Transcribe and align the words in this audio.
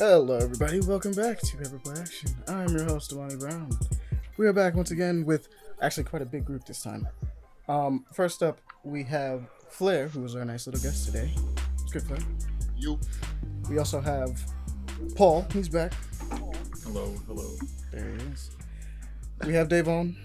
Hello, 0.00 0.38
everybody. 0.38 0.80
Welcome 0.80 1.12
back 1.12 1.40
to 1.40 1.58
Paper 1.58 1.78
Play 1.78 2.00
Action. 2.00 2.30
I'm 2.48 2.70
your 2.70 2.84
host, 2.84 3.12
Amani 3.12 3.36
Brown. 3.36 3.68
We 4.38 4.46
are 4.46 4.52
back 4.54 4.74
once 4.74 4.92
again 4.92 5.26
with 5.26 5.48
actually 5.82 6.04
quite 6.04 6.22
a 6.22 6.24
big 6.24 6.46
group 6.46 6.64
this 6.64 6.82
time. 6.82 7.06
Um, 7.68 8.06
first 8.14 8.42
up, 8.42 8.62
we 8.82 9.02
have 9.04 9.42
Flair, 9.68 10.08
who 10.08 10.22
was 10.22 10.34
our 10.34 10.42
nice 10.46 10.66
little 10.66 10.80
guest 10.80 11.04
today. 11.04 11.30
It's 11.82 11.92
good, 11.92 12.02
Flair. 12.04 12.20
You. 12.78 12.98
We 13.68 13.76
also 13.76 14.00
have 14.00 14.42
Paul. 15.16 15.46
He's 15.52 15.68
back. 15.68 15.92
Hello, 16.82 17.14
hello. 17.26 17.50
There 17.92 18.08
he 18.08 18.24
is. 18.32 18.52
We 19.44 19.52
have 19.52 19.68
Davon. 19.68 20.16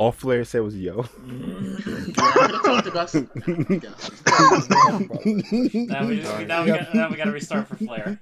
All 0.00 0.12
Flair 0.12 0.44
said 0.46 0.62
was 0.62 0.74
yo. 0.74 1.02
talked 1.02 2.86
about 2.86 3.12
Now 3.14 3.20
we, 6.06 6.20
just, 6.20 6.46
now, 6.46 6.64
we 6.64 6.68
got, 6.70 6.94
now 6.94 7.10
we 7.10 7.16
got 7.16 7.24
to 7.24 7.32
restart 7.32 7.68
for 7.68 7.76
Flair. 7.76 8.18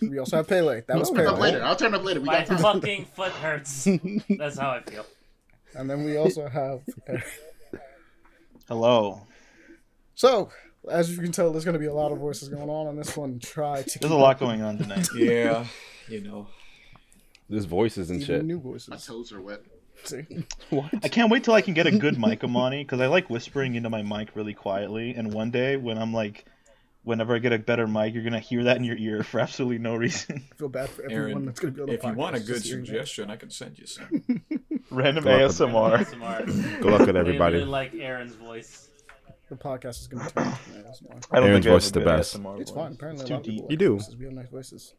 We 0.00 0.18
also 0.18 0.38
have 0.38 0.48
Pele. 0.48 0.80
That 0.88 0.96
was 0.98 1.10
I'll 1.10 1.14
turn 1.14 1.26
up 1.26 1.34
Pele. 1.34 1.42
later. 1.42 1.62
I'll 1.64 1.76
turn 1.76 1.92
up 1.94 2.02
later. 2.02 2.20
We 2.20 2.26
My 2.28 2.38
got 2.38 2.46
time. 2.46 2.58
fucking 2.80 3.04
foot 3.14 3.32
hurts. 3.32 3.86
That's 4.38 4.58
how 4.58 4.70
I 4.70 4.80
feel. 4.80 5.04
And 5.74 5.90
then 5.90 6.02
we 6.02 6.16
also 6.16 6.48
have 6.48 6.80
Hello. 8.66 9.26
So, 10.14 10.48
as 10.90 11.10
you 11.10 11.18
can 11.18 11.30
tell, 11.30 11.52
there's 11.52 11.66
going 11.66 11.74
to 11.74 11.78
be 11.78 11.86
a 11.88 11.94
lot 11.94 12.12
of 12.12 12.18
voices 12.20 12.48
going 12.48 12.70
on 12.70 12.86
on 12.86 12.96
this 12.96 13.14
one. 13.18 13.38
Try 13.38 13.82
to 13.82 13.98
There's 13.98 14.10
a 14.10 14.16
lot 14.16 14.38
going 14.38 14.62
on 14.62 14.78
tonight. 14.78 15.06
Yeah, 15.14 15.66
you 16.08 16.22
know. 16.22 16.48
There's 17.50 17.66
voices 17.66 18.08
and 18.08 18.22
even 18.22 18.34
shit. 18.34 18.44
new 18.46 18.58
voices. 18.58 18.88
My 18.88 18.96
voices. 18.96 19.08
toes 19.08 19.32
are 19.32 19.42
wet. 19.42 19.60
See? 20.08 20.26
I 21.02 21.08
can't 21.08 21.30
wait 21.30 21.44
till 21.44 21.54
I 21.54 21.60
can 21.62 21.74
get 21.74 21.86
a 21.86 21.90
good 21.96 22.18
mic, 22.18 22.42
Amani, 22.44 22.82
because 22.84 23.00
I 23.00 23.06
like 23.06 23.30
whispering 23.30 23.74
into 23.74 23.90
my 23.90 24.02
mic 24.02 24.34
really 24.34 24.54
quietly. 24.54 25.14
And 25.14 25.32
one 25.32 25.50
day, 25.50 25.76
when 25.76 25.98
I'm 25.98 26.12
like, 26.12 26.44
whenever 27.04 27.34
I 27.34 27.38
get 27.38 27.52
a 27.52 27.58
better 27.58 27.86
mic, 27.86 28.14
you're 28.14 28.24
gonna 28.24 28.38
hear 28.40 28.64
that 28.64 28.76
in 28.76 28.84
your 28.84 28.96
ear 28.96 29.22
for 29.22 29.40
absolutely 29.40 29.78
no 29.78 29.94
reason. 29.96 30.44
I 30.52 30.54
feel 30.56 30.68
bad 30.68 30.88
for 30.90 31.02
everyone 31.04 31.30
Aaron, 31.30 31.46
that's 31.46 31.60
going 31.60 31.74
to 31.74 31.76
be 31.76 31.82
on 31.82 31.86
the 31.88 31.94
If 31.94 32.04
you 32.04 32.12
want 32.14 32.36
a 32.36 32.40
good 32.40 32.46
just 32.46 32.62
that. 32.64 32.68
suggestion, 32.70 33.30
I 33.30 33.36
can 33.36 33.50
send 33.50 33.78
you 33.78 33.86
some. 33.86 34.24
Random 34.90 35.24
Go 35.24 35.30
up 35.30 35.40
with 35.48 35.58
ASMR. 35.58 36.80
Good 36.80 36.90
luck 36.90 37.00
with 37.00 37.08
Really, 37.08 37.18
everybody. 37.20 37.54
really 37.56 37.66
like 37.68 37.94
Aaron's 37.94 38.34
voice. 38.34 38.88
The 39.48 39.56
podcast 39.56 40.00
is 40.00 40.06
going 40.08 40.26
to 40.26 40.32
turn 40.34 40.46
into 40.46 40.88
ASMR. 40.88 41.24
I 41.30 41.40
don't 41.40 41.48
Aaron's 41.48 41.64
think 41.66 41.72
voice 41.74 41.84
is 41.86 41.92
the 41.92 42.00
best. 42.00 42.36
ASMR 42.40 42.60
It's 42.60 42.70
voice. 42.70 42.76
fine. 42.78 42.92
Apparently, 42.92 43.22
It's 43.22 43.24
a 43.24 43.26
too 43.28 43.34
lot 43.34 43.38
of 43.40 43.44
deep. 43.44 43.54
people 43.56 43.70
You 43.70 43.76
do. 43.76 44.00
We 44.18 44.24
have 44.26 44.34
nice 44.34 44.48
voices. 44.48 44.94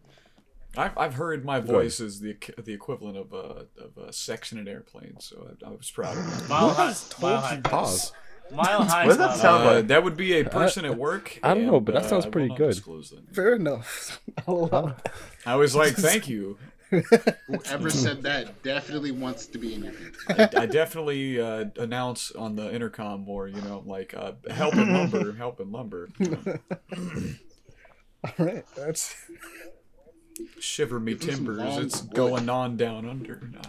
I've, 0.75 0.97
I've 0.97 1.13
heard 1.15 1.45
my 1.45 1.57
ahead. 1.57 1.69
voice 1.69 1.99
is 1.99 2.19
the 2.19 2.35
the 2.63 2.73
equivalent 2.73 3.17
of 3.17 3.33
a, 3.33 3.67
of 3.81 3.97
a 3.97 4.11
section 4.13 4.57
in 4.57 4.67
an 4.67 4.73
airplane, 4.73 5.15
so 5.19 5.47
I, 5.63 5.67
I 5.67 5.71
was 5.71 5.89
proud 5.91 6.17
of 6.17 6.41
it. 6.43 6.49
Mile 6.49 6.69
high. 6.69 6.93
Mile 7.21 7.41
high. 7.41 7.61
Pause. 7.61 8.11
Mile 8.51 8.83
high. 8.83 9.05
What 9.07 9.17
does 9.17 9.17
that 9.19 9.37
sound 9.37 9.63
Uh, 9.67 9.73
like? 9.75 9.87
that 9.87 10.03
would 10.03 10.17
be 10.17 10.33
a 10.39 10.43
person 10.45 10.85
at 10.85 10.97
work. 10.97 11.39
I 11.43 11.53
don't 11.53 11.65
know, 11.65 11.79
but 11.79 11.93
that 11.95 12.03
uh, 12.05 12.07
sounds 12.07 12.25
I 12.25 12.27
will 12.27 12.31
pretty 12.33 12.49
not 12.49 12.57
good. 12.57 12.69
disclose 12.71 13.09
that. 13.11 13.33
Fair 13.35 13.55
enough. 13.55 14.19
I'll 14.47 14.55
allow 14.71 14.87
it. 14.87 14.95
I 15.45 15.55
was 15.55 15.75
like, 15.75 15.93
thank 15.95 16.27
you. 16.27 16.57
Whoever 17.47 17.89
said 17.89 18.21
that 18.23 18.61
definitely 18.61 19.09
wants 19.11 19.47
to 19.47 19.57
be 19.57 19.73
in 19.73 19.83
your 19.83 19.93
future. 19.93 20.19
I, 20.29 20.63
I 20.63 20.65
definitely 20.67 21.41
uh, 21.41 21.65
announce 21.77 22.31
on 22.33 22.55
the 22.55 22.71
intercom 22.71 23.21
more, 23.21 23.47
you 23.47 23.61
know, 23.61 23.81
like 23.85 24.13
uh, 24.15 24.33
help 24.51 24.75
in 24.75 24.93
lumber, 24.93 25.31
help 25.33 25.59
in 25.59 25.71
lumber. 25.71 26.09
All 28.23 28.31
right. 28.45 28.65
That's 28.75 29.15
Shiver 30.59 30.99
me 30.99 31.13
Give 31.15 31.29
him 31.29 31.35
some 31.35 31.45
timbers, 31.45 31.77
it's 31.77 32.01
wood. 32.03 32.13
going 32.13 32.49
on 32.49 32.77
down 32.77 33.07
under. 33.09 33.39
Nah, 33.51 33.61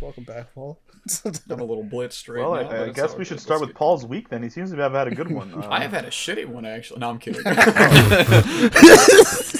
welcome 0.00 0.24
back, 0.24 0.54
Paul. 0.54 0.78
I'm 1.24 1.60
a 1.60 1.64
little 1.64 1.82
blitzed 1.84 2.28
right 2.28 2.40
Well, 2.46 2.54
now. 2.62 2.68
but 2.68 2.76
I, 2.80 2.84
I 2.84 2.90
guess 2.90 3.16
we 3.16 3.24
should 3.24 3.40
start 3.40 3.60
with 3.62 3.74
Paul's 3.74 4.04
week 4.04 4.28
then. 4.28 4.42
He 4.42 4.50
seems 4.50 4.70
to 4.70 4.76
have 4.76 4.92
had 4.92 5.08
a 5.08 5.14
good 5.14 5.30
one. 5.30 5.52
Uh, 5.60 5.66
I 5.70 5.80
have 5.80 5.92
had 5.92 6.04
a 6.04 6.10
shitty 6.10 6.46
one 6.46 6.64
actually. 6.66 7.00
No, 7.00 7.08
I'm 7.10 7.18
kidding. 7.18 7.40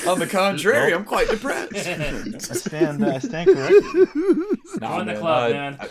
On 0.07 0.19
the 0.19 0.27
contrary, 0.31 0.93
I'm 0.95 1.05
quite 1.05 1.29
depressed. 1.29 1.75
I 1.75 2.39
stand, 2.55 3.05
I 3.05 3.19
stand 3.19 3.51
corrected. 3.51 4.09
Nah, 4.81 4.97
Join 4.97 5.07
the 5.07 5.13
man, 5.13 5.21
club, 5.21 5.51
uh, 5.51 5.55
man. 5.55 5.77
I- 5.81 5.89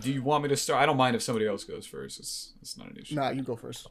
do 0.00 0.10
you 0.10 0.22
want 0.22 0.42
me 0.42 0.48
to 0.48 0.56
start? 0.56 0.82
I 0.82 0.86
don't 0.86 0.96
mind 0.96 1.14
if 1.16 1.22
somebody 1.22 1.46
else 1.46 1.64
goes 1.64 1.84
first. 1.86 2.18
It's 2.18 2.54
it's 2.62 2.78
not 2.78 2.88
an 2.90 2.96
issue. 2.96 3.14
nah, 3.14 3.28
you 3.30 3.42
go 3.42 3.56
first. 3.56 3.86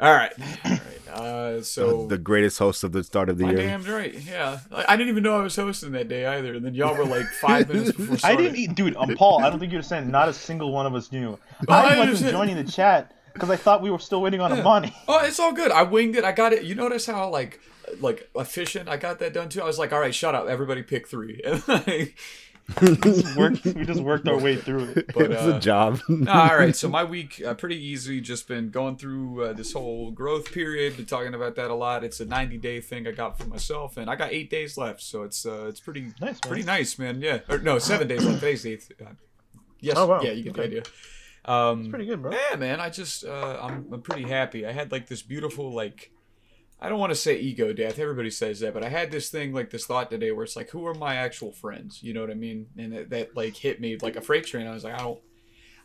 All 0.00 0.14
right, 0.14 0.32
all 0.64 0.70
right. 0.70 1.08
Uh, 1.08 1.62
so 1.62 2.06
the 2.06 2.18
greatest 2.18 2.58
host 2.58 2.84
of 2.84 2.92
the 2.92 3.02
start 3.02 3.28
of 3.28 3.38
the 3.38 3.46
year. 3.46 3.56
damn 3.56 3.82
right. 3.84 4.14
Yeah, 4.14 4.60
I, 4.70 4.92
I 4.92 4.96
didn't 4.96 5.08
even 5.08 5.22
know 5.24 5.38
I 5.38 5.42
was 5.42 5.56
hosting 5.56 5.92
that 5.92 6.08
day 6.08 6.26
either. 6.26 6.54
And 6.54 6.64
then 6.64 6.74
y'all 6.74 6.96
were 6.96 7.04
like 7.04 7.26
five 7.40 7.68
minutes 7.72 7.92
before. 7.92 8.16
I 8.22 8.36
didn't 8.36 8.56
eat, 8.56 8.74
dude. 8.74 8.94
Um, 8.96 9.16
Paul, 9.16 9.42
I 9.42 9.50
don't 9.50 9.58
think 9.58 9.72
you 9.72 9.78
understand. 9.78 10.10
Not 10.10 10.28
a 10.28 10.32
single 10.32 10.70
one 10.72 10.86
of 10.86 10.94
us 10.94 11.10
knew. 11.10 11.38
Oh, 11.68 11.72
I 11.72 11.96
I 11.96 11.98
wasn't 12.10 12.30
joining 12.30 12.56
the 12.56 12.70
chat 12.70 13.12
because 13.32 13.50
I 13.50 13.56
thought 13.56 13.82
we 13.82 13.90
were 13.90 13.98
still 13.98 14.20
waiting 14.22 14.40
on 14.40 14.52
Amani. 14.52 14.94
Oh, 15.08 15.24
it's 15.24 15.40
all 15.40 15.52
good. 15.52 15.72
I 15.72 15.82
winged 15.82 16.16
it. 16.16 16.24
I 16.24 16.32
got 16.32 16.52
it. 16.52 16.62
You 16.64 16.74
notice 16.74 17.06
how 17.06 17.28
like 17.30 17.60
like 18.00 18.28
efficient 18.36 18.88
I 18.88 18.96
got 18.96 19.18
that 19.20 19.32
done 19.32 19.48
too. 19.48 19.62
I 19.62 19.64
was 19.64 19.78
like, 19.78 19.92
all 19.92 20.00
right, 20.00 20.14
shut 20.14 20.34
up, 20.34 20.46
everybody, 20.46 20.82
pick 20.82 21.08
three. 21.08 21.40
And 21.44 21.66
like, 21.66 22.16
we, 22.82 22.96
just 22.96 23.36
worked, 23.36 23.64
we 23.64 23.84
just 23.84 24.00
worked 24.00 24.28
our 24.28 24.38
way 24.38 24.56
through 24.56 24.84
it. 24.94 25.06
but 25.14 25.22
it 25.24 25.30
was 25.30 25.38
uh, 25.38 25.56
a 25.56 25.60
job. 25.60 26.00
all 26.10 26.56
right. 26.56 26.76
So 26.76 26.88
my 26.88 27.02
week 27.02 27.42
uh, 27.44 27.54
pretty 27.54 27.82
easy. 27.82 28.20
Just 28.20 28.46
been 28.46 28.70
going 28.70 28.96
through 28.96 29.42
uh, 29.44 29.52
this 29.54 29.72
whole 29.72 30.10
growth 30.10 30.52
period. 30.52 30.96
Been 30.96 31.06
talking 31.06 31.34
about 31.34 31.54
that 31.56 31.70
a 31.70 31.74
lot. 31.74 32.04
It's 32.04 32.20
a 32.20 32.26
90 32.26 32.58
day 32.58 32.80
thing 32.80 33.06
I 33.06 33.12
got 33.12 33.38
for 33.38 33.46
myself, 33.46 33.96
and 33.96 34.10
I 34.10 34.16
got 34.16 34.32
eight 34.32 34.50
days 34.50 34.76
left. 34.76 35.00
So 35.00 35.22
it's 35.22 35.46
uh, 35.46 35.66
it's 35.68 35.80
pretty 35.80 36.12
Nice, 36.20 36.20
man. 36.20 36.38
pretty 36.42 36.62
nice, 36.64 36.98
man. 36.98 37.20
Yeah. 37.22 37.40
Or 37.48 37.58
no, 37.58 37.78
seven 37.78 38.06
days 38.06 38.24
left. 38.24 38.40
Today's 38.40 38.62
the 38.62 38.72
eighth. 38.72 38.92
Uh, 39.00 39.12
yes. 39.80 39.96
Oh, 39.96 40.06
wow. 40.06 40.20
Yeah, 40.20 40.32
you 40.32 40.44
get 40.44 40.54
the 40.54 40.62
idea. 40.64 40.82
Um, 41.44 41.88
Pretty 41.88 42.04
good, 42.04 42.20
bro. 42.20 42.32
yeah, 42.32 42.56
man. 42.56 42.78
I 42.80 42.90
just 42.90 43.24
uh, 43.24 43.58
I'm 43.62 43.86
I'm 43.90 44.02
pretty 44.02 44.24
happy. 44.28 44.66
I 44.66 44.72
had 44.72 44.92
like 44.92 45.06
this 45.06 45.22
beautiful 45.22 45.72
like. 45.72 46.10
I 46.80 46.88
don't 46.88 47.00
want 47.00 47.10
to 47.10 47.16
say 47.16 47.38
ego 47.38 47.72
death. 47.72 47.98
Everybody 47.98 48.30
says 48.30 48.60
that, 48.60 48.72
but 48.72 48.84
I 48.84 48.88
had 48.88 49.10
this 49.10 49.30
thing 49.30 49.52
like 49.52 49.70
this 49.70 49.86
thought 49.86 50.10
today 50.10 50.30
where 50.30 50.44
it's 50.44 50.54
like, 50.54 50.70
who 50.70 50.86
are 50.86 50.94
my 50.94 51.16
actual 51.16 51.50
friends? 51.50 52.02
You 52.02 52.14
know 52.14 52.20
what 52.20 52.30
I 52.30 52.34
mean? 52.34 52.68
And 52.76 52.92
that, 52.92 53.10
that 53.10 53.36
like 53.36 53.56
hit 53.56 53.80
me 53.80 53.96
like 54.00 54.16
a 54.16 54.20
freight 54.20 54.46
train. 54.46 54.66
I 54.66 54.74
was 54.74 54.84
like, 54.84 54.94
I 54.94 54.98
don't, 54.98 55.18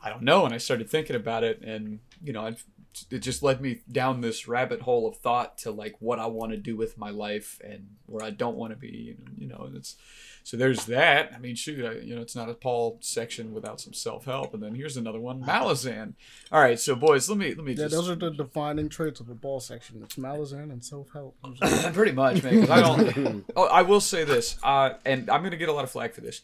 I 0.03 0.09
don't 0.09 0.21
know. 0.21 0.45
And 0.45 0.53
I 0.53 0.57
started 0.57 0.89
thinking 0.89 1.15
about 1.15 1.43
it, 1.43 1.61
and 1.61 1.99
you 2.21 2.33
know, 2.33 2.45
I've, 2.45 2.63
it 3.09 3.19
just 3.19 3.41
led 3.41 3.59
me 3.59 3.79
down 3.91 4.21
this 4.21 4.47
rabbit 4.47 4.81
hole 4.81 5.07
of 5.07 5.17
thought 5.17 5.57
to 5.59 5.71
like 5.71 5.95
what 5.99 6.19
I 6.19 6.27
want 6.27 6.51
to 6.51 6.57
do 6.57 6.75
with 6.75 6.97
my 6.97 7.09
life 7.09 7.59
and 7.63 7.87
where 8.05 8.23
I 8.23 8.29
don't 8.29 8.57
want 8.57 8.73
to 8.73 8.77
be. 8.77 9.15
You 9.35 9.47
know, 9.47 9.63
and 9.65 9.75
it's 9.75 9.95
so 10.43 10.57
there's 10.57 10.85
that. 10.85 11.31
I 11.33 11.39
mean, 11.39 11.55
shoot, 11.55 11.85
I, 11.85 11.93
you 11.99 12.15
know, 12.15 12.21
it's 12.21 12.35
not 12.35 12.49
a 12.49 12.53
Paul 12.53 12.97
section 13.01 13.53
without 13.53 13.79
some 13.79 13.93
self 13.93 14.25
help. 14.25 14.53
And 14.53 14.61
then 14.61 14.75
here's 14.75 14.97
another 14.97 15.19
one, 15.19 15.41
Malazan. 15.41 16.13
All 16.51 16.61
right, 16.61 16.79
so 16.79 16.95
boys, 16.95 17.29
let 17.29 17.37
me 17.37 17.53
let 17.53 17.63
me 17.63 17.71
Yeah, 17.71 17.85
just 17.85 17.95
those 17.95 18.09
are 18.09 18.15
the 18.15 18.31
defining 18.31 18.89
traits 18.89 19.19
of 19.21 19.29
a 19.29 19.33
ball 19.35 19.59
section. 19.61 20.01
It's 20.03 20.15
malazan 20.15 20.71
and 20.71 20.83
self-help. 20.83 21.35
Pretty 21.93 22.11
much, 22.11 22.43
man. 22.43 22.69
I 22.69 22.81
don't. 22.81 23.45
oh, 23.55 23.67
I 23.67 23.83
will 23.83 24.01
say 24.01 24.23
this, 24.25 24.57
uh, 24.63 24.91
and 25.05 25.29
I'm 25.29 25.43
gonna 25.43 25.57
get 25.57 25.69
a 25.69 25.73
lot 25.73 25.85
of 25.85 25.91
flack 25.91 26.13
for 26.13 26.21
this. 26.21 26.41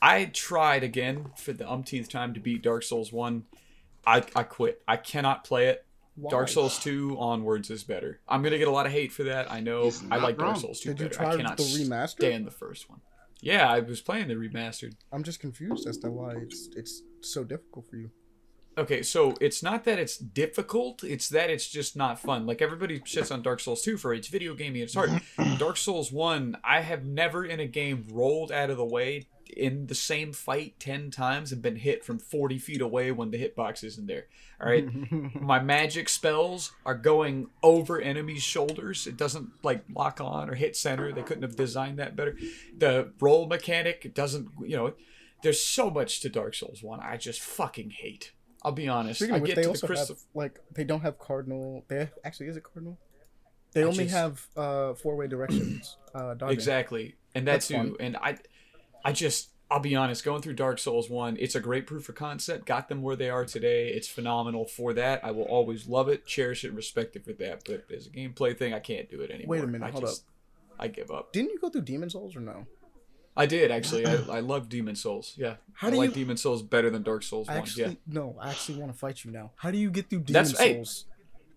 I 0.00 0.26
tried 0.26 0.82
again 0.84 1.26
for 1.36 1.52
the 1.52 1.68
umpteenth 1.70 2.08
time 2.08 2.32
to 2.34 2.40
beat 2.40 2.62
Dark 2.62 2.84
Souls 2.84 3.12
One. 3.12 3.44
I 4.06 4.22
I 4.36 4.44
quit. 4.44 4.80
I 4.86 4.96
cannot 4.96 5.44
play 5.44 5.66
it. 5.66 5.84
Dark 6.28 6.48
Souls 6.48 6.78
Two 6.78 7.16
onwards 7.18 7.70
is 7.70 7.82
better. 7.82 8.20
I'm 8.28 8.42
gonna 8.42 8.58
get 8.58 8.68
a 8.68 8.70
lot 8.70 8.86
of 8.86 8.92
hate 8.92 9.12
for 9.12 9.24
that. 9.24 9.50
I 9.50 9.60
know. 9.60 9.90
I 10.10 10.16
not 10.16 10.22
like 10.22 10.38
Dark. 10.38 10.56
Souls 10.58 10.80
Two 10.80 10.90
Did 10.90 11.00
you 11.00 11.04
better. 11.06 11.16
try 11.16 11.32
I 11.32 11.36
cannot 11.36 11.56
the 11.56 11.64
remaster? 11.64 12.08
stand 12.10 12.46
the 12.46 12.50
first 12.50 12.88
one. 12.88 13.00
Yeah, 13.42 13.70
I 13.70 13.80
was 13.80 14.00
playing 14.00 14.28
the 14.28 14.34
remastered. 14.34 14.94
I'm 15.12 15.22
just 15.22 15.40
confused 15.40 15.88
as 15.88 15.98
to 15.98 16.10
why 16.10 16.34
it's 16.36 16.68
it's 16.76 17.02
so 17.20 17.44
difficult 17.44 17.88
for 17.88 17.96
you. 17.96 18.10
Okay, 18.78 19.02
so 19.02 19.34
it's 19.40 19.62
not 19.62 19.84
that 19.84 19.98
it's 19.98 20.16
difficult, 20.16 21.02
it's 21.02 21.28
that 21.30 21.50
it's 21.50 21.68
just 21.68 21.96
not 21.96 22.20
fun. 22.20 22.46
Like 22.46 22.62
everybody 22.62 23.00
shits 23.00 23.32
on 23.32 23.42
Dark 23.42 23.60
Souls 23.60 23.82
2 23.82 23.96
for 23.96 24.14
it's 24.14 24.28
video 24.28 24.54
gaming, 24.54 24.82
it's 24.82 24.94
hard. 24.94 25.20
Dark 25.58 25.76
Souls 25.76 26.12
1, 26.12 26.56
I 26.64 26.80
have 26.80 27.04
never 27.04 27.44
in 27.44 27.60
a 27.60 27.66
game 27.66 28.06
rolled 28.10 28.52
out 28.52 28.70
of 28.70 28.76
the 28.76 28.84
way 28.84 29.26
in 29.56 29.86
the 29.86 29.94
same 29.94 30.32
fight 30.32 30.78
10 30.80 31.10
times 31.10 31.52
and 31.52 31.62
been 31.62 31.76
hit 31.76 32.04
from 32.04 32.18
40 32.18 32.58
feet 32.58 32.80
away 32.80 33.10
when 33.12 33.30
the 33.30 33.38
hitbox 33.38 33.84
isn't 33.84 34.06
there. 34.06 34.26
All 34.60 34.68
right. 34.68 34.86
My 35.40 35.60
magic 35.60 36.08
spells 36.08 36.72
are 36.84 36.94
going 36.94 37.48
over 37.62 38.00
enemies' 38.00 38.42
shoulders. 38.42 39.06
It 39.06 39.16
doesn't 39.16 39.50
like 39.62 39.84
lock 39.94 40.20
on 40.20 40.50
or 40.50 40.54
hit 40.54 40.76
center. 40.76 41.12
They 41.12 41.22
couldn't 41.22 41.42
have 41.42 41.56
designed 41.56 41.98
that 41.98 42.16
better. 42.16 42.36
The 42.76 43.12
roll 43.20 43.46
mechanic 43.46 44.14
doesn't, 44.14 44.48
you 44.62 44.76
know, 44.76 44.94
there's 45.42 45.62
so 45.62 45.90
much 45.90 46.20
to 46.20 46.28
Dark 46.28 46.54
Souls 46.54 46.82
1 46.82 47.00
I 47.00 47.16
just 47.16 47.40
fucking 47.40 47.90
hate. 47.90 48.32
I'll 48.62 48.72
be 48.72 48.88
honest. 48.88 49.20
Speaking 49.20 49.34
I 49.34 49.38
get 49.38 49.56
they 49.56 49.62
to 49.62 49.72
the 49.72 49.96
have 49.96 50.18
like 50.34 50.60
they 50.74 50.84
don't 50.84 51.00
have 51.00 51.18
cardinal. 51.18 51.84
They 51.88 52.00
have, 52.00 52.12
actually 52.24 52.48
is 52.48 52.56
it 52.56 52.62
cardinal? 52.62 52.98
They 53.72 53.84
only 53.84 54.04
just- 54.04 54.14
have 54.14 54.46
uh 54.56 54.94
four-way 54.94 55.28
directions. 55.28 55.96
Uh. 56.14 56.34
Exactly, 56.48 57.14
and 57.34 57.46
that 57.46 57.52
That's 57.52 57.70
fun. 57.70 57.96
And 58.00 58.16
I, 58.16 58.36
I 59.04 59.12
just, 59.12 59.50
I'll 59.70 59.80
be 59.80 59.94
honest. 59.96 60.24
Going 60.24 60.42
through 60.42 60.54
Dark 60.54 60.78
Souls 60.78 61.08
one, 61.08 61.36
it's 61.38 61.54
a 61.54 61.60
great 61.60 61.86
proof 61.86 62.08
of 62.08 62.14
concept. 62.14 62.66
Got 62.66 62.88
them 62.88 63.02
where 63.02 63.16
they 63.16 63.30
are 63.30 63.44
today. 63.44 63.88
It's 63.88 64.08
phenomenal 64.08 64.64
for 64.64 64.92
that. 64.94 65.24
I 65.24 65.30
will 65.30 65.44
always 65.44 65.86
love 65.88 66.08
it, 66.08 66.26
cherish 66.26 66.64
it, 66.64 66.72
respect 66.72 67.16
it 67.16 67.24
for 67.24 67.32
that. 67.34 67.62
But 67.64 67.86
as 67.94 68.06
a 68.06 68.10
gameplay 68.10 68.56
thing, 68.56 68.74
I 68.74 68.80
can't 68.80 69.08
do 69.10 69.20
it 69.20 69.30
anymore. 69.30 69.56
Wait 69.56 69.64
a 69.64 69.66
minute, 69.66 69.86
I 69.86 69.90
hold 69.90 70.04
just, 70.04 70.24
I 70.78 70.88
give 70.88 71.10
up. 71.10 71.32
Didn't 71.32 71.50
you 71.52 71.58
go 71.60 71.68
through 71.70 71.82
Demon 71.82 72.10
Souls 72.10 72.34
or 72.36 72.40
no? 72.40 72.66
I 73.36 73.46
did 73.46 73.70
actually. 73.70 74.04
I, 74.06 74.14
I 74.30 74.40
love 74.40 74.68
Demon 74.68 74.96
Souls. 74.96 75.34
Yeah, 75.38 75.54
How 75.74 75.86
I 75.88 75.90
like 75.92 76.08
you- 76.10 76.14
Demon 76.16 76.36
Souls 76.36 76.62
better 76.62 76.90
than 76.90 77.02
Dark 77.04 77.22
Souls 77.22 77.48
I 77.48 77.52
one. 77.54 77.62
actually 77.62 77.82
Yeah, 77.84 77.92
no. 78.08 78.36
I 78.40 78.50
actually 78.50 78.78
want 78.80 78.92
to 78.92 78.98
fight 78.98 79.24
you 79.24 79.30
now. 79.30 79.52
How 79.56 79.70
do 79.70 79.78
you 79.78 79.90
get 79.90 80.10
through 80.10 80.20
Demon 80.20 80.44
That's- 80.44 80.58
hey. 80.58 80.84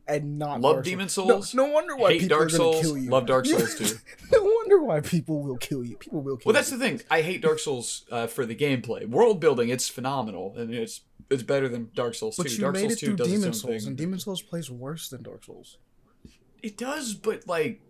Souls? 0.07 0.17
and 0.19 0.37
not 0.39 0.61
Love 0.61 0.75
Dark 0.75 0.85
Demon 0.85 1.05
No- 1.05 1.07
Souls, 1.07 1.53
No, 1.55 1.65
wonder 1.65 1.95
why 1.95 2.13
hate 2.13 2.21
people 2.21 2.37
Dark 2.37 2.47
are 2.47 2.55
Souls, 2.55 2.81
kill 2.81 2.97
you. 2.97 3.09
love 3.09 3.25
Dark 3.25 3.45
Souls 3.45 3.75
too. 3.75 3.95
no 4.31 4.43
wonder 4.43 4.81
why 4.83 4.99
people 4.99 5.41
will 5.41 5.57
kill 5.57 5.83
you. 5.83 5.95
People 5.97 6.21
will 6.21 6.37
kill 6.37 6.41
you. 6.43 6.47
Well, 6.47 6.53
that's 6.53 6.69
the 6.69 6.77
thing. 6.77 7.01
I 7.09 7.21
hate 7.21 7.41
Dark 7.41 7.59
Souls 7.59 8.05
uh, 8.11 8.27
for 8.27 8.45
the 8.45 8.55
gameplay. 8.55 9.07
World 9.07 9.39
building, 9.39 9.69
it's 9.69 9.87
phenomenal, 9.89 10.53
and 10.57 10.73
it's 10.73 11.01
it's 11.29 11.43
better 11.43 11.69
than 11.69 11.89
Dark 11.95 12.15
Souls 12.15 12.35
But 12.37 12.47
2. 12.47 12.53
you 12.53 12.59
Dark 12.59 12.77
Souls 12.77 12.91
it 12.93 12.99
2 12.99 13.05
through 13.07 13.15
does 13.15 13.27
Demon 13.27 13.53
Souls, 13.53 13.81
thing. 13.81 13.87
and 13.87 13.97
Demon 13.97 14.19
Souls 14.19 14.41
plays 14.41 14.69
worse 14.69 15.09
than 15.09 15.23
Dark 15.23 15.43
Souls. 15.45 15.77
It 16.61 16.77
does, 16.77 17.13
but 17.13 17.47
like, 17.47 17.81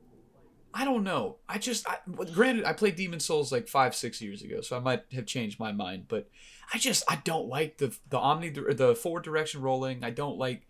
I 0.74 0.86
don't 0.86 1.04
know. 1.04 1.38
I 1.48 1.58
just, 1.60 1.88
I, 1.90 1.98
granted, 2.34 2.66
I 2.66 2.74
played 2.74 2.96
Demon 2.96 3.20
Souls 3.20 3.52
like 3.52 3.68
five, 3.68 3.94
six 3.96 4.22
years 4.22 4.42
ago, 4.42 4.62
so 4.62 4.76
I 4.78 4.80
might 4.80 5.04
have 5.14 5.26
changed 5.26 5.60
my 5.60 5.72
mind. 5.72 6.06
But 6.08 6.30
I 6.74 6.78
just, 6.78 7.04
I 7.10 7.22
don't 7.24 7.48
like 7.48 7.78
the 7.80 7.96
the 8.10 8.18
omni, 8.18 8.50
the 8.50 8.96
forward 8.96 9.24
direction 9.24 9.62
rolling. 9.62 10.04
I 10.04 10.10
don't 10.10 10.38
like, 10.38 10.64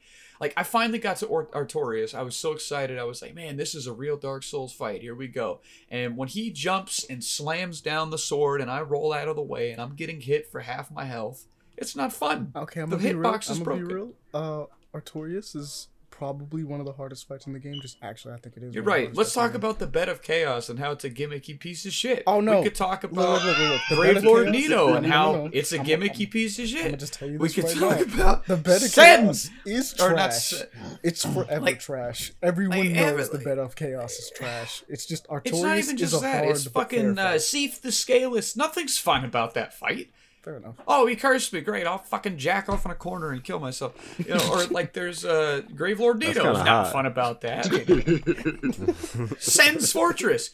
like, 0.43 0.53
I 0.57 0.63
finally 0.63 0.99
got 0.99 1.17
to 1.17 1.25
Or- 1.27 1.47
Artorias. 1.47 2.13
I 2.13 2.21
was 2.21 2.35
so 2.35 2.51
excited. 2.51 2.99
I 2.99 3.03
was 3.05 3.21
like, 3.21 3.33
man, 3.33 3.55
this 3.57 3.73
is 3.73 3.87
a 3.87 3.93
real 3.93 4.17
Dark 4.17 4.43
Souls 4.43 4.73
fight. 4.73 5.01
Here 5.01 5.15
we 5.15 5.27
go. 5.27 5.61
And 5.89 6.17
when 6.17 6.27
he 6.27 6.51
jumps 6.51 7.03
and 7.09 7.23
slams 7.23 7.79
down 7.81 8.09
the 8.09 8.17
sword, 8.17 8.59
and 8.61 8.69
I 8.69 8.81
roll 8.81 9.13
out 9.13 9.27
of 9.27 9.35
the 9.35 9.41
way, 9.41 9.71
and 9.71 9.81
I'm 9.81 9.95
getting 9.95 10.21
hit 10.21 10.51
for 10.51 10.59
half 10.59 10.91
my 10.91 11.05
health, 11.05 11.45
it's 11.77 11.95
not 11.95 12.11
fun. 12.13 12.51
Okay, 12.55 12.81
I'm 12.81 12.89
The 12.89 12.97
gonna 12.97 13.09
be 13.09 13.15
real. 13.15 13.31
hitbox 13.31 13.49
is 13.49 13.57
I'm 13.57 13.63
gonna 13.63 13.85
be 13.87 13.93
real. 13.93 14.11
Uh, 14.33 14.65
Artorias 14.93 15.55
is 15.55 15.87
probably 16.17 16.63
one 16.63 16.79
of 16.79 16.85
the 16.85 16.91
hardest 16.93 17.27
fights 17.27 17.47
in 17.47 17.53
the 17.53 17.59
game. 17.59 17.79
Just 17.81 17.97
actually, 18.03 18.35
I 18.35 18.37
think 18.37 18.55
it 18.55 18.63
is. 18.63 18.75
You're 18.75 18.83
one 18.83 18.93
of 18.93 18.99
the 19.01 19.07
right. 19.07 19.15
Let's 19.17 19.33
talk 19.33 19.55
about 19.55 19.79
the 19.79 19.87
bed 19.87 20.09
of 20.09 20.21
chaos 20.21 20.69
and 20.69 20.77
how 20.77 20.91
it's 20.91 21.03
a 21.03 21.09
gimmicky 21.09 21.59
piece 21.59 21.85
of 21.87 21.91
shit. 21.93 22.21
Oh, 22.27 22.39
no. 22.39 22.59
we 22.59 22.65
could 22.65 22.75
talk 22.75 23.03
about 23.03 23.43
look, 23.43 23.43
look, 23.43 23.57
look. 23.57 23.81
The 23.89 23.95
Brave 23.95 24.23
Lord 24.23 24.43
Chaos- 24.45 24.55
Nito 24.55 24.93
and 24.93 25.05
how 25.07 25.31
no, 25.31 25.43
no. 25.45 25.49
it's 25.51 25.73
a 25.73 25.77
I'm- 25.77 25.85
gimmicky 25.85 26.21
I'm- 26.21 26.29
piece 26.29 26.59
of 26.59 26.63
I'm 26.65 26.69
shit. 26.69 26.99
just 26.99 27.13
tell 27.13 27.29
you 27.29 27.39
we 27.39 27.49
could 27.49 27.63
right 27.63 27.77
talk 27.77 28.07
now. 28.07 28.13
about 28.13 28.45
The 28.45 28.57
Bed 28.57 28.83
of 28.83 28.91
Chaos 28.93 29.49
is 29.65 29.93
Or 29.99 30.09
not 30.11 30.15
trash. 30.31 30.53
It's 31.01 31.25
forever 31.25 31.65
Like- 31.65 31.79
trash. 31.79 32.31
Everyone 32.43 32.77
like, 32.79 32.91
knows 32.91 33.27
ever- 33.29 33.37
the 33.37 33.43
Bed 33.43 33.57
of 33.57 33.75
Chaos 33.75 34.13
is 34.13 34.31
trash. 34.35 34.83
It's 34.87 35.05
just 35.07 35.27
Artorias 35.27 35.45
It's 35.47 35.61
not 35.61 35.77
even 35.79 35.97
just 35.97 36.21
that. 36.21 36.45
It's 36.45 36.67
fucking 36.67 37.17
uh. 37.17 37.39
Seath 37.39 37.81
the 37.81 37.91
Scaleless. 37.91 38.55
Nothing's 38.55 38.97
fun 38.99 39.25
about 39.25 39.55
that 39.55 39.73
fight. 39.73 40.09
Fair 40.43 40.57
enough. 40.57 40.75
Oh, 40.85 41.05
he 41.07 41.15
cursed 41.15 41.53
me. 41.53 41.61
Great. 41.61 41.87
I'll 41.87 41.97
fucking 41.99 42.37
jack 42.37 42.67
off 42.67 42.83
in 42.83 42.91
a 42.91 42.95
corner 42.95 43.31
and 43.31 43.41
kill 43.41 43.59
myself. 43.61 43.93
You 44.19 44.35
know, 44.35 44.51
or 44.51 44.65
like 44.65 44.91
there's 44.91 45.23
uh, 45.23 45.61
Grave 45.73 46.01
Lord 46.01 46.19
Nito. 46.19 46.33
kinda 46.43 46.51
Not 46.51 46.67
hot. 46.67 46.91
fun 46.91 47.05
about 47.05 47.39
that. 47.41 47.65
Sen's 49.39 49.91
Fortress. 49.91 50.51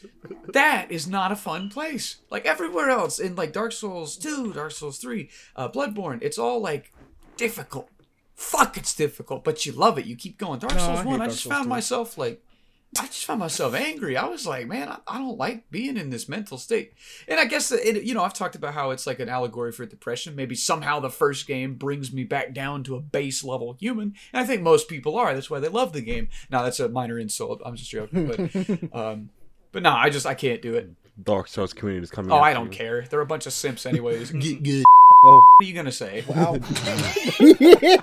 That 0.52 0.90
is 0.92 1.08
not 1.08 1.32
a 1.32 1.36
fun 1.36 1.70
place. 1.70 2.18
Like 2.30 2.46
everywhere 2.46 2.88
else 2.88 3.18
in 3.18 3.34
like 3.34 3.52
Dark 3.52 3.72
Souls 3.72 4.16
2, 4.16 4.52
Dark 4.52 4.70
Souls 4.70 4.98
3, 4.98 5.28
uh, 5.56 5.68
Bloodborne, 5.68 6.22
it's 6.22 6.38
all 6.38 6.60
like 6.60 6.92
difficult. 7.36 7.88
Fuck, 8.34 8.76
it's 8.76 8.94
difficult, 8.94 9.44
but 9.44 9.66
you 9.66 9.72
love 9.72 9.98
it. 9.98 10.06
You 10.06 10.16
keep 10.16 10.38
going. 10.38 10.60
Dark 10.60 10.74
No, 10.74 10.78
I 10.78 10.86
Souls 10.86 10.98
hate 11.00 11.06
1, 11.06 11.14
I 11.14 11.18
Dark 11.18 11.30
just 11.30 11.42
Souls 11.42 11.52
found 11.52 11.64
2. 11.64 11.68
myself 11.68 12.16
like 12.16 12.42
I 12.98 13.06
just 13.06 13.24
found 13.24 13.38
myself 13.38 13.74
angry. 13.74 14.16
I 14.16 14.26
was 14.26 14.46
like, 14.46 14.66
man, 14.66 14.88
I, 14.88 14.98
I 15.06 15.18
don't 15.18 15.38
like 15.38 15.70
being 15.70 15.96
in 15.96 16.10
this 16.10 16.28
mental 16.28 16.58
state. 16.58 16.94
And 17.28 17.38
I 17.38 17.44
guess, 17.44 17.68
that 17.68 17.88
it, 17.88 18.02
you 18.02 18.14
know, 18.14 18.24
I've 18.24 18.34
talked 18.34 18.56
about 18.56 18.74
how 18.74 18.90
it's 18.90 19.06
like 19.06 19.20
an 19.20 19.28
allegory 19.28 19.70
for 19.70 19.86
depression. 19.86 20.34
Maybe 20.34 20.56
somehow 20.56 20.98
the 20.98 21.08
first 21.08 21.46
game 21.46 21.74
brings 21.74 22.12
me 22.12 22.24
back 22.24 22.52
down 22.52 22.82
to 22.84 22.96
a 22.96 23.00
base 23.00 23.44
level 23.44 23.76
human. 23.78 24.14
And 24.32 24.42
I 24.42 24.44
think 24.44 24.62
most 24.62 24.88
people 24.88 25.16
are. 25.16 25.32
That's 25.32 25.48
why 25.48 25.60
they 25.60 25.68
love 25.68 25.92
the 25.92 26.00
game. 26.00 26.30
Now, 26.50 26.64
that's 26.64 26.80
a 26.80 26.88
minor 26.88 27.16
insult. 27.16 27.62
I'm 27.64 27.76
just 27.76 27.90
joking. 27.90 28.26
But, 28.26 28.92
um, 28.92 29.30
but 29.70 29.84
no, 29.84 29.90
I 29.90 30.10
just, 30.10 30.26
I 30.26 30.34
can't 30.34 30.60
do 30.60 30.74
it. 30.74 30.90
Dark 31.24 31.48
Souls 31.48 31.72
community 31.72 32.04
is 32.04 32.10
coming. 32.10 32.32
Oh, 32.32 32.38
I 32.38 32.52
don't 32.52 32.72
you. 32.72 32.78
care. 32.78 33.04
They're 33.08 33.20
a 33.20 33.26
bunch 33.26 33.46
of 33.46 33.52
simps, 33.52 33.86
anyways. 33.86 34.30
Get 34.32 34.62
good. 34.62 34.84
Oh. 35.22 35.24
oh, 35.24 35.34
What 35.58 35.64
are 35.64 35.68
you 35.68 35.74
going 35.74 35.86
to 35.86 35.92
say? 35.92 36.24
Wow. 36.28 36.56
Yeah, 37.40 37.96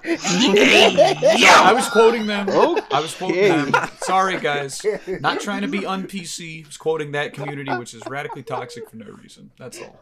I 1.63 1.71
was 1.73 1.87
quoting 1.89 2.27
them. 2.27 2.49
I 2.49 2.99
was 2.99 3.15
quoting 3.15 3.71
them. 3.71 3.89
Sorry, 4.01 4.39
guys. 4.39 4.85
Not 5.21 5.39
trying 5.41 5.61
to 5.61 5.67
be 5.67 5.85
un 5.85 6.07
PC. 6.07 6.63
I 6.63 6.67
was 6.67 6.77
quoting 6.77 7.11
that 7.13 7.33
community, 7.33 7.73
which 7.75 7.93
is 7.93 8.03
radically 8.07 8.43
toxic 8.43 8.89
for 8.89 8.97
no 8.97 9.05
reason. 9.05 9.51
That's 9.57 9.79
all. 9.81 9.99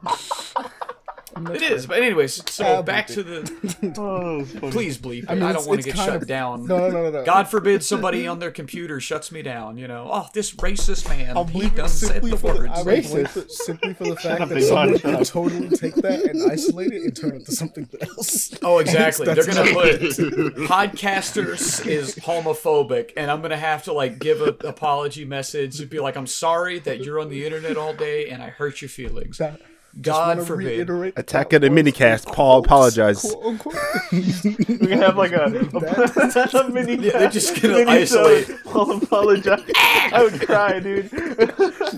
It 1.51 1.61
is. 1.63 1.85
But 1.85 2.01
anyways, 2.01 2.49
so 2.49 2.77
Ah, 2.77 2.81
back 2.81 3.07
bleep 3.07 3.13
to 3.15 3.23
the. 3.23 3.93
Oh, 3.97 4.39
it's 4.41 4.51
funny. 4.53 4.71
Please 4.71 4.97
bleep. 4.97 5.23
it. 5.23 5.29
I, 5.29 5.33
I 5.33 5.35
mean, 5.35 5.53
don't 5.53 5.67
want 5.67 5.67
to 5.67 5.73
it's 5.79 5.85
get 5.87 5.95
kind 5.95 6.05
shut 6.13 6.21
of- 6.21 6.27
down. 6.27 6.65
No, 6.65 6.77
no, 6.77 6.89
no, 6.89 7.03
no, 7.03 7.09
no. 7.11 7.25
God 7.25 7.49
forbid 7.49 7.83
somebody 7.83 8.25
on 8.25 8.39
their 8.39 8.51
computer 8.51 8.99
shuts 9.01 9.31
me 9.31 9.41
down. 9.41 9.77
You 9.77 9.87
know, 9.87 10.09
oh, 10.11 10.27
this 10.33 10.53
racist 10.55 11.09
man. 11.09 11.35
I'll 11.35 11.43
he 11.45 11.61
bleep 11.61 11.67
it 11.73 11.75
done 11.75 11.89
said 11.89 12.11
simply 12.13 12.31
the 12.31 12.37
for 12.37 12.53
the, 12.53 12.59
words. 12.59 12.71
I 12.73 12.77
will 12.83 12.83
bleep 13.01 13.37
it 13.37 13.51
simply 13.51 13.93
for 13.95 14.03
the 14.05 14.15
fact 14.15 14.41
up, 14.41 14.49
that 14.49 14.55
big 14.55 14.63
someone 14.63 14.87
man, 14.91 14.99
shut 14.99 15.01
can 15.11 15.15
up. 15.21 15.27
totally 15.27 15.69
take 15.69 15.95
that 15.95 16.23
and 16.23 16.51
isolate 16.51 16.93
it 16.93 17.01
and 17.03 17.15
turn 17.15 17.35
it 17.35 17.45
to 17.45 17.51
something 17.51 17.89
else. 18.01 18.53
Oh, 18.61 18.77
exactly. 18.79 19.25
They're 19.25 19.35
That's- 19.43 19.55
gonna 19.57 19.73
put 19.73 20.55
podcasters 20.69 21.85
is 21.85 22.15
homophobic, 22.15 23.11
and 23.17 23.29
I'm 23.29 23.41
gonna 23.41 23.57
have 23.57 23.83
to 23.85 23.93
like 23.93 24.19
give 24.19 24.41
an 24.41 24.55
apology 24.63 25.25
message 25.25 25.79
and 25.81 25.89
be 25.89 25.99
like, 25.99 26.15
"I'm 26.15 26.27
sorry 26.27 26.79
that 26.79 27.03
you're 27.03 27.19
on 27.19 27.29
the 27.29 27.45
internet 27.45 27.77
all 27.77 27.93
day 27.93 28.29
and 28.29 28.41
I 28.41 28.49
hurt 28.49 28.81
your 28.81 28.89
feelings." 28.89 29.37
That- 29.39 29.59
God 30.01 30.45
forbid. 30.45 30.89
Attack 31.17 31.49
that 31.51 31.55
of 31.57 31.61
the 31.61 31.69
was 31.69 31.83
minicast, 31.93 32.25
Paul 32.25 32.63
quotes, 32.63 32.97
apologized. 32.97 33.31
quote 33.33 33.45
unquote. 33.45 33.75
We 34.11 34.87
can 34.87 34.97
have 35.01 35.15
like 35.17 35.31
a, 35.31 35.45
a 35.45 36.69
mini. 36.69 36.95
Yeah, 37.05 37.19
they're 37.19 37.29
just 37.29 37.61
gonna 37.61 37.75
mini 37.75 37.91
isolate. 37.91 38.47
show. 38.47 38.57
I'll 38.67 38.91
apologize. 38.91 39.61
I 39.77 40.21
would 40.29 40.41
cry, 40.41 40.79
dude. 40.79 41.09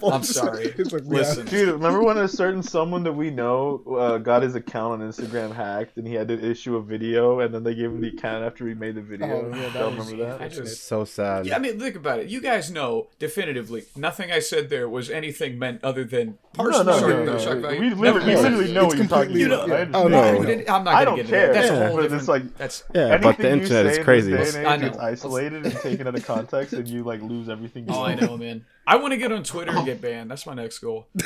I'm 0.04 0.24
sorry. 0.24 0.74
It's 0.78 0.92
like, 0.94 1.04
Listen, 1.06 1.46
Dude, 1.48 1.70
remember 1.70 2.04
when 2.04 2.18
a 2.18 2.28
certain 2.28 2.62
someone 2.62 3.04
that 3.04 3.14
we 3.14 3.32
know 3.32 3.82
uh, 3.98 4.18
got 4.20 4.44
his 4.44 4.54
account 4.56 5.02
on 5.02 5.10
Instagram 5.12 5.54
hacked 5.56 5.98
and 5.98 6.08
he 6.08 6.14
had 6.14 6.28
to 6.28 6.40
issue 6.40 6.76
a 6.76 6.82
video 6.84 7.40
and 7.40 7.54
then 7.54 7.64
they 7.64 7.74
gave 7.74 7.86
him 7.86 8.02
the 8.02 8.10
account 8.10 8.44
after 8.44 8.68
he 8.68 8.74
made 8.76 8.96
the 8.96 9.02
video? 9.02 9.28
Oh, 9.52 9.56
yeah, 9.56 9.70
that 9.70 9.74
Y'all 9.76 9.96
was- 9.96 10.12
remember 10.12 10.38
that? 10.38 10.42
I 10.42 10.48
just. 10.50 10.86
so 10.88 11.04
sad. 11.04 11.46
Yeah, 11.48 11.56
I 11.56 11.60
mean, 11.60 11.80
think 11.80 11.96
about 11.96 12.20
it. 12.20 12.28
You 12.28 12.42
guys 12.42 12.70
know 12.70 13.08
definitively 13.18 13.86
nothing 13.96 14.32
I 14.32 14.40
said 14.40 14.70
there 14.70 14.88
was 14.88 15.10
anything 15.10 15.58
meant 15.58 15.84
other 15.84 16.04
than 16.04 16.38
No, 16.58 16.64
personal 16.64 16.84
no, 16.86 17.00
shock- 17.00 17.10
no, 17.10 17.24
no. 17.26 17.40
shock 17.40 17.62
We, 17.95 18.01
value. 18.01 18.01
we 18.01 18.07
Never 18.07 18.19
literally, 18.19 18.36
we 18.36 18.42
literally 18.42 18.74
know 18.74 18.86
It's 18.86 18.88
what 18.88 18.98
you're 18.98 19.07
talking 19.07 19.25
completely- 19.28 19.54
about. 19.56 19.68
yeah. 19.69 19.75
I 19.75 20.01
Oh, 20.04 20.07
no, 20.07 20.22
I 20.24 20.31
no. 20.31 20.38
wouldn't- 20.39 20.69
I'm 20.69 20.84
not 20.84 20.94
I 20.95 21.06
don't 21.06 21.16
get 21.16 21.28
care. 21.28 21.48
that. 21.48 21.54
That's 21.54 21.69
a 21.69 21.75
whole 21.88 21.95
But 21.98 22.01
different. 22.04 22.22
it's 22.22 22.28
like 22.28 22.57
that's 22.57 22.84
Yeah, 22.94 23.18
but 23.18 23.22
the 23.22 23.28
anything 23.28 23.45
you 23.45 23.51
internet 23.63 23.94
say 23.95 24.00
is 24.00 24.06
crazy. 24.06 24.31
this 24.31 24.54
day 24.54 24.66
I 24.66 24.75
know. 24.78 24.86
gets 24.89 24.98
isolated 24.98 25.66
and 25.66 25.75
taken 25.75 26.07
out 26.07 26.16
of 26.16 26.25
context, 26.25 26.74
and 26.74 26.88
you 26.88 27.04
like 27.04 27.22
lose 27.22 27.50
everything. 27.50 27.88
You 27.88 27.95
Oh, 27.95 28.04
I 28.04 28.16
know, 28.16 28.38
man. 28.38 28.65
I 28.86 28.96
want 28.98 29.12
to 29.13 29.17
get 29.17 29.32
on 29.32 29.44
Twitter 29.44 29.72
and 29.72 29.86
get 29.86 30.01
banned. 30.01 30.32
That's 30.32 30.46
my 30.46 30.53
next 30.53 30.79
goal. 30.79 31.08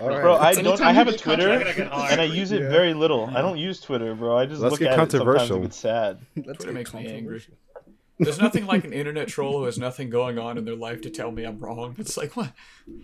All 0.00 0.08
right. 0.08 0.20
Bro, 0.22 0.36
I 0.36 0.52
don't. 0.54 0.80
I 0.80 0.92
have 0.92 1.08
a 1.08 1.16
Twitter, 1.16 1.48
contracted, 1.48 1.88
and 1.90 2.20
I 2.20 2.24
use 2.24 2.52
it 2.52 2.62
Yeah. 2.62 2.68
very 2.68 2.94
little. 2.94 3.26
I 3.34 3.42
don't 3.42 3.58
use 3.58 3.80
Twitter, 3.80 4.14
bro. 4.14 4.38
I 4.38 4.46
just 4.46 4.60
Let's 4.60 4.70
look 4.72 4.78
get 4.80 4.92
at 4.92 4.92
it 4.92 5.10
sometimes 5.10 5.12
controversial. 5.24 5.64
it's 5.64 5.76
sad. 5.76 6.18
Let's 6.36 6.46
Twitter 6.58 6.64
get 6.66 6.74
makes 6.74 6.94
me 6.94 7.06
angry. 7.08 7.42
Controversial. 8.18 8.24
There's 8.24 8.38
nothing 8.40 8.66
like 8.66 8.84
an 8.84 8.92
internet 8.92 9.28
troll 9.28 9.58
who 9.60 9.64
has 9.64 9.78
nothing 9.78 10.10
going 10.10 10.38
on 10.38 10.58
in 10.58 10.64
their 10.64 10.76
life 10.76 11.00
to 11.02 11.10
tell 11.10 11.30
me 11.30 11.44
I'm 11.44 11.58
wrong. 11.58 11.94
It's 11.98 12.16
like, 12.16 12.36
what? 12.36 12.52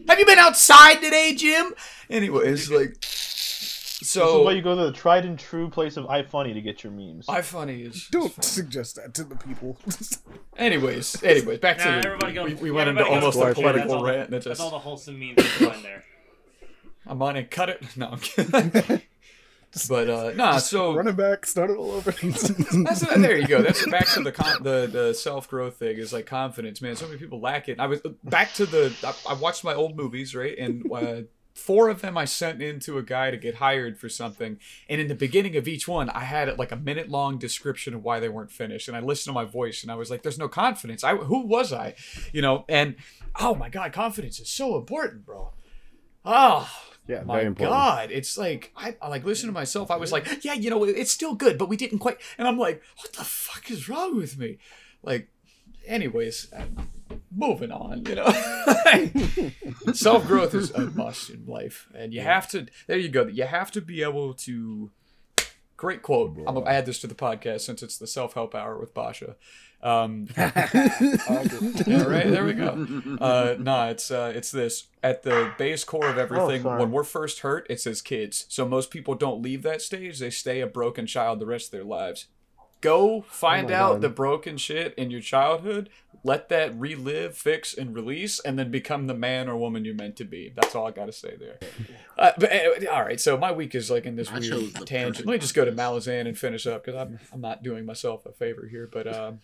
Have 0.09 0.18
you 0.18 0.26
been 0.26 0.38
outside 0.38 1.00
today, 1.00 1.35
Jim? 1.35 1.73
Anyways, 2.11 2.71
like, 2.71 3.00
This 3.00 3.99
is 4.02 4.11
so 4.11 4.42
why 4.42 4.52
you 4.52 4.62
go 4.62 4.76
to 4.76 4.85
the 4.85 4.92
tried 4.92 5.25
and 5.25 5.38
true 5.38 5.71
place 5.71 5.97
of 5.97 6.04
iFunny 6.06 6.52
to 6.54 6.61
get 6.61 6.83
your 6.85 6.92
memes. 6.92 7.26
iFunny 7.26 7.87
is. 7.88 8.09
Don't 8.11 8.42
suggest 8.44 8.97
that 8.97 9.14
to 9.14 9.25
the 9.25 9.37
people. 9.37 9.78
Anyways, 10.56 11.23
anyways, 11.23 11.59
back 11.59 11.78
to 11.78 11.85
Nah, 11.85 12.00
the, 12.00 12.06
everybody 12.06 12.33
go. 12.35 12.44
we, 12.44 12.54
we 12.54 12.71
went 12.71 12.88
into 12.90 13.04
almost 13.06 13.38
to 13.38 13.44
a 13.47 13.54
political 13.54 13.88
That's 13.88 14.02
the- 14.02 14.04
rant. 14.04 14.30
And 14.35 14.42
That's 14.42 14.61
all 14.61 14.71
the 14.71 14.78
wholesome 14.78 15.18
memes 15.18 15.30
you 15.38 15.42
can 15.44 15.71
find 15.71 15.85
there. 15.85 16.04
I'm 17.06 17.21
on 17.23 17.37
it. 17.37 17.50
Cut 17.50 17.68
it. 17.71 17.83
No, 17.97 18.09
I'm 18.11 18.18
kidding. 18.18 19.02
but 19.88 20.09
uh, 20.09 20.33
nah. 20.35 20.59
So 20.59 20.95
running 20.95 21.16
back, 21.16 21.47
start 21.47 21.71
it 21.71 21.76
all 21.76 21.93
over. 21.93 22.12
That's 22.23 23.00
there 23.00 23.37
you 23.37 23.47
go. 23.47 23.62
That's 23.62 23.87
back 23.88 24.09
to 24.11 24.23
the 24.23 24.33
con- 24.33 24.62
the 24.62 24.88
the 24.90 25.14
self 25.14 25.49
growth 25.49 25.76
thing 25.76 25.97
is 25.97 26.12
like 26.12 26.26
confidence, 26.26 26.81
man. 26.81 26.97
So 26.97 27.07
many 27.07 27.19
people 27.19 27.40
lack 27.40 27.69
it. 27.69 27.81
I 27.81 27.87
was 27.87 28.00
back 28.23 28.52
to 28.54 28.66
the. 28.66 28.95
I, 29.02 29.33
I 29.33 29.35
watched 29.35 29.64
my 29.64 29.75
old 29.75 29.97
movies, 29.97 30.35
right, 30.35 30.57
and 30.57 30.90
uh, 30.93 31.23
four 31.54 31.88
of 31.88 32.02
them 32.02 32.16
I 32.16 32.25
sent 32.25 32.62
into 32.62 32.99
a 32.99 33.02
guy 33.02 33.31
to 33.31 33.37
get 33.37 33.57
hired 33.57 33.99
for 33.99 34.09
something, 34.09 34.59
and 34.88 35.00
in 35.00 35.09
the 35.09 35.14
beginning 35.14 35.57
of 35.57 35.66
each 35.66 35.88
one, 35.88 36.09
I 36.11 36.21
had 36.21 36.57
like 36.59 36.73
a 36.73 36.76
minute 36.76 37.09
long 37.09 37.38
description 37.38 37.95
of 37.95 38.04
why 38.04 38.21
they 38.21 38.28
weren't 38.28 38.52
finished, 38.52 38.87
and 38.87 38.97
I 38.97 39.00
listened 39.00 39.33
to 39.33 39.40
my 39.40 39.45
voice, 39.45 39.83
and 39.83 39.90
I 39.90 39.97
was 39.97 40.11
like, 40.11 40.23
"There's 40.23 40.38
no 40.38 40.49
confidence. 40.49 41.02
I 41.02 41.16
who 41.16 41.47
was 41.47 41.73
I, 41.73 41.95
you 42.33 42.43
know?" 42.43 42.64
And 42.69 42.97
oh 43.40 43.54
my 43.54 43.71
god, 43.71 43.93
confidence 43.93 44.38
is 44.38 44.50
so 44.50 44.76
important, 44.76 45.26
bro. 45.26 45.52
Oh, 46.25 46.71
Yeah, 47.06 47.23
my 47.25 47.34
very 47.34 47.46
important. 47.49 47.76
god 47.76 48.11
it's 48.11 48.38
like 48.38 48.73
I, 48.76 48.96
I 49.02 49.08
like 49.08 49.25
listen 49.25 49.49
to 49.49 49.52
myself 49.52 49.90
i 49.90 49.96
was 49.96 50.11
like 50.11 50.42
yeah 50.42 50.54
you 50.54 50.70
know 50.70 50.84
it's 50.84 51.11
still 51.11 51.34
good 51.34 51.58
but 51.58 51.68
we 51.68 51.76
didn't 51.76 51.99
quite 51.99 52.16
and 52.38 52.49
i'm 52.49 52.58
like 52.58 52.82
what 52.96 53.12
the 53.12 53.25
fuck 53.25 53.70
is 53.70 53.88
wrong 53.88 54.16
with 54.16 54.38
me? 54.38 54.58
Like 55.02 55.28
anyways 55.87 56.50
uh, 56.52 56.62
moving 57.34 57.70
on 57.70 58.04
you 58.06 58.14
know? 58.14 58.32
Self-growth 59.92 60.54
is 60.54 60.70
a 60.70 60.87
must 60.92 61.28
in 61.30 61.44
life 61.46 61.88
and 61.94 62.14
you 62.14 62.23
have 62.23 62.49
to 62.50 62.66
there 62.87 62.96
you 62.96 63.11
go 63.11 63.26
you 63.26 63.44
have 63.44 63.70
to 63.73 63.80
be 63.82 64.02
able 64.02 64.32
to 64.34 64.90
great 65.76 66.02
quote 66.02 66.38
I'm, 66.46 66.56
i 66.66 66.73
add 66.73 66.87
this 66.87 67.00
to 67.00 67.06
the 67.06 67.14
podcast 67.14 67.62
since 67.62 67.82
it's 67.82 67.99
the 67.99 68.06
self-help 68.06 68.54
hour 68.54 68.78
with 68.78 68.94
basha 68.94 69.37
um, 69.85 70.29
yeah, 70.37 72.03
right 72.03 72.26
there 72.26 72.45
we 72.47 72.55
go. 72.55 72.71
Uh, 73.21 73.55
no, 73.59 73.88
it's 73.88 74.11
uh, 74.11 74.33
it's 74.35 74.50
this 74.50 74.88
at 75.03 75.23
the 75.23 75.53
base 75.59 75.85
core 75.85 76.09
of 76.09 76.17
everything. 76.17 76.62
sorry. 76.62 76.81
when 76.81 76.91
we're 76.91 77.05
first 77.05 77.41
hurt, 77.41 77.67
it's 77.69 77.87
as 77.87 78.00
kids. 78.00 78.47
So 78.49 78.67
most 78.67 78.91
people 78.91 79.14
don't 79.14 79.43
leave 79.43 79.62
that 79.62 79.83
stage; 79.83 80.19
they 80.19 80.31
stay 80.31 80.61
a 80.61 80.67
broken 80.67 81.07
child 81.07 81.38
the 81.38 81.47
rest 81.47 81.67
of 81.67 81.73
their 81.73 81.85
lives. 81.85 82.26
Go 82.85 83.23
find 83.23 83.71
my 83.71 83.75
out 83.75 83.93
God. 83.95 84.00
the 84.03 84.09
broken 84.11 84.59
shit 84.59 84.95
in 84.97 85.11
your 85.11 85.23
childhood. 85.23 85.88
Let 86.23 86.50
that 86.50 86.79
relive, 86.79 87.37
fix, 87.37 87.75
and 87.75 87.95
release, 87.95 88.41
and 88.41 88.59
then 88.59 88.71
become 88.71 89.07
the 89.07 89.14
man 89.14 89.49
or 89.49 89.57
woman 89.57 89.85
you're 89.85 89.95
meant 89.95 90.17
to 90.17 90.25
be. 90.25 90.53
That's 90.55 90.75
all 90.75 90.87
I 90.87 90.91
gotta 90.91 91.12
say 91.12 91.37
there. 91.38 91.59
Uh, 92.17 92.33
but 92.38 92.53
uh, 92.53 92.91
all 92.93 93.03
right, 93.03 93.21
so 93.21 93.37
my 93.37 93.53
week 93.53 93.75
is 93.75 93.91
like 93.91 94.07
in 94.07 94.17
this 94.17 94.31
I 94.31 94.38
weird 94.38 94.87
tangent. 94.87 95.26
Let 95.26 95.33
me 95.33 95.38
just 95.38 95.55
go 95.55 95.64
to 95.64 95.73
Malazan 95.73 96.29
and 96.29 96.38
finish 96.38 96.67
up 96.67 96.85
because 96.85 97.00
I'm 97.00 97.19
I'm 97.33 97.41
not 97.41 97.62
doing 97.62 97.85
myself 97.85 98.25
a 98.26 98.33
favor 98.33 98.67
here, 98.71 98.88
but 98.91 99.12
um, 99.12 99.41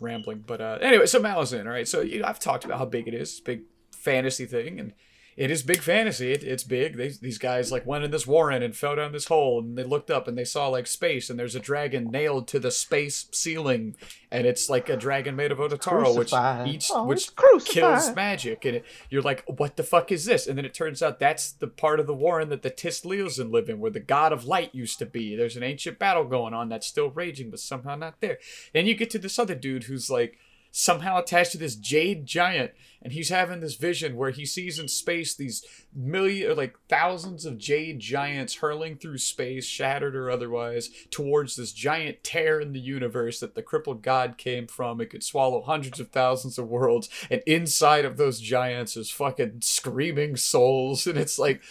rambling. 0.00 0.44
But 0.46 0.60
uh, 0.60 0.78
anyway, 0.80 1.06
so 1.06 1.20
Malazan. 1.20 1.66
All 1.66 1.72
right, 1.72 1.86
so 1.86 2.00
you 2.00 2.20
know, 2.20 2.26
I've 2.26 2.38
talked 2.40 2.64
about 2.64 2.78
how 2.78 2.86
big 2.86 3.06
it 3.06 3.14
is. 3.14 3.40
Big 3.40 3.62
fantasy 3.92 4.46
thing, 4.46 4.80
and 4.80 4.92
it 5.36 5.50
is 5.50 5.62
big 5.62 5.80
fantasy. 5.80 6.32
It, 6.32 6.42
it's 6.44 6.64
big. 6.64 6.96
They, 6.96 7.08
these 7.08 7.38
guys 7.38 7.72
like 7.72 7.86
went 7.86 8.04
in 8.04 8.10
this 8.10 8.26
warren 8.26 8.62
and 8.62 8.76
fell 8.76 8.96
down 8.96 9.12
this 9.12 9.26
hole, 9.26 9.60
and 9.60 9.76
they 9.76 9.84
looked 9.84 10.10
up 10.10 10.28
and 10.28 10.36
they 10.38 10.44
saw 10.44 10.68
like 10.68 10.86
space, 10.86 11.30
and 11.30 11.38
there's 11.38 11.54
a 11.54 11.60
dragon 11.60 12.10
nailed 12.10 12.46
to 12.48 12.58
the 12.58 12.70
space 12.70 13.26
ceiling, 13.32 13.96
and 14.30 14.46
it's 14.46 14.68
like 14.70 14.88
a 14.88 14.96
dragon 14.96 15.36
made 15.36 15.52
of 15.52 15.58
Otataral, 15.58 16.16
which 16.16 16.32
each 16.66 16.88
Oh, 16.92 17.04
which 17.06 17.34
crucified. 17.34 17.72
kills 17.74 18.14
magic, 18.14 18.64
and 18.64 18.76
it, 18.76 18.84
you're 19.10 19.22
like, 19.22 19.42
what 19.46 19.76
the 19.76 19.82
fuck 19.82 20.12
is 20.12 20.24
this? 20.24 20.46
And 20.46 20.56
then 20.58 20.64
it 20.64 20.74
turns 20.74 21.02
out 21.02 21.18
that's 21.18 21.50
the 21.52 21.66
part 21.68 22.00
of 22.00 22.06
the 22.06 22.14
warren 22.14 22.48
that 22.50 22.62
the 22.62 22.70
Tiste 22.70 23.04
Liosan 23.04 23.50
live 23.50 23.68
in, 23.68 23.80
where 23.80 23.90
the 23.90 24.00
god 24.00 24.32
of 24.32 24.44
light 24.44 24.74
used 24.74 24.98
to 24.98 25.06
be. 25.06 25.34
There's 25.36 25.56
an 25.56 25.62
ancient 25.62 25.98
battle 25.98 26.24
going 26.24 26.54
on 26.54 26.68
that's 26.68 26.86
still 26.86 27.10
raging, 27.10 27.50
but 27.50 27.60
somehow 27.60 27.96
not 27.96 28.20
there. 28.20 28.38
Then 28.72 28.86
you 28.86 28.94
get 28.94 29.10
to 29.10 29.18
this 29.18 29.38
other 29.38 29.54
dude 29.54 29.84
who's 29.84 30.10
like 30.10 30.38
somehow 30.76 31.16
attached 31.20 31.52
to 31.52 31.58
this 31.58 31.76
jade 31.76 32.26
giant 32.26 32.72
and 33.00 33.12
he's 33.12 33.28
having 33.28 33.60
this 33.60 33.76
vision 33.76 34.16
where 34.16 34.30
he 34.30 34.44
sees 34.44 34.80
in 34.80 34.88
space 34.88 35.32
these 35.32 35.64
million 35.94 36.56
like 36.56 36.76
thousands 36.88 37.44
of 37.44 37.58
jade 37.58 38.00
giants 38.00 38.56
hurling 38.56 38.96
through 38.96 39.16
space 39.16 39.66
shattered 39.66 40.16
or 40.16 40.28
otherwise 40.28 40.90
towards 41.12 41.54
this 41.54 41.72
giant 41.72 42.24
tear 42.24 42.58
in 42.58 42.72
the 42.72 42.80
universe 42.80 43.38
that 43.38 43.54
the 43.54 43.62
crippled 43.62 44.02
god 44.02 44.36
came 44.36 44.66
from. 44.66 45.00
It 45.00 45.10
could 45.10 45.22
swallow 45.22 45.62
hundreds 45.62 46.00
of 46.00 46.08
thousands 46.08 46.58
of 46.58 46.66
worlds 46.66 47.08
and 47.30 47.40
inside 47.46 48.04
of 48.04 48.16
those 48.16 48.40
giants 48.40 48.96
is 48.96 49.12
fucking 49.12 49.60
screaming 49.60 50.34
souls 50.34 51.06
and 51.06 51.16
it's 51.16 51.38
like 51.38 51.62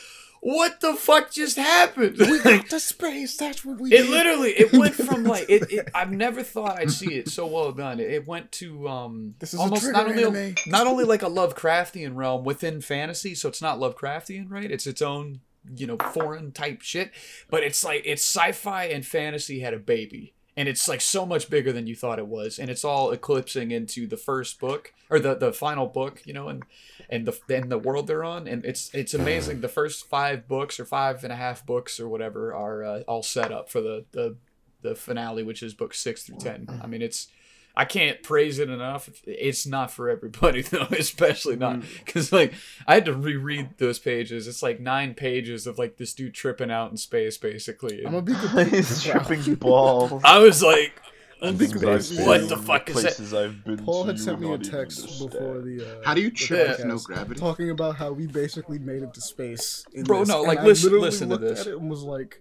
what 0.46 0.82
the 0.82 0.94
fuck 0.96 1.32
just 1.32 1.56
happened 1.58 2.18
We 2.20 2.40
got 2.40 2.68
to 2.70 2.80
space. 2.80 3.38
That's 3.38 3.64
what 3.64 3.80
we 3.80 3.92
it 3.94 4.04
did. 4.04 4.10
literally 4.10 4.50
it 4.52 4.74
went 4.78 4.94
from 4.94 5.24
like 5.24 5.46
it, 5.50 5.72
it 5.72 5.90
I've 5.96 6.12
never 6.12 6.44
thought 6.44 6.78
I'd 6.80 6.92
see 6.92 7.16
it 7.16 7.30
so 7.30 7.48
well 7.48 7.72
done. 7.72 8.00
It, 8.02 8.12
it 8.12 8.28
went 8.28 8.52
to 8.54 8.88
um 8.90 9.36
This 9.40 9.54
is 9.54 9.60
almost 9.60 9.90
not 9.92 10.08
only 10.08 10.24
anime. 10.24 10.56
not 10.68 10.86
only 10.86 11.06
like 11.06 11.24
a 11.24 11.28
Lovecraftian 11.30 12.16
realm 12.16 12.44
within 12.44 12.82
fantasy, 12.82 13.36
so 13.36 13.48
it's 13.48 13.62
not 13.62 13.80
Lovecraftian, 13.80 14.50
right? 14.50 14.70
It's 14.70 14.86
its 14.86 15.02
own, 15.02 15.40
you 15.78 15.88
know, 15.88 15.98
foreign 16.12 16.52
type 16.52 16.82
shit, 16.82 17.12
but 17.50 17.64
it's 17.64 17.84
like 17.86 18.02
it's 18.06 18.22
sci-fi 18.22 18.86
and 18.86 19.06
fantasy 19.06 19.62
had 19.62 19.74
a 19.74 19.80
baby. 19.80 20.33
And 20.56 20.70
it's 20.70 20.88
like 20.88 21.02
so 21.02 21.26
much 21.26 21.50
bigger 21.50 21.72
than 21.72 21.88
you 21.88 21.96
thought 21.96 22.20
it 22.20 22.28
was, 22.28 22.60
and 22.60 22.70
it's 22.70 22.86
all 22.86 23.12
eclipsing 23.12 23.72
into 23.72 24.06
the 24.06 24.18
first 24.18 24.60
book 24.60 24.94
or 25.10 25.20
the, 25.20 25.34
the 25.34 25.52
final 25.52 25.88
book, 25.88 26.22
you 26.26 26.34
know, 26.34 26.48
and 26.48 26.64
and 27.10 27.26
the 27.26 27.40
and 27.50 27.72
the 27.72 27.80
world 27.80 28.06
they're 28.06 28.24
on, 28.24 28.48
and 28.48 28.64
it's 28.64 28.94
it's 28.94 29.16
amazing. 29.16 29.62
The 29.62 29.68
first 29.68 30.08
five 30.08 30.48
books 30.48 30.80
or 30.80 30.86
five 30.86 31.24
and 31.24 31.34
a 31.34 31.36
half 31.36 31.66
books 31.66 32.00
or 32.00 32.08
whatever 32.08 32.54
are 32.54 32.84
uh, 32.84 33.00
all 33.08 33.24
set 33.24 33.52
up 33.52 33.70
for 33.70 33.82
the 33.82 34.06
the 34.12 34.36
the 34.84 34.96
finale, 34.96 35.42
which 35.42 35.64
is 35.64 35.74
book 35.74 35.94
six 35.94 36.24
through 36.24 36.38
ten. 36.38 36.68
I 36.84 36.88
mean, 36.88 37.02
it's 37.02 37.30
I 37.76 37.86
can't 37.86 38.22
praise 38.22 38.60
it 38.60 38.70
enough. 38.70 39.10
It's 39.26 39.66
not 39.66 39.90
for 39.90 40.08
everybody 40.10 40.62
though, 40.72 40.88
especially 40.92 41.56
not 41.56 41.82
because 42.06 42.32
like 42.32 42.54
I 42.88 42.94
had 42.94 43.06
to 43.06 43.14
reread 43.14 43.78
those 43.80 43.98
pages. 44.00 44.48
It's 44.48 44.62
like 44.62 44.80
nine 44.80 45.16
pages 45.16 45.66
of 45.66 45.80
like 45.80 45.98
this 45.98 46.14
dude 46.14 46.36
tripping 46.36 46.70
out 46.70 46.92
in 46.92 46.98
space, 46.98 47.38
basically. 47.38 48.06
I'm 48.06 48.14
And 48.16 48.28
gonna 48.28 48.64
He's 48.66 49.04
tripping 49.04 49.56
balls. 49.56 50.22
I 50.26 50.38
was 50.40 50.62
like, 50.62 51.02
I'm 51.42 51.58
be 51.58 51.66
Space 51.68 52.10
completely- 52.10 52.26
what 52.26 52.48
the 52.48 52.58
fuck 52.58 52.90
is 52.92 53.02
that? 53.32 53.38
I've 53.38 53.66
been 53.66 53.78
Paul 53.84 54.04
had 54.06 54.20
sent 54.20 54.40
me 54.40 54.48
a 54.48 54.52
would 54.52 54.60
not 54.62 54.68
even 54.68 54.80
text 54.80 55.20
before 55.20 55.60
the. 55.62 56.00
Uh, 56.00 56.02
How 56.06 56.14
do 56.14 56.22
you 56.22 56.30
the 56.30 56.36
trip 56.36 56.78
with 56.78 56.86
no 56.86 56.98
gravity? 57.00 57.40
Talking 57.40 57.70
about 57.72 57.96
how 57.98 58.12
we 58.12 58.28
basically 58.28 58.78
made 58.80 59.02
it 59.02 59.14
to 59.16 59.20
space. 59.22 59.84
In 59.94 60.04
Bro, 60.04 60.20
this, 60.20 60.28
no, 60.30 60.40
and 60.40 60.48
like, 60.48 60.60
I 60.60 60.64
listen- 60.66 60.86
literally 60.92 61.06
listen 61.06 61.30
to 61.30 61.36
looked 61.36 61.48
this. 61.56 61.62
At 61.62 61.68
it 61.74 61.78
and 61.80 61.90
was 61.90 62.04
like, 62.04 62.40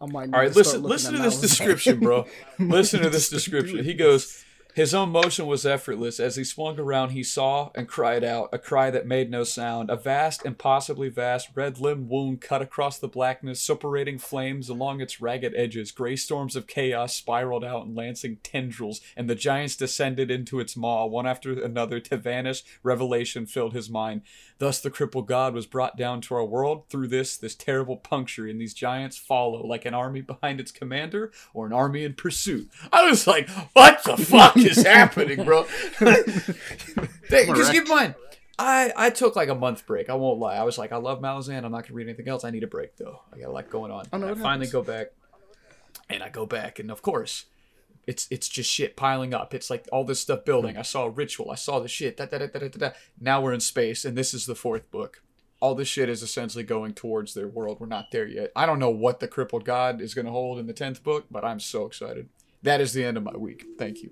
I 0.00 0.06
might. 0.06 0.26
Need 0.26 0.34
All 0.34 0.40
right, 0.42 0.52
to 0.52 0.58
listen 0.58 0.82
listen 0.82 1.14
to 1.14 1.22
this 1.22 1.40
description, 1.40 2.00
bro. 2.00 2.26
listen 2.58 3.00
to 3.02 3.08
this 3.10 3.28
description. 3.30 3.76
doing 3.76 3.84
He 3.86 3.94
this. 3.94 3.98
goes, 4.06 4.44
his 4.74 4.94
own 4.94 5.10
motion 5.10 5.46
was 5.46 5.66
effortless. 5.66 6.20
As 6.20 6.36
he 6.36 6.44
swung 6.44 6.78
around, 6.78 7.10
he 7.10 7.22
saw 7.22 7.70
and 7.74 7.88
cried 7.88 8.22
out, 8.22 8.48
a 8.52 8.58
cry 8.58 8.90
that 8.90 9.06
made 9.06 9.30
no 9.30 9.42
sound. 9.42 9.90
A 9.90 9.96
vast, 9.96 10.44
impossibly 10.44 11.08
vast, 11.08 11.48
red 11.54 11.80
limb 11.80 12.08
wound 12.08 12.40
cut 12.40 12.62
across 12.62 12.98
the 12.98 13.08
blackness, 13.08 13.60
separating 13.60 14.18
flames 14.18 14.68
along 14.68 15.00
its 15.00 15.20
ragged 15.20 15.54
edges. 15.56 15.90
Gray 15.90 16.16
storms 16.16 16.54
of 16.54 16.66
chaos 16.66 17.14
spiraled 17.14 17.64
out 17.64 17.86
in 17.86 17.94
lancing 17.94 18.38
tendrils, 18.42 19.00
and 19.16 19.28
the 19.28 19.34
giants 19.34 19.74
descended 19.74 20.30
into 20.30 20.60
its 20.60 20.76
maw, 20.76 21.06
one 21.06 21.26
after 21.26 21.52
another, 21.52 21.98
to 22.00 22.16
vanish. 22.16 22.62
Revelation 22.82 23.46
filled 23.46 23.74
his 23.74 23.90
mind. 23.90 24.22
Thus 24.58 24.80
the 24.80 24.90
crippled 24.90 25.28
god 25.28 25.54
was 25.54 25.66
brought 25.66 25.96
down 25.96 26.20
to 26.22 26.34
our 26.34 26.44
world 26.44 26.88
through 26.88 27.08
this 27.08 27.36
this 27.36 27.54
terrible 27.54 27.96
puncture, 27.96 28.46
and 28.46 28.60
these 28.60 28.74
giants 28.74 29.16
follow 29.16 29.64
like 29.64 29.84
an 29.84 29.94
army 29.94 30.20
behind 30.20 30.60
its 30.60 30.72
commander 30.72 31.32
or 31.54 31.66
an 31.66 31.72
army 31.72 32.04
in 32.04 32.14
pursuit. 32.14 32.68
I 32.92 33.08
was 33.08 33.26
like, 33.26 33.48
what 33.72 34.02
the 34.04 34.16
fuck 34.16 34.56
is 34.64 34.84
happening, 34.84 35.44
bro? 35.44 35.66
Because 37.30 37.70
keep 37.70 37.82
in 37.84 37.88
mind, 37.88 38.14
I, 38.58 38.92
I 38.96 39.10
took 39.10 39.36
like 39.36 39.48
a 39.48 39.54
month 39.54 39.86
break. 39.86 40.10
I 40.10 40.14
won't 40.14 40.38
lie. 40.40 40.56
I 40.56 40.64
was 40.64 40.78
like, 40.78 40.92
I 40.92 40.96
love 40.96 41.20
Malazan. 41.20 41.64
I'm 41.64 41.72
not 41.72 41.84
gonna 41.84 41.94
read 41.94 42.08
anything 42.08 42.28
else. 42.28 42.44
I 42.44 42.50
need 42.50 42.62
a 42.64 42.68
break 42.68 42.96
though. 42.96 43.20
I 43.32 43.38
got 43.38 43.48
a 43.48 43.52
lot 43.52 43.70
going 43.70 43.92
on. 43.92 44.06
I 44.12 44.16
know 44.18 44.22
And 44.22 44.24
I 44.24 44.28
what 44.32 44.42
finally 44.42 44.66
happens. 44.66 44.72
go 44.72 44.82
back, 44.82 45.06
and 46.08 46.22
I 46.22 46.28
go 46.28 46.46
back, 46.46 46.78
and 46.78 46.90
of 46.90 47.02
course, 47.02 47.44
it's 48.06 48.26
it's 48.30 48.48
just 48.48 48.70
shit 48.70 48.96
piling 48.96 49.34
up. 49.34 49.54
It's 49.54 49.70
like 49.70 49.86
all 49.92 50.04
this 50.04 50.20
stuff 50.20 50.44
building. 50.44 50.74
Hmm. 50.74 50.80
I 50.80 50.82
saw 50.82 51.04
a 51.04 51.10
ritual. 51.10 51.50
I 51.50 51.54
saw 51.56 51.78
the 51.80 51.88
shit. 51.88 52.16
Da, 52.16 52.26
da, 52.26 52.38
da, 52.38 52.46
da, 52.46 52.58
da, 52.60 52.68
da. 52.68 52.90
Now 53.20 53.40
we're 53.42 53.52
in 53.52 53.60
space, 53.60 54.04
and 54.04 54.16
this 54.16 54.32
is 54.34 54.46
the 54.46 54.54
fourth 54.54 54.90
book. 54.90 55.22
All 55.60 55.74
this 55.74 55.88
shit 55.88 56.08
is 56.08 56.22
essentially 56.22 56.62
going 56.64 56.94
towards 56.94 57.34
their 57.34 57.48
world. 57.48 57.78
We're 57.80 57.86
not 57.88 58.06
there 58.12 58.26
yet. 58.26 58.52
I 58.56 58.64
don't 58.64 58.78
know 58.78 58.90
what 58.90 59.18
the 59.20 59.26
crippled 59.28 59.64
god 59.64 60.00
is 60.00 60.14
going 60.14 60.24
to 60.26 60.30
hold 60.30 60.60
in 60.60 60.68
the 60.68 60.72
tenth 60.72 61.02
book, 61.02 61.26
but 61.32 61.44
I'm 61.44 61.58
so 61.58 61.84
excited. 61.84 62.28
That 62.62 62.80
is 62.80 62.92
the 62.92 63.04
end 63.04 63.16
of 63.16 63.24
my 63.24 63.36
week. 63.36 63.64
Thank 63.76 64.02
you. 64.04 64.10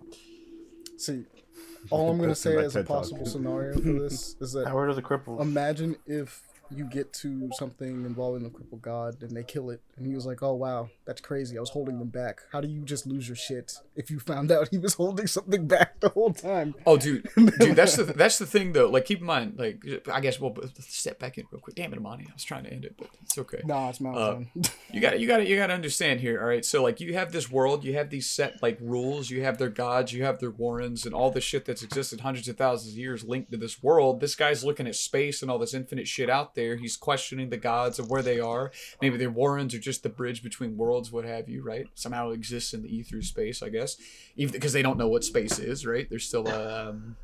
See, 0.97 1.25
all 1.91 2.11
I'm 2.11 2.19
gonna 2.19 2.35
say 2.35 2.57
my 2.57 2.63
as 2.63 2.77
a 2.77 2.85
possible 2.85 3.27
scenario 3.27 3.75
for 3.75 3.81
this 3.81 4.37
is 4.41 4.53
that 4.53 4.67
Howard 4.67 4.91
of 4.91 4.97
the 4.97 5.03
Cripple. 5.03 5.41
imagine 5.41 5.97
if 6.07 6.43
you 6.71 6.85
get 6.85 7.13
to 7.13 7.49
something 7.53 8.05
involving 8.05 8.43
the 8.43 8.51
cripple 8.51 8.81
god 8.81 9.23
and 9.23 9.37
they 9.37 9.45
kill 9.45 9.71
it, 9.71 9.81
and 9.97 10.07
he 10.07 10.15
was 10.15 10.27
like, 10.27 10.43
"Oh 10.43 10.55
wow, 10.55 10.91
that's 11.07 11.21
crazy. 11.21 11.57
I 11.57 11.61
was 11.61 11.71
holding 11.71 11.99
them 11.99 12.09
back. 12.09 12.41
How 12.53 12.61
do 12.61 12.69
you 12.69 12.83
just 12.85 13.07
lose 13.07 13.29
your 13.29 13.37
shit 13.37 13.73
if 13.95 14.11
you 14.11 14.19
found 14.19 14.51
out 14.51 14.69
he 14.71 14.79
was 14.79 14.95
holding 14.95 15.27
something 15.27 15.67
back 15.67 16.01
the 16.01 16.09
whole 16.11 16.33
time?" 16.33 16.75
Oh, 16.85 16.97
dude, 16.97 17.29
dude, 17.37 17.77
that's 17.77 17.97
the 17.97 18.05
that's 18.05 18.39
the 18.39 18.47
thing 18.47 18.73
though. 18.73 18.89
Like, 18.89 19.05
keep 19.05 19.21
in 19.21 19.27
mind, 19.27 19.55
like, 19.59 19.83
I 20.13 20.21
guess 20.21 20.41
we'll 20.41 20.55
step 20.81 21.19
back 21.19 21.39
in 21.39 21.45
real 21.53 21.61
quick. 21.61 21.77
Damn 21.77 21.93
it, 21.93 21.99
Amani, 21.99 22.27
I 22.29 22.33
was 22.35 22.45
trying 22.45 22.65
to 22.65 22.73
end 22.73 22.85
it, 22.85 22.95
but 22.99 23.09
it's 23.23 23.39
okay. 23.39 23.63
Nah, 23.65 23.91
it's 23.91 24.01
Mount 24.01 24.17
Uh, 24.17 24.33
Zion. 24.33 24.51
You 24.93 25.01
got 25.01 25.11
to 25.11 25.19
you 25.21 25.27
got 25.27 25.39
to 25.39 25.47
you 25.49 25.57
got 25.57 25.67
to 25.69 25.75
understand 25.75 26.21
here. 26.21 26.41
All 26.41 26.47
right, 26.47 26.65
so 26.65 26.83
like, 26.83 27.01
you 27.01 27.15
have 27.15 27.33
this 27.33 27.51
world, 27.51 27.85
you 27.85 27.95
have 27.95 28.11
these 28.11 28.29
set 28.31 28.63
like 28.63 28.79
rules, 28.81 29.31
you 29.31 29.43
have 29.43 29.59
their 29.59 29.69
gods, 29.69 30.13
you 30.13 30.25
have 30.25 30.39
their 30.39 30.51
warrens, 30.51 31.05
and 31.07 31.15
all 31.15 31.31
the 31.31 31.41
shit 31.41 31.65
that's 31.65 31.83
existed 31.83 32.21
hundreds 32.21 32.49
of 32.49 32.57
thousands 32.57 32.93
of 32.95 32.99
years 32.99 33.25
linked 33.25 33.51
to 33.51 33.57
this 33.57 33.83
world. 33.83 34.21
This 34.21 34.35
guy's 34.35 34.65
looking 34.65 34.87
at 34.87 34.95
space 34.97 35.43
and 35.43 35.51
all 35.51 35.59
this 35.59 35.75
infinite 35.75 36.09
shit 36.09 36.31
out 36.31 36.55
there. 36.55 36.77
He's 36.77 36.97
questioning 36.97 37.51
the 37.51 37.57
gods 37.57 37.99
of 37.99 38.09
where 38.11 38.23
they 38.23 38.41
are. 38.41 38.71
Maybe 39.03 39.17
their 39.17 39.31
warrens 39.31 39.75
are 39.75 39.79
just 39.79 40.03
the 40.03 40.09
bridge 40.09 40.43
between 40.43 40.77
worlds, 40.77 40.96
what 41.13 41.25
have 41.25 41.49
you, 41.49 41.63
right? 41.63 41.87
Somehow 41.95 42.31
exists 42.31 42.75
in 42.75 42.83
the 42.83 42.95
ether 42.95 43.23
space, 43.23 43.63
I 43.63 43.69
guess, 43.69 43.97
even 44.37 44.53
because 44.53 44.73
they 44.73 44.83
don't 44.83 44.99
know 44.99 45.09
what 45.09 45.25
space 45.25 45.59
is, 45.59 45.87
right? 45.87 46.09
There's 46.09 46.27
still 46.27 46.47
a, 46.49 46.89
um, 46.91 47.17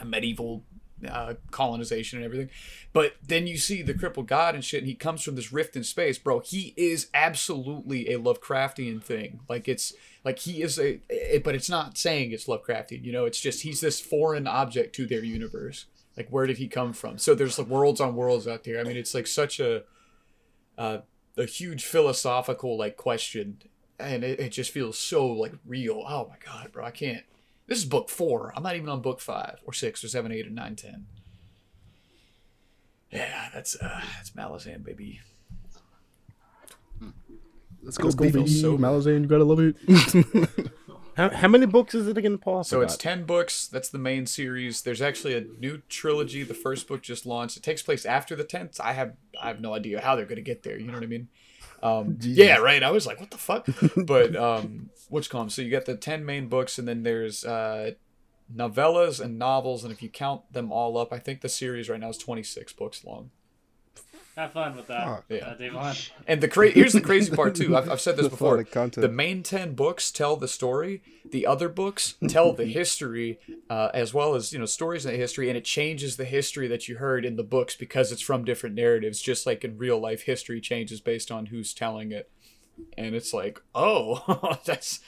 a 0.00 0.04
medieval 0.04 0.64
uh, 1.06 1.34
colonization 1.50 2.18
and 2.18 2.24
everything. 2.24 2.50
But 2.92 3.16
then 3.26 3.46
you 3.46 3.58
see 3.58 3.82
the 3.82 3.94
crippled 3.94 4.28
god 4.28 4.54
and 4.54 4.64
shit, 4.64 4.80
and 4.80 4.88
he 4.88 4.94
comes 4.94 5.22
from 5.22 5.34
this 5.34 5.52
rift 5.52 5.76
in 5.76 5.84
space, 5.84 6.18
bro. 6.18 6.40
He 6.40 6.74
is 6.76 7.08
absolutely 7.12 8.12
a 8.12 8.18
Lovecraftian 8.18 9.02
thing. 9.02 9.40
Like 9.48 9.68
it's 9.68 9.92
like 10.24 10.38
he 10.40 10.62
is 10.62 10.78
a, 10.78 11.00
it, 11.08 11.44
but 11.44 11.54
it's 11.54 11.68
not 11.68 11.98
saying 11.98 12.32
it's 12.32 12.46
Lovecraftian. 12.46 13.04
You 13.04 13.12
know, 13.12 13.26
it's 13.26 13.40
just 13.40 13.62
he's 13.62 13.80
this 13.80 14.00
foreign 14.00 14.46
object 14.46 14.94
to 14.96 15.06
their 15.06 15.24
universe. 15.24 15.86
Like 16.16 16.28
where 16.30 16.46
did 16.46 16.58
he 16.58 16.68
come 16.68 16.92
from? 16.92 17.18
So 17.18 17.34
there's 17.34 17.58
like 17.58 17.68
worlds 17.68 18.00
on 18.00 18.16
worlds 18.16 18.48
out 18.48 18.64
there. 18.64 18.80
I 18.80 18.84
mean, 18.84 18.96
it's 18.96 19.14
like 19.14 19.26
such 19.26 19.60
a 19.60 19.82
uh, 20.78 20.98
a 21.36 21.44
huge 21.44 21.84
philosophical 21.84 22.78
like 22.78 22.96
question, 22.96 23.58
and 23.98 24.24
it, 24.24 24.40
it 24.40 24.48
just 24.50 24.70
feels 24.70 24.98
so 24.98 25.26
like 25.26 25.52
real. 25.66 26.04
Oh 26.06 26.28
my 26.28 26.36
god, 26.44 26.72
bro, 26.72 26.84
I 26.84 26.90
can't. 26.90 27.24
This 27.66 27.78
is 27.78 27.84
book 27.84 28.08
four. 28.08 28.52
I'm 28.56 28.62
not 28.62 28.76
even 28.76 28.88
on 28.88 29.00
book 29.02 29.20
five 29.20 29.58
or 29.64 29.72
six 29.72 30.02
or 30.04 30.08
seven, 30.08 30.32
eight 30.32 30.46
or 30.46 30.50
nine, 30.50 30.76
ten. 30.76 31.06
Yeah, 33.10 33.48
that's 33.52 33.76
uh, 33.80 34.02
that's 34.16 34.30
Malazan, 34.30 34.84
baby. 34.84 35.20
Let's 37.82 37.98
Let's 38.00 38.16
go, 38.16 38.24
baby. 38.24 38.46
sober. 38.48 38.82
Malazan, 38.82 39.20
you 39.20 39.26
gotta 39.26 39.44
love 39.44 39.60
it. 39.60 39.76
How, 41.16 41.30
how 41.30 41.48
many 41.48 41.64
books 41.64 41.94
is 41.94 42.06
it 42.08 42.18
again, 42.18 42.36
Paul? 42.36 42.62
So 42.62 42.82
it's 42.82 42.96
10 42.96 43.24
books. 43.24 43.66
That's 43.66 43.88
the 43.88 43.98
main 43.98 44.26
series. 44.26 44.82
There's 44.82 45.00
actually 45.00 45.34
a 45.34 45.40
new 45.58 45.80
trilogy. 45.88 46.42
The 46.42 46.52
first 46.52 46.86
book 46.86 47.02
just 47.02 47.24
launched. 47.24 47.56
It 47.56 47.62
takes 47.62 47.82
place 47.82 48.04
after 48.04 48.36
the 48.36 48.44
10th. 48.44 48.78
I 48.80 48.92
have 48.92 49.14
I 49.40 49.48
have 49.48 49.60
no 49.60 49.72
idea 49.72 50.02
how 50.02 50.14
they're 50.14 50.26
going 50.26 50.36
to 50.36 50.42
get 50.42 50.62
there, 50.62 50.78
you 50.78 50.86
know 50.86 50.92
what 50.92 51.02
I 51.02 51.06
mean? 51.06 51.28
Um, 51.82 52.18
yeah, 52.20 52.56
right. 52.56 52.82
I 52.82 52.90
was 52.90 53.06
like, 53.06 53.18
what 53.18 53.30
the 53.30 53.38
fuck? 53.38 53.66
but 53.96 54.36
um, 54.48 54.90
which 55.08 55.30
comes? 55.30 55.54
So 55.54 55.62
you 55.62 55.70
got 55.70 55.86
the 55.86 55.96
ten 55.96 56.24
main 56.24 56.48
books, 56.48 56.78
and 56.78 56.86
then 56.86 57.02
there's 57.02 57.44
uh, 57.44 57.92
novellas 58.54 59.18
and 59.18 59.38
novels, 59.38 59.84
and 59.84 59.92
if 59.92 60.02
you 60.02 60.10
count 60.10 60.52
them 60.52 60.70
all 60.70 60.98
up, 60.98 61.12
I 61.14 61.18
think 61.18 61.40
the 61.40 61.48
series 61.48 61.88
right 61.88 62.00
now 62.00 62.10
is 62.10 62.18
twenty 62.18 62.42
six 62.42 62.72
books 62.74 63.04
long. 63.04 63.30
Have 64.36 64.52
fun 64.52 64.76
with 64.76 64.86
that. 64.88 65.06
Fuck. 65.06 65.24
Yeah. 65.30 65.36
Uh, 65.46 65.54
Devon. 65.58 65.96
And 66.26 66.40
the 66.42 66.48
cra- 66.48 66.68
here's 66.70 66.92
the 66.92 67.00
crazy 67.00 67.34
part 67.34 67.54
too. 67.54 67.74
I've, 67.74 67.88
I've 67.90 68.00
said 68.02 68.16
this 68.16 68.24
That's 68.24 68.34
a 68.34 68.36
before. 68.36 68.56
lot 68.56 68.60
of 68.60 68.70
content. 68.70 69.00
The 69.02 69.08
main 69.08 69.42
ten 69.42 69.74
books 69.74 70.10
tell 70.10 70.36
the 70.36 70.46
story. 70.46 71.02
The 71.30 71.46
other 71.46 71.70
books 71.70 72.16
tell 72.28 72.52
the 72.52 72.66
history, 72.66 73.40
uh, 73.70 73.88
as 73.94 74.12
well 74.12 74.34
as 74.34 74.52
you 74.52 74.58
know 74.58 74.66
stories 74.66 75.06
in 75.06 75.12
the 75.12 75.16
history, 75.18 75.48
and 75.48 75.56
it 75.56 75.64
changes 75.64 76.16
the 76.18 76.26
history 76.26 76.68
that 76.68 76.86
you 76.86 76.96
heard 76.96 77.24
in 77.24 77.36
the 77.36 77.42
books 77.42 77.74
because 77.74 78.12
it's 78.12 78.20
from 78.20 78.44
different 78.44 78.74
narratives. 78.74 79.22
Just 79.22 79.46
like 79.46 79.64
in 79.64 79.78
real 79.78 79.98
life, 79.98 80.22
history 80.22 80.60
changes 80.60 81.00
based 81.00 81.30
on 81.30 81.46
who's 81.46 81.72
telling 81.72 82.12
it, 82.12 82.30
and 82.98 83.14
it's 83.14 83.32
like, 83.32 83.58
oh, 83.74 84.58
that's 84.66 85.00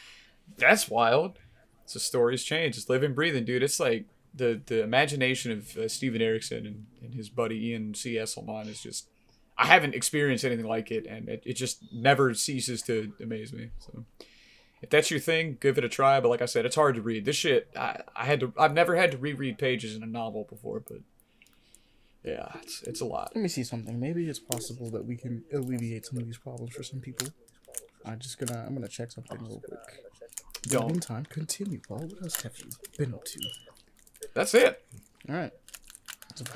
that's 0.56 0.88
wild. 0.88 1.38
So 1.84 1.98
stories 1.98 2.44
change. 2.44 2.78
It's 2.78 2.88
living, 2.88 3.12
breathing, 3.12 3.44
dude. 3.44 3.62
It's 3.62 3.78
like 3.78 4.06
the 4.34 4.58
the 4.64 4.82
imagination 4.82 5.52
of 5.52 5.76
uh, 5.76 5.86
Steven 5.88 6.22
Erikson 6.22 6.66
and, 6.66 6.86
and 7.02 7.14
his 7.14 7.28
buddy 7.28 7.68
Ian 7.68 7.92
C. 7.92 8.14
Esslemont 8.14 8.68
is 8.68 8.80
just 8.82 9.08
I 9.58 9.66
haven't 9.66 9.94
experienced 9.94 10.44
anything 10.44 10.66
like 10.66 10.90
it, 10.90 11.06
and 11.06 11.28
it, 11.28 11.42
it 11.44 11.54
just 11.54 11.82
never 11.92 12.32
ceases 12.34 12.80
to 12.82 13.12
amaze 13.20 13.52
me. 13.52 13.70
So, 13.80 14.04
if 14.80 14.90
that's 14.90 15.10
your 15.10 15.18
thing, 15.20 15.58
give 15.60 15.76
it 15.78 15.84
a 15.84 15.88
try. 15.88 16.20
But 16.20 16.28
like 16.28 16.42
I 16.42 16.46
said, 16.46 16.64
it's 16.64 16.76
hard 16.76 16.94
to 16.94 17.02
read. 17.02 17.24
This 17.24 17.36
shit, 17.36 17.68
I, 17.76 18.02
I 18.14 18.24
had 18.24 18.40
to. 18.40 18.52
I've 18.56 18.72
never 18.72 18.94
had 18.94 19.10
to 19.10 19.18
reread 19.18 19.58
pages 19.58 19.96
in 19.96 20.02
a 20.02 20.06
novel 20.06 20.46
before, 20.48 20.80
but 20.86 20.98
yeah, 22.24 22.48
it's 22.62 22.82
it's 22.82 23.00
a 23.00 23.04
lot. 23.04 23.32
Let 23.34 23.42
me 23.42 23.48
see 23.48 23.64
something. 23.64 23.98
Maybe 23.98 24.28
it's 24.28 24.38
possible 24.38 24.90
that 24.90 25.04
we 25.04 25.16
can 25.16 25.44
alleviate 25.52 26.06
some 26.06 26.18
of 26.18 26.24
these 26.24 26.38
problems 26.38 26.74
for 26.74 26.82
some 26.82 27.00
people. 27.00 27.28
I'm 28.04 28.18
just 28.18 28.38
gonna 28.38 28.64
I'm 28.66 28.74
gonna 28.74 28.88
check 28.88 29.10
something 29.10 29.38
real 29.40 29.60
quick. 29.60 29.80
In 30.64 30.70
the 30.70 30.78
Don't. 30.78 30.90
meantime, 30.92 31.26
continue, 31.28 31.80
Paul. 31.86 31.98
What 31.98 32.22
else 32.22 32.40
have 32.42 32.56
you 32.58 32.66
been 32.96 33.14
up 33.14 33.24
to? 33.24 33.40
That's 34.34 34.54
it. 34.54 34.84
All 35.28 35.34
right. 35.34 35.52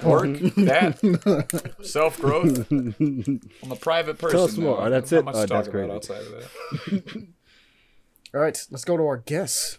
Work 0.02 0.24
mm-hmm. 0.24 0.64
that 0.64 1.74
self 1.82 2.20
growth. 2.20 2.70
I'm 2.70 3.40
a 3.70 3.76
private 3.76 4.18
person. 4.18 4.36
Tell 4.36 4.44
us 4.44 4.56
more. 4.56 4.80
now. 4.80 4.88
That's 4.88 5.12
it? 5.12 5.24
much 5.24 5.34
Oh, 5.34 5.46
that's 5.46 5.68
great. 5.68 5.90
outside 5.90 6.22
of 6.22 6.30
that. 6.30 7.28
All 8.34 8.40
right, 8.40 8.66
let's 8.70 8.84
go 8.84 8.96
to 8.96 9.02
our 9.04 9.18
guests. 9.18 9.78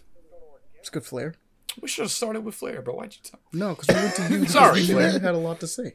It's 0.78 0.90
good, 0.90 1.04
Flair. 1.04 1.34
We 1.80 1.88
should 1.88 2.02
have 2.02 2.12
started 2.12 2.44
with 2.44 2.54
Flair, 2.54 2.82
but 2.82 2.96
why'd 2.96 3.14
you 3.14 3.20
tell? 3.22 3.40
No, 3.52 3.74
because 3.74 3.88
we 3.88 3.94
went 3.94 4.14
to 4.14 4.38
you. 4.38 4.46
Sorry, 4.48 4.80
we 4.80 4.86
Flair. 4.86 5.12
you 5.12 5.18
had 5.18 5.34
a 5.34 5.38
lot 5.38 5.60
to 5.60 5.66
say. 5.66 5.94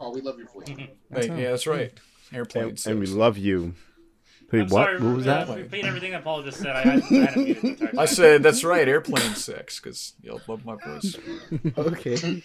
Oh, 0.00 0.10
we 0.12 0.20
love 0.20 0.38
your 0.38 0.48
voice. 0.48 0.68
Hey, 0.68 0.88
yeah, 1.28 1.50
that's 1.50 1.66
right. 1.66 1.94
Mm-hmm. 1.94 2.36
Airplane. 2.36 2.68
and, 2.70 2.86
and 2.86 3.00
we 3.00 3.06
love 3.06 3.38
you. 3.38 3.74
Wait, 4.54 4.60
I'm 4.62 4.68
what? 4.68 4.84
sorry. 4.84 5.00
what 5.00 5.16
was 5.16 5.26
uh, 5.26 5.44
that? 5.44 5.56
Repeat 5.56 5.84
everything 5.84 6.12
that 6.12 6.22
Paul 6.24 6.42
just 6.42 6.58
said. 6.58 6.76
I, 6.76 6.80
I, 6.80 6.82
I 6.82 6.96
had 6.96 7.34
to 7.34 7.38
mute 7.40 7.64
it 7.64 7.78
the 7.80 8.00
I 8.00 8.04
said 8.04 8.42
that's 8.42 8.62
right. 8.62 8.86
Airplane 8.94 9.34
sex, 9.34 9.80
because 9.80 10.14
y'all 10.22 10.40
love 10.46 10.64
my 10.64 10.76
voice. 10.76 11.16
Okay. 11.76 12.42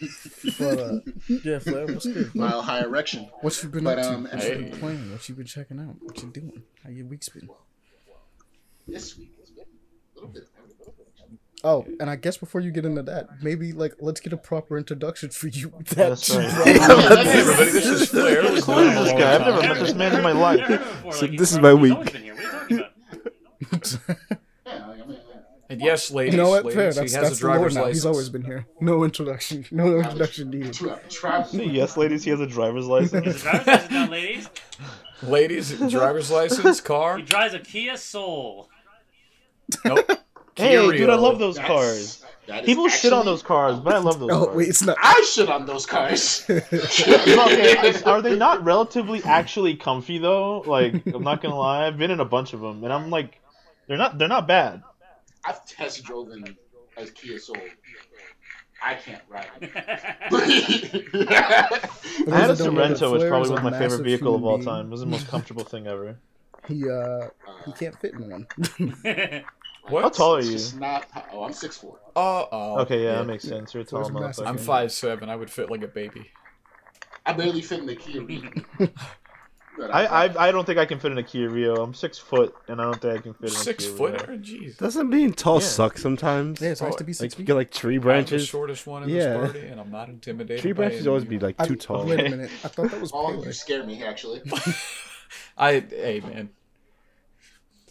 But 0.58 0.80
uh, 0.80 1.00
yeah, 1.44 1.60
Flair, 1.60 1.86
what's 1.86 2.06
good? 2.06 2.34
Mile 2.34 2.62
high 2.62 2.82
erection. 2.82 3.30
What 3.42 3.62
you 3.62 3.70
been 3.70 3.84
But, 3.84 4.00
up 4.00 4.06
to? 4.06 4.14
um, 4.14 4.24
what 4.24 4.44
you 4.44 4.56
been 4.56 4.72
playing? 4.80 5.12
What 5.12 5.30
you 5.30 5.36
been 5.36 5.46
checking 5.46 5.80
out? 5.80 5.96
What 6.02 6.22
you 6.22 6.30
doing? 6.30 6.64
How 6.84 6.90
your 6.90 7.06
week's 7.06 7.30
been? 7.30 7.50
This 8.88 9.18
week 9.18 9.34
has 9.40 9.52
been 9.52 9.66
a 9.66 10.16
little 10.16 10.30
bit. 10.30 10.48
Oh, 11.64 11.86
and 12.00 12.10
I 12.10 12.16
guess 12.16 12.38
before 12.38 12.62
you 12.62 12.72
get 12.72 12.86
into 12.86 13.04
that, 13.04 13.42
maybe 13.44 13.74
like 13.74 13.96
let's 14.00 14.22
get 14.22 14.32
a 14.32 14.38
proper 14.38 14.78
introduction 14.78 15.30
for 15.30 15.48
you. 15.50 15.72
That 15.90 15.96
That's 16.10 16.30
right. 16.34 16.50
Hey 16.50 16.78
everybody, 16.80 17.72
this 17.72 17.86
is 17.86 18.10
Flair. 18.10 18.42
Who 18.44 18.54
is 18.56 18.66
this 18.66 19.12
guy? 19.12 19.36
I've 19.36 19.42
never 19.42 19.62
Never- 19.62 19.74
met 19.74 19.80
this 19.80 19.94
man 19.94 20.16
in 20.16 20.24
my 20.24 20.32
life. 20.32 20.60
never 20.60 20.78
heard 20.78 20.82
him 20.88 20.96
before, 20.96 21.14
So 21.14 21.26
like, 21.26 21.38
this 21.38 21.52
is 21.52 21.60
my 21.60 21.74
week. 21.74 21.94
always 21.94 22.12
been 22.12 22.24
here. 22.24 22.36
What 22.36 22.44
are 22.44 22.76
you 22.76 22.80
talking 23.68 24.00
about? 24.08 24.20
Yeah, 24.66 24.88
I 24.88 25.06
mean, 25.06 25.18
And 25.70 25.82
yes, 25.82 26.12
ladies, 26.12 26.34
You 26.34 26.42
know 26.42 26.50
what? 26.50 26.64
ladies, 26.64 26.76
Fair. 26.76 26.92
he 26.94 27.00
has 27.00 27.12
that's 27.12 27.38
a 27.38 27.40
driver's 27.40 27.76
license. 27.76 27.96
He's 27.98 28.06
always 28.06 28.30
been 28.30 28.44
here. 28.46 28.66
No 28.80 29.04
introduction. 29.04 29.66
No 29.72 29.98
introduction 29.98 30.50
needed. 30.52 30.80
yes, 31.54 31.98
ladies, 31.98 32.24
he 32.24 32.30
has 32.30 32.40
a 32.40 32.48
driver's 32.48 32.86
license. 32.86 33.42
Driver's 33.42 33.68
license 33.68 33.92
now, 33.92 34.10
ladies. 34.10 34.50
Ladies, 35.22 35.78
driver's 35.92 36.32
license, 36.32 36.80
car. 36.80 37.18
He 37.18 37.24
drives 37.24 37.54
a 37.54 37.60
Kia 37.60 37.98
Soul. 37.98 38.70
Nope. 39.84 40.10
Hey, 40.60 40.98
dude, 40.98 41.10
I 41.10 41.16
love 41.16 41.40
those 41.40 41.56
That's- 41.56 41.72
cars. 41.72 42.26
that 42.48 42.62
is 42.62 42.66
People 42.66 42.88
shit 42.90 43.14
on 43.14 43.26
those 43.26 43.44
cars, 43.44 43.80
but 43.80 43.94
I 43.94 43.98
love 44.00 44.20
those 44.20 44.30
Oh 44.32 44.46
cars. 44.46 44.58
wait, 44.58 44.70
it's 44.70 44.84
not. 44.84 44.98
I 45.00 45.26
shit 45.32 45.50
on 45.50 45.66
those 45.66 45.86
cars. 45.86 46.46
Okay, 46.50 48.02
are 48.06 48.22
they 48.22 48.36
not 48.36 48.64
relatively 48.64 49.24
actually 49.24 49.76
comfy 49.76 50.18
though? 50.18 50.62
Like, 50.62 51.06
I'm 51.08 51.24
not 51.24 51.42
gonna 51.42 51.58
lie, 51.58 51.88
I've 51.88 51.98
been 51.98 52.12
in 52.12 52.20
a 52.20 52.26
bunch 52.26 52.54
of 52.54 52.62
them, 52.62 52.84
and 52.84 52.92
I'm 52.92 53.10
like, 53.10 53.40
they're 53.88 53.98
not 53.98 54.18
they're 54.18 54.28
not 54.28 54.48
bad. 54.48 54.84
I've 55.46 55.66
test 55.66 56.04
driven 56.04 56.58
a 56.98 57.06
Kia 57.06 57.40
Soul. 57.40 57.56
I 58.82 58.96
can't 58.96 59.22
ride. 59.30 59.48
For 60.30 60.42
I 62.34 62.40
had 62.40 62.46
a 62.46 62.48
those 62.48 62.58
that 62.58 62.66
don't 62.66 62.76
know, 62.76 62.88
the 62.88 62.96
Sorento, 62.96 63.12
which 63.12 63.28
probably 63.30 63.52
was 63.52 63.62
my 63.62 63.78
favorite 63.78 64.04
vehicle 64.04 64.36
of 64.36 64.44
all 64.46 64.58
being. 64.58 64.68
time. 64.68 64.88
It 64.88 64.92
was 64.92 65.02
the 65.02 65.06
most 65.06 65.28
comfortable 65.28 65.64
thing 65.64 65.88
ever. 65.88 66.18
He 66.68 66.88
uh 66.88 67.30
he 67.66 67.72
can't 67.72 67.98
fit 68.00 68.14
in 68.14 68.30
one. 68.30 68.46
What? 69.90 70.04
How 70.04 70.10
tall 70.10 70.36
are 70.36 70.40
It's 70.40 70.48
you? 70.48 70.54
just 70.54 70.80
not. 70.80 71.08
Oh, 71.32 71.44
I'm 71.44 71.54
six 71.54 71.78
four. 71.78 72.00
Uh 72.16 72.46
oh. 72.52 72.80
Okay, 72.82 73.04
yeah, 73.04 73.16
that 73.16 73.26
makes 73.28 73.44
sense. 73.44 73.74
You're 73.74 73.84
tall 73.84 74.00
There's 74.04 74.10
a 74.10 74.14
massive- 74.20 74.46
motherfucker. 74.46 74.50
I'm 74.50 74.58
five 74.58 74.92
seven. 74.92 75.30
I 75.30 75.36
would 75.36 75.50
fit 75.50 75.70
like 75.70 75.84
a 75.84 75.88
baby. 75.88 76.30
I 77.26 77.34
barely 77.34 77.62
fit 77.62 77.80
in 77.80 77.86
the 77.86 77.96
Kia 77.96 78.22
Rio. 78.24 78.50
I, 79.94 80.06
I 80.28 80.48
I 80.48 80.52
don't 80.52 80.66
think 80.66 80.78
I 80.78 80.86
can 80.86 81.00
fit 81.00 81.12
in 81.14 81.18
a 81.18 81.24
Kia 81.24 81.50
Rio. 81.50 81.76
I'm 81.82 81.94
six 81.94 82.18
foot, 82.18 82.54
and 82.68 82.82
I 82.82 82.84
don't 82.84 83.02
think 83.02 83.18
I 83.18 83.22
can 83.22 83.34
fit 83.34 83.50
in 83.52 83.56
a 83.56 83.60
Six 83.60 83.86
Kia 83.86 83.96
foot, 83.96 84.28
Rio. 84.28 84.38
Jeez. 84.40 84.78
Doesn't 84.78 85.10
being 85.10 85.32
tall 85.32 85.62
Yeah. 85.62 85.68
suck 85.68 85.98
sometimes? 85.98 86.60
Yeah, 86.60 86.72
it's 86.72 86.82
nice 86.82 86.96
to 86.96 87.04
be 87.06 87.12
Like 87.12 87.16
six 87.18 87.34
you 87.36 87.38
feet. 87.38 87.48
get 87.48 87.54
like 87.54 87.72
tree 87.72 87.96
I'm 87.96 88.02
the 88.02 88.06
branches. 88.06 88.46
shortest 88.48 88.86
one 88.88 89.04
in 89.04 89.10
Yeah. 89.10 89.38
this 89.38 89.52
party, 89.54 89.68
and 89.68 89.80
I'm 89.80 89.90
not 89.90 90.10
intimidated. 90.10 90.62
Tree 90.62 90.74
branches 90.74 91.02
any 91.02 91.08
always 91.08 91.24
be 91.24 91.36
you. 91.36 91.40
like 91.42 91.56
I- 91.60 91.66
too 91.68 91.76
tall. 91.78 92.06
Wait 92.06 92.20
a 92.20 92.24
minute. 92.30 92.52
I 92.64 92.68
thought 92.68 92.92
that 92.92 93.00
was 93.00 93.12
all 93.12 93.30
of 93.30 93.36
you 93.38 93.42
Pele. 93.44 93.54
scare 93.54 93.86
me 93.86 94.04
actually. 94.04 94.42
I 95.58 95.80
hey 95.90 96.22
man. 96.26 96.50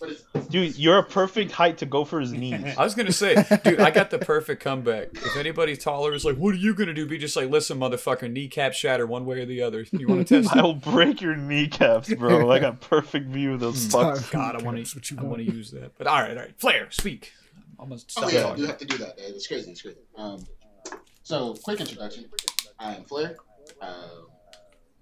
But 0.00 0.10
it's, 0.10 0.46
Dude, 0.48 0.76
you're 0.78 0.98
a 0.98 1.02
perfect 1.02 1.52
height 1.52 1.78
to 1.78 1.86
go 1.86 2.04
for 2.04 2.20
his 2.20 2.32
knees. 2.32 2.74
I 2.78 2.84
was 2.84 2.94
gonna 2.94 3.12
say, 3.12 3.34
dude, 3.64 3.80
I 3.80 3.90
got 3.90 4.10
the 4.10 4.18
perfect 4.18 4.62
comeback. 4.62 5.08
If 5.12 5.36
anybody 5.36 5.76
taller 5.76 6.14
is 6.14 6.24
like, 6.24 6.36
"What 6.36 6.54
are 6.54 6.58
you 6.58 6.74
gonna 6.74 6.94
do?" 6.94 7.06
Be 7.06 7.18
just 7.18 7.36
like, 7.36 7.50
"Listen, 7.50 7.78
motherfucker, 7.78 8.30
kneecap 8.30 8.72
shatter 8.72 9.06
one 9.06 9.26
way 9.26 9.40
or 9.40 9.46
the 9.46 9.62
other." 9.62 9.84
You 9.92 10.08
want 10.08 10.26
to 10.26 10.42
test 10.42 10.54
it? 10.54 10.58
I'll 10.58 10.74
break 10.74 11.20
your 11.20 11.36
kneecaps, 11.36 12.12
bro. 12.14 12.50
I 12.50 12.58
got 12.58 12.80
perfect 12.80 13.26
view 13.26 13.54
of 13.54 13.60
those 13.60 13.88
Time. 13.88 14.16
fucks. 14.16 14.30
God, 14.30 14.56
I 14.60 14.62
want 14.62 14.84
to. 14.84 15.16
I 15.18 15.22
want 15.22 15.28
want. 15.30 15.46
to 15.46 15.52
use 15.52 15.70
that. 15.72 15.96
But 15.98 16.06
all 16.06 16.20
right, 16.20 16.36
all 16.36 16.42
right, 16.44 16.54
Flair, 16.58 16.90
speak. 16.90 17.32
I'm 17.78 17.96
stop 17.98 18.24
oh 18.24 18.28
yeah, 18.28 18.42
talking. 18.42 18.62
you 18.62 18.66
have 18.66 18.78
to 18.78 18.84
do 18.84 18.98
that. 18.98 19.14
It's 19.18 19.46
crazy. 19.46 19.70
It's 19.70 19.82
crazy. 19.82 19.98
Um, 20.16 20.44
so 21.22 21.54
quick 21.62 21.80
introduction. 21.80 22.26
I 22.78 22.94
am 22.94 23.04
Flair. 23.04 23.36
Uh, 23.80 24.08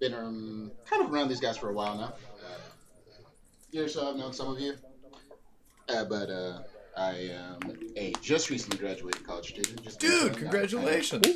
been 0.01 0.13
um, 0.13 0.71
kind 0.85 1.03
of 1.03 1.13
around 1.13 1.29
these 1.29 1.41
guys 1.41 1.57
for 1.57 1.71
a 1.71 1.73
while 1.73 1.97
now. 1.97 2.15
Uh, 3.75 3.79
year 3.79 3.89
so 3.89 4.09
I've 4.11 4.17
known 4.17 4.33
some 4.33 4.49
of 4.53 4.61
you. 4.61 4.75
Uh, 5.89 6.05
but 6.05 6.31
uh, 6.31 6.59
I 6.97 7.31
am 7.33 7.61
a 7.97 8.13
just 8.21 8.51
recently 8.51 8.79
graduated 8.79 9.25
college 9.27 9.49
student. 9.49 9.83
Just 9.83 10.01
Dude, 10.01 10.37
congratulations. 10.37 11.27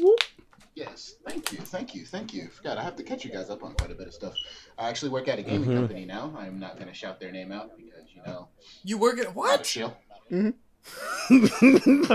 Yes, 0.74 1.16
thank 1.28 1.52
you, 1.52 1.58
thank 1.58 1.94
you, 1.94 2.04
thank 2.06 2.32
you. 2.32 2.48
Forgot 2.48 2.78
I 2.78 2.82
have 2.82 2.96
to 2.96 3.02
catch 3.02 3.24
you 3.24 3.30
guys 3.30 3.50
up 3.50 3.62
on 3.62 3.74
quite 3.74 3.90
a 3.90 3.94
bit 3.94 4.06
of 4.06 4.14
stuff. 4.14 4.34
I 4.78 4.88
actually 4.88 5.10
work 5.10 5.28
at 5.28 5.38
a 5.38 5.42
gaming 5.42 5.68
Mhm. 5.68 5.74
company 5.76 6.04
now. 6.06 6.32
I'm 6.38 6.58
not 6.58 6.76
going 6.76 6.88
to 6.88 6.94
shout 6.94 7.20
their 7.20 7.32
name 7.32 7.52
out 7.52 7.76
because 7.76 8.04
you 8.14 8.22
know, 8.26 8.48
You 8.82 8.96
work 8.98 9.18
at 9.18 9.24
not 9.26 9.32
a 9.32 9.34
what? 9.34 9.66
shill. 9.66 9.96
I'm 10.30 10.54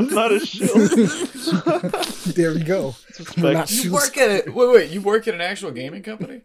not 0.10 0.32
a 0.32 0.40
shill. 0.40 0.74
There 2.34 2.54
we 2.54 2.64
go. 2.64 2.96
Not 3.38 3.72
You 3.72 3.94
work 3.94 4.18
at 4.18 4.48
a 4.48 4.52
wait, 4.52 4.70
wait. 4.72 4.90
You 4.92 5.02
work 5.02 5.28
at 5.28 5.36
an 5.36 5.42
actual 5.42 5.72
gaming 5.72 6.02
company? 6.02 6.42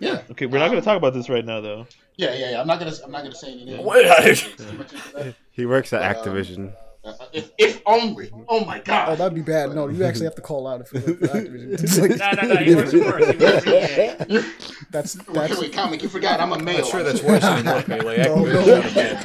Yeah, 0.00 0.22
Okay, 0.30 0.46
we're 0.46 0.58
not 0.58 0.68
gonna 0.68 0.80
talk 0.82 0.96
about 0.96 1.14
this 1.14 1.28
right 1.28 1.44
now, 1.44 1.60
though. 1.60 1.86
yeah, 2.16 2.32
yeah, 2.34 2.50
yeah. 2.52 2.60
I'm 2.60 2.66
not 2.66 2.78
gonna, 2.78 2.92
I'm 3.04 3.10
not 3.10 3.22
gonna 3.24 3.34
say 3.34 3.52
any 3.52 3.64
names. 3.64 3.84
What? 3.84 4.02
Too 4.04 4.72
much 4.78 4.92
into 4.92 5.12
that. 5.14 5.34
He 5.50 5.66
works 5.66 5.92
at 5.92 6.02
Um, 6.02 6.14
Activision. 6.24 6.72
Uh, 7.04 7.12
if, 7.32 7.50
if 7.58 7.80
only. 7.86 8.30
Oh 8.48 8.64
my 8.64 8.80
god. 8.80 9.08
Oh, 9.08 9.16
that'd 9.16 9.34
be 9.34 9.40
bad. 9.40 9.74
No, 9.74 9.88
you 9.88 10.04
actually 10.04 10.24
have 10.26 10.34
to 10.34 10.42
call 10.42 10.66
out 10.66 10.82
if 10.82 10.92
you 10.92 11.00
work 11.00 11.18
for 11.20 11.26
Activision. 11.28 11.72
It's 11.82 11.98
like- 11.98 12.16
No, 12.18 12.30
no, 12.42 12.54
no. 12.54 12.60
He 12.60 12.74
works 12.74 12.92
worse. 12.92 13.30
He 13.30 13.36
works 13.36 13.64
for 13.64 13.70
EA. 13.70 14.42
That's 14.90 15.16
wait, 15.28 15.34
that's 15.34 15.60
wait, 15.60 15.72
comic. 15.72 16.02
You 16.02 16.08
forgot. 16.08 16.40
I'm 16.40 16.52
a 16.52 16.58
male. 16.58 16.84
I'm 16.84 16.90
sure 16.90 17.02
that's 17.02 17.22
worse 17.22 17.42
than 17.42 17.64
work, 17.66 17.88
Melee. 17.88 18.24
No, 18.24 18.44
no. 18.44 18.80
bad, 18.82 19.22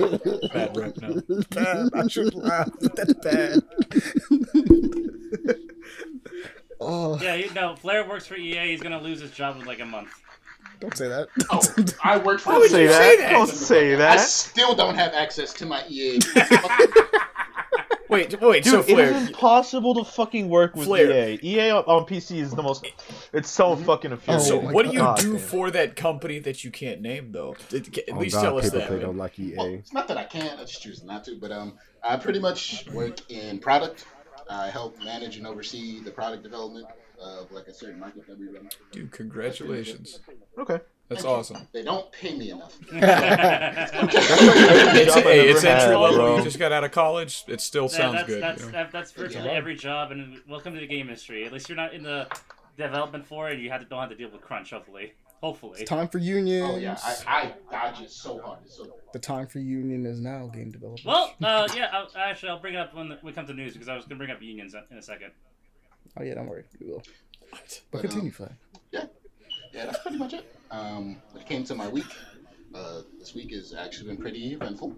bad 0.54 0.78
rep 0.78 0.98
now. 0.98 1.16
bad. 1.50 1.90
I 1.94 2.08
should 2.08 2.34
laugh. 2.36 2.70
That's 2.80 3.14
bad. 3.16 3.60
oh, 6.80 7.20
Yeah, 7.22 7.36
you 7.36 7.54
know, 7.54 7.76
Flair 7.76 8.08
works 8.08 8.28
for 8.28 8.36
EA. 8.36 8.72
He's 8.72 8.82
gonna 8.82 9.02
lose 9.02 9.22
his 9.22 9.32
job 9.32 9.58
in 9.60 9.66
like 9.66 9.80
a 9.80 9.86
month. 9.86 10.10
Don't 10.84 10.98
say 10.98 11.08
that. 11.08 11.30
Oh, 11.50 11.62
I 12.04 12.18
work 12.18 12.40
for. 12.42 12.52
Don't 12.52 12.70
say 12.70 12.88
that. 12.88 13.18
that? 13.20 13.32
Don't 13.32 13.48
say 13.48 13.96
I 13.96 14.18
still 14.18 14.76
don't 14.76 14.96
have 14.96 15.14
access 15.14 15.54
to 15.54 15.66
my 15.66 15.84
EA. 15.88 16.20
Wait, 18.10 18.40
wait. 18.42 18.64
Dude, 18.64 18.74
so 18.74 18.80
it 18.82 18.86
Flair, 18.86 19.12
is 19.12 19.28
impossible 19.30 19.96
to 19.96 20.04
fucking 20.04 20.48
work 20.48 20.76
with 20.76 20.86
Flair. 20.86 21.32
EA. 21.32 21.40
EA 21.42 21.70
on, 21.72 21.84
on 21.86 22.06
PC 22.06 22.38
is 22.38 22.52
the 22.52 22.62
most. 22.62 22.86
It's 23.32 23.50
so 23.50 23.76
fucking 23.76 24.14
Oh, 24.14 24.18
so 24.38 24.58
infuriating. 24.60 24.72
what 24.74 24.86
do 24.86 24.92
you 24.92 25.00
God 25.00 25.18
do 25.18 25.32
damn. 25.34 25.42
for 25.42 25.72
that 25.72 25.96
company 25.96 26.38
that 26.40 26.64
you 26.64 26.70
can't 26.70 27.02
name 27.02 27.32
though? 27.32 27.56
At 27.74 27.88
Oh, 28.12 28.20
least 28.20 28.36
God, 28.36 28.42
tell 28.44 28.60
us 28.60 28.70
that. 28.70 28.88
play 28.88 29.00
don't 29.00 29.18
like 29.18 29.40
E 29.40 29.56
Well, 29.58 29.66
it's 29.74 29.94
not 29.94 30.08
that 30.10 30.18
I 30.18 30.26
can't. 30.26 30.60
I 30.60 30.64
just 30.64 30.84
choose 30.84 31.04
not 31.04 31.24
to. 31.24 31.38
But 31.40 31.52
um, 31.52 31.74
I 32.04 32.18
pretty 32.18 32.40
much 32.40 32.86
work 32.92 33.32
in 33.32 33.58
product. 33.58 34.06
I 34.48 34.70
help 34.70 35.00
manage 35.04 35.38
and 35.38 35.48
oversee 35.48 36.00
the 36.02 36.12
product 36.12 36.44
development 36.44 36.86
of 37.24 37.52
like 37.52 37.68
a 37.68 37.74
certain 37.74 38.00
market 38.00 38.28
that 38.28 38.38
we 38.40 38.48
run. 38.48 38.70
Dude, 38.92 39.12
congratulations. 39.12 40.20
Okay. 40.58 40.80
That's 41.10 41.26
awesome. 41.26 41.68
They 41.74 41.84
don't 41.84 42.12
pay 42.12 42.36
me 42.38 42.52
enough. 42.52 42.78
It's, 44.96 45.14
job 45.14 45.24
hey, 45.24 45.50
it's 45.50 45.64
entry 45.64 45.96
level. 45.96 46.16
bro. 46.16 46.38
You 46.38 46.44
just 46.44 46.60
got 46.60 46.72
out 46.72 46.84
of 46.84 46.92
college. 46.92 47.44
It 47.48 47.62
still 47.62 47.84
Yeah, 47.84 47.88
sounds 47.90 48.14
that's, 48.16 48.28
good. 48.28 48.42
That's, 48.44 48.60
you 48.62 48.66
know? 48.68 48.72
that, 48.72 48.92
that's 48.92 49.12
virtually 49.12 49.46
Yeah. 49.48 49.52
every 49.54 49.76
job, 49.76 50.12
and 50.12 50.40
welcome 50.48 50.74
to 50.74 50.80
the 50.80 50.88
game 50.88 51.08
industry. 51.10 51.46
At 51.46 51.52
least 51.54 51.70
you're 51.70 51.76
not 51.76 51.94
in 51.94 52.04
the 52.04 52.28
development 52.78 53.26
for 53.26 53.50
it. 53.50 53.60
You 53.60 53.70
have 53.70 53.82
to, 53.82 53.88
don't 53.88 54.00
have 54.00 54.10
to 54.10 54.16
deal 54.16 54.30
with 54.32 54.42
crunch. 54.42 54.72
Hopefully, 54.72 55.14
hopefully. 55.42 55.82
It's 55.82 55.90
time 55.90 56.08
for 56.08 56.18
unions. 56.20 56.70
Oh 56.72 56.78
yeah, 56.78 56.98
I, 57.04 57.16
I 57.28 57.54
dodge 57.72 58.02
it 58.02 58.12
so 58.12 58.40
hard. 58.42 58.60
It's 58.66 58.78
so 58.78 58.96
The 59.14 59.20
time 59.20 59.48
for 59.48 59.60
union 59.60 60.06
is 60.06 60.20
now, 60.20 60.48
game 60.48 60.72
developers. 60.72 61.06
Well, 61.06 61.34
uh, 61.44 61.68
yeah. 61.76 61.90
I'll, 61.92 62.10
actually, 62.18 62.50
I'll 62.50 62.60
bring 62.60 62.76
it 62.76 62.80
up 62.80 62.96
when 62.96 63.18
we 63.24 63.32
come 63.34 63.46
to 63.48 63.54
news 63.54 63.74
because 63.74 63.90
I 63.90 63.96
was 63.96 64.06
gonna 64.06 64.18
bring 64.18 64.32
up 64.32 64.42
unions 64.42 64.76
in 64.90 64.98
a 64.98 65.02
second. 65.02 65.32
Oh 66.18 66.24
yeah, 66.24 66.34
don't 66.36 66.48
worry, 66.48 66.64
we 66.80 66.88
will. 66.88 67.04
But 67.52 67.82
But, 67.92 68.02
continue, 68.02 68.28
um, 68.28 68.32
Flag. 68.32 68.52
yeah, 68.92 69.06
that's 69.74 70.00
pretty 70.00 70.18
much 70.18 70.34
it. 70.34 70.56
Um, 70.72 71.18
it 71.36 71.46
came 71.48 71.64
to 71.66 71.76
my 71.76 71.88
week, 71.88 72.06
uh, 72.74 73.02
this 73.20 73.34
week 73.36 73.52
has 73.52 73.74
actually 73.74 74.08
been 74.10 74.18
pretty 74.18 74.54
eventful. 74.54 74.96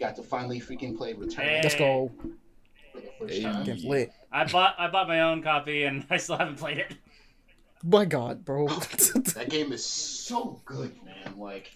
Got 0.00 0.16
to 0.16 0.22
finally 0.22 0.60
freaking 0.60 0.96
play 0.96 1.12
Return 1.12 1.44
Hey. 1.44 1.60
Let's 1.62 1.74
go. 1.76 2.10
for 2.92 3.00
the 3.00 3.10
first 3.20 3.34
Hey. 3.34 3.42
time. 3.42 3.64
Get 3.64 3.80
lit. 3.80 4.12
I 4.32 4.44
bought 4.44 4.74
I 4.78 4.88
bought 4.88 5.08
my 5.08 5.20
own 5.20 5.42
copy, 5.42 5.84
and 5.84 6.04
I 6.10 6.16
still 6.16 6.36
haven't 6.38 6.56
played 6.56 6.78
it. 6.78 6.94
My 7.82 8.04
God, 8.06 8.44
bro. 8.44 8.66
That 9.34 9.46
game 9.50 9.72
is 9.72 9.84
so 9.84 10.60
good, 10.64 10.92
man. 11.04 11.38
Like, 11.38 11.70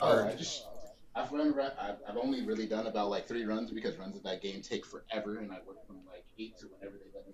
uh, 0.00 0.26
I 0.30 0.34
just, 0.34 0.66
I've 1.14 1.30
run, 1.32 1.54
I've, 1.80 1.96
I've 2.08 2.16
only 2.16 2.44
really 2.44 2.66
done 2.66 2.86
about 2.86 3.08
like 3.08 3.26
three 3.26 3.44
runs 3.44 3.70
because 3.70 3.96
runs 3.96 4.16
of 4.16 4.22
that 4.24 4.42
game 4.42 4.60
take 4.62 4.84
forever, 4.84 5.38
and 5.38 5.50
I 5.52 5.58
work 5.66 5.86
from 5.86 5.96
like 6.06 6.24
eight 6.38 6.58
to 6.58 6.66
whenever 6.66 6.96
they 6.98 7.10
let 7.14 7.26
me. 7.26 7.32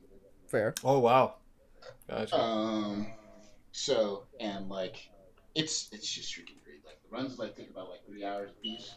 Do 0.50 0.56
it. 0.56 0.60
Fair. 0.60 0.74
Oh 0.84 0.98
wow. 0.98 1.34
Gotcha. 2.08 2.38
Um, 2.38 3.06
so 3.72 4.24
and 4.38 4.68
like, 4.68 5.10
it's 5.54 5.88
it's 5.92 6.10
just 6.10 6.32
freaking 6.34 6.62
great. 6.64 6.84
Like 6.84 6.98
the 7.02 7.16
runs 7.16 7.38
like 7.38 7.56
take 7.56 7.70
about 7.70 7.88
like 7.90 8.04
three 8.06 8.24
hours 8.24 8.50
each. 8.62 8.90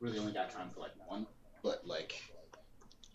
Really 0.00 0.18
only 0.18 0.32
got 0.32 0.50
time 0.50 0.70
for 0.74 0.80
like 0.80 0.92
one, 1.06 1.26
but 1.62 1.86
like. 1.86 2.20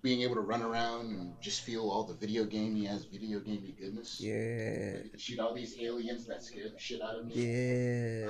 Being 0.04 0.24
able 0.24 0.34
to 0.34 0.42
run 0.42 0.64
around 0.64 1.12
and 1.12 1.40
just 1.42 1.62
feel 1.62 1.88
all 1.88 2.04
the 2.04 2.16
video 2.16 2.44
gamey 2.44 2.88
as 2.88 3.06
video 3.06 3.40
gamey 3.40 3.76
goodness. 3.80 4.20
Yeah. 4.20 4.94
Like, 5.04 5.20
shoot 5.20 5.38
all 5.38 5.54
these 5.54 5.78
aliens 5.80 6.26
that 6.26 6.42
scare 6.42 6.70
the 6.70 6.80
shit 6.80 7.04
out 7.04 7.20
of 7.20 7.28
me. 7.28 7.36
Yeah. 7.36 8.30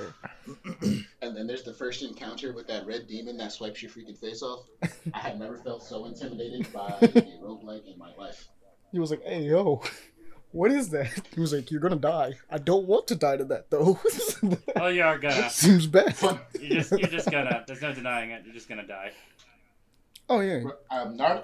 And 1.21 1.37
then 1.37 1.47
there's 1.47 1.63
the 1.63 1.73
first 1.73 2.01
encounter 2.03 2.51
with 2.51 2.67
that 2.67 2.85
red 2.85 3.07
demon 3.07 3.37
that 3.37 3.53
swipes 3.53 3.81
your 3.81 3.89
freaking 3.89 4.17
face 4.17 4.41
off. 4.41 4.65
I 5.13 5.19
have 5.19 5.37
never 5.37 5.55
felt 5.55 5.81
so 5.81 6.05
intimidated 6.07 6.73
by 6.73 6.89
a 7.01 7.07
roguelike 7.41 7.85
in 7.85 7.97
my 7.97 8.13
life. 8.17 8.49
He 8.91 8.99
was 8.99 9.11
like, 9.11 9.23
"Hey, 9.23 9.43
yo, 9.43 9.81
what 10.51 10.71
is 10.71 10.89
that?" 10.89 11.07
He 11.33 11.39
was 11.39 11.53
like, 11.53 11.71
"You're 11.71 11.81
gonna 11.81 11.95
die. 11.95 12.33
I 12.49 12.57
don't 12.57 12.85
want 12.87 13.07
to 13.07 13.15
die 13.15 13.37
to 13.37 13.45
that 13.45 13.69
though. 13.69 13.99
Oh, 14.75 14.87
you 14.87 15.03
are 15.03 15.17
gonna. 15.19 15.49
Seems 15.49 15.87
bad." 15.87 16.15
You 16.59 16.69
just 16.69 16.91
you're 16.91 17.09
just 17.09 17.29
gonna. 17.31 17.63
There's 17.67 17.81
no 17.81 17.93
denying 17.93 18.31
it. 18.31 18.43
You're 18.45 18.53
just 18.53 18.67
gonna 18.69 18.87
die. 18.87 19.11
Oh 20.29 20.39
yeah. 20.39 20.63
Um, 20.89 21.17
Nardo, 21.17 21.43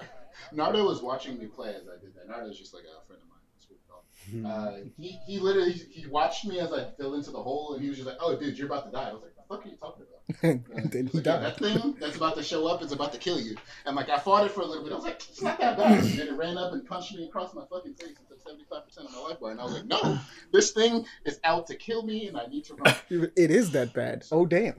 Nardo 0.52 0.84
was 0.84 1.02
watching 1.02 1.38
me 1.38 1.46
play 1.46 1.70
as 1.70 1.82
I 1.88 2.00
did 2.00 2.14
that. 2.14 2.28
Nardo's 2.28 2.58
just 2.58 2.72
like 2.74 2.84
a 2.84 3.06
friend 3.06 3.20
of 3.22 3.28
mine. 3.28 3.38
That's 3.54 3.68
what 3.68 4.42
we 4.42 4.50
call. 4.50 4.60
Uh, 4.60 4.76
he, 4.98 5.18
he 5.26 5.38
literally 5.38 5.72
he 5.72 6.06
watched 6.06 6.44
me 6.46 6.58
as 6.58 6.72
I 6.72 6.84
fell 6.98 7.14
into 7.14 7.30
the 7.30 7.42
hole, 7.42 7.74
and 7.74 7.82
he 7.82 7.88
was 7.88 7.98
just 7.98 8.08
like, 8.08 8.18
"Oh, 8.20 8.36
dude, 8.38 8.58
you're 8.58 8.66
about 8.66 8.86
to 8.86 8.90
die." 8.90 9.10
I 9.10 9.12
was 9.12 9.22
like, 9.22 9.34
"The 9.36 9.37
fuck 9.48 9.64
are 9.64 9.68
you 9.68 9.76
talking 9.76 10.02
about?" 10.02 10.18
and 10.42 10.90
then 10.92 11.06
he 11.06 11.18
like, 11.18 11.24
died. 11.24 11.42
that 11.42 11.58
thing 11.58 11.96
that's 11.98 12.16
about 12.16 12.36
to 12.36 12.42
show 12.42 12.66
up 12.66 12.82
is 12.82 12.92
about 12.92 13.12
to 13.12 13.18
kill 13.18 13.40
you. 13.40 13.56
And 13.86 13.96
like 13.96 14.10
I 14.10 14.18
fought 14.18 14.44
it 14.44 14.52
for 14.52 14.60
a 14.60 14.66
little 14.66 14.84
bit. 14.84 14.92
I 14.92 14.96
was 14.96 15.04
like, 15.04 15.16
it's 15.28 15.40
not 15.40 15.58
that 15.58 15.76
bad. 15.76 16.04
And 16.04 16.18
then 16.18 16.28
it 16.28 16.34
ran 16.34 16.58
up 16.58 16.72
and 16.72 16.84
punched 16.84 17.14
me 17.14 17.24
across 17.24 17.54
my 17.54 17.64
fucking 17.70 17.94
face 17.94 18.16
and 18.18 18.28
took 18.28 18.42
seventy 18.42 18.64
five 18.70 18.84
percent 18.86 19.06
of 19.08 19.12
my 19.14 19.20
life 19.20 19.40
bar. 19.40 19.52
And 19.52 19.60
I 19.60 19.64
was 19.64 19.74
like, 19.74 19.86
no, 19.86 20.18
this 20.52 20.72
thing 20.72 21.06
is 21.24 21.40
out 21.44 21.66
to 21.68 21.76
kill 21.76 22.02
me, 22.02 22.28
and 22.28 22.36
I 22.36 22.46
need 22.46 22.64
to 22.66 22.74
run. 22.74 22.94
It 23.36 23.50
is 23.50 23.70
that 23.72 23.92
bad. 23.94 24.24
Oh 24.30 24.44
damn. 24.44 24.74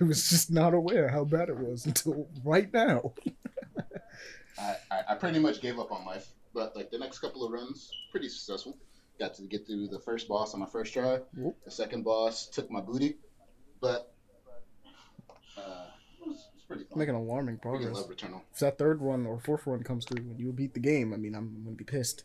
I 0.00 0.04
was 0.04 0.28
just 0.28 0.50
not 0.50 0.74
aware 0.74 1.08
how 1.08 1.24
bad 1.24 1.48
it 1.48 1.58
was 1.58 1.86
until 1.86 2.28
right 2.44 2.72
now. 2.72 3.12
I, 4.58 4.76
I, 4.90 5.02
I 5.10 5.14
pretty 5.14 5.38
much 5.38 5.60
gave 5.60 5.78
up 5.78 5.92
on 5.92 6.04
life. 6.04 6.28
But 6.54 6.74
like 6.74 6.90
the 6.90 6.98
next 6.98 7.18
couple 7.18 7.44
of 7.44 7.52
runs, 7.52 7.90
pretty 8.10 8.28
successful. 8.30 8.78
Got 9.18 9.34
to 9.34 9.42
get 9.42 9.66
through 9.66 9.88
the 9.88 9.98
first 9.98 10.28
boss 10.28 10.52
on 10.52 10.60
my 10.60 10.66
first 10.66 10.92
try. 10.92 11.20
The 11.64 11.70
second 11.70 12.04
boss 12.04 12.46
took 12.48 12.70
my 12.70 12.80
booty, 12.80 13.16
but 13.80 14.12
uh, 15.56 15.86
it 16.20 16.26
was, 16.28 16.36
it 16.36 16.54
was 16.54 16.62
pretty 16.68 16.84
fun. 16.84 16.98
Making 16.98 17.14
alarming 17.14 17.58
progress. 17.58 17.94
love 17.94 18.10
Returnal. 18.10 18.42
If 18.52 18.58
that 18.58 18.76
third 18.76 19.00
one 19.00 19.26
or 19.26 19.40
fourth 19.40 19.66
one 19.66 19.82
comes 19.82 20.04
through 20.04 20.22
and 20.22 20.38
you 20.38 20.52
beat 20.52 20.74
the 20.74 20.80
game, 20.80 21.14
I 21.14 21.16
mean, 21.16 21.34
I'm 21.34 21.62
gonna 21.64 21.76
be 21.76 21.84
pissed. 21.84 22.24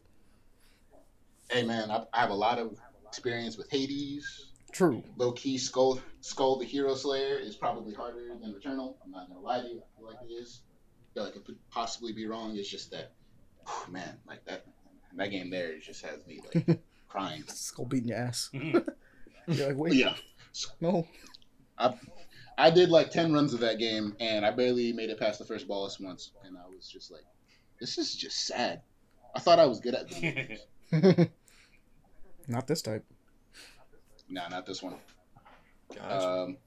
Hey 1.50 1.64
man, 1.64 1.90
I, 1.92 2.04
I 2.14 2.22
have 2.22 2.30
a 2.30 2.36
lot 2.36 2.60
of 2.60 2.78
experience 3.08 3.58
with 3.58 3.70
Hades. 3.70 4.48
True. 4.74 5.04
low 5.18 5.34
key 5.34 5.58
Skul 5.58 6.02
Skul 6.22 6.60
the 6.60 6.66
Hero 6.66 6.96
Slayer 6.96 7.36
is 7.38 7.58
probably 7.58 7.94
harder 7.94 8.36
than 8.42 8.54
Returnal. 8.54 8.96
I'm 9.04 9.12
not 9.12 9.28
gonna 9.28 9.42
lie 9.42 9.62
to 9.62 9.68
you. 9.68 9.82
I 9.82 10.00
feel 10.00 10.08
like 10.08 10.18
it 10.30 10.32
is. 10.32 10.62
I 11.12 11.14
feel 11.14 11.24
like 11.24 11.36
it 11.36 11.46
could 11.46 11.58
possibly 11.70 12.14
be 12.14 12.26
wrong. 12.26 12.56
It's 12.56 12.70
just 12.70 12.92
that, 12.92 13.12
man, 13.90 14.18
like 14.28 14.46
that 14.46 14.66
that 15.18 15.32
game 15.32 15.50
there 15.50 15.78
just 15.80 16.06
has 16.06 16.26
me 16.28 16.42
like 16.54 16.80
crying. 17.08 17.44
Skul 17.44 17.88
beating 17.90 18.10
your 18.10 18.18
ass. 18.18 18.50
Mhm. 18.54 18.88
You're 19.48 19.68
like, 19.70 19.78
wait, 19.78 19.94
Yeah, 19.94 20.16
no. 20.80 21.08
I 21.78 21.94
I 22.58 22.70
did 22.70 22.90
like 22.90 23.10
ten 23.10 23.34
runs 23.34 23.54
of 23.54 23.60
that 23.62 23.80
game, 23.80 24.16
and 24.20 24.46
I 24.46 24.52
barely 24.52 24.94
made 24.94 25.10
it 25.10 25.20
past 25.20 25.40
the 25.40 25.46
first 25.46 25.68
boss 25.68 26.00
once, 26.00 26.32
and 26.46 26.58
I 26.58 26.68
was 26.74 26.88
just 26.88 27.12
like, 27.12 27.26
this 27.80 27.98
is 27.98 28.16
just 28.16 28.46
sad. 28.46 28.82
I 29.36 29.40
thought 29.40 29.60
I 29.60 29.66
was 29.66 29.80
good 29.80 29.96
at 29.96 30.10
video 30.10 30.58
games. 30.92 31.28
not 32.48 32.68
this 32.68 32.82
type. 32.82 33.04
Nah, 34.30 34.48
not 34.50 34.66
this 34.66 34.84
one. 34.84 34.96
Gotcha. 35.96 36.30
Um, 36.30 36.58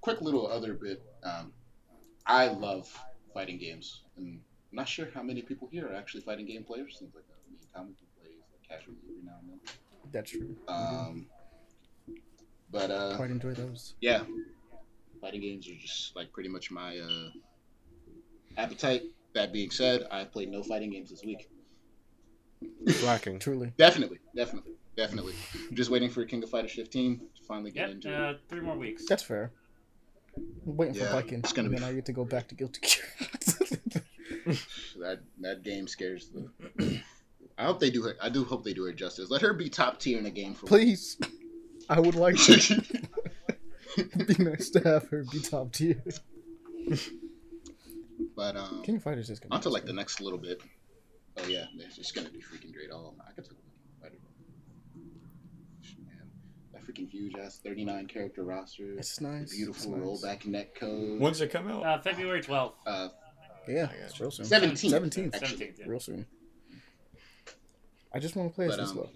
quick 0.00 0.20
little 0.20 0.46
other 0.46 0.74
bit. 0.74 1.02
Um, 1.22 1.52
I 2.26 2.48
love 2.48 2.92
fighting 3.32 3.58
games, 3.58 4.02
and 4.16 4.40
I'm 4.70 4.76
not 4.76 4.88
sure 4.88 5.08
how 5.14 5.22
many 5.22 5.42
people 5.42 5.68
here 5.70 5.88
are 5.88 5.94
actually 5.94 6.20
fighting 6.22 6.46
game 6.46 6.64
players. 6.64 6.96
Seems 6.98 7.14
like 7.14 7.24
uh, 7.30 7.33
me 7.74 7.80
and 7.80 7.94
Tommy 7.94 7.94
can 7.98 8.06
play 8.18 8.30
like, 8.50 8.68
casually 8.68 8.96
every 9.08 9.22
now 9.24 9.32
and 9.40 9.50
then. 9.50 9.60
That's 10.12 10.30
true. 10.30 10.56
Um, 10.68 11.26
but 12.70 12.90
uh, 12.90 13.16
Quite 13.16 13.30
enjoy 13.30 13.54
those. 13.54 13.94
yeah, 14.00 14.22
fighting 15.20 15.40
games 15.40 15.68
are 15.68 15.74
just 15.74 16.14
like 16.16 16.32
pretty 16.32 16.48
much 16.48 16.70
my 16.70 16.98
uh, 16.98 17.28
appetite. 18.56 19.02
That 19.34 19.52
being 19.52 19.70
said, 19.70 20.06
I've 20.12 20.30
played 20.32 20.50
no 20.50 20.62
fighting 20.62 20.90
games 20.90 21.10
this 21.10 21.24
week. 21.24 21.48
Lacking. 23.04 23.38
Truly. 23.40 23.72
Definitely, 23.76 24.18
definitely, 24.36 24.72
definitely. 24.96 25.34
I'm 25.68 25.74
just 25.76 25.90
waiting 25.90 26.08
for 26.08 26.24
King 26.24 26.42
of 26.44 26.50
Fighters 26.50 26.72
15 26.72 27.18
to 27.18 27.42
finally 27.46 27.70
get 27.72 27.88
Yep. 27.88 27.90
into 27.96 28.08
it. 28.12 28.14
Uh, 28.14 28.38
three 28.48 28.60
more 28.60 28.76
weeks. 28.76 29.04
That's 29.08 29.22
fair. 29.24 29.50
I'm 30.36 30.76
waiting 30.76 30.94
Yeah, 30.94 31.10
for 31.10 31.22
Baiken. 31.22 31.40
it's 31.40 31.52
gonna 31.52 31.66
and 31.68 31.74
be- 31.76 31.80
then 31.80 31.88
I 31.90 31.92
get 31.94 32.06
to 32.06 32.12
go 32.12 32.24
back 32.24 32.48
to 32.48 32.54
Guilty 32.54 32.80
Gear. 32.80 34.02
That 35.00 35.20
that 35.40 35.62
game 35.62 35.86
scares 35.86 36.28
the. 36.28 37.00
I 37.56 37.64
hope 37.64 37.78
they 37.80 37.90
do 37.90 38.02
her. 38.02 38.16
I 38.20 38.28
do 38.30 38.44
hope 38.44 38.64
they 38.64 38.74
do 38.74 38.84
her 38.84 38.92
justice. 38.92 39.30
Let 39.30 39.42
her 39.42 39.52
be 39.54 39.68
top 39.68 40.00
tier 40.00 40.18
in 40.18 40.24
the 40.24 40.30
game 40.30 40.54
for. 40.54 40.66
Please. 40.66 41.16
I 41.88 42.00
would 42.00 42.14
like 42.14 42.36
to. 42.36 42.54
It'd 43.96 44.26
be 44.38 44.42
nice 44.44 44.70
to 44.70 44.80
have 44.80 45.08
her 45.10 45.24
be 45.30 45.40
top 45.40 45.72
tier. 45.72 46.02
but 48.36 48.56
um, 48.56 48.82
King 48.84 48.96
of 48.96 49.02
Fighters 49.02 49.30
is 49.30 49.38
gonna 49.38 49.54
on 49.54 49.60
to 49.60 49.68
be 49.68 49.72
like 49.72 49.84
the 49.86 49.92
next 49.92 50.20
little 50.20 50.38
bit. 50.38 50.60
Oh 51.36 51.46
yeah, 51.46 51.66
it's 51.78 51.96
just 51.96 52.14
gonna 52.14 52.30
be 52.30 52.38
freaking 52.38 52.72
great. 52.72 52.90
Oh, 52.92 53.14
I 53.26 53.32
could 53.32 53.44
talk 53.44 53.52
about 53.52 53.62
King 53.72 53.92
of 53.96 54.02
Fighters. 54.02 54.20
Man, 55.98 56.28
that 56.72 56.82
freaking 56.86 57.08
huge 57.10 57.34
ass 57.36 57.60
39 57.62 58.06
character 58.06 58.42
roster. 58.44 58.94
It's 58.98 59.20
nice. 59.20 59.54
Beautiful 59.54 59.94
it's 59.94 60.24
nice. 60.24 60.24
rollback 60.42 60.46
net 60.46 60.74
code. 60.74 61.20
When's 61.20 61.40
it 61.40 61.50
come 61.52 61.68
out? 61.68 61.84
Uh, 61.84 62.00
February 62.00 62.42
12th. 62.42 62.72
Uh, 62.86 63.08
Yeah, 63.68 63.88
I 63.92 64.20
real 64.20 64.30
soon. 64.30 64.46
17th. 64.46 64.92
17th. 64.92 65.34
Actually. 65.34 65.66
17th, 65.66 65.78
yeah. 65.78 65.84
Real 65.86 66.00
soon. 66.00 66.26
I 68.14 68.18
just 68.20 68.36
want 68.36 68.50
to 68.50 68.54
play 68.54 68.66
as 68.66 68.76
But, 68.76 68.80
this 68.82 68.90
um, 68.90 68.96
level. 68.96 69.12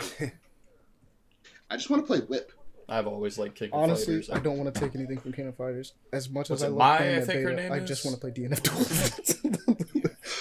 I 1.70 1.76
just 1.76 1.88
want 1.90 2.02
to 2.02 2.06
play 2.06 2.20
Whip. 2.20 2.52
I've 2.88 3.06
always 3.06 3.38
liked 3.38 3.54
King 3.56 3.68
of 3.68 3.74
Honestly, 3.74 4.14
Fighters. 4.22 4.30
I 4.30 4.38
don't 4.40 4.58
want 4.58 4.74
to 4.74 4.80
take 4.80 4.94
anything 4.96 5.18
from 5.18 5.32
King 5.32 5.48
of 5.48 5.56
Fighters. 5.56 5.92
As 6.12 6.28
much 6.30 6.48
What's 6.50 6.62
as 6.62 6.64
I 6.64 6.66
it, 6.68 6.70
love 6.70 6.78
Maya, 6.78 6.96
playing 6.98 7.14
I 7.16 7.20
that 7.20 7.26
think 7.26 7.40
her 7.40 7.50
beta, 7.50 7.62
name 7.62 7.72
I 7.72 7.76
is? 7.76 7.88
just 7.88 8.04
want 8.04 8.14
to 8.16 8.20
play 8.20 8.30
DNF 8.30 8.62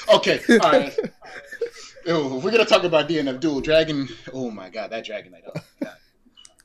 Duel. 0.08 0.18
Okay, 0.18 0.40
all 0.50 0.72
right. 0.72 0.98
Ew, 2.06 2.38
if 2.38 2.44
we're 2.44 2.52
gonna 2.52 2.64
talk 2.66 2.84
about 2.86 3.10
DNF 3.10 3.40
Duel, 3.42 3.60
Dragon. 3.60 4.08
Oh 4.34 4.50
my 4.50 4.70
god, 4.70 4.92
that 4.92 5.06
Dragon 5.06 5.34
Knight. 5.34 5.44
Oh, 5.54 5.60
God. 5.84 5.94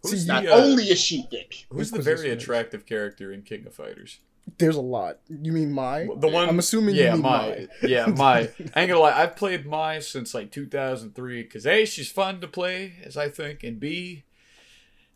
Who's 0.05 0.27
Not 0.27 0.45
the, 0.45 0.53
uh, 0.53 0.57
only 0.57 0.85
is 0.85 1.01
she 1.01 1.27
dick. 1.31 1.67
Who's 1.71 1.91
the 1.91 2.01
very 2.03 2.31
attractive 2.31 2.87
character 2.87 3.33
in 3.33 3.43
King 3.43 3.67
of 3.67 3.75
Fighters? 3.75 4.19
There's 4.59 4.77
a 4.77 4.81
lot. 4.83 5.19
You 5.29 5.53
mean 5.53 5.73
my? 5.73 6.09
The 6.17 6.29
one 6.29 6.49
I'm 6.49 6.59
assuming 6.59 6.95
yeah, 6.95 7.07
you 7.07 7.13
mean 7.13 7.23
my, 7.23 7.69
my. 7.83 7.89
yeah, 7.89 8.07
my. 8.17 8.39
I 8.75 8.83
ain't 8.83 8.89
gonna 8.91 8.99
lie, 8.99 9.13
I've 9.23 9.37
played 9.37 9.67
Mai 9.67 10.01
since 10.01 10.35
like 10.35 10.51
2003 10.51 11.43
because 11.43 11.67
a 11.67 11.85
she's 11.85 12.11
fun 12.11 12.41
to 12.41 12.49
play, 12.49 12.95
as 13.05 13.17
I 13.17 13.29
think, 13.29 13.63
and 13.63 13.79
b 13.81 14.25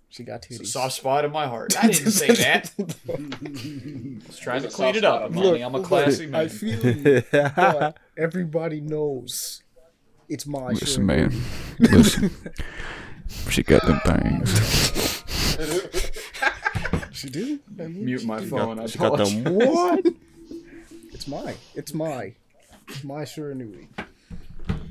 She 0.08 0.22
got 0.24 0.46
it's 0.46 0.56
a 0.56 0.62
titties. 0.62 0.66
soft 0.68 0.94
spot 0.94 1.24
in 1.24 1.32
my 1.32 1.46
heart. 1.46 1.76
I 1.82 1.88
didn't 1.90 2.12
say 2.12 2.28
that. 2.28 2.72
I 2.78 4.26
was 4.28 4.38
trying 4.38 4.62
to 4.62 4.62
There's 4.62 4.74
a 4.74 4.76
clean 4.76 4.96
it 4.96 5.04
up, 5.04 5.20
spot 5.20 5.30
in 5.30 5.34
Monty. 5.34 5.50
Look, 5.50 5.60
I'm 5.62 5.74
a 5.74 5.78
look, 5.78 5.86
classy 5.86 6.34
I 6.34 6.48
feel 6.48 6.86
you, 6.86 7.22
but 7.32 7.98
everybody 8.16 8.80
knows 8.80 9.62
it's 10.28 10.46
my 10.46 10.72
shit. 10.72 10.82
Listen, 10.82 11.06
man. 11.06 11.42
Listen. 11.78 12.30
She 13.50 13.62
got 13.62 13.84
them 13.84 14.00
things. 14.04 14.52
She 17.16 17.28
do? 17.30 17.58
I 17.78 17.82
mean, 17.84 18.04
Mute 18.04 18.20
she 18.20 18.26
my 18.26 18.40
do. 18.40 18.46
phone. 18.48 18.78
I 18.78 18.86
She 18.86 18.98
got 18.98 19.14
apologize. 19.14 19.42
them 19.44 19.54
what? 19.54 20.04
It's 21.12 21.26
my. 21.26 21.54
It's 21.74 21.94
my. 21.94 22.34
It's 22.88 23.02
Mai 23.02 23.22
Shiranui. 23.22 23.86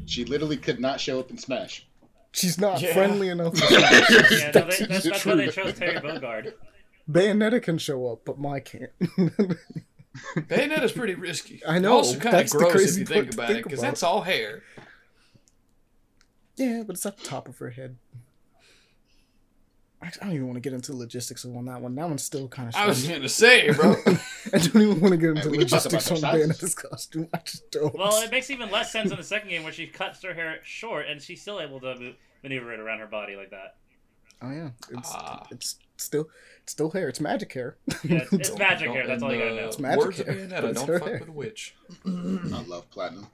She 0.08 0.26
literally 0.26 0.58
could 0.58 0.80
not 0.80 1.00
show 1.00 1.20
up 1.20 1.30
in 1.30 1.38
Smash. 1.38 1.86
She's 2.32 2.60
not 2.60 2.82
Yeah. 2.82 2.94
friendly 2.94 3.30
enough. 3.30 3.54
Yeah, 3.72 3.80
no, 3.80 4.22
they, 4.30 4.52
That's 4.52 4.80
that's, 4.80 5.04
that's 5.04 5.26
why 5.26 5.36
they 5.36 5.48
chose 5.50 5.74
Terry 5.78 6.00
Bogard. 6.00 6.54
Bayonetta 7.10 7.62
can 7.62 7.78
show 7.78 8.08
up, 8.12 8.22
but 8.26 8.40
Mai 8.40 8.60
can't. 8.60 8.90
Bayonetta's 10.36 10.94
pretty 10.94 11.14
risky. 11.14 11.62
I 11.68 11.78
know, 11.80 11.98
Also, 11.98 12.14
kind 12.18 12.28
of 12.28 12.32
that's 12.42 12.54
the 12.54 12.58
gross 12.60 12.94
if 12.94 13.00
you 13.00 13.06
think 13.06 13.34
about 13.34 13.48
think 13.48 13.60
it, 13.60 13.64
because 13.66 13.82
that's 13.82 14.02
all 14.02 14.22
hair. 14.24 14.64
yeah, 16.58 16.84
but 16.88 16.96
it's 16.96 17.06
at 17.06 17.18
the 17.18 17.24
top 17.24 17.48
of 17.48 17.58
her 17.60 17.70
head. 17.70 17.98
Actually, 20.06 20.22
I 20.22 20.26
don't 20.28 20.36
even 20.36 20.48
want 20.48 20.56
to 20.58 20.62
get 20.62 20.74
into 20.74 20.94
logistics 20.96 21.46
on 21.46 21.66
that 21.66 21.82
one. 21.82 21.96
That 21.96 22.08
one's 22.08 22.24
still 22.24 22.48
kind 22.48 22.70
of. 22.70 22.76
I 22.76 22.86
was 22.88 23.08
gonna 23.08 23.28
say, 23.28 23.72
bro. 23.72 23.96
I 24.54 24.58
don't 24.60 24.76
even 24.82 25.02
want 25.02 25.14
to 25.14 25.18
get 25.18 25.30
into 25.32 25.50
we 25.50 25.58
can 25.58 25.68
talk 25.68 25.84
logistics 25.86 26.12
on 26.12 26.18
about 26.20 26.34
their. 26.34 26.48
Bayonetta's 26.48 26.76
costume. 26.76 27.28
I 27.34 27.38
just 27.40 27.72
don't. 27.72 27.94
Well, 27.96 28.22
it 28.22 28.30
makes 28.32 28.50
even 28.52 28.70
less 28.70 28.92
sense 28.92 29.10
in 29.12 29.18
the 29.18 29.24
second 29.24 29.50
game 29.50 29.64
where 29.64 29.74
she 29.74 29.88
cuts 29.88 30.22
her 30.24 30.34
hair 30.34 30.60
short 30.64 31.08
and 31.08 31.22
she's 31.22 31.42
still 31.42 31.60
able 31.60 31.80
to 31.80 32.14
maneuver 32.44 32.74
it 32.74 32.80
around 32.80 33.00
her 33.00 33.08
body 33.08 33.36
like 33.36 33.50
that. 33.50 33.78
oh 34.44 34.52
yeah, 34.52 34.70
it's 34.92 35.12
Ah. 35.12 35.48
it's 35.50 35.78
still 35.98 36.30
it's 36.62 36.72
still 36.74 36.92
hair. 36.92 37.10
It's 37.10 37.20
magic 37.20 37.52
hair. 37.54 37.78
Yeah, 38.04 38.20
it's, 38.22 38.34
it's 38.34 38.58
magic 38.60 38.92
hair. 38.92 39.08
That's 39.08 39.24
all 39.24 39.34
you 39.34 39.40
gotta 39.40 39.56
know. 39.56 39.68
It's 39.68 39.80
magic 39.80 40.04
Words 40.06 40.20
of 40.20 40.28
hair, 40.28 40.36
but 40.36 40.50
Bayonetta, 40.50 40.76
don't 40.76 40.88
fuck 41.00 41.08
hair. 41.08 41.20
with 41.20 41.30
a 41.30 41.32
witch. 41.32 41.76
I 42.06 42.10
love 42.68 42.90
Platinum. 42.92 43.28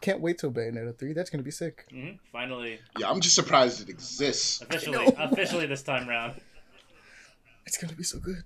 Can't 0.00 0.20
wait 0.20 0.38
till 0.38 0.52
Bayonetta 0.52 0.96
three. 0.98 1.12
That's 1.12 1.30
gonna 1.30 1.42
be 1.42 1.50
sick. 1.50 1.86
hmm 1.90 2.10
Finally, 2.32 2.78
Yeah, 2.98 3.10
I'm 3.10 3.20
just 3.20 3.34
surprised 3.34 3.80
it 3.80 3.88
exists. 3.88 4.60
officially, 4.62 5.06
officially 5.18 5.66
this 5.66 5.82
time 5.82 6.08
round. 6.08 6.40
It's 7.66 7.78
gonna 7.78 7.94
be 7.94 8.02
so 8.04 8.18
good. 8.18 8.42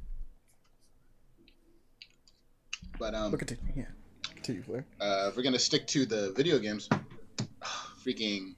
But 2.99 3.15
um, 3.15 3.33
Look 3.33 3.43
at 3.43 3.53
it. 3.53 3.59
Yeah. 3.75 3.85
Continue, 4.35 4.63
Flair. 4.63 4.87
uh, 5.01 5.29
if 5.29 5.37
we're 5.37 5.43
gonna 5.43 5.59
stick 5.59 5.87
to 5.89 6.07
the 6.07 6.33
video 6.33 6.59
games, 6.59 6.89
freaking 8.07 8.55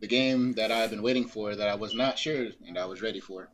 the 0.00 0.06
game 0.06 0.52
that 0.54 0.72
I've 0.72 0.90
been 0.90 1.02
waiting 1.02 1.26
for 1.28 1.54
that 1.54 1.68
I 1.68 1.74
was 1.74 1.94
not 1.94 2.18
sure 2.18 2.48
and 2.66 2.78
I 2.78 2.86
was 2.86 3.02
ready 3.02 3.20
for 3.20 3.48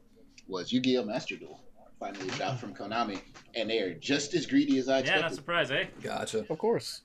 was 0.49 0.72
Yu-Gi-Oh! 0.72 1.05
Master 1.05 1.37
Duel. 1.37 1.61
Finally 1.99 2.29
dropped 2.29 2.61
from 2.61 2.75
Konami, 2.75 3.18
and 3.55 3.70
they 3.70 3.79
are 3.81 3.94
just 3.94 4.35
as 4.35 4.44
greedy 4.44 4.79
as 4.79 4.87
I 4.88 5.01
Yeah, 5.01 5.20
not 5.22 5.35
surprised, 5.35 5.72
eh? 5.72 5.87
Gotcha. 6.03 6.44
Of 6.51 6.59
course. 6.59 7.01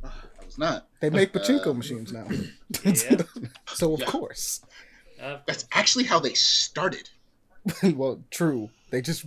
I 0.04 0.44
was 0.44 0.58
not. 0.58 0.88
They 1.00 1.10
make 1.10 1.32
pachinko 1.32 1.68
Uh, 1.68 1.74
machines 1.74 2.12
now. 2.12 2.26
Yeah. 2.84 2.92
so 3.68 3.94
of 3.94 4.00
Yeah. 4.00 4.06
course. 4.06 4.60
Uh, 5.20 5.38
That's 5.46 5.66
actually 5.72 6.04
how 6.04 6.20
they 6.20 6.34
started. 6.34 7.10
well, 7.94 8.22
true. 8.30 8.70
They 8.90 9.00
just 9.02 9.24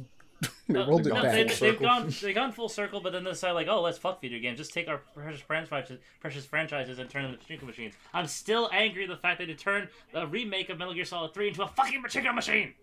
they 0.67 0.73
no, 0.73 0.87
rolled 0.87 1.05
it 1.05 1.13
no, 1.13 1.21
back. 1.21 1.33
they, 1.33 1.43
they've 1.43 1.79
gone 1.79 2.11
they've 2.21 2.33
gone 2.33 2.51
full 2.51 2.69
circle, 2.69 3.01
but 3.01 3.11
then 3.13 3.23
they 3.23 3.29
decide 3.31 3.51
like, 3.51 3.67
oh, 3.67 3.81
let's 3.81 3.97
fuck 3.97 4.21
video 4.21 4.39
games. 4.39 4.57
Just 4.57 4.73
take 4.73 4.87
our 4.87 4.97
precious 5.13 5.41
franchises, 5.41 5.99
precious 6.19 6.45
franchises, 6.45 6.97
and 6.97 7.09
turn 7.09 7.23
them 7.23 7.33
into 7.33 7.45
pachinko 7.45 7.67
machines. 7.67 7.93
I'm 8.13 8.25
still 8.27 8.69
angry 8.73 9.03
at 9.03 9.09
the 9.09 9.17
fact 9.17 9.39
that 9.39 9.47
they 9.47 9.53
turned 9.53 9.89
the 10.13 10.25
remake 10.25 10.69
of 10.69 10.79
Metal 10.79 10.93
Gear 10.93 11.05
Solid 11.05 11.33
3 11.33 11.49
into 11.49 11.63
a 11.63 11.67
fucking 11.67 12.01
pachinko 12.01 12.33
machine. 12.33 12.73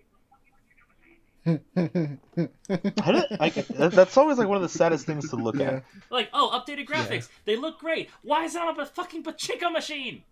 How 1.49 3.13
did, 3.13 3.25
I, 3.41 3.51
that- 3.51 3.93
that's 3.95 4.17
always 4.17 4.39
like 4.39 4.49
one 4.49 4.57
of 4.57 4.63
the 4.63 4.69
saddest 4.69 5.07
things 5.07 5.31
to 5.31 5.37
look 5.37 5.57
yeah. 5.57 5.71
at. 5.71 5.85
Like, 6.11 6.29
oh, 6.33 6.51
updated 6.53 6.87
graphics. 6.87 7.29
They 7.45 7.57
look 7.57 7.79
great. 7.79 8.11
Why 8.23 8.45
is 8.45 8.55
that 8.55 8.69
on 8.69 8.79
a 8.79 8.87
fucking 8.87 9.23
pachinko 9.25 9.73
machine? 9.73 10.23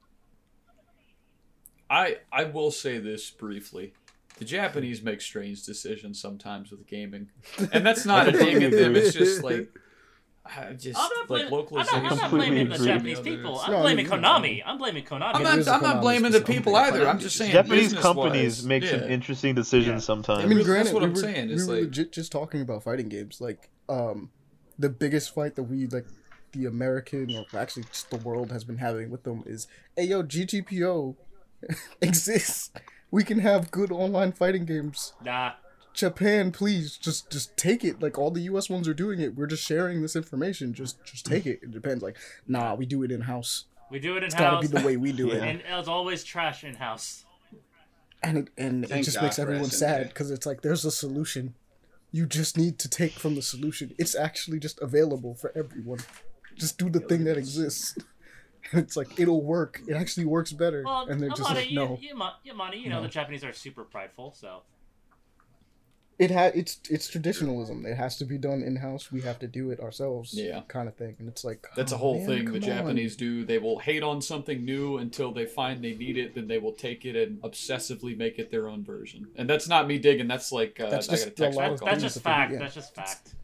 I 1.88 2.18
I 2.32 2.44
will 2.44 2.70
say 2.70 2.98
this 2.98 3.30
briefly. 3.30 3.92
The 4.38 4.44
Japanese 4.44 5.02
make 5.02 5.20
strange 5.22 5.64
decisions 5.64 6.20
sometimes 6.20 6.70
with 6.70 6.86
gaming, 6.86 7.30
and 7.72 7.86
that's 7.86 8.04
not 8.04 8.28
a 8.28 8.32
ding 8.32 8.62
at 8.62 8.72
them. 8.72 8.94
It's 8.94 9.14
just 9.14 9.42
like, 9.42 9.70
I 10.56 10.72
just 10.74 10.98
I'm 10.98 11.08
not, 11.16 11.30
like 11.30 11.48
blaming, 11.48 11.68
I'm 11.72 11.86
not, 11.86 12.12
I'm 12.12 12.16
not 12.18 12.30
blaming 12.30 12.68
the. 12.68 12.78
Japanese 12.78 13.20
people. 13.20 13.58
I'm 13.60 13.72
No, 13.72 13.82
blaming 13.82 14.06
Konami. 14.06 14.62
I'm 14.64 14.78
blaming 14.78 15.04
Konami. 15.04 15.34
I'm 15.34 15.42
not, 15.42 15.58
is 15.58 15.66
a 15.68 15.72
I'm 15.74 15.82
not 15.82 16.00
blaming 16.02 16.32
the 16.32 16.40
people 16.40 16.76
either. 16.76 17.08
I'm 17.08 17.18
just 17.18 17.36
saying 17.36 17.52
Japanese 17.52 17.92
business-wise, 17.94 18.02
companies 18.14 18.64
make 18.64 18.84
some 18.84 19.02
interesting 19.02 19.54
decisions 19.54 20.02
Yeah. 20.02 20.06
sometimes. 20.06 20.44
I 20.44 20.46
mean, 20.46 20.58
That's 20.58 20.68
granted, 20.68 20.94
what 20.94 21.02
we 21.02 21.06
I'm 21.08 21.14
were, 21.14 21.20
saying, 21.20 21.48
we 21.48 21.54
it's 21.54 21.66
were 21.66 21.74
like- 21.74 21.82
legit 21.84 22.12
just 22.12 22.32
talking 22.32 22.60
about 22.60 22.82
fighting 22.82 23.08
games. 23.08 23.40
Like, 23.40 23.70
um, 23.88 24.30
the 24.78 24.88
biggest 24.88 25.34
fight 25.34 25.54
that 25.56 25.64
we 25.64 25.86
like, 25.86 26.06
the 26.52 26.66
American 26.66 27.34
or 27.34 27.44
actually 27.58 27.84
just 27.84 28.10
the 28.10 28.16
world 28.18 28.50
has 28.52 28.64
been 28.64 28.78
having 28.78 29.10
with 29.10 29.22
them 29.24 29.42
is, 29.46 29.66
hey 29.96 30.04
yo, 30.04 30.22
GGPO 30.22 31.16
exists. 32.00 32.70
We 33.10 33.24
can 33.24 33.38
have 33.40 33.70
good 33.70 33.92
online 33.92 34.32
fighting 34.32 34.64
games. 34.64 35.12
Nah. 35.24 35.52
Japan, 35.96 36.52
please 36.52 36.96
just 36.96 37.30
just 37.30 37.56
take 37.56 37.84
it. 37.84 38.00
Like 38.00 38.18
all 38.18 38.30
the 38.30 38.42
U.S. 38.42 38.68
ones 38.70 38.86
are 38.86 38.94
doing 38.94 39.20
it. 39.20 39.34
We're 39.34 39.46
just 39.46 39.64
sharing 39.64 40.02
this 40.02 40.14
information. 40.14 40.74
Just 40.74 41.04
just 41.04 41.24
take 41.26 41.46
it. 41.46 41.60
It 41.62 41.70
depends. 41.72 42.02
Like, 42.02 42.16
nah, 42.46 42.74
we 42.74 42.86
do 42.86 43.02
it 43.02 43.10
in 43.10 43.22
house. 43.22 43.64
We 43.90 43.98
do 43.98 44.14
it 44.14 44.18
in 44.18 44.24
It's 44.24 44.34
gotta 44.34 44.56
house. 44.56 44.68
be 44.68 44.78
the 44.78 44.84
way 44.86 44.96
we 44.96 45.12
do 45.12 45.30
it. 45.30 45.42
And 45.42 45.62
it's 45.66 45.88
always 45.88 46.22
trash 46.24 46.64
in 46.64 46.74
house. 46.74 47.24
and 48.22 48.38
it, 48.38 48.48
and 48.58 48.84
it 48.84 49.02
just 49.04 49.16
God 49.16 49.22
makes 49.24 49.38
everyone 49.38 49.64
SNK. 49.66 49.72
sad 49.72 50.08
because 50.08 50.30
it's 50.30 50.44
like 50.46 50.62
there's 50.62 50.84
a 50.84 50.90
solution. 50.90 51.54
You 52.12 52.26
just 52.26 52.56
need 52.56 52.78
to 52.80 52.88
take 52.88 53.12
from 53.12 53.34
the 53.34 53.42
solution. 53.42 53.94
It's 53.98 54.14
actually 54.14 54.58
just 54.60 54.80
available 54.80 55.34
for 55.34 55.52
everyone. 55.56 55.98
Just 56.56 56.78
do 56.78 56.88
the 56.90 57.00
thing 57.00 57.24
that 57.24 57.36
exists. 57.36 57.96
And 58.72 58.80
it's 58.82 58.96
like 58.96 59.20
it'll 59.20 59.44
work. 59.44 59.80
It 59.86 59.94
actually 59.94 60.24
works 60.26 60.52
better. 60.52 60.82
Well, 60.84 61.06
and 61.06 61.20
they're 61.20 61.28
just 61.28 61.42
Amani, 61.42 61.60
like, 61.60 61.70
you, 61.70 61.76
no. 61.76 61.98
you, 62.02 62.08
you, 62.42 62.52
Amani, 62.52 62.78
you 62.78 62.88
know 62.90 62.96
No. 62.96 63.02
the 63.02 63.08
Japanese 63.08 63.44
are 63.44 63.52
super 63.52 63.84
prideful, 63.84 64.32
so 64.36 64.62
It 66.18 66.30
ha- 66.30 66.50
it's 66.54 66.80
it's 66.88 67.08
traditionalism. 67.08 67.84
It 67.84 67.96
has 67.96 68.16
to 68.18 68.24
be 68.24 68.38
done 68.38 68.62
in 68.62 68.76
house. 68.76 69.12
We 69.12 69.20
have 69.22 69.38
to 69.40 69.46
do 69.46 69.70
it 69.70 69.80
ourselves. 69.80 70.32
Yeah. 70.32 70.62
kind 70.66 70.88
of 70.88 70.96
thing. 70.96 71.14
And 71.18 71.28
it's 71.28 71.44
like 71.44 71.66
That's 71.76 71.92
a 71.92 71.96
oh, 71.96 71.98
whole 71.98 72.18
man, 72.18 72.26
thing 72.26 72.44
the 72.46 72.54
on. 72.54 72.60
Japanese 72.60 73.16
do. 73.16 73.44
They 73.44 73.58
will 73.58 73.78
hate 73.78 74.02
on 74.02 74.22
something 74.22 74.64
new 74.64 74.96
until 74.96 75.30
they 75.32 75.44
find 75.44 75.84
they 75.84 75.94
need 75.94 76.16
it, 76.16 76.34
then 76.34 76.48
they 76.48 76.58
will 76.58 76.72
take 76.72 77.04
it 77.04 77.16
and 77.16 77.40
obsessively 77.42 78.16
make 78.16 78.38
it 78.38 78.50
their 78.50 78.68
own 78.68 78.82
version. 78.82 79.26
And 79.36 79.48
that's 79.48 79.68
not 79.68 79.86
me 79.86 79.98
digging. 79.98 80.26
That's 80.26 80.52
like 80.52 80.80
uh, 80.80 80.88
That's 80.88 81.08
I 81.08 81.16
got 81.16 81.36
just 81.36 81.40
a 81.40 81.48
a 81.48 81.50
lot 81.50 81.72
of 81.72 81.80
that's 81.80 82.02
just 82.02 82.22
that 82.22 82.24
they 82.24 82.30
do, 82.30 82.34
fact. 82.36 82.52
yeah. 82.52 82.58
That's 82.60 82.74
just 82.74 82.94
fact. 82.94 83.34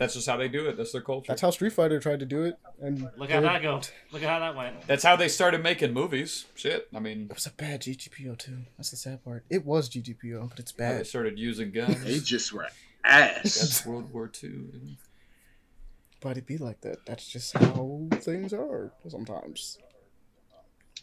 That's 0.00 0.14
just 0.14 0.26
how 0.26 0.38
they 0.38 0.48
do 0.48 0.66
it. 0.66 0.78
That's 0.78 0.92
their 0.92 1.02
culture. 1.02 1.26
That's 1.28 1.42
how 1.42 1.50
Street 1.50 1.74
Fighter 1.74 2.00
tried 2.00 2.20
to 2.20 2.24
do 2.26 2.44
it. 2.44 2.56
And 2.80 3.06
Look 3.18 3.30
how 3.30 3.42
that 3.42 3.60
go. 3.60 3.82
Look 4.12 4.22
at 4.22 4.30
how 4.30 4.38
that 4.38 4.56
went. 4.56 4.86
That's 4.86 5.04
how 5.04 5.14
they 5.14 5.28
started 5.28 5.62
making 5.62 5.92
movies. 5.92 6.46
Shit. 6.54 6.88
I 6.94 7.00
mean, 7.00 7.26
It 7.30 7.34
was 7.34 7.44
a 7.44 7.50
bad 7.50 7.82
GGPO 7.82 8.38
too. 8.38 8.56
That's 8.78 8.92
the 8.92 8.96
sad 8.96 9.22
part. 9.22 9.44
It 9.50 9.66
was 9.66 9.90
GGPO, 9.90 10.48
but 10.48 10.58
it's 10.58 10.72
how 10.72 10.78
they 10.78 10.96
bad. 10.96 11.06
started 11.06 11.38
using 11.38 11.70
guns. 11.70 12.02
They 12.02 12.18
just 12.18 12.50
were 12.50 12.66
ass. 13.04 13.42
That's 13.60 13.84
World 13.84 14.10
War 14.10 14.30
II. 14.42 14.96
But 16.22 16.38
it 16.38 16.46
be 16.46 16.56
like 16.56 16.80
that. 16.80 17.04
That's 17.04 17.28
just 17.28 17.54
how 17.58 18.08
things 18.10 18.54
are 18.54 18.92
sometimes. 19.06 19.76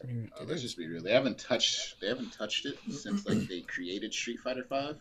I 0.03 0.07
mean, 0.07 0.31
Oh, 0.39 0.43
let's 0.45 0.63
just 0.63 0.75
be 0.77 0.87
real. 0.87 1.03
They 1.03 1.13
haven't 1.13 1.37
touched. 1.37 2.01
They 2.01 2.07
haven't 2.07 2.33
touched 2.33 2.65
it 2.65 2.79
since 2.91 3.27
like 3.27 3.47
they 3.47 3.61
created 3.61 4.11
Street 4.11 4.39
Fighter 4.39 4.65
Five, 4.67 4.95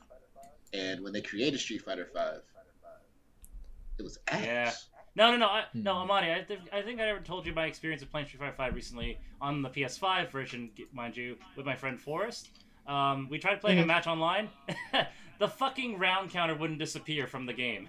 and 0.74 1.02
when 1.02 1.14
they 1.14 1.22
created 1.22 1.60
Street 1.60 1.82
Fighter 1.82 2.08
Five, 2.14 2.42
it 3.98 4.02
was 4.02 4.18
ass. 4.28 4.42
Yeah. 4.44 4.72
No, 5.14 5.30
no, 5.30 5.38
no, 5.38 5.46
I, 5.46 5.64
no, 5.72 5.94
Hmm. 5.94 5.98
Amani. 6.10 6.30
I, 6.32 6.40
th- 6.42 6.60
I 6.72 6.82
think 6.82 7.00
I 7.00 7.08
ever 7.08 7.20
told 7.20 7.46
you 7.46 7.54
my 7.54 7.64
experience 7.66 8.02
of 8.02 8.10
playing 8.10 8.26
Street 8.26 8.40
Fighter 8.40 8.52
Five 8.54 8.74
recently 8.74 9.18
on 9.40 9.62
the 9.62 9.70
PS5 9.70 10.30
version, 10.30 10.70
mind 10.92 11.16
you, 11.16 11.36
with 11.56 11.64
my 11.64 11.74
friend 11.74 11.98
Forrest. 11.98 12.50
Um, 12.86 13.26
we 13.30 13.38
tried 13.38 13.60
playing 13.60 13.78
a 13.78 13.82
Mhm. 13.82 13.86
match 13.86 14.06
online. 14.06 14.50
the 15.38 15.48
fucking 15.48 15.98
round 15.98 16.30
counter 16.30 16.54
wouldn't 16.54 16.78
disappear 16.78 17.26
from 17.26 17.46
the 17.46 17.52
game 17.54 17.88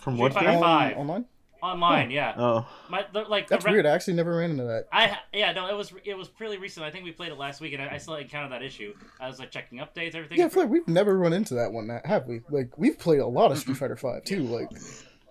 From 0.00 0.14
Street 0.14 0.22
what 0.22 0.32
Fighter 0.32 0.50
game? 0.52 0.60
Five. 0.60 0.96
online? 0.96 1.24
Online. 1.64 2.10
Yeah, 2.10 2.34
Oh, 2.36 2.66
my 2.88 3.04
the, 3.12 3.22
like 3.22 3.48
That's 3.48 3.64
the 3.64 3.68
ra- 3.68 3.72
weird. 3.72 3.86
I 3.86 3.90
actually 3.90 4.14
never 4.14 4.36
ran 4.36 4.50
into 4.52 4.64
that. 4.64 4.86
I 4.92 5.18
yeah 5.32 5.52
no 5.52 5.66
it 5.68 5.74
was 5.76 5.92
it 6.04 6.16
was 6.16 6.28
pretty 6.28 6.58
recent. 6.58 6.84
I 6.84 6.90
think 6.90 7.04
we 7.04 7.12
played 7.12 7.32
it 7.32 7.38
last 7.38 7.60
week, 7.60 7.72
and 7.72 7.82
I, 7.82 7.94
I 7.94 7.98
still 7.98 8.14
encountered 8.16 8.52
that 8.52 8.62
issue. 8.62 8.94
I 9.20 9.26
was 9.28 9.38
like 9.38 9.50
checking 9.50 9.78
updates, 9.78 10.14
everything. 10.14 10.38
Yeah, 10.38 10.46
I 10.46 10.48
feel 10.50 10.62
like 10.64 10.70
we've 10.72 10.86
never 10.88 11.18
run 11.18 11.32
into 11.32 11.54
that 11.54 11.72
one, 11.72 11.88
have 12.04 12.26
we? 12.26 12.42
Like 12.50 12.76
we've 12.78 12.98
played 12.98 13.20
a 13.20 13.26
lot 13.26 13.50
of. 13.52 13.58
Street 13.58 13.76
Fighter 13.76 13.96
Five 13.96 14.24
too. 14.24 14.40
Like 14.42 14.68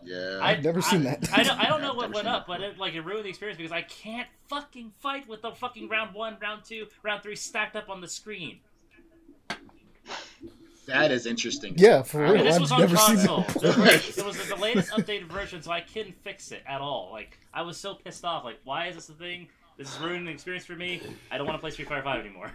Yeah. 0.04 0.40
I, 0.42 0.52
I've 0.52 0.64
never 0.64 0.80
I- 0.80 0.84
seen 0.84 1.04
that. 1.04 1.30
I 1.34 1.44
don't, 1.44 1.60
I 1.60 1.68
don't 1.70 1.82
know 1.88 1.94
what 1.94 2.14
went 2.14 2.28
up, 2.28 2.48
but 2.48 2.62
it 2.62 2.78
like 2.78 2.94
it 2.96 3.02
ruined 3.02 3.26
the 3.26 3.30
experience 3.30 3.58
because 3.58 3.72
I 3.72 3.84
can't 3.84 4.28
fucking 4.50 4.92
fight 5.00 5.28
with 5.28 5.42
the 5.42 5.52
fucking 5.52 5.88
round 5.90 6.14
one, 6.16 6.38
round 6.42 6.64
two, 6.66 6.88
round 7.04 7.24
three 7.24 7.36
stacked 7.36 7.76
up 7.76 7.90
on 7.90 8.02
the 8.02 8.08
screen. 8.08 8.60
That 10.86 11.12
is 11.12 11.26
interesting. 11.26 11.76
Yeah, 11.78 12.02
for 12.04 12.26
I 12.26 12.32
real. 12.32 12.36
mean, 12.36 12.44
this 12.46 12.56
I've 12.56 12.62
was 12.62 12.72
on 12.74 12.80
never 12.82 12.96
seen 12.98 13.16
console. 13.18 13.42
that. 13.42 13.56
It 13.64 13.78
was, 13.78 14.18
it 14.18 14.26
was 14.26 14.48
the 14.50 14.56
latest 14.58 14.92
updated 14.92 15.26
version, 15.32 15.62
so 15.62 15.72
I 15.72 15.82
couldn't 15.82 16.16
fix 16.24 16.52
it 16.52 16.62
at 16.68 16.82
all. 16.82 17.10
Like 17.12 17.38
I 17.54 17.62
was 17.62 17.78
so 17.78 17.94
pissed 17.96 18.26
off. 18.26 18.44
Like, 18.44 18.60
why 18.64 18.88
is 18.88 18.96
this 18.96 19.10
a 19.10 19.14
thing? 19.14 19.48
This 19.78 19.94
is 19.96 20.00
ruining 20.02 20.26
the 20.26 20.32
experience 20.32 20.66
for 20.66 20.74
me. 20.76 21.02
I 21.32 21.38
don't 21.38 21.48
want 21.48 21.58
to 21.58 21.62
play 21.62 21.72
Street 21.72 21.88
Fighter 21.88 22.04
Five 22.04 22.20
anymore. 22.26 22.52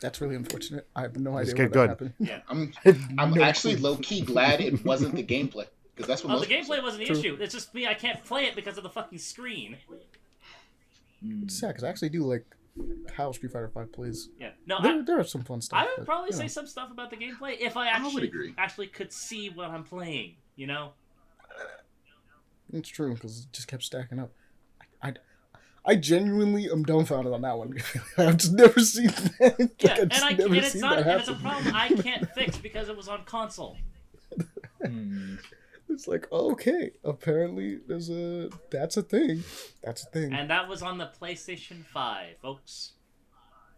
That's 0.00 0.20
really 0.20 0.36
unfortunate. 0.36 0.86
I 0.94 1.02
have 1.02 1.16
no 1.18 1.38
Just 1.40 1.52
idea 1.54 1.54
get 1.54 1.62
what 1.64 1.72
good. 1.72 1.88
happened. 1.88 2.12
Yeah. 2.20 2.40
I'm 2.48 2.72
I 2.84 2.88
have 2.90 3.00
I'm 3.18 3.30
no 3.32 3.42
actually 3.42 3.74
clue. 3.76 3.90
low 3.90 3.96
key 3.96 4.20
glad 4.20 4.60
it 4.60 4.84
wasn't 4.84 5.14
the 5.16 5.24
gameplay 5.24 5.66
because 5.96 6.06
that's 6.06 6.22
what 6.22 6.30
Oh, 6.30 6.38
the 6.38 6.40
most 6.40 6.48
people 6.48 6.76
gameplay 6.76 6.82
wasn't 6.82 7.06
the 7.06 7.12
issue. 7.12 7.36
It's 7.40 7.54
just 7.54 7.74
me. 7.74 7.86
I 7.86 7.94
can't 7.94 8.22
play 8.24 8.44
it 8.44 8.54
because 8.54 8.76
of 8.76 8.82
the 8.84 8.90
fucking 8.90 9.18
screen. 9.18 9.76
It's 11.42 11.58
sad 11.58 11.68
because 11.68 11.82
I 11.84 11.88
actually 11.88 12.10
do 12.10 12.22
like 12.24 12.44
how 13.14 13.32
Street 13.32 13.52
Fighter 13.52 13.68
Five 13.68 13.92
plays. 13.92 14.28
Yeah. 14.38 14.50
No, 14.66 14.80
There, 14.82 14.92
I, 14.92 15.02
there 15.02 15.18
are 15.20 15.24
some 15.24 15.42
fun 15.42 15.60
stuff. 15.60 15.80
I 15.80 15.84
would 15.84 15.90
but, 15.98 16.06
probably 16.06 16.30
you 16.30 16.36
know. 16.36 16.42
say 16.42 16.48
some 16.48 16.66
stuff 16.66 16.90
about 16.90 17.10
the 17.10 17.16
gameplay 17.16 17.56
if 17.58 17.76
I 17.76 17.88
I 17.88 17.98
would 18.00 18.06
actually 18.06 18.28
agree. 18.28 18.54
actually 18.58 18.86
could 18.88 19.12
see 19.12 19.50
what 19.50 19.70
I'm 19.70 19.84
playing. 19.84 20.34
You 20.56 20.66
know. 20.66 20.92
It's 22.72 22.88
true 22.88 23.14
because 23.14 23.40
it 23.40 23.46
just 23.52 23.66
kept 23.68 23.82
stacking 23.82 24.18
up. 24.18 24.30
I, 25.02 25.08
I, 25.08 25.12
I 25.86 25.94
genuinely 25.96 26.70
am 26.70 26.82
dumbfounded 26.82 27.32
on 27.32 27.40
that 27.42 27.56
one. 27.56 27.74
I've 28.18 28.36
just 28.36 28.52
never 28.52 28.78
seen 28.80 29.06
that. 29.06 29.56
Like, 29.58 29.82
Yeah, 29.82 29.92
I've 29.92 30.00
and 30.00 30.12
I 30.12 30.30
and 30.32 30.54
it's 30.56 30.74
not 30.74 30.96
that 30.96 31.06
and 31.06 31.20
it's 31.20 31.28
a 31.30 31.34
problem 31.34 31.74
I 31.74 31.88
can't 31.88 32.28
fix 32.34 32.58
because 32.58 32.88
it 32.90 32.96
was 32.96 33.08
on 33.08 33.24
console. 33.24 33.76
Hmm. 34.84 35.34
It's 35.90 36.06
like 36.06 36.30
okay, 36.30 36.90
apparently 37.04 37.80
there's 37.86 38.10
a 38.10 38.50
that's 38.70 38.96
a 38.96 39.02
thing. 39.02 39.42
That's 39.82 40.02
a 40.04 40.06
thing. 40.06 40.32
And 40.32 40.50
that 40.50 40.68
was 40.68 40.82
on 40.82 40.98
the 40.98 41.10
PlayStation 41.20 41.84
5, 41.86 42.36
folks. 42.42 42.92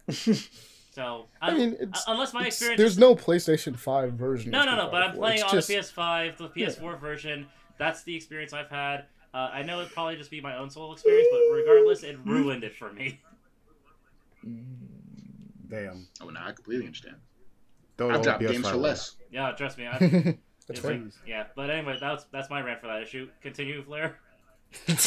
So, 0.93 1.27
I 1.41 1.53
mean, 1.53 1.77
it's, 1.79 2.03
unless 2.05 2.33
my 2.33 2.41
it's- 2.41 2.55
experience. 2.55 2.77
there's 2.79 2.97
no 2.97 3.15
PlayStation 3.15 3.77
Five 3.77 4.11
version. 4.11 4.51
no, 4.51 4.65
no, 4.65 4.75
no, 4.75 4.89
but 4.91 5.01
I'm 5.01 5.15
playing 5.15 5.35
It's 5.35 5.43
on 5.45 5.51
just- 5.51 5.69
the 5.69 5.75
PS5, 5.75 6.35
the 6.35 6.49
PS4 6.49 6.99
version. 6.99 7.47
That's 7.77 8.03
the 8.03 8.13
experience 8.13 8.51
I've 8.51 8.67
had. 8.69 9.05
Uh, 9.33 9.49
I 9.53 9.61
know 9.63 9.79
it'd 9.79 9.93
probably 9.93 10.17
just 10.17 10.29
be 10.29 10.41
my 10.41 10.57
own 10.57 10.69
solo 10.69 10.91
experience, 10.91 11.29
but 11.31 11.55
regardless, 11.55 12.03
it 12.03 12.19
ruined 12.25 12.65
it 12.65 12.75
for 12.75 12.91
me. 12.91 13.21
Damn. 15.69 16.07
Oh, 16.19 16.29
no, 16.29 16.39
I 16.43 16.51
completely 16.51 16.85
understand. 16.85 17.15
Don't 17.95 18.11
I've 18.11 18.17
own 18.17 18.23
dropped 18.23 18.41
games 18.41 18.69
for 18.69 18.75
less. 18.75 19.15
Yeah, 19.31 19.51
trust 19.53 19.77
me. 19.77 19.87
I, 19.87 20.37
That's 20.67 20.79
it's 20.79 20.83
like- 20.85 21.01
yeah, 21.27 21.45
but 21.55 21.69
anyway, 21.69 21.97
that's 21.99 22.25
that's 22.31 22.49
my 22.49 22.61
rant 22.61 22.81
for 22.81 22.87
that 22.87 23.01
issue. 23.01 23.27
Continue, 23.41 23.83
Flair. 23.83 24.17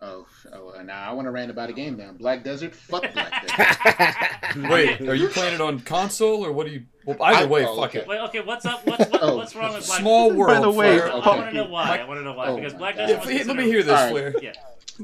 Oh, 0.00 0.26
oh, 0.52 0.74
uh, 0.78 0.82
now 0.84 1.10
I 1.10 1.12
want 1.12 1.26
to 1.26 1.32
rant 1.32 1.50
about 1.50 1.70
a 1.70 1.72
game 1.72 1.96
now. 1.96 2.12
Black 2.12 2.44
Desert, 2.44 2.72
fuck 2.72 3.02
Black 3.14 3.48
Desert. 3.56 4.56
Wait, 4.70 5.00
are 5.00 5.14
you 5.16 5.26
playing 5.26 5.54
it 5.54 5.60
on 5.60 5.80
console 5.80 6.46
or 6.46 6.52
what 6.52 6.68
do 6.68 6.72
you? 6.72 6.84
Well, 7.04 7.16
either 7.20 7.42
I- 7.42 7.46
way, 7.46 7.66
oh, 7.66 7.74
fuck 7.74 7.90
okay. 7.90 7.98
it. 8.02 8.06
Wait, 8.06 8.20
okay, 8.20 8.40
what's 8.40 8.64
up? 8.64 8.86
What's 8.86 9.10
what, 9.10 9.20
Oh. 9.24 9.36
what's 9.38 9.56
wrong 9.56 9.74
with 9.74 9.84
Black? 9.88 10.00
Small 10.00 10.30
world. 10.32 10.54
By 10.54 10.60
the 10.60 10.70
way, 10.70 10.98
Flair. 11.00 11.12
I 11.12 11.16
want 11.16 11.50
to 11.50 11.52
know 11.52 11.64
why. 11.64 11.98
I 11.98 12.04
want 12.04 12.20
to 12.20 12.22
know 12.24 12.32
why 12.32 12.46
Oh 12.46 12.54
because 12.56 12.74
Black 12.74 12.94
Desert 12.94 13.24
Yeah, 13.28 13.38
was 13.38 13.46
let 13.48 13.56
me 13.56 13.64
hear 13.64 13.82
this, 13.82 13.92
Alright. 13.92 14.12
Flair. 14.12 14.34
Yeah. 14.40 14.52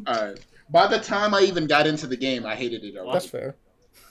All 0.07 0.27
right. 0.29 0.41
By 0.71 0.87
the 0.87 1.01
time 1.01 1.35
I 1.35 1.41
even 1.41 1.67
got 1.67 1.89
into 1.89 2.07
the 2.07 2.17
game, 2.17 2.47
I 2.47 2.55
hated 2.55 2.85
it 2.85 2.97
already. 2.97 3.13
That's 3.15 3.27
fair. 3.27 3.57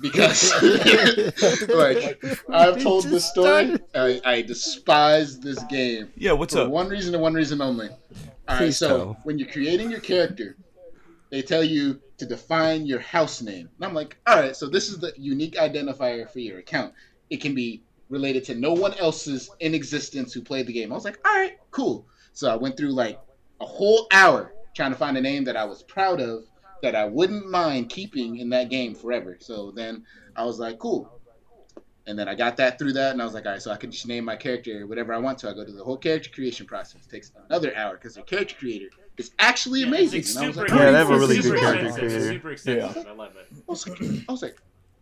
Because 0.01 0.51
like 1.69 2.23
I've 2.49 2.81
told 2.81 3.05
this 3.05 3.25
story. 3.29 3.77
I, 3.95 4.21
I 4.25 4.41
despise 4.41 5.39
this 5.39 5.61
game 5.63 6.11
Yeah, 6.15 6.33
what's 6.33 6.53
for 6.53 6.61
up? 6.61 6.69
one 6.69 6.89
reason 6.89 7.13
and 7.13 7.23
one 7.23 7.33
reason 7.33 7.61
only. 7.61 7.89
All 8.47 8.59
right, 8.59 8.73
so 8.73 8.87
tell. 8.87 9.17
when 9.23 9.39
you're 9.39 9.49
creating 9.49 9.89
your 9.89 10.01
character, 10.01 10.57
they 11.29 11.41
tell 11.41 11.63
you 11.63 12.01
to 12.17 12.25
define 12.25 12.85
your 12.85 12.99
house 12.99 13.41
name, 13.41 13.69
and 13.77 13.85
I'm 13.85 13.93
like, 13.93 14.17
all 14.27 14.35
right, 14.35 14.55
so 14.55 14.67
this 14.67 14.89
is 14.89 14.99
the 14.99 15.13
unique 15.17 15.55
identifier 15.55 16.29
for 16.29 16.39
your 16.39 16.59
account. 16.59 16.93
It 17.29 17.41
can 17.41 17.55
be 17.55 17.83
related 18.09 18.43
to 18.45 18.55
no 18.55 18.73
one 18.73 18.93
else's 18.95 19.49
in 19.59 19.73
existence 19.73 20.33
who 20.33 20.41
played 20.41 20.67
the 20.67 20.73
game. 20.73 20.91
I 20.91 20.95
was 20.95 21.05
like, 21.05 21.19
all 21.25 21.33
right, 21.33 21.57
cool. 21.71 22.05
So 22.33 22.51
I 22.51 22.55
went 22.55 22.77
through 22.77 22.91
like 22.91 23.19
a 23.61 23.65
whole 23.65 24.07
hour 24.11 24.53
trying 24.75 24.91
to 24.91 24.97
find 24.97 25.17
a 25.17 25.21
name 25.21 25.43
that 25.45 25.55
I 25.55 25.63
was 25.65 25.83
proud 25.83 26.19
of 26.19 26.43
that 26.83 26.95
I 26.95 27.05
wouldn't 27.05 27.49
mind 27.49 27.89
keeping 27.89 28.37
in 28.37 28.49
that 28.49 28.69
game 28.69 28.93
forever. 28.93 29.37
So 29.39 29.71
then 29.71 30.03
I 30.35 30.43
was 30.45 30.59
like, 30.59 30.77
cool. 30.79 31.09
And 32.05 32.19
then 32.19 32.27
I 32.27 32.35
got 32.35 32.57
that 32.57 32.77
through 32.77 32.93
that, 32.93 33.13
and 33.13 33.21
I 33.21 33.25
was 33.25 33.33
like, 33.33 33.45
all 33.45 33.53
right, 33.53 33.61
so 33.61 33.71
I 33.71 33.77
can 33.77 33.89
just 33.89 34.05
name 34.05 34.25
my 34.25 34.35
character 34.35 34.85
whatever 34.85 35.13
I 35.13 35.17
want 35.19 35.37
to. 35.39 35.49
I 35.49 35.53
go 35.53 35.63
to 35.63 35.71
the 35.71 35.83
whole 35.85 35.95
character 35.97 36.29
creation 36.29 36.65
process. 36.65 37.05
It 37.05 37.09
takes 37.09 37.31
another 37.49 37.73
hour 37.77 37.93
because 37.95 38.15
the 38.15 38.23
character 38.23 38.55
creator 38.59 38.87
is 39.17 39.31
actually 39.39 39.79
Yeah, 39.81 39.87
amazing. 39.87 40.19
It's, 40.19 40.35
and 40.35 40.47
was 40.47 40.55
super. 40.57 40.67
like, 40.67 40.77
Yeah, 40.77 40.91
they 40.91 40.97
have 40.97 41.09
a 41.09 41.17
really 41.17 41.41
super 41.41 41.55
good 41.55 41.61
character 41.61 41.99
creator. 41.99 42.27
super 42.33 42.51
extensive. 42.51 43.07
I 43.07 43.11
love 43.11 43.31
it. 43.37 43.47
I 43.49 43.55
was 43.71 43.87
like, 43.87 44.01
I 44.27 44.31
was 44.31 44.41
like, 44.41 44.57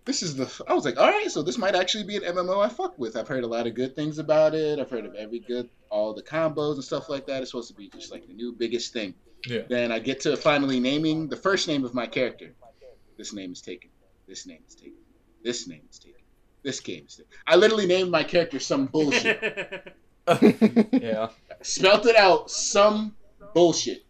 this 0.05 0.21
is 0.21 0.35
the. 0.35 0.63
I 0.67 0.75
was 0.75 0.85
like, 0.85 0.99
all 0.99 1.09
right, 1.09 1.29
so 1.31 1.41
this 1.41 1.57
might 1.57 1.73
actually 1.73 2.03
be 2.03 2.17
an 2.17 2.23
MMO 2.35 2.63
I 2.63 2.69
fuck 2.69 2.97
with. 2.99 3.17
I've 3.17 3.27
heard 3.27 3.43
a 3.43 3.47
lot 3.47 3.65
of 3.65 3.73
good 3.73 3.95
things 3.95 4.19
about 4.19 4.53
it. 4.53 4.77
I've 4.77 4.89
heard 4.91 5.05
of 5.07 5.15
every 5.15 5.39
good, 5.39 5.69
all 5.89 6.13
the 6.13 6.21
combos 6.23 6.75
and 6.75 6.83
stuff 6.83 7.09
like 7.09 7.25
that. 7.25 7.41
It's 7.41 7.49
supposed 7.49 7.69
to 7.69 7.75
be 7.75 7.89
just 7.89 8.11
like 8.11 8.27
the 8.27 8.33
new 8.33 8.51
biggest 8.53 8.93
thing. 8.93 9.15
Yeah. 9.45 9.62
Then 9.69 9.91
I 9.91 9.99
get 9.99 10.21
to 10.21 10.38
finally 10.38 10.80
naming 10.80 11.27
the 11.27 11.36
first 11.36 11.67
name 11.67 11.84
of 11.84 11.93
my 11.93 12.06
character. 12.06 12.54
This 13.17 13.34
name 13.34 13.51
is 13.51 13.62
taken. 13.62 13.89
This 14.27 14.45
name 14.45 14.60
is 14.67 14.75
taken. 14.75 14.97
This 15.43 15.67
name 15.67 15.82
is 15.89 15.99
taken. 15.99 16.21
This 16.63 16.80
game 16.80 17.06
is 17.08 17.15
taken. 17.15 17.32
I 17.47 17.56
literally 17.56 17.88
named 17.88 18.12
my 18.12 18.23
character 18.23 18.60
some 18.60 18.86
bullshit. 18.88 19.95
Yeah. 20.91 21.30
Spelt 21.62 22.06
it 22.06 22.15
out 22.15 22.49
some 22.51 23.15
bullshit. 23.54 24.06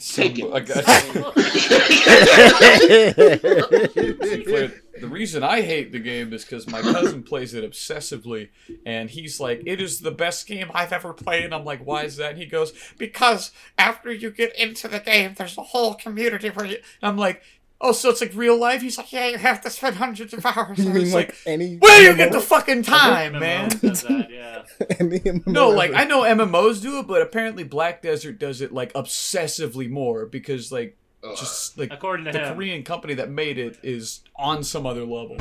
Take 0.00 0.38
it. 0.38 0.50
I 0.50 0.60
got 0.60 0.84
the 5.00 5.08
reason 5.08 5.42
I 5.42 5.60
hate 5.60 5.92
the 5.92 5.98
game 5.98 6.32
is 6.32 6.44
because 6.44 6.66
my 6.66 6.80
cousin 6.80 7.22
plays 7.22 7.52
it 7.52 7.70
obsessively, 7.70 8.48
and 8.86 9.10
he's 9.10 9.40
like, 9.40 9.62
"It 9.66 9.80
is 9.80 10.00
the 10.00 10.10
best 10.10 10.46
game 10.46 10.70
I've 10.72 10.92
ever 10.92 11.12
played." 11.12 11.44
And 11.44 11.54
I'm 11.54 11.64
like, 11.64 11.84
"Why 11.84 12.04
is 12.04 12.16
that?" 12.16 12.30
And 12.30 12.38
he 12.38 12.46
goes, 12.46 12.72
"Because 12.96 13.50
after 13.76 14.10
you 14.10 14.30
get 14.30 14.58
into 14.58 14.88
the 14.88 15.00
game, 15.00 15.34
there's 15.36 15.58
a 15.58 15.62
whole 15.62 15.94
community 15.94 16.48
where 16.48 16.66
you." 16.66 16.78
And 17.02 17.10
I'm 17.10 17.18
like, 17.18 17.42
"Oh, 17.80 17.92
so 17.92 18.10
it's 18.10 18.20
like 18.20 18.32
real 18.34 18.56
life?" 18.58 18.82
He's 18.82 18.98
like, 18.98 19.12
"Yeah, 19.12 19.28
you 19.28 19.38
have 19.38 19.60
to 19.62 19.70
spend 19.70 19.96
hundreds 19.96 20.32
of 20.32 20.44
hours." 20.44 20.78
You 20.78 20.90
mean 20.90 21.04
it's 21.04 21.14
like, 21.14 21.28
like, 21.28 21.36
any? 21.46 21.76
where 21.76 22.00
do 22.00 22.06
you 22.06 22.16
get 22.16 22.32
the 22.32 22.40
fucking 22.40 22.82
time, 22.82 23.34
MMO 23.34 23.40
man? 23.40 23.68
does 23.68 24.02
that, 24.02 24.30
yeah. 24.30 24.62
any 24.98 25.20
No, 25.46 25.70
like. 25.70 25.92
I 25.94 26.04
know 26.04 26.22
MMOs 26.22 26.80
do 26.82 26.98
it, 26.98 27.06
but 27.06 27.22
apparently 27.22 27.64
Black 27.64 28.02
Desert 28.02 28.38
does 28.38 28.60
it 28.60 28.72
like 28.72 28.92
obsessively 28.94 29.88
more 29.90 30.26
because 30.26 30.70
like 30.72 30.96
Ugh. 31.24 31.36
just 31.36 31.78
like 31.78 31.92
According 31.92 32.26
to 32.26 32.32
the 32.32 32.46
him. 32.46 32.54
Korean 32.54 32.82
company 32.82 33.14
that 33.14 33.30
made 33.30 33.58
it 33.58 33.78
is 33.82 34.20
on 34.36 34.62
some 34.64 34.86
other 34.86 35.04
level 35.04 35.36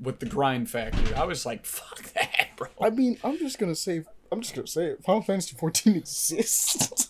with 0.00 0.18
the 0.18 0.26
grind 0.26 0.70
factor. 0.70 1.16
I 1.16 1.24
was 1.24 1.44
like, 1.46 1.64
fuck 1.66 2.02
that, 2.14 2.48
bro. 2.56 2.68
I 2.80 2.90
mean, 2.90 3.18
I'm 3.22 3.38
just 3.38 3.58
gonna 3.58 3.74
say, 3.74 4.02
I'm 4.32 4.40
just 4.40 4.54
gonna 4.54 4.66
say, 4.66 4.86
it. 4.86 5.04
Final 5.04 5.22
Fantasy 5.22 5.56
14 5.56 5.96
exists. 5.96 7.09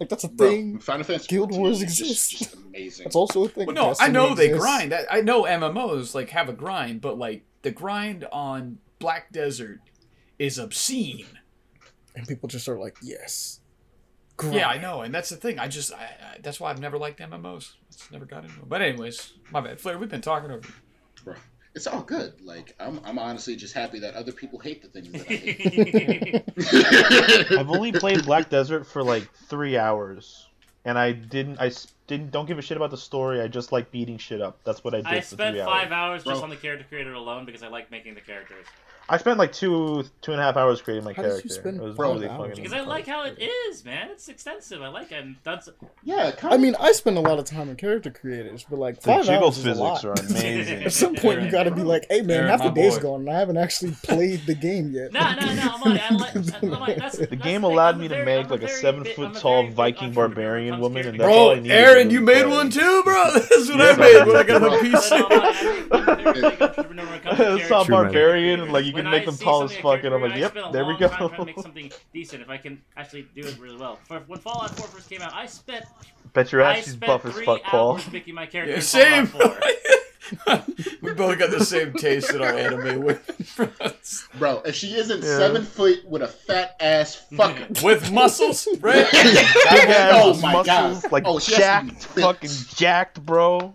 like 0.00 0.08
that's 0.08 0.24
a 0.24 0.28
Bro, 0.28 0.48
thing. 0.50 0.78
Final 0.78 1.04
Fantasy 1.04 1.26
Guild 1.28 1.56
Wars 1.56 1.82
exists. 1.82 2.30
just- 2.30 2.52
Just 2.52 2.54
amazing. 2.66 3.04
That's 3.04 3.16
also 3.16 3.44
a 3.44 3.48
thing. 3.48 3.66
Well, 3.66 3.74
no, 3.74 3.84
I 3.86 3.88
Destiny 3.88 4.12
know 4.12 4.34
they 4.34 4.48
grind. 4.50 4.92
I, 4.94 5.04
I 5.10 5.20
know 5.20 5.42
MMOs 5.44 6.14
like 6.14 6.30
have 6.30 6.48
a 6.48 6.52
grind, 6.52 7.00
but 7.00 7.18
like 7.18 7.44
the 7.62 7.70
grind 7.70 8.26
on 8.32 8.78
Black 8.98 9.32
Desert 9.32 9.80
is 10.38 10.58
obscene. 10.58 11.26
and 12.14 12.26
people 12.26 12.48
just 12.48 12.68
are 12.68 12.78
like, 12.78 12.96
yes. 13.02 13.60
Yeah, 14.52 14.68
I 14.68 14.78
know, 14.78 15.00
and 15.02 15.12
that's 15.12 15.30
the 15.30 15.36
thing. 15.36 15.58
I 15.58 15.66
just 15.66 15.92
I, 15.92 15.96
I, 15.96 16.38
that's 16.40 16.60
why 16.60 16.70
I've 16.70 16.78
never 16.80 16.96
liked 16.96 17.18
MMOs. 17.18 17.72
It's 17.88 18.08
never 18.12 18.24
got 18.24 18.44
into 18.44 18.54
them. 18.60 18.66
But 18.68 18.82
anyways, 18.82 19.32
my 19.50 19.60
bad, 19.60 19.80
Flair. 19.80 19.98
We've 19.98 20.08
been 20.08 20.20
talking 20.20 20.52
over. 20.52 20.68
Bro, 21.24 21.34
it's 21.78 21.86
all 21.86 22.02
good. 22.02 22.32
Like 22.44 22.74
I'm, 22.80 23.00
I'm 23.04 23.20
honestly 23.20 23.54
just 23.54 23.72
happy 23.72 24.00
that 24.00 24.14
other 24.14 24.32
people 24.32 24.58
hate 24.58 24.82
the 24.82 24.88
things 24.88 25.12
that 25.12 25.30
I 25.30 25.34
hate. 27.46 27.52
I've 27.58 27.70
only 27.70 27.92
played 27.92 28.24
Black 28.24 28.50
Desert 28.50 28.84
for 28.84 29.04
like 29.04 29.32
three 29.46 29.78
hours, 29.78 30.48
and 30.84 30.98
I 30.98 31.12
didn't. 31.12 31.60
I 31.60 31.70
didn't. 32.08 32.32
Don't 32.32 32.46
give 32.46 32.58
a 32.58 32.62
shit 32.62 32.76
about 32.76 32.90
the 32.90 32.96
story. 32.96 33.40
I 33.40 33.46
just 33.46 33.70
like 33.70 33.92
beating 33.92 34.18
shit 34.18 34.42
up. 34.42 34.58
That's 34.64 34.82
what 34.82 34.92
I 34.92 34.98
did 34.98 35.06
I 35.06 35.20
for 35.20 35.36
spent 35.36 35.54
three 35.56 35.64
five 35.64 35.92
hours. 35.92 35.92
hours 35.92 36.24
just 36.24 36.40
Bro. 36.40 36.42
on 36.42 36.50
the 36.50 36.56
character 36.56 36.84
creator 36.88 37.12
alone 37.12 37.44
because 37.44 37.62
I 37.62 37.68
like 37.68 37.92
making 37.92 38.16
the 38.16 38.22
characters. 38.22 38.66
I 39.10 39.16
spent 39.16 39.38
like 39.38 39.52
two, 39.52 40.04
two 40.20 40.32
and 40.32 40.40
a 40.40 40.44
half 40.44 40.56
hours 40.56 40.82
creating 40.82 41.04
my 41.04 41.12
How 41.14 41.22
did 41.22 41.28
you 41.28 41.32
character. 41.34 41.48
spend 41.54 41.76
it 41.78 41.82
was 41.82 41.94
Bro, 41.96 42.14
really 42.14 42.28
hours? 42.28 42.48
fucking. 42.50 42.62
Because 42.64 42.72
I 42.78 42.80
like 42.82 43.06
how 43.06 43.24
it 43.24 43.38
is, 43.40 43.84
man. 43.84 44.10
It's 44.10 44.28
extensive. 44.28 44.82
I 44.82 44.88
like 44.88 45.10
it. 45.12 45.24
And 45.24 45.36
that's 45.44 45.68
yeah, 46.04 46.30
kind 46.32 46.52
I 46.52 46.56
mean, 46.58 46.76
I 46.78 46.92
spend 46.92 47.16
a 47.16 47.20
lot 47.20 47.38
of 47.38 47.46
time 47.46 47.70
in 47.70 47.76
character 47.76 48.10
creators, 48.10 48.66
but 48.68 48.78
like 48.78 48.96
The 48.96 49.00
five 49.02 49.24
jiggle 49.24 49.46
hours 49.46 49.58
is 49.58 49.64
a 49.64 49.68
physics 49.70 49.80
lot. 49.80 50.04
are 50.04 50.12
amazing. 50.12 50.82
At 50.84 50.92
some 50.92 51.14
point, 51.14 51.40
you 51.42 51.50
gotta 51.50 51.70
be 51.70 51.82
like, 51.82 52.04
"Hey, 52.10 52.20
man, 52.20 52.36
Aaron, 52.36 52.48
half 52.50 52.58
the 52.62 52.68
my 52.68 52.74
day's 52.74 52.96
boy. 52.96 53.02
gone, 53.02 53.20
and 53.20 53.30
I 53.30 53.38
haven't 53.38 53.56
actually 53.56 53.92
played 54.02 54.44
the 54.46 54.54
game 54.54 54.90
yet." 54.92 55.12
no, 55.12 55.20
no, 55.20 55.54
no. 55.54 55.74
I'm 55.74 55.80
like, 55.90 56.00
I 56.10 56.14
like, 56.14 56.62
I'm 56.62 56.68
like 56.70 56.96
that's, 56.98 57.16
The 57.18 57.26
that's 57.28 57.42
game 57.42 57.62
thing. 57.62 57.64
allowed 57.64 57.94
I'm 57.94 58.00
me 58.02 58.08
to 58.08 58.14
very- 58.14 58.24
make 58.26 58.44
I'm 58.44 58.50
like 58.50 58.62
a 58.62 58.68
seven 58.68 59.04
big, 59.04 59.16
foot 59.16 59.34
tall 59.36 59.68
Viking 59.68 60.08
entrepreneur 60.08 60.58
when 60.58 60.66
it 60.66 60.74
barbarian 60.74 60.80
woman, 60.80 61.06
and 61.06 61.18
that's 61.20 61.28
all 61.28 61.50
I 61.50 61.54
Bro, 61.54 61.62
needed. 61.62 61.74
Aaron, 61.76 62.10
you 62.10 62.20
made 62.20 62.46
one 62.46 62.68
too, 62.70 63.02
bro. 63.04 63.24
This 63.32 63.50
is 63.52 63.70
what 63.70 63.80
I 63.80 63.96
made 63.96 64.26
when 64.26 64.36
I 64.36 64.42
got 64.42 64.60
bro. 64.60 64.70
my 64.70 64.78
PC. 64.78 64.92
to 64.92 65.00
saw 65.00 65.28
characters. 67.28 67.86
True, 67.86 67.94
man. 67.94 68.04
barbarian, 68.04 68.70
like 68.72 68.84
you 68.84 68.92
When 68.92 68.97
can 69.02 69.10
make 69.10 69.22
I 69.22 69.26
them 69.26 69.34
see 69.34 69.44
tall 69.44 69.62
as 69.64 69.76
fuck, 69.76 70.04
and 70.04 70.14
I'm 70.14 70.22
like, 70.22 70.36
yep, 70.36 70.54
there 70.72 70.84
we 70.84 70.92
long 70.92 70.98
go. 71.00 71.08
time 71.08 71.18
trying 71.28 71.38
to 71.40 71.44
make 71.46 71.58
something 71.60 71.92
decent 72.12 72.42
if 72.42 72.50
I 72.50 72.56
can 72.56 72.80
actually 72.96 73.26
do 73.34 73.42
it 73.42 73.58
really 73.58 73.76
well. 73.76 73.98
For, 74.04 74.20
when 74.26 74.38
Fallout 74.38 74.70
4 74.76 74.86
first 74.88 75.08
came 75.10 75.22
out, 75.22 75.32
I 75.34 75.46
spent 75.46 75.84
Bet 76.32 76.52
your 76.52 76.62
I 76.62 76.76
ass 76.76 76.84
she's 76.84 76.92
spent 76.94 77.06
buff 77.06 77.24
as 77.26 77.40
fuck, 77.40 77.62
Paul. 77.62 77.92
hours 77.94 78.12
making 78.12 78.34
my 78.34 78.46
character 78.46 78.72
Yeah, 78.72 78.76
in 78.76 78.82
same. 78.82 79.30
We 79.38 80.58
We 81.00 81.14
both 81.14 81.38
got 81.38 81.50
the 81.50 81.64
same 81.64 81.94
taste 81.94 82.34
in 82.34 82.42
our 82.42 82.52
anime 82.52 83.02
with 83.02 84.30
Bro, 84.38 84.62
if 84.66 84.74
she 84.74 84.94
isn't 84.94 85.22
Yeah. 85.22 85.38
seven 85.38 85.64
foot 85.64 86.04
with 86.06 86.20
a 86.22 86.28
fat 86.28 86.76
ass 86.80 87.24
fucker. 87.32 87.82
with 87.82 88.12
muscles, 88.12 88.68
right? 88.80 89.10
Big 89.10 89.88
oh 90.12 90.38
my 90.42 90.52
muscles, 90.52 91.02
god. 91.02 91.12
like 91.12 91.22
oh, 91.26 91.38
she 91.38 91.54
has 91.54 91.80
to 91.80 91.86
be 91.88 91.94
jacked, 91.94 92.04
fucking 92.04 92.50
jacked, 92.76 93.24
bro. 93.24 93.74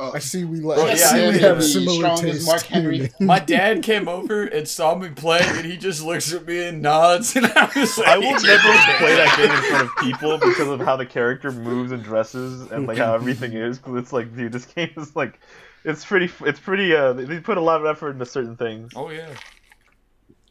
Oh, 0.00 0.12
I 0.14 0.20
see 0.20 0.44
we 0.44 0.60
like. 0.60 0.78
I 0.78 0.88
yeah, 0.90 0.94
see 0.94 1.26
I 1.26 1.30
we 1.30 1.38
have 1.40 1.56
the 1.56 1.62
similar 1.62 1.96
strongest 1.96 2.22
tastes. 2.22 2.46
Mark 2.46 2.62
Henry. 2.62 3.10
My 3.18 3.38
dad 3.54 3.82
came 3.82 4.06
over 4.06 4.44
and 4.44 4.68
saw 4.68 4.94
me 4.94 5.08
play, 5.08 5.40
and 5.42 5.66
he 5.66 5.76
just 5.76 6.04
looks 6.04 6.32
at 6.32 6.46
me 6.46 6.68
and 6.68 6.80
nods, 6.80 7.34
and 7.36 7.46
I 7.46 7.68
was 7.74 7.98
like, 7.98 8.06
I 8.06 8.18
will 8.18 8.40
never 8.40 8.96
play 8.98 9.16
that 9.16 9.34
game 9.36 9.50
in 9.50 9.62
front 9.62 9.84
of 9.86 9.96
people 9.96 10.38
because 10.38 10.68
of 10.68 10.80
how 10.80 10.94
the 10.94 11.04
character 11.04 11.50
moves 11.50 11.90
and 11.90 12.04
dresses 12.04 12.70
and 12.70 12.86
like 12.86 12.98
how 12.98 13.12
everything 13.14 13.54
is. 13.54 13.78
Because 13.78 13.96
it's 13.96 14.12
like, 14.12 14.36
dude, 14.36 14.52
this 14.52 14.66
game 14.66 14.90
is 14.96 15.16
like, 15.16 15.40
it's 15.82 16.04
pretty, 16.04 16.30
it's 16.42 16.60
pretty. 16.60 16.94
Uh, 16.94 17.12
they 17.12 17.40
put 17.40 17.58
a 17.58 17.62
lot 17.62 17.80
of 17.80 17.86
effort 17.86 18.10
into 18.10 18.26
certain 18.26 18.56
things. 18.56 18.92
Oh 18.94 19.10
yeah. 19.10 19.34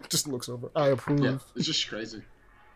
Just 0.09 0.27
looks 0.27 0.49
over. 0.49 0.69
I 0.75 0.89
approve. 0.89 1.21
yeah, 1.21 1.37
it's 1.55 1.67
just 1.67 1.87
crazy. 1.87 2.21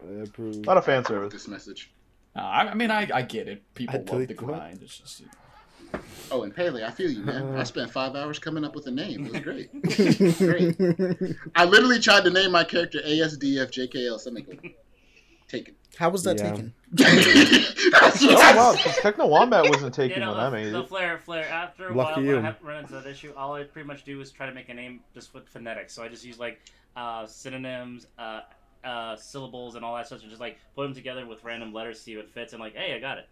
I 0.01 0.21
approve. 0.21 0.55
A 0.55 0.59
lot 0.59 0.77
of 0.77 0.85
fan 0.85 1.03
service. 1.03 1.33
This 1.33 1.49
message. 1.49 1.91
No, 2.33 2.43
I, 2.43 2.71
I 2.71 2.73
mean, 2.75 2.91
I, 2.91 3.09
I 3.13 3.21
get 3.23 3.49
it. 3.49 3.61
People 3.73 3.95
I 3.95 3.97
love 3.97 4.05
delete 4.05 4.29
the 4.29 4.45
what? 4.45 4.55
grind. 4.55 4.81
It's 4.81 4.97
just 4.97 5.21
Oh, 6.33 6.43
and 6.43 6.55
Paley, 6.55 6.83
I 6.83 6.91
feel 6.91 7.11
you, 7.11 7.23
man. 7.23 7.43
Uh. 7.55 7.59
I 7.59 7.63
spent 7.63 7.91
five 7.91 8.15
hours 8.15 8.39
coming 8.39 8.63
up 8.63 8.73
with 8.73 8.87
a 8.87 8.91
name. 8.91 9.25
It 9.25 9.31
was 9.31 9.41
great. 9.41 9.69
great. 10.37 11.35
I 11.55 11.65
literally 11.65 11.99
tried 11.99 12.23
to 12.23 12.29
name 12.29 12.51
my 12.51 12.63
character 12.63 12.99
ASDFJKL 13.05 14.19
semicolon. 14.19 14.73
Taken. 15.49 15.75
How 15.97 16.09
was 16.09 16.23
that 16.23 16.37
Yeah. 16.37 16.51
taken? 16.51 16.73
That's 16.91 18.21
what 18.23 18.37
Oh 18.37 18.41
I 18.41 18.55
wow, 18.55 18.73
said. 18.75 18.93
Techno 19.01 19.27
Wombat 19.27 19.67
wasn't 19.67 19.93
taken 19.93 20.21
You 20.21 20.21
taken 20.21 20.21
know, 20.21 20.31
when 20.31 20.39
I 20.39 20.49
the, 20.49 20.55
made 20.55 20.73
the 20.73 20.79
it. 20.79 20.87
flare, 20.87 21.17
flare. 21.19 21.49
After 21.49 21.89
a 21.89 21.93
Lucky 21.93 22.21
while, 22.21 22.21
you. 22.21 22.35
when 22.35 22.45
I 22.45 22.47
have 22.47 22.61
run 22.63 22.77
into 22.77 22.93
that 22.93 23.05
issue, 23.05 23.33
all 23.35 23.55
I 23.55 23.63
pretty 23.63 23.87
much 23.87 24.05
do 24.05 24.21
is 24.21 24.31
try 24.31 24.45
to 24.45 24.53
make 24.53 24.69
a 24.69 24.73
name 24.73 25.01
just 25.13 25.33
with 25.33 25.49
phonetics. 25.49 25.93
So 25.93 26.01
I 26.03 26.07
just 26.07 26.23
use 26.23 26.39
like 26.39 26.61
uh, 26.95 27.27
synonyms, 27.27 28.07
uh, 28.17 28.41
uh, 28.85 29.17
syllables, 29.17 29.75
and 29.75 29.83
all 29.83 29.95
that 29.97 30.07
stuff, 30.07 30.21
and 30.21 30.29
just 30.29 30.39
like 30.41 30.57
put 30.75 30.83
them 30.83 30.93
together 30.93 31.25
with 31.25 31.43
random 31.43 31.73
letters, 31.73 31.97
to 31.97 32.03
see 32.03 32.13
if 32.13 32.19
it 32.19 32.29
fits. 32.29 32.53
I'm 32.53 32.61
like, 32.61 32.75
hey, 32.75 32.93
I 32.95 32.99
got 32.99 33.17
it. 33.17 33.27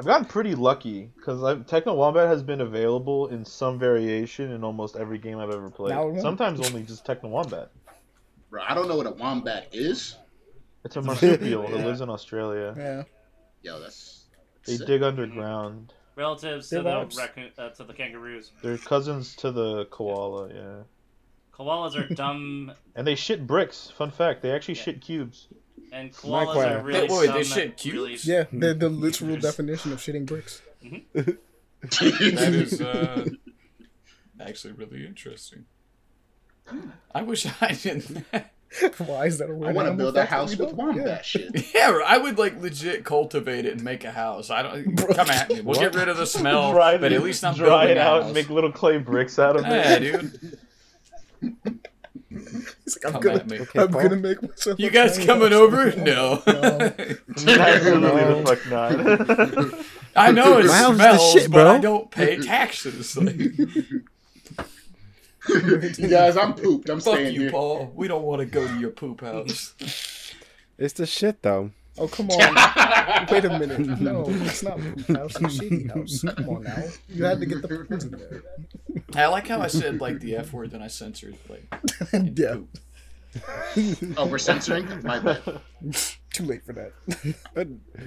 I've 0.00 0.06
gotten 0.06 0.24
pretty 0.24 0.54
lucky 0.54 1.10
because 1.14 1.62
Techno 1.66 1.92
Wombat 1.92 2.26
has 2.26 2.42
been 2.42 2.62
available 2.62 3.26
in 3.26 3.44
some 3.44 3.78
variation 3.78 4.50
in 4.50 4.64
almost 4.64 4.96
every 4.96 5.18
game 5.18 5.36
I've 5.38 5.50
ever 5.50 5.68
played. 5.68 5.90
Now 5.90 6.04
it 6.04 6.12
won't. 6.12 6.22
Sometimes 6.22 6.58
only 6.66 6.84
just 6.84 7.04
Techno 7.04 7.28
Wombat. 7.28 7.70
Bro, 8.48 8.62
I 8.66 8.72
don't 8.72 8.88
know 8.88 8.96
what 8.96 9.06
a 9.06 9.10
wombat 9.10 9.68
is. 9.72 10.16
It's 10.86 10.96
a 10.96 11.02
marsupial 11.02 11.64
Yeah. 11.64 11.76
that 11.76 11.84
lives 11.86 12.00
in 12.00 12.08
Australia. 12.08 12.74
Yeah. 12.78 13.02
Yo, 13.62 13.78
that's. 13.78 14.24
They 14.64 14.76
sick. 14.76 14.86
dig 14.86 15.02
underground. 15.02 15.92
Relatives 16.16 16.70
to 16.70 16.76
the 16.80 17.06
raccoon, 17.18 17.50
uh, 17.58 17.68
to 17.68 17.84
the 17.84 17.92
kangaroos. 17.92 18.52
They're 18.62 18.78
cousins 18.78 19.36
to 19.36 19.50
the 19.52 19.84
koala, 19.90 20.48
yeah. 20.48 20.76
Koalas 21.54 21.94
are 21.94 22.14
dumb, 22.14 22.72
And 22.96 23.06
they 23.06 23.16
shit 23.16 23.46
bricks. 23.46 23.90
Fun 23.90 24.10
fact, 24.10 24.40
they 24.40 24.50
actually 24.50 24.76
Yeah. 24.76 24.82
shit 24.82 25.00
cubes. 25.02 25.48
And 25.92 26.10
My 26.24 26.44
koalas 26.44 26.52
question. 26.52 26.72
are 26.72 26.82
really 26.82 27.00
Wait, 27.00 27.10
wait, 27.10 27.26
dumb 27.26 27.34
they 27.34 27.40
at 27.40 27.46
shit 27.80 27.84
really- 27.92 28.18
Yeah, 28.22 28.44
they're 28.52 28.74
the 28.74 28.88
literal 29.06 29.36
definition 29.36 29.92
of 29.92 29.98
shitting 29.98 30.26
bricks. 30.26 30.62
That 31.82 32.54
is 32.54 32.80
uh, 32.80 33.26
actually 34.40 34.72
really 34.74 35.06
interesting. 35.06 35.64
I 37.14 37.22
wish 37.22 37.46
I 37.60 37.72
didn't. 37.72 38.24
Why 38.98 39.26
is 39.26 39.38
that 39.38 39.50
a 39.50 39.52
I 39.52 39.56
weird 39.56 39.74
want 39.74 39.88
to 39.88 39.94
build 39.94 40.16
a 40.16 40.24
house 40.24 40.50
with 40.56 40.68
don't? 40.68 40.76
wombat 40.76 41.24
shit. 41.26 41.74
yeah, 41.74 41.98
I 42.06 42.18
would 42.18 42.38
like 42.38 42.60
legit 42.62 43.04
cultivate 43.04 43.66
it 43.66 43.72
and 43.72 43.82
make 43.82 44.04
a 44.04 44.12
house. 44.12 44.48
I 44.50 44.62
don't 44.62 44.94
come 44.96 45.28
at 45.28 45.48
me. 45.50 45.60
We'll 45.60 45.80
get 45.80 45.96
rid 45.96 46.08
of 46.08 46.16
the 46.16 46.26
smell, 46.26 46.70
dry 46.70 46.96
but 46.96 47.12
at 47.12 47.20
least 47.24 47.42
I'm 47.44 47.54
dry 47.56 47.66
building 47.86 47.90
it 47.96 47.96
a 47.96 48.02
out 48.02 48.16
house. 48.18 48.24
and 48.26 48.34
make 48.34 48.48
little 48.48 48.70
clay 48.70 48.98
bricks 48.98 49.40
out 49.40 49.56
of 49.56 49.62
Yeah, 49.66 49.94
it. 50.00 50.00
dude. 51.40 51.78
He's 52.84 52.96
like, 53.02 53.06
I'm 53.06 53.12
Come 53.14 53.22
gonna, 53.22 53.38
at 53.40 53.46
me. 53.48 53.60
Okay, 53.60 53.80
I'm 53.80 53.88
Paul. 53.88 54.02
gonna 54.02 54.16
make 54.16 54.40
myself. 54.40 54.78
You 54.78 54.90
guys 54.90 55.18
coming 55.18 55.52
over? 55.52 55.90
No. 55.96 56.40
No. 56.46 56.52
Absolutely 57.36 57.48
the 57.48 58.42
fuck 58.46 58.66
not. 58.70 59.84
I 60.16 60.30
know 60.30 60.58
it 60.58 60.66
My 60.66 60.76
house 60.76 60.90
is 60.90 60.96
smells, 60.96 61.32
shit, 61.32 61.50
but 61.50 61.64
bro. 61.64 61.70
I 61.72 61.78
don't 61.78 62.10
pay 62.10 62.38
taxes. 62.38 63.16
Like, 63.16 63.36
you 65.98 66.08
guys, 66.08 66.36
I'm 66.36 66.54
pooped. 66.54 66.88
I'm 66.88 67.00
fuck 67.00 67.14
staying 67.14 67.34
you, 67.34 67.40
here. 67.42 67.50
Paul. 67.50 67.92
We 67.94 68.06
don't 68.08 68.22
want 68.22 68.40
to 68.40 68.46
go 68.46 68.66
to 68.66 68.78
your 68.78 68.90
poop 68.90 69.22
house. 69.22 69.74
It's 70.78 70.94
the 70.94 71.06
shit 71.06 71.42
though. 71.42 71.72
Oh 72.00 72.08
come 72.08 72.30
on! 72.30 73.26
Wait 73.30 73.44
a 73.44 73.58
minute. 73.58 73.80
No, 74.00 74.24
it's 74.26 74.62
not 74.62 74.78
poop 74.78 75.06
house. 75.08 75.36
It's 75.36 75.58
shitty 75.58 75.94
house. 75.94 76.24
Come 76.34 76.48
on 76.48 76.62
now. 76.62 76.82
You 77.10 77.24
had 77.24 77.40
to 77.40 77.46
get 77.46 77.60
the 77.60 77.68
poop 77.68 77.90
in 77.92 78.10
there. 78.10 78.42
I 79.14 79.26
like 79.26 79.46
how 79.48 79.60
I 79.60 79.66
said 79.66 80.00
like 80.00 80.20
the 80.20 80.36
F 80.36 80.52
word, 80.54 80.70
then 80.70 80.80
I 80.82 80.86
censored 80.88 81.36
like 81.48 81.66
yeah. 82.38 82.56
poop. 83.74 84.14
Oh, 84.16 84.26
we're 84.26 84.38
censoring? 84.38 84.88
My 85.02 85.18
bad. 85.20 85.42
Too 86.32 86.44
late 86.44 86.64
for 86.64 86.72
that. 86.72 86.92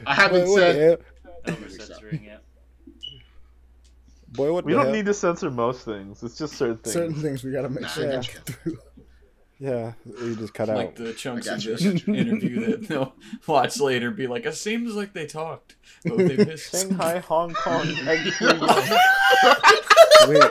I 0.07 0.13
haven't 0.15 0.45
Boy, 0.45 0.55
said. 0.59 0.75
the 0.75 0.81
hell? 0.83 0.97
No, 1.47 1.57
we're 1.61 1.69
censoring 1.69 2.23
it. 2.25 2.39
Boy, 4.29 4.51
what 4.51 4.65
we 4.65 4.73
don't 4.73 4.85
hell? 4.85 4.91
need 4.93 5.05
to 5.05 5.13
censor 5.13 5.51
most 5.51 5.85
things. 5.85 6.23
It's 6.23 6.37
just 6.37 6.55
certain 6.55 6.77
things. 6.77 6.93
Certain 6.93 7.13
things 7.13 7.43
we 7.43 7.51
gotta 7.51 7.69
make 7.69 7.83
Nah, 7.83 7.87
sure 7.89 8.21
Yeah, 9.63 9.93
you 10.05 10.35
just 10.35 10.53
cut 10.53 10.67
Like 10.67 10.87
out. 10.87 10.95
the 10.95 11.13
chunks 11.13 11.47
I 11.47 11.53
of 11.55 11.63
this 11.63 11.81
interview 12.07 12.65
that 12.71 12.87
they'll 12.89 13.13
watch 13.47 13.79
later 13.79 14.11
be 14.11 14.27
like, 14.27 14.45
it 14.45 14.55
seems 14.55 14.93
like 14.93 15.13
they 15.13 15.25
talked, 15.25 15.77
but 16.03 16.17
they 16.17 16.35
missed. 16.45 16.71
Shanghai, 16.71 17.19
Hong 17.19 17.53
Kong, 17.53 17.87
egg. 18.05 18.33
Wait. 20.27 20.43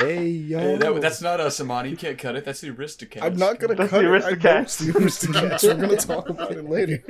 Hey 0.00 0.26
yo. 0.28 0.58
Hey, 0.58 0.76
that, 0.78 1.00
that's 1.00 1.20
not 1.20 1.38
us, 1.40 1.60
Amani. 1.60 1.90
You 1.90 1.96
can't 1.96 2.18
cut 2.18 2.34
it. 2.34 2.44
That's 2.44 2.60
the 2.62 2.70
Aristocats. 2.70 3.22
I'm 3.22 3.36
not 3.36 3.60
gonna 3.60 3.74
That's 3.76 3.90
cut 3.90 4.00
the 4.02 4.14
it. 4.14 4.24
I 4.24 4.30
know 4.30 4.36
Aristocats. 4.36 4.62
it's 4.62 4.78
the 4.78 4.92
Aristocats. 4.92 5.62
We're 5.62 5.74
gonna 5.86 5.96
talk 5.96 6.28
about 6.30 6.52
it 6.52 6.64
later. 6.68 7.04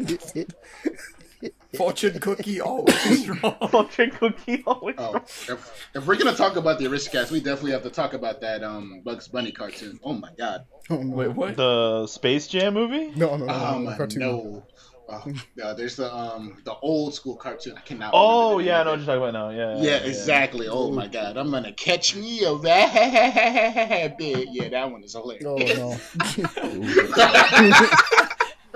Fortune 1.76 2.18
cookie 2.18 2.60
always 2.60 3.28
wrong. 3.42 3.56
Fucking 3.70 4.10
cookie 4.10 4.62
always. 4.66 4.96
Oh, 4.98 5.14
if, 5.16 5.88
if 5.94 6.06
we're 6.06 6.16
gonna 6.16 6.34
talk 6.36 6.56
about 6.56 6.78
the 6.78 6.86
Aristocats, 6.86 7.30
we 7.30 7.38
definitely 7.40 7.72
have 7.72 7.82
to 7.84 7.90
talk 7.90 8.12
about 8.12 8.40
that 8.40 8.64
um 8.64 9.02
Bugs 9.04 9.28
Bunny 9.28 9.52
cartoon. 9.52 10.00
Oh 10.02 10.14
my 10.14 10.30
god. 10.36 10.64
Oh, 10.90 10.96
no. 11.02 11.14
Wait, 11.16 11.28
what? 11.28 11.56
The 11.56 12.06
Space 12.08 12.48
Jam 12.48 12.74
movie? 12.74 13.12
No, 13.14 13.36
no, 13.36 13.46
no, 13.46 13.46
no, 13.46 13.52
Um, 13.52 13.84
no, 13.84 13.96
cartoon. 13.96 14.20
no. 14.20 14.66
Oh, 15.12 15.24
no, 15.56 15.74
there's 15.74 15.96
the 15.96 16.12
um 16.14 16.58
the 16.64 16.74
old 16.82 17.14
school 17.14 17.34
cartoon. 17.36 17.74
I 17.76 17.80
cannot. 17.80 18.10
Oh 18.14 18.52
remember 18.58 18.62
yeah, 18.68 18.80
I 18.80 18.84
know 18.84 18.90
what 18.90 18.98
you're 19.00 19.06
talking 19.06 19.22
about 19.28 19.32
now. 19.32 19.50
Yeah. 19.50 19.82
Yeah, 19.82 19.96
exactly. 20.06 20.68
Oh 20.68 20.90
my 20.92 21.06
god, 21.08 21.36
I'm 21.36 21.50
gonna 21.50 21.72
catch 21.72 22.14
me 22.16 22.44
a 22.44 22.54
rabbit. 22.54 24.14
Yeah, 24.52 24.68
that 24.68 24.90
one 24.90 25.02
is 25.02 25.12
hilarious. 25.14 25.44
Oh 25.46 25.98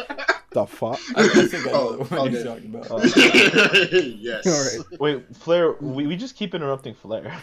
no. 0.00 0.24
the 0.54 0.66
fuck? 0.66 0.98
I, 1.14 1.24
I 1.24 1.28
think 1.28 1.66
I 1.66 1.70
know 1.70 1.74
Oh, 2.00 2.04
what 2.04 2.32
you're 2.32 2.44
talking 2.44 2.74
about. 2.74 2.86
Oh. 2.90 3.02
yes. 3.92 4.46
All 4.46 4.88
right. 4.90 5.00
Wait, 5.00 5.36
Flair, 5.36 5.72
we, 5.80 6.06
we 6.06 6.16
just 6.16 6.36
keep 6.36 6.54
interrupting 6.54 6.94
Flair. 6.94 7.36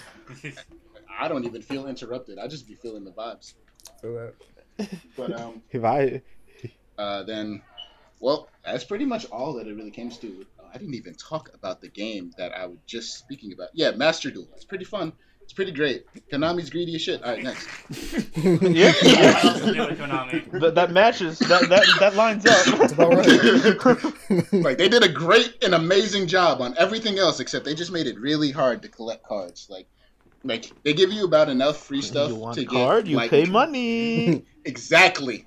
I 1.19 1.27
don't 1.27 1.45
even 1.45 1.61
feel 1.61 1.87
interrupted. 1.87 2.39
I 2.39 2.47
just 2.47 2.67
be 2.67 2.75
feeling 2.75 3.03
the 3.05 3.11
vibes. 3.11 3.53
So 4.01 4.31
that- 4.77 4.89
But 5.15 5.39
um, 5.39 5.61
If 5.71 5.83
I 5.83 6.21
uh, 6.97 7.23
then, 7.23 7.61
well, 8.19 8.47
that's 8.65 8.83
pretty 8.83 9.05
much 9.05 9.25
all 9.25 9.53
that 9.53 9.67
it 9.67 9.75
really 9.75 9.91
came 9.91 10.09
to. 10.09 10.45
Uh, 10.59 10.63
I 10.73 10.77
didn't 10.77 10.95
even 10.95 11.13
talk 11.15 11.49
about 11.53 11.81
the 11.81 11.89
game 11.89 12.31
that 12.37 12.51
I 12.57 12.65
was 12.67 12.77
just 12.87 13.17
speaking 13.17 13.53
about. 13.53 13.69
Yeah, 13.73 13.91
Master 13.91 14.31
Duel. 14.31 14.47
It's 14.55 14.65
pretty 14.65 14.85
fun. 14.85 15.13
It's 15.51 15.55
pretty 15.57 15.73
great. 15.73 16.05
Konami's 16.31 16.69
greedy 16.69 16.95
as 16.95 17.01
shit. 17.01 17.21
All 17.23 17.33
right, 17.33 17.43
next. 17.43 17.67
yeah. 18.37 18.93
What 18.93 19.43
else 19.43 19.59
to 19.59 19.73
do 19.73 19.85
with 19.85 19.99
Konami? 19.99 20.61
that, 20.61 20.75
that 20.75 20.91
matches. 20.91 21.39
That, 21.39 21.67
that, 21.67 21.83
that 21.99 22.15
lines 22.15 22.45
up. 22.45 22.65
That's 22.79 22.93
about 22.93 23.15
right. 23.15 24.53
like 24.63 24.77
they 24.77 24.87
did 24.87 25.03
a 25.03 25.09
great 25.09 25.61
and 25.61 25.75
amazing 25.75 26.27
job 26.27 26.61
on 26.61 26.73
everything 26.77 27.19
else 27.19 27.41
except 27.41 27.65
they 27.65 27.75
just 27.75 27.91
made 27.91 28.07
it 28.07 28.17
really 28.17 28.49
hard 28.49 28.81
to 28.83 28.87
collect 28.87 29.25
cards. 29.25 29.67
Like, 29.69 29.87
like 30.45 30.71
they 30.83 30.93
give 30.93 31.11
you 31.11 31.25
about 31.25 31.49
enough 31.49 31.85
free 31.85 32.01
stuff 32.01 32.29
you 32.29 32.35
want 32.35 32.55
to 32.55 32.61
a 32.61 32.65
card, 32.67 33.03
get 33.03 33.11
you 33.11 33.17
like, 33.17 33.29
pay 33.29 33.43
money. 33.43 34.45
Exactly. 34.63 35.45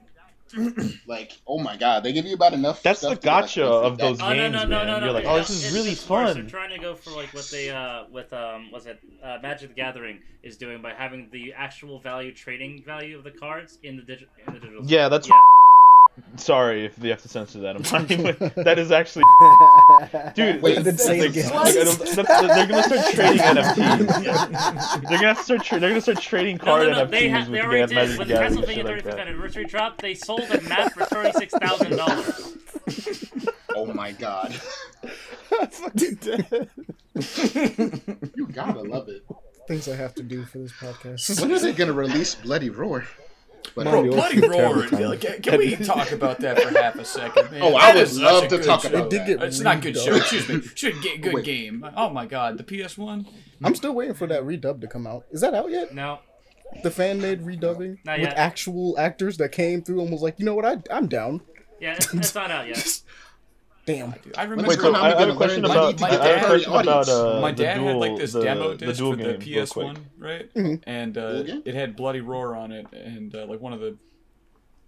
Like, 1.06 1.32
oh 1.46 1.58
my 1.58 1.76
god, 1.76 2.02
they 2.02 2.12
give 2.12 2.26
you 2.26 2.34
about 2.34 2.52
enough. 2.52 2.82
That's 2.82 3.00
stuff 3.00 3.20
the 3.20 3.20
to 3.20 3.26
like, 3.28 3.42
gotcha 3.42 3.64
of 3.64 3.98
those 3.98 4.20
Oh 4.20 4.28
no 4.28 4.34
games, 4.34 4.52
no 4.52 4.62
no 4.64 4.68
man. 4.68 4.86
no 4.86 4.98
no! 5.00 5.04
You're 5.06 5.14
like, 5.14 5.24
no, 5.24 5.30
oh, 5.30 5.38
this 5.38 5.50
is 5.50 5.72
really 5.72 5.90
just 5.90 6.08
worse. 6.08 6.32
fun. 6.32 6.40
They're 6.40 6.50
trying 6.50 6.70
to 6.70 6.78
go 6.78 6.94
for 6.94 7.10
like 7.10 7.32
what 7.34 7.48
they 7.50 7.70
uh 7.70 8.04
with 8.10 8.32
um 8.32 8.70
was 8.70 8.86
it 8.86 9.00
uh, 9.22 9.38
Magic 9.42 9.70
the 9.70 9.74
Gathering 9.74 10.20
is 10.42 10.56
doing 10.56 10.82
by 10.82 10.92
having 10.92 11.28
the 11.32 11.54
actual 11.54 12.00
value 12.00 12.32
trading 12.32 12.82
value 12.84 13.18
of 13.18 13.24
the 13.24 13.30
cards 13.30 13.78
in 13.82 13.96
the 13.96 14.02
digital 14.02 14.28
in 14.46 14.54
the 14.54 14.60
digital. 14.60 14.84
Yeah, 14.84 15.08
that's. 15.08 15.28
Yeah. 15.28 15.34
Sorry 16.36 16.84
if 16.86 16.96
you 17.02 17.10
have 17.10 17.22
to 17.22 17.28
censor 17.28 17.58
that. 17.60 17.74
I'm 17.76 17.82
fine. 17.82 18.06
that 18.64 18.78
is 18.78 18.92
actually, 18.92 19.24
dude. 20.34 20.62
Wait, 20.62 20.78
it's- 20.78 20.84
then 20.84 20.98
say 20.98 21.18
it 21.18 21.30
again. 21.30 21.50
like- 21.52 21.74
it'll- 21.74 21.94
they're 22.14 22.66
gonna 22.66 22.82
start 22.84 23.06
trading 23.14 23.38
NFTs. 23.42 25.08
They're 25.08 25.20
gonna 25.20 25.34
start. 25.36 25.64
Tra- 25.64 25.80
they're 25.80 25.90
gonna 25.90 26.00
start 26.00 26.20
trading 26.20 26.56
No, 26.58 26.64
card 26.64 26.88
no, 26.88 26.92
no. 26.92 27.06
NFTs 27.06 27.10
They, 27.10 27.28
ha- 27.28 27.38
with 27.40 27.46
they 27.48 27.52
the 27.58 27.64
already 27.64 27.94
Magic 27.94 28.10
did 28.10 28.18
with 28.18 28.28
the 28.28 28.34
the 28.34 28.40
Castlevania 28.40 28.74
shit 28.74 28.84
like 28.84 29.04
35th 29.04 29.20
anniversary 29.20 29.64
dropped, 29.64 30.00
They 30.02 30.14
sold 30.14 30.40
a 30.42 30.60
map 30.62 30.92
for 30.92 31.04
thirty 31.06 31.32
six 31.32 31.52
thousand 31.54 31.96
dollars. 31.96 32.56
Oh 33.76 33.86
my 33.86 34.12
god, 34.12 34.54
fucking 35.70 36.14
dead. 36.16 36.70
you 38.36 38.46
gotta 38.52 38.82
love 38.82 39.08
it. 39.08 39.24
things 39.66 39.88
I 39.88 39.96
have 39.96 40.14
to 40.16 40.22
do 40.22 40.44
for 40.44 40.58
this 40.58 40.72
podcast. 40.72 41.40
When 41.40 41.50
are 41.52 41.58
they 41.58 41.72
gonna 41.72 41.92
release 41.92 42.34
Bloody 42.36 42.70
Roar? 42.70 43.04
But 43.74 43.84
Bro, 43.84 43.92
Mario 43.92 44.12
Bloody 44.12 44.40
was 44.40 44.50
a 44.50 44.52
terrible 44.52 44.82
Roar. 44.98 45.08
Like, 45.10 45.20
Can, 45.20 45.42
can 45.42 45.58
we 45.58 45.76
talk 45.76 46.12
about 46.12 46.38
that 46.40 46.60
for 46.60 46.68
half 46.78 46.96
a 46.96 47.04
second? 47.04 47.50
Man? 47.50 47.62
Oh, 47.62 47.74
I 47.74 47.92
That 47.92 48.08
would 48.08 48.16
love 48.16 48.44
a 48.44 48.48
to 48.48 48.56
good 48.58 48.64
talk 48.66 48.82
show. 48.82 48.88
about 48.88 49.04
It 49.06 49.10
did 49.10 49.26
get 49.26 49.42
It's 49.42 49.60
not 49.60 49.80
good 49.82 49.96
show. 49.96 50.14
Excuse 50.14 50.48
me. 50.48 50.60
Should 50.74 51.00
get 51.02 51.18
oh, 51.18 51.22
good 51.22 51.34
Wait. 51.34 51.44
game. 51.44 51.84
Oh 51.96 52.10
my 52.10 52.26
god, 52.26 52.58
the 52.58 52.64
PS 52.84 52.96
One. 52.98 53.26
I'm 53.62 53.74
still 53.74 53.94
waiting 53.94 54.14
for 54.14 54.26
that 54.26 54.42
redub 54.42 54.80
to 54.82 54.86
come 54.86 55.06
out. 55.06 55.24
Is 55.30 55.40
that 55.40 55.54
out 55.54 55.70
yet? 55.70 55.94
No, 55.94 56.18
The 56.82 56.90
fan 56.90 57.20
made 57.20 57.42
redubbing 57.42 57.98
Not 58.04 58.18
with 58.18 58.28
yet. 58.28 58.36
actual 58.36 58.98
actors 58.98 59.36
that 59.38 59.52
came 59.52 59.82
through 59.82 60.02
and 60.02 60.10
was 60.12 60.22
like, 60.22 60.38
you 60.38 60.44
know 60.44 60.54
what, 60.54 60.64
I, 60.66 60.76
I'm 60.90 61.06
down. 61.08 61.40
yeah, 61.80 61.94
it's, 61.94 62.12
it's 62.12 62.34
not 62.34 62.50
out 62.50 62.66
yet. 62.68 63.00
Damn. 63.86 64.12
Dude, 64.12 64.36
I 64.36 64.44
remember. 64.44 64.70
Wait, 64.70 64.78
So 64.80 64.92
Konami 64.92 64.96
I, 64.96 65.14
I 65.14 65.20
have 65.20 65.28
a 65.28 65.34
question 65.36 65.62
learn 65.62 65.70
about 65.72 66.00
money 66.00 66.16
to 66.16 66.22
I 66.22 66.26
get 66.26 66.38
have 66.38 66.44
a 66.44 66.46
question 66.46 66.72
about 66.72 67.08
uh, 67.08 67.40
my 67.40 67.52
the 67.52 67.62
dad 67.64 67.74
duel, 67.74 67.88
had 67.88 67.96
like 67.96 68.16
this 68.18 68.32
the, 68.32 68.42
demo 68.42 68.74
disc 68.74 68.98
duel 68.98 69.10
for 69.12 69.16
the 69.16 69.22
game, 69.38 69.40
real 69.54 69.64
PS 69.64 69.72
quick. 69.72 69.86
One, 69.86 70.06
right? 70.18 70.54
Mhm. 70.54 70.82
And 70.86 71.18
uh, 71.18 71.42
it 71.64 71.74
had 71.74 71.94
Bloody 71.96 72.20
Roar 72.20 72.56
on 72.56 72.72
it, 72.72 72.86
and 72.92 73.34
uh, 73.34 73.46
like 73.46 73.60
one 73.60 73.72
of 73.74 73.80
the 73.80 73.96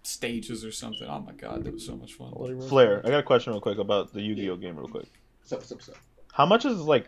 stages 0.03 0.65
or 0.65 0.71
something. 0.71 1.07
Oh 1.07 1.19
my 1.19 1.33
god, 1.33 1.63
that 1.63 1.73
was 1.73 1.85
so 1.85 1.95
much 1.95 2.13
fun. 2.13 2.31
Flair, 2.67 3.01
I 3.05 3.09
got 3.09 3.19
a 3.19 3.23
question 3.23 3.53
real 3.53 3.61
quick 3.61 3.77
about 3.77 4.13
the 4.13 4.21
Yu-Gi-Oh 4.21 4.55
game, 4.57 4.75
real 4.77 4.87
quick. 4.87 5.05
What's 5.41 5.53
up, 5.53 5.59
what's 5.59 5.71
up, 5.71 5.77
what's 5.77 5.89
up? 5.89 5.97
How 6.33 6.45
much 6.45 6.65
is 6.65 6.79
like? 6.79 7.07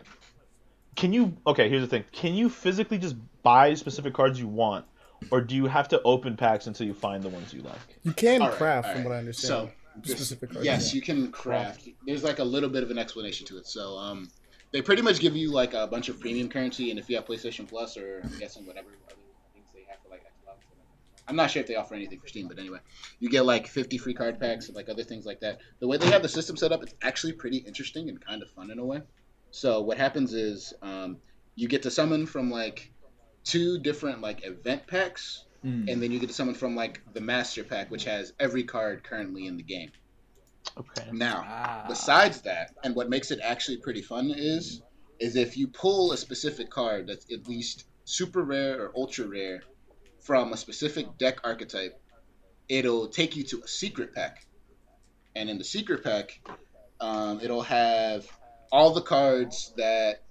Can 0.96 1.12
you? 1.12 1.36
Okay, 1.46 1.68
here's 1.68 1.82
the 1.82 1.88
thing. 1.88 2.04
Can 2.12 2.34
you 2.34 2.48
physically 2.48 2.98
just 2.98 3.16
buy 3.42 3.74
specific 3.74 4.12
cards 4.14 4.38
you 4.38 4.46
want, 4.48 4.84
or 5.30 5.40
do 5.40 5.54
you 5.56 5.66
have 5.66 5.88
to 5.88 6.00
open 6.02 6.36
packs 6.36 6.66
until 6.66 6.86
you 6.86 6.94
find 6.94 7.22
the 7.22 7.28
ones 7.30 7.52
you 7.52 7.62
like? 7.62 7.78
You 8.02 8.12
can 8.12 8.42
All 8.42 8.48
right, 8.48 8.56
craft, 8.56 8.88
all 8.88 8.92
from 8.94 9.02
right. 9.02 9.08
what 9.10 9.16
I 9.16 9.18
understand. 9.18 9.48
So, 9.48 9.70
specific 10.04 10.52
cards. 10.52 10.64
yes, 10.64 10.94
you 10.94 11.00
can 11.00 11.30
craft. 11.32 11.88
There's 12.06 12.24
like 12.24 12.38
a 12.38 12.44
little 12.44 12.68
bit 12.68 12.82
of 12.82 12.90
an 12.90 12.98
explanation 12.98 13.46
to 13.48 13.58
it. 13.58 13.66
So, 13.66 13.96
um, 13.96 14.28
they 14.72 14.82
pretty 14.82 15.02
much 15.02 15.18
give 15.18 15.36
you 15.36 15.50
like 15.50 15.74
a 15.74 15.86
bunch 15.86 16.08
of 16.08 16.20
premium 16.20 16.48
currency, 16.48 16.90
and 16.90 16.98
if 16.98 17.08
you 17.10 17.16
have 17.16 17.26
PlayStation 17.26 17.68
Plus 17.68 17.96
or 17.96 18.20
I'm 18.22 18.38
guessing 18.38 18.66
whatever 18.66 18.88
other 19.06 19.16
things 19.52 19.66
they 19.74 19.84
have 19.88 19.98
for 20.02 20.10
like 20.10 20.22
Xbox, 20.22 20.58
I'm 21.26 21.36
not 21.36 21.50
sure 21.50 21.60
if 21.60 21.66
they 21.66 21.74
offer 21.74 21.94
anything 21.94 22.20
for 22.20 22.28
Steam, 22.28 22.46
but 22.48 22.58
anyway, 22.58 22.78
you 23.18 23.28
get 23.28 23.44
like 23.44 23.66
50 23.66 23.98
free 23.98 24.14
card 24.14 24.38
packs 24.38 24.68
and 24.68 24.76
like 24.76 24.88
other 24.88 25.02
things 25.02 25.26
like 25.26 25.40
that. 25.40 25.58
The 25.80 25.88
way 25.88 25.96
they 25.96 26.10
have 26.10 26.22
the 26.22 26.28
system 26.28 26.56
set 26.56 26.70
up, 26.72 26.82
it's 26.82 26.94
actually 27.02 27.32
pretty 27.32 27.58
interesting 27.58 28.08
and 28.08 28.24
kind 28.24 28.42
of 28.42 28.50
fun 28.50 28.70
in 28.70 28.78
a 28.78 28.84
way. 28.84 29.02
So 29.50 29.80
what 29.80 29.98
happens 29.98 30.34
is 30.34 30.72
um, 30.82 31.16
you 31.56 31.66
get 31.66 31.82
to 31.82 31.90
summon 31.90 32.26
from 32.26 32.50
like 32.50 32.92
two 33.42 33.78
different 33.78 34.20
like 34.20 34.46
event 34.46 34.86
packs 34.86 35.46
Mm. 35.64 35.92
and 35.92 36.02
then 36.02 36.10
you 36.10 36.18
get 36.18 36.28
to 36.28 36.34
summon 36.34 36.54
from 36.54 36.74
like 36.74 37.02
the 37.12 37.20
master 37.20 37.62
pack, 37.64 37.90
which 37.90 38.04
has 38.04 38.32
every 38.40 38.64
card 38.64 39.04
currently 39.04 39.46
in 39.46 39.58
the 39.58 39.62
game. 39.62 39.90
Okay. 40.78 41.10
Now, 41.12 41.42
Ah. 41.46 41.84
besides 41.86 42.42
that, 42.42 42.74
and 42.82 42.94
what 42.94 43.10
makes 43.10 43.30
it 43.30 43.40
actually 43.42 43.76
pretty 43.76 44.00
fun 44.00 44.30
is, 44.34 44.80
is 45.18 45.36
if 45.36 45.58
you 45.58 45.68
pull 45.68 46.12
a 46.12 46.16
specific 46.16 46.70
card 46.70 47.08
that's 47.08 47.30
at 47.30 47.46
least 47.46 47.84
super 48.06 48.42
rare 48.42 48.80
or 48.80 48.92
ultra 48.96 49.26
rare 49.26 49.60
from 50.20 50.52
a 50.54 50.56
specific 50.56 51.18
deck 51.18 51.40
archetype, 51.44 52.00
it'll 52.68 53.08
take 53.08 53.36
you 53.36 53.44
to 53.44 53.60
a 53.62 53.68
secret 53.68 54.14
pack, 54.14 54.46
and 55.36 55.50
in 55.50 55.58
the 55.58 55.64
secret 55.64 56.02
pack, 56.02 56.40
um, 57.00 57.40
it'll 57.42 57.62
have 57.62 58.26
all 58.72 58.94
the 58.94 59.02
cards 59.02 59.74
that 59.76 60.22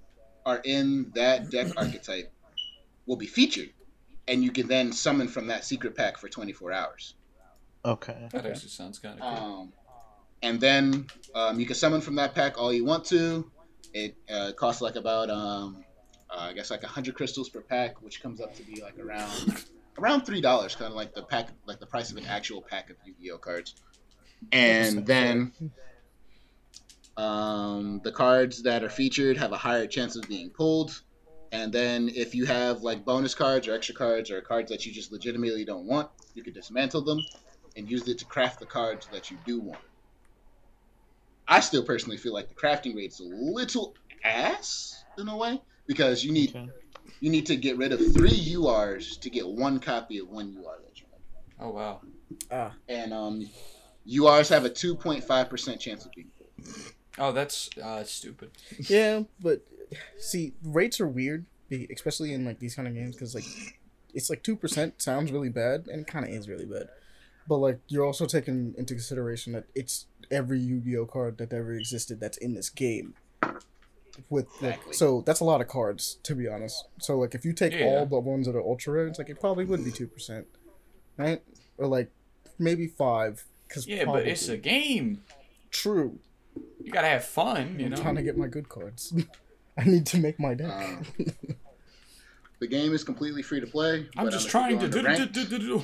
are 0.43 0.61
in 0.63 1.11
that 1.13 1.51
deck 1.51 1.67
archetype 1.77 2.31
will 3.05 3.17
be 3.17 3.27
featured, 3.27 3.69
and 4.29 4.43
you 4.43 4.51
can 4.51 4.67
then 4.67 4.93
summon 4.93 5.27
from 5.27 5.47
that 5.47 5.65
secret 5.65 5.95
pack 5.95 6.17
for 6.17 6.29
24 6.29 6.71
hours. 6.71 7.15
Okay. 7.83 8.27
That 8.31 8.45
actually 8.45 8.69
sounds 8.69 8.99
kind 8.99 9.19
of 9.19 9.37
cool. 9.37 9.47
Um, 9.47 9.73
and 10.43 10.61
then 10.61 11.07
um, 11.33 11.59
you 11.59 11.65
can 11.65 11.75
summon 11.75 11.99
from 11.99 12.15
that 12.15 12.35
pack 12.35 12.57
all 12.57 12.71
you 12.71 12.85
want 12.85 13.05
to. 13.05 13.49
It 13.93 14.15
uh, 14.31 14.51
costs 14.55 14.81
like 14.81 14.95
about 14.95 15.29
um, 15.31 15.83
uh, 16.29 16.41
I 16.41 16.53
guess 16.53 16.69
like 16.69 16.83
hundred 16.83 17.15
crystals 17.15 17.49
per 17.49 17.59
pack, 17.59 18.01
which 18.03 18.21
comes 18.21 18.39
up 18.39 18.55
to 18.55 18.63
be 18.63 18.81
like 18.81 18.99
around 18.99 19.65
around 19.97 20.25
three 20.25 20.41
dollars, 20.41 20.75
kind 20.75 20.91
of 20.91 20.95
like 20.95 21.15
the 21.15 21.23
pack, 21.23 21.49
like 21.65 21.79
the 21.79 21.87
price 21.87 22.11
of 22.11 22.17
an 22.17 22.25
actual 22.25 22.61
pack 22.61 22.91
of 22.91 22.97
Yu-Gi-Oh 23.03 23.39
cards. 23.39 23.75
And 24.51 25.05
then 25.05 25.51
um, 27.17 27.99
the 28.03 28.11
cards 28.11 28.63
that 28.63 28.83
are 28.83 28.89
featured 28.89 29.37
have 29.37 29.51
a 29.51 29.57
higher 29.57 29.87
chance 29.87 30.15
of 30.15 30.27
being 30.29 30.51
pulled. 30.51 31.01
And 31.51 31.73
then 31.73 32.09
if 32.09 32.35
you 32.35 32.45
have 32.45 32.81
like 32.81 33.03
bonus 33.05 33.33
cards 33.33 33.67
or 33.67 33.73
extra 33.73 33.95
cards 33.95 34.29
or 34.29 34.39
cards 34.41 34.69
that 34.71 34.85
you 34.85 34.93
just 34.93 35.11
legitimately 35.11 35.65
don't 35.65 35.85
want, 35.87 36.09
you 36.35 36.43
can 36.43 36.53
dismantle 36.53 37.01
them 37.01 37.19
and 37.75 37.89
use 37.89 38.07
it 38.07 38.19
to 38.19 38.25
craft 38.25 38.59
the 38.59 38.65
cards 38.65 39.07
that 39.11 39.31
you 39.31 39.37
do 39.45 39.59
want. 39.59 39.81
I 41.47 41.61
still 41.61 41.83
personally 41.83 42.17
feel 42.17 42.33
like 42.33 42.49
the 42.49 42.55
crafting 42.55 42.95
rate's 42.95 43.19
a 43.19 43.23
little 43.23 43.95
ass 44.23 45.03
in 45.17 45.27
a 45.27 45.35
way 45.35 45.59
because 45.87 46.23
you 46.23 46.31
need 46.31 46.51
Okay. 46.51 46.69
you 47.21 47.29
need 47.31 47.47
to 47.47 47.55
get 47.55 47.77
rid 47.77 47.91
of 47.91 48.13
three 48.13 48.29
URs 48.53 49.17
to 49.17 49.29
get 49.29 49.47
one 49.47 49.79
copy 49.79 50.19
of 50.19 50.29
one 50.29 50.53
UR 50.55 50.77
that 50.85 50.99
you 50.99 51.07
want. 51.11 51.23
Oh 51.59 51.69
wow. 51.71 52.01
Ah, 52.51 52.73
And 52.87 53.11
um, 53.13 53.49
URs 54.05 54.49
have 54.49 54.65
a 54.65 54.69
2.5% 54.69 55.79
chance 55.79 56.05
of 56.05 56.11
being 56.13 56.29
pulled. 56.37 56.93
Oh, 57.17 57.31
that's 57.31 57.69
uh, 57.81 57.97
that's 57.97 58.11
stupid. 58.11 58.51
yeah, 58.87 59.23
but 59.41 59.61
see, 60.17 60.53
rates 60.63 60.99
are 60.99 61.07
weird, 61.07 61.45
especially 61.93 62.33
in 62.33 62.45
like 62.45 62.59
these 62.59 62.75
kind 62.75 62.87
of 62.87 62.93
games, 62.93 63.15
because 63.15 63.35
like 63.35 63.45
it's 64.13 64.29
like 64.29 64.43
two 64.43 64.55
percent 64.55 65.01
sounds 65.01 65.31
really 65.31 65.49
bad, 65.49 65.87
and 65.87 66.05
kind 66.07 66.25
of 66.25 66.31
is 66.31 66.47
really 66.49 66.65
bad. 66.65 66.89
But 67.47 67.57
like 67.57 67.79
you're 67.87 68.05
also 68.05 68.25
taking 68.25 68.75
into 68.77 68.93
consideration 68.93 69.53
that 69.53 69.65
it's 69.73 70.05
every 70.29 70.59
Yu-Gi-Oh 70.59 71.05
card 71.07 71.37
that 71.39 71.51
ever 71.53 71.73
existed 71.73 72.19
that's 72.19 72.37
in 72.37 72.53
this 72.53 72.69
game. 72.69 73.15
With 74.29 74.47
like, 74.61 74.73
Exactly. 74.73 74.93
so 74.93 75.23
that's 75.25 75.39
a 75.39 75.45
lot 75.45 75.61
of 75.61 75.67
cards 75.69 76.17
to 76.23 76.35
be 76.35 76.47
honest. 76.47 76.85
So 76.99 77.17
like 77.17 77.33
if 77.35 77.45
you 77.45 77.53
take 77.53 77.71
Yeah. 77.73 77.85
all 77.85 78.05
the 78.05 78.19
ones 78.19 78.47
that 78.47 78.55
are 78.55 78.61
ultra 78.61 78.93
rare, 78.93 79.07
it's 79.07 79.17
like 79.17 79.29
it 79.29 79.39
probably 79.39 79.63
would 79.65 79.83
be 79.83 79.91
two 79.91 80.07
percent, 80.07 80.45
right? 81.17 81.41
Or 81.77 81.87
like 81.87 82.11
maybe 82.59 82.87
five. 82.87 83.45
Cause 83.69 83.87
Yeah, 83.87 84.05
but 84.05 84.27
it's 84.27 84.49
a 84.49 84.57
game. 84.57 85.23
true. 85.71 86.19
You 86.83 86.91
gotta 86.91 87.07
have 87.07 87.23
fun, 87.23 87.79
you 87.79 87.85
I'm 87.85 87.91
know. 87.91 87.97
trying 87.97 88.15
to 88.15 88.23
get 88.23 88.37
my 88.37 88.47
good 88.47 88.67
cards. 88.69 89.13
I 89.79 89.83
need 89.85 90.05
to 90.07 90.17
make 90.17 90.39
my 90.39 90.53
deck. 90.53 90.71
Um, 90.71 91.05
the 92.59 92.67
game 92.67 92.93
is 92.93 93.03
completely 93.03 93.41
free 93.41 93.61
to 93.61 93.67
play. 93.67 94.07
I'm 94.17 94.25
but, 94.25 94.33
just 94.33 94.45
um, 94.47 94.51
trying 94.51 94.79
to 94.79 94.85
you 94.85 94.91
do 94.91 95.03
go 95.03 95.15
do 95.15 95.25
do 95.25 95.45
do 95.45 95.59
do. 95.59 95.83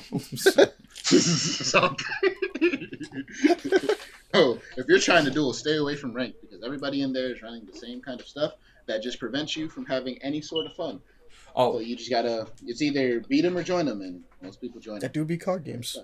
Oh, 4.34 4.58
if 4.76 4.86
you're 4.86 4.98
trying 4.98 5.24
to 5.24 5.30
duel, 5.30 5.54
stay 5.54 5.76
away 5.76 5.96
from 5.96 6.12
rank 6.12 6.34
because 6.42 6.62
everybody 6.62 7.00
in 7.00 7.14
there 7.14 7.32
is 7.32 7.40
running 7.40 7.64
the 7.64 7.72
same 7.76 8.02
kind 8.02 8.20
of 8.20 8.26
stuff 8.26 8.52
that 8.86 9.02
just 9.02 9.18
prevents 9.18 9.56
you 9.56 9.66
from 9.66 9.86
having 9.86 10.18
any 10.22 10.42
sort 10.42 10.66
of 10.66 10.74
fun. 10.74 11.00
So 11.30 11.52
Oh, 11.56 11.78
you 11.78 11.96
just 11.96 12.10
gotta, 12.10 12.46
it's 12.66 12.82
either 12.82 13.20
beat 13.20 13.42
them 13.42 13.56
or 13.56 13.62
join 13.62 13.86
them, 13.86 14.02
and 14.02 14.22
most 14.42 14.60
people 14.60 14.78
join 14.78 14.98
that 14.98 15.14
them. 15.14 15.22
do 15.22 15.24
be 15.24 15.38
card 15.38 15.64
games. 15.64 15.96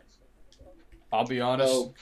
I'll 1.13 1.27
be 1.27 1.43
honest. 1.43 1.71
So, 1.71 1.95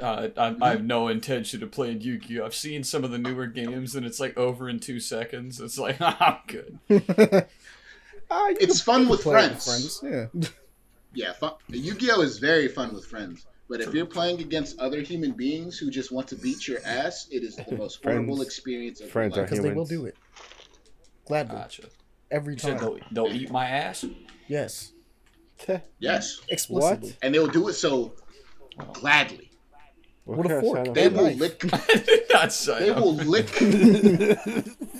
Uh, 0.00 0.28
I, 0.36 0.54
I 0.60 0.70
have 0.70 0.84
no 0.84 1.08
intention 1.08 1.62
of 1.62 1.70
playing 1.72 2.00
Yu-Gi-Oh. 2.02 2.44
I've 2.44 2.54
seen 2.54 2.84
some 2.84 3.02
of 3.04 3.10
the 3.10 3.18
newer 3.18 3.46
games, 3.46 3.94
and 3.96 4.06
it's 4.06 4.20
like 4.20 4.36
over 4.38 4.68
in 4.68 4.78
two 4.78 5.00
seconds. 5.00 5.60
It's 5.60 5.78
like 5.78 5.96
I'm 6.00 6.36
good. 6.46 6.78
You 8.30 8.56
It's 8.60 8.82
can- 8.82 8.84
fun 8.84 9.00
you 9.00 9.06
can 9.06 9.10
with 9.10 9.22
friends. 9.22 10.00
Yeah. 10.04 10.26
yeah, 11.14 11.32
fun, 11.32 11.52
Yu-Gi-Oh 11.68 12.20
is 12.20 12.38
very 12.38 12.68
fun 12.68 12.92
with 12.92 13.06
friends. 13.06 13.46
But 13.70 13.80
if 13.80 13.92
you're 13.94 14.06
playing 14.06 14.40
against 14.40 14.78
other 14.78 15.00
human 15.00 15.32
beings 15.32 15.78
who 15.78 15.90
just 15.90 16.12
want 16.12 16.28
to 16.28 16.36
beat 16.36 16.68
your 16.68 16.78
ass, 16.84 17.26
it 17.30 17.42
is 17.42 17.56
the 17.56 17.76
most 17.76 18.02
horrible 18.04 18.40
experience 18.42 19.00
of 19.00 19.10
friends 19.10 19.34
your 19.34 19.44
are 19.44 19.46
life. 19.46 19.50
Because 19.50 19.64
they 19.64 19.72
will 19.72 19.84
do 19.86 20.04
it. 20.06 20.16
Gladly. 21.26 21.56
Gotcha. 21.56 21.82
Every 22.30 22.54
You 22.54 22.58
said 22.60 22.78
time. 22.78 22.98
they'll, 23.12 23.24
they'll 23.26 23.34
eat 23.34 23.50
my 23.50 23.66
ass. 23.68 24.04
Yes. 24.46 24.92
Yes, 25.98 26.40
Explicitly. 26.50 27.16
and 27.22 27.34
they 27.34 27.38
will 27.38 27.48
do 27.48 27.68
it 27.68 27.74
so 27.74 28.12
gladly. 28.92 29.47
With 30.36 30.50
a 30.52 30.60
fork. 30.60 30.94
They 30.94 31.08
will 31.08 31.24
knife. 31.24 31.38
lick. 31.40 31.64
I 31.72 31.94
did 32.04 32.22
not 32.32 32.52
say. 32.52 32.78
They 32.80 32.88
that. 32.90 33.00
will 33.00 33.14
lick 33.14 33.46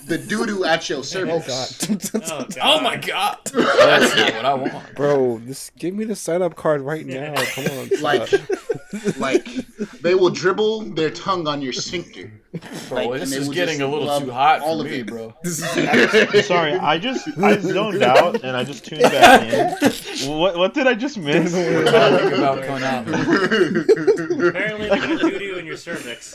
the 0.07 0.25
doo 0.27 0.47
doo 0.47 0.65
at 0.65 0.89
your 0.89 0.99
Oh 0.99 1.03
cervix. 1.03 1.47
god. 1.87 2.01
Oh, 2.15 2.45
God. 2.45 2.59
Oh 2.63 2.81
my 2.81 2.97
god. 2.97 3.39
That's 3.53 4.17
not 4.17 4.35
what 4.35 4.45
I 4.45 4.55
want. 4.55 4.95
Bro, 4.95 5.41
just 5.47 5.77
give 5.77 5.95
me 5.95 6.05
the 6.05 6.17
sign 6.17 6.43
up 6.43 6.57
card 6.57 6.81
right 6.81 7.05
now. 7.07 7.35
Come 7.53 7.67
on. 7.67 7.89
Like, 8.01 8.33
like 9.19 9.45
they 10.03 10.15
will 10.15 10.31
dribble 10.31 10.95
their 10.95 11.11
tongue 11.11 11.47
on 11.47 11.61
your 11.63 11.73
sphincter. 11.75 12.33
Bro, 12.89 13.09
Like, 13.09 13.21
this 13.21 13.33
is 13.35 13.51
getting 13.51 13.83
a 13.83 13.87
little 13.87 14.21
too 14.21 14.31
hot 14.31 14.61
all 14.63 14.79
for 14.81 14.87
of 14.87 14.91
me, 14.91 15.01
it. 15.01 15.07
bro. 15.07 15.35
Sorry, 15.45 16.73
I 16.75 16.97
just 16.99 17.29
I 17.39 17.59
zoned 17.59 18.03
out 18.03 18.43
and 18.43 18.57
I 18.57 18.65
just 18.65 18.87
tuned 18.87 19.03
back 19.03 19.53
in. 19.53 20.31
What 20.39 20.57
what 20.57 20.73
did 20.73 20.87
I 20.87 20.95
just 20.95 21.19
miss? 21.19 21.53
Talking 21.53 22.33
about 22.39 22.63
Konami. 22.63 24.49
Apparently, 24.49 24.89
they're 24.89 24.99
gonna 24.99 25.19
doo 25.19 25.39
doo 25.39 25.57
in 25.59 25.67
your 25.67 25.77
cervix. 25.77 26.35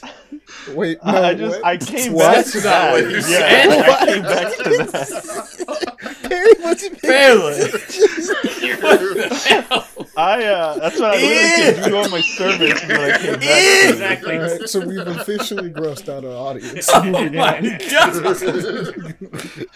Wait, 0.69 0.99
no. 1.03 1.11
I 1.23 1.33
just 1.33 1.55
what? 1.61 1.65
I 1.65 1.77
came 1.77 2.13
What? 2.13 2.35
back 2.35 2.45
to 2.45 2.59
that. 2.61 2.91
what 2.91 3.03
you 3.05 3.15
yeah, 3.15 3.21
said. 3.21 3.67
I 3.71 4.05
came 4.05 4.21
back 4.21 4.55
to 4.57 4.63
that. 4.69 5.97
Perry 6.29 6.53
wasn't 6.59 7.01
Bailey. 7.01 7.59
what 7.71 8.99
the 8.99 9.65
hell? 9.67 9.87
I 10.15 10.43
uh 10.45 10.77
that's 10.77 10.99
what 10.99 11.15
I 11.15 11.21
literally 11.21 11.73
could 11.81 11.89
do 11.89 11.97
on 11.97 12.11
my 12.11 12.21
cervix 12.21 12.81
when 12.87 12.99
I 12.99 13.17
came 13.17 13.39
back. 13.39 13.89
Exactly. 13.89 14.35
Alright, 14.37 14.69
so 14.69 14.79
we've 14.85 15.07
officially 15.07 15.71
grossed 15.71 16.07
out 16.09 16.12
our 16.13 16.25
audience. 16.49 16.89
Oh 16.93 17.03
my 17.03 17.27
god. 17.29 17.63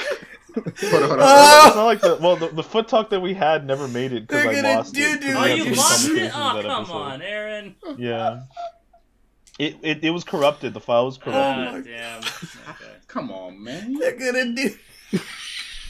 Hold 0.58 0.68
on, 0.94 1.02
hold 1.02 1.12
on. 1.12 1.20
Ah! 1.22 1.68
It's 1.68 1.76
not 1.76 1.86
like 1.86 2.02
the 2.02 2.18
well, 2.20 2.36
the, 2.36 2.48
the 2.48 2.64
foot 2.64 2.88
talk 2.88 3.12
that 3.12 3.20
we 3.20 3.36
had 3.36 3.68
never 3.68 3.88
made 3.88 4.12
it 4.12 4.28
because 4.28 4.42
They're 4.44 4.52
I 4.52 4.56
gonna 4.56 4.76
lost 4.78 4.94
do- 4.96 5.02
it. 5.02 5.22
'cause 5.22 5.24
do 5.24 5.28
we 5.28 5.34
Oh, 5.36 5.46
you 5.46 5.58
so 5.58 5.64
many 5.66 5.76
lost 5.78 6.10
it? 6.10 6.32
Oh, 6.34 6.60
come 6.64 6.82
episode. 6.82 6.94
on, 6.94 7.22
Aaron. 7.22 7.76
Yeah. 7.98 8.40
It, 9.60 9.76
it 9.84 10.04
it 10.04 10.10
was 10.10 10.24
corrupted. 10.24 10.74
The 10.74 10.80
file 10.80 11.06
was 11.06 11.18
Oh 11.18 11.22
corrupted. 11.22 11.68
Ah, 11.68 11.82
damn. 11.86 12.24
Okay. 12.74 12.96
Come 13.08 13.30
on, 13.32 13.64
man. 13.64 13.94
They're 14.00 14.18
gonna 14.18 14.56
do. 14.56 14.76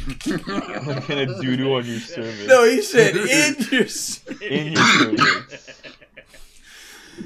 I'm 0.10 1.00
gonna 1.08 1.42
do 1.42 1.56
doo 1.58 1.74
on 1.76 1.86
your 1.86 2.00
service. 2.00 2.48
No, 2.48 2.66
he 2.66 2.82
said 2.82 3.16
in 3.16 3.56
your. 3.72 3.84
s- 3.84 4.22
In 4.42 4.74
your 4.74 4.84
service. 4.84 5.82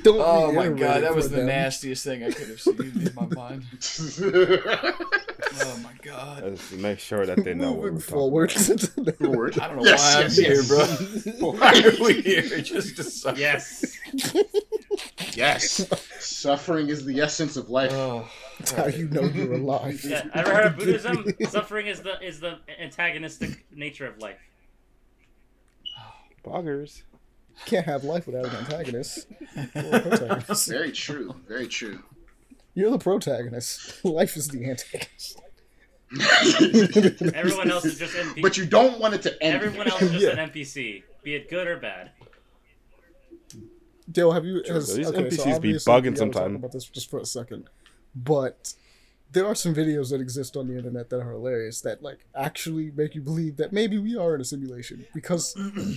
Don't 0.04 0.20
Oh 0.20 0.52
my 0.52 0.68
god, 0.70 1.04
that 1.04 1.10
for 1.10 1.16
was 1.16 1.30
the 1.30 1.38
them. 1.38 1.48
nastiest 1.48 2.04
thing 2.04 2.24
I 2.24 2.32
could 2.32 2.48
have 2.50 2.62
seen 2.62 2.80
in 2.80 3.14
my 3.16 3.26
mind. 3.36 3.64
Oh 5.64 5.78
my 5.84 5.92
god. 6.02 6.44
Let's 6.44 6.72
make 6.72 7.00
sure 7.00 7.26
that 7.26 7.44
they 7.44 7.54
know 7.54 7.72
what 7.74 7.78
Moving 7.92 7.94
we're 7.96 8.00
forward. 8.00 8.50
talking 8.52 8.78
Forward. 9.20 9.60
I 9.60 9.68
don't 9.68 9.78
know 9.78 9.84
Yes, 9.84 10.16
why 10.16 10.22
yes, 10.22 10.38
I'm 10.40 10.44
yes. 10.46 10.70
here, 11.34 11.34
bro. 11.42 11.52
Why 11.52 11.84
are 11.84 12.04
we 12.04 12.22
here? 12.22 12.62
Just 12.62 12.96
to 12.96 13.04
suffer. 13.04 13.38
Yes. 13.40 13.98
Yes. 15.34 15.88
Suffering 16.20 16.88
is 16.88 17.06
the 17.06 17.20
essence 17.20 17.58
of 17.58 17.70
life. 17.70 17.92
Oh, 17.92 18.30
That's 18.60 18.72
how 18.72 18.86
you 18.88 19.10
know 19.10 19.24
you're 19.24 19.54
alive. 19.54 20.02
Yeah. 20.06 20.24
Ever 20.34 20.54
heard 20.54 20.66
of 20.68 20.78
Buddhism? 20.78 21.26
Suffering 21.50 21.88
is 21.88 22.02
the 22.02 22.20
is 22.22 22.40
the 22.40 22.60
antagonistic 22.80 23.66
nature 23.76 24.08
of 24.08 24.20
life. 24.20 24.40
about. 26.46 26.64
Boggers. 26.64 27.02
Can't 27.66 27.86
have 27.86 28.04
life 28.04 28.26
without 28.28 28.46
an 28.46 28.56
antagonist. 28.56 29.28
A 29.56 30.00
protagonist. 30.02 30.68
Very 30.68 30.92
true. 30.92 31.36
Very 31.48 31.68
true. 31.68 32.00
You're 32.74 32.92
the 32.92 32.98
protagonist. 32.98 34.04
Life 34.06 34.38
is 34.38 34.48
the 34.48 34.66
antagonist. 34.70 35.40
Everyone 37.36 37.70
else 37.72 37.86
is 37.86 37.98
just 38.00 38.14
NPC. 38.18 38.42
but 38.42 38.58
you 38.58 38.66
don't 38.66 39.00
want 39.00 39.14
it 39.14 39.22
to 39.24 39.44
end. 39.44 39.56
Everyone 39.56 39.88
else 39.90 40.02
is 40.02 40.12
just 40.12 40.24
Yeah. 40.24 40.32
an 40.32 40.50
NPC, 40.50 41.04
be 41.24 41.36
it 41.36 41.50
good 41.50 41.68
or 41.68 41.78
bad. 41.78 42.12
Dale, 44.12 44.32
have 44.32 44.46
you? 44.46 44.64
Has, 44.68 44.96
These 44.96 45.08
okay, 45.08 45.24
NPCs 45.24 45.54
so 45.54 45.60
be 45.60 45.74
bugging 45.74 46.12
we 46.12 46.16
sometime. 46.18 46.56
About 46.56 46.72
this 46.72 46.86
just 46.86 47.10
for 47.10 47.20
a 47.20 47.26
second, 47.26 47.70
but 48.16 48.74
there 49.34 49.46
are 49.46 49.56
some 49.56 49.74
videos 49.74 50.10
that 50.12 50.20
exist 50.20 50.58
on 50.58 50.68
the 50.68 50.76
internet 50.76 51.10
that 51.10 51.20
are 51.22 51.32
hilarious 51.32 51.80
that 51.82 52.02
like 52.04 52.26
actually 52.36 52.92
make 52.92 53.16
you 53.16 53.22
believe 53.22 53.56
that 53.58 53.72
maybe 53.72 53.98
we 53.98 54.18
are 54.18 54.36
in 54.36 54.42
a 54.42 54.44
simulation 54.44 55.06
because 55.14 55.56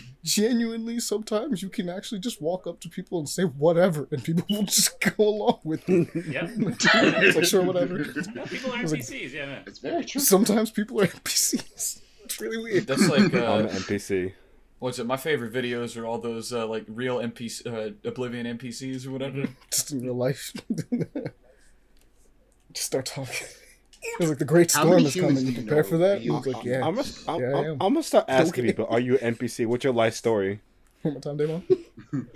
genuinely 0.23 1.01
sometimes 1.01 1.63
you 1.63 1.69
can 1.69 1.89
actually 1.89 2.21
just 2.21 2.41
walk 2.41 2.67
up 2.67 2.81
to 2.81 2.89
people 2.89 3.19
and 3.19 3.29
say 3.29 3.43
whatever 3.43 4.07
and 4.13 4.23
people 4.23 4.45
will 4.51 4.63
just 4.63 5.01
go 5.01 5.25
along 5.29 5.59
with 5.65 5.83
it. 5.89 6.09
Yep. 6.15 6.51
it's 6.59 7.37
like 7.37 7.45
sure 7.45 7.63
whatever. 7.63 7.99
No, 8.35 8.45
people 8.45 8.73
are 8.73 8.83
was 8.83 8.93
like- 8.93 9.01
NPCs, 9.03 9.33
yeah, 9.33 9.47
man. 9.47 9.63
It's 9.67 9.79
very 9.81 10.05
true. 10.05 10.21
Sometimes 10.21 10.71
people 10.71 11.01
are 11.01 11.07
NPCs. 11.19 12.01
It's 12.25 12.41
really 12.41 12.59
weird. 12.59 12.87
that's 12.87 13.09
like 13.09 13.35
I'm 13.35 13.43
uh, 13.43 13.59
an 13.59 13.69
NPC. 13.69 14.33
what's 14.79 14.99
it? 14.99 15.07
My 15.07 15.17
favorite 15.17 15.53
videos 15.53 15.97
are 15.97 16.07
all 16.07 16.19
those 16.19 16.53
uh, 16.53 16.67
like 16.67 16.85
real 16.89 17.19
NPC, 17.19 17.67
uh, 17.67 18.09
Oblivion 18.09 18.47
NPCs 18.59 19.07
or 19.07 19.11
whatever. 19.11 19.45
Just 19.71 19.91
in 19.93 20.03
real 20.03 20.15
life. 20.15 20.53
Just 22.75 22.87
start 22.87 23.07
talking. 23.07 23.47
It 24.07 24.21
was 24.21 24.29
like 24.29 24.39
the 24.39 24.45
great 24.45 24.71
storm 24.71 24.99
is 24.99 25.15
coming. 25.15 25.39
You 25.39 25.43
you 25.45 25.53
prepare 25.63 25.79
know 25.79 25.83
for 25.89 25.97
that? 25.97 26.21
He 26.21 26.29
was 26.29 26.47
like, 26.47 26.63
yeah. 26.63 26.87
I'm, 26.87 26.95
gonna, 26.95 27.09
I'm, 27.27 27.41
Yeah, 27.41 27.47
I 27.57 27.61
I'm. 27.61 27.71
I'm 27.73 27.79
gonna 27.79 28.03
start 28.03 28.27
asking 28.29 28.65
Okay. 28.65 28.73
people, 28.73 28.87
are 28.91 29.01
you 29.01 29.17
an 29.17 29.35
NPC? 29.35 29.65
What's 29.65 29.83
your 29.83 29.95
life 29.95 30.13
story? 30.15 30.61
One 31.03 31.15
more 31.15 31.23
time, 31.23 31.39
Damon. 31.39 31.63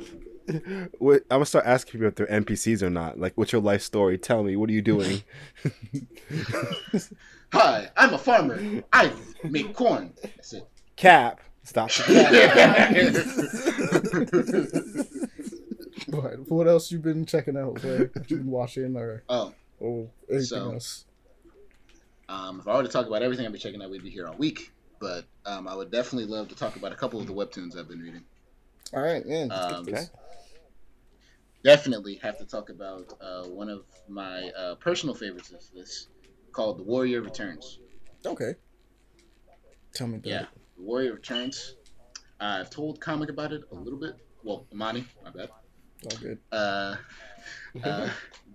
What, 0.99 1.25
I'm 1.31 1.41
gonna 1.41 1.45
start 1.45 1.67
asking 1.67 1.93
people 1.93 2.07
if 2.09 2.15
they're 2.15 2.27
NPCs 2.27 2.81
or 2.81 2.89
not. 2.89 3.21
Like, 3.21 3.35
what's 3.35 3.53
your 3.53 3.61
life 3.61 3.83
story? 3.83 4.17
Tell 4.17 4.43
me, 4.43 4.57
what 4.57 4.71
are 4.71 4.73
you 4.73 4.81
doing? 4.81 5.23
Hi, 7.53 7.91
I'm 7.95 8.15
a 8.15 8.19
farmer. 8.19 8.59
I 8.91 9.13
make 9.45 9.75
corn. 9.75 10.15
That's 10.23 10.55
it. 10.55 10.67
Cap. 10.97 11.41
Stop 11.65 11.91
the 11.91 12.51
cap. 12.55 12.95
But 16.09 16.51
what 16.51 16.67
else 16.67 16.91
you 16.91 16.99
been 16.99 17.27
checking 17.27 17.59
out? 17.59 17.85
Like, 17.85 18.15
what 18.15 18.31
you 18.31 18.39
been 18.39 18.51
watching 18.51 18.97
or 18.97 19.23
oh, 19.29 19.53
or 19.81 20.09
anything 20.29 20.45
So- 20.47 20.73
else? 20.73 21.05
um, 22.29 22.61
if 22.61 22.69
I 22.69 22.77
were 22.77 22.83
to 22.83 22.89
talk 22.89 23.07
about 23.07 23.23
everything 23.23 23.47
I'd 23.47 23.53
be 23.53 23.59
checking 23.59 23.81
out, 23.83 23.91
we'd 23.91 24.03
be 24.03 24.11
here 24.11 24.27
all 24.27 24.37
week. 24.37 24.73
But 25.01 25.27
um, 25.47 25.69
I 25.69 25.75
would 25.77 25.91
definitely 25.93 26.27
love 26.29 26.49
to 26.49 26.57
talk 26.57 26.75
about 26.77 26.91
a 26.93 26.97
couple 26.97 27.21
of 27.21 27.27
the 27.29 27.33
webtoons 27.33 27.77
I've 27.79 27.89
been 27.89 28.01
reading. 28.01 28.25
All 28.93 29.01
right, 29.03 29.23
yeah. 29.25 29.45
Um, 29.45 29.87
Okay. 29.89 30.05
Definitely 31.65 32.15
have 32.23 32.39
to 32.39 32.45
talk 32.45 32.71
about 32.71 33.13
uh, 33.21 33.45
one 33.45 33.69
of 33.69 33.85
my 34.09 34.51
uh, 34.51 34.75
personal 34.77 35.15
favorites 35.15 35.51
of 35.51 35.61
this, 35.75 36.07
called 36.53 36.79
The 36.79 36.85
Warrior 36.85 37.21
Returns. 37.21 37.79
Okay. 38.25 38.55
Tell 39.93 40.07
me 40.07 40.17
about 40.19 40.27
Yeah, 40.27 40.43
it. 40.43 40.49
The 40.77 40.83
Warrior 40.85 41.15
Returns. 41.15 41.75
I've 42.41 42.71
told 42.71 43.01
comic 43.01 43.29
about 43.29 43.53
it 43.53 43.63
a 43.73 43.75
little 43.75 43.99
bit. 43.99 44.15
Well, 44.45 44.67
Amani, 44.73 45.05
my 45.25 45.31
bad. 45.31 45.51
All 46.05 46.19
good. 46.21 46.39
uh, 46.53 46.95
uh, 47.85 48.09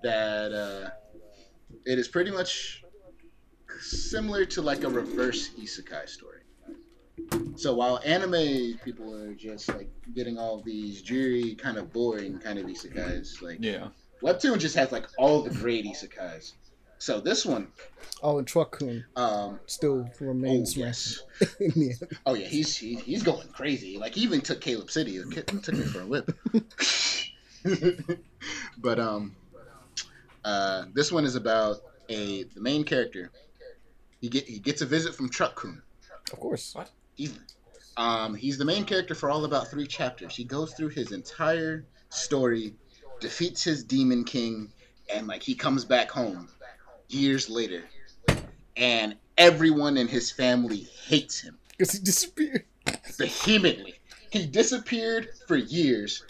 that 0.03 0.51
uh, 0.53 0.89
it 1.85 1.99
is 1.99 2.07
pretty 2.07 2.31
much 2.31 2.83
similar 3.79 4.45
to 4.45 4.61
like 4.61 4.83
a 4.83 4.89
reverse 4.89 5.49
isekai 5.49 6.07
story. 6.07 6.39
So 7.55 7.73
while 7.75 7.99
anime 8.03 8.79
people 8.83 9.13
are 9.15 9.33
just 9.33 9.69
like 9.69 9.89
getting 10.15 10.37
all 10.37 10.61
these 10.61 11.01
dreary, 11.01 11.55
kind 11.55 11.77
of 11.77 11.91
boring 11.93 12.39
kind 12.39 12.57
of 12.59 12.65
isekais, 12.65 13.41
like 13.41 13.57
Yeah. 13.61 13.87
Webtoon 14.21 14.57
just 14.57 14.75
has 14.75 14.91
like 14.91 15.05
all 15.17 15.41
the 15.43 15.49
great 15.51 15.85
isekais. 15.85 16.53
So 16.97 17.19
this 17.19 17.45
one, 17.45 17.67
Oh, 18.21 18.37
and 18.37 18.47
Truck 18.47 18.79
Kun 18.79 19.03
um, 19.17 19.59
still 19.65 20.05
oh 20.09 20.25
remains 20.25 20.77
yes, 20.77 21.21
in 21.59 21.71
the 21.75 21.89
end. 22.01 22.17
oh 22.25 22.33
yeah, 22.33 22.47
he's 22.47 22.77
he, 22.77 22.95
he's 22.95 23.21
going 23.21 23.45
crazy. 23.49 23.97
Like 23.97 24.15
he 24.15 24.21
even 24.21 24.39
took 24.39 24.61
Caleb 24.61 24.89
City, 24.89 25.21
took 25.21 25.73
me 25.73 25.83
for 25.83 26.01
a 26.01 26.05
whip. 26.05 26.31
but 28.77 28.99
um, 28.99 29.35
uh, 30.43 30.85
this 30.93 31.11
one 31.11 31.25
is 31.25 31.35
about 31.35 31.77
a 32.09 32.43
the 32.43 32.61
main 32.61 32.83
character. 32.83 33.31
He 34.21 34.29
get 34.29 34.47
he 34.47 34.59
gets 34.59 34.81
a 34.81 34.85
visit 34.85 35.15
from 35.15 35.29
Truck 35.29 35.55
Kun. 35.55 35.81
Of 36.31 36.39
course. 36.39 36.73
What? 36.75 36.89
He's 37.15 37.37
um 37.97 38.35
he's 38.35 38.57
the 38.57 38.65
main 38.65 38.85
character 38.85 39.15
for 39.15 39.29
all 39.29 39.45
about 39.45 39.69
three 39.69 39.87
chapters. 39.87 40.35
He 40.35 40.43
goes 40.43 40.73
through 40.73 40.89
his 40.89 41.11
entire 41.11 41.85
story, 42.09 42.75
defeats 43.19 43.63
his 43.63 43.83
demon 43.83 44.23
king, 44.23 44.71
and 45.13 45.27
like 45.27 45.43
he 45.43 45.55
comes 45.55 45.85
back 45.85 46.09
home 46.09 46.49
years 47.09 47.49
later, 47.49 47.83
and 48.75 49.15
everyone 49.37 49.97
in 49.97 50.07
his 50.07 50.31
family 50.31 50.87
hates 51.05 51.39
him 51.39 51.57
Because 51.69 51.93
he 51.93 51.99
disappeared. 51.99 52.65
vehemently. 53.17 53.95
He 54.31 54.47
disappeared 54.47 55.29
for 55.47 55.55
years. 55.55 56.23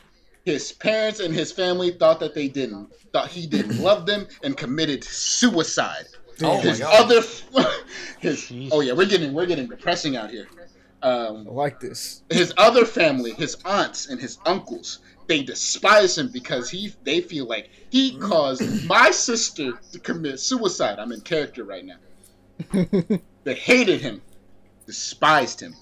His 0.45 0.71
parents 0.73 1.19
and 1.19 1.33
his 1.33 1.51
family 1.51 1.91
thought 1.91 2.19
that 2.19 2.33
they 2.33 2.47
didn't 2.47 2.91
thought 3.13 3.29
he 3.29 3.47
didn't 3.47 3.79
love 3.79 4.05
them 4.05 4.27
and 4.43 4.57
committed 4.57 5.03
suicide. 5.03 6.05
Oh 6.41 6.57
my 6.57 6.77
god. 6.77 6.81
other 7.03 7.21
his 8.19 8.51
oh 8.71 8.81
yeah, 8.81 8.93
we're 8.93 9.07
getting 9.07 9.33
we're 9.33 9.45
getting 9.45 9.67
depressing 9.67 10.15
out 10.15 10.31
here. 10.31 10.47
Um, 11.01 11.47
I 11.49 11.51
like 11.51 11.79
this. 11.79 12.23
his 12.29 12.53
other 12.57 12.85
family, 12.85 13.31
his 13.33 13.57
aunts 13.65 14.07
and 14.07 14.19
his 14.19 14.37
uncles, 14.45 14.99
they 15.27 15.43
despise 15.43 16.17
him 16.17 16.29
because 16.31 16.69
he 16.69 16.93
they 17.03 17.21
feel 17.21 17.45
like 17.45 17.69
he 17.89 18.17
caused 18.17 18.85
my 18.87 19.11
sister 19.11 19.73
to 19.91 19.99
commit 19.99 20.39
suicide. 20.39 20.99
I'm 20.99 21.11
in 21.11 21.21
character 21.21 21.63
right 21.63 21.85
now. 21.85 23.19
They 23.43 23.55
hated 23.55 23.99
him, 24.01 24.21
despised 24.85 25.59
him. 25.59 25.75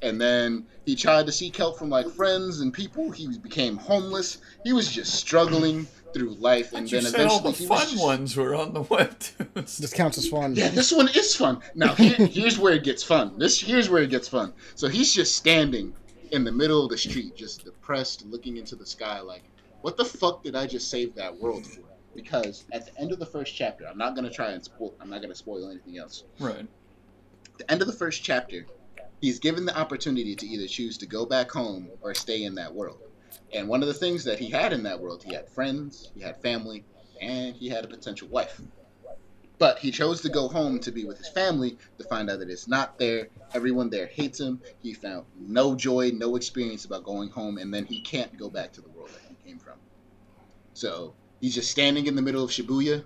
And 0.00 0.20
then 0.20 0.66
he 0.84 0.96
tried 0.96 1.26
to 1.26 1.32
seek 1.32 1.56
help 1.56 1.78
from 1.78 1.90
like 1.90 2.08
friends 2.10 2.60
and 2.60 2.72
people. 2.72 3.10
He 3.10 3.38
became 3.38 3.76
homeless. 3.76 4.38
He 4.64 4.72
was 4.72 4.90
just 4.90 5.14
struggling 5.14 5.86
through 6.12 6.34
life, 6.34 6.72
and 6.74 6.90
you 6.90 7.00
then 7.00 7.10
said 7.10 7.26
all 7.26 7.40
the 7.40 7.52
he 7.52 7.66
was 7.66 7.80
fun 7.80 7.90
just- 7.92 8.02
ones 8.04 8.36
were 8.36 8.54
on 8.54 8.72
the 8.74 8.82
webtoons. 8.84 9.78
This 9.78 9.92
counts 9.94 10.18
as 10.18 10.28
fun. 10.28 10.54
yeah, 10.54 10.68
this 10.68 10.92
one 10.92 11.08
is 11.08 11.34
fun. 11.34 11.60
Now 11.74 11.94
here, 11.94 12.14
here's 12.26 12.58
where 12.58 12.74
it 12.74 12.84
gets 12.84 13.02
fun. 13.02 13.38
This 13.38 13.60
here's 13.60 13.88
where 13.88 14.02
it 14.02 14.10
gets 14.10 14.28
fun. 14.28 14.52
So 14.74 14.88
he's 14.88 15.12
just 15.14 15.36
standing 15.36 15.94
in 16.32 16.44
the 16.44 16.52
middle 16.52 16.84
of 16.84 16.90
the 16.90 16.98
street, 16.98 17.36
just 17.36 17.64
depressed, 17.64 18.24
looking 18.26 18.56
into 18.56 18.74
the 18.76 18.86
sky, 18.86 19.20
like, 19.20 19.42
what 19.82 19.96
the 19.96 20.04
fuck 20.04 20.42
did 20.42 20.54
I 20.56 20.66
just 20.66 20.88
save 20.90 21.14
that 21.14 21.34
world 21.36 21.66
for? 21.66 21.80
Because 22.14 22.64
at 22.72 22.86
the 22.86 23.00
end 23.00 23.12
of 23.12 23.18
the 23.18 23.26
first 23.26 23.54
chapter, 23.54 23.86
I'm 23.88 23.96
not 23.98 24.14
gonna 24.14 24.30
try 24.30 24.50
and 24.52 24.62
spoil. 24.62 24.94
I'm 25.00 25.08
not 25.10 25.22
gonna 25.22 25.34
spoil 25.34 25.70
anything 25.70 25.96
else. 25.98 26.24
Right. 26.38 26.66
The 27.58 27.70
end 27.70 27.80
of 27.80 27.86
the 27.86 27.92
first 27.94 28.22
chapter, 28.22 28.66
he's 29.22 29.38
given 29.38 29.64
the 29.64 29.78
opportunity 29.78 30.34
to 30.34 30.46
either 30.46 30.66
choose 30.66 30.98
to 30.98 31.06
go 31.06 31.24
back 31.24 31.50
home 31.50 31.88
or 32.02 32.12
stay 32.12 32.42
in 32.42 32.56
that 32.56 32.74
world. 32.74 32.98
And 33.54 33.68
one 33.68 33.80
of 33.80 33.88
the 33.88 33.94
things 33.94 34.24
that 34.24 34.38
he 34.38 34.50
had 34.50 34.72
in 34.72 34.82
that 34.82 35.00
world, 35.00 35.22
he 35.24 35.32
had 35.32 35.48
friends, 35.48 36.10
he 36.14 36.20
had 36.20 36.42
family, 36.42 36.84
and 37.20 37.54
he 37.54 37.68
had 37.68 37.84
a 37.84 37.88
potential 37.88 38.28
wife. 38.28 38.60
But 39.58 39.78
he 39.78 39.92
chose 39.92 40.22
to 40.22 40.28
go 40.28 40.48
home 40.48 40.80
to 40.80 40.90
be 40.90 41.04
with 41.04 41.18
his 41.18 41.28
family 41.28 41.78
to 41.98 42.04
find 42.04 42.28
out 42.28 42.40
that 42.40 42.50
it's 42.50 42.66
not 42.66 42.98
there. 42.98 43.28
Everyone 43.54 43.90
there 43.90 44.06
hates 44.06 44.40
him. 44.40 44.60
He 44.82 44.92
found 44.92 45.24
no 45.38 45.76
joy, 45.76 46.10
no 46.12 46.34
experience 46.34 46.84
about 46.84 47.04
going 47.04 47.30
home, 47.30 47.58
and 47.58 47.72
then 47.72 47.86
he 47.86 48.00
can't 48.00 48.36
go 48.36 48.50
back 48.50 48.72
to 48.72 48.80
the 48.80 48.88
world 48.88 49.10
that 49.10 49.20
he 49.28 49.48
came 49.48 49.60
from. 49.60 49.74
So 50.74 51.14
he's 51.40 51.54
just 51.54 51.70
standing 51.70 52.06
in 52.06 52.16
the 52.16 52.22
middle 52.22 52.42
of 52.42 52.50
Shibuya, 52.50 53.04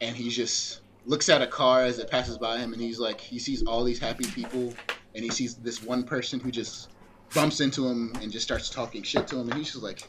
and 0.00 0.16
he 0.16 0.30
just 0.30 0.80
looks 1.04 1.28
at 1.28 1.42
a 1.42 1.46
car 1.46 1.82
as 1.82 1.98
it 1.98 2.10
passes 2.10 2.38
by 2.38 2.58
him, 2.58 2.72
and 2.72 2.80
he's 2.80 2.98
like, 2.98 3.20
he 3.20 3.38
sees 3.38 3.62
all 3.64 3.84
these 3.84 3.98
happy 3.98 4.24
people, 4.24 4.72
and 5.14 5.24
he 5.24 5.30
sees 5.30 5.54
this 5.56 5.82
one 5.82 6.02
person 6.04 6.40
who 6.40 6.50
just 6.50 6.90
bumps 7.34 7.60
into 7.60 7.86
him 7.86 8.12
and 8.20 8.30
just 8.32 8.44
starts 8.44 8.68
talking 8.70 9.02
shit 9.02 9.26
to 9.28 9.36
him, 9.38 9.48
and 9.50 9.54
he's 9.58 9.72
just 9.72 9.82
like, 9.82 10.02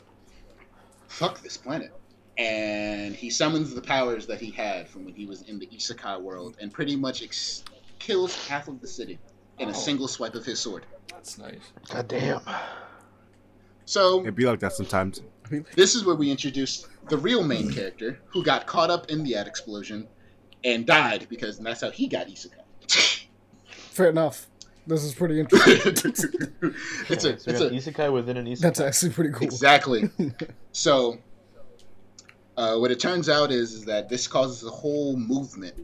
"Fuck 1.07 1.41
this 1.41 1.57
planet." 1.57 1.91
And 2.37 3.15
he 3.15 3.29
summons 3.29 3.73
the 3.75 3.81
powers 3.81 4.25
that 4.27 4.39
he 4.41 4.49
had 4.49 4.89
from 4.89 5.05
when 5.05 5.13
he 5.13 5.25
was 5.25 5.43
in 5.43 5.59
the 5.59 5.67
isekai 5.67 6.19
world, 6.21 6.57
and 6.59 6.73
pretty 6.73 6.95
much 6.95 7.21
ex- 7.21 7.63
kills 7.99 8.35
half 8.47 8.67
of 8.67 8.81
the 8.81 8.87
city 8.87 9.19
in 9.59 9.69
a 9.69 9.71
Oh. 9.71 9.75
single 9.75 10.07
swipe 10.07 10.33
of 10.35 10.43
his 10.45 10.59
sword. 10.59 10.85
That's 11.09 11.37
nice. 11.37 11.59
God 11.89 12.07
damn. 12.07 12.41
So 13.85 14.21
It'd 14.21 14.35
be 14.35 14.45
like 14.45 14.59
that 14.61 14.73
sometimes. 14.73 15.21
this 15.75 15.93
is 15.93 16.03
where 16.05 16.15
we 16.15 16.31
introduce 16.31 16.87
the 17.09 17.17
real 17.17 17.43
main 17.43 17.71
character 17.71 18.19
who 18.27 18.43
got 18.43 18.65
caught 18.65 18.89
up 18.89 19.09
in 19.11 19.23
the 19.23 19.35
ad 19.35 19.45
explosion 19.47 20.07
and 20.63 20.87
died 20.87 21.27
because 21.29 21.59
that's 21.59 21.81
how 21.81 21.91
he 21.91 22.07
got 22.07 22.27
isekai. 22.27 23.25
Fair 23.67 24.09
enough. 24.09 24.47
This 24.85 25.03
is 25.03 25.15
pretty 25.15 25.39
interesting. 25.39 25.93
it's 27.09 27.23
a, 27.23 27.39
so 27.39 27.51
we 27.69 27.77
it's 27.77 27.87
a 27.87 27.91
isekai 27.91 28.11
within 28.11 28.37
an 28.37 28.45
isekai. 28.45 28.59
That's 28.59 28.79
actually 28.79 29.11
pretty 29.11 29.31
cool. 29.31 29.43
exactly. 29.43 30.09
So, 30.75 31.19
uh, 32.57 32.77
what 32.77 32.89
it 32.89 32.99
turns 32.99 33.29
out 33.29 33.51
is, 33.51 33.73
is 33.73 33.85
that 33.85 34.09
this 34.09 34.27
causes 34.27 34.67
a 34.67 34.71
whole 34.71 35.15
movement. 35.15 35.75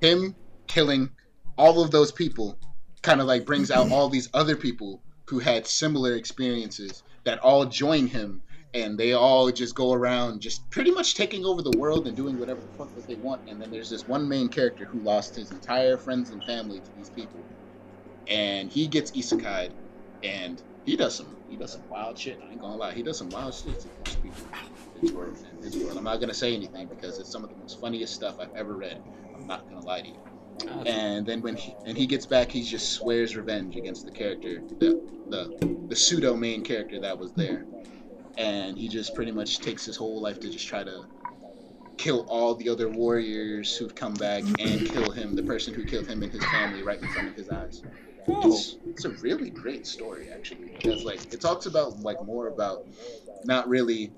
Him 0.00 0.34
killing 0.66 1.10
all 1.56 1.82
of 1.82 1.92
those 1.92 2.10
people 2.10 2.58
kind 3.02 3.20
of 3.20 3.26
like 3.26 3.46
brings 3.46 3.70
out 3.70 3.92
all 3.92 4.08
these 4.08 4.28
other 4.34 4.56
people 4.56 5.00
who 5.26 5.38
had 5.38 5.66
similar 5.66 6.14
experiences 6.14 7.02
that 7.24 7.38
all 7.38 7.64
join 7.64 8.06
him 8.06 8.42
and 8.74 8.98
they 8.98 9.12
all 9.12 9.52
just 9.52 9.74
go 9.74 9.92
around 9.92 10.40
just 10.40 10.68
pretty 10.70 10.90
much 10.90 11.14
taking 11.14 11.44
over 11.44 11.62
the 11.62 11.78
world 11.78 12.08
and 12.08 12.16
doing 12.16 12.38
whatever 12.40 12.60
the 12.60 12.78
fuck 12.78 12.92
that 12.96 13.06
they 13.06 13.14
want 13.16 13.40
and 13.48 13.60
then 13.60 13.70
there's 13.70 13.88
this 13.88 14.08
one 14.08 14.28
main 14.28 14.48
character 14.48 14.84
who 14.84 14.98
lost 15.00 15.36
his 15.36 15.52
entire 15.52 15.96
friends 15.96 16.30
and 16.30 16.42
family 16.44 16.80
to 16.80 16.90
these 16.96 17.10
people 17.10 17.40
and 18.28 18.70
he 18.70 18.86
gets 18.86 19.10
isekai'd 19.12 19.74
and 20.22 20.62
he 20.84 20.96
does 20.96 21.14
some 21.14 21.36
he 21.48 21.56
does 21.56 21.72
some 21.72 21.88
wild 21.88 22.18
shit. 22.18 22.38
I 22.46 22.52
ain't 22.52 22.60
gonna 22.60 22.76
lie 22.76 22.92
he 22.92 23.02
does 23.02 23.18
some 23.18 23.30
wild 23.30 23.54
shit. 23.54 23.78
To 23.80 23.88
these 24.04 24.16
people 24.16 24.46
in 24.94 25.00
his 25.02 25.12
world, 25.12 25.38
in 25.56 25.62
his 25.62 25.76
world. 25.76 25.96
i'm 25.98 26.04
not 26.04 26.20
gonna 26.20 26.34
say 26.34 26.54
anything 26.54 26.88
because 26.88 27.18
it's 27.18 27.30
some 27.30 27.44
of 27.44 27.50
the 27.50 27.56
most 27.56 27.80
funniest 27.80 28.14
stuff 28.14 28.36
i've 28.40 28.54
ever 28.56 28.76
read. 28.76 29.02
I'm 29.34 29.46
not 29.46 29.68
gonna 29.68 29.84
lie 29.84 30.02
to 30.02 30.08
you. 30.08 30.18
And 30.86 31.26
then 31.26 31.42
when 31.42 31.56
he 31.56 31.74
and 31.84 31.96
he 31.96 32.06
gets 32.06 32.26
back, 32.26 32.50
he 32.50 32.62
just 32.62 32.92
swears 32.92 33.36
revenge 33.36 33.76
against 33.76 34.06
the 34.06 34.12
character, 34.12 34.62
the 34.78 35.00
the 35.28 35.76
the 35.88 35.96
pseudo 35.96 36.34
main 36.34 36.62
character 36.62 37.00
that 37.00 37.18
was 37.18 37.32
there, 37.32 37.66
and 38.38 38.78
he 38.78 38.88
just 38.88 39.14
pretty 39.14 39.32
much 39.32 39.58
takes 39.58 39.84
his 39.84 39.96
whole 39.96 40.22
life 40.22 40.40
to 40.40 40.50
just 40.50 40.66
try 40.66 40.84
to 40.84 41.06
kill 41.96 42.26
all 42.28 42.54
the 42.54 42.68
other 42.68 42.88
warriors 42.88 43.76
who've 43.76 43.94
come 43.94 44.14
back 44.14 44.42
and 44.58 44.86
kill 44.86 45.10
him, 45.10 45.34
the 45.34 45.42
person 45.42 45.74
who 45.74 45.84
killed 45.84 46.06
him 46.06 46.22
and 46.22 46.32
his 46.32 46.44
family 46.46 46.82
right 46.82 47.00
in 47.00 47.08
front 47.08 47.28
of 47.28 47.34
his 47.34 47.48
eyes. 47.48 47.82
It's, 48.26 48.76
it's 48.86 49.04
a 49.04 49.10
really 49.10 49.50
great 49.50 49.86
story 49.86 50.28
actually 50.32 50.70
because 50.76 51.04
like 51.04 51.32
it 51.32 51.40
talks 51.40 51.66
about 51.66 52.00
like 52.00 52.22
more 52.24 52.48
about 52.48 52.86
not 53.44 53.68
really 53.68 54.12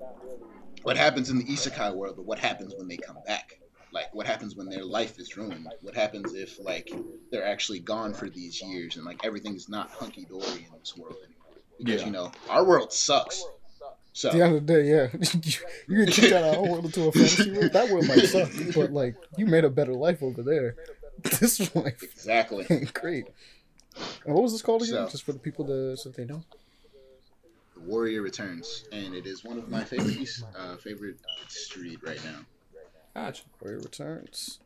what 0.83 0.97
happens 0.97 1.29
in 1.29 1.37
the 1.37 1.45
isekai 1.45 1.93
world, 1.93 2.15
but 2.15 2.25
what 2.25 2.39
happens 2.39 2.73
when 2.77 2.87
they 2.87 2.97
come 2.97 3.17
back 3.25 3.59
like 3.91 4.13
what 4.13 4.27
happens 4.27 4.55
when 4.55 4.69
their 4.69 4.83
life 4.83 5.17
is 5.17 5.37
ruined 5.37 5.65
what 5.81 5.95
happens 5.95 6.33
if 6.33 6.59
like 6.59 6.91
they're 7.31 7.45
actually 7.45 7.79
gone 7.79 8.13
for 8.13 8.29
these 8.29 8.61
years 8.61 8.97
and 8.97 9.05
like 9.05 9.19
everything 9.25 9.55
is 9.55 9.69
not 9.69 9.89
hunky-dory 9.89 10.45
in 10.45 10.79
this 10.79 10.95
world 10.97 11.15
anymore 11.23 11.61
because 11.77 12.01
Yeah. 12.01 12.05
you 12.05 12.11
know 12.11 12.31
our 12.49 12.65
world 12.65 12.91
sucks 12.91 13.43
so 14.13 14.31
the 14.31 14.41
end 14.41 14.55
of 14.55 14.65
the 14.65 14.73
day, 14.73 14.89
yeah, 14.89 15.09
you 15.87 16.05
get 16.05 16.13
kicked 16.15 16.33
out 16.33 16.43
of 16.43 16.55
our 16.57 16.63
world 16.63 16.85
into 16.85 17.07
a 17.07 17.11
fantasy 17.11 17.51
world. 17.51 17.71
That 17.71 17.87
world 17.87 18.07
might 18.07 18.25
suck, 18.25 18.49
but 18.73 18.91
like 18.91 19.15
you 19.37 19.45
made 19.45 19.63
a 19.63 19.69
better 19.69 19.93
life 19.93 20.23
over 20.23 20.41
there. 20.41 20.75
This 21.39 21.59
life 21.75 22.01
exactly 22.01 22.65
ain't 22.69 22.93
great. 22.93 23.27
And 24.25 24.33
what 24.33 24.43
was 24.43 24.51
this 24.51 24.61
called 24.61 24.81
again? 24.83 24.93
So- 24.93 25.09
Just 25.09 25.23
for 25.23 25.33
the 25.33 25.39
people 25.39 25.65
to 25.65 25.95
so 25.97 26.09
they 26.09 26.25
know. 26.25 26.43
the 27.75 27.81
warrior 27.81 28.21
returns 28.21 28.85
and 28.91 29.13
it 29.13 29.25
is 29.27 29.43
one 29.43 29.57
of 29.57 29.69
my 29.69 29.83
favorite 29.83 30.29
uh, 30.57 30.75
favorite 30.77 31.17
street 31.47 31.99
right 32.03 32.19
now 32.25 32.39
Gotcha. 33.15 33.43
Warrior 33.61 33.79
returns. 33.79 34.59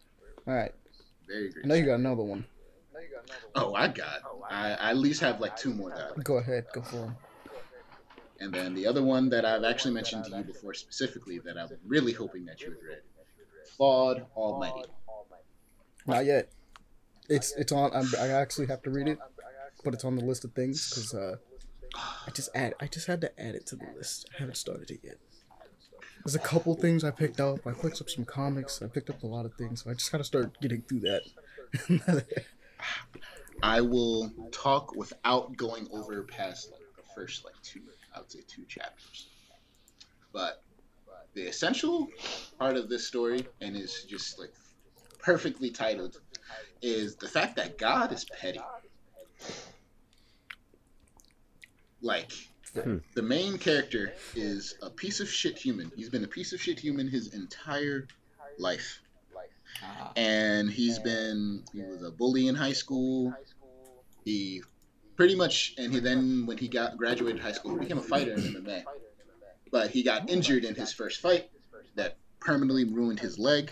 All 0.47 0.53
right, 0.53 0.73
very 1.27 1.49
great 1.51 1.65
I 1.65 1.67
know 1.67 1.75
you 1.75 1.85
got 1.85 1.95
another 1.99 2.23
one. 2.23 2.45
oh 3.55 3.73
i 3.75 3.87
got 3.87 4.19
I, 4.49 4.71
I 4.73 4.89
at 4.91 4.97
least 4.97 5.21
have 5.21 5.39
like 5.39 5.55
two 5.55 5.73
more 5.73 5.89
that. 5.91 6.23
Go 6.23 6.35
ahead, 6.37 6.65
go 6.73 6.81
for 6.81 6.97
him. 7.05 7.15
and 8.39 8.53
then 8.53 8.73
the 8.73 8.85
other 8.87 9.03
one 9.03 9.29
that 9.29 9.45
i've 9.45 9.63
actually 9.63 9.93
mentioned 9.93 10.25
to 10.25 10.35
you 10.37 10.43
before 10.43 10.73
specifically 10.73 11.39
that 11.39 11.57
i'm 11.57 11.69
really 11.85 12.11
hoping 12.13 12.45
that 12.45 12.59
you 12.61 12.69
had 12.71 12.77
read 12.87 13.01
flawed 13.75 14.25
almighty 14.35 14.89
Not 16.07 16.25
yet. 16.25 16.49
It's 17.31 17.53
it's 17.53 17.71
on. 17.71 17.91
I'm, 17.93 18.07
I 18.19 18.27
actually 18.27 18.67
have 18.67 18.81
to 18.83 18.89
read 18.89 19.07
it, 19.07 19.17
but 19.83 19.93
it's 19.93 20.03
on 20.03 20.15
the 20.15 20.25
list 20.25 20.43
of 20.43 20.51
things 20.51 20.89
because 20.89 21.13
uh, 21.13 21.37
I 21.95 22.31
just 22.31 22.49
add. 22.53 22.73
I 22.81 22.87
just 22.87 23.07
had 23.07 23.21
to 23.21 23.41
add 23.41 23.55
it 23.55 23.65
to 23.67 23.77
the 23.77 23.87
list. 23.95 24.29
I 24.35 24.41
haven't 24.41 24.55
started 24.55 24.91
it 24.91 24.99
yet. 25.01 25.15
There's 26.23 26.35
a 26.35 26.39
couple 26.39 26.75
things 26.75 27.03
I 27.03 27.11
picked 27.11 27.39
up. 27.39 27.65
I 27.65 27.71
picked 27.71 28.01
up 28.01 28.09
some 28.09 28.25
comics. 28.25 28.81
I 28.81 28.87
picked 28.87 29.09
up 29.09 29.23
a 29.23 29.27
lot 29.27 29.45
of 29.45 29.55
things. 29.55 29.83
So 29.83 29.89
I 29.89 29.93
just 29.93 30.11
gotta 30.11 30.23
start 30.23 30.59
getting 30.61 30.81
through 30.81 30.99
that. 31.01 32.25
I 33.63 33.81
will 33.81 34.31
talk 34.51 34.95
without 34.95 35.55
going 35.55 35.87
over 35.91 36.21
past 36.23 36.71
like 36.71 36.81
the 36.97 37.03
first 37.15 37.45
like 37.45 37.55
two, 37.63 37.81
I 38.15 38.19
would 38.19 38.31
say 38.31 38.41
two 38.47 38.65
chapters. 38.65 39.29
But 40.33 40.63
the 41.33 41.47
essential 41.47 42.07
part 42.59 42.75
of 42.75 42.89
this 42.89 43.07
story, 43.07 43.47
and 43.61 43.75
is 43.75 44.03
just 44.03 44.37
like 44.37 44.53
perfectly 45.19 45.69
titled, 45.69 46.19
is 46.81 47.15
the 47.15 47.27
fact 47.27 47.55
that 47.57 47.77
God 47.77 48.11
is 48.11 48.25
petty. 48.39 48.59
Like 52.01 52.31
Hmm. 52.73 52.99
the 53.15 53.21
main 53.21 53.57
character 53.57 54.13
is 54.33 54.75
a 54.81 54.89
piece 54.89 55.19
of 55.19 55.29
shit 55.29 55.57
human. 55.57 55.91
He's 55.93 56.09
been 56.09 56.23
a 56.23 56.27
piece 56.27 56.53
of 56.53 56.61
shit 56.61 56.79
human 56.79 57.09
his 57.09 57.33
entire 57.33 58.07
life 58.57 59.01
and 60.15 60.69
he's 60.69 60.97
been 60.99 61.63
he 61.73 61.81
was 61.81 62.01
a 62.01 62.11
bully 62.11 62.47
in 62.47 62.55
high 62.55 62.71
school. 62.71 63.33
He 64.23 64.61
pretty 65.17 65.35
much 65.35 65.73
and 65.77 65.91
he 65.93 65.99
then 65.99 66.45
when 66.45 66.57
he 66.57 66.69
got 66.69 66.95
graduated 66.97 67.41
high 67.41 67.51
school 67.51 67.73
he 67.73 67.79
became 67.79 67.97
a 67.97 68.01
fighter 68.01 68.33
in 68.33 68.39
MMA. 68.39 68.83
But 69.69 69.91
he 69.91 70.01
got 70.03 70.29
injured 70.29 70.63
in 70.63 70.73
his 70.75 70.93
first 70.93 71.19
fight 71.19 71.49
that 71.95 72.17
permanently 72.39 72.85
ruined 72.85 73.19
his 73.19 73.37
leg. 73.37 73.71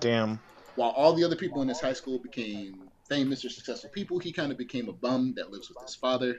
Damn. 0.00 0.40
While 0.74 0.90
all 0.90 1.12
the 1.12 1.24
other 1.24 1.36
people 1.36 1.62
in 1.62 1.68
his 1.68 1.80
high 1.80 1.92
school 1.92 2.18
became 2.18 2.88
famous 3.08 3.44
or 3.44 3.50
successful 3.50 3.90
people, 3.90 4.18
he 4.18 4.32
kind 4.32 4.50
of 4.50 4.58
became 4.58 4.88
a 4.88 4.92
bum 4.92 5.34
that 5.36 5.50
lives 5.50 5.68
with 5.68 5.80
his 5.82 5.94
father. 5.94 6.36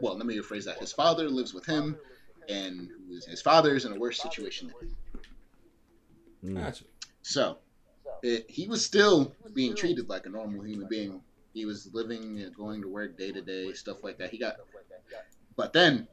Well, 0.00 0.16
let 0.16 0.26
me 0.26 0.36
rephrase 0.38 0.64
that. 0.64 0.78
His 0.78 0.92
father 0.92 1.28
lives 1.28 1.52
with 1.52 1.66
him, 1.66 1.98
and 2.48 2.90
his 3.28 3.42
father 3.42 3.74
is 3.74 3.84
in 3.84 3.92
a 3.92 3.98
worse 3.98 4.20
situation 4.20 4.72
than 6.42 6.56
him. 6.56 6.62
gotcha. 6.62 6.84
So, 7.22 7.58
it, 8.22 8.46
he 8.48 8.66
was 8.66 8.84
still 8.84 9.34
being 9.52 9.74
treated 9.74 10.08
like 10.08 10.26
a 10.26 10.30
normal 10.30 10.64
human 10.64 10.88
being. 10.88 11.20
He 11.52 11.64
was 11.64 11.90
living, 11.92 12.40
and 12.40 12.54
going 12.54 12.82
to 12.82 12.88
work 12.88 13.16
day 13.18 13.32
to 13.32 13.40
day, 13.40 13.72
stuff 13.72 14.02
like 14.02 14.18
that. 14.18 14.30
He 14.30 14.38
got, 14.38 14.56
but 15.56 15.72
then 15.72 16.06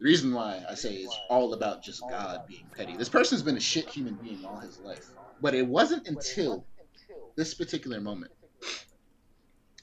the 0.00 0.04
reason 0.04 0.32
why 0.32 0.64
I 0.68 0.74
say 0.74 0.94
it's 0.94 1.16
all 1.28 1.52
about 1.52 1.82
just 1.82 2.00
God 2.08 2.46
being 2.48 2.64
petty. 2.74 2.96
This 2.96 3.10
person's 3.10 3.42
been 3.42 3.58
a 3.58 3.60
shit 3.60 3.86
human 3.88 4.14
being 4.14 4.44
all 4.46 4.58
his 4.58 4.78
life, 4.78 5.06
but 5.40 5.54
it 5.54 5.66
wasn't 5.66 6.06
until 6.06 6.64
this 7.36 7.54
particular 7.54 8.00
moment. 8.00 8.32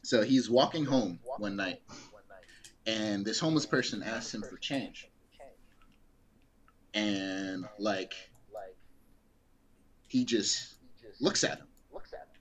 So 0.04 0.24
he's 0.24 0.50
walking 0.50 0.86
home 0.86 1.20
one 1.38 1.56
night, 1.56 1.82
and 2.86 3.26
this 3.26 3.40
homeless 3.40 3.66
person 3.66 4.04
asks 4.04 4.34
him 4.34 4.44
for 4.44 4.58
change, 4.58 5.10
and 6.94 7.66
like 7.78 8.14
he 10.08 10.24
just 10.24 10.76
looks 11.20 11.44
at 11.44 11.58
him. 11.58 11.68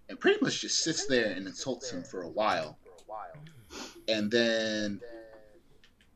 and 0.09 0.21
pretty 0.21 0.39
much 0.41 0.61
just 0.61 0.85
sits 0.85 1.07
there 1.07 1.33
and 1.33 1.47
insults 1.49 1.91
him 1.91 2.05
for 2.05 2.23
a 2.23 2.29
while. 2.29 2.79
and 4.09 4.31
then 4.31 5.01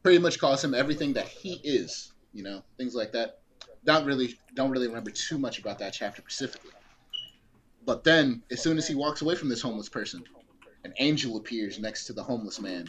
pretty 0.03 0.19
much 0.19 0.39
calls 0.39 0.63
him 0.63 0.75
everything 0.75 1.13
that 1.15 1.27
he 1.27 1.55
is 1.65 2.13
you 2.33 2.43
know 2.45 2.63
things 2.77 2.95
like 2.95 3.13
that. 3.13 3.41
don't 3.85 4.07
really 4.07 4.39
don't 4.55 4.71
really 4.71 4.87
remember 4.87 5.11
too 5.11 5.39
much 5.39 5.59
about 5.59 5.79
that 5.79 5.93
chapter 5.93 6.23
specifically 6.23 6.71
but 7.91 8.05
then 8.05 8.41
as 8.53 8.63
soon 8.63 8.79
as 8.79 8.87
he 8.87 8.95
walks 8.95 9.21
away 9.21 9.35
from 9.35 9.49
this 9.49 9.61
homeless 9.61 9.89
person 9.89 10.23
an 10.85 10.95
angel 11.01 11.37
appears 11.37 11.81
next 11.81 12.05
to 12.05 12.13
the 12.13 12.23
homeless 12.23 12.61
man 12.61 12.89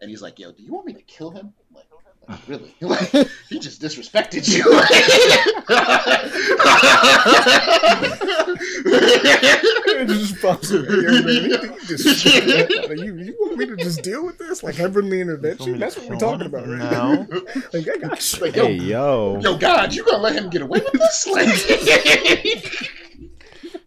and 0.00 0.10
he's 0.10 0.22
like 0.22 0.40
yo 0.40 0.50
do 0.50 0.60
you 0.60 0.72
want 0.72 0.84
me 0.84 0.92
to 0.92 1.02
kill 1.02 1.30
him 1.30 1.52
like 1.72 1.84
like, 2.28 2.48
really 2.48 2.74
like 2.80 3.28
he 3.48 3.60
just 3.60 3.80
disrespected 3.80 4.48
you 4.52 4.64
It 10.00 10.08
just 10.08 10.40
pops 10.40 10.72
up. 10.72 10.88
Man, 10.88 11.26
you, 11.26 11.76
just, 11.86 12.24
you, 12.24 13.16
you 13.18 13.36
want 13.38 13.58
me 13.58 13.66
to 13.66 13.76
just 13.76 14.02
deal 14.02 14.24
with 14.24 14.38
this? 14.38 14.62
Like 14.62 14.74
heavenly 14.76 15.20
intervention? 15.20 15.78
That's 15.78 15.98
what 15.98 16.08
we're 16.08 16.16
talking 16.16 16.46
about, 16.46 16.66
right? 16.66 16.78
No. 16.78 17.26
like 17.74 17.86
I 17.86 17.98
got 17.98 18.32
you. 18.32 18.40
like, 18.40 18.56
yo, 18.56 18.66
Hey 18.66 18.74
yo. 18.74 19.40
yo, 19.40 19.58
God, 19.58 19.94
you 19.94 20.04
gonna 20.04 20.22
let 20.22 20.34
him 20.34 20.48
get 20.48 20.62
away 20.62 20.80
with 20.80 20.92
this? 20.92 21.26
Like, 21.26 22.90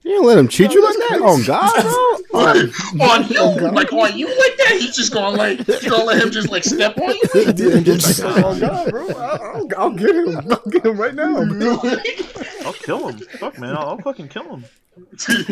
You 0.03 0.15
ain't 0.17 0.25
let 0.25 0.37
him 0.37 0.47
cheat 0.49 0.73
you 0.73 0.83
like 0.83 0.95
that? 0.97 1.19
Oh 1.21 1.41
God, 1.45 2.21
bro. 2.31 3.05
on 3.05 3.27
you, 3.29 3.37
oh, 3.39 3.71
like 3.73 3.93
on 3.93 4.17
you 4.17 4.27
like 4.27 4.57
that. 4.57 4.77
He's 4.79 4.95
just 4.95 5.13
gonna 5.13 5.37
like, 5.37 5.65
you 5.67 5.89
gonna 5.89 6.03
let 6.03 6.21
him 6.21 6.29
just 6.31 6.49
like 6.49 6.63
step 6.63 6.97
on 6.97 7.15
you. 7.15 7.21
He 7.33 7.53
didn't 7.53 7.85
just 7.85 8.21
like, 8.21 8.43
oh 8.43 8.59
God, 8.59 8.89
bro! 8.91 9.07
I'll, 9.09 9.41
I'll, 9.41 9.67
I'll 9.77 9.91
get 9.91 10.15
him. 10.15 10.37
I'll 10.37 10.71
get 10.71 10.85
him 10.85 10.97
right 10.97 11.15
now. 11.15 11.45
bro. 11.45 11.79
I'll 12.65 12.73
kill 12.73 13.07
him. 13.09 13.19
Fuck, 13.39 13.57
man. 13.59 13.75
I'll, 13.77 13.89
I'll 13.89 13.97
fucking 13.99 14.27
kill 14.27 14.43
him. 14.57 14.65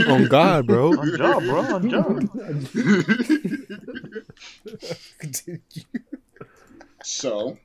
oh 0.07 0.27
God, 0.27 0.67
bro. 0.67 0.99
On 0.99 1.17
job, 1.17 1.43
bro. 1.43 1.59
On 1.59 1.89
job. 1.89 2.29
So 7.03 7.57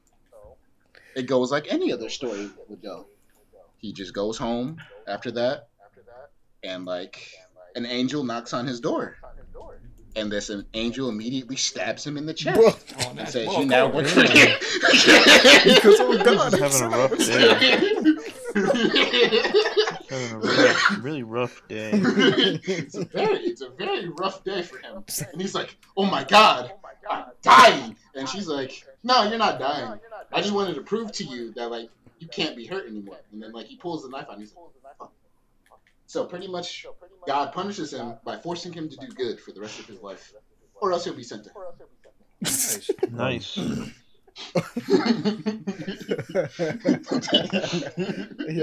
it 1.14 1.26
goes 1.26 1.50
like 1.50 1.66
any 1.72 1.92
other 1.92 2.08
story 2.08 2.50
would 2.68 2.82
go. 2.82 3.06
He 3.78 3.92
just 3.92 4.14
goes 4.14 4.38
home 4.38 4.78
after 5.06 5.30
that, 5.32 5.68
and 6.66 6.84
like 6.84 7.30
an 7.74 7.86
angel 7.86 8.24
knocks 8.24 8.52
on 8.52 8.66
his 8.66 8.80
door, 8.80 9.16
and 10.16 10.30
this 10.32 10.48
an 10.50 10.66
angel 10.74 11.08
immediately 11.08 11.56
stabs 11.56 12.06
him 12.06 12.16
in 12.16 12.26
the 12.26 12.34
chest 12.34 12.58
Bro, 12.58 12.70
Oh, 13.00 13.14
and 13.18 13.28
says, 13.28 13.46
well, 13.46 13.60
"You 13.60 13.66
now 13.66 13.88
go 13.88 13.96
work 13.98 14.06
on. 14.06 14.12
for 14.12 14.20
me." 14.20 14.54
Because 15.74 16.00
oh 16.00 16.22
God, 16.24 16.52
He's 16.52 16.60
having 16.80 16.82
a 16.82 16.96
rough 16.96 17.18
day. 17.18 18.16
Having 20.08 20.32
a 20.32 20.38
rough, 20.38 20.98
really 21.04 21.22
rough 21.22 21.62
day. 21.68 21.90
it's 21.94 22.94
a 22.94 23.04
very, 23.04 23.38
it's 23.40 23.60
a 23.60 23.68
very 23.70 24.08
rough 24.08 24.42
day 24.44 24.62
for 24.62 24.78
him. 24.78 25.04
And 25.32 25.40
he's 25.40 25.54
like, 25.54 25.76
"Oh 25.96 26.04
my 26.06 26.24
God, 26.24 26.72
I'm 27.10 27.24
dying," 27.42 27.96
and 28.14 28.28
she's 28.28 28.46
like, 28.48 28.84
"No, 29.02 29.24
you're 29.28 29.38
not 29.38 29.58
dying. 29.58 29.98
I 30.32 30.40
just 30.40 30.54
wanted 30.54 30.74
to 30.76 30.82
prove 30.82 31.12
to 31.12 31.24
you 31.24 31.52
that 31.52 31.70
like 31.70 31.90
you 32.18 32.28
can't 32.28 32.56
be 32.56 32.66
hurt 32.66 32.86
anymore." 32.88 33.18
And 33.32 33.42
then 33.42 33.52
like 33.52 33.66
he 33.66 33.76
pulls 33.76 34.02
the 34.02 34.08
knife 34.08 34.24
out, 34.28 34.32
and 34.34 34.40
he's 34.40 34.54
like, 34.54 34.96
"Fuck." 34.98 35.12
So 36.16 36.24
pretty 36.24 36.48
much, 36.48 36.86
God 37.26 37.52
punishes 37.52 37.92
him 37.92 38.14
by 38.24 38.38
forcing 38.38 38.72
him 38.72 38.88
to 38.88 38.96
do 38.96 39.08
good 39.08 39.38
for 39.38 39.52
the 39.52 39.60
rest 39.60 39.78
of 39.80 39.84
his 39.84 40.00
life, 40.00 40.32
or 40.80 40.90
else 40.90 41.04
he'll 41.04 41.12
be 41.12 41.22
sent 41.22 41.44
to 41.44 41.50
hell. 41.50 41.74
Nice. 42.40 42.78
Nice. 43.10 43.56
yeah, 43.56 43.64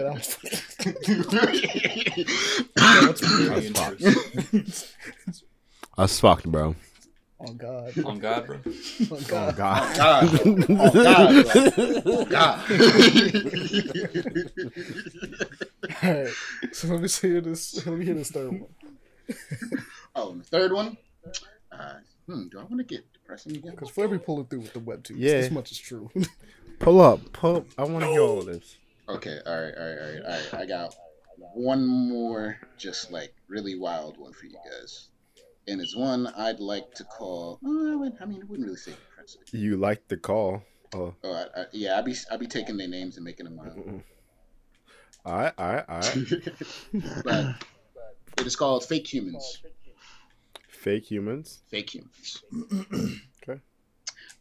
that 0.03 0.13
was 0.15 0.35
funny. 1.25 1.61
That's 2.75 3.21
pretty 3.21 3.67
interesting. 3.67 4.65
That's 5.95 6.19
fucked, 6.19 6.51
bro. 6.51 6.75
Oh 7.39 7.53
God, 7.53 7.93
On 8.05 8.19
God, 8.19 8.45
bro. 8.47 8.57
oh 8.65 8.71
Oh 9.11 9.21
God. 9.27 9.53
Oh, 9.53 9.57
God. 9.57 9.95
God, 9.97 10.39
oh 10.45 10.55
God, 11.03 11.45
bro. 12.03 12.25
God. 12.25 12.59
All 16.03 16.11
right, 16.11 16.33
so 16.73 16.87
let 16.89 17.01
me 17.01 17.07
see 17.07 17.39
this. 17.39 17.85
Let 17.85 17.97
me 17.97 18.05
hear 18.05 18.15
this 18.15 18.31
third 18.31 18.51
one. 18.51 18.65
oh, 20.15 20.31
and 20.31 20.41
the 20.41 20.45
third 20.45 20.73
one. 20.73 20.97
Uh, 21.71 21.93
hmm, 22.27 22.47
do 22.49 22.59
I 22.59 22.63
want 22.63 22.77
to 22.77 22.83
get 22.83 23.11
depressing 23.13 23.55
again? 23.55 23.71
Because 23.71 23.89
Flair 23.89 24.07
be 24.07 24.17
pulling 24.17 24.45
through 24.45 24.61
with 24.61 24.73
the 24.73 24.79
webtoons. 24.79 25.15
Yeah. 25.17 25.41
This 25.41 25.51
much 25.51 25.71
is 25.71 25.77
true. 25.77 26.09
Pull 26.79 26.99
up. 26.99 27.31
Pull 27.31 27.57
up. 27.57 27.65
I 27.77 27.83
want 27.83 28.03
to 28.03 28.09
hear 28.09 28.21
all 28.21 28.39
of 28.39 28.45
this. 28.45 28.77
Okay, 29.07 29.39
all 29.45 29.61
right, 29.61 29.73
all 29.77 29.85
right, 29.85 29.97
all 29.99 30.13
right, 30.13 30.21
all 30.23 30.31
right. 30.31 30.53
I 30.53 30.65
got 30.65 30.95
one 31.53 31.85
more, 31.85 32.57
just 32.77 33.11
like 33.11 33.33
really 33.47 33.77
wild 33.77 34.17
one 34.17 34.33
for 34.33 34.45
you 34.45 34.57
guys, 34.69 35.09
and 35.67 35.79
it's 35.79 35.95
one 35.95 36.27
I'd 36.37 36.59
like 36.59 36.93
to 36.95 37.03
call. 37.05 37.59
Uh, 37.65 37.69
I 37.69 38.25
mean, 38.25 38.41
I 38.41 38.45
wouldn't 38.45 38.65
really 38.65 38.77
say 38.77 38.91
depressing. 38.91 39.41
You 39.51 39.77
like 39.77 40.07
the 40.07 40.17
call. 40.17 40.63
Oh. 40.93 41.13
Oh, 41.23 41.33
I, 41.33 41.61
I, 41.61 41.65
yeah, 41.71 41.97
I'd 41.97 42.05
be, 42.05 42.15
I'd 42.31 42.39
be 42.39 42.47
taking 42.47 42.77
their 42.77 42.87
names 42.87 43.17
and 43.17 43.25
making 43.25 43.45
them 43.45 43.55
my 43.55 43.69
own. 43.69 44.03
All 45.25 45.37
right, 45.37 45.53
all 45.57 45.73
right, 45.73 45.85
all 45.87 45.99
right. 45.99 47.23
but 47.23 47.55
it 48.37 48.45
is 48.47 48.55
called 48.55 48.83
Fake 48.85 49.11
Humans. 49.13 49.63
Fake 50.67 51.09
humans. 51.09 51.61
Fake 51.67 51.91
Humans. 51.91 52.43
Okay. 53.43 53.59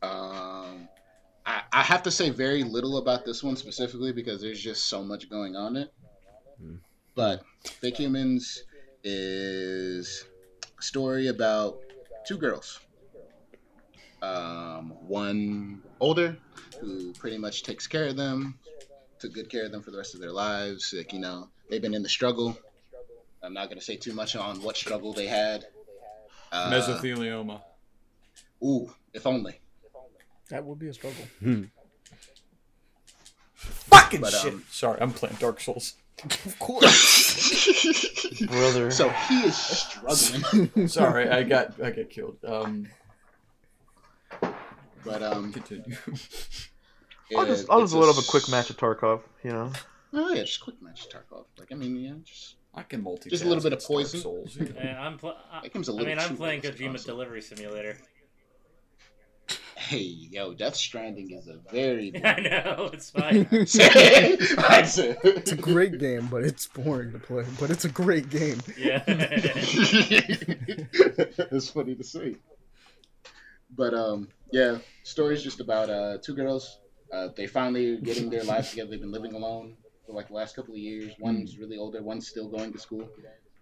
Um, 0.01 0.89
I, 1.45 1.62
I 1.72 1.83
have 1.83 2.05
to 2.05 2.11
say 2.12 2.30
very 2.30 2.62
little 2.62 2.99
about 2.99 3.24
this 3.24 3.43
one 3.43 3.57
specifically 3.57 4.12
because 4.12 4.41
there's 4.41 4.62
just 4.62 4.87
so 4.87 5.03
much 5.03 5.28
going 5.28 5.57
on 5.57 5.76
it. 5.76 5.93
Hmm. 6.61 6.76
But 7.16 7.43
Fake 7.64 7.99
Humans 7.99 8.62
is 9.03 10.24
a 10.78 10.83
story 10.83 11.28
about 11.28 11.80
two 12.26 12.39
girls. 12.39 12.78
Um, 14.22 14.91
one 15.09 15.83
older 15.99 16.37
who 16.80 17.12
pretty 17.14 17.39
much 17.39 17.64
takes 17.64 17.89
care 17.89 18.07
of 18.07 18.16
them, 18.16 18.57
took 19.23 19.33
good 19.33 19.49
care 19.49 19.64
of 19.64 19.73
them 19.73 19.83
for 19.83 19.91
the 19.93 19.97
rest 19.99 20.14
of 20.14 20.20
their 20.20 20.33
lives. 20.33 20.93
Like 20.97 21.12
you 21.12 21.20
know, 21.20 21.49
they've 21.70 21.81
been 21.81 21.95
in 21.95 22.03
the 22.03 22.09
struggle. 22.09 22.59
I'm 23.43 23.55
not 23.55 23.68
gonna 23.68 23.81
say 23.81 23.97
too 23.97 24.12
much 24.12 24.37
on 24.37 24.62
what 24.62 24.77
struggle 24.77 25.12
they 25.12 25.27
had. 25.27 25.64
Uh, 26.51 26.70
Mesothelioma. 26.70 27.61
Ooh, 28.64 28.93
if 29.14 29.27
only. 29.27 29.61
that 30.51 30.64
would 30.64 30.79
be 30.79 30.89
a 30.89 30.95
struggle. 30.95 31.25
Fucking 33.55 34.20
But, 34.20 34.33
shit. 34.33 34.53
um, 34.55 34.64
Sorry, 34.70 35.01
I'm 35.01 35.12
playing 35.12 35.37
Dark 35.39 35.61
Souls. 35.61 35.95
Of 36.25 36.59
course. 36.59 38.41
Brother. 38.47 38.91
So 38.91 39.09
he 39.09 39.35
is 39.45 39.57
struggling. 39.57 40.89
Sorry, 40.99 41.29
I 41.29 41.43
got 41.45 41.81
I 41.83 41.91
got 41.91 42.11
killed. 42.11 42.37
Um, 42.45 42.89
But 45.05 45.23
um, 45.23 45.53
continue. 45.53 45.97
I'll 47.37 47.45
it- 47.45 47.49
just, 47.49 47.70
I'll 47.70 47.83
it's 47.83 47.93
just 47.93 48.01
load 48.01 48.11
up 48.16 48.22
a 48.22 48.26
quick 48.26 48.49
match 48.49 48.70
of 48.70 48.76
Tarkov, 48.76 49.20
you 49.43 49.51
know. 49.51 49.72
Oh 50.12 50.33
yeah, 50.35 50.43
just 50.43 50.61
quick 50.61 50.80
match 50.83 51.07
of 51.07 51.11
Tarkov. 51.12 51.45
Like 51.59 51.72
I 51.72 51.74
mean, 51.74 51.97
yeah, 51.97 52.12
just 52.24 52.57
I 52.74 52.83
can 52.83 53.03
multi. 53.03 53.30
Just 53.30 53.45
a 53.45 53.49
little 53.49 53.62
bit 53.62 53.72
of 53.72 53.83
poison. 53.83 54.20
Souls, 54.20 54.57
you 54.57 54.66
know. 54.66 54.74
And 54.78 54.99
I'm 54.99 55.18
pl- 55.18 55.37
I, 55.51 55.61
That 55.62 55.72
comes 55.72 55.89
a 55.89 55.93
I 55.93 55.95
little 55.95 56.09
mean, 56.09 56.18
I'm 56.18 56.37
playing 56.37 56.61
close 56.62 56.74
to 56.74 56.83
Kojima 56.83 56.91
console. 56.93 57.14
Delivery 57.14 57.41
Simulator. 57.43 57.97
hey, 59.76 59.99
yo, 60.30 60.55
Death 60.55 60.76
Stranding 60.76 61.30
is 61.33 61.49
a 61.49 61.59
very. 61.70 62.12
I 62.24 62.41
know 62.41 62.91
it's 62.93 63.11
fine. 63.11 63.47
It's 65.24 65.53
a 65.53 65.57
great 65.57 65.99
game, 65.99 66.28
but 66.30 66.45
it's 66.45 66.66
boring 66.68 67.12
to 67.12 67.18
play. 67.18 67.45
But 67.61 67.70
it's 67.70 67.85
a 67.85 67.89
great 67.91 68.28
game. 68.30 68.61
yeah. 68.78 69.03
it's 71.49 71.68
funny 71.70 71.95
to 71.95 72.05
see. 72.05 72.37
But 73.74 73.95
um, 73.95 74.28
yeah, 74.53 74.78
story's 75.03 75.43
just 75.43 75.61
about 75.61 75.89
uh 75.91 76.18
two 76.22 76.35
girls. 76.35 76.78
Uh, 77.13 77.29
they 77.37 77.47
finally 77.47 77.95
are 77.95 78.01
getting 78.01 78.31
their 78.31 78.45
lives 78.45 78.71
together. 78.71 78.91
They've 78.91 79.01
been 79.01 79.13
living 79.13 79.35
alone 79.35 79.77
for 80.07 80.13
like 80.13 80.29
the 80.29 80.35
last 80.35 80.57
couple 80.57 80.73
of 80.75 80.81
years. 80.81 81.13
One's 81.19 81.59
really 81.59 81.77
older. 81.77 82.03
One's 82.03 82.27
still 82.27 82.49
going 82.49 82.73
to 82.73 82.79
school. 82.79 83.09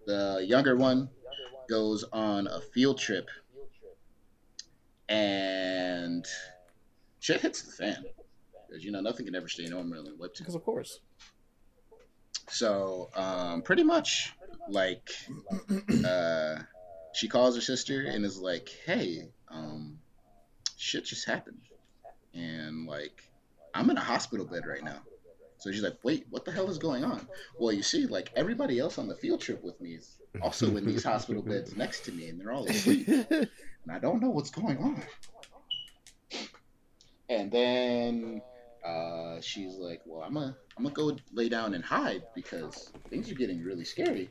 The 0.07 0.45
younger 0.47 0.77
one 0.77 1.11
goes 1.69 2.05
on 2.13 2.47
a 2.47 2.61
field 2.61 2.99
trip, 2.99 3.29
and 5.09 6.25
shit 7.19 7.41
hits 7.41 7.63
the 7.63 7.73
fan. 7.73 8.05
Because 8.69 8.85
you 8.85 8.93
know 8.93 9.01
nothing 9.01 9.27
can 9.27 9.35
ever 9.35 9.49
stay 9.49 9.67
normal 9.67 10.07
in 10.07 10.17
webtoon. 10.17 10.39
Because 10.39 10.55
of 10.55 10.65
course. 10.65 11.01
So, 12.49 13.11
um, 13.15 13.63
pretty 13.63 13.85
much, 13.85 14.33
like, 14.69 15.09
uh, 16.05 16.57
she 17.13 17.29
calls 17.29 17.55
her 17.55 17.61
sister 17.61 18.03
and 18.03 18.25
is 18.25 18.39
like, 18.39 18.69
"Hey, 18.87 19.29
um, 19.49 19.99
shit 20.77 21.05
just 21.05 21.27
happened, 21.27 21.61
and 22.35 22.87
like, 22.87 23.30
I'm 23.75 23.91
in 23.91 23.97
a 23.97 24.01
hospital 24.01 24.47
bed 24.47 24.67
right 24.67 24.85
now." 24.85 25.03
So 25.59 25.71
she's 25.71 25.83
like, 25.83 25.99
"Wait, 26.03 26.27
what 26.31 26.45
the 26.45 26.53
hell 26.53 26.71
is 26.71 26.79
going 26.79 27.05
on?" 27.05 27.29
Well, 27.59 27.73
you 27.73 27.83
see, 27.83 28.07
like 28.07 28.31
everybody 28.35 28.79
else 28.79 28.99
on 28.99 29.09
the 29.09 29.17
field 29.17 29.41
trip 29.41 29.63
with 29.63 29.81
me 29.81 29.95
is 29.95 30.19
also 30.41 30.77
in 30.77 30.87
these 30.87 31.05
hospital 31.05 31.43
beds 31.43 31.77
next 31.77 32.01
to 32.07 32.13
me, 32.13 32.29
and 32.29 32.41
they're 32.41 32.53
all 32.53 32.67
asleep, 32.67 33.09
and 33.31 33.49
I 33.91 33.99
don't 33.99 34.21
know 34.21 34.31
what's 34.31 34.51
going 34.51 34.79
on. 34.79 35.03
And 37.29 37.53
then 37.53 38.43
uh, 38.85 39.41
she's 39.41 39.77
like, 39.77 40.01
"Well, 40.07 40.23
I'm 40.23 40.35
gonna 40.35 40.57
I'm 40.77 40.85
gonna 40.85 40.95
go 40.95 41.17
lay 41.33 41.49
down 41.49 41.75
and 41.75 41.85
hide 41.85 42.23
because 42.35 42.93
things 43.09 43.31
are 43.31 43.35
getting 43.35 43.63
really 43.63 43.85
scary." 43.85 44.31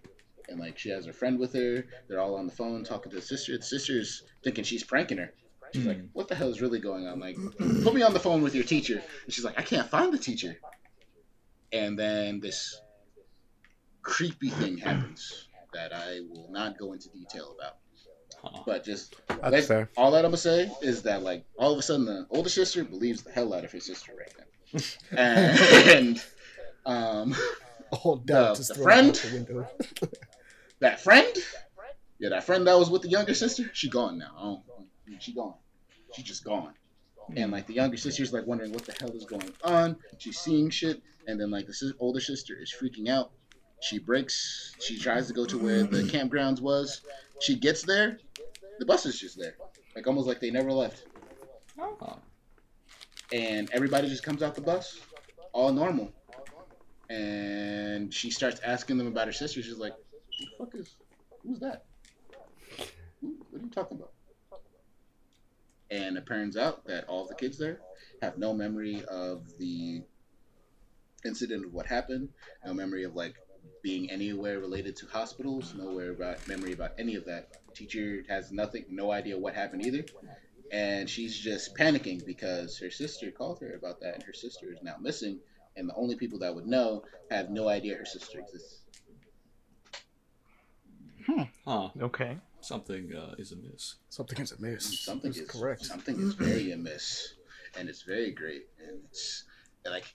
And 0.50 0.60
like, 0.60 0.80
she 0.80 0.90
has 0.90 1.06
her 1.06 1.14
friend 1.14 1.38
with 1.40 1.54
her. 1.54 1.86
They're 2.08 2.20
all 2.20 2.36
on 2.36 2.48
the 2.48 2.52
phone 2.52 2.84
talking 2.84 3.12
to 3.12 3.18
the 3.18 3.22
sister. 3.22 3.56
The 3.56 3.64
sister's 3.64 4.24
thinking 4.44 4.64
she's 4.64 4.84
pranking 4.84 5.20
her. 5.20 5.32
She's 5.74 5.86
like, 5.86 6.00
"What 6.14 6.28
the 6.28 6.36
hell 6.36 6.50
is 6.50 6.62
really 6.62 6.80
going 6.80 7.08
on? 7.08 7.20
Like, 7.20 7.38
put 7.84 7.94
me 7.94 8.02
on 8.02 8.14
the 8.14 8.20
phone 8.20 8.42
with 8.42 8.56
your 8.56 8.64
teacher." 8.64 9.02
And 9.26 9.34
she's 9.34 9.44
like, 9.46 9.60
"I 9.60 9.64
can't 9.64 9.90
find 9.90 10.14
the 10.14 10.18
teacher." 10.18 10.58
And 11.72 11.98
then 11.98 12.40
this 12.40 12.80
creepy 14.02 14.50
thing 14.50 14.78
happens 14.78 15.48
that 15.74 15.94
I 15.94 16.22
will 16.30 16.48
not 16.50 16.78
go 16.78 16.94
into 16.94 17.10
detail 17.10 17.56
about. 17.58 17.76
Huh. 18.42 18.64
But 18.66 18.84
just 18.84 19.16
That's 19.28 19.52
like, 19.52 19.64
fair. 19.66 19.90
all 19.98 20.12
that 20.12 20.24
I'm 20.26 20.32
gonna 20.32 20.38
say 20.38 20.72
is 20.82 21.04
that 21.04 21.24
like 21.24 21.46
all 21.58 21.74
of 21.74 21.80
a 21.80 21.82
sudden 21.82 22.06
the 22.06 22.26
older 22.30 22.50
sister 22.50 22.84
believes 22.84 23.22
the 23.24 23.32
hell 23.32 23.54
out 23.54 23.66
of 23.66 23.72
her 23.72 23.80
sister 23.82 24.14
right 24.18 24.34
now, 24.38 24.82
and 25.18 26.24
um, 26.86 27.36
All 27.92 28.16
doubt 28.16 28.58
The- 28.58 28.74
the 28.74 28.82
friend? 28.82 29.10
out 29.10 29.16
the 29.16 29.34
window. 29.34 29.68
that 30.80 31.02
friend, 31.02 31.36
yeah, 32.20 32.30
that 32.30 32.46
friend 32.46 32.66
that 32.66 32.78
was 32.80 32.90
with 32.90 33.02
the 33.02 33.10
younger 33.10 33.34
sister, 33.34 33.70
she 33.74 33.90
gone 33.90 34.18
now. 34.18 34.64
She 35.20 35.34
gone. 35.34 35.56
She 36.14 36.24
just 36.24 36.44
gone. 36.44 36.74
And 37.36 37.52
like 37.52 37.68
the 37.68 37.74
younger 37.74 37.98
sister's 37.98 38.34
like 38.34 38.48
wondering 38.48 38.72
what 38.74 38.86
the 38.86 38.96
hell 39.00 39.12
is 39.12 39.26
going 39.26 39.54
on. 39.64 39.96
She's 40.18 40.40
seeing 40.40 40.70
shit, 40.70 41.02
and 41.28 41.40
then 41.40 41.52
like 41.52 41.68
the 41.68 41.74
sis- 41.74 41.94
older 42.00 42.20
sister 42.20 42.56
is 42.60 42.74
freaking 42.74 43.08
out, 43.08 43.32
She 43.82 44.00
breaks. 44.00 44.76
She 44.80 44.98
tries 44.98 45.28
to 45.28 45.34
go 45.34 45.46
to 45.46 45.58
where 45.58 45.84
the 45.84 46.04
campgrounds 46.04 46.60
was. 46.62 47.02
She 47.40 47.56
gets 47.56 47.84
there. 47.84 48.20
The 48.80 48.86
bus 48.86 49.06
is 49.06 49.20
just 49.20 49.38
there, 49.38 49.56
like 49.96 50.08
almost 50.08 50.28
like 50.28 50.40
they 50.40 50.50
never 50.52 50.72
left. 50.72 51.06
Oh. 51.80 52.18
And 53.32 53.70
everybody 53.72 54.10
just 54.10 54.24
comes 54.24 54.42
out 54.42 54.56
the 54.56 54.62
bus, 54.62 55.00
all 55.54 55.72
normal. 55.72 56.12
And 57.10 58.14
she 58.14 58.32
starts 58.32 58.60
asking 58.62 58.98
them 58.98 59.08
about 59.08 59.28
her 59.28 59.34
sister. 59.34 59.62
She's 59.62 59.78
like, 59.78 59.94
"Who 60.40 60.46
the 60.46 60.66
fuck 60.66 60.76
is? 60.76 60.96
Who's 61.44 61.60
that? 61.60 61.86
Who, 63.22 63.36
what 63.50 63.62
are 63.62 63.66
you 63.66 63.72
talking 63.72 63.98
about?" 63.98 64.14
And 65.92 66.18
it 66.18 66.26
turns 66.28 66.56
out 66.56 66.86
that 66.88 67.06
all 67.08 67.28
the 67.28 67.36
kids 67.36 67.58
there 67.58 67.80
have 68.22 68.38
no 68.38 68.54
memory 68.54 69.04
of 69.10 69.42
the 69.58 70.04
incident 71.26 71.66
of 71.66 71.74
what 71.74 71.86
happened, 71.86 72.30
no 72.66 72.74
memory 72.74 73.04
of 73.04 73.16
like 73.16 73.36
being 73.82 74.10
anywhere 74.12 74.60
related 74.60 74.96
to 74.98 75.08
hospitals, 75.08 75.74
nowhere 75.76 76.12
about 76.12 76.48
memory 76.48 76.74
about 76.74 76.92
any 76.98 77.16
of 77.16 77.26
that. 77.26 77.50
Teacher 77.74 78.24
has 78.28 78.52
nothing, 78.52 78.86
no 78.90 79.12
idea 79.12 79.38
what 79.38 79.54
happened 79.54 79.82
either, 79.82 80.04
and 80.72 81.10
she's 81.10 81.38
just 81.38 81.76
panicking 81.76 82.26
because 82.26 82.78
her 82.80 82.90
sister 82.92 83.32
called 83.32 83.60
her 83.62 83.74
about 83.74 84.02
that, 84.02 84.16
and 84.16 84.24
her 84.24 84.34
sister 84.34 84.72
is 84.72 84.82
now 84.82 84.96
missing, 85.00 85.40
and 85.76 85.88
the 85.88 85.96
only 85.96 86.16
people 86.16 86.40
that 86.40 86.54
would 86.56 86.68
know 86.68 87.04
have 87.30 87.50
no 87.50 87.68
idea 87.68 87.96
her 87.96 88.06
sister 88.06 88.40
exists. 88.40 88.82
Hmm. 91.26 91.44
Huh. 91.66 91.90
Okay. 92.02 92.38
Something 92.62 93.14
uh, 93.16 93.36
is 93.38 93.52
amiss. 93.52 93.96
Something 94.10 94.42
is 94.42 94.52
amiss. 94.52 95.00
Something 95.00 95.32
That's 95.32 95.42
is 95.42 95.50
correct. 95.50 95.86
Something 95.86 96.20
is 96.20 96.34
very 96.34 96.72
amiss, 96.72 97.36
and 97.78 97.88
it's 97.90 98.04
very 98.04 98.32
great, 98.32 98.68
and 98.86 99.00
it's 99.06 99.46
like 99.86 100.14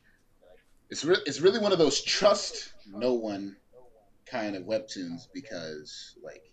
it's 0.91 1.05
re- 1.05 1.23
it's 1.27 1.41
really 1.41 1.59
one 1.59 1.73
of 1.73 1.79
those 1.79 2.03
trust 2.03 2.73
no 2.87 3.15
one 3.15 3.57
kind 4.27 4.57
of 4.57 4.65
webtoons 4.65 5.27
because 5.33 6.17
like 6.23 6.45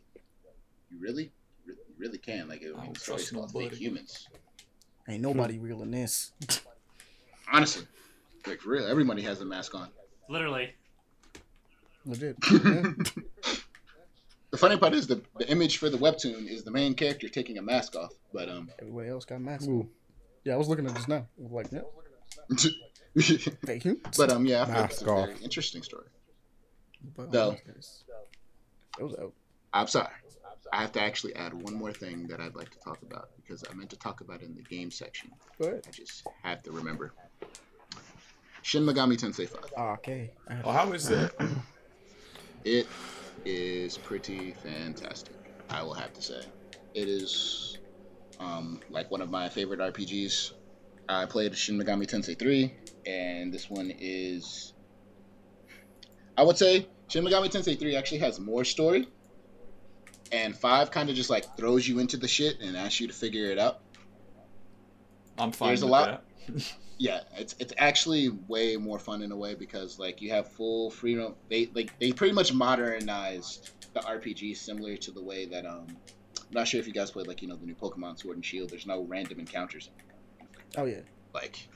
you 0.90 1.00
really 1.00 1.32
re- 1.66 1.76
really 1.98 2.18
can 2.18 2.48
like 2.48 2.62
it, 2.62 2.74
I 2.78 2.86
don't 2.86 2.94
trust 2.94 3.34
called 3.34 3.52
Fake 3.52 3.64
nobody. 3.64 3.76
Humans. 3.78 4.28
Ain't 5.10 5.22
nobody 5.22 5.60
real 5.60 5.82
in 5.82 5.92
this. 5.92 6.32
Honestly, 7.52 7.86
like 8.48 8.62
for 8.62 8.70
real, 8.70 8.88
everybody 8.88 9.22
has 9.24 9.42
a 9.42 9.46
mask 9.46 9.76
on. 9.76 9.90
Literally. 10.30 10.74
Legit. 12.06 12.38
Yeah. 14.52 14.58
The 14.58 14.58
funny 14.58 14.78
part 14.78 14.94
is 14.94 15.08
the 15.08 15.22
the 15.38 15.50
image 15.50 15.78
for 15.78 15.90
the 15.90 15.98
webtoon 15.98 16.48
is 16.48 16.64
the 16.64 16.72
main 16.72 16.94
character 16.94 17.30
taking 17.30 17.58
a 17.58 17.62
mask 17.62 17.96
off, 17.96 18.12
but 18.34 18.50
um. 18.50 18.70
Everybody 18.80 19.10
else 19.10 19.26
got 19.26 19.40
masks. 19.42 19.68
on. 19.68 19.90
Yeah, 20.44 20.54
I 20.54 20.58
was 20.58 20.68
looking 20.68 20.86
at 20.88 20.96
this 20.96 21.08
now. 21.08 21.28
Like, 21.38 21.68
yeah, 21.72 21.82
fake 23.66 23.84
humans. 23.84 24.18
but 24.18 24.32
um, 24.32 24.46
yeah, 24.46 24.64
I 24.64 24.66
feel 24.66 24.76
like 24.82 24.92
it's 24.92 25.02
a 25.02 25.06
very 25.06 25.36
interesting 25.44 25.84
story. 25.84 26.08
But, 27.16 27.32
no. 27.32 27.52
It 29.00 29.04
was 29.04 29.16
out. 29.20 29.34
I'm 29.74 29.88
sorry. 29.88 30.08
I 30.74 30.82
have 30.82 30.92
to 30.94 31.02
actually 31.02 31.36
add 31.36 31.54
one 31.54 31.74
more 31.76 31.92
thing 31.94 32.28
that 32.28 32.40
I'd 32.40 32.56
like 32.56 32.70
to 32.72 32.80
talk 32.80 33.02
about 33.04 33.30
because 33.38 33.64
I 33.70 33.74
meant 33.74 33.90
to 33.92 33.98
talk 33.98 34.22
about 34.22 34.42
it 34.42 34.46
in 34.48 34.56
the 34.56 34.62
game 34.64 34.90
section. 34.92 35.32
Go 35.62 35.68
ahead. 35.68 35.84
I 35.88 35.92
just 35.92 36.26
have 36.44 36.64
to 36.64 36.72
remember. 36.72 37.14
Shin 38.64 38.84
Megami 38.84 39.18
Tensei 39.18 39.48
5. 39.50 39.74
Ah, 39.78 39.94
okay. 39.94 40.32
I 40.48 40.54
have- 40.56 40.66
Oh, 40.66 40.72
how 40.72 40.92
is 40.94 41.08
that? 41.10 41.34
It 42.64 42.88
is 43.46 43.98
pretty 43.98 44.52
fantastic. 44.64 45.36
I 45.70 45.84
will 45.84 45.94
have 45.94 46.14
to 46.14 46.22
say. 46.22 46.42
It 46.94 47.08
is 47.08 47.78
um, 48.40 48.80
like 48.90 49.10
one 49.12 49.22
of 49.22 49.30
my 49.30 49.50
favorite 49.50 49.80
RPGs. 49.80 50.54
I 51.10 51.26
played 51.26 51.56
Shin 51.56 51.78
Megami 51.78 52.06
Tensei 52.08 52.38
3, 52.38 52.74
and 53.06 53.54
this 53.54 53.70
one 53.70 53.92
is. 54.00 54.74
I 56.38 56.44
would 56.44 56.58
say 56.58 56.88
Shin 57.08 57.24
Megami 57.24 57.50
Tensei 57.50 57.78
3 57.80 57.96
actually 57.96 58.20
has 58.20 58.40
more 58.40 58.64
story, 58.64 59.08
and 60.32 60.56
5 60.56 60.92
kind 60.92 61.10
of 61.10 61.16
just 61.16 61.30
like 61.30 61.58
throws 61.58 61.88
you 61.88 62.00
into 62.00 62.18
the 62.18 62.28
shit 62.28 62.60
and 62.62 62.76
asks 62.78 63.00
you 63.00 63.08
to 63.08 63.14
figure 63.14 63.46
it 63.52 63.60
out. 63.60 63.80
I'm 65.38 65.52
fine 65.52 65.70
There's 65.70 65.82
a 65.82 65.86
with 65.86 65.92
lot- 65.92 66.24
that. 66.48 66.74
yeah 67.02 67.22
it's 67.36 67.56
it's 67.58 67.74
actually 67.80 68.30
way 68.48 68.78
more 68.78 69.00
fun 69.00 69.24
in 69.24 69.32
a 69.32 69.36
way 69.36 69.56
because 69.56 69.98
like 69.98 70.22
you 70.22 70.30
have 70.30 70.48
full 70.48 70.92
freedom. 70.92 71.34
They 71.50 71.68
like 71.74 71.98
they 72.00 72.12
pretty 72.12 72.34
much 72.34 72.54
modernized 72.54 73.72
the 73.94 74.02
rpg 74.02 74.56
similar 74.56 74.96
to 74.98 75.12
the 75.12 75.22
way 75.22 75.46
that 75.48 75.66
um 75.66 75.88
i'm 75.90 76.52
not 76.52 76.68
sure 76.68 76.80
if 76.80 76.86
you 76.86 76.94
guys 76.94 77.10
played 77.10 77.26
like 77.26 77.42
you 77.42 77.48
know 77.48 77.56
the 77.56 77.66
new 77.66 77.74
pokemon 77.74 78.20
sword 78.20 78.38
and 78.38 78.46
shield. 78.46 78.70
There's 78.70 78.86
no 78.86 79.04
random 79.04 79.40
encounters. 79.40 79.90
Oh 80.78 80.86
yeah. 80.86 81.00
like 81.34 81.68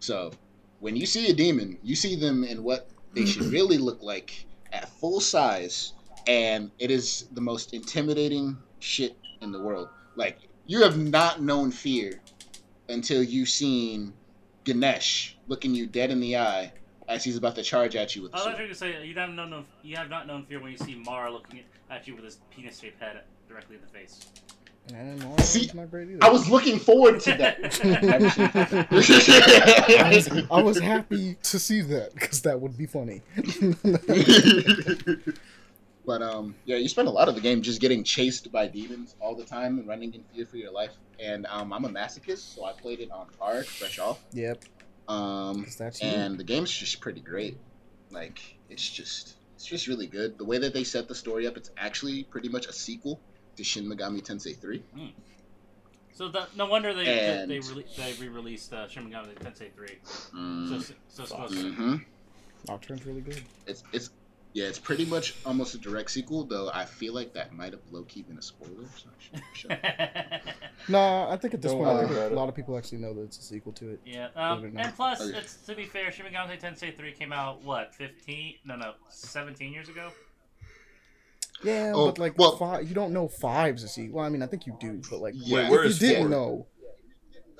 so 0.00 0.32
when 0.80 0.96
you 0.96 1.04
see 1.04 1.28
a 1.28 1.34
demon 1.34 1.76
you 1.82 1.94
see 1.94 2.16
them 2.16 2.42
in 2.42 2.62
what 2.62 2.88
they 3.12 3.26
should 3.26 3.44
really 3.52 3.76
look 3.76 4.02
like 4.02 4.46
at 4.72 4.88
full 4.88 5.20
size 5.20 5.92
and 6.26 6.70
it 6.78 6.90
is 6.90 7.28
the 7.32 7.40
most 7.42 7.74
intimidating 7.74 8.56
shit 8.78 9.14
in 9.42 9.52
the 9.52 9.60
world. 9.60 9.90
Like 10.16 10.38
you 10.66 10.80
have 10.84 10.96
not 10.96 11.42
known 11.42 11.70
fear 11.70 12.22
until 12.88 13.22
you've 13.22 13.50
seen 13.50 14.14
Ganesh 14.68 15.34
looking 15.46 15.74
you 15.74 15.86
dead 15.86 16.10
in 16.10 16.20
the 16.20 16.36
eye 16.36 16.70
as 17.08 17.24
he's 17.24 17.38
about 17.38 17.54
to 17.54 17.62
charge 17.62 17.96
at 17.96 18.14
you 18.14 18.22
with 18.22 18.32
the 18.32 18.36
I 18.36 18.40
was 18.40 18.44
sword. 18.44 18.58
gonna 18.58 18.74
say 18.74 19.06
you 19.06 19.14
have 19.14 19.30
not 19.30 19.48
known 19.48 19.64
you 19.82 19.96
have 19.96 20.10
not 20.10 20.26
known 20.26 20.44
fear 20.44 20.60
when 20.60 20.70
you 20.70 20.76
see 20.76 20.94
Mara 20.94 21.32
looking 21.32 21.60
at 21.90 22.06
you 22.06 22.14
with 22.14 22.24
his 22.24 22.38
penis-shaped 22.50 23.00
head 23.00 23.22
directly 23.48 23.76
in 23.76 23.82
the 23.82 23.88
face. 23.88 24.26
And 24.94 25.40
See, 25.40 25.66
is 25.66 25.74
not. 25.74 25.88
I 26.22 26.28
was 26.30 26.48
looking 26.48 26.78
forward 26.78 27.20
to 27.20 27.34
that. 27.34 27.80
I 28.90 30.14
was, 30.14 30.48
I 30.50 30.62
was 30.62 30.78
happy 30.78 31.36
to 31.42 31.58
see 31.58 31.80
that 31.82 32.14
because 32.14 32.42
that 32.42 32.60
would 32.60 32.76
be 32.76 32.86
funny. 32.86 33.20
but 36.08 36.22
um, 36.22 36.54
yeah, 36.64 36.76
you 36.76 36.88
spend 36.88 37.06
a 37.06 37.10
lot 37.10 37.28
of 37.28 37.34
the 37.34 37.40
game 37.42 37.60
just 37.60 37.80
getting 37.82 38.02
chased 38.02 38.50
by 38.50 38.66
demons 38.66 39.14
all 39.20 39.34
the 39.36 39.44
time 39.44 39.78
and 39.78 39.86
running 39.86 40.14
in 40.14 40.22
fear 40.34 40.46
for 40.46 40.56
your 40.56 40.72
life. 40.72 40.92
And 41.20 41.44
um, 41.46 41.70
I'm 41.72 41.84
a 41.84 41.88
masochist, 41.90 42.54
so 42.54 42.64
I 42.64 42.72
played 42.72 43.00
it 43.00 43.10
on 43.10 43.26
hard, 43.38 43.66
fresh 43.66 43.98
off. 43.98 44.18
yep. 44.32 44.64
Um, 45.06 45.64
'cause 45.64 45.76
that's 45.76 46.02
you. 46.02 46.08
and 46.08 46.38
the 46.38 46.44
game's 46.44 46.70
just 46.72 47.00
pretty 47.00 47.20
great. 47.20 47.58
Like 48.10 48.40
it's 48.70 48.88
just 48.88 49.34
it's 49.54 49.66
just 49.66 49.86
really 49.86 50.06
good. 50.06 50.38
The 50.38 50.44
way 50.44 50.58
that 50.58 50.72
they 50.72 50.84
set 50.84 51.08
the 51.08 51.14
story 51.14 51.46
up, 51.46 51.56
it's 51.58 51.70
actually 51.76 52.24
pretty 52.24 52.48
much 52.48 52.66
a 52.66 52.72
sequel 52.72 53.20
to 53.56 53.62
Shin 53.64 53.84
Megami 53.86 54.22
Tensei 54.22 54.56
3. 54.56 54.82
So 56.12 56.28
the, 56.28 56.46
no 56.56 56.66
wonder 56.66 56.92
they 56.94 57.06
And- 57.06 57.50
they, 57.50 57.60
re- 57.60 57.86
they 57.96 58.12
re-released 58.20 58.72
uh, 58.72 58.88
Shin 58.88 59.08
Megami 59.10 59.34
Tensei 59.36 59.72
3. 59.74 59.88
Mm, 60.34 60.68
So 60.82 60.94
so 61.08 61.24
supposed 61.26 61.54
to. 61.54 61.70
hmm 61.72 61.96
Nocturne's 62.66 63.04
really 63.06 63.20
good. 63.20 63.42
It's 63.66 63.82
it's 63.92 64.10
yeah, 64.54 64.64
it's 64.66 64.78
pretty 64.78 65.04
much 65.04 65.34
almost 65.46 65.74
a 65.74 65.78
direct 65.78 66.10
sequel. 66.10 66.44
Though 66.44 66.70
I 66.72 66.84
feel 66.84 67.12
like 67.14 67.32
that 67.34 67.52
might 67.52 67.72
have 67.72 67.82
low 67.90 68.02
key 68.04 68.22
been 68.22 68.38
a 68.38 68.42
spoiler. 68.42 68.84
So 68.96 69.08
I 69.08 69.22
should- 69.22 69.42
should- 69.52 70.88
No, 70.88 71.28
I 71.28 71.36
think 71.36 71.54
at 71.54 71.62
this 71.62 71.72
Don't 71.72 71.84
point, 71.84 71.98
I 71.98 72.06
think 72.08 72.32
a 72.32 72.34
lot 72.34 72.48
of 72.48 72.54
people 72.54 72.76
actually 72.78 72.98
know 72.98 73.12
that 73.14 73.22
it's 73.22 73.38
a 73.38 73.42
sequel 73.42 73.72
to 73.74 73.90
it. 73.90 74.00
yeah. 74.06 74.28
Um, 74.34 74.64
it 74.64 74.72
not. 74.74 74.86
and 74.86 74.94
plus, 74.96 75.20
Okay. 75.20 75.38
it's 75.38 75.56
to 75.66 75.74
be 75.74 75.84
fair, 75.84 76.10
Shin 76.12 76.24
Megami 76.26 76.58
Tensei 76.60 76.96
3 76.96 77.12
came 77.12 77.32
out 77.32 77.62
what 77.62 77.94
15? 77.94 78.54
No, 78.64 78.76
no, 78.76 78.94
17 79.08 79.72
years 79.72 79.88
ago. 79.88 80.10
Yeah, 81.64 81.92
Oh, 81.94 82.06
but 82.06 82.18
like 82.18 82.38
well- 82.38 82.56
five, 82.56 82.88
you 82.88 82.94
don't 82.94 83.12
know 83.12 83.26
five's 83.28 83.82
a 83.82 83.88
sequel. 83.88 84.16
Well, 84.18 84.24
I 84.26 84.28
mean, 84.28 84.42
I 84.42 84.46
think 84.46 84.66
you 84.66 84.76
do, 84.80 85.02
but 85.10 85.20
like, 85.20 85.34
Yeah. 85.36 85.64
if 85.64 85.70
where 85.70 85.82
you 85.82 85.90
is 85.90 85.98
didn't 85.98 86.30
know 86.30 86.66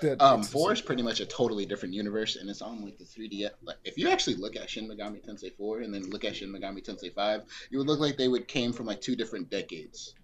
that 0.01 0.23
um, 0.23 0.43
four 0.43 0.73
is 0.73 0.81
pretty 0.81 1.03
much 1.03 1.21
a 1.21 1.27
totally 1.27 1.67
different 1.67 1.95
universe, 1.95 2.37
and 2.37 2.49
it's 2.49 2.63
on 2.63 2.83
like 2.85 2.99
the 2.99 3.05
3D. 3.05 3.49
Like 3.63 3.77
if 3.85 3.99
you 3.99 4.09
actually 4.09 4.37
look 4.37 4.57
at 4.57 4.69
Shin 4.71 4.89
Megami 4.89 5.25
Tensei 5.25 5.55
4 5.57 5.81
and 5.81 5.93
then 5.93 6.09
look 6.11 6.25
at 6.25 6.37
Shin 6.37 6.53
Megami 6.53 6.85
Tensei 6.85 7.13
5, 7.13 7.43
it 7.71 7.77
would 7.77 7.87
look 7.87 8.01
like 8.01 8.17
they 8.17 8.29
would 8.29 8.49
came 8.49 8.73
from 8.73 8.87
like 8.87 9.01
two 9.01 9.17
different 9.17 9.51
decades. 9.51 10.15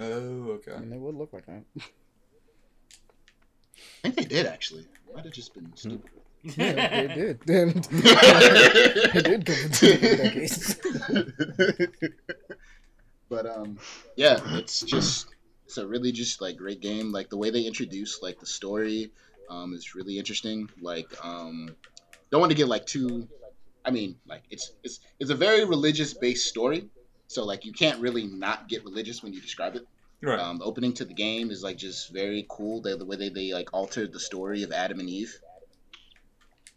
Oh, 0.00 0.04
okay. 0.52 0.72
I 0.72 0.80
mean, 0.80 0.90
they 0.90 0.98
would 0.98 1.14
look 1.14 1.32
like 1.32 1.46
that. 1.46 1.62
I 4.04 4.10
think 4.10 4.16
they 4.16 4.24
did 4.24 4.46
actually. 4.46 4.86
Might 5.14 5.24
have 5.24 5.32
just 5.32 5.54
been 5.54 5.74
stupid. 5.74 6.10
Yeah, 6.42 7.06
they 7.06 7.14
did. 7.14 7.50
And 7.50 7.84
they 7.84 9.22
did 9.22 9.44
go 9.44 9.54
for 9.54 9.68
two 9.68 9.96
different 9.96 10.18
decades. 10.18 10.76
but 13.28 13.46
um, 13.46 13.78
yeah, 14.16 14.38
it's 14.56 14.82
just 14.82 15.34
it's 15.68 15.76
a 15.76 15.86
really 15.86 16.12
just 16.12 16.40
like 16.40 16.56
great 16.56 16.80
game. 16.80 17.12
Like 17.12 17.28
the 17.28 17.36
way 17.36 17.50
they 17.50 17.64
introduce 17.66 18.22
like 18.22 18.40
the 18.40 18.46
story, 18.46 19.10
um, 19.50 19.74
is 19.74 19.94
really 19.94 20.18
interesting. 20.18 20.66
Like 20.80 21.06
um, 21.22 21.76
don't 22.30 22.40
want 22.40 22.50
to 22.50 22.56
get 22.56 22.68
like 22.68 22.86
too. 22.86 23.28
I 23.84 23.90
mean, 23.90 24.16
like 24.26 24.44
it's 24.50 24.72
it's 24.82 25.00
it's 25.20 25.30
a 25.30 25.34
very 25.34 25.66
religious 25.66 26.14
based 26.14 26.48
story. 26.48 26.88
So 27.26 27.44
like 27.44 27.66
you 27.66 27.72
can't 27.74 28.00
really 28.00 28.26
not 28.26 28.70
get 28.70 28.82
religious 28.82 29.22
when 29.22 29.34
you 29.34 29.42
describe 29.42 29.76
it. 29.76 29.86
Right. 30.22 30.40
Um, 30.40 30.58
the 30.58 30.64
opening 30.64 30.94
to 30.94 31.04
the 31.04 31.12
game 31.12 31.50
is 31.50 31.62
like 31.62 31.76
just 31.76 32.14
very 32.14 32.46
cool. 32.48 32.80
The, 32.80 32.96
the 32.96 33.04
way 33.04 33.16
they, 33.16 33.28
they 33.28 33.52
like 33.52 33.74
altered 33.74 34.14
the 34.14 34.20
story 34.20 34.62
of 34.62 34.72
Adam 34.72 35.00
and 35.00 35.10
Eve. 35.10 35.38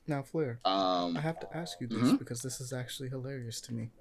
Now, 0.05 0.21
Flair, 0.21 0.59
Um, 0.65 1.15
I 1.15 1.21
have 1.21 1.39
to 1.39 1.57
ask 1.57 1.79
you 1.79 1.87
this 1.87 2.11
Mhm. 2.11 2.19
because 2.19 2.41
this 2.41 2.59
is 2.59 2.73
actually 2.73 3.07
hilarious 3.09 3.61
to 3.61 3.73
me. 3.73 3.91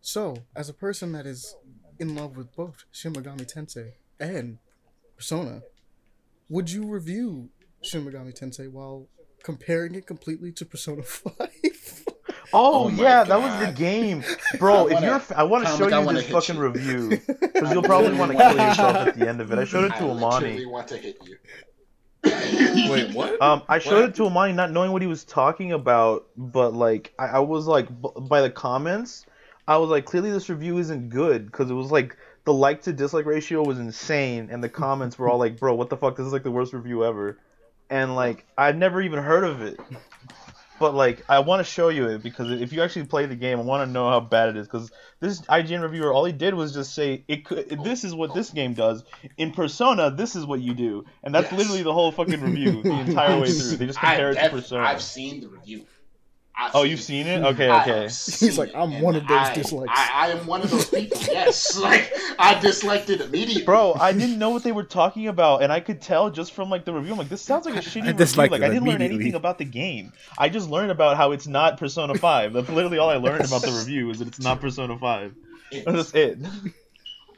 So, 0.00 0.46
as 0.56 0.68
a 0.68 0.74
person 0.74 1.12
that 1.12 1.26
is 1.26 1.54
in 2.00 2.16
love 2.16 2.36
with 2.36 2.56
both 2.56 2.84
Shin 2.90 3.12
Megami 3.12 3.46
Tensei 3.46 3.92
and 4.22 4.58
Persona, 5.16 5.62
would 6.48 6.70
you 6.70 6.86
review 6.86 7.48
Shin 7.82 8.04
Megami 8.04 8.32
Tensei 8.38 8.70
while 8.70 9.08
comparing 9.42 9.94
it 9.94 10.06
completely 10.06 10.52
to 10.52 10.64
Persona 10.64 11.02
5? 11.04 11.34
Oh, 12.54 12.84
Oh 12.84 12.88
my 12.90 13.02
yeah, 13.02 13.24
that 13.24 13.40
was 13.40 13.66
the 13.66 13.72
game, 13.72 14.22
bro. 14.58 14.86
If 14.86 14.92
wanna- 14.94 15.06
you're, 15.06 15.16
a- 15.16 15.34
I 15.38 15.42
want 15.42 15.66
to 15.66 15.70
show 15.76 15.88
you 15.88 16.04
wanna 16.04 16.20
this 16.20 16.30
fucking 16.30 16.56
you. 16.56 16.60
review 16.62 17.08
because 17.40 17.72
you'll 17.72 17.82
probably 17.82 18.12
want 18.18 18.32
to 18.32 18.36
kill 18.38 18.52
yourself 18.56 18.96
at 19.08 19.18
the 19.18 19.26
end 19.28 19.40
of 19.40 19.50
it. 19.52 19.58
I 19.58 19.64
showed 19.64 19.84
it 19.90 19.96
to 19.96 20.06
literally 20.06 20.22
Amani. 20.60 20.66
want 20.66 20.88
to 20.88 20.96
hit 20.98 21.16
you. 21.24 21.36
Wait, 22.90 23.14
what? 23.14 23.40
Um, 23.42 23.62
I 23.68 23.78
showed 23.78 24.00
What? 24.02 24.10
it 24.10 24.14
to 24.16 24.26
Amani, 24.26 24.52
not 24.52 24.70
knowing 24.70 24.92
what 24.92 25.02
he 25.02 25.08
was 25.08 25.24
talking 25.24 25.72
about, 25.72 26.26
but 26.36 26.72
like 26.74 27.12
I, 27.18 27.26
I 27.26 27.38
was 27.40 27.66
like, 27.66 27.88
b- 27.88 28.10
by 28.28 28.42
the 28.42 28.50
comments, 28.50 29.24
I 29.66 29.78
was 29.78 29.88
like, 29.90 30.04
clearly 30.04 30.30
this 30.30 30.48
review 30.50 30.78
isn't 30.78 31.08
good 31.08 31.46
because 31.46 31.70
it 31.70 31.74
was 31.74 31.90
like 31.90 32.16
the 32.44 32.52
like 32.52 32.82
to 32.82 32.92
dislike 32.92 33.26
ratio 33.26 33.62
was 33.64 33.78
insane, 33.78 34.48
and 34.50 34.62
the 34.62 34.68
comments 34.68 35.18
were 35.18 35.28
all 35.28 35.38
like, 35.38 35.58
bro, 35.58 35.74
what 35.74 35.90
the 35.90 35.96
fuck? 35.96 36.16
This 36.16 36.26
is 36.26 36.32
like 36.32 36.42
the 36.42 36.50
worst 36.50 36.72
review 36.72 37.04
ever, 37.04 37.38
and 37.90 38.16
like 38.16 38.44
I've 38.58 38.76
never 38.76 39.00
even 39.00 39.22
heard 39.22 39.44
of 39.44 39.62
it. 39.62 39.78
But 40.78 40.94
like, 40.94 41.22
I 41.28 41.38
want 41.38 41.60
to 41.64 41.64
show 41.64 41.90
you 41.90 42.08
it 42.08 42.24
because 42.24 42.50
if 42.50 42.72
you 42.72 42.82
actually 42.82 43.06
play 43.06 43.26
the 43.26 43.36
game, 43.36 43.60
I 43.60 43.62
want 43.62 43.86
to 43.86 43.92
know 43.92 44.08
how 44.08 44.18
bad 44.18 44.48
it 44.48 44.56
is. 44.56 44.66
Because 44.66 44.90
this 45.20 45.40
IGN 45.42 45.80
reviewer, 45.80 46.12
all 46.12 46.24
he 46.24 46.32
did 46.32 46.54
was 46.54 46.74
just 46.74 46.92
say, 46.92 47.24
"It 47.28 47.44
could. 47.44 47.68
This 47.84 48.02
is 48.02 48.16
what 48.16 48.34
this 48.34 48.50
game 48.50 48.74
does 48.74 49.04
in 49.36 49.52
Persona. 49.52 50.10
This 50.10 50.34
is 50.34 50.44
what 50.44 50.60
you 50.60 50.74
do," 50.74 51.04
and 51.22 51.32
that's 51.32 51.52
Yes. 51.52 51.58
literally 51.60 51.84
the 51.84 51.92
whole 51.92 52.10
fucking 52.10 52.40
review 52.40 52.82
the 52.82 52.90
entire 52.90 53.38
way 53.40 53.52
through. 53.52 53.76
They 53.76 53.86
just 53.86 54.00
compare 54.00 54.32
it 54.32 54.42
to 54.42 54.48
Persona. 54.50 54.82
I've 54.82 55.02
seen 55.02 55.40
the 55.40 55.48
review. 55.48 55.86
I've 56.66 56.74
Oh, 56.74 56.82
seen 56.82 56.90
you've 56.90 57.00
it. 57.00 57.02
seen 57.02 57.26
it? 57.26 57.42
Okay, 57.44 57.70
okay. 57.70 58.02
He's 58.06 58.58
like, 58.58 58.74
I'm 58.74 59.00
one 59.00 59.16
of 59.16 59.26
those 59.26 59.38
I- 59.48 59.54
dislikes. 59.54 59.92
I, 59.94 60.10
I 60.14 60.28
am 60.30 60.46
one 60.46 60.62
of 60.62 60.70
those 60.70 60.88
people. 60.88 61.18
Yes, 61.22 61.76
like 61.80 62.12
I 62.38 62.58
disliked 62.60 63.10
it 63.10 63.20
immediately. 63.20 63.64
Bro, 63.64 63.94
I 64.00 64.12
didn't 64.12 64.38
know 64.38 64.50
what 64.50 64.62
they 64.62 64.72
were 64.72 64.84
talking 64.84 65.28
about, 65.28 65.62
and 65.62 65.72
I 65.72 65.80
could 65.80 66.00
tell 66.00 66.30
just 66.30 66.52
from 66.52 66.70
like 66.70 66.84
the 66.84 66.92
review. 66.92 67.12
I'm 67.12 67.18
like, 67.18 67.28
this 67.28 67.42
sounds 67.42 67.66
like 67.66 67.74
a 67.74 67.78
shitty 67.80 68.06
review. 68.18 68.36
Like, 68.36 68.52
it 68.52 68.62
I 68.62 68.68
didn't 68.68 68.84
learn 68.88 69.02
anything 69.02 69.34
about 69.34 69.58
the 69.58 69.64
game. 69.64 70.12
I 70.38 70.48
just 70.48 70.68
learned 70.70 70.90
about 70.90 71.16
how 71.16 71.32
it's 71.32 71.46
not 71.46 71.78
Persona 71.78 72.14
5. 72.14 72.52
That's 72.52 72.68
literally 72.68 72.98
all 72.98 73.10
I 73.10 73.16
learned 73.16 73.44
about 73.44 73.62
the 73.62 73.72
review 73.72 74.10
is 74.10 74.18
that 74.20 74.28
it's 74.28 74.40
not 74.40 74.60
Persona 74.60 74.98
5. 74.98 75.34
That's 75.86 76.12
it. 76.14 76.38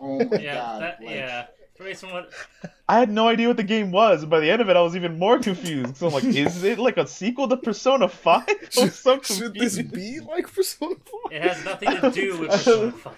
oh 0.00 0.18
my 0.24 0.38
Yeah, 0.38 0.54
god. 0.54 0.82
that, 0.82 1.00
like, 1.00 1.10
yeah. 1.14 1.46
Based 1.78 2.04
on 2.04 2.26
I 2.88 2.98
had 2.98 3.10
no 3.10 3.26
idea 3.28 3.48
what 3.48 3.56
the 3.56 3.62
game 3.64 3.90
was, 3.90 4.22
and 4.22 4.30
by 4.30 4.38
the 4.40 4.50
end 4.50 4.62
of 4.62 4.68
it, 4.68 4.76
I 4.76 4.80
was 4.80 4.94
even 4.94 5.18
more 5.18 5.38
confused. 5.38 5.96
So 5.96 6.06
I'm 6.06 6.12
like, 6.12 6.24
is 6.24 6.62
it 6.62 6.78
like 6.78 6.96
a 6.98 7.06
sequel 7.06 7.48
to 7.48 7.56
Persona 7.56 8.08
5? 8.08 8.44
I 8.48 8.54
was 8.76 8.94
so 8.94 9.20
Should 9.22 9.54
this 9.54 9.76
confused. 9.76 9.92
be 9.92 10.20
like 10.20 10.52
Persona 10.52 10.94
5? 10.94 11.32
it 11.32 11.42
has 11.42 11.64
nothing 11.64 11.90
to 12.00 12.10
do 12.10 12.38
with 12.38 12.50
Persona 12.52 12.92
5. 12.92 13.14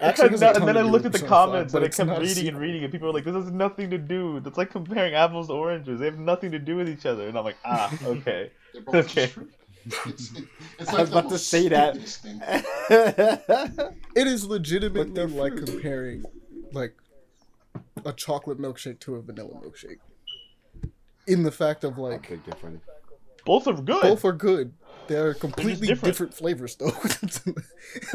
Actually, 0.00 0.24
it 0.26 0.26
and, 0.26 0.30
has 0.32 0.42
a 0.42 0.44
that- 0.44 0.52
ton 0.54 0.62
and 0.62 0.68
then 0.68 0.76
I 0.76 0.82
looked 0.88 1.06
at 1.06 1.12
the 1.12 1.18
Persona 1.18 1.30
5, 1.30 1.48
comments 1.48 1.72
but 1.72 1.82
and 1.82 1.92
I 1.92 1.96
kept 2.14 2.20
reading 2.20 2.48
and 2.48 2.58
reading, 2.60 2.82
and 2.84 2.92
people 2.92 3.08
were 3.08 3.14
like, 3.14 3.24
"This 3.24 3.34
has 3.34 3.50
nothing 3.50 3.90
to 3.90 3.98
do. 3.98 4.40
That's 4.40 4.58
like 4.58 4.70
comparing 4.70 5.14
apples 5.14 5.48
to 5.48 5.54
oranges. 5.54 5.98
They 6.00 6.06
have 6.06 6.18
nothing 6.18 6.52
to 6.52 6.58
do 6.58 6.76
with 6.76 6.88
each 6.88 7.06
other." 7.06 7.26
And 7.28 7.36
I'm 7.38 7.44
like, 7.44 7.56
"Ah, 7.64 7.92
okay." 8.04 8.50
Okay. 8.88 9.28
true. 9.28 9.48
It's, 10.06 10.32
it's 10.78 10.88
I 10.88 11.00
was 11.00 11.10
about 11.10 11.28
to 11.30 11.38
say 11.38 11.68
that. 11.68 11.96
It 14.16 14.26
is 14.26 14.44
legitimately 14.46 15.12
they're 15.12 15.28
like 15.28 15.56
comparing 15.56 16.24
like 16.72 16.94
a 18.04 18.12
chocolate 18.12 18.58
milkshake 18.58 19.00
to 19.00 19.16
a 19.16 19.22
vanilla 19.22 19.54
milkshake. 19.62 19.98
In 21.26 21.42
the 21.42 21.52
fact 21.52 21.84
of 21.84 21.98
like 21.98 22.28
Big 22.28 22.44
difference. 22.44 22.82
Both 23.46 23.66
are 23.66 23.74
good. 23.74 24.02
both 24.02 24.24
are 24.24 24.32
good. 24.32 24.72
They're 25.06 25.34
completely 25.34 25.86
different. 25.86 26.14
different. 26.14 26.34
flavors 26.34 26.76
though. 26.76 26.92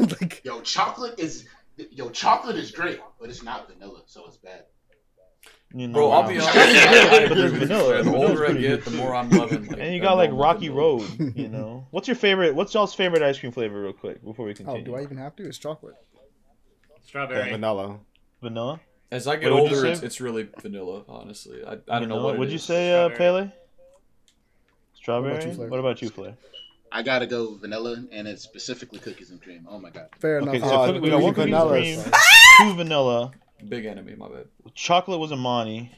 like 0.20 0.42
Yo, 0.44 0.60
chocolate 0.60 1.18
is 1.18 1.46
yo, 1.90 2.10
chocolate 2.10 2.56
is 2.56 2.70
great, 2.70 3.00
but 3.20 3.30
it's 3.30 3.42
not 3.42 3.68
vanilla, 3.72 4.02
so 4.06 4.26
it's 4.26 4.36
bad. 4.36 4.64
You 5.72 5.86
know, 5.86 5.94
Bro, 5.94 6.10
I'll 6.10 6.28
be 6.28 6.36
wow. 6.38 6.50
honest. 6.52 6.56
I 6.56 7.26
But 7.28 7.34
there's 7.36 7.52
with 7.52 7.62
you. 7.62 7.68
vanilla. 7.68 8.02
The 8.02 8.12
older 8.16 8.46
I 8.48 8.52
get, 8.54 8.84
the 8.84 8.90
more 8.90 9.14
I'm 9.14 9.30
loving. 9.30 9.66
Like, 9.66 9.78
And 9.78 9.94
you 9.94 10.00
got 10.00 10.16
like 10.16 10.30
Rocky. 10.32 10.68
Road. 10.68 11.08
You 11.36 11.48
know, 11.48 11.86
what's 11.92 12.08
your 12.08 12.16
favorite? 12.16 12.56
What's 12.56 12.74
y'all's 12.74 12.92
favorite 12.92 13.22
ice 13.22 13.38
cream 13.38 13.52
flavor, 13.52 13.80
real 13.80 13.92
quick, 13.92 14.22
before 14.24 14.46
we 14.46 14.50
oh, 14.50 14.54
continue. 14.54 14.72
oh, 14.72 14.76
continue? 14.78 14.96
do 14.96 15.00
I 15.00 15.04
even 15.04 15.16
have 15.18 15.36
to? 15.36 15.46
It's 15.46 15.58
chocolate. 15.58 15.94
Strawberry. 17.04 17.50
Vanilla. 17.50 18.00
Vanilla. 18.42 18.80
As 19.12 19.26
I 19.26 19.36
get 19.36 19.50
What 19.52 19.60
older, 19.62 19.86
it's, 19.86 20.02
it's 20.02 20.20
really 20.20 20.48
vanilla. 20.60 21.02
Honestly, 21.08 21.64
I, 21.64 21.72
I 21.72 21.74
don't 21.74 21.88
know 21.88 21.98
Vanilla? 22.16 22.22
what. 22.24 22.38
Would 22.38 22.52
you 22.52 22.58
say, 22.58 22.92
uh, 22.92 23.08
Strawberry. 23.08 23.18
Pele? 23.18 23.52
Strawberry. 24.94 25.32
What 25.34 25.40
about 25.40 25.46
you, 25.46 25.54
Flair? 25.56 25.68
What 25.70 25.80
about 25.80 26.02
you, 26.02 26.08
Flair? 26.10 26.34
I 26.92 27.02
gotta 27.02 27.26
go 27.26 27.54
vanilla, 27.54 28.04
and 28.12 28.26
it's 28.26 28.42
specifically 28.42 28.98
cookies 28.98 29.30
and 29.30 29.40
cream. 29.40 29.66
Oh 29.70 29.78
my 29.78 29.90
god. 29.90 30.08
Fair 30.18 30.40
Okay, 30.40 30.56
enough. 30.56 30.68
so 30.70 30.82
Oh, 30.82 30.92
cook- 30.92 31.02
we 31.02 31.10
got 31.10 31.16
three 31.16 31.24
one 31.24 31.34
cookies 31.34 31.54
and 32.04 32.12
cream, 32.12 32.12
two 32.58 32.74
vanilla, 32.74 33.30
Big 33.68 33.84
enemy, 33.84 34.14
my 34.16 34.28
bad. 34.28 34.46
chocolate 34.74 35.20
was 35.20 35.30
Amani, 35.32 35.92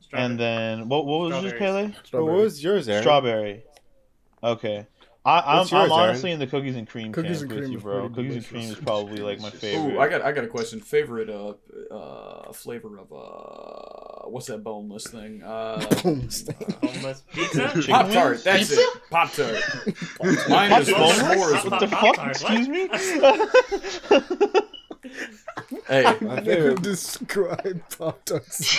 Strawberry. 0.00 0.24
and 0.30 0.38
then 0.40 0.88
what? 0.88 1.04
What 1.06 1.30
was 1.30 1.42
yours, 1.42 1.54
Pele? 1.58 1.92
What 2.12 2.24
was 2.32 2.62
yours, 2.62 2.88
Aaron? 2.88 3.02
Strawberry. 3.02 3.64
Okay. 4.42 4.86
I, 5.26 5.40
I'm, 5.40 5.56
yours, 5.58 5.72
I'm 5.72 5.90
honestly 5.92 6.30
Aaron? 6.30 6.40
in 6.40 6.46
the 6.48 6.50
cookies 6.50 6.76
and 6.76 6.88
cream 6.88 7.12
Cookies 7.12 7.40
camp 7.40 7.50
and 7.50 7.60
with 7.60 7.70
you, 7.70 7.78
bro. 7.78 8.08
pretty 8.08 8.14
Cookies 8.14 8.36
and 8.36 8.46
cream 8.46 8.70
is 8.70 8.76
probably 8.84 9.18
like 9.18 9.40
my 9.40 9.50
favorite. 9.50 9.94
Ooh, 9.94 9.98
I 9.98 10.08
got 10.08 10.22
I 10.22 10.30
got 10.30 10.44
a 10.44 10.48
question. 10.48 10.80
Favorite 10.80 11.28
uh 11.28 11.54
uh 11.92 12.52
flavor 12.52 12.96
of 12.98 13.12
uh 13.12 14.28
what's 14.28 14.46
that 14.46 14.62
boneless 14.62 15.08
thing? 15.08 15.42
Uh 15.42 15.84
Boneless 16.04 16.42
thing. 16.42 16.76
Boneless 16.80 17.22
pizza? 17.32 17.68
Chicken 17.74 17.94
Pop 17.94 18.10
tart. 18.12 18.44
That's 18.44 18.68
Pizza? 18.68 18.80
it. 18.80 19.02
Pop 19.10 19.32
tart. 19.32 20.48
Mine 20.48 20.72
is 20.80 20.90
boneless? 20.90 21.18
s'mores. 21.18 21.70
What 21.70 21.80
the 21.80 21.88
fuck? 21.88 22.18
Excuse 22.28 22.68
me? 22.68 24.60
Hey, 25.88 26.02
My 26.20 26.34
Never 26.36 26.42
favorite. 26.44 26.82
describe 26.82 27.82
Pop 27.98 28.24
Tarts. 28.24 28.78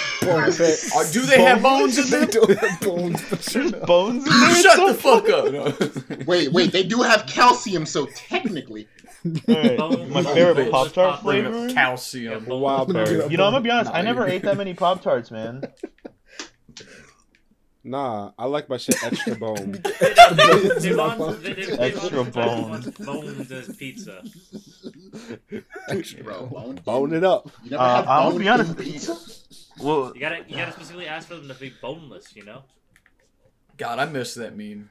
Do 1.11 1.21
they 1.21 1.41
have 1.41 1.61
bones 1.63 1.97
in 1.97 2.09
they 2.09 2.25
them? 2.25 2.29
don't 2.29 2.59
have 2.59 2.79
bones, 2.81 3.23
but 3.29 3.55
you 3.55 3.71
know. 3.71 3.79
Bones 3.85 4.25
in 4.27 4.39
there? 4.39 4.61
Shut 4.61 4.87
the 4.87 4.93
fuck 4.93 5.29
up. 5.29 6.27
Wait, 6.27 6.51
wait, 6.51 6.71
they 6.71 6.83
do 6.83 7.01
have 7.01 7.25
calcium, 7.25 7.85
so 7.85 8.05
technically. 8.07 8.87
Alright, 9.49 10.09
My 10.09 10.23
favorite 10.23 10.71
Pop 10.71 10.91
Tart 10.93 11.15
Pop- 11.15 11.23
Bring 11.23 11.45
up 11.45 11.53
flavor? 11.53 11.73
calcium. 11.73 12.45
Yeah, 12.47 12.53
Wild 12.53 12.89
Look 12.89 13.05
berry. 13.05 13.29
You 13.31 13.37
know, 13.37 13.45
I'm 13.45 13.51
gonna 13.53 13.61
be 13.61 13.71
honest. 13.71 13.91
Nah, 13.91 13.97
I 13.97 14.01
never 14.01 14.27
ate 14.27 14.43
that 14.43 14.57
many 14.57 14.73
Pop 14.73 15.01
Tarts, 15.01 15.31
man. 15.31 15.63
Nah, 17.87 18.31
I 18.37 18.45
like 18.45 18.67
my 18.67 18.75
shit 18.77 19.01
extra 19.03 19.35
bone. 19.39 19.81
Extra 19.85 20.95
want- 20.97 22.33
bone. 22.33 22.69
want 22.69 23.05
Bones 23.05 23.51
as 23.51 23.75
pizza. 23.77 24.23
Bro, 26.23 26.47
bone. 26.47 26.75
Bone 26.83 27.13
it 27.13 27.23
up. 27.23 27.49
You 27.63 27.71
never 27.71 27.83
Uh, 27.83 27.95
had 28.03 28.07
I'm 28.07 28.37
be 28.37 28.49
honest. 28.49 28.77
pizza? 28.77 29.17
Well, 29.81 30.11
You 30.13 30.19
gotta, 30.19 30.39
you 30.47 30.57
gotta 30.57 30.73
specifically 30.73 31.07
ask 31.07 31.27
for 31.29 31.35
them 31.35 31.47
to 31.47 31.53
be 31.53 31.71
boneless. 31.81 32.35
You 32.35 32.43
know. 32.45 32.63
God, 33.77 33.99
I 33.99 34.05
miss 34.05 34.33
that 34.35 34.57
meme. 34.57 34.89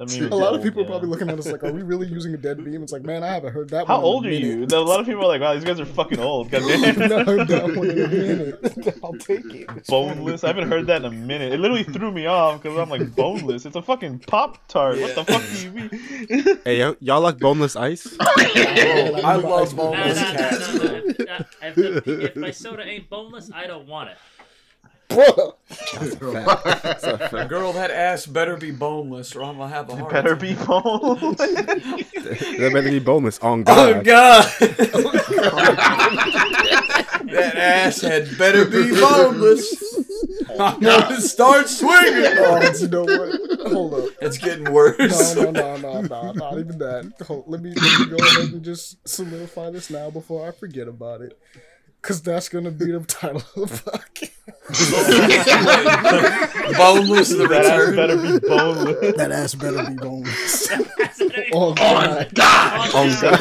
I 0.00 0.04
mean, 0.04 0.24
A 0.30 0.36
lot 0.36 0.48
of 0.54 0.60
old, 0.60 0.62
people 0.62 0.82
are 0.82 0.86
probably 0.86 1.08
looking 1.08 1.28
at 1.28 1.38
us 1.38 1.46
like, 1.50 1.64
"Are 1.64 1.72
we 1.72 1.82
really 1.82 2.06
using 2.18 2.34
a 2.34 2.36
dead 2.36 2.62
beam?" 2.64 2.82
It's 2.82 2.92
like, 2.92 3.02
man, 3.02 3.22
I 3.24 3.28
haven't 3.28 3.52
heard 3.52 3.70
that. 3.70 3.86
How 3.86 3.96
one 3.96 4.04
old 4.04 4.26
are 4.26 4.30
you? 4.32 4.64
A 4.64 4.76
lot 4.76 5.00
of 5.00 5.06
people 5.06 5.22
are 5.24 5.28
like, 5.28 5.40
"Wow, 5.40 5.54
these 5.54 5.64
guys 5.64 5.80
are 5.80 5.86
fucking 5.86 6.20
old." 6.20 6.50
God 6.50 6.62
I 6.64 6.76
haven't 6.76 7.08
damn. 7.08 7.26
heard 7.26 7.48
that 7.48 7.76
one 7.76 7.90
in 7.90 8.02
a 8.04 8.08
minute. 8.08 8.98
I'll 9.02 9.14
take 9.14 9.44
it. 9.54 9.86
boneless. 9.86 10.44
I 10.44 10.48
haven't 10.48 10.68
heard 10.68 10.86
that 10.86 11.02
in 11.02 11.04
a 11.06 11.10
minute. 11.10 11.52
It 11.52 11.60
literally 11.60 11.84
threw 11.84 12.12
me 12.12 12.26
off 12.26 12.62
because 12.62 12.78
I'm 12.78 12.90
like, 12.90 13.14
boneless. 13.16 13.66
It's 13.66 13.76
a 13.76 13.82
fucking 13.82 14.20
Pop 14.20 14.58
Tart. 14.68 14.98
What 15.00 15.14
the 15.14 15.24
fuck 15.24 15.42
do 15.42 15.62
you 15.64 15.70
mean? 15.72 16.58
Hey, 16.64 16.78
y'all, 16.80 16.96
y'all 17.00 17.20
like 17.20 17.38
boneless 17.38 17.74
ice? 17.76 18.16
Bro, 18.16 18.26
I 18.36 19.36
love 19.36 19.74
Nah, 19.76 19.90
nah, 19.92 19.92
boneless 19.92 20.16
nah, 20.16 20.32
nah, 20.32 20.38
nah. 21.38 21.38
If, 21.62 21.78
if, 21.78 22.04
the- 22.04 22.24
if 22.26 22.36
my 22.36 22.50
soda 22.50 22.82
ain't 22.84 23.08
boneless, 23.10 23.50
I 23.52 23.66
don't 23.66 23.86
want 23.88 24.10
it. 24.10 24.18
Bro, 25.08 25.56
The 25.68 27.46
girl 27.48 27.72
that 27.72 27.90
ass 27.90 28.26
better 28.26 28.56
be 28.58 28.70
boneless, 28.70 29.34
or 29.34 29.42
I'm 29.42 29.56
gonna 29.56 29.72
have 29.72 29.88
a 29.88 29.96
heart. 29.96 30.12
better 30.12 30.36
be 30.36 30.54
boneless. 30.54 31.38
They 31.38 32.68
better 32.70 32.82
be 32.82 32.98
boneless. 32.98 33.38
On 33.38 33.64
Oh 33.66 34.02
God. 34.02 34.52
Oh 34.60 35.24
god! 35.36 35.64
that 37.32 37.52
ass 37.56 38.00
had 38.02 38.36
better 38.36 38.66
be 38.66 38.90
boneless. 38.90 39.82
I'm 40.60 40.80
gonna 40.80 41.20
start 41.20 41.68
swinging. 41.68 42.24
oh, 42.38 42.72
you 42.78 42.88
know 42.88 43.04
what? 43.04 43.60
Hold 43.72 43.94
up. 43.94 44.10
It's 44.20 44.36
getting 44.38 44.72
worse. 44.72 45.34
No, 45.36 45.50
no, 45.50 45.76
no, 45.76 45.76
no, 45.76 46.00
no, 46.02 46.32
not 46.32 46.58
even 46.58 46.78
that. 46.78 47.12
Hold, 47.26 47.44
let 47.46 47.62
me 47.62 47.72
let 47.74 48.00
me 48.00 48.06
go 48.16 48.16
ahead 48.16 48.52
and 48.52 48.62
just 48.64 49.08
solidify 49.08 49.70
this 49.70 49.88
now 49.90 50.10
before 50.10 50.46
I 50.46 50.50
forget 50.50 50.86
about 50.88 51.22
it. 51.22 51.38
Cause 52.08 52.22
that's 52.22 52.48
gonna 52.48 52.70
be 52.70 52.90
the 52.90 53.00
title 53.00 53.42
of 53.56 53.84
the 53.84 53.90
podcast. 53.90 54.30
boneless 56.78 57.28
the 57.28 57.46
that 57.48 57.66
ass 57.66 57.78
return. 57.80 57.96
better 57.96 58.16
be 58.16 58.38
boneless. 58.48 59.16
That 59.18 59.30
ass 59.30 59.54
better 59.54 59.84
be 59.90 59.94
boneless. 59.94 60.70
oh, 61.52 61.52
Oh 61.52 61.74
god. 61.74 62.34
God! 62.34 62.94
On 62.94 63.08
God. 63.20 63.38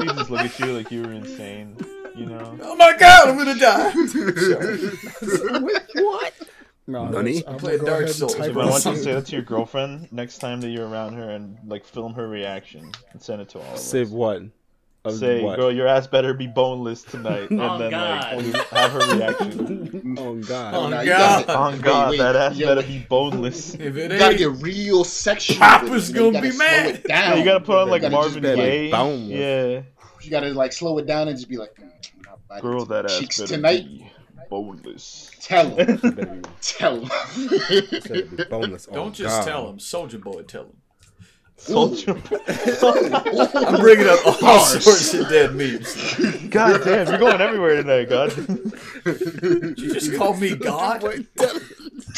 They 0.00 0.06
just 0.16 0.30
look 0.30 0.40
at 0.40 0.58
you 0.58 0.66
like 0.76 0.90
you 0.90 1.02
were 1.02 1.12
insane. 1.12 1.76
You 2.16 2.26
know. 2.26 2.58
Oh 2.62 2.74
my 2.74 2.96
God! 2.96 3.28
I'm 3.28 3.38
gonna 3.38 3.56
die. 3.56 3.92
what? 6.02 6.34
No, 6.88 7.06
Nani? 7.08 7.46
I'm 7.46 7.56
Play 7.56 7.78
gonna 7.78 7.80
go 7.84 7.86
Dark 7.86 7.86
ahead 7.86 8.02
and 8.02 8.10
Souls, 8.10 8.34
type 8.34 8.52
bro. 8.52 8.64
I 8.64 8.70
want 8.70 8.84
you 8.84 8.90
to 8.90 8.96
say 8.98 9.12
that 9.12 9.26
to 9.26 9.32
your 9.32 9.42
girlfriend 9.42 10.10
next 10.10 10.38
time 10.38 10.60
that 10.62 10.70
you're 10.70 10.88
around 10.88 11.12
her 11.12 11.30
and 11.30 11.56
like 11.68 11.84
film 11.84 12.14
her 12.14 12.26
reaction 12.26 12.90
and 13.12 13.22
send 13.22 13.42
it 13.42 13.48
to 13.50 13.60
all 13.60 13.64
of 13.64 13.74
us. 13.74 13.84
Save 13.84 14.10
what? 14.10 14.42
Of 15.06 15.16
say, 15.16 15.42
what? 15.42 15.56
"Girl, 15.58 15.70
your 15.70 15.86
ass 15.86 16.06
better 16.06 16.32
be 16.32 16.46
boneless 16.46 17.02
tonight," 17.02 17.48
and 17.50 17.60
Oh, 17.60 17.76
then 17.76 17.90
God. 17.90 18.36
like 18.42 18.56
have 18.68 18.92
her 18.92 19.16
reaction. 19.16 20.16
Oh 20.18 20.34
God. 20.36 20.74
Oh, 20.74 20.88
Nah, 20.88 21.04
God. 21.04 21.46
gotta- 21.46 21.58
On 21.58 21.72
wait, 21.74 21.82
God, 21.82 22.10
wait, 22.10 22.16
that 22.18 22.36
ass 22.36 22.56
you 22.56 22.64
better 22.64 22.82
be 22.82 23.04
boneless. 23.08 23.74
If 23.78 23.96
it 23.98 24.12
You 24.12 24.18
gotta 24.18 24.30
ain't, 24.30 24.38
get 24.38 24.62
real 24.62 25.04
sexual. 25.04 25.58
Papa's 25.58 25.90
with 25.90 26.08
it, 26.08 26.08
you 26.08 26.14
gonna 26.14 26.32
gotta 26.32 26.42
be 26.46 26.50
slow 26.52 26.66
mad. 26.66 26.86
It 26.94 27.04
down. 27.04 27.30
Yeah, 27.32 27.34
you 27.36 27.44
gotta 27.44 27.60
put 27.64 27.76
on 27.76 27.90
like 27.90 28.02
Marvin 28.10 28.42
just 28.42 28.42
be 28.42 28.48
like, 28.48 28.56
Gaye. 28.56 29.16
yeah, 29.26 29.82
You 30.22 30.30
gotta 30.30 30.48
like 30.54 30.72
slow 30.72 30.96
it 30.96 31.06
down 31.06 31.28
and 31.28 31.36
just 31.36 31.50
be 31.50 31.58
like, 31.58 31.74
mm, 31.74 31.90
not 32.50 32.62
girl, 32.62 32.86
that 32.86 33.04
ass 33.04 33.18
cheeks 33.18 33.40
better 33.40 33.54
tonight. 33.56 33.84
be 33.84 34.10
boneless. 34.48 35.30
Tell 35.42 35.68
him. 35.68 35.88
You 36.02 36.10
better 36.12 36.26
be- 36.36 36.48
Tell 36.62 37.00
him. 37.00 37.10
you 37.36 37.84
better 37.90 38.22
be 38.24 38.44
boneless. 38.44 38.88
Oh, 38.90 38.94
don't 38.94 39.14
just 39.14 39.36
God. 39.40 39.46
tell 39.46 39.68
him. 39.68 39.78
Soldier 39.78 40.18
boy, 40.18 40.42
tell 40.44 40.62
him. 40.64 40.76
Soldier. 41.64 42.12
I'm 42.46 43.80
bringing 43.80 44.06
up 44.06 44.26
all 44.26 44.40
Bars. 44.40 44.84
sorts 44.84 45.14
of 45.14 45.28
dead 45.28 45.54
memes. 45.54 45.94
God 46.50 46.82
damn, 46.84 47.08
you're 47.08 47.18
going 47.18 47.40
everywhere 47.40 47.82
tonight, 47.82 48.08
God. 48.08 48.30
Did 49.04 49.78
you 49.78 49.94
just 49.94 50.14
call 50.16 50.34
me 50.36 50.54
God? 50.56 51.02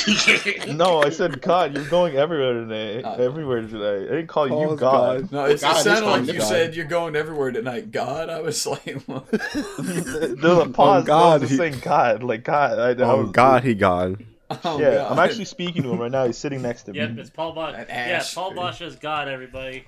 No, 0.68 1.02
I 1.02 1.10
said 1.10 1.40
God. 1.40 1.74
You're 1.74 1.88
going 1.88 2.16
everywhere 2.16 2.52
today. 2.54 3.02
Oh. 3.04 3.14
Everywhere 3.14 3.62
today. 3.62 4.04
I 4.06 4.16
didn't 4.16 4.26
call 4.26 4.46
you 4.48 4.76
God. 4.76 4.78
God. 5.22 5.32
No, 5.32 5.44
it's, 5.46 5.62
God 5.62 5.74
it 5.74 5.78
is 5.78 5.84
sounded 5.84 6.06
like 6.10 6.26
you 6.26 6.38
God. 6.40 6.48
said 6.48 6.76
you're 6.76 6.84
going 6.86 7.16
everywhere 7.16 7.50
tonight. 7.52 7.90
God, 7.92 8.28
I 8.28 8.40
was 8.40 8.66
like, 8.66 9.02
what? 9.06 9.28
There's 9.30 10.58
a 10.58 10.68
pause. 10.72 11.04
God, 11.04 11.40
God, 11.40 11.42
he- 11.42 11.56
saying 11.56 11.78
God, 11.80 12.22
like 12.22 12.44
God. 12.44 12.78
I, 12.78 12.90
I 13.02 13.06
Oh 13.08 13.22
was- 13.22 13.30
God, 13.30 13.64
he 13.64 13.74
God. 13.74 14.24
Oh, 14.64 14.78
yeah, 14.80 14.96
God. 14.96 15.12
I'm 15.12 15.18
actually 15.18 15.44
speaking 15.46 15.82
to 15.82 15.92
him 15.92 15.98
right 15.98 16.10
now. 16.10 16.24
He's 16.26 16.38
sitting 16.38 16.62
next 16.62 16.84
to 16.84 16.92
me. 16.92 16.98
Yep, 17.00 17.18
it's 17.18 17.30
Paul 17.30 17.52
Bosch. 17.52 17.74
That 17.74 17.88
Yeah, 17.88 18.22
Paul 18.34 18.50
dude. 18.50 18.56
Bosch 18.56 18.80
is 18.80 18.96
God, 18.96 19.28
everybody. 19.28 19.84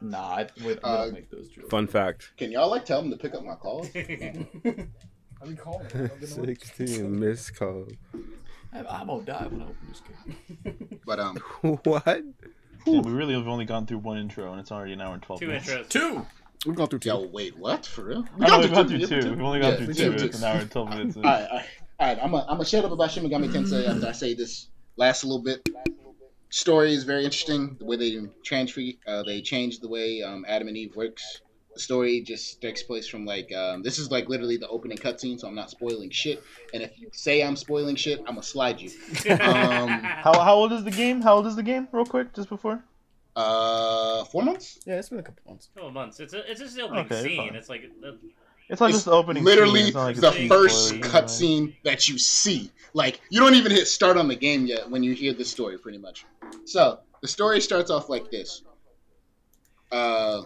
Nah, 0.00 0.18
I, 0.36 0.46
we, 0.58 0.66
we 0.66 0.74
Uh, 0.82 1.04
don't 1.04 1.12
make 1.14 1.30
those 1.30 1.48
jokes. 1.48 1.68
Fun 1.68 1.86
fact. 1.86 2.32
Can 2.36 2.50
y'all 2.52 2.70
like 2.70 2.84
tell 2.84 3.00
him 3.00 3.10
to 3.10 3.16
pick 3.16 3.34
up 3.34 3.44
my 3.44 3.54
calls? 3.54 3.88
I've 3.94 4.02
been 4.62 5.56
calling. 5.56 5.86
I've. 5.94 6.28
Sixteen 6.28 7.18
missed 7.18 7.56
calls. 7.56 7.92
I'm, 8.72 8.86
I'm 8.88 9.06
gonna 9.08 9.22
die 9.24 9.46
when 9.48 9.62
I 9.62 9.64
open 9.64 9.88
this 9.88 10.00
game. 10.00 11.00
But 11.06 11.18
um, 11.20 11.36
What? 11.84 12.22
Yeah, 12.86 13.00
we 13.00 13.12
really 13.12 13.34
have 13.34 13.46
only 13.48 13.64
gone 13.64 13.86
through 13.86 13.98
one 13.98 14.18
intro, 14.18 14.50
and 14.52 14.60
it's 14.60 14.72
already 14.72 14.92
an 14.92 15.00
hour 15.00 15.14
and 15.14 15.22
twelve 15.22 15.40
Two 15.40 15.48
minutes. 15.48 15.68
intros. 15.68 15.88
Two. 15.88 16.26
We've 16.66 16.74
gone 16.76 16.88
through 16.88 17.00
two. 17.00 17.08
yo, 17.08 17.26
wait, 17.26 17.56
what? 17.58 17.86
For 17.86 18.04
real? 18.04 18.24
We've 18.38 18.46
gone 18.70 18.88
through 18.88 19.06
two. 19.06 19.30
We've 19.30 19.40
only 19.42 19.60
gone 19.60 19.72
Yeah, 19.72 19.76
through 19.86 19.94
two. 19.94 20.12
It's 20.12 20.38
an 20.38 20.44
hour 20.44 20.60
and 20.60 20.70
twelve 20.70 20.90
minutes. 20.90 21.16
in. 21.16 21.24
All 21.24 21.30
right, 21.30 21.64
all 22.02 22.08
right, 22.08 22.18
all 22.18 22.24
right. 22.24 22.24
I'm 22.24 22.30
gonna 22.48 22.60
I'm 22.60 22.64
shut 22.64 22.84
up 22.84 22.92
about 22.92 23.10
Shin 23.10 23.24
Megami 23.24 23.48
Tensei 23.48 23.86
after 23.94 24.06
I 24.06 24.12
say 24.12 24.34
this 24.34 24.68
last 24.96 25.24
little 25.24 25.42
bit. 25.42 25.68
Story 26.50 26.92
is 26.92 27.04
very 27.04 27.24
interesting. 27.24 27.76
The 27.78 27.84
way 27.86 27.96
they 27.96 28.20
transfer, 28.44 28.82
uh, 29.06 29.22
they 29.22 29.40
changed 29.40 29.82
the 29.82 29.88
way 29.88 30.22
um, 30.22 30.44
Adam 30.46 30.68
and 30.68 30.76
Eve 30.76 30.94
works. 30.96 31.40
The 31.74 31.80
story 31.80 32.20
just 32.20 32.60
takes 32.60 32.82
place 32.82 33.08
from 33.08 33.24
like 33.24 33.50
um, 33.54 33.82
this 33.82 33.98
is 33.98 34.10
like 34.10 34.28
literally 34.28 34.58
the 34.58 34.68
opening 34.68 34.98
cutscene, 34.98 35.40
so 35.40 35.48
I'm 35.48 35.54
not 35.54 35.70
spoiling 35.70 36.10
shit. 36.10 36.42
And 36.74 36.82
if 36.82 36.98
you 37.00 37.08
say 37.12 37.42
I'm 37.42 37.56
spoiling 37.56 37.96
shit, 37.96 38.18
I'm 38.20 38.34
gonna 38.34 38.42
slide 38.42 38.80
you. 38.80 38.90
Um, 39.30 39.38
How 40.26 40.38
how 40.38 40.54
old 40.54 40.72
is 40.72 40.84
the 40.84 40.90
game? 40.90 41.22
How 41.22 41.36
old 41.36 41.46
is 41.46 41.56
the 41.56 41.62
game? 41.62 41.88
Real 41.92 42.04
quick, 42.04 42.34
just 42.34 42.50
before. 42.50 42.84
Uh, 43.34 44.24
four 44.24 44.42
months. 44.42 44.78
Yeah, 44.84 44.98
it's 44.98 45.08
been 45.08 45.20
a 45.20 45.22
couple 45.22 45.42
months. 45.48 45.70
couple 45.74 45.90
months. 45.90 46.20
It's 46.20 46.34
a, 46.34 46.50
it's 46.50 46.60
just 46.60 46.76
the 46.76 46.82
opening 46.82 47.06
Okay, 47.06 47.22
scene. 47.22 47.36
fine. 47.38 47.54
It's 47.56 47.70
like 47.70 47.82
uh, 48.06 48.10
It's 48.72 48.80
not 48.80 48.88
It's 48.88 49.00
just 49.00 49.08
opening. 49.08 49.44
Literally 49.44 49.84
scene, 49.84 49.94
like 49.94 50.16
the 50.16 50.32
first 50.48 50.94
cutscene 50.94 51.74
that 51.84 52.08
you 52.08 52.16
see. 52.16 52.72
Like 52.94 53.20
you 53.28 53.38
don't 53.38 53.54
even 53.54 53.70
hit 53.70 53.86
start 53.86 54.16
on 54.16 54.28
the 54.28 54.34
game 54.34 54.64
yet 54.64 54.88
when 54.88 55.02
you 55.02 55.12
hear 55.12 55.34
the 55.34 55.44
story, 55.44 55.76
pretty 55.76 55.98
much. 55.98 56.24
So 56.64 57.00
the 57.20 57.28
story 57.28 57.60
starts 57.60 57.90
off 57.90 58.08
like 58.08 58.30
this: 58.30 58.62
uh, 59.92 60.44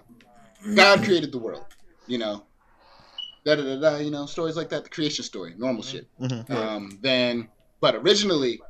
God 0.75 1.05
created 1.05 1.31
the 1.31 1.39
world, 1.39 1.67
you 2.09 2.19
know. 2.19 2.43
Da 3.45 3.55
da 3.55 3.63
da 3.63 3.77
da. 3.79 3.97
You 3.99 4.11
know, 4.11 4.27
stories 4.27 4.57
like 4.57 4.71
that. 4.71 4.83
The 4.83 4.91
creation 4.91 5.25
story, 5.25 5.55
normal 5.57 5.85
shit. 5.85 6.09
Mhm. 6.21 6.51
Um, 6.51 6.99
then, 7.03 7.49
but 7.81 7.95
originally 7.95 8.61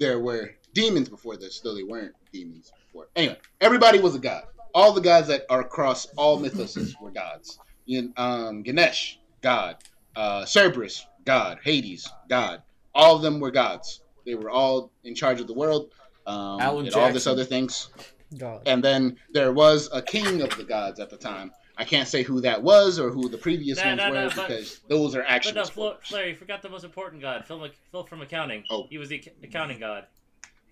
there 0.00 0.18
were 0.18 0.56
demons 0.72 1.08
before 1.08 1.36
this, 1.36 1.60
though 1.60 1.76
they 1.76 1.84
weren't 1.84 2.14
demons 2.32 2.72
before. 2.86 3.06
Anyway, 3.14 3.38
everybody 3.60 4.00
was 4.00 4.16
a 4.16 4.18
god. 4.18 4.42
All 4.74 4.92
the 4.92 5.00
gods 5.00 5.28
that 5.28 5.46
are 5.48 5.60
across 5.60 6.06
all 6.16 6.40
mythoses 6.40 7.00
were 7.00 7.12
gods. 7.12 7.60
You, 7.86 8.12
um, 8.16 8.62
Ganesh, 8.62 9.18
god. 9.42 9.76
Uh, 10.16 10.44
Cerberus, 10.44 11.06
god. 11.24 11.58
Hades, 11.62 12.08
god. 12.28 12.62
All 12.94 13.16
of 13.16 13.22
them 13.22 13.40
were 13.40 13.50
gods. 13.50 14.00
They 14.24 14.34
were 14.34 14.50
all 14.50 14.90
in 15.04 15.14
charge 15.14 15.40
of 15.40 15.46
the 15.46 15.54
world. 15.54 15.90
Um, 16.26 16.60
Alan 16.60 16.86
and 16.86 16.94
all 16.94 17.12
this 17.12 17.26
other 17.26 17.44
things. 17.44 17.90
God. 18.38 18.62
And 18.66 18.82
then 18.82 19.18
there 19.32 19.52
was 19.52 19.88
a 19.92 20.00
king 20.00 20.40
of 20.40 20.56
the 20.56 20.64
gods 20.64 20.98
at 21.00 21.10
the 21.10 21.16
time. 21.16 21.52
I 21.76 21.84
can't 21.84 22.06
say 22.08 22.22
who 22.22 22.40
that 22.40 22.62
was 22.62 22.98
or 23.00 23.10
who 23.10 23.28
the 23.28 23.36
previous 23.36 23.78
No, 23.78 23.84
ones 23.86 23.98
no, 23.98 24.08
no, 24.12 24.24
were 24.24 24.30
but- 24.34 24.48
because 24.48 24.80
those 24.88 25.14
are 25.16 25.22
actually. 25.24 25.54
But 25.54 25.66
actual. 25.66 25.84
no, 25.84 25.90
Flo, 25.90 25.96
Flair, 26.02 26.28
you 26.28 26.36
forgot 26.36 26.62
the 26.62 26.68
most 26.68 26.84
important 26.84 27.20
god, 27.20 27.44
Phil, 27.46 27.58
Mc- 27.58 27.74
Phil 27.90 28.04
from 28.04 28.22
accounting. 28.22 28.64
Oh. 28.70 28.86
He 28.88 28.96
was 28.98 29.08
the 29.08 29.16
ac- 29.16 29.32
accounting 29.42 29.80
god. 29.80 30.06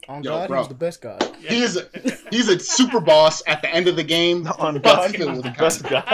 On 0.08 0.22
Yo, 0.22 0.30
God, 0.30 0.48
bro. 0.48 0.56
he 0.56 0.60
was 0.60 0.68
the 0.68 0.74
best 0.74 1.00
God. 1.00 1.22
He 1.40 1.62
is 1.62 1.76
a, 1.76 1.86
he's 2.30 2.48
a 2.48 2.58
super 2.58 3.00
boss 3.00 3.42
at 3.46 3.62
the 3.62 3.72
end 3.72 3.86
of 3.86 3.94
the 3.96 4.02
game. 4.02 4.46
On 4.58 4.74
Fuck 4.74 4.82
God, 4.82 5.10
Phil 5.12 5.28
he 5.28 5.32
was 5.32 5.42
the 5.42 5.50
the 5.50 5.56
best 5.56 5.84
guy. 5.84 6.02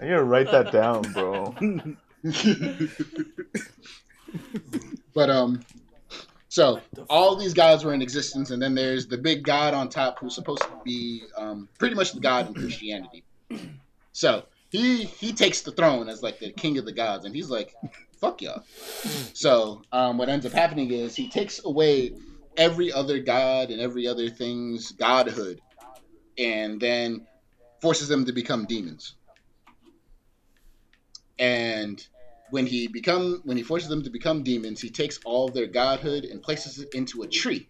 I'm 0.00 0.08
gonna 0.08 0.24
write 0.24 0.50
that 0.50 0.72
down, 0.72 1.02
bro. 1.12 1.54
but 5.14 5.30
um, 5.30 5.60
so 6.48 6.80
all 7.08 7.36
these 7.36 7.54
gods 7.54 7.84
were 7.84 7.94
in 7.94 8.02
existence, 8.02 8.50
and 8.50 8.60
then 8.60 8.74
there's 8.74 9.06
the 9.06 9.18
big 9.18 9.44
god 9.44 9.74
on 9.74 9.88
top 9.88 10.18
who's 10.18 10.34
supposed 10.34 10.62
to 10.62 10.70
be 10.84 11.22
um 11.36 11.68
pretty 11.78 11.94
much 11.94 12.10
the 12.12 12.20
god 12.20 12.48
in 12.48 12.54
Christianity. 12.54 13.22
So 14.12 14.42
he 14.70 15.04
he 15.04 15.32
takes 15.32 15.62
the 15.62 15.72
throne 15.72 16.08
as 16.08 16.22
like 16.22 16.38
the 16.38 16.52
king 16.52 16.78
of 16.78 16.84
the 16.84 16.92
gods, 16.92 17.24
and 17.24 17.34
he's 17.34 17.50
like, 17.50 17.74
"Fuck 18.20 18.42
y'all." 18.42 18.64
So 19.32 19.82
um, 19.92 20.18
what 20.18 20.28
ends 20.28 20.46
up 20.46 20.52
happening 20.52 20.90
is 20.90 21.14
he 21.14 21.28
takes 21.28 21.64
away 21.64 22.12
every 22.56 22.92
other 22.92 23.20
god 23.20 23.70
and 23.70 23.80
every 23.80 24.06
other 24.06 24.28
thing's 24.28 24.92
godhood, 24.92 25.60
and 26.38 26.80
then 26.80 27.26
forces 27.80 28.08
them 28.08 28.24
to 28.24 28.32
become 28.32 28.66
demons. 28.66 29.14
And 31.38 32.04
when 32.50 32.66
he 32.66 32.88
become 32.88 33.42
when 33.44 33.56
he 33.56 33.62
forces 33.62 33.88
them 33.88 34.02
to 34.02 34.10
become 34.10 34.42
demons, 34.42 34.80
he 34.80 34.90
takes 34.90 35.20
all 35.24 35.48
of 35.48 35.54
their 35.54 35.66
godhood 35.66 36.24
and 36.24 36.42
places 36.42 36.78
it 36.78 36.94
into 36.94 37.22
a 37.22 37.28
tree. 37.28 37.68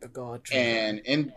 The 0.00 0.08
God. 0.08 0.44
tree. 0.44 0.56
And 0.56 0.98
in 1.00 1.32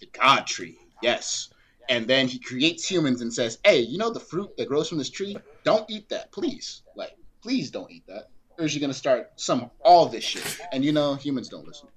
the 0.00 0.06
god 0.06 0.46
tree, 0.46 0.78
yes. 1.02 1.48
And 1.88 2.06
then 2.06 2.26
he 2.28 2.38
creates 2.38 2.88
humans 2.90 3.20
and 3.20 3.32
says, 3.32 3.58
"Hey, 3.64 3.80
you 3.80 3.96
know 3.98 4.10
the 4.10 4.20
fruit 4.20 4.56
that 4.56 4.68
grows 4.68 4.88
from 4.88 4.98
this 4.98 5.10
tree? 5.10 5.36
Don't 5.64 5.88
eat 5.90 6.08
that, 6.08 6.32
please. 6.32 6.82
Like, 6.96 7.12
please 7.42 7.70
don't 7.70 7.90
eat 7.90 8.04
that, 8.08 8.28
or 8.58 8.64
is 8.64 8.74
you're 8.74 8.80
gonna 8.80 8.92
start 8.94 9.30
some 9.36 9.70
all 9.84 10.06
this 10.06 10.24
shit." 10.24 10.58
And 10.72 10.84
you 10.84 10.92
know, 10.92 11.14
humans 11.14 11.48
don't 11.48 11.66
listen. 11.66 11.88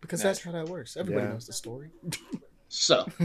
because 0.00 0.20
that's 0.22 0.42
how 0.42 0.52
that 0.52 0.68
works. 0.68 0.96
Everybody 0.96 1.26
Yeah. 1.26 1.32
knows 1.32 1.46
the 1.46 1.52
story. 1.52 1.90
So, 2.68 3.06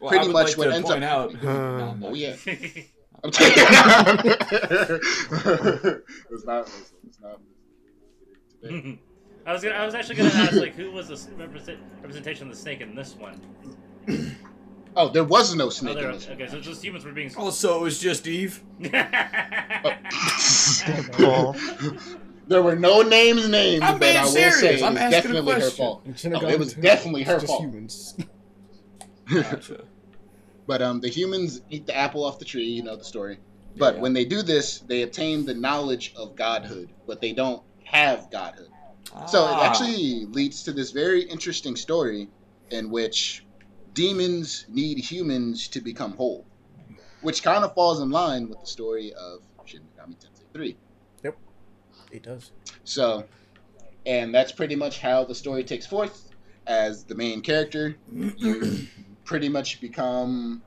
Well, 0.00 0.10
Pretty 0.10 0.28
much 0.28 0.48
like 0.48 0.58
what 0.58 0.72
ends 0.72 0.90
up- 0.90 1.02
out. 1.02 1.32
No, 1.42 1.48
I'm 1.50 2.04
oh 2.04 2.08
not. 2.10 2.16
yeah. 2.16 2.36
I'm 3.24 3.30
taking 3.30 3.62
it's 6.30 6.44
not. 6.44 6.70
It's 7.06 7.20
not. 7.20 7.40
Today. 8.62 8.98
I 9.46 9.52
was 9.52 9.62
gonna, 9.62 9.74
I 9.76 9.86
was 9.86 9.94
actually 9.94 10.16
gonna 10.16 10.30
ask 10.30 10.52
like 10.54 10.74
who 10.74 10.90
was 10.90 11.08
the 11.08 11.34
represent, 11.36 11.78
representation 12.02 12.48
of 12.48 12.54
the 12.54 12.60
snake 12.60 12.80
in 12.80 12.94
this 12.94 13.14
one? 13.14 13.40
Oh, 14.98 15.08
there 15.10 15.24
was 15.24 15.54
no 15.54 15.66
Oh, 15.66 15.70
snake 15.70 15.94
there, 15.98 16.06
in 16.10 16.12
this. 16.16 16.26
okay, 16.28 16.46
so 16.48 16.58
just 16.60 16.82
humans 16.82 17.04
were 17.04 17.12
being. 17.12 17.30
Oh, 17.36 17.50
so 17.50 17.76
it 17.78 17.82
was 17.82 17.98
just 17.98 18.26
Eve. 18.26 18.62
Paul. 21.12 21.56
There 22.48 22.62
were 22.62 22.76
no 22.76 23.02
names 23.02 23.48
named, 23.48 23.82
I'm 23.82 23.94
but 23.98 24.02
being 24.02 24.16
I 24.16 24.22
will 24.22 24.30
serious. 24.30 24.60
say 24.60 24.74
it 24.76 24.82
I'm 24.84 24.94
was 24.94 25.02
definitely 25.10 25.54
her 25.54 25.68
fault. 25.70 26.02
And 26.06 26.36
Oh, 26.36 26.46
it 26.46 26.58
was 26.60 26.74
definitely 26.74 27.24
her 27.24 27.40
just 27.40 27.48
fault. 27.48 27.62
humans. 27.62 28.16
Gotcha. 29.28 29.84
But 30.68 30.80
um, 30.80 31.00
the 31.00 31.08
humans 31.08 31.60
eat 31.70 31.86
the 31.86 31.96
apple 31.96 32.24
off 32.24 32.38
the 32.38 32.44
tree. 32.44 32.66
You 32.66 32.84
know 32.84 32.94
the 32.96 33.04
story. 33.04 33.38
But 33.76 33.96
Yeah. 33.96 34.00
when 34.02 34.12
they 34.12 34.24
do 34.24 34.42
this, 34.42 34.78
they 34.78 35.02
obtain 35.02 35.44
the 35.44 35.54
knowledge 35.54 36.12
of 36.16 36.36
godhood, 36.36 36.90
but 37.06 37.20
they 37.20 37.32
don't 37.32 37.62
have 37.84 38.30
godhood. 38.30 38.68
So 39.26 39.48
it 39.48 39.50
Ah. 39.58 39.62
actually 39.62 40.26
leads 40.26 40.62
to 40.64 40.72
this 40.72 40.92
very 40.92 41.22
interesting 41.22 41.74
story 41.74 42.28
in 42.70 42.90
which 42.90 43.44
demons 43.96 44.66
need 44.68 44.98
humans 44.98 45.66
to 45.68 45.80
become 45.80 46.12
whole, 46.12 46.44
which 47.22 47.42
kind 47.42 47.64
of 47.64 47.74
falls 47.74 48.00
in 48.00 48.10
line 48.10 48.48
with 48.48 48.60
the 48.60 48.66
story 48.66 49.12
of 49.14 49.40
Shin 49.64 49.80
Megami 49.98 50.14
Tensei 50.14 50.44
3. 50.52 50.76
Yep, 51.24 51.36
It 52.12 52.22
does. 52.22 52.52
So, 52.84 53.24
and 54.04 54.32
that's 54.32 54.52
pretty 54.52 54.76
much 54.76 55.00
how 55.00 55.24
the 55.24 55.34
story 55.34 55.64
takes 55.64 55.86
forth. 55.86 56.30
As 56.68 57.04
the 57.04 57.14
main 57.14 57.40
character, 57.42 57.96
you 58.12 58.86
pretty 59.24 59.48
much 59.48 59.80
become 59.80 60.62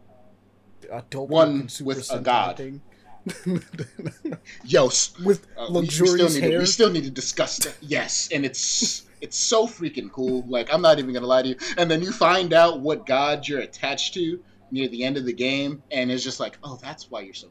One 1.13 1.69
with 1.81 2.09
a 2.11 2.19
god. 2.19 2.79
Yo, 4.65 4.85
with 5.23 5.45
uh, 5.57 5.67
we- 5.69 5.81
we, 5.81 5.87
still 5.87 6.05
luxurious 6.07 6.33
need 6.35 6.41
to, 6.41 6.49
hair. 6.51 6.59
we 6.59 6.65
still 6.65 6.89
need 6.89 7.03
to 7.03 7.11
discuss 7.11 7.57
that. 7.59 7.75
Yes, 7.81 8.29
and 8.31 8.45
it's 8.45 9.03
it's 9.21 9.37
so 9.37 9.67
freaking 9.67 10.11
cool. 10.11 10.43
Like 10.47 10.73
I'm 10.73 10.81
not 10.81 10.99
even 10.99 11.13
gonna 11.13 11.27
lie 11.27 11.41
to 11.41 11.49
you. 11.49 11.55
And 11.77 11.89
then 11.89 12.01
you 12.01 12.11
find 12.11 12.53
out 12.53 12.79
what 12.81 13.05
god 13.05 13.47
you're 13.47 13.59
attached 13.61 14.13
to 14.15 14.39
near 14.71 14.87
the 14.87 15.03
end 15.03 15.17
of 15.17 15.25
the 15.25 15.33
game, 15.33 15.81
and 15.91 16.11
it's 16.11 16.23
just 16.23 16.39
like, 16.39 16.57
oh, 16.63 16.77
that's 16.81 17.09
why 17.09 17.21
you're 17.21 17.33
so. 17.33 17.47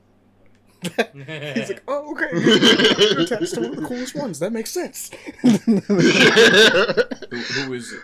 He's 0.82 1.68
like, 1.70 1.82
oh, 1.88 2.12
okay. 2.12 2.28
You're 3.10 3.22
attached 3.22 3.54
to 3.54 3.60
one 3.62 3.70
of 3.70 3.76
the 3.76 3.84
coolest 3.88 4.14
ones. 4.14 4.38
That 4.38 4.52
makes 4.52 4.70
sense. 4.70 5.10
Who, 5.42 5.56
who 5.80 7.72
is 7.72 7.92
it? 7.92 8.00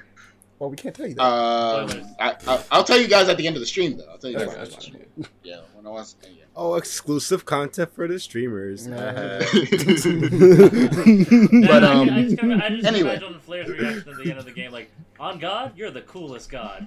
well, 0.58 0.70
we 0.70 0.76
can't 0.76 0.92
tell 0.92 1.06
you 1.06 1.14
that. 1.14 1.22
Um, 1.22 1.90
I, 2.18 2.34
I, 2.48 2.64
I'll 2.72 2.82
tell 2.82 2.98
you 2.98 3.06
guys 3.06 3.28
at 3.28 3.36
the 3.36 3.46
end 3.46 3.54
of 3.54 3.60
the 3.60 3.66
stream, 3.66 3.96
though. 3.96 4.06
I'll 4.10 4.18
tell 4.18 4.30
you 4.30 4.38
I 4.38 4.46
guys. 4.46 4.54
at 4.54 4.54
the 4.54 4.56
got 4.56 4.66
end 4.66 4.74
of 4.74 4.80
the 4.80 4.98
you. 4.98 5.06
stream. 5.22 5.26
Yeah, 5.44 5.60
when 5.74 5.86
I 5.86 5.90
was. 5.90 6.16
Yeah. 6.24 6.43
Oh, 6.56 6.76
exclusive 6.76 7.44
content 7.44 7.92
for 7.94 8.06
the 8.06 8.20
streamers. 8.20 8.86
Uh-huh. 8.86 9.40
But, 11.66 11.84
um, 11.84 12.10
I 12.10 12.22
just, 12.22 12.38
kinda, 12.38 12.64
I 12.64 12.68
just 12.70 12.86
anyway. 12.86 13.16
imagine 13.16 13.40
Flair's 13.40 13.68
reaction 13.68 14.08
at 14.10 14.16
the 14.18 14.30
end 14.30 14.38
of 14.38 14.44
the 14.44 14.52
game, 14.52 14.70
like, 14.70 14.90
"On 15.18 15.38
God, 15.38 15.72
you're 15.76 15.90
the 15.90 16.02
coolest 16.02 16.50
God." 16.50 16.86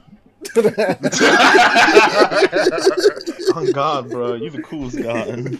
On 3.56 3.72
God, 3.72 4.10
bro, 4.10 4.36
you 4.36 4.50
the 4.52 4.62
coolest 4.62 5.02
god. 5.02 5.58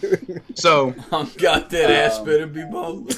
so 0.54 0.94
Oh 1.10 1.30
God, 1.36 1.68
that 1.70 1.90
ass 1.90 2.18
Um, 2.18 2.26
better 2.26 2.46
be 2.46 2.64
bald. 2.64 3.12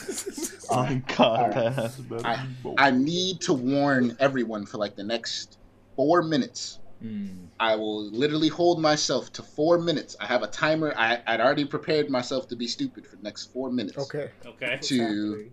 On 0.71 1.05
God, 1.17 1.19
Alright. 1.19 1.55
that 1.55 1.73
has 1.75 1.97
been. 1.97 2.25
I, 2.25 2.47
I 2.79 2.91
need 2.91 3.41
to 3.43 3.53
warn 3.53 4.17
everyone 4.21 4.65
for 4.67 4.79
like 4.79 4.97
the 4.97 5.05
next 5.05 5.59
four 5.97 6.23
minutes. 6.23 6.79
Hmm. 7.03 7.27
I 7.61 7.77
will 7.77 8.11
literally 8.11 8.49
hold 8.49 8.81
myself 8.81 9.35
to 9.35 9.43
four 9.43 9.79
minutes. 9.79 10.17
I 10.19 10.25
have 10.25 10.43
a 10.43 10.47
timer. 10.47 10.95
I, 10.97 11.23
I'd 11.27 11.43
already 11.43 11.67
prepared 11.67 12.09
myself 12.09 12.49
to 12.49 12.57
be 12.57 12.67
stupid 12.67 13.07
for 13.07 13.17
the 13.17 13.23
next 13.23 13.53
four 13.53 13.71
minutes. 13.71 13.99
okay. 13.99 14.31
Okay. 14.47 14.79
To 14.81 15.51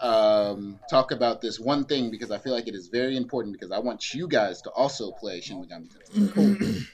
um, 0.00 0.80
talk 0.90 1.12
about 1.12 1.40
this 1.40 1.60
one 1.60 1.84
thing 1.84 2.10
because 2.10 2.32
I 2.32 2.38
feel 2.38 2.52
like 2.52 2.66
it 2.66 2.74
is 2.74 2.88
very 2.88 3.16
important 3.16 3.52
because 3.52 3.70
I 3.70 3.78
want 3.78 4.12
you 4.12 4.26
guys 4.26 4.62
to 4.62 4.70
also 4.70 5.12
play 5.12 5.40
Shin 5.40 5.64
Megami 5.64 5.88
Tensei. 5.94 6.86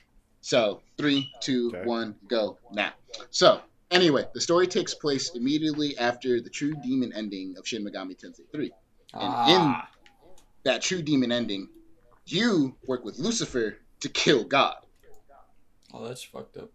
so 0.43 0.83
three, 0.99 1.33
two, 1.41 1.75
one, 1.85 2.11
Okay. 2.11 2.27
go 2.29 2.59
now. 2.71 2.93
So 3.31 3.63
anyway, 3.91 4.27
the 4.35 4.43
story 4.43 4.67
takes 4.67 4.93
place 4.93 5.35
immediately 5.35 5.97
after 5.97 6.43
the 6.43 6.51
true 6.51 6.75
demon 6.75 7.15
ending 7.15 7.57
of 7.57 7.67
Shin 7.67 7.83
Megami 7.83 8.15
Tensei 8.23 8.45
3. 8.53 8.71
Ah, 9.15 9.47
in 9.49 9.75
That 10.65 10.83
true 10.83 11.01
demon 11.01 11.33
ending, 11.33 11.71
you 12.27 12.77
work 12.87 13.07
with 13.07 13.19
Lucifer 13.19 13.79
to 14.01 14.09
kill 14.09 14.45
God. 14.45 14.77
oh, 15.93 16.07
that's 16.07 16.23
fucked 16.23 16.57
up. 16.57 16.71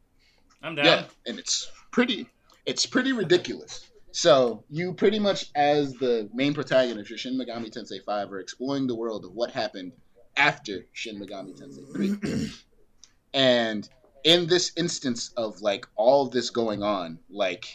I'm 0.62 0.76
down. 0.76 0.86
Yeah, 0.86 1.04
and 1.28 1.40
it's 1.40 1.72
pretty 1.92 2.28
it's 2.66 2.86
pretty 2.86 3.14
ridiculous. 3.14 3.86
So 4.12 4.64
you 4.70 4.94
pretty 4.94 5.20
much 5.20 5.52
as 5.56 5.94
the 5.94 6.30
main 6.34 6.54
protagonist 6.54 7.12
of 7.12 7.20
Shin 7.20 7.38
Megami 7.38 7.70
Tensei 7.70 8.04
5 8.04 8.32
are 8.32 8.40
exploring 8.40 8.88
the 8.88 8.96
world 8.96 9.26
of 9.26 9.34
what 9.34 9.52
happened 9.52 9.92
after 10.38 10.86
Shin 10.94 11.20
Megami 11.20 11.60
Tensei 11.60 12.20
3. 12.22 12.50
and 13.34 13.88
in 14.24 14.48
this 14.48 14.72
instance 14.78 15.32
of 15.36 15.62
like 15.62 15.86
all 15.96 16.30
this 16.30 16.50
going 16.50 16.82
on, 16.82 17.20
like 17.30 17.66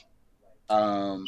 um 0.68 1.27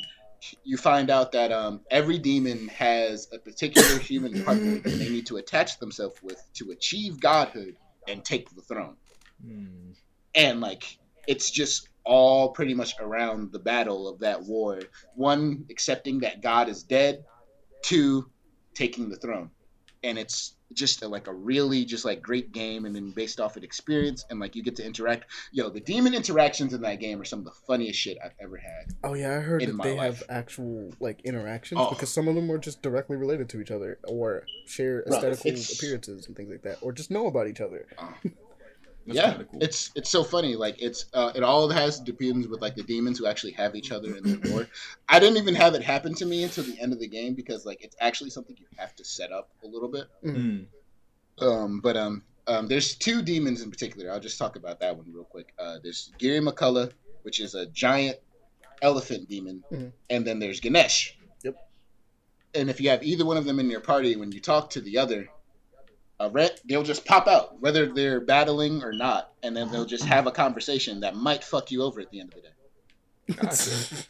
you 0.65 0.77
find 0.77 1.11
out 1.11 1.32
that 1.32 1.53
um, 1.53 1.81
every 1.90 2.19
demon 2.19 2.69
has 2.69 3.28
a 3.32 3.39
particular 3.39 3.99
human 3.99 4.43
partner 4.44 4.78
that 4.78 4.90
they 4.90 5.09
need 5.09 5.27
to 5.27 5.36
attach 5.36 5.78
themselves 5.78 6.20
with 6.23 6.43
to 6.55 6.70
achieve 6.73 7.20
godhood 7.20 7.77
and 8.09 8.24
take 8.24 8.55
the 8.55 8.62
throne. 8.62 8.97
Hmm. 9.45 9.93
and 10.35 10.61
like 10.61 10.99
it's 11.27 11.51
just 11.51 11.89
all 12.05 12.51
pretty 12.51 12.74
much 12.74 12.95
around 13.01 13.53
the 13.53 13.59
battle 13.59 14.09
of 14.09 14.19
that 14.20 14.43
war. 14.43 14.81
One 15.15 15.65
accepting 15.70 16.20
that 16.20 16.43
god 16.43 16.69
is 16.69 16.83
dead. 16.83 17.24
Two 17.83 18.31
taking 18.74 19.09
the 19.09 19.16
throne. 19.16 19.51
And 20.03 20.19
it's 20.19 20.57
just 20.74 21.03
a, 21.03 21.09
like 21.09 21.27
a 21.27 21.32
really 21.32 21.85
just 21.85 22.05
like 22.05 22.23
great 22.23 22.53
game 22.53 22.85
and 22.85 22.94
then 22.94 23.11
based 23.11 23.40
off 23.40 23.57
of 23.57 23.65
experience 23.65 24.24
and 24.31 24.39
like 24.40 24.55
you 24.57 24.62
get 24.62 24.77
to 24.77 24.85
interact 24.85 25.27
yo 25.53 25.69
the 25.69 25.81
demon 25.81 26.15
interactions 26.15 26.73
in 26.74 26.81
that 26.82 27.01
game 27.01 27.20
are 27.20 27.24
some 27.24 27.39
of 27.40 27.44
the 27.44 27.53
funniest 27.66 27.99
shit 27.99 28.16
i've 28.24 28.35
ever 28.40 28.57
had 28.57 28.93
Oh 29.05 29.15
yeah, 29.15 29.36
I 29.36 29.40
heard 29.40 29.61
that 29.62 29.82
they 29.82 29.97
life. 29.97 30.19
have 30.19 30.23
actual 30.28 30.93
like 31.01 31.20
interactions 31.23 31.81
Oh. 31.82 31.90
because 31.90 32.12
some 32.12 32.28
of 32.28 32.35
them 32.35 32.51
are 32.51 32.59
just 32.59 32.82
directly 32.82 33.16
related 33.16 33.49
to 33.51 33.61
each 33.61 33.70
other 33.70 33.99
or 34.05 34.44
share 34.66 35.03
aesthetical 35.03 35.51
appearances 35.51 36.27
and 36.27 36.36
things 36.36 36.51
like 36.51 36.62
that, 36.62 36.78
or 36.82 36.93
just 36.93 37.11
know 37.11 37.27
about 37.27 37.49
each 37.49 37.61
other. 37.61 37.86
Uh, 37.99 38.09
That's 39.07 39.16
yeah, 39.16 39.35
cool. 39.51 39.62
it's 39.62 39.91
it's 39.97 40.11
so 40.11 40.23
funny. 40.23 40.55
Like 40.55 40.81
it's 40.81 41.07
uh, 41.12 41.33
it 41.35 41.43
all 41.43 41.69
has 41.70 41.99
depends 41.99 42.47
with 42.47 42.61
like 42.62 42.77
the 42.77 42.85
demons 42.85 43.19
who 43.19 43.27
actually 43.27 43.53
have 43.53 43.74
each 43.74 43.91
other 43.91 44.16
in 44.16 44.23
the 44.23 44.51
war. 44.53 44.69
I 45.09 45.19
didn't 45.19 45.39
even 45.39 45.55
have 45.57 45.74
it 45.74 45.83
happen 45.83 46.15
to 46.15 46.24
me 46.27 46.45
until 46.45 46.65
the 46.65 46.79
end 46.81 46.93
of 46.93 47.01
the 47.01 47.09
game 47.09 47.35
because 47.35 47.66
like 47.66 47.83
it's 47.83 47.97
actually 48.01 48.31
something 48.31 48.57
you 48.59 48.66
have 48.79 48.95
to 48.97 49.05
set 49.05 49.33
up 49.33 49.51
a 49.65 49.66
little 49.66 49.89
bit. 49.89 50.05
Hmm. 50.23 50.59
Um, 51.41 51.81
but 51.81 51.97
um, 51.97 52.23
um, 52.47 52.69
there's 52.69 52.95
two 52.95 53.23
demons 53.23 53.62
in 53.62 53.70
particular. 53.70 54.11
I'll 54.12 54.20
just 54.20 54.39
talk 54.39 54.57
about 54.57 54.81
that 54.81 54.97
one 54.97 55.07
real 55.12 55.24
quick. 55.24 55.53
Uh, 55.59 55.79
there's 55.83 56.12
Girimehkala, 56.20 56.93
which 57.23 57.41
is 57.41 57.55
a 57.55 57.66
giant 57.66 58.19
elephant 58.83 59.29
demon, 59.29 59.62
Mhm. 59.73 59.93
and 60.11 60.27
then 60.27 60.39
there's 60.39 60.61
Ganesh. 60.61 61.16
Yep. 61.43 61.57
And 62.55 62.69
if 62.70 62.81
you 62.81 62.91
have 62.91 63.03
either 63.03 63.24
one 63.24 63.37
of 63.37 63.45
them 63.45 63.59
in 63.61 63.70
your 63.70 63.81
party, 63.81 64.16
when 64.16 64.31
you 64.33 64.41
talk 64.41 64.70
to 64.70 64.81
the 64.81 64.99
other, 64.99 65.29
Rhett, 66.31 66.61
they'll 66.66 66.82
just 66.82 67.05
pop 67.05 67.27
out, 67.27 67.61
whether 67.61 67.86
they're 67.93 68.20
battling 68.20 68.82
or 68.82 68.93
not, 68.93 69.32
and 69.43 69.57
then 69.57 69.70
they'll 69.73 69.85
just 69.86 70.05
have 70.05 70.27
a 70.27 70.31
conversation 70.32 71.01
that 71.01 71.16
might 71.16 71.43
fuck 71.43 71.70
you 71.70 71.82
over 71.82 72.01
at 72.01 72.11
the 72.11 72.20
end 72.20 72.35
of 72.35 72.36
the 72.36 72.43
day. 72.43 72.49
Gotcha. 73.40 74.05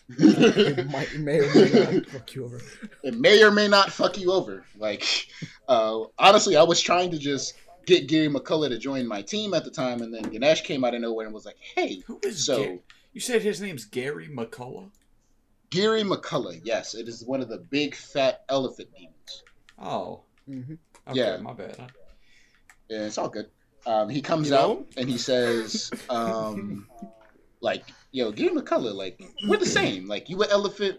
it 0.78 0.86
might, 0.90 1.14
may 1.18 1.38
or 1.40 1.54
may 1.54 1.70
not 1.70 2.06
fuck 2.10 2.34
you 2.34 2.44
over. 2.44 2.60
it 3.04 3.14
may 3.14 3.42
or 3.42 3.50
may 3.50 3.68
not 3.68 3.92
fuck 3.92 4.18
you 4.18 4.32
over. 4.32 4.64
Like, 4.78 5.04
uh, 5.68 6.00
honestly, 6.18 6.56
I 6.56 6.62
was 6.62 6.80
trying 6.80 7.10
to 7.12 7.18
just 7.18 7.54
get 7.86 8.08
Gary 8.08 8.28
McCullough 8.28 8.70
to 8.70 8.78
join 8.78 9.06
my 9.06 9.22
team 9.22 9.54
at 9.54 9.64
the 9.64 9.70
time, 9.70 10.02
and 10.02 10.12
then 10.12 10.22
Ganesh 10.22 10.62
came 10.62 10.84
out 10.84 10.94
of 10.94 11.00
nowhere 11.02 11.26
and 11.26 11.34
was 11.34 11.44
like, 11.46 11.58
"Hey, 11.76 12.00
Who 12.06 12.18
is 12.22 12.44
so 12.44 12.64
Ga- 12.64 12.82
You 13.12 13.20
said 13.20 13.42
his 13.42 13.60
name's 13.60 13.84
Gary 13.84 14.28
McCullough. 14.28 14.90
Gary 15.70 16.02
McCullough, 16.02 16.60
yes, 16.64 16.94
it 16.94 17.08
is 17.08 17.24
one 17.24 17.40
of 17.40 17.48
the 17.48 17.58
big 17.58 17.94
fat 17.94 18.44
elephant 18.48 18.88
demons. 18.96 19.42
Oh, 19.78 20.22
hmm 20.46 20.74
okay, 21.08 21.18
Yeah. 21.18 21.36
my 21.38 21.52
bad. 21.52 21.92
Huh? 22.92 22.98
Yeah, 23.00 23.06
it's 23.06 23.18
all 23.18 23.28
good. 23.28 23.46
Um, 23.86 24.08
he 24.08 24.20
comes 24.22 24.50
You 24.50 24.56
out 24.56 24.68
know? 24.68 24.86
and 24.96 25.08
he 25.08 25.18
says, 25.18 25.90
um, 26.08 26.86
like, 27.60 27.84
yo, 28.12 28.30
Gary 28.30 28.50
McCullough, 28.54 28.94
like, 28.94 29.20
we're 29.48 29.56
the 29.56 29.66
same. 29.66 30.06
Like, 30.06 30.28
you 30.30 30.40
an 30.42 30.50
elephant, 30.50 30.98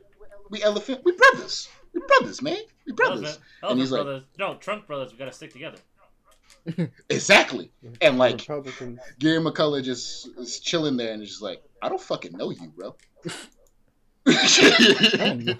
we 0.49 0.61
elephant, 0.63 1.01
we 1.05 1.13
brothers. 1.13 1.69
We 1.93 2.01
brothers, 2.07 2.41
man. 2.41 2.57
We 2.85 2.91
brothers. 2.93 3.19
Elephant, 3.23 3.43
And 3.61 3.63
Elephant 3.63 3.79
he's 3.81 3.91
like- 3.91 4.03
brothers. 4.03 4.23
no, 4.39 4.55
Trunk 4.55 4.87
brothers. 4.87 5.11
We 5.13 5.17
gotta 5.17 5.31
stick 5.31 5.53
together. 5.53 5.77
Exactly. 7.09 7.71
And 8.01 8.17
like, 8.17 8.39
Republicans. 8.39 8.99
Gary 9.19 9.39
McCullough 9.39 9.83
just 9.83 10.27
is 10.37 10.59
chilling 10.59 10.97
there 10.97 11.13
and 11.13 11.21
is 11.21 11.29
just 11.29 11.41
like, 11.41 11.61
I 11.81 11.89
don't 11.89 12.01
fucking 12.01 12.33
know 12.33 12.49
you, 12.51 12.67
bro. 12.75 12.95
know 14.25 14.33
you 15.33 15.55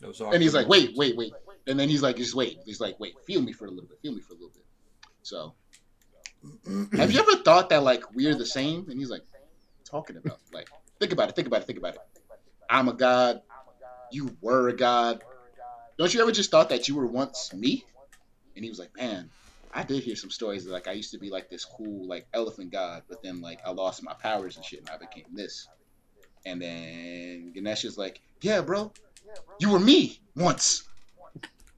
Those 0.00 0.20
and 0.20 0.42
he's 0.42 0.54
like, 0.54 0.68
wait, 0.68 0.92
wait, 0.96 1.16
wait. 1.16 1.32
And 1.66 1.78
then 1.78 1.88
he's 1.88 2.02
like, 2.02 2.16
just 2.16 2.34
wait. 2.34 2.58
He's 2.64 2.80
like, 2.80 2.98
wait, 3.00 3.14
feel 3.26 3.40
me 3.42 3.52
for 3.52 3.66
a 3.66 3.70
little 3.70 3.88
bit. 3.88 3.98
Feel 4.02 4.12
me 4.14 4.20
for 4.20 4.32
a 4.32 4.36
little 4.36 4.50
bit. 4.50 4.63
So, 5.24 5.54
have 6.92 7.10
you 7.10 7.18
ever 7.18 7.36
thought 7.36 7.70
that 7.70 7.82
like 7.82 8.14
we're 8.14 8.34
the 8.34 8.44
same? 8.44 8.90
And 8.90 8.98
he's 8.98 9.08
like, 9.08 9.22
talking 9.84 10.18
about 10.18 10.38
like, 10.52 10.68
think 11.00 11.12
about 11.12 11.30
it, 11.30 11.34
think 11.34 11.48
about 11.48 11.62
it, 11.62 11.66
think 11.66 11.78
about 11.78 11.94
it. 11.94 12.00
I'm 12.68 12.88
a 12.88 12.92
god. 12.92 13.40
You 14.12 14.36
were 14.42 14.68
a 14.68 14.76
god. 14.76 15.22
Don't 15.98 16.12
you 16.12 16.20
ever 16.20 16.30
just 16.30 16.50
thought 16.50 16.68
that 16.68 16.88
you 16.88 16.94
were 16.94 17.06
once 17.06 17.54
me? 17.54 17.84
And 18.54 18.62
he 18.64 18.68
was 18.68 18.78
like, 18.78 18.94
man, 18.98 19.30
I 19.72 19.82
did 19.82 20.02
hear 20.02 20.14
some 20.14 20.30
stories 20.30 20.66
that 20.66 20.72
like 20.72 20.88
I 20.88 20.92
used 20.92 21.12
to 21.12 21.18
be 21.18 21.30
like 21.30 21.48
this 21.48 21.64
cool 21.64 22.06
like 22.06 22.26
elephant 22.34 22.70
god, 22.70 23.04
but 23.08 23.22
then 23.22 23.40
like 23.40 23.60
I 23.64 23.70
lost 23.70 24.02
my 24.02 24.12
powers 24.12 24.56
and 24.56 24.64
shit, 24.64 24.80
and 24.80 24.90
I 24.90 24.98
became 24.98 25.34
this. 25.34 25.66
And 26.44 26.60
then 26.60 27.52
Ganesh 27.54 27.86
is 27.86 27.96
like, 27.96 28.20
yeah, 28.42 28.60
bro, 28.60 28.92
you 29.58 29.70
were 29.70 29.80
me 29.80 30.20
once. 30.36 30.86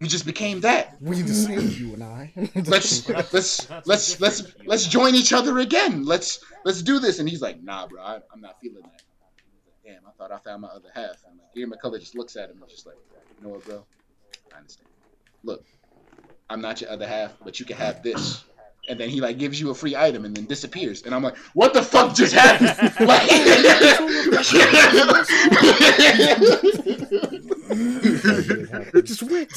You 0.01 0.09
just 0.09 0.27
became 0.27 0.61
that. 0.61 0.97
We 1.01 1.23
the 1.23 1.33
same, 1.33 1.71
you 1.71 1.95
and 1.95 2.05
I. 2.05 2.31
Let's 2.55 3.09
let's 3.33 3.71
let's 3.87 4.21
let's 4.21 4.55
let's 4.67 4.87
join 4.87 5.15
each 5.15 5.33
other 5.33 5.59
again. 5.59 6.05
Let's 6.05 6.45
let's 6.67 6.83
do 6.83 6.99
this. 6.99 7.19
And 7.19 7.27
he's 7.29 7.41
like, 7.41 7.63
Nah, 7.63 7.87
bro, 7.87 8.03
I, 8.03 8.19
I'm 8.33 8.43
not 8.43 8.61
feeling 8.61 8.83
that. 8.83 8.91
Like, 8.91 9.03
Damn, 9.85 10.07
I 10.07 10.11
thought 10.19 10.33
I 10.33 10.39
found 10.39 10.63
my 10.63 10.69
other 10.69 10.91
half. 10.95 11.25
And 11.27 11.39
like, 11.39 11.55
Gary 11.55 11.67
McCullough 11.67 12.01
just 12.01 12.15
looks 12.15 12.37
at 12.37 12.51
him 12.51 12.59
and 12.61 12.69
just 12.69 12.87
like, 12.87 12.97
you 13.39 13.47
know 13.47 13.55
what, 13.55 13.65
bro? 13.65 13.87
I 14.53 14.59
understand. 14.59 14.89
Look, 15.45 15.65
I'm 16.51 16.61
not 16.61 16.83
your 16.83 16.91
other 16.91 17.07
half, 17.07 17.33
but 17.43 17.59
you 17.59 17.65
can 17.65 17.79
have 17.79 18.03
this. 18.03 18.45
And 18.89 19.01
then 19.01 19.09
he 19.09 19.21
like 19.21 19.39
gives 19.39 19.59
you 19.59 19.71
a 19.71 19.75
free 19.75 19.97
item 19.97 20.27
and 20.27 20.37
then 20.37 20.45
disappears. 20.45 21.03
And 21.03 21.15
I'm 21.15 21.23
like, 21.23 21.37
what 21.55 21.73
the 21.73 21.83
fuck 21.83 22.15
just 22.15 22.35
happened? 22.35 22.93
it 27.77 29.03
just 29.03 29.23
went. 29.23 29.51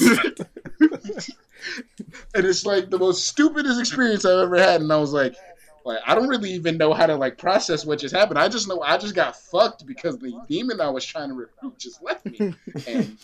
and 2.34 2.44
it's 2.46 2.66
like 2.66 2.90
the 2.90 2.98
most 2.98 3.26
stupidest 3.26 3.80
experience 3.80 4.24
I've 4.24 4.38
ever 4.38 4.58
had. 4.58 4.80
And 4.80 4.92
I 4.92 4.96
was 4.96 5.12
like, 5.12 5.34
Like 5.84 5.98
I 6.06 6.14
don't 6.14 6.28
really 6.28 6.52
even 6.52 6.76
know 6.76 6.92
how 6.92 7.06
to 7.06 7.16
like 7.16 7.38
process 7.38 7.84
what 7.84 7.98
just 7.98 8.14
happened. 8.14 8.38
I 8.38 8.48
just 8.48 8.68
know 8.68 8.80
I 8.82 8.98
just 8.98 9.14
got 9.14 9.36
fucked 9.36 9.86
because 9.86 10.18
the 10.18 10.38
demon 10.48 10.80
I 10.80 10.90
was 10.90 11.04
trying 11.04 11.28
to 11.28 11.34
recruit 11.34 11.78
just 11.78 12.02
left 12.02 12.26
me. 12.26 12.54
And 12.86 13.18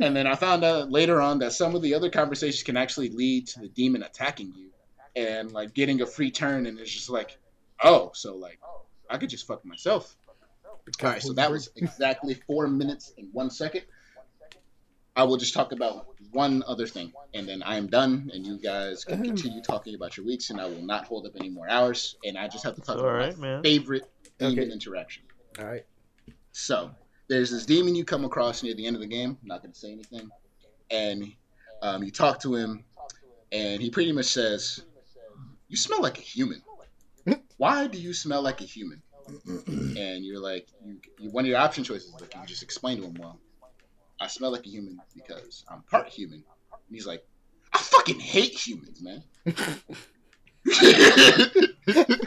and 0.00 0.16
then 0.16 0.26
I 0.26 0.34
found 0.34 0.64
out 0.64 0.90
later 0.90 1.20
on 1.20 1.40
that 1.40 1.52
some 1.52 1.74
of 1.74 1.82
the 1.82 1.94
other 1.94 2.10
conversations 2.10 2.62
can 2.62 2.76
actually 2.76 3.10
lead 3.10 3.48
to 3.48 3.60
the 3.60 3.68
demon 3.68 4.02
attacking 4.02 4.52
you 4.56 4.70
and 5.14 5.52
like 5.52 5.74
getting 5.74 6.02
a 6.02 6.06
free 6.06 6.30
turn 6.30 6.66
and 6.66 6.78
it's 6.78 6.92
just 6.92 7.10
like, 7.10 7.38
oh, 7.82 8.10
so 8.14 8.36
like 8.36 8.58
I 9.08 9.18
could 9.18 9.30
just 9.30 9.46
fuck 9.46 9.64
myself. 9.64 10.14
All 11.02 11.10
right, 11.10 11.22
so 11.22 11.32
that 11.32 11.50
was 11.50 11.70
exactly 11.74 12.34
four 12.46 12.68
minutes 12.68 13.12
and 13.18 13.28
one 13.32 13.50
second. 13.50 13.82
I 15.16 15.24
will 15.24 15.38
just 15.38 15.54
talk 15.54 15.72
about 15.72 16.06
one 16.30 16.62
other 16.66 16.86
thing, 16.86 17.10
and 17.32 17.48
then 17.48 17.62
I 17.62 17.76
am 17.76 17.86
done, 17.86 18.30
and 18.34 18.46
you 18.46 18.58
guys 18.58 19.02
can 19.02 19.24
continue 19.24 19.62
talking 19.62 19.94
about 19.94 20.16
your 20.16 20.26
weeks, 20.26 20.50
and 20.50 20.60
I 20.60 20.66
will 20.66 20.84
not 20.84 21.06
hold 21.06 21.24
up 21.26 21.32
any 21.36 21.48
more 21.48 21.68
hours. 21.68 22.16
And 22.22 22.36
I 22.36 22.48
just 22.48 22.64
have 22.64 22.74
to 22.74 22.82
talk 22.82 22.96
All 22.96 23.04
about 23.04 23.14
right, 23.14 23.38
my 23.38 23.46
man. 23.48 23.62
favorite 23.62 24.04
demon 24.38 24.58
Okay. 24.58 24.70
interaction. 24.70 25.22
All 25.58 25.64
right. 25.64 25.84
So 26.52 26.90
there's 27.28 27.50
this 27.50 27.64
demon 27.64 27.94
you 27.94 28.04
come 28.04 28.24
across 28.26 28.62
near 28.62 28.74
the 28.74 28.86
end 28.86 28.94
of 28.94 29.00
the 29.00 29.08
game. 29.08 29.38
I'm 29.40 29.48
not 29.48 29.62
going 29.62 29.72
to 29.72 29.78
say 29.78 29.92
anything, 29.92 30.28
and 30.90 31.24
um, 31.80 32.02
you 32.04 32.10
talk 32.10 32.42
to 32.42 32.54
him, 32.54 32.84
and 33.52 33.80
he 33.80 33.88
pretty 33.88 34.12
much 34.12 34.26
says, 34.26 34.84
"You 35.68 35.78
smell 35.78 36.02
like 36.02 36.18
a 36.18 36.22
human. 36.22 36.60
Why 37.56 37.86
do 37.86 37.98
you 37.98 38.12
smell 38.12 38.42
like 38.42 38.60
a 38.60 38.64
human?" 38.64 39.02
and 39.96 40.24
you're 40.24 40.40
like, 40.40 40.66
you, 40.84 41.00
you 41.18 41.30
one 41.30 41.44
of 41.44 41.48
your 41.48 41.58
option 41.58 41.82
choices 41.82 42.08
is 42.14 42.20
like 42.20 42.34
you 42.34 42.46
just 42.46 42.62
explain 42.62 42.98
to 42.98 43.04
him, 43.04 43.14
well, 43.18 43.40
I 44.20 44.26
smell 44.28 44.50
like 44.50 44.66
a 44.66 44.70
human 44.70 44.98
because 45.14 45.64
I'm 45.70 45.82
part 45.82 46.08
human. 46.08 46.42
And 46.72 46.94
he's 46.94 47.06
like, 47.06 47.24
I 47.72 47.78
fucking 47.78 48.20
hate 48.20 48.52
humans, 48.52 49.02
man. 49.02 49.22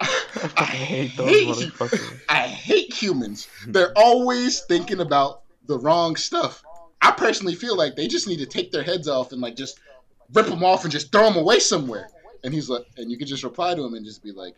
I 0.00 0.64
hate 0.64 1.16
those 1.16 1.28
hate- 1.28 1.48
motherfuckers. 1.48 2.20
I 2.28 2.40
hate 2.40 2.92
humans. 2.92 3.48
Hmm. 3.64 3.72
They're 3.72 3.92
always 3.96 4.60
thinking 4.60 5.00
about 5.00 5.42
the 5.66 5.78
wrong 5.78 6.16
stuff. 6.16 6.62
I 7.02 7.10
personally 7.12 7.54
feel 7.54 7.76
like 7.76 7.96
they 7.96 8.08
just 8.08 8.26
need 8.26 8.38
to 8.38 8.46
take 8.46 8.72
their 8.72 8.82
heads 8.82 9.08
off 9.08 9.32
and 9.32 9.40
like 9.40 9.56
just 9.56 9.78
rip 10.32 10.46
them 10.46 10.64
off 10.64 10.84
and 10.84 10.92
just 10.92 11.12
throw 11.12 11.24
them 11.24 11.36
away 11.36 11.58
somewhere. 11.58 12.08
And 12.44 12.52
he's 12.52 12.68
like, 12.68 12.84
and 12.96 13.10
you 13.10 13.18
can 13.18 13.26
just 13.26 13.44
reply 13.44 13.74
to 13.74 13.84
him 13.84 13.94
and 13.94 14.04
just 14.04 14.22
be 14.22 14.32
like, 14.32 14.56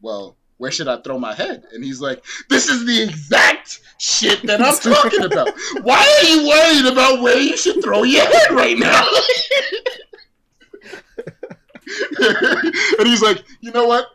well, 0.00 0.36
where 0.58 0.70
should 0.70 0.88
I 0.88 1.00
throw 1.00 1.18
my 1.18 1.34
head? 1.34 1.64
And 1.72 1.82
he's 1.82 2.00
like, 2.00 2.24
this 2.50 2.68
is 2.68 2.84
the 2.84 3.02
exact 3.02 3.80
shit 3.98 4.42
that 4.46 4.60
I'm 4.60 4.76
talking 4.78 5.24
about. 5.24 5.50
Why 5.82 5.98
are 5.98 6.28
you 6.28 6.48
worried 6.48 6.92
about 6.92 7.22
where 7.22 7.38
you 7.38 7.56
should 7.56 7.82
throw 7.82 8.02
your 8.02 8.24
head 8.24 8.50
right 8.50 8.78
now? 8.78 9.04
and 12.98 13.06
he's 13.06 13.22
like, 13.22 13.44
you 13.60 13.70
know 13.72 13.86
what? 13.86 14.06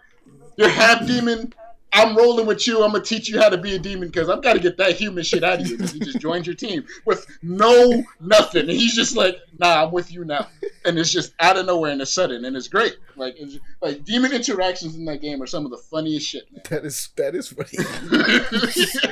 You're 0.58 0.70
half 0.70 1.06
demon. 1.08 1.54
I'm 1.94 2.18
rolling 2.18 2.48
with 2.48 2.66
you. 2.66 2.84
I'm 2.84 2.92
gonna 2.92 3.04
teach 3.04 3.30
you 3.30 3.40
how 3.40 3.50
to 3.50 3.58
be 3.58 3.76
a 3.76 3.80
demon 3.80 4.10
because 4.10 4.28
I've 4.28 4.42
got 4.42 4.54
to 4.54 4.60
get 4.60 4.78
that 4.78 4.96
human 4.96 5.24
shit 5.24 5.44
out 5.44 5.62
of 5.62 5.68
you. 5.68 5.78
He 5.78 6.00
just 6.00 6.20
joined 6.20 6.48
your 6.48 6.56
team 6.56 6.84
with 7.06 7.26
no 7.44 8.04
nothing, 8.20 8.62
and 8.62 8.72
he's 8.72 8.96
just 8.96 9.16
like, 9.16 9.38
"Nah, 9.60 9.84
I'm 9.84 9.92
with 9.92 10.12
you 10.12 10.26
now." 10.26 10.48
And 10.86 10.98
it's 10.98 11.12
just 11.12 11.34
out 11.40 11.56
of 11.56 11.66
nowhere 11.68 11.92
and 11.92 12.02
it's 12.02 12.12
sudden, 12.12 12.46
and 12.46 12.58
it's 12.58 12.68
great. 12.68 12.98
Like, 13.16 13.36
it's, 13.38 13.60
like 13.82 14.04
demon 14.04 14.34
interactions 14.34 14.96
in 14.96 15.06
that 15.06 15.22
game 15.22 15.42
are 15.42 15.48
some 15.48 15.66
of 15.66 15.72
the 15.72 15.78
funniest 15.78 16.28
shit, 16.28 16.52
man. 16.52 16.64
That 16.70 16.84
is 16.84 17.10
that 17.16 17.36
is 17.36 17.50
funny. 17.50 17.70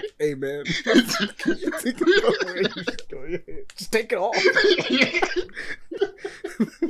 hey 0.20 0.34
man, 0.34 0.66
think 0.66 2.02
about 2.02 2.46
where 2.46 2.62
you 2.62 2.70
should 2.74 3.02
throw 3.10 3.26
your 3.26 3.44
head. 3.48 3.66
Just 3.76 3.92
take 3.92 4.12
it 4.12 4.18
off. 4.18 4.36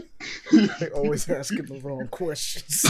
They 0.79 0.89
always 0.89 1.29
asking 1.29 1.65
the 1.65 1.79
wrong 1.81 2.07
questions. 2.09 2.85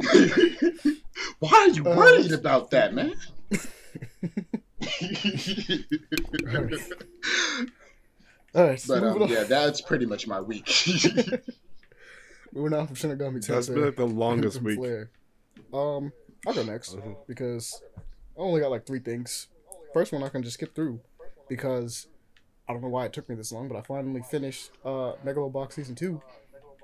Why 1.38 1.50
are 1.50 1.68
you 1.68 1.84
worried 1.84 2.32
about 2.32 2.70
that, 2.70 2.94
man? 2.94 3.14
All 8.54 8.64
right, 8.64 8.80
so 8.80 9.00
but 9.00 9.22
um, 9.22 9.30
yeah, 9.30 9.44
that's 9.44 9.80
pretty 9.80 10.06
much 10.06 10.26
my 10.26 10.40
week. 10.40 10.66
Moving 12.52 12.72
on 12.76 12.88
from 12.88 12.96
Shinigami 12.96 13.46
That's 13.46 13.68
Tensei 13.68 13.74
been 13.74 13.84
like 13.86 13.96
the 13.96 14.06
longest 14.06 14.60
week. 14.60 14.78
Flair. 14.78 15.10
Um, 15.72 16.12
I'll 16.46 16.54
go 16.54 16.64
next 16.64 16.96
Mhm. 16.96 17.16
because 17.28 17.80
I 18.36 18.40
only 18.40 18.60
got 18.60 18.72
like 18.72 18.86
three 18.86 18.98
things. 18.98 19.46
First 19.92 20.12
one 20.12 20.24
I 20.24 20.28
can 20.30 20.42
just 20.42 20.54
skip 20.54 20.74
through 20.74 21.00
because 21.48 22.08
I 22.70 22.72
don't 22.72 22.82
know 22.82 22.88
why 22.88 23.04
it 23.06 23.12
took 23.12 23.28
me 23.28 23.34
this 23.34 23.50
long, 23.50 23.66
but 23.66 23.76
I 23.76 23.82
finally 23.82 24.22
finished 24.22 24.70
uh 24.84 25.14
Megalobox 25.26 25.72
season 25.72 25.96
two. 25.96 26.22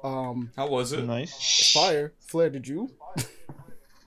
Um, 0.03 0.51
How 0.57 0.69
was 0.69 0.93
it? 0.93 1.05
Nice. 1.05 1.73
fire. 1.73 2.13
Flair, 2.21 2.51
did 2.51 2.67
you? 2.67 2.91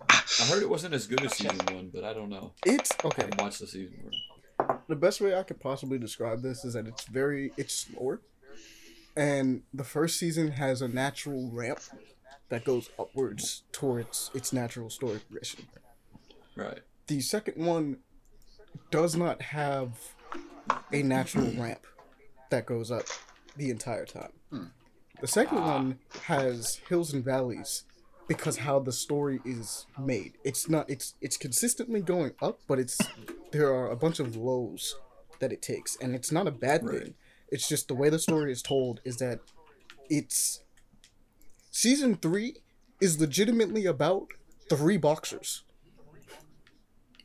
I 0.09 0.43
heard 0.49 0.61
it 0.61 0.69
wasn't 0.69 0.93
as 0.93 1.07
good 1.07 1.23
as 1.23 1.35
season 1.37 1.57
one, 1.73 1.89
but 1.93 2.03
I 2.03 2.13
don't 2.13 2.29
know. 2.29 2.51
It's 2.65 2.91
I 3.03 3.07
okay. 3.07 3.21
haven't 3.23 3.41
watched 3.41 3.59
the 3.61 3.67
season 3.67 3.97
one. 4.03 4.79
the 4.89 4.95
best 4.97 5.21
way 5.21 5.33
I 5.37 5.43
could 5.43 5.61
possibly 5.61 5.97
describe 5.97 6.41
this 6.41 6.65
is 6.65 6.73
that 6.73 6.85
it's 6.85 7.05
very 7.05 7.53
it's 7.55 7.73
slower, 7.73 8.19
and 9.15 9.63
the 9.73 9.85
first 9.85 10.19
season 10.19 10.51
has 10.51 10.81
a 10.81 10.87
natural 10.89 11.49
ramp 11.53 11.79
that 12.49 12.65
goes 12.65 12.89
upwards 12.99 13.63
towards 13.71 14.31
its 14.33 14.51
natural 14.51 14.89
story 14.89 15.19
progression. 15.19 15.65
Right. 16.57 16.79
The 17.07 17.21
second 17.21 17.65
one 17.65 17.99
does 18.91 19.15
not 19.15 19.41
have 19.41 19.97
a 20.91 21.03
natural 21.03 21.51
ramp 21.57 21.85
that 22.49 22.65
goes 22.65 22.91
up 22.91 23.03
the 23.57 23.69
entire 23.69 24.05
time. 24.05 24.31
Hmm. 24.51 24.63
The 25.21 25.27
second 25.27 25.61
one 25.61 25.99
has 26.25 26.75
hills 26.87 27.13
and 27.13 27.23
valleys 27.23 27.83
because 28.27 28.57
how 28.57 28.79
the 28.79 28.91
story 28.93 29.39
is 29.45 29.85
made. 29.99 30.33
It's 30.43 30.69
not 30.69 30.89
it's 30.89 31.15
it's 31.21 31.35
consistently 31.37 32.01
going 32.01 32.31
up, 32.41 32.59
but 32.67 32.79
it's 32.79 32.97
there 33.51 33.73
are 33.73 33.89
a 33.91 33.95
bunch 33.95 34.19
of 34.19 34.35
lows 34.35 34.95
that 35.39 35.51
it 35.51 35.61
takes 35.61 35.95
and 35.97 36.15
it's 36.15 36.31
not 36.31 36.47
a 36.47 36.51
bad 36.51 36.83
Right. 36.85 36.99
thing. 37.03 37.13
It's 37.49 37.67
just 37.67 37.87
the 37.87 37.95
way 37.95 38.09
the 38.09 38.19
story 38.19 38.51
is 38.51 38.61
told 38.61 39.01
is 39.03 39.17
that 39.17 39.39
it's 40.09 40.61
season 41.71 42.15
3 42.15 42.55
is 43.01 43.19
legitimately 43.19 43.85
about 43.85 44.27
three 44.69 44.97
boxers. 44.97 45.63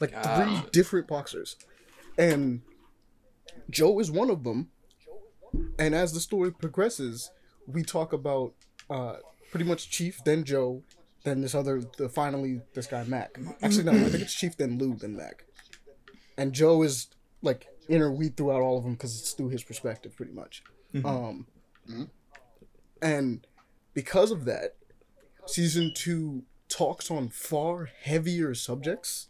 Like 0.01 0.11
three 0.25 0.63
different 0.73 1.07
boxers. 1.07 1.57
And 2.19 2.63
Joe 3.71 3.99
is 4.01 4.11
one 4.11 4.31
of 4.31 4.45
them. 4.45 4.69
And 5.79 5.95
as 5.95 6.13
the 6.13 6.21
story 6.21 6.53
progresses, 6.53 7.31
we 7.67 7.83
talk 7.83 8.13
about 8.13 8.55
uh, 8.91 9.17
pretty 9.51 9.65
much 9.65 9.89
Chief, 9.91 10.21
then 10.25 10.45
Joe, 10.45 10.83
then 11.25 11.41
this 11.41 11.55
other, 11.55 11.83
the 11.97 12.09
finally 12.09 12.61
this 12.75 12.87
guy 12.87 13.05
Mac. 13.05 13.39
Actually, 13.63 13.85
no, 13.85 13.93
I 13.93 14.09
think 14.11 14.23
it's 14.23 14.35
Chief, 14.35 14.57
then 14.57 14.79
Lou, 14.79 14.95
then 14.97 15.17
Mac. 15.17 15.45
And 16.37 16.53
Joe 16.53 16.83
is 16.83 17.09
like 17.43 17.67
interweaved 17.89 18.37
throughout 18.37 18.63
all 18.63 18.79
of 18.79 18.85
them 18.85 18.95
because 18.95 19.19
it's 19.19 19.33
through 19.33 19.51
his 19.51 19.63
perspective, 19.63 20.17
pretty 20.17 20.33
much. 20.33 20.63
Um, 21.05 21.47
Mhm. 21.89 22.09
and 23.03 23.47
because 23.95 24.31
of 24.31 24.45
that, 24.47 24.77
season 25.47 25.93
two 25.95 26.45
talks 26.69 27.11
on 27.11 27.29
far 27.29 27.85
heavier 28.03 28.55
subjects 28.55 29.29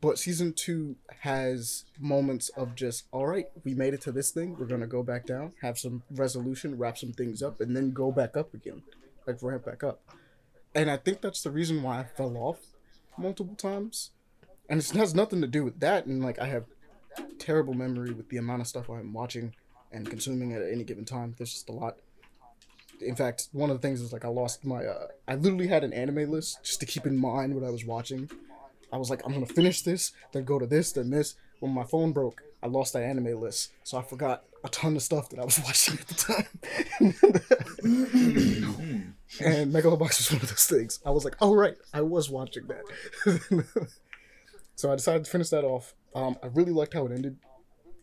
but 0.00 0.18
season 0.18 0.52
two 0.52 0.96
has 1.20 1.84
moments 1.98 2.48
of 2.50 2.74
just 2.74 3.04
all 3.12 3.26
right 3.26 3.46
we 3.64 3.74
made 3.74 3.94
it 3.94 4.00
to 4.02 4.12
this 4.12 4.30
thing. 4.30 4.56
We're 4.58 4.66
gonna 4.66 4.86
go 4.86 5.02
back 5.02 5.26
down 5.26 5.52
have 5.62 5.78
some 5.78 6.02
resolution 6.10 6.78
wrap 6.78 6.98
some 6.98 7.12
things 7.12 7.42
up 7.42 7.60
and 7.60 7.76
then 7.76 7.92
go 7.92 8.12
back 8.12 8.36
up 8.36 8.54
again. 8.54 8.82
Like 9.26 9.42
ramp 9.42 9.64
back 9.64 9.82
up. 9.82 10.00
And 10.74 10.90
i 10.90 10.96
think 10.96 11.20
that's 11.20 11.42
the 11.42 11.50
reason 11.50 11.82
why 11.82 12.00
i 12.00 12.04
fell 12.04 12.36
off 12.36 12.58
multiple 13.16 13.56
times. 13.56 14.10
And 14.68 14.80
it 14.80 14.90
has 14.90 15.14
nothing 15.14 15.40
to 15.40 15.46
do 15.46 15.64
with 15.64 15.80
that. 15.80 16.06
And 16.06 16.22
like 16.22 16.38
i 16.38 16.46
have 16.46 16.64
terrible 17.38 17.74
memory 17.74 18.12
with 18.12 18.28
the 18.28 18.36
amount 18.36 18.60
of 18.60 18.68
stuff 18.68 18.88
i'm 18.88 19.12
watching 19.12 19.54
and 19.90 20.08
consuming 20.08 20.52
at 20.52 20.62
any 20.62 20.84
given 20.84 21.04
time. 21.04 21.34
There's 21.38 21.52
just 21.52 21.68
a 21.70 21.72
lot. 21.72 21.96
In 23.00 23.16
fact 23.16 23.48
one 23.52 23.70
of 23.70 23.80
the 23.80 23.86
things 23.86 24.00
is 24.00 24.12
like 24.12 24.24
i 24.24 24.28
lost 24.28 24.64
my 24.64 24.84
uh 24.84 25.06
i 25.26 25.34
literally 25.34 25.68
had 25.68 25.82
an 25.84 25.92
anime 25.92 26.30
list 26.30 26.58
just 26.64 26.80
to 26.80 26.86
keep 26.86 27.06
in 27.06 27.16
mind 27.16 27.54
what 27.54 27.64
i 27.64 27.70
was 27.70 27.84
watching 27.84 28.28
I 28.92 28.96
was 28.96 29.10
like, 29.10 29.22
I'm 29.24 29.32
gonna 29.32 29.46
finish 29.46 29.82
this, 29.82 30.12
then 30.32 30.44
go 30.44 30.58
to 30.58 30.66
this, 30.66 30.92
then 30.92 31.10
this. 31.10 31.34
When 31.60 31.72
my 31.72 31.84
phone 31.84 32.12
broke, 32.12 32.42
I 32.62 32.68
lost 32.68 32.92
that 32.92 33.02
anime 33.02 33.40
list, 33.40 33.72
so 33.82 33.98
I 33.98 34.02
forgot 34.02 34.44
a 34.64 34.68
ton 34.68 34.96
of 34.96 35.02
stuff 35.02 35.28
that 35.30 35.38
I 35.38 35.44
was 35.44 35.60
watching 35.64 35.98
at 35.98 36.08
the 36.08 36.14
time. 36.14 36.46
and 39.40 39.72
Megalobox 39.72 40.18
was 40.18 40.32
one 40.32 40.42
of 40.42 40.48
those 40.48 40.66
things. 40.66 41.00
I 41.04 41.10
was 41.10 41.24
like, 41.24 41.36
oh 41.40 41.54
right, 41.54 41.76
I 41.92 42.02
was 42.02 42.30
watching 42.30 42.66
that. 42.68 43.66
so 44.76 44.92
I 44.92 44.96
decided 44.96 45.24
to 45.24 45.30
finish 45.30 45.50
that 45.50 45.64
off. 45.64 45.94
Um, 46.14 46.36
I 46.42 46.46
really 46.46 46.72
liked 46.72 46.94
how 46.94 47.06
it 47.06 47.12
ended. 47.12 47.36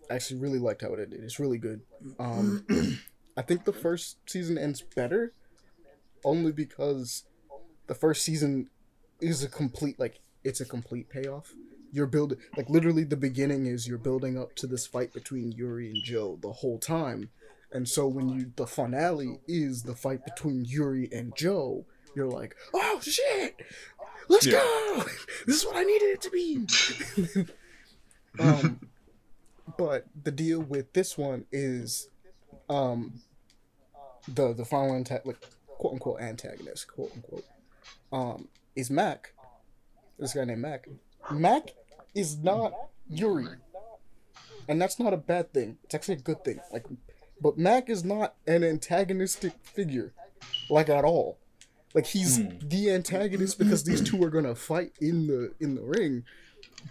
I 0.10 0.16
actually 0.16 0.40
really 0.40 0.60
liked 0.60 0.82
how 0.82 0.94
it 0.94 0.99
ended. 0.99 1.24
It's 1.24 1.40
really 1.40 1.57
good. 1.57 1.82
Um, 2.20 2.66
I 3.38 3.41
think 3.41 3.66
the 3.66 3.74
first 3.74 4.18
season 4.30 4.57
ends 4.57 4.84
better, 4.95 5.34
only 6.24 6.52
because 6.52 7.24
the 7.88 7.95
first 7.95 8.24
season 8.24 8.70
is 9.20 9.44
a 9.44 9.49
complete 9.49 9.99
like 9.99 10.20
it's 10.45 10.61
a 10.61 10.65
complete 10.65 11.09
payoff. 11.09 11.53
You're 11.91 12.07
building 12.07 12.38
like 12.57 12.69
literally 12.69 13.03
the 13.03 13.17
beginning 13.17 13.65
is 13.65 13.88
you're 13.88 13.97
building 13.97 14.38
up 14.38 14.55
to 14.55 14.67
this 14.67 14.85
fight 14.88 15.13
between 15.13 15.51
Yuri 15.51 15.89
and 15.89 16.03
Joe 16.03 16.38
the 16.41 16.51
whole 16.51 16.77
time. 16.80 17.30
And 17.72 17.88
so 17.89 18.07
when 18.07 18.30
you 18.30 18.51
the 18.55 18.67
finale 18.67 19.39
is 19.47 19.84
the 19.84 19.95
fight 19.95 20.23
between 20.23 20.65
Yuri 20.65 21.09
and 21.11 21.35
Joe, 21.35 21.85
you're 22.15 22.27
like, 22.30 22.55
oh 22.73 22.99
shit, 23.01 23.59
let's 24.30 24.45
Yeah. 24.45 24.53
go. 24.59 25.03
This 25.45 25.57
is 25.57 25.65
what 25.65 25.76
I 25.77 25.84
needed 25.84 26.05
it 26.17 26.22
to 26.22 26.30
be. 26.30 27.45
um, 28.39 28.80
but 29.77 30.05
the 30.23 30.31
deal 30.31 30.61
with 30.61 30.93
this 30.93 31.17
one 31.17 31.45
is, 31.51 32.09
um, 32.69 33.22
the 34.27 34.53
the 34.53 34.65
final 34.65 34.95
anta- 34.95 35.26
like 35.26 35.38
quote 35.67 35.93
unquote 35.93 36.19
antagonist, 36.22 36.88
quote 36.88 37.11
unquote, 37.15 37.45
um, 38.11 38.47
is 38.76 38.89
Mac. 38.89 39.34
This 40.17 40.33
guy 40.33 40.45
named 40.45 40.61
Mac. 40.61 40.87
Mac 41.31 41.73
is 42.13 42.37
not 42.37 42.73
Yuri, 43.09 43.47
and 44.67 44.81
that's 44.81 44.99
not 44.99 45.13
a 45.13 45.17
bad 45.17 45.53
thing. 45.53 45.77
It's 45.83 45.95
actually 45.95 46.15
a 46.15 46.21
good 46.21 46.43
thing. 46.43 46.59
Like, 46.71 46.85
but 47.41 47.57
Mac 47.57 47.89
is 47.89 48.03
not 48.05 48.35
an 48.47 48.63
antagonistic 48.63 49.53
figure, 49.63 50.13
like 50.69 50.89
at 50.89 51.03
all. 51.03 51.37
Like 51.93 52.07
he's 52.07 52.37
hmm. 52.37 52.49
the 52.61 52.91
antagonist 52.91 53.57
because 53.57 53.83
these 53.83 54.01
two 54.01 54.21
are 54.23 54.29
gonna 54.29 54.55
fight 54.55 54.91
in 54.99 55.27
the 55.27 55.53
in 55.59 55.75
the 55.75 55.81
ring, 55.81 56.23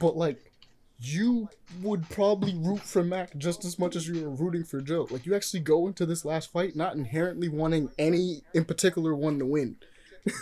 but 0.01 0.17
like 0.17 0.51
you 0.99 1.49
would 1.83 2.09
probably 2.09 2.55
root 2.55 2.81
for 2.81 3.05
Mac 3.05 3.37
just 3.37 3.65
as 3.65 3.79
much 3.79 3.97
as 3.97 4.09
you 4.09 4.23
were 4.23 4.31
rooting 4.31 4.65
for 4.65 4.81
Joe. 4.81 5.07
Like 5.11 5.27
you 5.27 5.35
actually 5.35 5.61
go 5.61 5.87
into 5.87 6.07
this 6.07 6.25
last 6.25 6.53
fight 6.53 6.75
not 6.75 6.95
inherently 6.95 7.49
wanting 7.49 7.91
any 7.99 8.43
in 8.55 8.65
particular 8.65 9.15
one 9.15 9.39
to 9.39 9.47
win. 9.47 9.77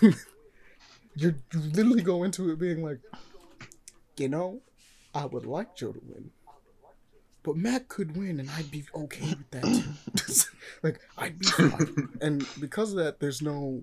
You're, 1.14 1.34
you 1.52 1.60
literally 1.60 2.02
go 2.02 2.22
into 2.24 2.50
it 2.50 2.58
being 2.58 2.82
like, 2.82 3.00
you 4.16 4.28
know, 4.28 4.60
I 5.14 5.26
would 5.26 5.44
like 5.46 5.76
Joe 5.76 5.92
to 5.92 6.00
win, 6.06 6.30
but 7.42 7.56
Matt 7.56 7.88
could 7.88 8.16
win, 8.16 8.40
and 8.40 8.48
I'd 8.50 8.70
be 8.70 8.84
okay 8.94 9.28
with 9.28 9.50
that 9.50 9.84
too. 10.16 10.34
like 10.82 11.00
I'd 11.18 11.38
be 11.38 11.46
fine. 11.46 12.08
And 12.20 12.46
because 12.60 12.92
of 12.92 12.98
that, 12.98 13.20
there's 13.20 13.42
no, 13.42 13.82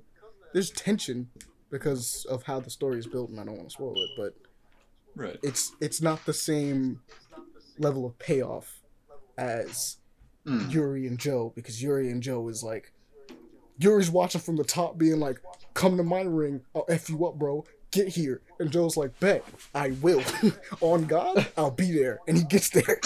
there's 0.53 0.71
tension 0.71 1.29
because 1.69 2.25
of 2.29 2.43
how 2.43 2.59
the 2.59 2.69
story 2.71 2.97
is 2.97 3.05
built, 3.07 3.29
and 3.29 3.39
I 3.39 3.43
don't 3.45 3.57
want 3.57 3.69
to 3.69 3.73
spoil 3.73 3.95
it, 4.01 4.09
but 4.17 4.33
Right. 5.15 5.37
it's 5.43 5.73
it's 5.81 6.01
not 6.01 6.25
the 6.25 6.33
same 6.33 7.01
level 7.77 8.05
of 8.05 8.17
payoff 8.19 8.79
as 9.37 9.97
Mm. 10.45 10.71
Yuri 10.71 11.05
and 11.05 11.19
Joe 11.19 11.51
because 11.53 11.83
Yuri 11.83 12.09
and 12.09 12.23
Joe 12.23 12.47
is 12.47 12.63
like 12.63 12.93
Yuri's 13.79 14.11
watching 14.11 14.41
from 14.41 14.55
the 14.57 14.63
top 14.63 14.97
being 14.97 15.19
like 15.19 15.41
come 15.73 15.97
to 15.97 16.03
my 16.03 16.21
ring 16.21 16.61
I'll 16.75 16.85
F 16.89 17.09
you 17.09 17.25
up 17.25 17.35
bro 17.35 17.65
get 17.91 18.07
here 18.07 18.41
and 18.59 18.71
Joe's 18.71 18.97
like 18.97 19.19
bet 19.19 19.43
I 19.73 19.91
will 20.01 20.21
on 20.81 21.05
God 21.05 21.47
I'll 21.57 21.71
be 21.71 21.91
there 21.91 22.19
and 22.27 22.37
he 22.37 22.43
gets 22.43 22.69
there 22.69 22.83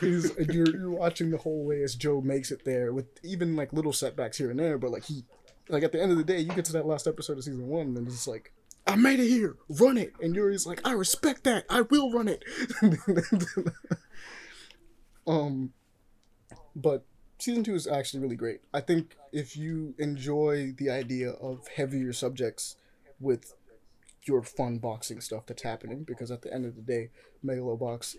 He's, 0.00 0.32
you're, 0.50 0.74
you're 0.74 0.90
watching 0.90 1.30
the 1.30 1.38
whole 1.38 1.64
way 1.64 1.82
as 1.82 1.94
Joe 1.94 2.20
makes 2.22 2.50
it 2.50 2.64
there 2.64 2.92
with 2.92 3.06
even 3.22 3.56
like 3.56 3.72
little 3.72 3.92
setbacks 3.92 4.38
here 4.38 4.50
and 4.50 4.58
there 4.58 4.78
but 4.78 4.90
like 4.90 5.04
he 5.04 5.24
like 5.68 5.82
at 5.82 5.92
the 5.92 6.00
end 6.00 6.12
of 6.12 6.18
the 6.18 6.24
day 6.24 6.38
you 6.38 6.48
get 6.48 6.64
to 6.66 6.72
that 6.72 6.86
last 6.86 7.06
episode 7.06 7.36
of 7.36 7.44
season 7.44 7.68
one 7.68 7.96
and 7.96 8.06
it's 8.06 8.26
like 8.26 8.52
I 8.88 8.96
made 8.96 9.20
it 9.20 9.28
here. 9.28 9.56
Run 9.68 9.98
it. 9.98 10.14
And 10.22 10.34
Yuri's 10.34 10.66
like, 10.66 10.80
I 10.82 10.92
respect 10.92 11.44
that. 11.44 11.66
I 11.68 11.82
will 11.82 12.10
run 12.10 12.26
it. 12.26 12.42
um, 15.26 15.74
but 16.74 17.04
season 17.38 17.64
two 17.64 17.74
is 17.74 17.86
actually 17.86 18.20
really 18.20 18.36
great. 18.36 18.60
I 18.74 18.80
think 18.80 19.16
if 19.32 19.56
you 19.56 19.94
enjoy 19.98 20.74
the 20.76 20.90
idea 20.90 21.30
of 21.30 21.66
heavier 21.68 22.12
subjects 22.12 22.76
with 23.20 23.54
your 24.24 24.42
fun 24.42 24.78
boxing 24.78 25.20
stuff 25.20 25.46
that's 25.46 25.62
happening, 25.62 26.04
because 26.04 26.30
at 26.30 26.42
the 26.42 26.52
end 26.52 26.66
of 26.66 26.76
the 26.76 26.82
day, 26.82 27.10
Megalobox 27.44 28.16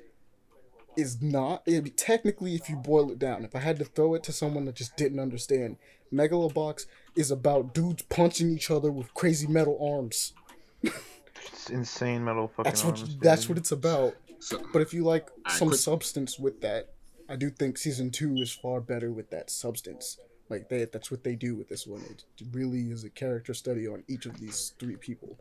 is 0.98 1.22
not. 1.22 1.62
I 1.68 1.72
mean, 1.72 1.94
technically, 1.96 2.56
if 2.56 2.70
you 2.70 2.76
boil 2.76 3.12
it 3.12 3.20
down, 3.20 3.46
if 3.46 3.56
I 3.56 3.60
had 3.60 3.78
to 3.80 3.86
throw 3.86 4.16
it 4.16 4.24
to 4.24 4.32
someone 4.32 4.66
that 4.66 4.76
just 4.76 4.98
didn't 4.98 5.20
understand, 5.20 5.78
Megalobox 6.12 6.86
is 7.16 7.30
about 7.30 7.74
dudes 7.74 8.02
punching 8.04 8.52
each 8.52 8.72
other 8.72 8.92
with 8.92 9.14
crazy 9.14 9.46
metal 9.48 9.78
arms. 9.96 10.34
It's 10.82 11.70
insane 11.70 12.24
metal 12.26 12.48
fucking 12.48 12.64
That's 12.64 12.84
what 12.84 12.98
arms, 13.00 13.18
that's 13.18 13.42
dude. 13.44 13.50
what 13.50 13.58
it's 13.60 13.72
about. 13.72 14.16
So, 14.40 14.62
But 14.74 14.82
if 14.82 14.94
you 14.94 15.04
like 15.04 15.28
I 15.46 15.54
some 15.56 15.68
quit- 15.70 15.80
substance 15.80 16.40
with 16.40 16.62
that, 16.62 16.90
I 17.30 17.36
do 17.36 17.50
think 17.50 17.78
season 17.78 18.10
two 18.12 18.36
is 18.38 18.52
far 18.52 18.82
better 18.82 19.12
with 19.12 19.30
that 19.30 19.50
substance. 19.52 20.18
Like 20.50 20.68
they, 20.70 20.86
that's 20.86 21.12
what 21.12 21.24
they 21.24 21.36
do 21.36 21.56
with 21.56 21.70
this 21.70 21.86
one. 21.86 22.02
It 22.10 22.24
really 22.52 22.90
is 22.90 23.04
a 23.04 23.10
character 23.10 23.54
study 23.54 23.88
on 23.88 24.04
each 24.08 24.26
of 24.26 24.40
these 24.40 24.74
three 24.80 24.96
people. 24.96 25.38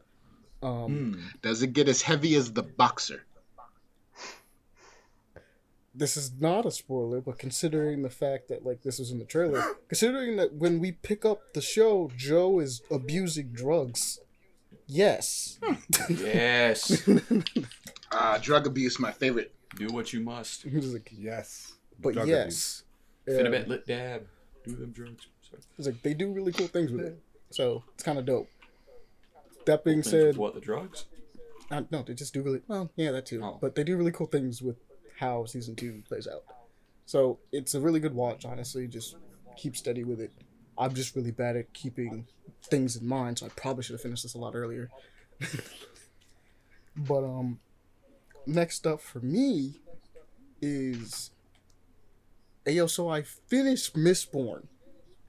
Um, 0.62 1.12
Hmm. 1.14 1.20
does 1.40 1.62
it 1.62 1.72
get 1.72 1.88
as 1.88 2.02
heavy 2.02 2.34
as 2.34 2.52
the 2.52 2.62
boxer? 2.62 3.22
This 5.94 6.16
is 6.16 6.32
not 6.38 6.66
a 6.66 6.70
spoiler, 6.70 7.20
but 7.20 7.38
considering 7.38 8.02
the 8.02 8.10
fact 8.10 8.48
that 8.48 8.64
like 8.64 8.82
this 8.82 8.98
was 8.98 9.10
in 9.10 9.18
the 9.18 9.24
trailer, 9.24 9.64
considering 9.88 10.36
that 10.36 10.54
when 10.54 10.78
we 10.78 10.92
pick 10.92 11.24
up 11.24 11.54
the 11.54 11.60
show, 11.62 12.10
Joe 12.16 12.60
is 12.60 12.82
abusing 12.90 13.48
drugs. 13.52 14.20
Yes. 14.86 15.58
Yes. 16.10 17.08
Ah, 18.10 18.38
drug 18.40 18.66
abuse, 18.66 18.98
my 18.98 19.12
favorite. 19.12 19.52
Do 19.76 19.88
what 19.88 20.14
you 20.14 20.20
must. 20.20 20.62
He 20.62 20.74
was 20.74 20.94
like, 20.94 21.10
Yes. 21.14 21.74
But 21.98 22.14
Drug 22.14 22.28
yes. 22.28 22.84
Uh, 23.28 23.32
Finibet 23.32 23.68
lit 23.68 23.86
dab. 23.86 24.26
Do 24.64 24.76
them 24.76 24.92
drugs. 24.92 25.26
Sorry. 25.42 25.62
it's 25.78 25.86
like 25.86 26.02
they 26.02 26.14
do 26.14 26.32
really 26.32 26.52
cool 26.52 26.66
things 26.66 26.90
with 26.90 27.06
it. 27.06 27.18
So 27.50 27.82
it's 27.94 28.02
kind 28.02 28.18
of 28.18 28.26
dope. 28.26 28.48
That 29.66 29.84
being 29.84 30.02
Things 30.02 30.10
said, 30.10 30.36
what 30.36 30.54
the 30.54 30.60
drugs? 30.60 31.06
Uh, 31.70 31.82
no, 31.90 32.02
they 32.02 32.14
just 32.14 32.32
do 32.32 32.42
really 32.42 32.62
well. 32.68 32.90
Yeah, 32.96 33.10
that 33.12 33.26
too. 33.26 33.42
Oh. 33.42 33.58
But 33.60 33.74
they 33.74 33.84
do 33.84 33.96
really 33.96 34.12
cool 34.12 34.26
things 34.26 34.62
with 34.62 34.76
how 35.18 35.44
season 35.44 35.76
two 35.76 36.02
plays 36.08 36.26
out. 36.26 36.44
So 37.04 37.38
it's 37.52 37.74
a 37.74 37.80
really 37.80 38.00
good 38.00 38.14
watch. 38.14 38.44
Honestly, 38.44 38.86
just 38.86 39.16
keep 39.56 39.76
steady 39.76 40.04
with 40.04 40.20
it. 40.20 40.32
I'm 40.78 40.94
just 40.94 41.16
really 41.16 41.32
bad 41.32 41.56
at 41.56 41.72
keeping 41.72 42.26
things 42.62 42.96
in 42.96 43.06
mind, 43.06 43.38
so 43.38 43.46
I 43.46 43.48
probably 43.50 43.82
should 43.82 43.94
have 43.94 44.00
finished 44.00 44.22
this 44.22 44.34
a 44.34 44.38
lot 44.38 44.54
earlier. 44.54 44.90
but 46.96 47.24
um, 47.24 47.58
next 48.46 48.86
up 48.86 49.00
for 49.00 49.20
me 49.20 49.80
is, 50.62 51.30
Ayo. 52.68 52.88
So 52.88 53.08
I 53.08 53.22
finished 53.22 53.96
Mistborn, 53.96 54.66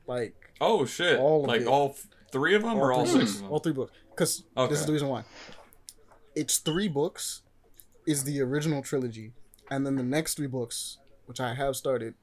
like 0.08 0.36
Oh 0.62 0.86
shit! 0.86 1.20
All 1.20 1.46
like 1.46 1.62
it. 1.62 1.68
all 1.68 1.96
three 2.32 2.54
of 2.56 2.62
them 2.64 2.78
or 2.78 2.92
all 2.92 3.06
six 3.06 3.18
books. 3.20 3.36
of 3.36 3.42
them? 3.42 3.52
All 3.52 3.60
three 3.60 3.74
books. 3.74 3.92
Because 4.12 4.44
this 4.70 4.80
is 4.82 4.86
the 4.86 4.92
reason 4.94 5.08
why. 5.08 5.24
It's 6.36 6.58
three 6.58 6.88
books, 6.88 7.42
is 8.06 8.24
the 8.24 8.42
original 8.42 8.82
trilogy, 8.82 9.32
and 9.72 9.86
then 9.86 9.96
the 9.96 10.04
next 10.04 10.36
three 10.36 10.48
books, 10.48 10.98
which 11.26 11.40
I 11.40 11.54
have 11.54 11.76
started, 11.76 12.14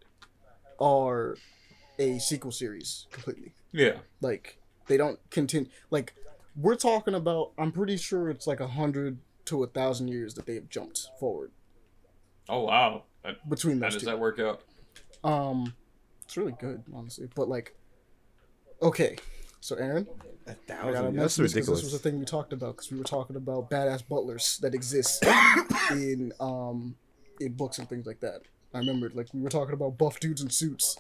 are 0.78 1.36
a 1.98 2.18
sequel 2.18 2.52
series 2.52 3.06
completely. 3.10 3.52
Yeah. 3.72 3.98
Like 4.20 4.59
they 4.86 4.97
don't 4.97 5.18
continue. 5.30 5.70
Like 5.90 6.14
we're 6.55 6.76
talking 6.76 7.14
about. 7.14 7.52
I'm 7.59 7.72
pretty 7.72 7.97
sure 7.97 8.28
it's 8.30 8.47
like 8.47 8.60
a 8.60 8.68
hundred 8.68 9.18
to 9.47 9.62
a 9.62 9.66
thousand 9.66 10.09
years 10.09 10.34
that 10.34 10.44
they 10.44 10.56
have 10.56 10.68
jumped 10.68 11.09
forward 11.20 11.52
Oh 12.48 12.62
wow. 12.62 13.05
That, 13.22 13.48
between 13.48 13.76
how 13.78 13.86
those 13.86 13.94
does 13.94 14.02
two. 14.02 14.06
that 14.06 14.18
work 14.18 14.38
out? 14.40 14.62
Um, 15.26 15.74
it's 16.24 16.36
really 16.36 16.54
good, 16.58 16.82
honestly. 16.94 17.28
But 17.34 17.48
like, 17.48 17.74
okay, 18.80 19.16
so 19.60 19.76
Aaron, 19.76 20.06
A 20.46 20.50
I 20.50 20.54
gotta 20.54 20.58
thousand. 20.66 21.16
That's 21.16 21.38
mention 21.38 21.42
ridiculous. 21.42 21.82
This 21.82 21.92
was 21.92 22.00
the 22.00 22.10
thing 22.10 22.18
we 22.18 22.24
talked 22.24 22.52
about 22.52 22.76
because 22.76 22.90
we 22.90 22.98
were 22.98 23.04
talking 23.04 23.36
about 23.36 23.68
badass 23.70 24.06
butlers 24.08 24.58
that 24.62 24.74
exist 24.74 25.24
in 25.90 26.32
um 26.40 26.94
in 27.40 27.52
books 27.52 27.78
and 27.78 27.88
things 27.88 28.06
like 28.06 28.20
that. 28.20 28.42
I 28.72 28.78
remembered 28.78 29.14
like 29.14 29.28
we 29.34 29.40
were 29.40 29.50
talking 29.50 29.74
about 29.74 29.98
buff 29.98 30.20
dudes 30.20 30.42
in 30.42 30.50
suits 30.50 30.96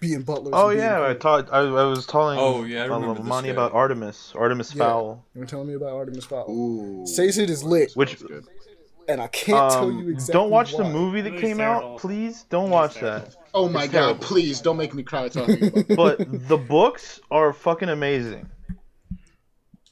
being 0.00 0.22
butlers. 0.22 0.52
Oh 0.54 0.68
and 0.68 0.78
being 0.78 0.90
yeah, 0.90 1.02
I 1.02 1.12
cool. 1.14 1.20
taught. 1.20 1.52
I, 1.52 1.60
I 1.60 1.84
was 1.84 2.06
telling. 2.06 2.38
Oh, 2.38 2.64
yeah, 2.64 2.82
I 2.82 2.88
uh, 2.88 2.94
remember 2.98 3.14
this 3.20 3.24
Monty 3.24 3.50
about 3.50 3.72
Artemis. 3.72 4.32
Artemis 4.36 4.74
Yeah. 4.74 4.80
Fowl. 4.84 5.24
You 5.34 5.40
were 5.40 5.46
telling 5.46 5.68
me 5.68 5.74
about 5.74 5.92
Artemis 5.92 6.24
Fowl. 6.26 6.50
Ooh. 6.50 7.06
Sazed 7.06 7.38
is 7.38 7.62
lit, 7.64 7.92
Which 7.94 8.22
and 9.08 9.20
I 9.20 9.28
can't 9.28 9.70
tell 9.70 9.84
um, 9.84 9.98
you 10.00 10.08
exactly. 10.10 10.32
don't 10.32 10.50
watch 10.50 10.76
the 10.76 10.84
movie 10.84 11.20
that 11.22 11.32
Movie's 11.32 11.48
came 11.48 11.60
out, 11.60 11.98
please. 11.98 12.44
Don't 12.50 12.70
watch 12.70 12.96
that. 13.00 13.34
Oh 13.54 13.68
my 13.68 13.84
It's 13.84 13.92
god, 13.92 14.00
terrible. 14.00 14.24
please 14.24 14.60
don't 14.60 14.76
make 14.76 14.94
me 14.94 15.02
cry 15.02 15.28
talking 15.28 15.62
about 15.66 15.90
it. 15.90 15.96
But 15.96 16.48
the 16.48 16.56
books 16.56 17.20
are 17.30 17.52
fucking 17.52 17.88
amazing. 17.88 18.48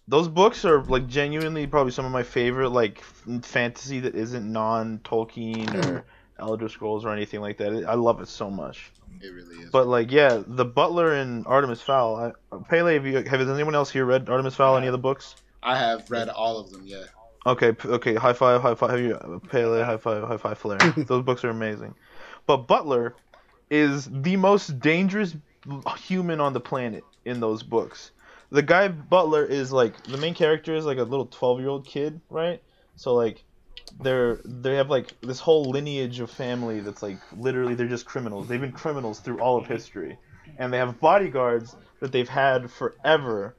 Those 0.09 0.29
books 0.29 0.65
are 0.65 0.83
like 0.85 1.07
genuinely 1.07 1.67
probably 1.67 1.93
some 1.93 2.05
of 2.05 2.11
my 2.13 2.23
favorite 2.23 2.71
like 2.71 2.99
f- 2.99 3.45
fantasy 3.45 4.01
that 4.01 4.15
isn't 4.15 4.51
non 4.51 4.99
Tolkien 5.05 5.73
or 5.75 6.01
mm. 6.01 6.05
Elder 6.39 6.69
Scrolls 6.69 7.05
or 7.05 7.13
anything 7.13 7.41
like 7.41 7.59
that. 7.59 7.85
I 7.87 7.95
love 7.95 8.21
it 8.21 8.29
so 8.29 8.51
much. 8.51 8.91
It 9.21 9.29
really 9.29 9.57
is. 9.57 9.71
But 9.71 9.87
like, 9.87 10.11
yeah, 10.11 10.43
the 10.47 10.65
Butler 10.65 11.13
and 11.13 11.47
Artemis 11.47 11.83
Fowl. 11.83 12.17
I, 12.17 12.57
Pele, 12.69 12.95
have 12.95 13.07
you 13.07 13.17
have 13.17 13.27
has 13.27 13.49
anyone 13.49 13.75
else 13.75 13.91
here 13.91 14.05
read 14.05 14.29
Artemis 14.29 14.55
Fowl? 14.55 14.77
Any 14.77 14.87
of 14.87 14.93
the 14.93 14.99
books? 14.99 15.37
I 15.63 15.77
have 15.77 16.11
read 16.11 16.29
all 16.31 16.59
of 16.59 16.71
them, 16.71 16.83
yeah. 16.87 17.05
Okay, 17.47 17.75
okay. 17.85 18.15
High 18.15 18.33
five, 18.33 18.63
high 18.63 18.75
five. 18.75 18.91
Have 18.91 19.01
you 19.01 19.41
Pele? 19.49 19.83
High 19.83 19.99
five, 19.99 20.25
high 20.25 20.37
five, 20.39 20.59
Flair. 20.59 20.79
Those 20.97 21.23
books 21.23 21.45
are 21.45 21.51
amazing. 21.51 21.95
But 22.47 22.67
Butler 22.67 23.15
is 23.71 24.09
the 24.11 24.37
most 24.37 24.81
dangerous 24.81 25.37
human 25.99 26.41
on 26.41 26.53
the 26.53 26.61
planet 26.61 27.05
in 27.25 27.41
those 27.41 27.63
books. 27.63 28.13
The 28.51 28.63
guy 28.63 28.89
Butler 28.89 29.45
is 29.47 29.73
like 29.73 30.03
the 30.05 30.19
main 30.19 30.35
character 30.35 30.75
is 30.75 30.85
like 30.85 30.99
a 30.99 31.05
little 31.05 31.27
twelve 31.27 31.61
year 31.61 31.69
old 31.69 31.87
kid, 31.87 32.21
right? 32.31 32.63
So 32.97 33.15
like 33.15 33.45
they're 34.01 34.41
they 34.45 34.77
have 34.77 34.91
like 34.91 35.15
this 35.23 35.41
whole 35.41 35.71
lineage 35.71 36.21
of 36.21 36.31
family 36.31 36.81
that's 36.81 37.03
like 37.03 37.23
literally 37.33 37.75
they're 37.75 37.89
just 37.89 38.07
criminals. 38.07 38.49
They've 38.49 38.61
been 38.61 38.73
criminals 38.73 39.21
through 39.21 39.41
all 39.41 39.59
of 39.59 39.67
history. 39.67 40.19
and 40.59 40.73
they 40.73 40.79
have 40.79 41.01
bodyguards 41.01 41.77
that 42.01 42.13
they've 42.13 42.29
had 42.29 42.71
forever 42.71 43.57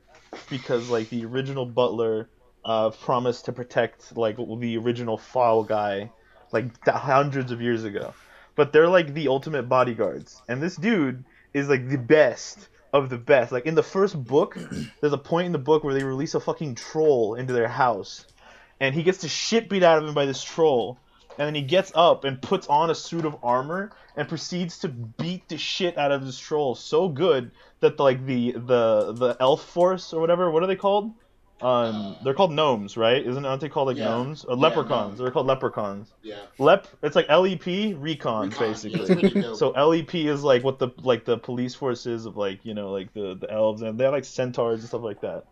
because 0.49 0.89
like 0.89 1.09
the 1.09 1.25
original 1.25 1.65
butler 1.65 2.29
uh, 2.65 2.91
promised 2.91 3.45
to 3.45 3.53
protect 3.53 4.15
like 4.17 4.37
the 4.37 4.77
original 4.77 5.17
foul 5.17 5.63
guy 5.63 6.11
like 6.51 6.83
th- 6.83 6.97
hundreds 6.97 7.51
of 7.51 7.61
years 7.61 7.83
ago 7.83 8.13
but 8.55 8.73
they're 8.73 8.89
like 8.89 9.13
the 9.13 9.27
ultimate 9.27 9.63
bodyguards. 9.63 10.41
And 10.47 10.61
this 10.61 10.75
dude 10.75 11.23
is 11.53 11.69
like 11.69 11.87
the 11.87 11.97
best 11.97 12.69
of 12.93 13.09
the 13.09 13.17
best. 13.17 13.51
Like 13.51 13.65
in 13.65 13.75
the 13.75 13.83
first 13.83 14.21
book 14.21 14.57
there's 15.01 15.13
a 15.13 15.17
point 15.17 15.47
in 15.47 15.51
the 15.51 15.59
book 15.59 15.83
where 15.83 15.93
they 15.93 16.03
release 16.03 16.35
a 16.35 16.39
fucking 16.39 16.75
troll 16.75 17.35
into 17.35 17.53
their 17.53 17.67
house. 17.67 18.25
And 18.79 18.95
he 18.95 19.03
gets 19.03 19.19
the 19.19 19.27
shit 19.27 19.69
beat 19.69 19.83
out 19.83 19.99
of 19.99 20.07
him 20.07 20.13
by 20.13 20.25
this 20.25 20.43
troll. 20.43 20.97
And 21.37 21.47
then 21.47 21.55
he 21.55 21.61
gets 21.61 21.91
up 21.95 22.23
and 22.23 22.41
puts 22.41 22.67
on 22.67 22.89
a 22.89 22.95
suit 22.95 23.25
of 23.25 23.37
armor 23.41 23.91
and 24.15 24.27
proceeds 24.27 24.79
to 24.79 24.89
beat 24.89 25.47
the 25.47 25.57
shit 25.57 25.97
out 25.97 26.11
of 26.11 26.25
this 26.25 26.37
troll 26.37 26.75
so 26.75 27.07
good 27.07 27.51
that 27.79 27.99
like 27.99 28.25
the 28.25 28.51
the 28.51 29.13
the 29.13 29.37
elf 29.39 29.63
force 29.63 30.13
or 30.13 30.19
whatever 30.19 30.51
what 30.51 30.61
are 30.61 30.67
they 30.67 30.75
called 30.75 31.13
um 31.63 32.15
they're 32.23 32.33
called 32.33 32.51
gnomes 32.51 32.97
right? 32.97 33.25
Isn't 33.25 33.45
aren't 33.45 33.61
they 33.61 33.69
called 33.69 33.87
like 33.87 33.97
Yeah. 33.97 34.05
gnomes? 34.05 34.43
Or 34.45 34.55
Yeah, 34.55 34.61
leprechauns. 34.61 34.89
gnomes. 35.09 35.19
they're 35.19 35.31
called 35.31 35.47
leprechauns. 35.47 36.11
Yeah. 36.23 36.37
lep 36.57 36.87
it's 37.03 37.15
like 37.15 37.27
lep 37.29 37.57
recon, 37.95 38.49
Recon, 38.49 38.49
basically. 38.57 39.29
dope. 39.41 39.55
so 39.57 39.71
lep 39.71 40.27
is 40.27 40.43
like 40.43 40.63
what 40.63 40.79
the 40.79 40.89
like 40.97 41.25
the 41.25 41.37
police 41.37 41.75
force 41.75 42.05
is 42.05 42.25
of 42.25 42.37
like 42.37 42.65
you 42.65 42.73
know 42.73 42.91
like 42.91 43.13
the 43.13 43.35
the 43.39 43.51
elves 43.51 43.81
and 43.81 43.99
they're 43.99 44.11
like 44.11 44.25
centaurs 44.25 44.79
and 44.79 44.89
stuff 44.89 45.01
like 45.03 45.21
that. 45.21 45.45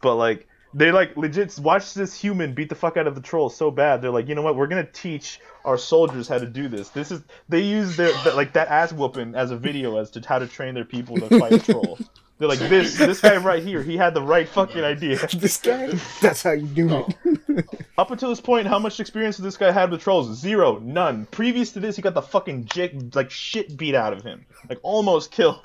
But 0.00 0.16
like 0.16 0.48
they 0.74 0.90
like 0.90 1.16
legit 1.18 1.58
watch 1.58 1.92
this 1.92 2.18
human 2.18 2.54
beat 2.54 2.70
the 2.70 2.74
fuck 2.74 2.96
out 2.96 3.06
of 3.06 3.14
the 3.14 3.20
troll 3.20 3.50
so 3.50 3.70
bad 3.70 4.00
they're 4.00 4.10
like 4.10 4.26
you 4.28 4.34
know 4.34 4.42
what? 4.42 4.56
We're 4.56 4.66
gonna 4.68 4.84
teach 4.90 5.38
our 5.64 5.76
soldiers 5.76 6.28
how 6.28 6.38
to 6.38 6.46
do 6.46 6.66
this. 6.68 6.88
This 6.88 7.10
is 7.10 7.20
they 7.48 7.60
use 7.60 7.96
their 7.96 8.12
th- 8.22 8.34
like 8.34 8.54
that 8.54 8.68
ass 8.68 8.92
whooping 8.92 9.34
as 9.34 9.50
a 9.50 9.56
video 9.56 9.98
as 9.98 10.10
to 10.12 10.22
how 10.26 10.38
to 10.38 10.46
train 10.46 10.74
their 10.74 10.84
people 10.86 11.16
to 11.18 11.38
fight 11.38 11.52
a 11.52 11.58
troll 11.58 11.98
they're 12.38 12.48
like 12.48 12.58
this 12.58 12.96
this 12.98 13.20
guy 13.20 13.36
right 13.36 13.62
here 13.62 13.82
he 13.82 13.96
had 13.96 14.14
the 14.14 14.22
right 14.22 14.48
fucking 14.48 14.82
idea 14.82 15.16
this 15.36 15.58
guy, 15.58 15.92
that's 16.20 16.42
how 16.42 16.52
you 16.52 16.66
do 16.66 17.06
it. 17.48 17.64
up 17.98 18.10
until 18.10 18.28
this 18.30 18.40
point 18.40 18.66
how 18.66 18.78
much 18.78 18.98
experience 19.00 19.36
did 19.36 19.44
this 19.44 19.56
guy 19.56 19.70
had 19.70 19.90
with 19.90 20.00
trolls 20.00 20.36
zero 20.38 20.78
none 20.80 21.26
previous 21.26 21.70
to 21.72 21.80
this 21.80 21.94
he 21.96 22.02
got 22.02 22.14
the 22.14 22.22
fucking 22.22 22.64
jig 22.64 23.14
like 23.14 23.30
shit 23.30 23.76
beat 23.76 23.94
out 23.94 24.12
of 24.12 24.22
him 24.22 24.44
like 24.68 24.78
almost 24.82 25.30
killed 25.30 25.60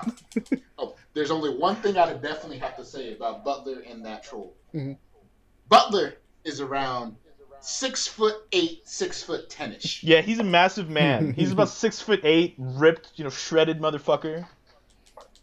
Oh, 0.78 0.94
there's 1.14 1.30
only 1.32 1.50
one 1.56 1.74
thing 1.76 1.96
I 1.98 2.06
would 2.12 2.22
definitely 2.22 2.58
have 2.58 2.76
to 2.76 2.84
say 2.84 3.12
about 3.14 3.44
Butler 3.44 3.82
and 3.90 4.04
that 4.06 4.22
troll. 4.22 4.54
Mhm. 4.72 4.96
Butler 5.68 6.14
is 6.44 6.60
around 6.60 7.16
six 7.60 8.06
foot 8.06 8.36
eight, 8.52 8.82
six 8.86 9.20
foot 9.22 9.50
ten 9.50 9.72
ish. 9.72 10.04
yeah 10.04 10.20
he's 10.20 10.38
a 10.38 10.44
massive 10.44 10.88
man 10.88 11.32
he's 11.32 11.50
about 11.50 11.68
six 11.84 12.00
foot 12.00 12.20
eight 12.22 12.54
ripped 12.58 13.10
you 13.16 13.24
know 13.24 13.30
shredded 13.30 13.80
motherfucker 13.80 14.46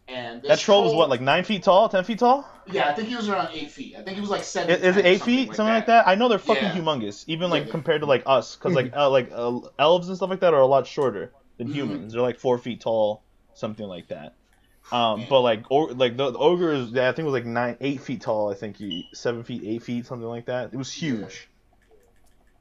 And 0.08 0.42
this 0.42 0.50
That 0.50 0.60
troll 0.60 0.84
was 0.84 0.94
what, 0.94 1.10
like 1.10 1.22
nine 1.22 1.44
feet 1.44 1.64
tall, 1.64 1.90
ten 1.90 2.04
feet 2.04 2.20
tall? 2.20 2.48
Yeah, 2.72 2.88
I 2.90 2.94
think 2.94 3.08
he 3.10 3.16
was 3.16 3.28
around 3.28 3.50
eight 3.54 3.72
feet. 3.72 3.96
I 3.98 4.04
think 4.04 4.16
he 4.16 4.22
was 4.22 4.30
like 4.30 4.44
seven. 4.44 4.70
Is 4.80 4.98
it 4.98 5.06
eight 5.06 5.22
feet, 5.24 5.48
something 5.56 5.74
like 5.74 5.88
that? 5.88 6.08
I 6.08 6.14
know 6.16 6.30
they're 6.30 6.38
fucking 6.40 6.64
Yeah. 6.64 6.76
humongous, 6.76 7.24
even 7.28 7.50
like 7.50 7.66
they- 7.66 7.72
compared 7.72 8.02
to 8.02 8.08
like 8.08 8.24
us, 8.26 8.56
because 8.56 8.74
like 8.76 8.94
uh, 8.96 9.10
like 9.10 9.32
uh, 9.34 9.60
elves 9.80 10.08
and 10.08 10.16
stuff 10.18 10.30
like 10.30 10.42
that 10.42 10.54
are 10.54 10.62
a 10.62 10.66
lot 10.68 10.86
shorter 10.86 11.32
than 11.58 11.70
Mhm. 11.70 11.74
humans. 11.74 12.14
They're 12.14 12.22
like 12.22 12.38
four 12.40 12.58
feet 12.60 12.82
tall, 12.82 13.24
something 13.56 13.86
like 13.88 14.10
that. 14.10 14.34
Um, 14.92 15.22
Yeah. 15.22 15.26
but 15.30 15.42
like 15.42 15.64
or, 15.72 15.92
like 15.94 16.18
the, 16.18 16.30
the 16.30 16.38
ogre 16.38 16.72
is, 16.74 16.92
yeah, 16.92 17.10
I 17.10 17.12
think 17.12 17.20
it 17.26 17.32
was 17.32 17.34
like 17.34 17.46
nine, 17.46 17.76
eight 17.82 18.02
feet 18.02 18.22
tall. 18.22 18.52
I 18.52 18.56
think 18.56 18.78
he 18.78 19.08
seven 19.14 19.44
feet, 19.44 19.64
eight 19.66 19.82
feet, 19.82 20.06
something 20.06 20.28
like 20.28 20.46
that. 20.46 20.72
It 20.72 20.78
was 20.78 20.92
huge. 20.92 21.48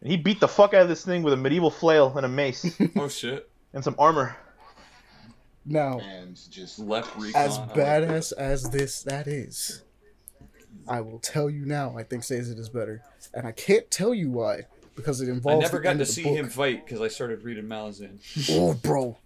And 0.00 0.10
he 0.10 0.16
beat 0.16 0.40
the 0.40 0.48
fuck 0.48 0.72
out 0.72 0.82
of 0.82 0.88
this 0.88 1.04
thing 1.04 1.22
with 1.22 1.34
a 1.34 1.36
medieval 1.36 1.70
flail 1.70 2.14
and 2.16 2.24
a 2.24 2.28
mace 2.28 2.78
Oh 2.96 3.08
shit. 3.08 3.48
and 3.74 3.84
some 3.84 3.96
armor. 3.98 4.34
Now, 5.66 5.98
And 6.00 6.38
just 6.50 6.78
Lep 6.78 7.06
recon. 7.16 7.40
as 7.40 7.56
I 7.58 7.60
like 7.66 7.74
badass 7.74 8.32
as 8.36 8.70
this 8.70 9.02
that 9.04 9.26
is, 9.26 9.82
I 10.86 11.00
will 11.00 11.18
tell 11.18 11.48
you 11.48 11.64
now. 11.64 11.96
I 11.96 12.02
think 12.02 12.22
Sazed 12.24 12.58
is 12.58 12.68
better, 12.68 13.02
and 13.32 13.46
I 13.46 13.52
can't 13.52 13.90
tell 13.90 14.12
you 14.12 14.30
why 14.30 14.62
because 14.94 15.20
it 15.20 15.28
involves. 15.28 15.64
I 15.64 15.66
never 15.66 15.78
the 15.78 15.82
got 15.84 15.90
end 15.90 15.98
to 16.00 16.06
see 16.06 16.22
book. 16.24 16.34
him 16.36 16.48
fight 16.50 16.84
because 16.84 17.00
I 17.00 17.08
started 17.08 17.42
reading 17.44 17.64
Malazan. 17.64 18.18
Oh, 18.50 18.74
bro. 18.74 19.16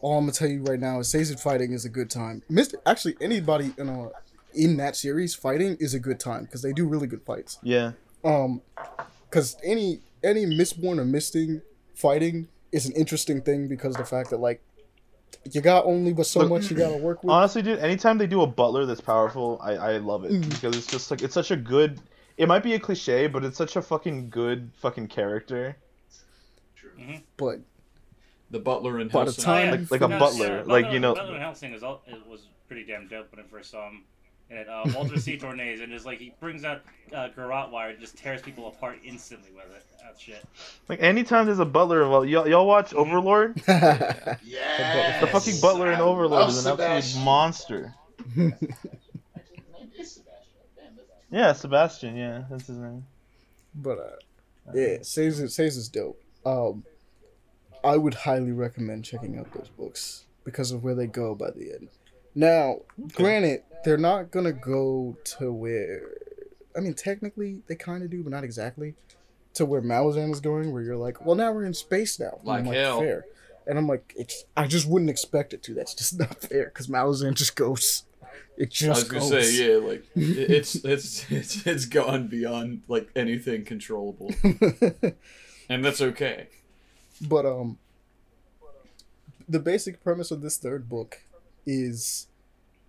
All 0.00 0.18
I'm 0.18 0.24
gonna 0.24 0.32
tell 0.32 0.48
you 0.48 0.62
right 0.62 0.78
now 0.78 1.00
is 1.00 1.08
Sazed 1.08 1.38
fighting 1.40 1.72
is 1.72 1.84
a 1.84 1.88
good 1.88 2.10
time. 2.10 2.42
Mister, 2.48 2.78
actually, 2.86 3.16
anybody 3.20 3.72
in 3.78 3.88
a 3.88 4.10
in 4.54 4.76
that 4.78 4.96
series 4.96 5.34
fighting 5.34 5.76
is 5.78 5.94
a 5.94 6.00
good 6.00 6.18
time 6.18 6.44
because 6.44 6.62
they 6.62 6.72
do 6.72 6.86
really 6.86 7.06
good 7.06 7.22
fights. 7.22 7.58
Yeah. 7.62 7.92
Um, 8.24 8.62
because 9.28 9.56
any 9.64 10.00
any 10.24 10.46
Mistborn 10.46 10.98
or 10.98 11.04
Misting 11.04 11.62
fighting 11.94 12.48
is 12.72 12.86
an 12.86 12.92
interesting 12.92 13.40
thing 13.42 13.68
because 13.68 13.94
the 13.96 14.04
fact 14.04 14.30
that 14.30 14.38
like 14.38 14.60
you 15.52 15.60
got 15.60 15.84
only 15.86 16.12
but 16.12 16.26
so 16.26 16.40
Look, 16.40 16.50
much 16.50 16.70
you 16.70 16.76
gotta 16.76 16.96
work 17.02 17.22
with. 17.22 17.30
Honestly, 17.30 17.62
dude, 17.62 17.78
anytime 17.78 18.18
they 18.18 18.26
do 18.26 18.42
a 18.42 18.46
butler 18.46 18.84
that's 18.86 19.00
powerful, 19.00 19.58
I, 19.62 19.72
I 19.74 19.96
love 19.98 20.24
it 20.24 20.32
Mm. 20.32 20.48
because 20.50 20.76
it's 20.76 20.86
just 20.86 21.10
like 21.10 21.22
it's 21.22 21.34
such 21.34 21.50
a 21.50 21.56
good. 21.56 22.00
It 22.36 22.46
might 22.48 22.62
be 22.62 22.74
a 22.74 22.78
cliche, 22.78 23.26
but 23.26 23.44
it's 23.44 23.56
such 23.56 23.76
a 23.76 23.82
fucking 23.82 24.30
good 24.30 24.70
fucking 24.80 25.08
character. 25.08 25.76
but 27.36 27.60
The 28.50 28.58
butler 28.58 28.98
in 29.00 29.08
By 29.08 29.24
the 29.24 29.30
Hellsing. 29.32 29.44
time- 29.44 29.70
Like- 29.82 29.90
like 29.90 30.00
a 30.00 30.08
No, 30.08 30.18
butler, 30.18 30.46
yeah, 30.58 30.62
like, 30.72 30.90
you 30.92 31.00
know- 31.00 31.14
Butler 31.14 31.34
in 31.36 31.40
Hellsing 31.42 31.74
is 31.74 31.82
all, 31.82 32.02
it 32.06 32.26
was 32.26 32.46
pretty 32.66 32.84
damn 32.84 33.06
dope 33.08 33.30
when 33.34 33.44
I 33.44 33.48
first 33.48 33.70
saw 33.70 33.86
him. 33.88 34.04
And 34.50 34.66
uh, 34.66 34.84
Walter 34.94 35.18
C. 35.18 35.36
Dornez, 35.36 35.82
and 35.82 35.92
just 35.92 36.06
like 36.06 36.18
he 36.18 36.32
brings 36.40 36.64
out 36.64 36.80
uh, 37.14 37.28
Garrote 37.28 37.70
wire, 37.70 37.90
and 37.90 38.00
just 38.00 38.16
tears 38.16 38.40
people 38.40 38.68
apart 38.68 38.98
instantly 39.04 39.50
with 39.54 39.66
it. 39.76 39.84
That 40.00 40.18
shit. 40.18 40.42
Like 40.88 41.02
anytime 41.02 41.44
there's 41.44 41.58
a 41.58 41.66
butler, 41.66 42.08
well, 42.08 42.24
y'all, 42.24 42.48
y'all 42.48 42.66
watch 42.66 42.94
Overlord. 42.94 43.60
yeah. 43.68 45.20
The 45.20 45.26
fucking 45.26 45.60
butler 45.60 45.92
in 45.92 46.00
Overlord 46.00 46.48
is 46.48 46.64
an 46.64 46.80
absolute 46.80 47.24
monster. 47.24 47.94
Actually, 48.18 48.54
his 49.94 50.12
Sebastian. 50.12 50.26
Yeah, 51.30 51.52
Sebastian. 51.52 52.16
Yeah, 52.16 52.44
that's 52.48 52.66
his 52.68 52.78
name. 52.78 53.04
but 53.74 53.98
uh, 53.98 54.72
yeah, 54.74 54.98
Sazed 55.02 55.50
Sazed 55.50 55.76
is 55.76 55.88
dope. 55.88 56.22
Um, 56.46 56.84
I 57.84 57.96
would 57.96 58.14
highly 58.14 58.52
recommend 58.52 59.04
checking 59.04 59.38
out 59.38 59.52
those 59.52 59.68
books 59.68 60.24
because 60.44 60.72
of 60.72 60.82
where 60.82 60.94
they 60.94 61.06
go 61.06 61.34
by 61.34 61.50
the 61.50 61.72
end. 61.74 61.88
Now, 62.38 62.82
granted, 63.14 63.64
they're 63.84 63.98
not 63.98 64.30
gonna 64.30 64.52
go 64.52 65.16
to 65.38 65.52
where. 65.52 66.02
I 66.76 66.78
mean, 66.78 66.94
technically, 66.94 67.62
they 67.66 67.74
kind 67.74 68.04
of 68.04 68.10
do, 68.10 68.22
but 68.22 68.30
not 68.30 68.44
exactly. 68.44 68.94
To 69.54 69.66
where 69.66 69.82
Malazan 69.82 70.32
is 70.32 70.38
going, 70.38 70.72
where 70.72 70.82
you're 70.82 70.96
like, 70.96 71.26
well, 71.26 71.34
now 71.34 71.50
we're 71.50 71.64
in 71.64 71.74
space 71.74 72.20
now. 72.20 72.38
Like 72.44 72.64
like, 72.64 72.76
hell. 72.76 73.00
fair. 73.00 73.24
And 73.66 73.76
I'm 73.76 73.88
like, 73.88 74.14
it's. 74.16 74.44
I 74.56 74.68
just 74.68 74.86
wouldn't 74.86 75.10
expect 75.10 75.52
it 75.52 75.64
to. 75.64 75.74
That's 75.74 75.94
just 75.94 76.16
not 76.16 76.40
fair 76.40 76.66
because 76.66 76.86
Malazan 76.86 77.34
just 77.34 77.56
goes. 77.56 78.04
It 78.56 78.70
just. 78.70 78.84
I 78.84 78.90
was 78.90 79.04
gonna 79.08 79.30
goes. 79.30 79.56
say, 79.56 79.72
yeah, 79.72 79.84
like 79.84 80.04
it's 80.14 80.76
it's 80.76 81.28
it's 81.32 81.66
it's 81.66 81.86
gone 81.86 82.28
beyond 82.28 82.82
like 82.86 83.08
anything 83.16 83.64
controllable, 83.64 84.30
and 85.68 85.84
that's 85.84 86.00
okay. 86.00 86.46
But 87.20 87.46
um, 87.46 87.78
the 89.48 89.58
basic 89.58 90.04
premise 90.04 90.30
of 90.30 90.40
this 90.40 90.56
third 90.56 90.88
book 90.88 91.22
is, 91.66 92.27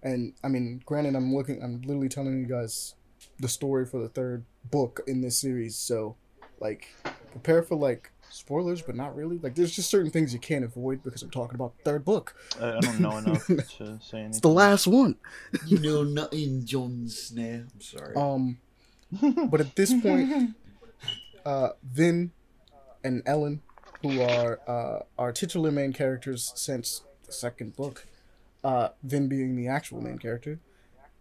and 0.04 0.34
I 0.44 0.48
mean, 0.48 0.82
granted, 0.86 1.16
I'm 1.16 1.34
looking, 1.34 1.62
I'm 1.62 1.82
literally 1.82 2.10
telling 2.10 2.40
you 2.40 2.46
guys 2.46 2.96
the 3.40 3.48
story 3.48 3.86
for 3.86 4.02
the 4.02 4.10
third 4.10 4.46
book 4.70 5.02
in 5.08 5.22
this 5.22 5.40
series, 5.40 5.78
so 5.78 6.16
like, 6.60 6.88
prepare 7.32 7.64
for 7.64 7.76
like 7.76 8.12
spoilers, 8.30 8.82
but 8.82 8.96
not 8.96 9.16
really. 9.16 9.38
Like, 9.38 9.56
there's 9.56 9.76
just 9.76 9.90
certain 9.90 10.12
things 10.12 10.34
you 10.34 10.40
can't 10.40 10.64
avoid 10.64 11.04
because 11.04 11.22
I'm 11.22 11.30
talking 11.30 11.56
about 11.56 11.78
the 11.78 11.84
third 11.84 12.06
book. 12.06 12.36
I, 12.60 12.78
I 12.78 12.80
don't 12.80 13.00
know 13.00 13.18
enough 13.18 13.46
to 13.48 13.64
say 13.66 13.86
anything. 13.86 14.26
It's 14.26 14.40
the 14.40 14.50
last 14.50 14.88
one. 14.88 15.16
You 15.66 15.80
know 15.80 16.04
nothing, 16.04 16.66
Jon 16.66 17.08
Snow. 17.08 17.66
I'm 17.74 17.82
sorry. 17.82 18.16
Um, 18.16 18.60
but 19.50 19.62
at 19.62 19.76
this 19.76 19.94
point, 20.02 20.56
uh, 21.46 21.70
Vin 21.84 22.32
and 23.04 23.24
Elend, 23.26 23.60
who 24.02 24.22
are 24.22 24.60
uh, 24.68 25.00
our 25.18 25.32
titular 25.32 25.72
main 25.72 25.94
characters 25.94 26.52
since 26.56 27.02
the 27.26 27.32
second 27.32 27.76
book, 27.76 28.06
uh, 28.64 28.90
Vin 29.04 29.28
being 29.28 29.56
the 29.56 29.68
actual 29.68 30.02
main 30.02 30.18
character, 30.18 30.60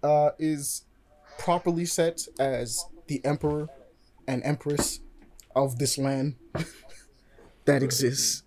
uh, 0.02 0.30
is 0.38 0.84
properly 1.38 1.84
set 1.84 2.22
as 2.38 2.84
the 3.06 3.24
emperor 3.24 3.68
and 4.26 4.42
empress 4.44 5.00
of 5.54 5.78
this 5.78 5.98
land 5.98 6.36
that 7.64 7.82
exists. 7.82 8.42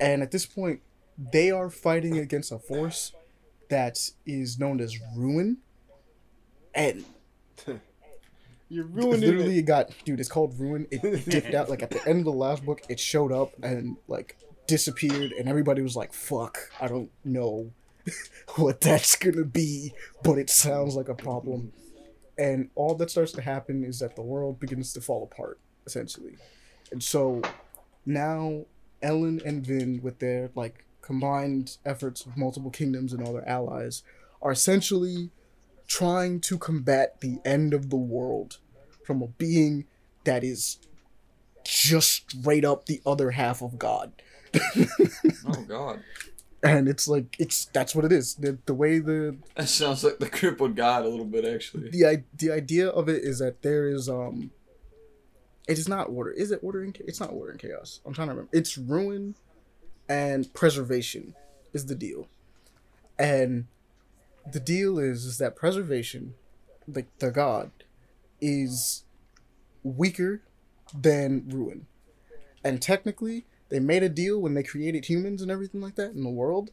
And 0.00 0.22
at 0.22 0.30
this 0.30 0.46
point, 0.46 0.80
they 1.32 1.50
are 1.50 1.68
fighting 1.68 2.18
against 2.18 2.50
a 2.52 2.58
force 2.58 3.12
that 3.68 3.98
is 4.24 4.58
known 4.58 4.80
as 4.80 4.98
Ruin. 5.16 5.58
And 6.74 7.04
You're 8.70 8.84
ruining 8.86 9.20
literally 9.20 9.56
it. 9.56 9.60
it 9.60 9.66
got 9.66 9.90
dude 10.04 10.20
it's 10.20 10.28
called 10.28 10.58
ruin 10.58 10.86
it 10.92 11.28
dipped 11.28 11.54
out 11.54 11.68
like 11.68 11.82
at 11.82 11.90
the 11.90 12.00
end 12.08 12.20
of 12.20 12.24
the 12.24 12.32
last 12.32 12.64
book 12.64 12.80
it 12.88 13.00
showed 13.00 13.32
up 13.32 13.52
and 13.64 13.96
like 14.06 14.38
disappeared 14.68 15.32
and 15.32 15.48
everybody 15.48 15.82
was 15.82 15.96
like 15.96 16.12
fuck 16.12 16.70
i 16.80 16.86
don't 16.86 17.10
know 17.24 17.72
what 18.56 18.80
that's 18.80 19.16
gonna 19.16 19.44
be 19.44 19.92
but 20.22 20.38
it 20.38 20.50
sounds 20.50 20.94
like 20.94 21.08
a 21.08 21.14
problem. 21.14 21.72
And 22.38 22.70
all 22.74 22.94
that 22.94 23.10
starts 23.10 23.32
to 23.32 23.42
happen 23.42 23.84
is 23.84 23.98
that 23.98 24.16
the 24.16 24.22
world 24.22 24.58
begins 24.58 24.92
to 24.94 25.00
fall 25.00 25.22
apart 25.24 25.60
essentially. 25.86 26.36
And 26.90 27.02
so 27.02 27.42
now 28.06 28.64
elend 29.02 29.44
and 29.44 29.64
vin 29.64 30.00
with 30.02 30.18
their 30.18 30.50
like 30.54 30.84
combined 31.02 31.76
efforts 31.84 32.24
of 32.24 32.36
multiple 32.36 32.70
kingdoms 32.70 33.12
and 33.12 33.26
all 33.26 33.32
their 33.32 33.48
allies, 33.48 34.02
are 34.42 34.52
essentially 34.52 35.30
trying 35.86 36.40
to 36.40 36.56
combat 36.56 37.20
the 37.20 37.38
end 37.44 37.74
of 37.74 37.90
the 37.90 37.96
world 37.96 38.58
from 39.04 39.20
a 39.22 39.26
being 39.26 39.86
that 40.24 40.44
is 40.44 40.78
just 41.64 42.30
straight 42.30 42.64
up 42.64 42.86
the 42.86 43.00
other 43.04 43.32
half 43.32 43.62
of 43.62 43.78
God. 43.78 44.12
Oh 45.46 45.64
God, 45.66 46.00
And 46.62 46.88
it's 46.88 47.08
like 47.08 47.36
it's 47.38 47.66
that's 47.66 47.94
what 47.94 48.04
it 48.04 48.12
is. 48.12 48.34
The 48.34 48.58
the 48.66 48.74
way 48.74 48.98
the 48.98 49.36
that 49.54 49.68
sounds 49.68 50.04
like 50.04 50.18
the 50.18 50.28
crippled 50.28 50.76
god 50.76 51.04
a 51.04 51.08
little 51.08 51.24
bit 51.24 51.44
actually. 51.44 51.88
the 51.90 52.22
the 52.36 52.50
idea 52.50 52.88
of 52.88 53.08
it 53.08 53.24
is 53.24 53.38
that 53.38 53.62
there 53.62 53.88
is 53.88 54.08
um 54.08 54.50
it 55.66 55.78
is 55.78 55.88
not 55.88 56.08
order 56.08 56.30
is 56.30 56.50
it 56.50 56.60
order 56.62 56.82
and 56.82 56.94
cha- 56.94 57.04
it's 57.06 57.20
not 57.20 57.30
order 57.32 57.52
and 57.52 57.60
chaos 57.60 58.00
i'm 58.04 58.12
trying 58.12 58.26
to 58.28 58.32
remember 58.34 58.50
it's 58.52 58.76
ruin 58.76 59.36
and 60.08 60.52
preservation 60.52 61.34
is 61.72 61.86
the 61.86 61.94
deal 61.94 62.26
and 63.18 63.66
the 64.50 64.60
deal 64.60 64.98
is 64.98 65.24
is 65.24 65.38
that 65.38 65.54
preservation 65.56 66.34
like 66.88 67.06
the 67.20 67.30
god 67.30 67.70
is 68.40 69.04
weaker 69.82 70.42
than 70.98 71.44
ruin 71.48 71.86
and 72.64 72.82
technically 72.82 73.46
they 73.70 73.80
made 73.80 74.02
a 74.02 74.08
deal 74.08 74.40
when 74.40 74.54
they 74.54 74.62
created 74.62 75.06
humans 75.06 75.42
and 75.42 75.50
everything 75.50 75.80
like 75.80 75.94
that 75.94 76.12
in 76.12 76.22
the 76.22 76.30
world 76.30 76.70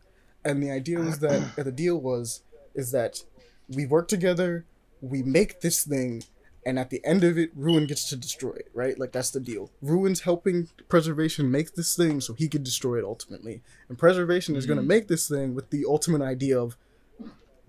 and 0.47 0.63
the 0.63 0.71
idea 0.71 0.99
was 0.99 1.19
that 1.19 1.55
the 1.57 1.71
deal 1.71 1.97
was 1.97 2.41
is 2.73 2.91
that 2.91 3.23
we 3.67 3.85
work 3.85 4.07
together, 4.07 4.65
we 5.01 5.21
make 5.21 5.61
this 5.61 5.83
thing, 5.83 6.23
and 6.65 6.79
at 6.79 6.89
the 6.89 7.03
end 7.05 7.23
of 7.23 7.37
it, 7.37 7.51
Ruin 7.55 7.85
gets 7.85 8.07
to 8.09 8.15
destroy 8.15 8.51
it, 8.51 8.69
right? 8.73 8.97
Like 8.97 9.11
that's 9.11 9.31
the 9.31 9.39
deal. 9.39 9.71
Ruin's 9.81 10.21
helping 10.21 10.69
Preservation 10.87 11.51
make 11.51 11.75
this 11.75 11.95
thing 11.95 12.21
so 12.21 12.33
he 12.33 12.47
can 12.47 12.63
destroy 12.63 12.99
it 12.99 13.03
ultimately. 13.03 13.61
And 13.89 13.97
Preservation 13.97 14.55
is 14.55 14.65
gonna 14.65 14.83
make 14.83 15.07
this 15.07 15.27
thing 15.27 15.53
with 15.53 15.69
the 15.69 15.85
ultimate 15.85 16.21
idea 16.21 16.59
of 16.59 16.77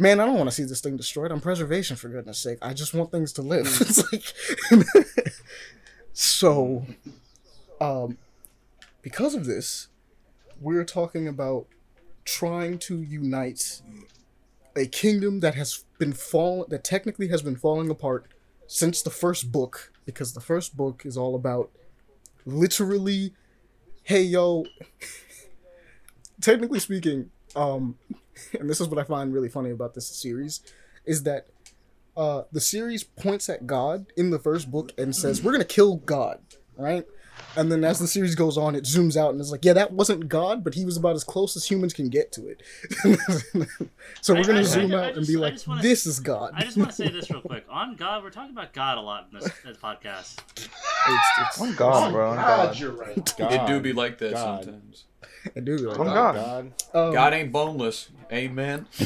Man, 0.01 0.21
I 0.21 0.27
don't 0.27 0.37
want 0.37 0.49
to 0.49 0.55
see 0.55 0.63
this 0.63 0.81
thing 0.81 0.97
destroyed. 0.97 1.33
I'm 1.33 1.41
preservation 1.41 1.97
for 1.97 2.09
goodness 2.09 2.39
sake. 2.39 2.59
I 2.63 2.73
just 2.73 2.95
want 2.95 3.11
things 3.11 3.33
to 3.33 3.43
live. 3.43 3.67
it's 3.81 4.13
like 4.13 4.23
So 6.13 6.87
um 7.81 8.17
because 9.03 9.35
of 9.35 9.47
this, 9.47 9.89
we're 10.61 10.85
talking 10.85 11.29
about 11.29 11.67
trying 12.25 12.79
to 12.79 13.01
unite 13.03 13.81
a 14.77 14.87
kingdom 14.87 15.41
that 15.41 15.55
has 15.55 15.85
been 15.99 16.13
fall 16.13 16.67
that 16.69 16.85
technically 16.85 17.29
has 17.29 17.43
been 17.43 17.57
falling 17.57 17.91
apart 17.91 18.27
since 18.67 19.03
the 19.03 19.11
first 19.11 19.51
book 19.51 19.93
because 20.05 20.35
the 20.35 20.41
first 20.41 20.77
book 20.77 21.03
is 21.05 21.17
all 21.17 21.35
about 21.35 21.71
literally 22.45 23.33
hey 24.05 24.23
yo 24.23 24.65
technically 26.41 26.79
speaking 26.79 27.31
um 27.57 27.97
and 28.61 28.69
this 28.69 28.81
is 28.81 28.89
what 28.89 28.99
i 28.99 29.05
find 29.05 29.33
really 29.33 29.49
funny 29.49 29.71
about 29.71 29.95
this 29.95 30.07
series 30.07 30.61
is 31.05 31.23
that 31.23 31.49
uh 32.17 32.43
the 32.53 32.61
series 32.61 33.03
points 33.03 33.49
at 33.49 33.67
god 33.67 34.07
in 34.17 34.31
the 34.31 34.39
first 34.39 34.71
book 34.71 34.93
and 34.99 35.17
says 35.17 35.43
we're 35.43 35.53
gonna 35.53 35.65
kill 35.65 35.97
god 35.97 36.41
right 36.77 37.07
and 37.59 37.71
then 37.73 37.85
as 37.85 37.99
the 37.99 38.07
series 38.09 38.35
goes 38.35 38.57
on, 38.57 38.75
it 38.75 38.85
zooms 38.85 39.17
out 39.17 39.33
and 39.33 39.41
it's 39.41 39.51
like, 39.51 39.65
yeah, 39.65 39.73
that 39.75 39.93
wasn't 39.93 40.29
God, 40.29 40.65
but 40.65 40.75
he 40.75 40.85
was 40.85 40.97
about 40.97 41.15
as 41.17 41.25
close 41.25 41.57
as 41.57 41.67
humans 41.71 41.93
can 41.93 42.09
get 42.09 42.33
to 42.33 42.49
it. 42.49 42.63
so 44.23 44.35
we're 44.35 44.45
gonna 44.45 44.65
zoom 44.65 44.93
I- 44.95 44.97
out 44.97 45.05
I 45.05 45.09
and 45.19 45.27
be 45.27 45.37
I 45.37 45.41
like, 45.41 45.59
wanna- 45.67 45.83
this 45.83 46.07
is 46.07 46.21
God. 46.21 46.53
I 46.55 46.63
just 46.65 46.77
want 46.77 46.91
to 46.91 46.97
say 46.97 47.09
this 47.09 47.31
real 47.31 47.41
quick. 47.43 47.65
On 47.69 47.97
God, 47.97 48.23
we're 48.23 48.31
talking 48.31 48.53
about 48.53 48.73
God 48.73 48.97
a 48.97 49.01
lot 49.01 49.29
in 49.33 49.39
this, 49.41 49.51
this 49.65 49.77
podcast. 49.77 50.39
It's- 50.57 50.69
it's- 51.41 51.61
On 51.61 51.75
God, 51.75 52.13
bro. 52.13 52.31
On 52.31 52.37
God, 52.37 52.67
God. 52.69 52.79
you're 52.79 52.93
right. 52.93 53.35
It 53.39 53.67
do 53.67 53.81
be 53.81 53.93
like 53.93 54.19
that 54.19 54.33
God. 54.35 54.65
sometimes. 54.65 55.05
I 55.57 55.61
do 55.61 55.77
be 55.77 55.83
like 55.85 55.99
On 55.99 56.07
that. 56.07 56.15
God. 56.15 56.35
God. 56.93 57.07
Um, 57.09 57.13
God 57.15 57.33
ain't 57.35 57.53
boneless. 57.53 58.09
Amen. 58.33 58.87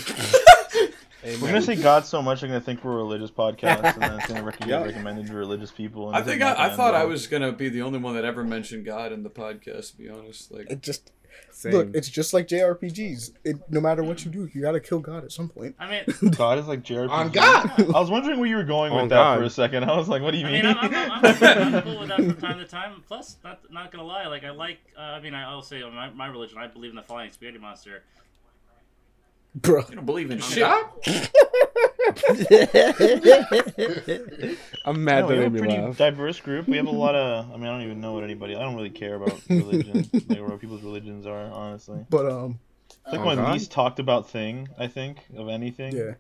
We're 1.24 1.38
gonna 1.48 1.62
say 1.62 1.76
God 1.76 2.04
so 2.04 2.20
much, 2.20 2.42
I'm 2.42 2.48
gonna 2.48 2.60
think 2.60 2.82
we're 2.84 2.92
a 2.92 2.96
religious 2.96 3.30
podcast, 3.30 3.94
and 3.94 4.02
then 4.02 4.14
it's 4.18 4.26
gonna 4.28 4.42
rec- 4.42 4.58
get 4.60 4.68
Yeah. 4.68 4.82
recommended 4.82 5.26
to 5.28 5.34
religious 5.34 5.70
people. 5.70 6.08
and 6.08 6.16
I 6.16 6.22
think 6.22 6.42
I, 6.42 6.66
I 6.66 6.76
thought 6.76 6.94
I 6.94 7.04
was 7.04 7.26
gonna 7.26 7.52
be 7.52 7.68
the 7.68 7.82
only 7.82 7.98
one 7.98 8.14
that 8.14 8.24
ever 8.24 8.42
mentioned 8.44 8.84
God 8.84 9.12
in 9.12 9.22
the 9.22 9.30
podcast. 9.30 9.92
To 9.92 9.96
be 9.98 10.08
honest, 10.08 10.50
like 10.52 10.70
It 10.70 10.82
just 10.82 11.12
Same. 11.52 11.72
look. 11.72 11.88
It's 11.94 12.08
just 12.08 12.34
like 12.34 12.48
JRPGs. 12.48 13.30
It 13.44 13.56
no 13.70 13.80
matter 13.80 14.02
what 14.02 14.24
you 14.24 14.30
do, 14.32 14.48
you 14.52 14.60
gotta 14.62 14.80
kill 14.80 14.98
God 14.98 15.22
at 15.24 15.30
some 15.32 15.48
point. 15.48 15.76
I 15.78 15.88
mean, 15.88 16.30
God 16.36 16.58
is 16.58 16.66
like 16.66 16.82
JRPG. 16.82 17.10
On 17.10 17.30
God. 17.30 17.70
I 17.78 18.00
was 18.00 18.10
wondering 18.10 18.38
where 18.40 18.48
you 18.48 18.56
were 18.56 18.64
going 18.64 18.92
with 18.92 19.02
On 19.02 19.08
that 19.08 19.14
God. 19.14 19.38
for 19.38 19.44
a 19.44 19.50
second. 19.50 19.84
I 19.84 19.96
was 19.96 20.08
like, 20.08 20.22
what 20.22 20.32
do 20.32 20.38
you 20.38 20.46
I 20.46 20.50
mean? 20.52 20.64
mean, 20.64 20.76
I'm, 20.78 20.92
I'm, 20.94 21.24
I'm, 21.24 21.74
I'm 21.74 21.82
cool 21.82 21.98
with 22.00 22.08
that 22.08 22.16
from 22.18 22.36
time 22.36 22.58
to 22.58 22.64
time. 22.66 23.02
Plus, 23.08 23.36
not 23.44 23.60
not 23.70 23.92
gonna 23.92 24.04
lie, 24.04 24.26
like 24.26 24.42
I 24.44 24.50
like. 24.50 24.78
Uh, 24.98 25.00
I 25.02 25.20
mean, 25.20 25.34
I'll 25.34 25.62
say 25.62 25.82
my, 25.88 26.10
my 26.10 26.26
religion, 26.26 26.58
I 26.58 26.66
believe 26.66 26.90
in 26.90 26.96
the 26.96 27.02
flying 27.02 27.30
spaghetti 27.30 27.58
monster. 27.58 28.02
Bro, 29.54 29.84
you 29.90 29.96
don't 29.96 30.06
believe 30.06 30.30
in 30.30 30.40
shit. 30.40 30.62
I'm 34.84 35.04
mad 35.04 35.20
No, 35.22 35.26
we 35.28 35.34
that 35.36 35.42
have 35.42 35.42
made 35.42 35.46
a 35.46 35.50
me 35.50 35.58
pretty 35.60 35.78
laugh. 35.78 35.96
diverse 35.96 36.40
group. 36.40 36.68
We 36.68 36.76
have 36.76 36.86
a 36.86 36.90
lot 36.90 37.14
of. 37.14 37.50
I 37.50 37.56
mean, 37.56 37.66
I 37.66 37.72
don't 37.72 37.82
even 37.82 38.00
know 38.00 38.12
what 38.12 38.24
anybody. 38.24 38.56
I 38.56 38.60
don't 38.60 38.74
really 38.76 38.90
care 38.90 39.14
about 39.16 39.40
religion, 39.48 40.08
like 40.28 40.40
what 40.40 40.60
people's 40.60 40.82
religions 40.82 41.26
are. 41.26 41.44
Honestly, 41.52 42.04
but 42.10 42.30
um, 42.30 42.58
it's 42.88 42.96
like 43.12 43.20
Oh, 43.20 43.24
my 43.24 43.34
God? 43.36 43.52
least 43.52 43.70
talked 43.72 43.98
about 43.98 44.28
thing. 44.28 44.68
I 44.78 44.86
think 44.86 45.18
of 45.36 45.48
anything. 45.48 45.96
yeah. 45.96 46.14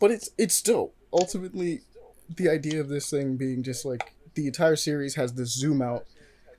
But 0.00 0.10
it's 0.10 0.30
it's 0.38 0.54
still 0.54 0.92
ultimately 1.12 1.82
the 2.28 2.48
idea 2.48 2.80
of 2.80 2.88
this 2.88 3.10
thing 3.10 3.36
being 3.36 3.62
just 3.62 3.84
like 3.84 4.14
the 4.34 4.46
entire 4.46 4.76
series 4.76 5.14
has 5.14 5.34
this 5.34 5.50
zoom 5.50 5.80
out, 5.82 6.04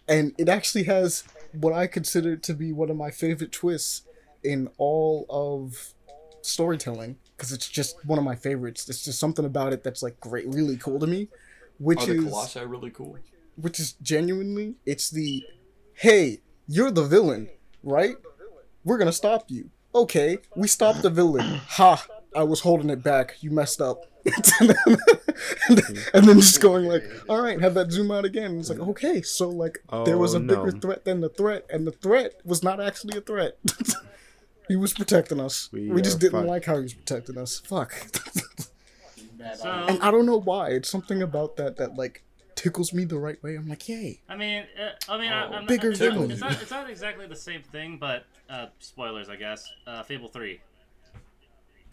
and 0.07 0.33
it 0.37 0.47
actually 0.47 0.83
has 0.83 1.23
what 1.53 1.73
I 1.73 1.87
consider 1.87 2.35
to 2.37 2.53
be 2.53 2.71
one 2.71 2.89
of 2.89 2.97
my 2.97 3.11
favorite 3.11 3.51
twists 3.51 4.03
in 4.45 4.69
all 4.77 5.25
of 5.29 5.93
storytelling 6.41 7.17
because 7.35 7.51
it's 7.51 7.67
just 7.67 7.97
one 8.05 8.19
of 8.19 8.23
my 8.25 8.35
favorites. 8.35 8.85
There's 8.85 9.03
just 9.03 9.19
something 9.19 9.45
about 9.45 9.73
it 9.73 9.83
that's 9.83 10.01
like 10.03 10.19
great, 10.19 10.47
really 10.47 10.77
cool 10.77 10.99
to 10.99 11.07
me, 11.07 11.27
which 11.79 12.03
Are 12.03 12.05
the 12.07 12.13
is 12.19 12.23
Colossi 12.25 12.59
really 12.65 12.91
cool? 12.91 13.17
which 13.57 13.79
is 13.79 13.93
genuinely 14.01 14.75
it's 14.85 15.09
the 15.09 15.41
hey 15.93 16.39
you're 16.67 16.91
the 16.91 17.03
villain 17.05 17.49
right? 17.83 18.15
We're 18.83 18.97
gonna 18.97 19.11
stop 19.13 19.45
you. 19.49 19.69
Okay 19.93 20.37
we 20.55 20.67
stopped 20.67 21.01
the 21.01 21.09
villain. 21.09 21.59
Ha 21.77 22.05
i 22.35 22.43
was 22.43 22.59
holding 22.61 22.89
it 22.89 23.01
back. 23.01 23.37
You 23.41 23.51
messed 23.51 23.81
up. 23.81 24.05
And, 25.69 25.77
then, 25.77 25.97
and 26.13 26.27
then 26.27 26.39
just 26.39 26.61
going 26.61 26.85
like 26.85 27.03
all 27.27 27.41
right 27.41 27.59
have 27.59 27.73
that 27.73 27.91
zoom 27.91 28.09
out 28.11 28.23
again. 28.25 28.57
It's 28.59 28.69
like 28.69 28.79
okay 28.79 29.21
so 29.21 29.49
like 29.49 29.79
there 30.05 30.17
was 30.17 30.33
Oh, 30.33 30.37
a 30.37 30.41
bigger 30.41 30.71
threat 30.71 31.03
than 31.05 31.19
the 31.21 31.29
threat 31.29 31.65
and 31.69 31.85
the 31.85 31.91
threat 31.91 32.35
was 32.45 32.63
not 32.63 32.79
actually 32.81 33.17
a 33.17 33.21
threat 33.21 33.57
he 34.67 34.75
was 34.75 34.93
protecting 34.93 35.39
us 35.39 35.69
we, 35.71 35.89
We 35.89 36.01
just 36.01 36.19
didn't 36.19 36.33
fucked. 36.33 36.47
like 36.47 36.65
how 36.65 36.75
he 36.77 36.83
was 36.83 36.93
protecting 36.93 37.37
us 37.37 37.59
fuck 37.59 37.93
So, 39.57 39.69
and 39.69 40.01
i 40.01 40.09
don't 40.09 40.25
know 40.25 40.39
why 40.39 40.69
it's 40.69 40.89
something 40.89 41.21
about 41.21 41.55
that 41.57 41.77
that 41.77 41.95
like 41.95 42.23
tickles 42.55 42.93
me 42.93 43.03
the 43.05 43.19
right 43.19 43.41
way 43.43 43.55
i'm 43.55 43.67
like 43.67 43.87
yay 43.87 44.19
I 44.27 44.35
mean, 44.35 44.63
uh, 44.81 45.11
I 45.11 45.17
mean, 45.19 45.31
I, 45.31 45.45
I'm 45.45 45.65
Bigger 45.67 45.89
not, 45.89 45.91
it's, 45.91 45.99
not, 46.01 46.13
villain. 46.13 46.31
it's 46.31 46.41
not 46.41 46.61
it's 46.63 46.71
not 46.71 46.89
exactly 46.89 47.27
the 47.27 47.35
same 47.35 47.61
thing, 47.61 47.97
but 47.99 48.25
uh, 48.49 48.67
spoilers, 48.79 49.29
I 49.29 49.35
guess. 49.35 49.71
Uh, 49.85 50.01
Fable 50.01 50.29
three. 50.29 50.61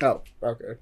oh 0.02 0.22
okay 0.42 0.74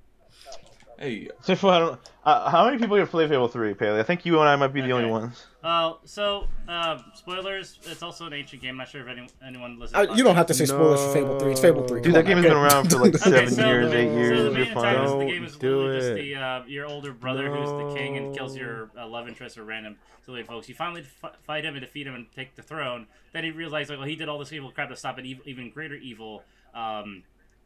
Hey, 1.01 1.29
So 1.41 1.53
if 1.53 1.65
I 1.65 1.79
don't, 1.79 1.99
uh, 2.27 2.51
how 2.51 2.67
many 2.67 2.77
people 2.77 2.95
here 2.95 3.07
play 3.07 3.27
Fable 3.27 3.49
Three, 3.49 3.73
Paley? 3.73 4.01
I 4.01 4.03
think 4.03 4.27
you 4.27 4.39
and 4.39 4.47
I 4.47 4.55
might 4.57 4.75
be 4.75 4.83
the 4.83 4.93
only 4.93 5.09
ones. 5.09 5.47
Uh, 5.65 5.95
so 6.05 6.47
um, 6.69 7.03
spoilers. 7.15 7.79
It's 7.85 8.03
also 8.03 8.27
an 8.27 8.35
ancient 8.35 8.61
game. 8.61 8.73
I'm 8.73 8.77
not 8.77 8.89
sure 8.89 9.01
if 9.01 9.09
any, 9.09 9.27
anyone 9.43 9.79
listens. 9.79 10.11
I, 10.11 10.15
you 10.15 10.23
don't 10.23 10.37
have 10.37 10.45
to 10.49 10.55
say 10.55 10.67
spoilers 10.67 11.01
for 11.01 11.13
Fable 11.15 11.39
3. 11.39 11.53
It's 11.53 11.61
Fable 11.63 11.89
3. 11.89 12.03
Dude, 12.03 12.05
Come 12.05 12.13
that 12.13 12.19
on, 12.19 12.25
game 12.27 12.37
has 12.37 12.45
been 12.45 12.53
around 12.57 12.91
for 12.91 12.99
like 12.99 13.15
Okay, 13.15 13.31
seven 13.31 13.49
so 13.55 13.67
years, 13.67 13.91
the, 13.91 13.97
eight 13.97 14.09
so 14.11 14.15
years. 14.19 14.29
the 14.39 14.45
You're 14.45 14.53
main 14.53 14.69
antagonist 14.77 15.15
of 15.15 15.19
the 15.21 15.25
Don't 15.25 15.33
game 15.35 15.45
is 15.45 15.57
do 15.57 15.77
literally 15.79 15.99
just 16.01 16.11
it. 16.11 16.15
the 16.17 16.35
uh, 16.37 16.63
your 16.67 16.87
older 16.87 17.13
brother 17.15 17.51
who's 17.51 17.73
the 17.73 17.95
king 17.99 18.19
and 18.19 18.37
kills 18.37 18.55
your 18.55 18.91
uh, 18.99 19.07
love 19.07 19.27
interest 19.27 19.57
or 19.57 19.65
random 19.65 19.97
civilian 20.21 20.47
folks. 20.47 20.69
You 20.69 20.75
finally 20.75 21.07
f- 21.25 21.33
fight 21.45 21.65
him 21.65 21.77
and 21.77 21.81
defeat 21.81 22.07
him 22.07 22.15
and 22.15 22.27
take 22.37 22.57
the 22.57 22.63
throne. 22.63 23.07
Then 23.33 23.45
he 23.45 23.53
realizes 23.53 23.89
like, 23.89 24.01
well, 24.01 24.09
he 24.09 24.17
did 24.17 24.29
all 24.29 24.39
this 24.39 24.53
evil 24.53 24.71
crap 24.71 24.91
to 24.91 24.97
stop 24.97 25.17
an 25.17 25.25
ev- 25.27 25.41
even 25.47 25.71
greater 25.71 25.95
evil 25.95 26.43
um, 26.75 27.23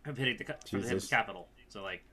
of 0.06 0.16
hitting 0.16 0.36
the 0.36 0.44
ca- 0.44 0.54
from 0.70 0.82
his 0.82 0.90
Jesus. 0.90 1.08
capital. 1.08 1.48
So 1.68 1.82
like, 1.82 2.04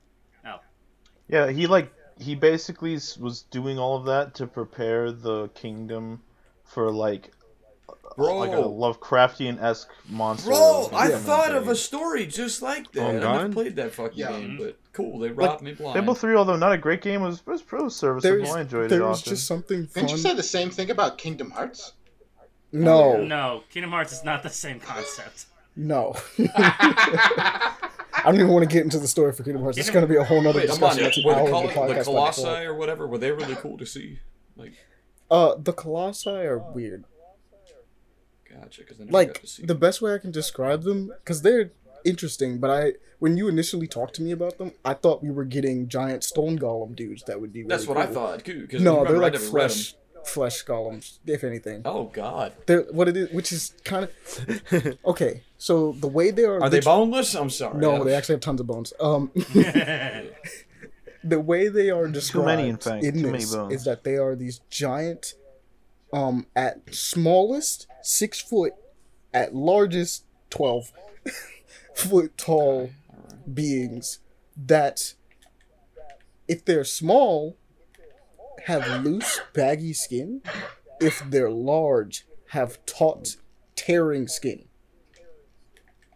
Yeah, 1.32 1.50
he 1.50 1.66
like 1.66 1.90
he 2.20 2.34
basically 2.36 2.92
was 3.18 3.44
doing 3.50 3.78
all 3.78 3.96
of 3.96 4.04
that 4.04 4.34
to 4.36 4.46
prepare 4.46 5.10
the 5.10 5.48
kingdom 5.54 6.20
for 6.64 6.92
like 6.92 7.32
bro, 8.16 8.36
like 8.36 8.52
a 8.52 8.56
Lovecraftian 8.56 9.60
esque 9.60 9.88
monster. 10.10 10.50
bro, 10.50 10.90
I 10.92 11.08
Yeah. 11.08 11.18
thought 11.18 11.54
of 11.54 11.68
a 11.68 11.74
story 11.74 12.26
just 12.26 12.60
like 12.60 12.92
that. 12.92 13.02
Oh, 13.02 13.08
I 13.08 13.12
never 13.38 13.48
played 13.48 13.76
that 13.76 13.94
fucking 13.94 14.18
Yeah. 14.18 14.30
game, 14.32 14.58
but 14.58 14.76
cool. 14.92 15.18
They 15.18 15.30
robbed 15.30 15.62
me 15.62 15.72
blind. 15.72 15.94
Fable 15.98 16.14
Three, 16.14 16.36
although 16.36 16.56
not 16.56 16.72
a 16.72 16.78
great 16.78 17.00
game, 17.00 17.22
was 17.22 17.44
was, 17.46 17.64
was 17.72 17.96
serviceable. 17.96 18.36
There's, 18.44 18.50
I 18.54 18.60
enjoyed 18.60 18.84
it 18.84 18.88
there 18.90 19.04
was 19.06 19.20
often. 19.20 19.30
just 19.32 19.46
something 19.46 19.86
fun. 19.86 20.02
Didn't 20.04 20.10
you 20.18 20.22
say 20.22 20.34
the 20.34 20.42
same 20.42 20.68
thing 20.70 20.90
about 20.90 21.16
Kingdom 21.16 21.50
Hearts? 21.50 21.94
No, 22.72 23.24
no, 23.24 23.62
Kingdom 23.70 23.90
Hearts 23.92 24.12
is 24.12 24.22
not 24.22 24.42
the 24.42 24.50
same 24.50 24.80
concept. 24.80 25.46
no. 25.76 26.14
I 28.14 28.22
don't 28.24 28.34
even 28.36 28.48
want 28.48 28.68
to 28.68 28.72
get 28.72 28.84
into 28.84 28.98
the 28.98 29.08
story 29.08 29.32
for 29.32 29.42
Kingdom 29.42 29.62
Hearts. 29.62 29.78
It's 29.78 29.90
going 29.90 30.06
to 30.06 30.08
be 30.12 30.16
a 30.18 30.24
whole 30.24 30.38
Wait, 30.38 30.46
on. 30.48 30.54
discussion. 30.54 31.02
That's 31.04 31.16
an 31.18 31.24
Were 31.24 31.34
hour 31.34 31.48
the, 31.48 31.56
of 31.56 31.62
the 31.68 31.72
Col- 31.74 31.86
the 31.88 31.94
podcast 31.94 31.96
by 31.98 32.02
Colossi 32.04 32.64
or 32.66 32.74
whatever 32.74 33.06
were 33.06 33.18
they 33.18 33.30
really 33.32 33.54
cool 33.56 33.78
to 33.78 33.86
see? 33.86 34.18
Like, 34.56 34.72
Uh, 35.30 35.54
the 35.58 35.72
Colossi 35.72 36.28
are 36.30 36.58
weird. 36.58 37.04
Gotcha. 38.50 38.82
Because 38.82 39.00
like 39.10 39.42
the 39.62 39.74
best 39.74 40.02
way 40.02 40.14
I 40.14 40.18
can 40.18 40.30
describe 40.30 40.82
them 40.82 41.08
because 41.08 41.40
they're 41.42 41.72
interesting. 42.04 42.58
But 42.58 42.70
I, 42.70 42.92
when 43.18 43.36
you 43.38 43.48
initially 43.48 43.86
talked 43.86 44.14
to 44.16 44.22
me 44.22 44.30
about 44.30 44.58
them, 44.58 44.72
I 44.84 44.92
thought 44.94 45.22
we 45.22 45.30
were 45.30 45.44
getting 45.46 45.88
giant 45.88 46.22
stone 46.22 46.58
golem 46.58 46.94
dudes 46.94 47.22
that 47.24 47.40
would 47.40 47.52
be. 47.52 47.60
Really 47.60 47.68
That's 47.70 47.86
what 47.86 47.96
I 47.96 48.06
thought. 48.06 48.44
too, 48.44 48.68
No, 48.74 49.04
they're 49.06 49.18
like 49.18 49.32
never 49.32 49.34
read 49.34 49.34
'em. 49.36 49.40
flesh, 49.40 49.94
flesh 50.24 50.64
golems, 50.64 51.18
if 51.26 51.44
anything. 51.44 51.82
Oh 51.84 52.04
God. 52.04 52.52
They're 52.66 52.82
what 52.90 53.08
it 53.08 53.16
is, 53.16 53.30
which 53.32 53.52
is 53.52 53.74
kind 53.84 54.04
of 54.04 54.98
okay. 55.04 55.42
So 55.58 55.92
the 55.92 56.08
way 56.08 56.30
they 56.30 56.44
are, 56.44 56.60
Are 56.62 56.70
they 56.70 56.80
boneless? 56.80 57.34
I'm 57.34 57.50
sorry. 57.50 57.78
No, 57.78 58.02
they 58.04 58.14
actually 58.14 58.34
have 58.34 58.40
tons 58.40 58.60
of 58.60 58.66
bones. 58.66 58.92
Um, 59.00 59.30
the 61.24 61.40
way 61.40 61.68
they 61.68 61.90
are 61.90 62.08
described 62.08 62.46
many, 62.46 62.68
in 62.68 62.76
fact. 62.78 63.04
in 63.04 63.14
Too 63.14 63.26
many 63.26 63.38
this 63.38 63.54
bones. 63.54 63.74
is 63.74 63.84
that 63.84 64.04
they 64.04 64.16
are 64.16 64.34
these 64.34 64.60
giant, 64.70 65.34
um, 66.12 66.46
at 66.56 66.94
smallest 66.94 67.86
six 68.02 68.40
foot, 68.40 68.72
at 69.32 69.54
largest 69.54 70.24
twelve 70.50 70.92
foot 71.94 72.36
tall 72.36 72.90
beings 73.52 74.18
that, 74.56 75.14
if 76.48 76.64
they're 76.64 76.84
small, 76.84 77.56
have 78.66 79.04
loose 79.04 79.40
baggy 79.52 79.92
skin. 79.92 80.42
If 81.00 81.22
they're 81.28 81.50
large, 81.50 82.26
have 82.50 82.84
taut, 82.86 83.36
tearing 83.74 84.28
skin. 84.28 84.68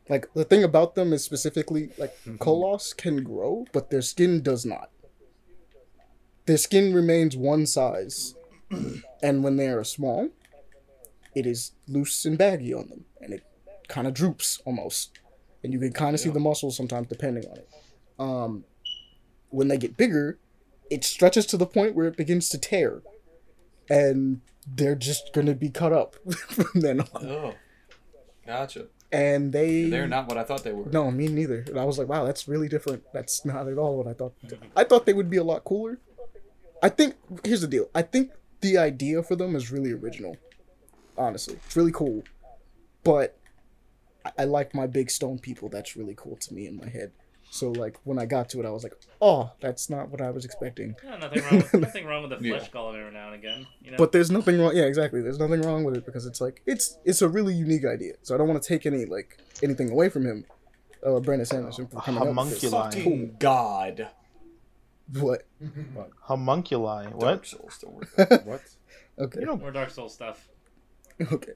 Like 0.09 0.33
the 0.35 0.45
thing 0.45 0.63
about 0.63 0.95
them 0.95 1.13
is 1.13 1.25
specifically 1.25 1.91
like 1.99 2.17
Koloss 2.39 2.97
can 2.97 3.25
grow, 3.25 3.67
but 3.73 3.91
their 3.91 4.03
skin 4.03 4.43
does 4.43 4.65
not. 4.65 4.91
Their 6.47 6.59
skin 6.59 6.95
remains 6.95 7.37
one 7.37 7.67
size, 7.67 8.37
and 9.23 9.43
when 9.43 9.57
they 9.57 9.67
are 9.67 9.83
small, 9.83 10.29
it 11.35 11.45
is 11.45 11.73
loose 11.89 12.25
and 12.25 12.39
baggy 12.39 12.73
on 12.73 12.89
them, 12.89 13.05
and 13.21 13.33
it 13.33 13.45
kind 13.89 14.07
of 14.07 14.15
droops 14.15 14.61
almost, 14.65 15.19
and 15.65 15.73
you 15.73 15.81
can 15.81 15.93
kind 15.93 16.15
of 16.15 16.21
see 16.21 16.31
the 16.31 16.39
muscles 16.39 16.77
sometimes 16.77 17.09
depending 17.09 17.45
on 17.51 17.57
it. 17.57 17.69
Um, 18.21 18.65
when 19.49 19.67
they 19.67 19.77
get 19.77 19.97
bigger, 19.97 20.39
it 20.91 21.05
stretches 21.05 21.47
to 21.47 21.57
the 21.57 21.67
point 21.67 21.95
where 21.95 22.07
it 22.07 22.17
begins 22.17 22.49
to 22.51 22.59
tear, 22.59 23.03
and 23.91 24.41
they're 24.67 24.95
just 24.95 25.33
gonna 25.33 25.55
be 25.55 25.69
cut 25.71 25.93
up 25.93 26.17
from 26.49 26.81
then 26.81 27.01
on. 27.01 27.27
Oh, 27.29 27.55
gotcha. 28.47 28.87
And 29.13 29.53
they 29.53 29.85
They're 29.89 30.09
not 30.09 30.27
what 30.29 30.37
I 30.37 30.43
thought 30.43 30.65
they 30.65 30.73
were. 30.73 30.91
no, 30.91 31.11
me 31.13 31.29
neither. 31.29 31.65
And 31.69 31.79
I 31.79 31.85
was 31.85 31.97
like, 31.99 32.09
wow, 32.09 32.25
that's 32.25 32.49
really 32.49 32.69
different. 32.69 33.05
That's 33.13 33.45
not 33.45 33.69
at 33.69 33.79
all 33.79 33.97
what 33.97 34.09
I 34.09 34.13
thought. 34.13 34.35
I 34.75 34.83
thought 34.83 35.07
they 35.07 35.13
would 35.13 35.31
be 35.31 35.37
a 35.37 35.45
lot 35.45 35.63
cooler. 35.65 36.01
I 36.83 36.89
think 36.89 37.15
here's 37.45 37.61
the 37.61 37.69
deal. 37.69 37.89
I 37.95 38.03
think 38.03 38.33
the 38.63 38.77
idea 38.79 39.23
for 39.23 39.37
them 39.37 39.55
is 39.55 39.71
really 39.71 39.93
original. 39.93 40.37
Honestly, 41.17 41.55
it's 41.65 41.77
really 41.77 41.93
cool. 41.93 42.25
But 43.05 43.39
I, 44.25 44.33
I 44.41 44.45
like 44.45 44.75
my 44.75 44.89
big 44.89 45.09
stone 45.11 45.39
people. 45.39 45.69
That's 45.69 45.97
really 45.97 46.15
cool 46.17 46.37
to 46.37 46.53
me 46.55 46.67
in 46.67 46.77
my 46.77 46.89
head. 46.89 47.13
So 47.51 47.71
like 47.71 47.97
when 48.05 48.19
I 48.19 48.27
got 48.27 48.49
to 48.51 48.61
it, 48.61 48.67
I 48.67 48.71
was 48.71 48.83
like, 48.83 48.95
oh, 49.23 49.51
that's 49.61 49.89
not 49.89 50.11
what 50.11 50.21
I 50.21 50.31
was 50.31 50.45
expecting. 50.45 50.95
Yeah, 51.03 51.17
nothing 51.17 51.43
wrong. 51.45 51.57
With, 51.57 51.75
nothing 51.89 52.05
wrong 52.07 52.29
with 52.29 52.39
the 52.39 52.47
Yeah. 52.47 52.59
flesh 52.59 52.71
golem 52.71 52.99
every 53.01 53.13
now 53.13 53.27
and 53.27 53.35
again. 53.35 53.67
You 53.83 53.93
know. 53.93 53.97
But 53.97 54.13
there's 54.13 54.31
nothing 54.31 54.61
wrong. 54.61 54.77
Yeah, 54.77 54.85
exactly. 54.85 55.23
There's 55.23 55.39
nothing 55.39 55.63
wrong 55.63 55.85
with 55.85 55.97
it 55.97 56.05
because 56.05 56.27
it's 56.27 56.41
like 56.41 56.61
it's 56.67 56.99
it's 57.05 57.23
a 57.23 57.29
really 57.29 57.55
unique 57.55 57.85
idea. 57.87 58.15
So 58.23 58.35
I 58.35 58.39
don't 58.39 58.49
want 58.49 58.63
to 58.63 58.69
take 58.69 58.85
any 58.85 59.05
like 59.07 59.39
anything 59.63 59.91
away 59.91 60.09
from 60.11 60.27
him, 60.27 60.45
uh, 61.07 61.19
Brandon 61.21 61.47
Sanderson 61.47 61.87
for 61.87 62.01
coming 62.01 62.21
up 62.29 62.37
with 62.37 62.61
this. 62.61 62.71
homunculi. 62.71 62.91
Fucking 63.05 63.37
God. 63.39 64.09
What? 65.21 65.47
Homunculi. 66.29 67.05
Dark 67.05 67.15
What? 67.15 67.47
Souls 67.47 67.79
don't 67.81 67.95
work. 67.95 68.09
What? 68.45 68.63
Okay. 69.19 69.41
You 69.41 69.47
know, 69.47 69.57
More 69.57 69.71
Dark 69.71 69.91
Souls 69.91 70.13
stuff. 70.13 70.49
Okay. 71.33 71.53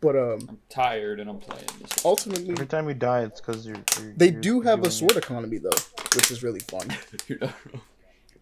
But 0.00 0.14
um, 0.16 0.46
I'm 0.48 0.58
tired 0.68 1.20
and 1.20 1.28
I'm 1.30 1.38
playing 1.38 1.66
this. 1.80 2.04
ultimately, 2.04 2.50
every 2.50 2.66
time 2.66 2.86
you 2.88 2.94
die, 2.94 3.22
it's 3.22 3.40
because 3.40 3.66
you're, 3.66 3.76
you're. 4.00 4.12
they 4.14 4.30
you're 4.30 4.40
do 4.40 4.60
have 4.60 4.80
a 4.80 4.82
doing- 4.82 4.92
sword 4.92 5.16
economy 5.16 5.58
though, 5.58 5.70
which 6.14 6.30
is 6.30 6.42
really 6.42 6.60
fun. 6.60 6.88
You're 7.28 7.38
not 7.38 7.54
wrong. 7.72 7.82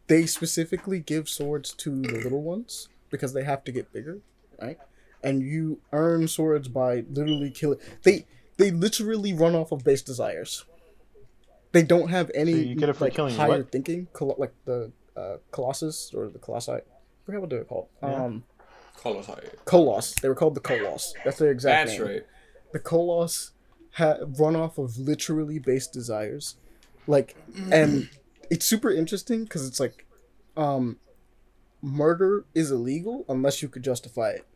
They 0.06 0.26
specifically 0.26 0.98
give 1.00 1.28
swords 1.28 1.72
to 1.74 2.02
the 2.02 2.18
little 2.18 2.42
ones 2.42 2.88
because 3.08 3.32
they 3.32 3.44
have 3.44 3.64
to 3.64 3.72
get 3.72 3.92
bigger, 3.92 4.18
right? 4.60 4.78
And 5.22 5.40
you 5.42 5.80
earn 5.92 6.28
swords 6.28 6.68
by 6.68 7.04
literally 7.08 7.50
killing. 7.50 7.78
They 8.02 8.26
they 8.58 8.70
literally 8.70 9.32
run 9.32 9.54
off 9.54 9.72
of 9.72 9.82
base 9.84 10.02
desires. 10.02 10.64
They 11.72 11.82
don't 11.82 12.08
have 12.10 12.30
any 12.34 12.52
So 12.52 12.58
you 12.58 12.74
get 12.76 12.88
it 12.90 12.96
for 12.96 13.04
like 13.06 13.14
killing 13.14 13.34
higher 13.34 13.48
what? 13.58 13.72
thinking, 13.72 14.08
col- 14.12 14.36
like 14.38 14.52
the 14.64 14.92
uh, 15.16 15.36
Colossus 15.52 16.12
or 16.14 16.28
the 16.28 16.38
Colossi. 16.38 16.72
I 16.72 16.80
forget 17.24 17.40
what 17.40 17.48
they're 17.50 17.64
called. 17.64 17.88
Yeah. 18.02 18.24
Um, 18.24 18.44
Colossi. 19.04 19.32
Koloss. 19.66 20.20
They 20.20 20.28
were 20.28 20.34
called 20.34 20.54
the 20.54 20.60
Koloss. 20.60 21.12
That's 21.24 21.38
their 21.38 21.50
exact 21.50 21.88
name. 21.90 21.98
That's 21.98 22.08
name. 22.08 22.16
right. 22.18 22.26
the 22.72 22.80
Kolos 22.80 23.50
ha- 23.92 24.16
run 24.38 24.56
off 24.56 24.78
of 24.78 24.96
literally 24.98 25.58
base 25.58 25.86
desires, 25.86 26.56
like, 27.06 27.36
and 27.70 28.08
it's 28.50 28.64
super 28.64 28.90
interesting 28.90 29.44
because 29.44 29.66
it's 29.68 29.78
like, 29.78 30.06
um, 30.56 30.96
murder 31.82 32.46
is 32.54 32.70
illegal 32.70 33.24
unless 33.28 33.60
you 33.62 33.68
could 33.68 33.84
justify 33.84 34.30
it, 34.30 34.46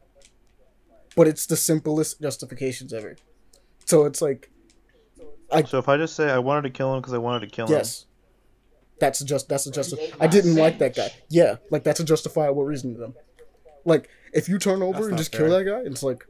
but 1.15 1.29
it's 1.29 1.45
the 1.47 1.57
simplest 1.57 2.21
justifications 2.23 2.93
ever. 2.95 3.17
So 3.85 4.05
it's 4.07 4.23
like, 4.23 4.51
So 5.67 5.79
if 5.79 5.89
I 5.89 5.97
just 5.99 6.17
say 6.17 6.31
I 6.31 6.39
wanted 6.39 6.63
to 6.63 6.71
kill 6.71 6.95
him 6.95 7.01
because 7.01 7.13
I 7.15 7.19
wanted 7.19 7.41
to 7.49 7.55
kill 7.55 7.67
him. 7.67 7.73
yes, 7.73 8.07
that's 8.99 9.21
just 9.21 9.49
that's 9.49 9.67
a 9.67 9.71
just. 9.71 9.95
I 10.21 10.27
didn't 10.27 10.57
like 10.57 10.79
that 10.79 10.97
guy. 10.97 11.11
Yeah, 11.29 11.57
like 11.71 11.85
that's 11.85 12.01
a 12.01 12.05
justifiable 12.05 12.65
reason 12.65 12.95
to 12.95 12.99
them. 13.01 13.15
Like 13.89 14.09
if 14.33 14.49
you 14.49 14.59
turn 14.59 14.83
over 14.83 14.93
That's 14.93 15.05
and 15.07 15.11
not 15.13 15.19
just 15.19 15.33
kill 15.33 15.51
that 15.51 15.65
guy, 15.65 15.81
it's 15.85 16.03
like 16.03 16.25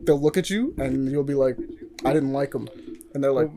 they'll 0.00 0.20
look 0.20 0.36
at 0.36 0.48
you 0.48 0.74
and 0.78 1.10
you'll 1.10 1.24
be 1.24 1.34
like, 1.34 1.56
I 2.04 2.12
didn't 2.12 2.32
like 2.32 2.54
him, 2.54 2.68
and 3.12 3.22
they're 3.22 3.32
like, 3.32 3.50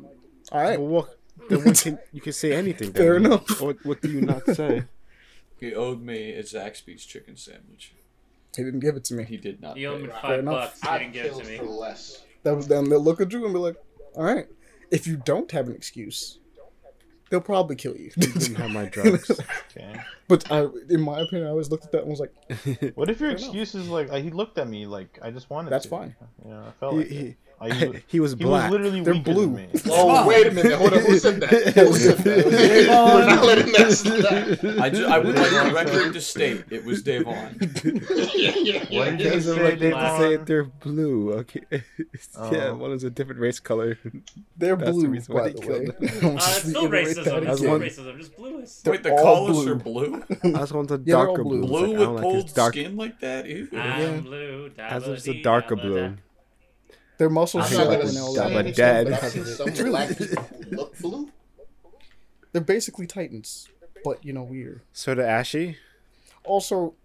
all 0.51 0.61
right. 0.61 0.79
Well, 0.79 0.89
what, 0.89 1.17
then 1.49 1.63
what 1.63 1.79
can, 1.79 1.99
you 2.11 2.21
can 2.21 2.33
say 2.33 2.53
anything. 2.53 2.91
Fair 2.93 3.13
then. 3.13 3.27
enough. 3.27 3.61
What, 3.61 3.77
what 3.85 4.01
do 4.01 4.09
you 4.11 4.21
not 4.21 4.45
say? 4.47 4.83
He 5.59 5.75
owed 5.75 6.01
me 6.01 6.33
a 6.33 6.41
Zaxby's 6.41 7.05
chicken 7.05 7.37
sandwich. 7.37 7.93
He 8.55 8.63
didn't 8.63 8.79
give 8.79 8.95
it 8.95 9.03
to 9.05 9.13
me. 9.13 9.23
He 9.23 9.37
did 9.37 9.61
not. 9.61 9.77
You 9.77 9.89
owe 9.89 9.99
me 9.99 10.07
Fair 10.07 10.19
five 10.21 10.39
enough. 10.39 10.53
bucks. 10.53 10.83
You 10.83 10.89
I 10.89 10.97
didn't 10.97 11.13
give 11.13 11.25
it 11.27 11.35
to 11.35 11.45
me. 11.45 11.57
for 11.57 11.65
less. 11.65 12.23
That 12.43 12.55
was 12.55 12.67
then 12.67 12.89
they'll 12.89 12.99
look 12.99 13.21
at 13.21 13.31
you 13.31 13.45
and 13.45 13.53
be 13.53 13.59
like, 13.59 13.75
all 14.15 14.23
right. 14.23 14.47
If 14.89 15.05
you 15.07 15.15
don't 15.17 15.49
have 15.51 15.67
an 15.67 15.75
excuse, 15.75 16.39
they'll 17.31 17.41
probably 17.41 17.75
kill 17.75 17.95
you. 17.97 18.11
You 18.15 18.27
didn't 18.27 18.55
have 18.55 18.69
my 18.69 18.85
drugs. 18.95 19.31
Okay. 19.75 19.99
but 20.27 20.51
I, 20.51 20.67
in 20.89 21.01
my 21.01 21.21
opinion, 21.21 21.47
I 21.47 21.49
always 21.49 21.71
looked 21.71 21.85
at 21.85 21.91
that 21.93 22.01
and 22.01 22.09
was 22.11 22.19
like, 22.19 22.33
What 22.95 23.09
if 23.09 23.19
your 23.19 23.29
Fair 23.31 23.37
enough. 23.37 23.41
excuse 23.41 23.73
is 23.73 23.87
like 23.89 24.11
uh, 24.11 24.17
he 24.21 24.29
looked 24.29 24.57
at 24.59 24.67
me 24.67 24.85
like 24.85 25.17
I 25.23 25.31
just 25.31 25.49
wanted 25.49 25.71
That's 25.71 25.85
to. 25.85 25.89
fine. 25.89 26.15
Yeah, 26.45 26.61
I 26.67 26.71
felt 26.79 26.93
he, 26.93 26.99
like 26.99 27.07
he, 27.07 27.35
it. 27.61 27.71
I, 27.71 27.75
he, 27.75 27.85
was- 27.87 28.01
he 28.07 28.19
was 28.19 28.31
he 28.33 28.37
black. 28.43 28.71
was 28.71 28.79
literally 28.79 29.01
They're 29.01 29.13
blue. 29.15 29.55
Than. 29.71 29.81
Oh, 29.89 30.27
wait 30.27 30.47
a 30.47 30.51
minute. 30.51 30.73
Hold 30.73 30.93
on. 30.93 30.99
Who 30.99 31.17
said 31.19 31.41
that? 31.41 31.49
Who 31.75 31.93
said 31.93 32.17
that? 32.19 32.45
We're 32.47 33.25
not 33.25 33.45
letting 33.45 33.71
that 33.73 33.91
slide. 33.91 34.79
I, 34.79 34.89
ju- 34.89 35.05
I 35.05 35.17
would 35.19 35.35
like 35.35 35.49
the 35.51 35.71
record 35.73 36.13
to 36.13 36.21
state 36.21 36.63
it 36.69 36.83
was 36.85 37.03
Davon. 37.03 37.57
yeah, 37.83 38.53
yeah, 38.55 38.83
yeah. 38.89 38.99
What 38.99 39.17
did 39.17 39.21
you 39.21 39.29
They 39.31 39.39
say, 39.41 39.75
to 39.75 39.89
Davon? 39.89 40.19
say 40.19 40.35
they're 40.37 40.63
blue. 40.63 41.33
Okay. 41.33 41.61
yeah, 41.71 41.79
Oh. 42.37 42.75
one 42.75 42.91
is 42.91 43.03
a 43.03 43.09
different 43.09 43.39
race 43.41 43.59
color. 43.59 43.97
they're 44.57 44.75
That's 44.75 45.01
the 45.01 45.07
reason 45.09 45.33
why 45.35 45.41
by 45.41 45.47
they 45.49 45.53
the 45.59 45.67
way. 45.67 45.85
him. 45.85 46.37
Uh, 46.37 46.39
it's 46.39 46.69
still 46.69 46.87
racism. 46.89 47.23
that 47.25 47.43
It's 47.43 47.57
still 47.59 47.71
one- 47.71 47.81
racism. 47.81 48.17
Just 48.17 48.35
bluest. 48.35 48.87
Wait, 48.87 49.03
the 49.03 49.11
all 49.13 49.47
colors 49.47 49.63
blue. 49.65 49.71
are 49.71 49.75
blue? 49.75 50.23
I 50.55 50.61
was 50.61 50.71
going 50.71 50.87
to 50.87 50.97
darker 50.97 51.43
blue. 51.43 51.61
blue. 51.61 51.67
Blue 51.67 51.91
It's 51.93 51.99
like, 51.99 51.99
I 51.99 51.99
with 51.99 51.99
don't 52.07 52.15
like 52.15 52.23
pulled 52.23 52.43
his 52.43 52.65
skin 52.67 52.97
like 52.97 53.19
that? 53.21 53.47
Ew. 53.47 53.67
I'm 53.73 54.21
blue. 54.21 54.71
As 54.77 55.07
it's 55.07 55.27
a 55.27 55.41
darker 55.41 55.75
blue. 55.75 56.15
Their 57.21 57.29
muscles 57.29 57.65
I'm 57.65 57.69
show 57.71 57.77
not 57.77 57.87
up 57.87 57.99
gonna 57.99 58.09
and 58.09 58.17
all 58.17 58.33
say 58.33 58.41
I'm 58.41 58.47
a 58.47 58.53
that. 58.55 58.59
anything, 58.61 58.73
dad. 58.73 59.05
but 59.11 59.23
I've 59.23 59.31
seen 59.31 59.45
some 59.45 59.69
black 59.91 60.17
people 60.17 60.43
look 60.71 60.97
blue. 60.97 61.29
They're 62.51 62.63
basically 62.63 63.05
titans, 63.05 63.69
but 64.03 64.25
you 64.25 64.33
know, 64.33 64.41
weird. 64.41 64.81
So 64.91 65.13
to 65.13 65.23
Ashy, 65.23 65.77
Also, 66.43 66.95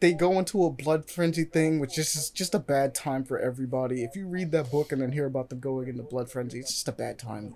they 0.00 0.12
go 0.12 0.40
into 0.40 0.64
a 0.64 0.70
blood 0.70 1.08
frenzy 1.08 1.44
thing, 1.44 1.78
which 1.78 1.96
is 1.96 2.12
just- 2.12 2.34
just 2.34 2.52
a 2.56 2.58
bad 2.58 2.96
time 2.96 3.22
for 3.24 3.38
everybody. 3.38 4.02
If 4.02 4.16
you 4.16 4.26
read 4.26 4.50
that 4.50 4.72
book 4.72 4.90
and 4.90 5.00
then 5.00 5.12
hear 5.12 5.26
about 5.26 5.50
them 5.50 5.60
going 5.60 5.86
into 5.86 6.02
blood 6.02 6.32
frenzy, 6.32 6.58
it's 6.58 6.72
just 6.72 6.88
a 6.88 6.92
bad 6.92 7.16
time. 7.20 7.54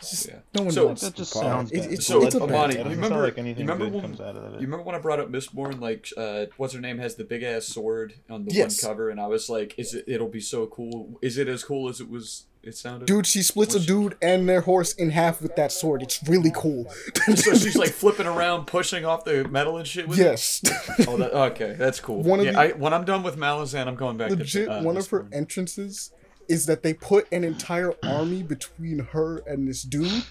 It's 0.00 0.10
just 0.10 0.28
Yeah. 0.28 0.34
no 0.54 0.62
one 0.64 0.72
So- 0.72 0.86
wants. 0.86 1.02
That 1.02 1.14
just 1.14 1.32
sounds 1.32 1.70
It- 1.72 1.78
it's- 1.78 2.06
So, 2.06 2.24
it's 2.24 2.34
a 2.34 2.40
bad 2.40 2.48
Amani, 2.50 2.74
It 2.76 2.84
you 2.86 2.90
remember, 2.92 3.22
like 3.22 3.38
anything 3.38 3.64
you 3.66 3.70
remember 3.72 3.84
good 3.86 3.94
when, 3.94 4.02
comes 4.02 4.20
out 4.20 4.36
of 4.36 4.54
it. 4.54 4.60
You 4.60 4.66
remember 4.66 4.84
when 4.84 4.94
I 4.94 4.98
brought 4.98 5.20
up 5.20 5.30
Mistborn? 5.30 5.80
Like, 5.80 6.08
uh, 6.16 6.46
what's 6.56 6.74
her 6.74 6.80
name 6.80 6.98
has 6.98 7.14
the 7.16 7.24
big 7.24 7.42
ass 7.42 7.66
sword 7.66 8.14
on 8.28 8.44
the 8.44 8.52
Yes. 8.52 8.82
one 8.82 8.90
cover, 8.90 9.10
and 9.10 9.20
I 9.20 9.26
was 9.26 9.48
like, 9.48 9.74
"Is 9.78 9.94
it? 9.94 10.04
It'll 10.06 10.28
be 10.28 10.40
so 10.40 10.66
cool. 10.66 11.18
Is 11.22 11.36
it 11.38 11.48
as 11.48 11.62
cool 11.64 11.88
as 11.88 12.00
it 12.00 12.08
was? 12.10 12.44
It 12.62 12.76
sounded." 12.76 13.06
Dude, 13.06 13.26
she 13.26 13.42
splits 13.42 13.74
a 13.74 13.78
Which- 13.78 13.86
dude 13.86 14.16
and 14.20 14.48
their 14.48 14.60
horse 14.62 14.92
in 14.94 15.10
half 15.10 15.40
with 15.42 15.56
that 15.56 15.72
sword. 15.72 16.02
It's 16.02 16.20
really 16.28 16.52
cool. 16.54 16.86
so 17.36 17.54
she's 17.54 17.76
like 17.76 17.90
flipping 17.90 18.26
around, 18.26 18.66
pushing 18.66 19.04
off 19.04 19.24
the 19.24 19.46
metal 19.48 19.76
and 19.78 19.86
shit. 19.86 20.08
With 20.08 20.18
it? 20.18 20.22
yes. 20.22 20.60
Oh, 21.08 21.16
that, 21.16 21.32
okay, 21.32 21.74
that's 21.78 22.00
cool. 22.00 22.22
One 22.22 22.40
of 22.40 22.46
yeah, 22.46 22.52
the- 22.52 22.58
I, 22.58 22.68
when 22.72 22.92
I'm 22.92 23.04
done 23.04 23.22
with 23.22 23.36
Malazan, 23.36 23.86
I'm 23.86 23.94
going 23.96 24.16
back 24.18 24.30
Legit, 24.30 24.66
to 24.66 24.78
uh, 24.78 24.82
one 24.82 24.96
of 24.98 25.08
her 25.08 25.26
entrances 25.32 26.10
is 26.50 26.66
that 26.66 26.82
they 26.82 26.92
put 26.92 27.30
an 27.32 27.44
entire 27.44 27.94
army 28.02 28.42
between 28.42 28.98
her 28.98 29.38
and 29.46 29.68
this 29.68 29.82
dude, 29.84 30.24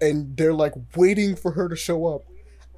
and 0.00 0.36
they're 0.36 0.52
like 0.52 0.74
waiting 0.94 1.34
for 1.34 1.52
her 1.52 1.68
to 1.70 1.74
show 1.74 2.06
up, 2.06 2.24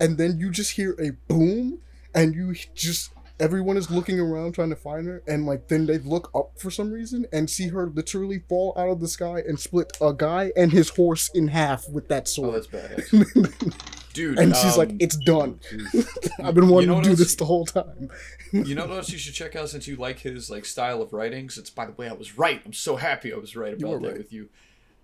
and 0.00 0.16
then 0.16 0.38
you 0.38 0.50
just 0.50 0.72
hear 0.72 0.96
a 1.00 1.10
boom, 1.26 1.80
and 2.14 2.34
you 2.34 2.54
just 2.74 3.10
everyone 3.40 3.76
is 3.76 3.90
looking 3.90 4.20
around 4.20 4.52
trying 4.52 4.70
to 4.70 4.76
find 4.76 5.08
her, 5.08 5.20
and 5.26 5.46
like 5.46 5.66
then 5.66 5.86
they 5.86 5.98
look 5.98 6.30
up 6.32 6.52
for 6.58 6.70
some 6.70 6.92
reason 6.92 7.26
and 7.32 7.50
see 7.50 7.68
her 7.68 7.88
literally 7.88 8.38
fall 8.48 8.72
out 8.76 8.88
of 8.88 9.00
the 9.00 9.08
sky 9.08 9.42
and 9.46 9.58
split 9.58 9.92
a 10.00 10.14
guy 10.14 10.52
and 10.56 10.70
his 10.70 10.90
horse 10.90 11.28
in 11.34 11.48
half 11.48 11.88
with 11.88 12.06
that 12.06 12.28
sword. 12.28 12.50
Oh, 12.50 12.52
that's 12.52 12.68
badass. 12.68 14.02
Dude, 14.16 14.38
and 14.38 14.56
she's 14.56 14.76
like, 14.78 14.90
um, 14.90 14.97
"It's 14.98 15.16
done. 15.16 15.60
I've 16.43 16.55
been 16.55 16.68
wanting 16.68 16.88
know 16.88 16.97
to 16.97 17.02
do 17.02 17.10
else- 17.10 17.18
this 17.18 17.34
the 17.34 17.44
whole 17.44 17.66
time." 17.66 18.10
you 18.52 18.74
know 18.74 18.86
what 18.86 18.97
else 18.97 19.10
you 19.10 19.18
should 19.18 19.34
check 19.34 19.55
out 19.55 19.68
since 19.68 19.86
you 19.86 19.97
like 19.97 20.20
his 20.20 20.48
like 20.51 20.64
style 20.64 21.02
of 21.02 21.12
writings? 21.12 21.59
It's 21.59 21.70
by 21.70 21.84
the 21.84 21.93
way, 21.93 22.09
I 22.09 22.14
was 22.14 22.38
right. 22.38 22.62
I'm 22.64 22.72
so 22.72 22.97
happy 22.97 23.32
I 23.32 23.36
was 23.36 23.55
right 23.55 23.74
about 23.74 24.01
that 24.01 24.09
right. 24.09 24.18
with 24.18 24.32
you. 24.32 24.48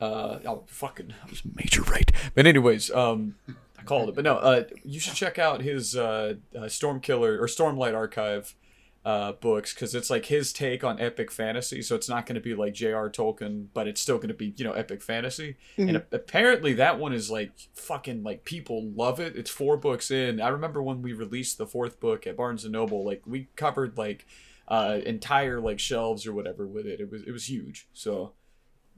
Uh, 0.01 0.39
oh, 0.47 0.65
fucking, 0.67 1.13
I 1.25 1.31
was 1.31 1.43
major 1.55 1.83
right. 1.83 2.11
But 2.35 2.47
anyways, 2.47 2.91
um, 2.91 3.37
I 3.79 3.83
called 3.85 4.09
it. 4.09 4.15
But 4.15 4.25
no, 4.25 4.37
uh, 4.37 4.65
you 4.85 4.99
should 4.99 5.15
check 5.15 5.39
out 5.39 5.61
his 5.61 5.95
uh, 5.95 6.35
uh 6.57 6.61
Stormkiller 6.63 7.39
or 7.39 7.47
Stormlight 7.47 7.95
Archive 7.95 8.55
uh 9.05 9.33
books 9.33 9.75
because 9.75 9.95
it's 9.97 10.11
like 10.11 10.27
his 10.27 10.53
take 10.53 10.85
on 10.85 11.01
epic 11.01 11.31
fantasy. 11.33 11.83
So 11.83 11.97
it's 11.97 12.09
not 12.09 12.25
going 12.25 12.37
to 12.37 12.41
be 12.41 12.55
like 12.55 12.73
J.R. 12.75 13.11
Tolkien, 13.11 13.67
but 13.75 13.89
it's 13.89 14.01
still 14.01 14.17
going 14.17 14.29
to 14.29 14.35
be 14.35 14.55
you 14.57 14.65
know 14.65 14.73
epic 14.73 15.03
fantasy. 15.03 15.57
And 15.77 15.97
a- 15.97 16.07
apparently 16.13 16.73
that 16.75 16.99
one 17.01 17.13
is 17.13 17.31
like 17.31 17.51
fucking 17.75 18.23
like 18.23 18.45
people 18.45 18.91
love 18.95 19.19
it. 19.19 19.35
It's 19.37 19.51
four 19.51 19.77
books 19.77 20.11
in. 20.11 20.41
I 20.41 20.49
remember 20.49 20.83
when 20.83 21.03
we 21.03 21.13
released 21.13 21.59
the 21.59 21.67
fourth 21.67 21.99
book 21.99 22.27
at 22.29 22.37
Barnes 22.37 22.63
and 22.65 22.73
Noble, 22.73 23.05
like 23.05 23.23
we 23.27 23.49
covered 23.57 23.99
like 23.99 24.25
uh 24.69 25.01
entire 25.05 25.61
like 25.61 25.81
shelves 25.81 26.25
or 26.27 26.33
whatever 26.33 26.67
with 26.67 26.87
it. 26.87 27.01
It 27.01 27.11
was 27.11 27.23
it 27.25 27.33
was 27.33 27.49
huge. 27.51 27.89
So 27.93 28.35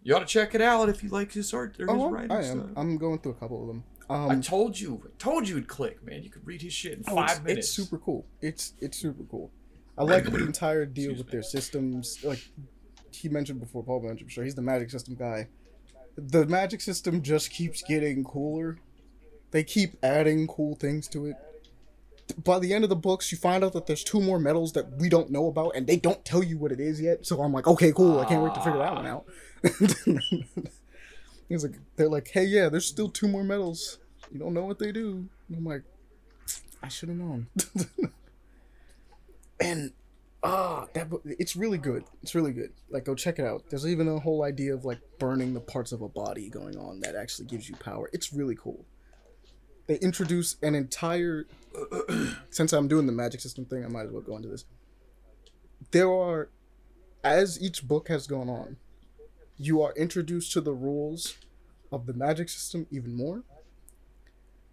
you 0.03 0.15
ought 0.15 0.19
to 0.19 0.27
check 0.27 0.55
it 0.55 0.61
out 0.61 0.91
if 0.91 1.03
you 1.03 1.09
like 1.09 1.33
his 1.33 1.55
art 1.55 1.81
or 1.81 1.87
his 1.87 2.03
Oh, 2.03 2.11
writing 2.11 2.31
I 2.31 2.43
stuff. 2.43 2.57
am. 2.59 2.75
I'm 2.77 2.99
going 2.99 3.21
through 3.21 3.33
a 3.33 3.37
couple 3.37 3.63
of 3.63 3.69
them. 3.69 3.85
Um, 4.11 4.31
I 4.31 4.37
told 4.39 4.79
you, 4.79 5.01
I 5.07 5.09
told 5.19 5.49
you 5.49 5.57
it'd 5.57 5.67
click, 5.67 6.05
man. 6.05 6.23
You 6.23 6.29
could 6.29 6.47
read 6.47 6.61
his 6.61 6.75
shit 6.75 6.99
in 6.99 7.05
Oh, 7.09 7.15
five 7.15 7.31
it's, 7.31 7.41
minutes. 7.43 7.69
It's 7.69 7.75
super 7.75 7.97
cool. 7.97 8.27
It's 8.43 8.75
it's 8.83 8.99
super 8.99 9.25
cool. 9.31 9.51
I 9.97 10.03
like 10.05 10.25
the 10.25 10.45
entire 10.45 10.87
deal 10.87 11.11
Excuse 11.11 11.19
with 11.19 11.27
me. 11.29 11.33
their 11.33 11.43
systems. 11.43 12.19
Like 12.25 12.49
he 13.13 13.29
mentioned 13.29 13.61
before, 13.61 13.83
Paul 13.83 14.01
mentioned. 14.01 14.23
I'm 14.23 14.29
sure 14.29 14.45
he's 14.45 14.55
the 14.55 14.63
magic 14.63 14.91
system 14.91 15.15
guy. 15.15 15.49
The 16.17 16.47
magic 16.47 16.81
system 16.81 17.23
just 17.23 17.51
keeps 17.51 17.83
getting 17.83 18.25
cooler. 18.25 18.79
They 19.51 19.65
keep 19.65 19.97
adding 20.03 20.47
cool 20.47 20.75
things 20.77 21.09
to 21.09 21.27
it. 21.27 21.37
By 22.43 22.59
the 22.59 22.73
end 22.73 22.85
of 22.85 22.91
the 22.91 22.97
books, 22.97 23.31
you 23.31 23.39
find 23.39 23.63
out 23.63 23.73
that 23.75 23.87
there's 23.87 24.03
two 24.03 24.21
more 24.21 24.39
metals 24.39 24.73
that 24.73 24.99
we 24.99 25.09
don't 25.09 25.31
know 25.31 25.47
about, 25.49 25.77
and 25.77 25.87
they 25.87 25.97
don't 25.97 26.25
tell 26.25 26.43
you 26.43 26.57
what 26.57 26.73
it 26.73 26.81
is 26.81 27.01
yet. 27.01 27.27
So 27.27 27.41
I'm 27.43 27.53
like, 27.53 27.67
okay, 27.67 27.93
cool. 27.93 28.19
I 28.21 28.25
can't 28.25 28.43
wait 28.43 28.55
to 28.55 28.61
figure 28.63 28.79
that 28.79 28.95
one 28.95 29.07
out. 29.07 29.27
He's 31.49 31.63
like, 31.63 31.75
they're 31.97 32.09
like, 32.09 32.29
hey, 32.29 32.45
yeah, 32.45 32.69
there's 32.69 32.87
still 32.87 33.11
two 33.11 33.29
more 33.29 33.45
metals. 33.45 33.99
You 34.33 34.39
don't 34.39 34.55
know 34.55 34.65
what 34.65 34.79
they 34.79 34.91
do. 34.91 35.29
And 35.49 35.59
I'm 35.59 35.65
like, 35.65 35.83
I 36.83 36.89
should 36.89 37.11
have 37.11 37.19
known. 37.19 37.47
and 39.61 39.93
ah, 40.43 40.87
that 40.95 41.09
it's 41.39 41.57
really 41.57 41.79
good. 41.79 42.05
It's 42.23 42.35
really 42.35 42.53
good. 42.53 42.73
Like, 42.91 43.05
go 43.05 43.15
check 43.15 43.39
it 43.39 43.45
out. 43.45 43.65
There's 43.71 43.87
even 43.87 44.09
a 44.09 44.19
whole 44.19 44.45
idea 44.45 44.75
of 44.75 44.85
like 44.85 45.01
burning 45.19 45.55
the 45.55 45.61
parts 45.61 45.93
of 45.93 46.03
a 46.03 46.09
body 46.09 46.51
going 46.51 46.77
on 46.77 47.01
that 47.01 47.17
actually 47.17 47.47
gives 47.47 47.69
you 47.69 47.77
power. 47.77 48.11
It's 48.13 48.33
really 48.33 48.57
cool. 48.57 48.85
They 49.87 49.97
introduce 49.97 50.57
an 50.63 50.75
entire. 50.75 51.47
since 52.51 52.73
I'm 52.73 52.89
doing 52.89 53.07
the 53.07 53.13
magic 53.13 53.41
system 53.41 53.65
thing, 53.65 53.85
I 53.85 53.89
might 53.89 54.07
as 54.07 54.13
well 54.13 54.23
go 54.23 54.37
into 54.37 54.49
this. 54.49 54.65
There 55.91 56.13
are, 56.13 56.51
as 57.23 57.61
each 57.61 57.87
book 57.87 58.09
has 58.09 58.27
gone 58.27 58.49
on, 58.49 58.77
you 59.57 59.83
are 59.83 59.93
introduced 59.95 60.53
to 60.53 60.61
the 60.61 60.73
rules 60.73 61.37
of 61.93 62.07
the 62.07 62.13
magic 62.13 62.49
system 62.49 62.87
even 62.91 63.17
more. 63.17 63.43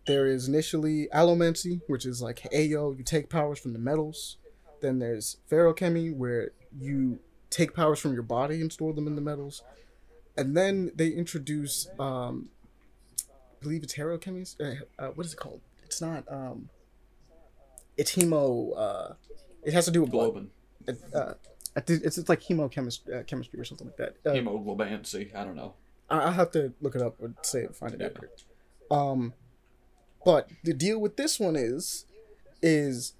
There 0.07 0.25
is 0.25 0.47
initially 0.47 1.07
allomancy, 1.13 1.81
which 1.87 2.05
is 2.05 2.21
like, 2.21 2.47
hey 2.51 2.65
yo, 2.65 2.91
you 2.91 3.03
take 3.03 3.29
powers 3.29 3.59
from 3.59 3.73
the 3.73 3.79
metals. 3.79 4.37
Then 4.81 4.99
there's 4.99 5.37
feruchemy, 5.49 6.15
where 6.15 6.51
you 6.79 7.19
take 7.49 7.75
powers 7.75 7.99
from 7.99 8.13
your 8.13 8.23
body 8.23 8.61
and 8.61 8.71
store 8.71 8.93
them 8.93 9.07
in 9.07 9.15
the 9.15 9.21
metals. 9.21 9.63
And 10.37 10.55
then 10.55 10.91
they 10.95 11.09
introduce, 11.09 11.87
um, 11.99 12.49
I 13.19 13.63
believe 13.63 13.83
it's 13.83 13.95
herochemy. 13.95 14.55
Uh, 14.59 15.01
uh, 15.03 15.07
what 15.09 15.25
is 15.25 15.33
it 15.33 15.37
called? 15.37 15.61
It's 15.83 16.01
not. 16.01 16.23
Um, 16.31 16.69
it's 17.97 18.15
hemo. 18.15 18.71
Uh, 18.77 19.13
it 19.63 19.73
has 19.73 19.85
to 19.85 19.91
do 19.91 20.01
with. 20.03 20.11
Globin. 20.11 20.47
It, 20.87 20.99
uh, 21.13 21.33
it's, 21.75 22.17
it's 22.17 22.29
like 22.29 22.41
hemochemistry 22.41 23.19
uh, 23.19 23.23
chemistry 23.23 23.59
or 23.59 23.65
something 23.65 23.87
like 23.87 23.97
that. 23.97 24.15
Uh, 24.25 24.33
Hemoglobancy. 24.33 25.35
I 25.35 25.43
don't 25.43 25.55
know. 25.55 25.73
I- 26.09 26.19
I'll 26.21 26.31
have 26.31 26.51
to 26.51 26.73
look 26.81 26.95
it 26.95 27.01
up 27.01 27.15
or 27.21 27.33
say 27.43 27.61
it, 27.63 27.75
find 27.75 27.93
it 27.93 28.01
accurate. 28.01 28.43
Um, 28.89 29.33
but 30.25 30.49
the 30.63 30.73
deal 30.73 30.99
with 30.99 31.17
this 31.17 31.39
one 31.39 31.55
is, 31.55 32.05
is 32.61 33.13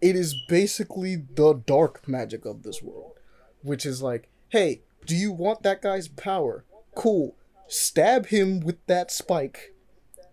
it 0.00 0.16
is 0.16 0.34
basically 0.48 1.16
the 1.16 1.54
dark 1.54 2.06
magic 2.06 2.44
of 2.44 2.62
this 2.62 2.82
world, 2.82 3.18
which 3.62 3.84
is 3.84 4.02
like, 4.02 4.28
hey, 4.50 4.82
do 5.06 5.16
you 5.16 5.32
want 5.32 5.62
that 5.62 5.82
guy's 5.82 6.08
power? 6.08 6.64
Cool. 6.94 7.36
Stab 7.66 8.26
him 8.26 8.60
with 8.60 8.84
that 8.86 9.10
spike, 9.10 9.74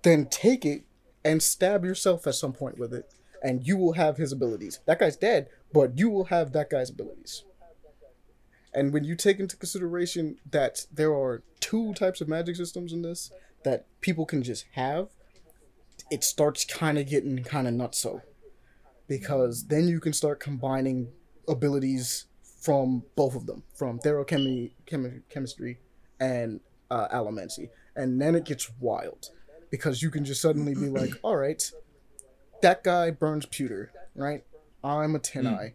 then 0.03 0.25
take 0.27 0.65
it 0.65 0.83
and 1.23 1.41
stab 1.41 1.83
yourself 1.83 2.27
at 2.27 2.35
some 2.35 2.53
point 2.53 2.77
with 2.77 2.93
it, 2.93 3.11
and 3.43 3.67
you 3.67 3.77
will 3.77 3.93
have 3.93 4.17
his 4.17 4.31
abilities. 4.31 4.79
That 4.85 4.99
guy's 4.99 5.17
dead, 5.17 5.49
but 5.73 5.97
you 5.97 6.09
will 6.09 6.25
have 6.25 6.53
that 6.53 6.69
guy's 6.69 6.89
abilities. 6.89 7.43
And 8.73 8.93
when 8.93 9.03
you 9.03 9.15
take 9.15 9.39
into 9.39 9.55
consideration 9.55 10.37
that 10.51 10.85
there 10.93 11.13
are 11.13 11.43
two 11.61 11.93
types 11.93 12.21
of 12.21 12.27
magic 12.27 12.57
systems 12.57 12.93
in 12.93 13.01
this 13.01 13.31
that 13.63 13.85
people 14.01 14.25
can 14.25 14.43
just 14.43 14.65
have, 14.73 15.09
it 16.11 16.23
starts 16.23 16.65
kind 16.65 16.97
of 16.97 17.09
getting 17.09 17.43
kind 17.43 17.67
of 17.67 17.73
nutso. 17.73 18.21
Because 19.07 19.67
then 19.67 19.87
you 19.87 19.99
can 19.99 20.13
start 20.13 20.39
combining 20.39 21.09
abilities 21.47 22.25
from 22.61 23.03
both 23.15 23.35
of 23.35 23.45
them, 23.45 23.63
from 23.75 23.99
feruchemy, 23.99 24.71
chemi- 24.87 25.21
chemistry, 25.29 25.79
and 26.19 26.59
uh, 26.89 27.07
allomancy. 27.09 27.69
And 27.95 28.19
then 28.19 28.35
it 28.35 28.45
gets 28.45 28.71
wild. 28.79 29.29
Because 29.69 30.01
you 30.01 30.09
can 30.09 30.25
just 30.25 30.41
suddenly 30.41 30.73
be 30.73 30.89
like, 30.89 31.11
all 31.21 31.37
right, 31.37 31.71
that 32.61 32.83
guy 32.83 33.11
burns 33.11 33.45
pewter, 33.45 33.91
right? 34.15 34.43
I'm 34.83 35.15
a 35.15 35.19
Tineye. 35.19 35.73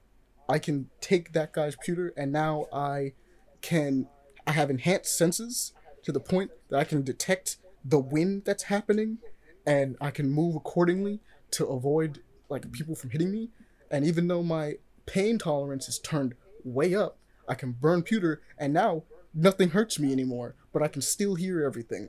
I 0.49 0.59
can 0.59 0.91
take 1.01 1.33
that 1.33 1.53
guy's 1.53 1.77
pewter 1.77 2.13
and 2.17 2.33
now 2.33 2.67
I 2.73 3.13
can 3.61 4.09
I 4.47 4.53
have 4.53 4.71
enhanced 4.71 5.17
senses 5.17 5.73
to 6.03 6.11
the 6.11 6.19
point 6.19 6.51
that 6.69 6.79
I 6.79 6.85
can 6.85 7.03
detect 7.03 7.59
the 7.85 8.01
wind 8.01 8.43
that's 8.45 8.65
happening 8.65 9.19
and 9.65 9.97
I 10.01 10.11
can 10.11 10.29
move 10.31 10.57
accordingly 10.57 11.21
to 11.53 11.67
avoid 11.67 12.23
like 12.51 12.71
people 12.73 12.95
from 12.95 13.11
hitting 13.11 13.31
me. 13.31 13.51
And 13.91 14.05
even 14.05 14.29
though 14.29 14.43
my 14.43 14.75
pain 15.07 15.39
tolerance 15.39 15.89
is 15.89 15.99
turned 15.99 16.35
way 16.65 16.95
up, 16.95 17.19
I 17.49 17.55
can 17.55 17.73
burn 17.73 18.03
pewter 18.03 18.43
and 18.59 18.73
now 18.73 19.05
nothing 19.35 19.71
hurts 19.71 19.99
me 19.99 20.13
anymore, 20.13 20.55
but 20.73 20.83
I 20.83 20.89
can 20.89 21.03
still 21.03 21.35
hear 21.35 21.65
everything. 21.65 22.09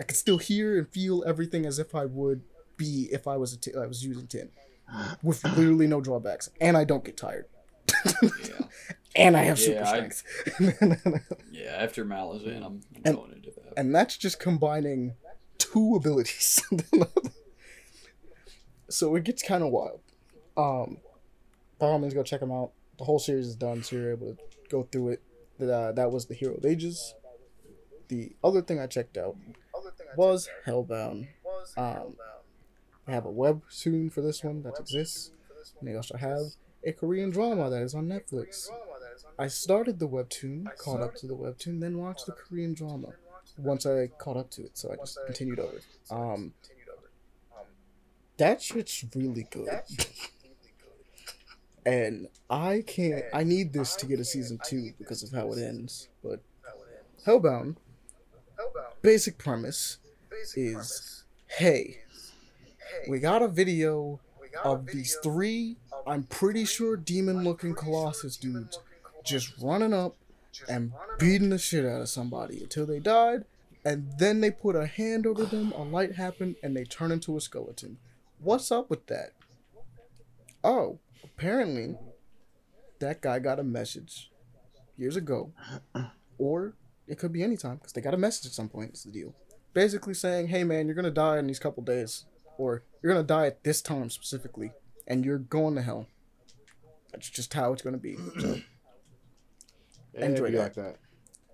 I 0.00 0.04
can 0.04 0.16
still 0.16 0.38
hear 0.38 0.76
and 0.78 0.88
feel 0.88 1.22
everything 1.26 1.66
as 1.66 1.78
if 1.78 1.94
I 1.94 2.04
would 2.06 2.42
be 2.76 3.08
if 3.12 3.28
I 3.28 3.36
was 3.36 3.52
a 3.52 3.56
t- 3.56 3.72
I 3.80 3.86
was 3.86 4.04
using 4.04 4.26
tin 4.26 4.50
with 5.22 5.44
literally 5.56 5.86
no 5.86 6.00
drawbacks 6.00 6.50
and 6.60 6.76
I 6.76 6.82
don't 6.84 7.04
get 7.04 7.16
tired. 7.16 7.46
Yeah. 8.22 8.30
and 9.16 9.36
I 9.36 9.42
have 9.44 9.58
super 9.60 9.80
Yeah, 9.80 9.90
I- 9.90 10.08
strength. 10.08 11.30
Yeah, 11.52 11.76
after 11.78 12.04
Malazan, 12.04 12.56
I'm, 12.56 12.64
I'm 12.64 13.02
And- 13.04 13.14
going 13.16 13.32
into 13.32 13.50
that. 13.52 13.74
and 13.76 13.94
that's 13.94 14.16
just 14.16 14.40
combining 14.40 15.14
two 15.58 15.94
abilities. 15.94 16.60
so 18.94 19.14
it 19.16 19.24
gets 19.24 19.42
kind 19.42 19.62
of 19.62 19.70
wild. 19.70 20.00
Um, 20.56 20.98
by 21.78 21.86
all 21.86 21.98
means, 21.98 22.14
go 22.14 22.22
check 22.22 22.40
them 22.40 22.52
out. 22.52 22.72
The 22.98 23.04
whole 23.04 23.18
series 23.18 23.48
is 23.48 23.56
done, 23.56 23.82
so 23.82 23.96
you're 23.96 24.12
able 24.12 24.34
to 24.34 24.36
go 24.70 24.88
through 24.90 25.10
it. 25.10 25.22
That 25.58 25.72
uh, 25.72 25.92
that 25.92 26.10
was 26.10 26.26
the 26.26 26.34
Hero 26.34 26.54
of 26.54 26.64
Ages. 26.64 27.14
The 28.08 28.32
other 28.42 28.62
thing 28.62 28.80
I 28.80 28.86
checked 28.86 29.16
out 29.16 29.36
was 30.16 30.48
Hellbound. 30.66 31.28
Um, 31.76 32.16
I 33.06 33.12
have 33.12 33.26
a 33.26 33.32
webtoon 33.32 34.12
for 34.12 34.20
this 34.20 34.42
one 34.42 34.62
that 34.62 34.78
exists. 34.78 35.30
And 35.80 35.88
they 35.88 35.96
also 35.96 36.16
have 36.16 36.42
a 36.84 36.92
Korean 36.92 37.30
drama 37.30 37.70
that 37.70 37.82
is 37.82 37.94
on 37.94 38.06
Netflix. 38.06 38.68
I 39.38 39.48
started 39.48 39.98
the 39.98 40.08
webtoon, 40.08 40.66
caught 40.76 41.00
up 41.00 41.14
to 41.16 41.26
the 41.26 41.34
webtoon, 41.34 41.80
then 41.80 41.98
watched 41.98 42.26
the 42.26 42.32
Korean 42.32 42.74
drama 42.74 43.08
once 43.58 43.86
I 43.86 44.08
caught 44.18 44.36
up 44.36 44.50
to 44.52 44.64
it, 44.64 44.76
so 44.76 44.92
I 44.92 44.96
just 44.96 45.18
continued 45.26 45.60
over. 45.60 45.80
Um, 46.10 46.52
that 48.36 48.62
shit's 48.62 49.04
really 49.14 49.46
good. 49.50 49.68
and 51.86 52.28
I 52.50 52.82
can't. 52.86 53.24
I 53.32 53.44
need 53.44 53.72
this 53.72 53.94
to 53.96 54.06
get 54.06 54.20
a 54.20 54.24
season 54.24 54.58
two 54.64 54.92
because 54.98 55.22
of 55.22 55.32
how 55.32 55.52
it 55.52 55.58
ends. 55.62 56.08
But 56.22 56.40
Hellbound, 57.26 57.76
basic 59.02 59.38
premise 59.38 59.98
is, 60.56 61.24
hey, 61.46 62.00
we 63.08 63.18
got 63.18 63.42
a 63.42 63.48
video 63.48 64.20
of 64.62 64.86
these 64.86 65.16
three. 65.22 65.76
I'm 66.06 66.24
pretty 66.24 66.64
sure 66.64 66.96
demon-looking 66.96 67.74
Colossus 67.74 68.36
dudes 68.36 68.78
just 69.24 69.54
running 69.60 69.94
up 69.94 70.16
and 70.68 70.92
beating 71.18 71.48
the 71.50 71.58
shit 71.58 71.84
out 71.84 72.02
of 72.02 72.08
somebody 72.08 72.62
until 72.62 72.86
they 72.86 73.00
died, 73.00 73.44
and 73.84 74.12
then 74.18 74.40
they 74.40 74.50
put 74.50 74.76
a 74.76 74.86
hand 74.86 75.26
over 75.26 75.44
them, 75.44 75.72
a 75.72 75.82
light 75.82 76.14
happened, 76.14 76.56
and 76.62 76.76
they 76.76 76.84
turn 76.84 77.10
into 77.10 77.36
a 77.36 77.40
skeleton. 77.40 77.98
What's 78.44 78.70
up 78.70 78.90
with 78.90 79.06
that? 79.06 79.30
Oh, 80.62 80.98
apparently, 81.22 81.96
that 82.98 83.22
guy 83.22 83.38
got 83.38 83.58
a 83.58 83.64
message 83.64 84.30
years 84.98 85.16
ago, 85.16 85.52
or 86.38 86.74
it 87.06 87.18
could 87.18 87.32
be 87.32 87.42
any 87.42 87.56
time 87.56 87.76
because 87.76 87.92
they 87.92 88.00
got 88.02 88.12
a 88.14 88.18
message 88.18 88.46
at 88.46 88.52
some 88.52 88.68
point. 88.68 88.90
It's 88.90 89.04
the 89.04 89.10
deal. 89.12 89.34
Basically 89.72 90.12
saying, 90.14 90.48
"Hey 90.48 90.62
man, 90.62 90.86
you're 90.86 90.94
gonna 90.94 91.10
die 91.10 91.38
in 91.38 91.46
these 91.46 91.58
couple 91.58 91.82
days, 91.82 92.26
or 92.58 92.82
you're 93.02 93.12
gonna 93.14 93.26
die 93.26 93.46
at 93.46 93.64
this 93.64 93.80
time 93.80 94.10
specifically, 94.10 94.72
and 95.06 95.24
you're 95.24 95.38
going 95.38 95.74
to 95.76 95.82
hell." 95.82 96.06
That's 97.12 97.30
just 97.30 97.54
how 97.54 97.72
it's 97.72 97.82
gonna 97.82 97.96
be. 97.98 98.16
So, 98.40 98.60
Yeah, 100.12 100.26
Enjoy 100.26 100.50
that. 100.52 100.58
like 100.58 100.74
that. 100.74 100.96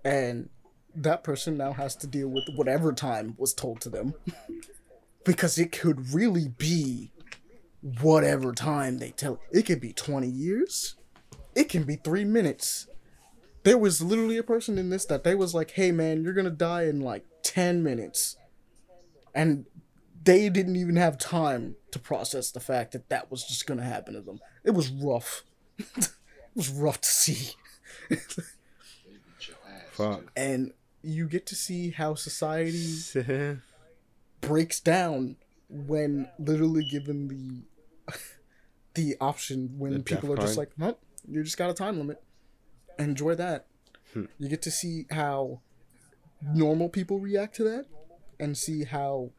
and 0.03 0.49
that 0.93 1.23
person 1.23 1.57
now 1.57 1.71
has 1.73 1.95
to 1.95 2.05
deal 2.05 2.27
with 2.27 2.43
whatever 2.55 2.91
time 2.93 3.33
was 3.39 3.53
told 3.55 3.79
to 3.81 3.89
them, 3.89 4.13
because 5.25 5.57
it 5.57 5.71
could 5.71 6.13
really 6.13 6.47
be 6.47 7.11
whatever 8.01 8.53
time 8.53 8.99
they 8.99 9.11
tell. 9.11 9.39
It 9.51 9.63
could 9.63 9.81
be 9.81 9.93
twenty 9.93 10.27
years. 10.29 10.95
It 11.55 11.69
can 11.69 11.83
be 11.83 11.95
three 11.95 12.25
minutes. 12.25 12.87
There 13.63 13.77
was 13.77 14.01
literally 14.01 14.37
a 14.37 14.43
person 14.43 14.77
in 14.77 14.89
this 14.89 15.05
that 15.05 15.23
they 15.23 15.35
was 15.35 15.53
like, 15.53 15.71
"Hey 15.71 15.91
man, 15.91 16.23
you're 16.23 16.33
gonna 16.33 16.49
die 16.49 16.83
in 16.83 17.01
like 17.01 17.25
ten 17.43 17.83
minutes," 17.83 18.37
and 19.35 19.65
they 20.23 20.49
didn't 20.49 20.75
even 20.75 20.95
have 20.95 21.17
time 21.17 21.75
to 21.91 21.99
process 21.99 22.51
the 22.51 22.59
fact 22.59 22.91
that 22.93 23.09
that 23.09 23.29
was 23.31 23.43
just 23.43 23.65
gonna 23.67 23.83
happen 23.83 24.13
to 24.13 24.21
them. 24.21 24.39
It 24.63 24.71
was 24.71 24.89
rough. 24.89 25.43
it 25.77 26.09
was 26.55 26.69
rough 26.69 27.01
to 27.01 27.09
see, 27.09 27.51
Beat 28.09 28.19
your 29.47 29.57
ass, 29.67 29.83
Fuck. 29.91 30.31
and 30.35 30.73
you 31.01 31.27
get 31.27 31.45
to 31.47 31.55
see 31.55 31.89
how 31.91 32.13
society 32.15 32.71
breaks 34.41 34.79
down 34.79 35.37
when 35.69 36.29
literally 36.39 36.83
given 36.83 37.27
the 37.27 38.13
the 38.95 39.15
option 39.21 39.75
when 39.77 39.93
The 39.93 39.99
people 39.99 40.29
death 40.29 40.39
are 40.39 40.41
just 40.41 40.55
card? 40.55 40.69
like, 40.69 40.79
nope, 40.79 41.01
you 41.27 41.43
just 41.43 41.57
got 41.57 41.69
a 41.69 41.73
time 41.73 41.97
limit. 41.97 42.21
Enjoy 42.99 43.35
that. 43.35 43.67
Hmm. 44.13 44.25
You 44.37 44.49
get 44.49 44.61
to 44.63 44.71
see 44.71 45.05
how 45.11 45.61
normal 46.53 46.89
people 46.89 47.19
react 47.19 47.55
to 47.55 47.63
that 47.63 47.85
and 48.39 48.57
see 48.57 48.83
how 48.83 49.31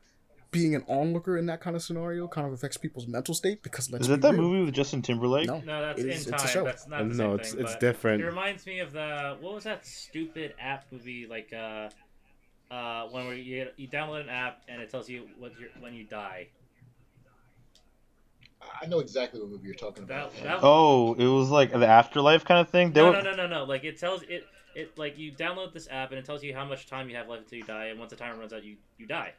being 0.53 0.75
an 0.75 0.85
onlooker 0.87 1.37
in 1.39 1.47
that 1.47 1.61
kind 1.61 1.75
of 1.75 1.83
scenario 1.83 2.29
kind 2.29 2.47
of 2.47 2.53
affects 2.53 2.77
people's 2.77 3.07
mental 3.07 3.35
state 3.35 3.63
because 3.63 3.91
let's 3.91 4.03
Is 4.03 4.09
be 4.09 4.15
that 4.15 4.21
that 4.23 4.33
real. 4.35 4.43
movie 4.43 4.65
with 4.67 4.75
Justin 4.75 5.01
Timberlake? 5.03 5.47
No, 5.47 5.61
No, 5.61 5.81
that's 5.81 6.01
it 6.01 6.07
in 6.07 6.13
is- 6.13 6.27
it's 6.27 6.29
a 6.29 6.31
time. 6.37 6.49
show. 6.49 6.65
That's 6.65 6.87
not 6.87 6.99
the 6.99 7.05
no, 7.15 7.15
same 7.15 7.41
it's 7.41 7.53
thing. 7.53 7.61
it's 7.65 7.77
different. 7.77 8.23
It 8.23 8.27
reminds 8.27 8.67
me 8.67 8.81
of 8.81 8.93
the 8.93 9.37
what 9.41 9.55
was 9.55 9.65
that 9.65 9.85
stupid 9.87 10.55
app 10.61 10.85
movie 10.93 11.27
like 11.29 11.53
uh 11.53 11.89
uh 12.73 13.07
when 13.11 13.27
where 13.27 13.35
you 13.37 13.69
you 13.77 13.87
download 13.89 14.23
an 14.23 14.29
app 14.31 14.63
and 14.69 14.81
it 14.81 14.91
tells 14.91 15.09
you 15.09 15.29
what 15.39 15.53
your 15.61 15.69
when 15.81 15.93
you 15.95 16.05
die. 16.05 16.49
I 18.81 18.87
know 18.87 19.01
exactly 19.01 19.41
what 19.41 19.51
movie 19.51 19.67
you're 19.67 19.75
talking 19.75 20.05
about. 20.05 20.33
that 20.43 20.61
Oh, 20.63 21.15
it 21.15 21.27
was 21.27 21.51
like 21.51 21.73
the 21.73 21.87
afterlife 21.87 22.45
kind 22.45 22.61
of 22.61 22.71
thing. 22.71 22.93
They 22.93 23.01
no, 23.01 23.07
were, 23.11 23.13
no 23.13 23.21
no 23.23 23.35
no 23.35 23.47
no 23.47 23.65
like 23.65 23.85
it 23.85 23.99
tells 23.99 24.23
it 24.23 24.45
it 24.75 24.97
like 24.97 25.19
you 25.19 25.33
download 25.33 25.73
this 25.75 25.87
app 25.91 26.11
and 26.11 26.19
it 26.19 26.25
tells 26.25 26.43
you 26.43 26.55
how 26.55 26.65
much 26.65 26.87
time 26.87 27.11
you 27.11 27.17
have 27.17 27.29
left 27.29 27.43
until 27.45 27.59
you 27.59 27.65
die 27.65 27.87
and 27.87 27.99
once 27.99 28.11
the 28.11 28.17
timer 28.17 28.39
runs 28.39 28.53
out 28.53 28.65
you 28.65 28.77
you 28.99 29.07
die. 29.07 29.33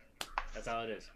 That's 0.54 0.68
how 0.68 0.82
it 0.84 0.90
is. 0.92 1.10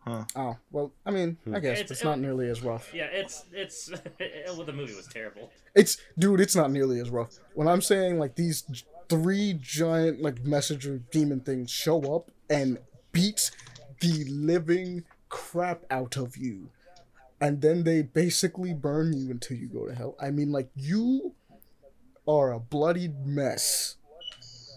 Huh. 0.00 0.24
Oh 0.34 0.56
well, 0.72 0.92
I 1.06 1.12
mean, 1.12 1.36
I 1.54 1.60
guess 1.60 1.78
It's- 1.78 1.90
it's, 1.92 2.04
not 2.04 2.18
nearly 2.18 2.48
as 2.48 2.60
rough. 2.62 2.92
Yeah, 2.92 3.04
it's 3.04 3.44
it's 3.52 3.88
well 4.46 4.64
the 4.64 4.72
movie 4.72 4.94
was 4.94 5.06
terrible. 5.06 5.52
It's 5.76 5.96
dude, 6.18 6.40
it's 6.40 6.56
not 6.56 6.72
nearly 6.72 6.98
as 6.98 7.08
rough. 7.10 7.38
When 7.54 7.68
I'm 7.68 7.80
saying 7.80 8.18
like 8.18 8.34
these 8.34 8.62
j- 8.62 8.84
three 9.12 9.58
giant 9.60 10.22
like 10.22 10.42
messenger 10.42 11.02
demon 11.10 11.40
things 11.40 11.70
show 11.70 12.16
up 12.16 12.30
and 12.48 12.78
beat 13.12 13.50
the 14.00 14.24
living 14.24 15.04
crap 15.28 15.84
out 15.90 16.16
of 16.16 16.38
you, 16.38 16.70
and 17.38 17.60
then 17.60 17.84
they 17.84 18.00
basically 18.00 18.72
burn 18.72 19.12
you 19.12 19.30
until 19.30 19.58
you 19.58 19.66
go 19.68 19.86
to 19.86 19.94
hell. 19.94 20.16
I 20.18 20.30
mean, 20.30 20.50
like 20.50 20.70
you 20.74 21.34
are 22.26 22.52
a 22.52 22.58
bloodied 22.58 23.26
mess. 23.26 23.96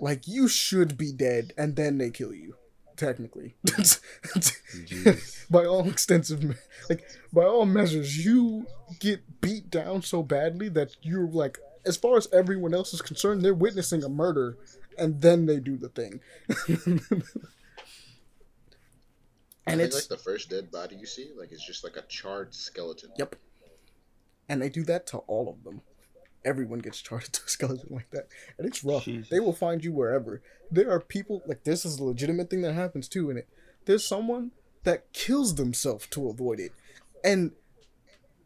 Like 0.01 0.27
you 0.27 0.49
should 0.49 0.97
be 0.97 1.13
dead, 1.13 1.53
and 1.57 1.77
then 1.77 1.97
they 1.97 2.09
kill 2.09 2.33
you. 2.33 2.55
Technically, 2.97 3.55
by 5.49 5.65
all 5.65 5.87
extensive, 5.87 6.43
like 6.89 7.05
by 7.31 7.45
all 7.45 7.65
measures, 7.65 8.25
you 8.25 8.65
get 8.99 9.21
beat 9.39 9.69
down 9.69 10.01
so 10.01 10.23
badly 10.23 10.67
that 10.69 10.95
you're 11.01 11.27
like, 11.27 11.57
as 11.85 11.97
far 11.97 12.17
as 12.17 12.27
everyone 12.33 12.73
else 12.73 12.93
is 12.93 13.01
concerned, 13.01 13.41
they're 13.41 13.53
witnessing 13.53 14.03
a 14.03 14.09
murder, 14.09 14.57
and 14.97 15.21
then 15.21 15.45
they 15.45 15.59
do 15.59 15.77
the 15.77 15.89
thing. 15.89 16.19
and 19.67 19.81
it's 19.81 19.95
like 19.95 20.07
the 20.07 20.17
first 20.17 20.49
dead 20.49 20.71
body 20.71 20.95
you 20.95 21.05
see, 21.05 21.31
like 21.37 21.51
it's 21.51 21.65
just 21.65 21.83
like 21.83 21.95
a 21.97 22.03
charred 22.03 22.53
skeleton. 22.53 23.11
Yep. 23.17 23.35
And 24.47 24.61
they 24.61 24.69
do 24.69 24.83
that 24.83 25.07
to 25.07 25.17
all 25.19 25.49
of 25.49 25.63
them. 25.63 25.81
Everyone 26.43 26.79
gets 26.79 27.01
charred 27.01 27.23
to 27.33 27.41
a 27.45 27.49
skeleton 27.49 27.89
like 27.89 28.09
that. 28.11 28.27
And 28.57 28.67
it's 28.67 28.83
rough. 28.83 29.05
Jesus. 29.05 29.29
They 29.29 29.39
will 29.39 29.53
find 29.53 29.83
you 29.83 29.91
wherever. 29.91 30.41
There 30.69 30.91
are 30.91 30.99
people, 30.99 31.41
like, 31.47 31.63
this 31.63 31.85
is 31.85 31.97
a 31.97 32.03
legitimate 32.03 32.49
thing 32.49 32.61
that 32.61 32.73
happens 32.73 33.07
too 33.07 33.29
in 33.29 33.37
it. 33.37 33.47
There's 33.85 34.07
someone 34.07 34.51
that 34.83 35.11
kills 35.13 35.55
themselves 35.55 36.07
to 36.07 36.29
avoid 36.29 36.59
it. 36.59 36.71
And 37.23 37.51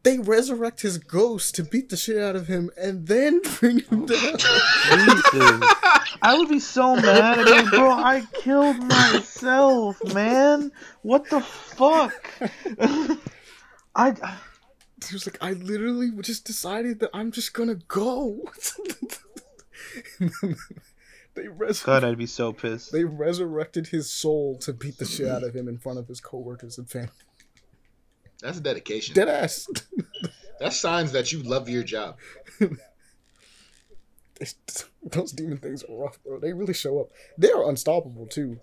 they 0.03 0.17
resurrect 0.17 0.81
his 0.81 0.97
ghost 0.97 1.55
to 1.55 1.63
beat 1.63 1.89
the 1.89 1.97
shit 1.97 2.17
out 2.17 2.35
of 2.35 2.47
him 2.47 2.71
and 2.77 3.07
then 3.07 3.41
bring 3.59 3.79
him 3.79 4.03
oh, 4.03 4.05
down. 4.05 5.61
I 6.21 6.37
would 6.37 6.49
be 6.49 6.59
so 6.59 6.95
mad. 6.95 7.39
I'd 7.39 7.69
bro, 7.69 7.91
I 7.91 8.23
killed 8.33 8.77
myself, 8.77 10.01
man. 10.13 10.71
What 11.01 11.29
the 11.29 11.41
fuck? 11.41 12.31
I. 13.95 14.37
He 15.07 15.15
was 15.15 15.25
like, 15.25 15.37
I 15.41 15.53
literally 15.53 16.11
just 16.21 16.45
decided 16.45 16.99
that 16.99 17.09
I'm 17.13 17.31
just 17.31 17.53
gonna 17.53 17.75
go. 17.87 18.51
they 21.35 21.47
res- 21.47 21.83
God, 21.83 22.03
I'd 22.03 22.17
be 22.17 22.25
so 22.25 22.51
pissed. 22.51 22.91
They 22.91 23.05
resurrected 23.05 23.87
his 23.87 24.11
soul 24.11 24.57
to 24.59 24.73
beat 24.73 24.97
the 24.97 25.05
shit 25.05 25.27
out 25.27 25.43
of 25.43 25.55
him 25.55 25.69
in 25.69 25.77
front 25.77 25.99
of 25.99 26.07
his 26.07 26.19
coworkers 26.19 26.77
and 26.77 26.89
family. 26.89 27.09
That's 28.41 28.59
dedication. 28.59 29.15
Dead 29.15 29.27
ass. 29.27 29.67
That's 30.59 30.77
signs 30.77 31.11
that 31.13 31.31
you 31.31 31.41
love 31.43 31.69
your 31.69 31.83
job. 31.83 32.17
Those 35.03 35.31
demon 35.31 35.57
things 35.57 35.83
are 35.83 35.95
rough, 35.95 36.21
bro. 36.23 36.39
They 36.39 36.53
really 36.53 36.73
show 36.73 36.99
up. 36.99 37.11
They 37.37 37.51
are 37.51 37.67
unstoppable 37.69 38.27
too. 38.27 38.59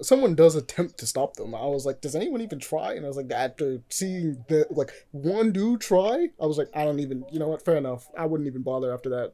Someone 0.00 0.34
does 0.34 0.56
attempt 0.56 0.98
to 0.98 1.06
stop 1.06 1.34
them. 1.34 1.54
I 1.54 1.66
was 1.66 1.86
like, 1.86 2.00
does 2.00 2.16
anyone 2.16 2.40
even 2.40 2.58
try? 2.58 2.94
And 2.94 3.04
I 3.04 3.08
was 3.08 3.16
like, 3.16 3.30
after 3.30 3.80
seeing 3.88 4.44
the 4.48 4.66
like 4.70 4.90
one 5.12 5.52
dude 5.52 5.80
try, 5.80 6.28
I 6.40 6.46
was 6.46 6.58
like, 6.58 6.68
I 6.74 6.84
don't 6.84 6.98
even. 7.00 7.24
You 7.30 7.38
know 7.38 7.48
what? 7.48 7.64
Fair 7.64 7.76
enough. 7.76 8.08
I 8.18 8.26
wouldn't 8.26 8.48
even 8.48 8.62
bother 8.62 8.92
after 8.92 9.10
that. 9.10 9.32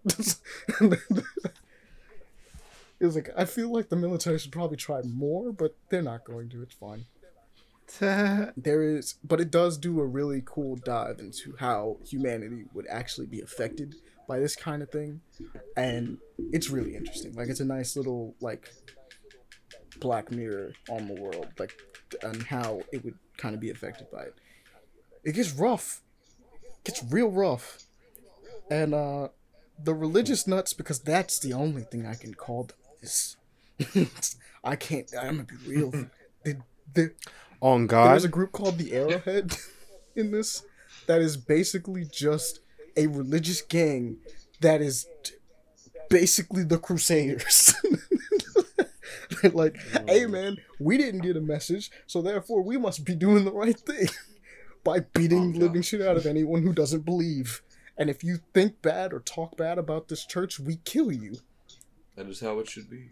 it 3.00 3.06
was 3.06 3.14
like 3.14 3.30
I 3.36 3.46
feel 3.46 3.72
like 3.72 3.88
the 3.88 3.96
military 3.96 4.38
should 4.38 4.52
probably 4.52 4.76
try 4.76 5.00
more, 5.02 5.52
but 5.52 5.74
they're 5.88 6.02
not 6.02 6.24
going 6.24 6.50
to. 6.50 6.62
It's 6.62 6.74
fine. 6.74 7.06
There 7.98 8.82
is 8.82 9.14
but 9.24 9.40
it 9.40 9.50
does 9.50 9.78
do 9.78 10.00
a 10.00 10.06
really 10.06 10.42
cool 10.44 10.76
dive 10.76 11.18
into 11.20 11.54
how 11.58 11.96
humanity 12.04 12.64
would 12.74 12.86
actually 12.88 13.26
be 13.26 13.40
affected 13.40 13.94
by 14.28 14.38
this 14.38 14.54
kind 14.54 14.82
of 14.82 14.90
thing. 14.90 15.22
And 15.76 16.18
it's 16.52 16.68
really 16.68 16.94
interesting. 16.94 17.32
Like 17.32 17.48
it's 17.48 17.60
a 17.60 17.64
nice 17.64 17.96
little 17.96 18.34
like 18.40 18.70
black 19.98 20.30
mirror 20.30 20.74
on 20.88 21.08
the 21.08 21.14
world 21.14 21.48
like 21.58 21.72
and 22.22 22.42
how 22.44 22.82
it 22.92 23.04
would 23.04 23.18
kind 23.36 23.54
of 23.54 23.60
be 23.60 23.70
affected 23.70 24.08
by 24.12 24.22
it. 24.24 24.34
It 25.24 25.32
gets 25.32 25.52
rough. 25.52 26.02
It 26.62 26.84
gets 26.84 27.02
real 27.10 27.30
rough. 27.30 27.78
And 28.70 28.94
uh 28.94 29.28
the 29.82 29.94
religious 29.94 30.46
nuts 30.46 30.72
because 30.72 31.00
that's 31.00 31.38
the 31.38 31.52
only 31.52 31.82
thing 31.82 32.04
i 32.04 32.14
can 32.14 32.34
call 32.34 32.64
them 32.64 32.76
is 33.00 33.36
i 34.64 34.74
can't 34.74 35.08
i'm 35.18 35.36
gonna 35.36 35.44
be 35.44 35.56
real. 35.66 35.92
They, 36.44 36.54
they, 36.94 37.08
On 37.60 37.86
God, 37.86 38.12
there's 38.12 38.24
a 38.24 38.28
group 38.28 38.52
called 38.52 38.78
the 38.78 38.92
Arrowhead 38.92 39.56
in 40.16 40.30
this 40.30 40.62
that 41.06 41.20
is 41.20 41.36
basically 41.36 42.04
just 42.04 42.60
a 42.96 43.06
religious 43.06 43.62
gang 43.62 44.18
that 44.60 44.80
is 44.80 45.06
basically 46.08 46.64
the 46.64 46.78
Crusaders. 46.78 47.74
Like, 49.52 49.76
hey 50.08 50.26
man, 50.26 50.56
we 50.78 50.96
didn't 50.96 51.20
get 51.20 51.36
a 51.36 51.40
message, 51.40 51.90
so 52.06 52.22
therefore 52.22 52.62
we 52.62 52.76
must 52.76 53.04
be 53.04 53.14
doing 53.14 53.44
the 53.44 53.52
right 53.52 53.78
thing 53.78 54.08
by 54.84 55.00
beating 55.00 55.50
oh, 55.50 55.52
the 55.52 55.58
living 55.58 55.82
shit 55.82 56.00
out 56.00 56.16
of 56.16 56.26
anyone 56.26 56.62
who 56.62 56.72
doesn't 56.72 57.04
believe. 57.04 57.62
And 57.96 58.08
if 58.08 58.24
you 58.24 58.38
think 58.54 58.80
bad 58.82 59.12
or 59.12 59.20
talk 59.20 59.56
bad 59.56 59.78
about 59.78 60.08
this 60.08 60.24
church, 60.24 60.58
we 60.58 60.76
kill 60.84 61.12
you. 61.12 61.36
That 62.16 62.26
is 62.26 62.40
how 62.40 62.58
it 62.58 62.68
should 62.68 62.88
be. 62.90 63.10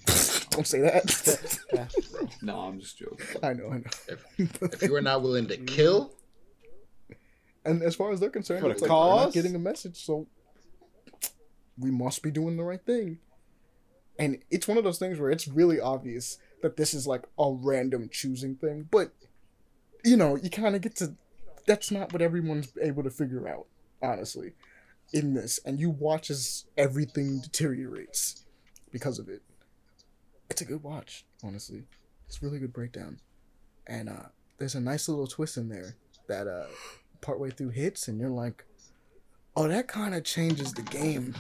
Don't 0.57 0.67
say 0.67 0.81
that. 0.81 1.59
No, 2.43 2.61
I'm 2.61 2.81
just 2.81 2.99
joking. 2.99 3.19
I 3.43 3.53
know, 3.53 3.69
I 3.71 3.79
know. 3.79 3.85
If 4.39 4.83
you 4.83 4.95
are 4.95 5.03
not 5.03 5.23
willing 5.23 5.47
to 5.49 5.57
kill, 5.57 6.13
And 7.65 7.83
as 7.83 7.95
far 7.95 8.11
as 8.13 8.21
they're 8.21 8.31
concerned, 8.31 8.65
it's 8.67 8.81
like, 8.81 8.91
we're 8.91 8.97
not 8.97 9.33
getting 9.33 9.55
a 9.55 9.59
message, 9.59 10.05
so 10.05 10.27
we 11.79 11.91
must 11.91 12.23
be 12.23 12.31
doing 12.31 12.57
the 12.57 12.63
right 12.65 12.85
thing. 12.85 13.19
And 14.19 14.39
it's 14.51 14.67
one 14.67 14.79
of 14.79 14.85
those 14.85 14.99
things 14.99 15.19
where 15.19 15.31
it's 15.31 15.47
really 15.47 15.79
obvious 15.81 16.39
that 16.63 16.77
this 16.77 16.95
is 16.95 17.07
like 17.07 17.25
a 17.39 17.53
random 17.53 18.09
choosing 18.11 18.55
thing, 18.57 18.89
but 18.91 19.13
you 20.05 20.17
know, 20.17 20.37
you 20.37 20.49
kind 20.49 20.75
of 20.75 20.81
get 20.81 20.97
to 20.97 21.15
that's 21.67 21.91
not 21.91 22.13
what 22.13 22.23
everyone's 22.23 22.73
able 22.81 23.03
to 23.03 23.11
figure 23.11 23.47
out, 23.49 23.67
honestly, 24.03 24.53
in 25.13 25.35
this. 25.35 25.59
And 25.67 25.81
you 25.81 25.91
watch 25.91 26.31
as 26.31 26.65
everything 26.79 27.41
deteriorates 27.41 28.45
because 28.93 29.19
of 29.19 29.29
it. 29.29 29.43
It's 30.51 30.61
a 30.61 30.65
good 30.65 30.83
watch, 30.83 31.25
honestly. 31.43 31.85
It's 32.27 32.43
really 32.43 32.59
good 32.59 32.73
breakdown. 32.73 33.21
And 33.87 34.09
uh 34.09 34.29
there's 34.59 34.75
a 34.75 34.81
nice 34.81 35.09
little 35.09 35.27
twist 35.27 35.57
in 35.57 35.69
there 35.69 35.97
that 36.29 36.47
uh 36.47 36.67
partway 37.21 37.51
through 37.51 37.71
hits 37.71 38.09
and 38.09 38.21
you're 38.21 38.31
like, 38.31 38.65
oh 39.57 39.69
that 39.69 39.91
kinda 39.93 40.21
changes 40.21 40.73
the 40.73 40.83
game. 40.83 41.35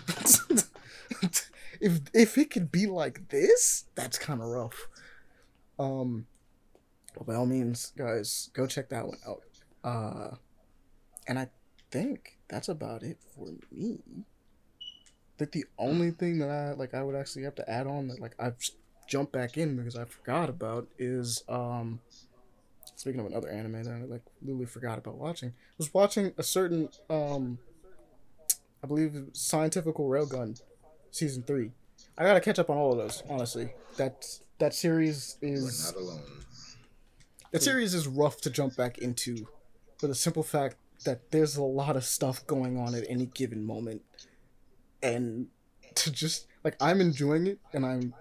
if 1.81 2.01
if 2.13 2.39
it 2.39 2.51
could 2.51 2.71
be 2.71 2.87
like 2.87 3.29
this, 3.29 3.85
that's 3.95 4.19
kinda 4.19 4.45
rough. 4.45 4.89
Um 5.79 6.27
by 7.25 7.35
all 7.35 7.47
means, 7.47 7.93
guys, 7.97 8.51
go 8.53 8.67
check 8.67 8.91
that 8.91 9.07
one 9.07 9.19
out. 9.27 9.43
Uh, 9.83 10.37
and 11.27 11.39
I 11.39 11.49
think 11.91 12.39
that's 12.49 12.69
about 12.69 13.03
it 13.03 13.19
for 13.35 13.49
me. 13.71 13.99
Think 15.39 15.53
the 15.53 15.65
only 15.79 16.11
thing 16.11 16.39
that 16.39 16.51
I 16.51 16.73
like 16.73 16.95
I 16.95 17.03
would 17.03 17.15
actually 17.15 17.45
have 17.45 17.55
to 17.57 17.71
add 17.71 17.87
on 17.87 18.09
that 18.09 18.21
like 18.21 18.35
I've 18.39 18.57
jumped 19.07 19.33
back 19.33 19.57
in 19.57 19.77
because 19.77 19.97
I 19.97 20.05
forgot 20.05 20.49
about 20.49 20.89
is 20.99 21.43
um 21.49 22.01
speaking 22.97 23.21
of 23.21 23.27
another 23.27 23.49
anime 23.49 23.83
that 23.85 23.93
I 23.93 24.05
like 24.05 24.23
literally 24.43 24.67
forgot 24.67 24.99
about 24.99 25.17
watching 25.17 25.53
was 25.79 25.93
watching 25.93 26.33
a 26.39 26.43
certain 26.43 26.89
um 27.11 27.59
I 28.83 28.87
believe 28.87 29.15
Scientifical 29.33 30.09
Railgun 30.09 30.61
season 31.11 31.43
three. 31.43 31.73
I 32.19 32.25
gotta 32.25 32.41
catch 32.41 32.59
up 32.59 32.71
on 32.71 32.77
all 32.77 32.93
of 32.93 32.99
those 32.99 33.23
honestly. 33.29 33.73
That 33.97 34.27
that 34.59 34.75
series 34.75 35.37
We're 35.43 35.55
is 35.55 35.93
not 35.93 36.03
alone. 36.03 36.23
the 37.51 37.61
series 37.61 37.95
is 37.95 38.07
rough 38.07 38.41
to 38.43 38.51
jump 38.51 38.77
back 38.77 38.99
into 38.99 39.47
for 39.99 40.07
the 40.07 40.15
simple 40.15 40.43
fact 40.43 40.77
that 41.05 41.31
there's 41.31 41.57
a 41.57 41.63
lot 41.63 41.97
of 41.97 42.05
stuff 42.05 42.47
going 42.47 42.79
on 42.79 42.95
at 42.95 43.05
any 43.09 43.27
given 43.27 43.65
moment. 43.65 44.03
And 45.03 45.49
to 45.95 46.11
just 46.11 46.47
like 46.65 46.77
I'm 46.81 47.01
enjoying 47.01 47.47
it 47.47 47.59
and 47.73 47.85
I'm 47.85 48.15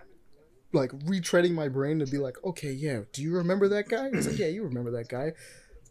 like 0.76 0.92
retreading 0.92 1.52
my 1.52 1.68
brain 1.68 2.00
to 2.00 2.06
be 2.06 2.18
like, 2.18 2.38
okay, 2.44 2.72
yeah, 2.72 3.02
do 3.14 3.22
you 3.22 3.36
remember 3.36 3.68
that 3.70 3.90
guy? 3.90 4.10
It's 4.14 4.28
like, 4.28 4.38
yeah, 4.38 4.48
you 4.48 4.64
remember 4.64 4.92
that 4.92 5.10
guy. 5.10 5.34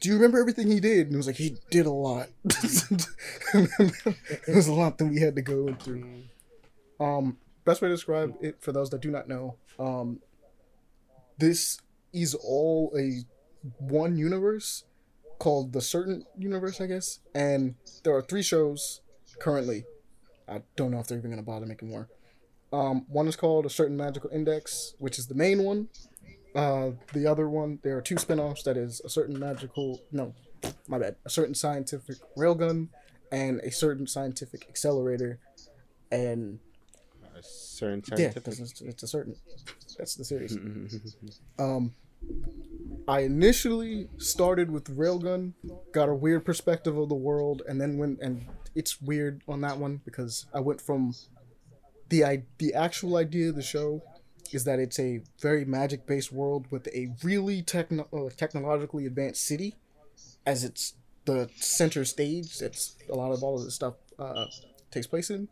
Do 0.01 0.09
you 0.09 0.17
remember 0.17 0.39
everything 0.39 0.71
he 0.71 0.81
did? 0.81 1.07
And 1.07 1.15
it 1.15 1.17
was 1.17 1.27
like, 1.27 1.37
he 1.37 1.57
did 1.71 1.87
a 1.87 1.91
lot. 1.91 2.29
it 2.45 4.55
was 4.55 4.69
a 4.69 4.75
lot 4.75 4.99
that 4.99 5.07
we 5.07 5.21
had 5.21 5.37
to 5.37 5.43
go 5.43 5.73
through. 5.75 6.05
Um, 7.01 7.39
best 7.65 7.81
way 7.81 7.89
to 7.89 7.95
describe 7.95 8.35
it 8.41 8.61
for 8.61 8.73
those 8.73 8.91
that 8.91 9.01
do 9.01 9.11
not 9.11 9.29
know, 9.29 9.57
um, 9.79 10.21
this 11.39 11.81
is 12.13 12.35
all 12.35 12.93
a 12.97 13.25
one 13.79 14.17
universe 14.17 14.85
called 15.39 15.73
the 15.73 15.81
certain 15.81 16.25
universe 16.39 16.81
i 16.81 16.87
guess 16.87 17.19
and 17.35 17.75
there 18.05 18.15
are 18.15 18.23
three 18.23 18.43
shows 18.43 19.01
currently 19.41 19.85
i 20.49 20.61
don't 20.77 20.91
know 20.91 21.01
if 21.01 21.07
they're 21.07 21.19
even 21.19 21.37
to 21.37 21.43
bother 21.43 21.67
making 21.67 21.89
more 21.89 22.09
um, 22.75 23.05
one 23.09 23.29
is 23.29 23.37
called 23.37 23.65
a 23.67 23.71
certain 23.71 23.97
magical 23.97 24.31
index 24.31 24.95
which 24.99 25.19
is 25.19 25.27
the 25.27 25.35
main 25.35 25.63
one 25.63 25.89
uh, 26.55 26.91
the 27.13 27.27
other 27.27 27.49
one 27.49 27.79
there 27.83 27.97
are 27.97 28.03
two 28.03 28.17
spin-offs 28.17 28.63
that 28.63 28.77
is 28.77 29.01
a 29.05 29.09
certain 29.09 29.39
magical 29.39 30.01
no 30.13 30.35
my 30.89 30.99
bad 30.99 31.17
a 31.25 31.31
certain 31.31 31.55
scientific 31.55 32.17
railgun 32.37 32.89
and 33.33 33.61
a 33.61 33.71
certain 33.71 34.07
scientific 34.07 34.67
accelerator 34.69 35.39
and 36.11 36.59
A 37.37 37.43
certain 37.43 38.03
yeah 38.09 38.31
scientific. 38.31 38.59
it's, 38.61 38.81
it's 38.81 39.03
a 39.03 39.07
certain 39.07 39.35
that's 39.99 40.15
the 40.15 40.25
series 40.25 40.57
um, 41.59 41.95
I 43.07 43.21
initially 43.21 44.09
started 44.17 44.71
with 44.71 44.97
Railgun, 44.97 45.53
got 45.93 46.09
a 46.09 46.15
weird 46.15 46.47
perspective 46.47 46.97
of 46.97 47.11
the 47.11 47.15
world, 47.15 47.61
and 47.69 47.79
then 47.79 47.99
went 47.99 48.21
and 48.23 48.47
it's 48.75 49.01
weird 49.01 49.43
on 49.47 49.61
that 49.61 49.77
one 49.79 50.01
because 50.05 50.47
I 50.55 50.61
went 50.61 50.81
from 50.81 51.13
the 52.15 52.43
the 52.59 52.75
actual 52.75 53.17
idea 53.17 53.49
of 53.49 53.57
the 53.57 53.63
show 53.63 54.03
is 54.53 54.65
that 54.65 54.79
it's 54.79 54.99
a 54.99 55.21
very 55.41 55.65
magic 55.65 56.07
based 56.07 56.33
world 56.33 56.67
with 56.71 56.87
a 56.89 57.09
really 57.23 57.63
techno- 57.63 58.09
uh, 58.13 58.31
technologically 58.37 59.07
advanced 59.07 59.45
city 59.45 59.75
as 60.47 60.63
it's 60.63 60.95
the 61.25 61.51
center 61.57 62.05
stage. 62.05 62.59
That's 62.59 62.97
a 63.11 63.15
lot 63.15 63.33
of 63.33 63.43
all 63.43 63.57
of 63.57 63.65
this 63.65 63.75
stuff 63.75 63.95
uh, 64.19 64.47
takes 64.91 65.07
place 65.07 65.31
in. 65.31 65.49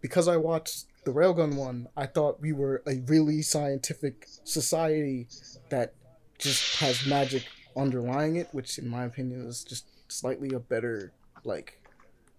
Because 0.00 0.28
I 0.28 0.36
watched 0.36 0.84
the 1.04 1.12
Railgun 1.12 1.56
one, 1.56 1.88
I 1.96 2.06
thought 2.06 2.40
we 2.40 2.52
were 2.52 2.82
a 2.86 2.96
really 3.06 3.42
scientific 3.42 4.26
society 4.44 5.28
that 5.70 5.94
just 6.38 6.76
has 6.80 7.06
magic 7.06 7.44
underlying 7.76 8.36
it, 8.36 8.48
which 8.52 8.78
in 8.78 8.86
my 8.86 9.04
opinion 9.04 9.46
is 9.46 9.64
just 9.64 9.86
slightly 10.12 10.54
a 10.54 10.60
better 10.60 11.12
like 11.42 11.80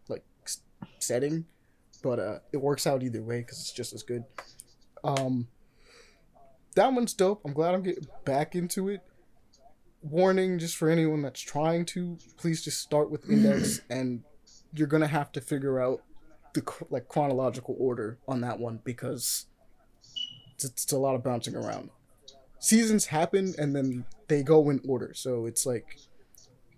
like 0.07 0.23
setting, 0.99 1.45
but 2.05 2.19
uh, 2.19 2.37
it 2.53 2.57
works 2.57 2.85
out 2.85 3.01
either 3.01 3.23
way 3.23 3.39
because 3.39 3.59
it's 3.59 3.71
just 3.71 3.91
as 3.91 4.03
good. 4.03 4.23
Um, 5.03 5.47
that 6.75 6.93
one's 6.93 7.15
dope. 7.15 7.41
I'm 7.43 7.51
glad 7.51 7.73
I'm 7.73 7.81
getting 7.81 8.07
back 8.25 8.53
into 8.53 8.89
it. 8.89 9.01
Warning, 10.03 10.59
just 10.59 10.77
for 10.77 10.87
anyone 10.87 11.23
that's 11.23 11.41
trying 11.41 11.83
to, 11.87 12.19
please 12.37 12.63
just 12.63 12.79
start 12.79 13.09
with 13.09 13.27
Index, 13.27 13.81
and 13.89 14.21
you're 14.71 14.87
gonna 14.87 15.07
have 15.07 15.31
to 15.31 15.41
figure 15.41 15.81
out 15.81 16.03
the 16.53 16.61
like 16.91 17.07
chronological 17.07 17.75
order 17.79 18.19
on 18.27 18.41
that 18.41 18.59
one 18.59 18.81
because 18.83 19.47
it's, 20.53 20.65
it's 20.65 20.91
a 20.91 20.99
lot 20.99 21.15
of 21.15 21.23
bouncing 21.23 21.55
around. 21.55 21.89
Seasons 22.59 23.07
happen 23.07 23.55
and 23.57 23.75
then 23.75 24.05
they 24.27 24.43
go 24.43 24.69
in 24.69 24.79
order. 24.87 25.11
So 25.15 25.47
it's 25.47 25.65
like 25.65 25.97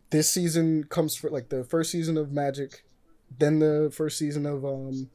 this 0.09 0.31
season 0.31 0.85
comes 0.85 1.17
for 1.17 1.29
like 1.29 1.49
the 1.49 1.65
first 1.65 1.91
season 1.91 2.17
of 2.17 2.31
Magic, 2.31 2.85
then 3.37 3.59
the 3.59 3.91
first 3.93 4.17
season 4.17 4.45
of 4.45 4.63
um 4.63 5.09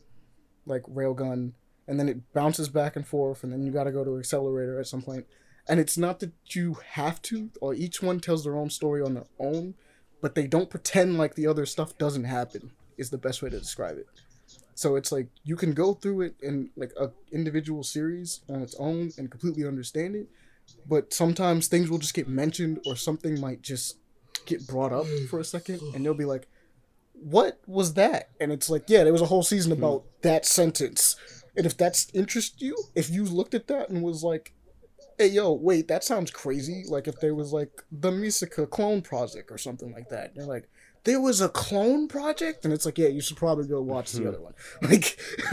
like 0.67 0.83
Railgun, 0.83 1.53
and 1.87 1.99
then 1.99 2.09
it 2.09 2.33
bounces 2.33 2.69
back 2.69 2.97
and 2.97 3.07
forth, 3.07 3.43
and 3.43 3.53
then 3.53 3.63
you 3.63 3.73
got 3.73 3.85
to 3.85 3.93
go 3.93 4.05
to 4.05 4.19
Accelerator 4.19 4.79
at 4.79 4.87
some 4.87 5.03
point. 5.03 5.27
And 5.69 5.79
it's 5.79 5.97
not 5.97 6.21
that 6.21 6.33
you 6.49 6.79
have 6.91 7.23
to, 7.23 7.51
or 7.61 7.75
each 7.75 8.03
one 8.03 8.21
tells 8.21 8.45
their 8.45 8.57
own 8.57 8.71
story 8.71 9.03
on 9.03 9.15
their 9.15 9.27
own, 9.39 9.75
but 10.21 10.35
they 10.35 10.47
don't 10.47 10.71
pretend 10.71 11.19
like 11.19 11.35
the 11.35 11.47
other 11.47 11.67
stuff 11.67 11.97
doesn't 11.99 12.25
happen. 12.25 12.73
Is 12.99 13.11
the 13.11 13.19
best 13.19 13.43
way 13.43 13.51
to 13.51 13.59
describe 13.59 13.97
it. 13.97 14.07
So 14.75 14.97
it's 14.97 15.11
like 15.11 15.29
you 15.45 15.57
can 15.57 15.73
go 15.73 15.95
through 15.95 16.23
it 16.23 16.35
in 16.43 16.71
like 16.77 16.93
a 16.99 17.11
individual 17.33 17.83
series 17.83 18.41
on 18.49 18.63
its 18.63 18.75
own 18.79 19.13
and 19.19 19.31
completely 19.31 19.67
understand 19.67 20.15
it, 20.15 20.29
but 20.89 21.13
sometimes 21.13 21.69
things 21.69 21.91
will 21.91 21.99
just 21.99 22.15
get 22.15 22.29
mentioned 22.29 22.81
or 22.87 22.97
something 22.97 23.41
might 23.41 23.63
just 23.63 23.97
get 24.47 24.67
brought 24.67 24.93
up 24.93 25.07
for 25.29 25.41
a 25.41 25.45
second 25.45 25.81
and 25.95 26.05
they'll 26.05 26.15
be 26.15 26.25
like, 26.25 26.49
"What 27.23 27.61
was 27.67 27.95
that?" 27.95 28.31
And 28.41 28.53
it's 28.53 28.71
like, 28.71 28.85
"Yeah, 28.89 29.05
there 29.05 29.13
was 29.13 29.23
a 29.23 29.27
whole 29.27 29.43
season 29.43 29.73
hmm. 29.73 29.79
about 29.79 30.05
that 30.23 30.47
sentence." 30.47 31.17
And 31.57 31.67
if 31.67 31.77
that's 31.77 32.09
interest 32.15 32.63
you, 32.63 32.77
if 32.95 33.11
you 33.11 33.25
looked 33.25 33.55
at 33.55 33.69
that 33.69 33.91
and 33.91 34.03
was 34.03 34.23
like, 34.23 34.55
"Hey, 35.19 35.29
yo, 35.29 35.53
wait, 35.53 35.89
that 35.89 36.05
sounds 36.05 36.31
crazy," 36.31 36.85
like 36.89 37.09
if 37.09 37.21
there 37.21 37.35
was 37.35 37.53
like 37.53 37.83
the 37.91 38.11
Misaka 38.11 38.69
clone 38.69 39.03
project 39.03 39.51
or 39.51 39.59
something 39.59 39.93
like 39.93 40.09
that, 40.09 40.35
you're 40.35 40.47
like, 40.47 40.69
there 41.05 41.21
was 41.21 41.41
a 41.41 41.49
clone 41.49 42.09
project? 42.09 42.65
And 42.65 42.73
it's 42.73 42.85
like 42.85 42.99
yeah 42.99 43.09
you 43.09 43.21
should 43.21 43.37
probably 43.37 43.67
go 43.67 43.81
watch 43.83 44.13
the 44.13 44.29
other 44.29 44.41
one. 44.41 44.55
Like 44.83 45.19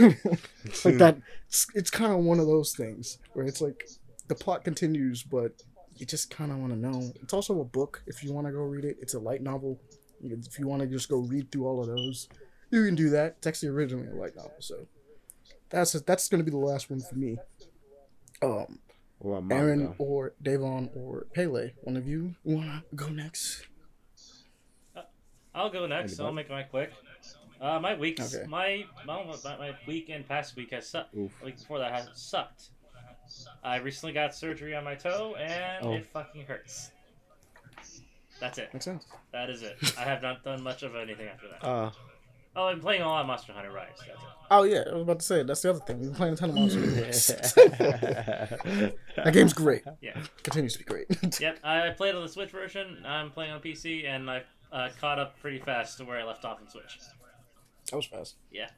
like 0.84 0.98
that 0.98 1.18
it's, 1.48 1.66
it's 1.74 1.90
kind 1.90 2.12
of 2.12 2.20
one 2.20 2.40
of 2.40 2.46
those 2.46 2.74
things 2.74 3.18
where 3.32 3.46
it's 3.46 3.60
like 3.60 3.88
the 4.28 4.34
plot 4.34 4.64
continues 4.64 5.22
but 5.22 5.62
you 5.96 6.06
just 6.06 6.30
kind 6.30 6.50
of 6.50 6.58
want 6.58 6.72
to 6.72 6.78
know. 6.78 7.12
It's 7.22 7.34
also 7.34 7.60
a 7.60 7.64
book. 7.64 8.02
If 8.06 8.24
you 8.24 8.32
want 8.32 8.46
to 8.46 8.52
go 8.52 8.60
read 8.60 8.84
it 8.84 8.96
it's 9.00 9.14
a 9.14 9.18
light 9.18 9.42
novel 9.42 9.80
if 10.22 10.58
you 10.58 10.66
want 10.66 10.80
to 10.82 10.86
just 10.88 11.08
go 11.08 11.18
read 11.18 11.50
through 11.50 11.66
all 11.66 11.80
of 11.80 11.86
those 11.88 12.28
you 12.70 12.84
can 12.84 12.94
do 12.94 13.10
that 13.10 13.34
it's 13.38 13.46
actually 13.46 13.68
originally 13.68 14.08
a 14.08 14.14
light 14.14 14.36
novel 14.36 14.52
so 14.60 14.86
that's 15.70 15.92
that's 16.02 16.28
going 16.28 16.38
to 16.40 16.44
be 16.44 16.50
the 16.50 16.56
last 16.56 16.90
one 16.90 17.00
for 17.00 17.14
me 17.16 17.36
um 18.42 18.78
Well, 19.18 19.44
aaron 19.50 19.78
manga. 19.84 19.94
or 19.98 20.34
davon 20.42 20.90
or 20.94 21.26
pele 21.34 21.72
one 21.82 21.96
of 21.96 22.06
you 22.06 22.34
want 22.44 22.66
to 22.90 22.96
go 22.96 23.08
next 23.08 23.66
I'll 25.52 25.68
go 25.68 25.84
next. 25.84 26.16
So 26.16 26.26
I'll 26.26 26.32
make 26.32 26.48
mine 26.48 26.66
quick. 26.70 26.92
Uh, 27.60 27.80
my 27.80 27.94
weeks, 27.96 28.32
Okay. 28.34 28.46
my, 28.46 28.84
my 29.04 29.24
my 29.24 29.56
my 29.58 29.76
week 29.84 30.08
and 30.08 30.26
past 30.26 30.54
week 30.54 30.70
has 30.70 30.88
sucked. 30.88 31.12
Oof. 31.16 31.36
The 31.40 31.46
week 31.46 31.58
before 31.58 31.80
that 31.80 31.90
has 31.90 32.08
sucked. 32.14 32.68
I 33.64 33.76
recently 33.78 34.12
got 34.12 34.32
surgery 34.32 34.76
on 34.76 34.84
my 34.84 34.94
toe, 34.94 35.34
and 35.34 35.84
Oh. 35.84 35.92
it 35.94 36.06
fucking 36.06 36.46
hurts. 36.46 36.92
That's 38.40 38.58
it. 38.58 38.72
makes 38.72 38.84
sense 38.84 39.04
That 39.32 39.50
is 39.50 39.62
it. 39.62 39.76
I 39.98 40.02
have 40.02 40.22
not 40.22 40.42
done 40.44 40.62
much 40.62 40.82
of 40.82 40.96
anything 40.96 41.28
after 41.28 41.48
that. 41.48 41.66
Uh, 41.66 41.90
Oh, 42.56 42.66
I'm 42.66 42.80
playing 42.80 43.02
a 43.02 43.06
lot 43.06 43.20
of 43.20 43.28
Monster 43.28 43.52
Hunter 43.52 43.70
Rise. 43.70 43.90
That's 43.96 44.10
it. 44.10 44.16
Oh 44.50 44.64
yeah, 44.64 44.82
I 44.90 44.94
was 44.94 45.02
about 45.02 45.20
to 45.20 45.24
say 45.24 45.42
that's 45.44 45.62
the 45.62 45.70
other 45.70 45.78
thing. 45.80 46.00
We're 46.00 46.14
playing 46.14 46.34
a 46.34 46.36
ton 46.36 46.48
of 46.48 46.56
Monster 46.56 46.80
Hunter. 46.80 47.02
Rise. 47.02 47.26
that 49.16 49.30
game's 49.32 49.52
great. 49.52 49.82
Yeah. 50.00 50.20
Continues 50.42 50.72
to 50.72 50.78
be 50.80 50.84
great. 50.84 51.06
Yep. 51.40 51.60
I 51.62 51.90
played 51.90 52.16
on 52.16 52.22
the 52.22 52.28
Switch 52.28 52.50
version. 52.50 53.04
I'm 53.06 53.30
playing 53.30 53.52
on 53.52 53.60
PC, 53.60 54.04
and 54.04 54.28
I 54.28 54.42
uh, 54.72 54.88
caught 55.00 55.20
up 55.20 55.38
pretty 55.40 55.60
fast 55.60 55.98
to 55.98 56.04
where 56.04 56.18
I 56.18 56.24
left 56.24 56.44
off 56.44 56.58
on 56.60 56.68
Switch. 56.68 56.98
that 57.90 57.96
was 57.96 58.06
fast. 58.06 58.34
Yeah. 58.50 58.70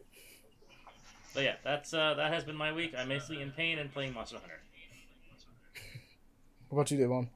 But 1.32 1.44
yeah, 1.44 1.54
that's 1.64 1.94
uh, 1.94 2.12
that 2.14 2.30
has 2.30 2.44
been 2.44 2.56
my 2.56 2.72
week. 2.72 2.92
I'm 2.96 3.08
mostly 3.08 3.40
in 3.40 3.52
pain 3.52 3.78
and 3.78 3.90
playing 3.90 4.12
Monster 4.12 4.36
Hunter. 4.36 4.60
What 6.68 6.76
about 6.80 6.90
you, 6.90 6.98
Devon? 6.98 7.30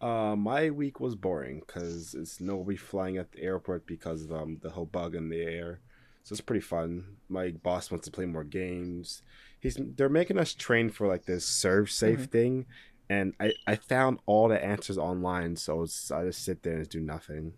Uh, 0.00 0.36
my 0.36 0.70
week 0.70 1.00
was 1.00 1.14
boring 1.14 1.62
because 1.66 2.14
it's 2.14 2.40
nobody 2.40 2.76
flying 2.76 3.16
at 3.16 3.32
the 3.32 3.42
airport 3.42 3.86
because 3.86 4.24
of 4.24 4.32
um, 4.32 4.58
the 4.62 4.70
whole 4.70 4.84
bug 4.86 5.14
in 5.14 5.28
the 5.30 5.40
air. 5.42 5.80
So 6.22 6.32
it's 6.32 6.40
pretty 6.40 6.60
fun. 6.60 7.16
My 7.28 7.50
boss 7.50 7.90
wants 7.90 8.04
to 8.06 8.10
play 8.10 8.26
more 8.26 8.44
games. 8.44 9.22
He's 9.60 9.78
they're 9.80 10.08
making 10.08 10.38
us 10.38 10.52
train 10.54 10.90
for 10.90 11.06
like 11.06 11.24
this 11.24 11.46
serve 11.46 11.90
safe 11.90 12.20
Mhm. 12.26 12.30
thing, 12.30 12.66
and 13.08 13.32
I 13.40 13.54
I 13.66 13.76
found 13.76 14.18
all 14.26 14.48
the 14.48 14.62
answers 14.62 14.98
online. 14.98 15.56
So 15.56 15.82
it's, 15.82 16.10
I 16.10 16.24
just 16.26 16.44
sit 16.44 16.62
there 16.62 16.76
and 16.78 16.88
do 16.88 17.00
nothing. 17.00 17.54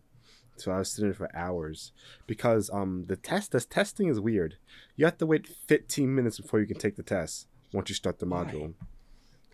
So 0.56 0.70
I 0.72 0.78
was 0.78 0.90
sitting 0.92 1.10
there 1.10 1.14
for 1.14 1.34
hours 1.36 1.92
because 2.26 2.68
um 2.70 3.06
the 3.06 3.16
test 3.16 3.52
this 3.52 3.64
testing 3.66 4.08
is 4.08 4.20
weird. 4.20 4.58
You 4.96 5.06
have 5.06 5.18
to 5.18 5.26
wait 5.26 5.46
15 5.46 6.14
minutes 6.14 6.38
before 6.38 6.60
you 6.60 6.66
can 6.66 6.78
take 6.78 6.96
the 6.96 7.02
test 7.02 7.48
once 7.72 7.88
you 7.88 7.94
start 7.94 8.18
the 8.18 8.26
module. 8.26 8.74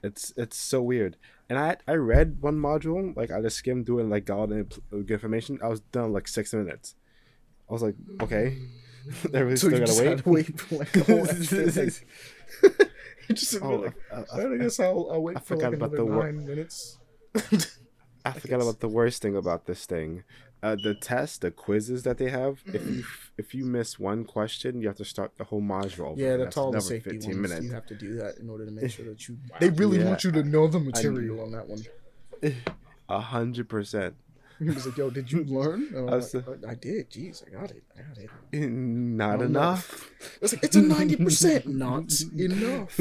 It's 0.02 0.32
it's 0.36 0.56
so 0.58 0.82
weird. 0.82 1.16
And 1.50 1.58
I 1.58 1.76
I 1.86 1.94
read 1.94 2.38
one 2.40 2.58
module 2.58 3.14
like 3.16 3.30
I 3.30 3.40
just 3.42 3.56
skimmed 3.56 3.86
through 3.86 3.98
it 3.98 4.02
and 4.02 4.10
like 4.10 4.24
got 4.24 4.38
all 4.38 4.46
the 4.46 4.60
uh, 4.60 4.96
good 4.96 5.10
information. 5.10 5.58
I 5.62 5.68
was 5.68 5.80
done 5.80 6.06
in, 6.06 6.12
like 6.12 6.28
six 6.28 6.54
minutes. 6.54 6.94
I 7.68 7.72
was 7.72 7.82
like, 7.82 7.94
okay, 8.22 8.56
everybody's 9.32 9.60
so 9.60 9.68
still 9.68 9.80
gotta 9.80 10.22
wait. 10.24 10.26
wait 10.26 10.60
for 10.60 10.76
like 10.76 10.96
a 10.96 11.04
whole 11.04 11.26
just 13.34 13.62
Oh, 13.62 13.76
like, 13.76 13.94
I, 14.12 14.16
I- 14.16 14.24
"Alright, 14.32 14.60
I 14.60 14.62
guess 14.62 14.80
I'll, 14.80 15.08
I'll 15.10 15.22
wait 15.22 15.36
I 15.36 15.40
for 15.40 15.46
forgot 15.56 15.72
like 15.72 15.74
about 15.74 15.92
another 15.92 15.96
the 15.96 16.04
wor- 16.04 16.24
nine 16.24 16.46
minutes. 16.46 16.98
I 18.26 18.32
forgot 18.32 18.58
guess. 18.58 18.62
about 18.62 18.80
the 18.80 18.88
worst 18.88 19.22
thing 19.22 19.36
about 19.36 19.66
this 19.66 19.86
thing. 19.86 20.24
Uh, 20.64 20.76
the 20.82 20.94
test, 20.94 21.42
the 21.42 21.50
quizzes 21.50 22.04
that 22.04 22.16
they 22.16 22.30
have. 22.30 22.62
If 22.66 22.86
you 22.86 23.04
if 23.36 23.54
you 23.54 23.66
miss 23.66 23.98
one 23.98 24.24
question, 24.24 24.80
you 24.80 24.86
have 24.88 24.96
to 24.96 25.04
start 25.04 25.36
the 25.36 25.44
whole 25.44 25.60
module 25.60 26.06
over. 26.12 26.20
Yeah, 26.20 26.32
and 26.34 26.42
that's 26.42 26.56
all 26.56 26.70
the 26.70 26.78
another 26.78 26.88
safety 26.88 27.18
ones. 27.36 27.64
You 27.64 27.72
have 27.72 27.84
to 27.86 27.94
do 27.94 28.14
that 28.16 28.38
in 28.38 28.48
order 28.48 28.64
to 28.64 28.70
make 28.70 28.90
sure 28.90 29.04
that 29.04 29.28
you. 29.28 29.36
They 29.60 29.68
really 29.68 29.98
Yeah. 29.98 30.06
want 30.06 30.24
you 30.24 30.32
to 30.32 30.42
know 30.42 30.66
the 30.66 30.78
knew. 30.80 30.86
material 30.86 31.40
on 31.42 31.52
that 31.52 31.68
one. 31.68 31.82
A 33.10 33.20
hundred 33.20 33.68
percent. 33.68 34.14
He 34.58 34.64
was 34.70 34.86
like, 34.86 34.96
"Yo, 34.96 35.10
did 35.10 35.30
you 35.30 35.44
learn?" 35.44 35.88
I'm 35.94 36.06
was 36.06 36.32
like, 36.34 36.48
"Uh, 36.48 36.54
I 36.66 36.74
did. 36.74 37.10
Jeez, 37.10 37.44
I 37.46 37.50
got 37.60 37.70
it. 37.70 37.82
I 37.98 38.02
got 38.02 38.16
it. 38.18 38.30
Not 38.70 39.40
Not 39.40 39.42
enough. 39.42 40.10
It's 40.40 40.54
like 40.54 40.64
it's 40.64 40.76
a 40.76 40.80
ninety 40.80 41.16
percent. 41.16 41.66
Not 41.84 42.10
enough. 42.38 42.98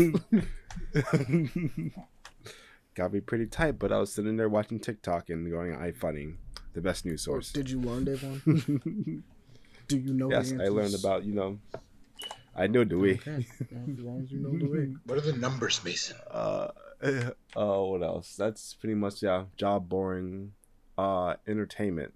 Got 2.96 3.14
me 3.14 3.22
pretty 3.22 3.48
tight, 3.48 3.80
but 3.80 3.92
I 3.92 4.00
was 4.00 4.12
sitting 4.14 4.36
there 4.38 4.50
watching 4.50 4.80
TikTok 4.80 5.30
and 5.30 5.50
going 5.50 5.72
iFunny, 5.74 6.36
the 6.74 6.82
best 6.82 7.06
news 7.06 7.22
source. 7.22 7.52
did 7.52 7.70
you 7.70 7.80
learn, 7.80 8.06
Davon? 8.06 8.42
Do 9.88 9.98
you 9.98 10.14
know? 10.14 10.30
yes, 10.30 10.52
the 10.52 10.64
I 10.64 10.68
learned 10.68 10.96
about 10.96 11.26
you 11.26 11.34
know. 11.34 11.60
I 12.56 12.68
know 12.68 12.84
the 12.84 12.98
way. 12.98 13.14
Okay, 13.16 13.46
as 13.62 14.00
long 14.00 14.22
as 14.24 14.32
you 14.32 14.40
know 14.40 14.58
the 14.58 14.70
way. 14.70 14.94
What 15.06 15.18
are 15.18 15.22
the 15.22 15.34
numbers, 15.34 15.84
Mason? 15.84 16.18
Uh, 16.30 16.68
oh, 17.56 17.92
what 17.92 18.04
else? 18.04 18.36
That's 18.36 18.76
pretty 18.76 18.96
much 18.96 19.22
yeah. 19.24 19.46
Job 19.58 19.90
boring. 19.90 20.54
Uh, 20.98 21.36
entertainment. 21.48 22.14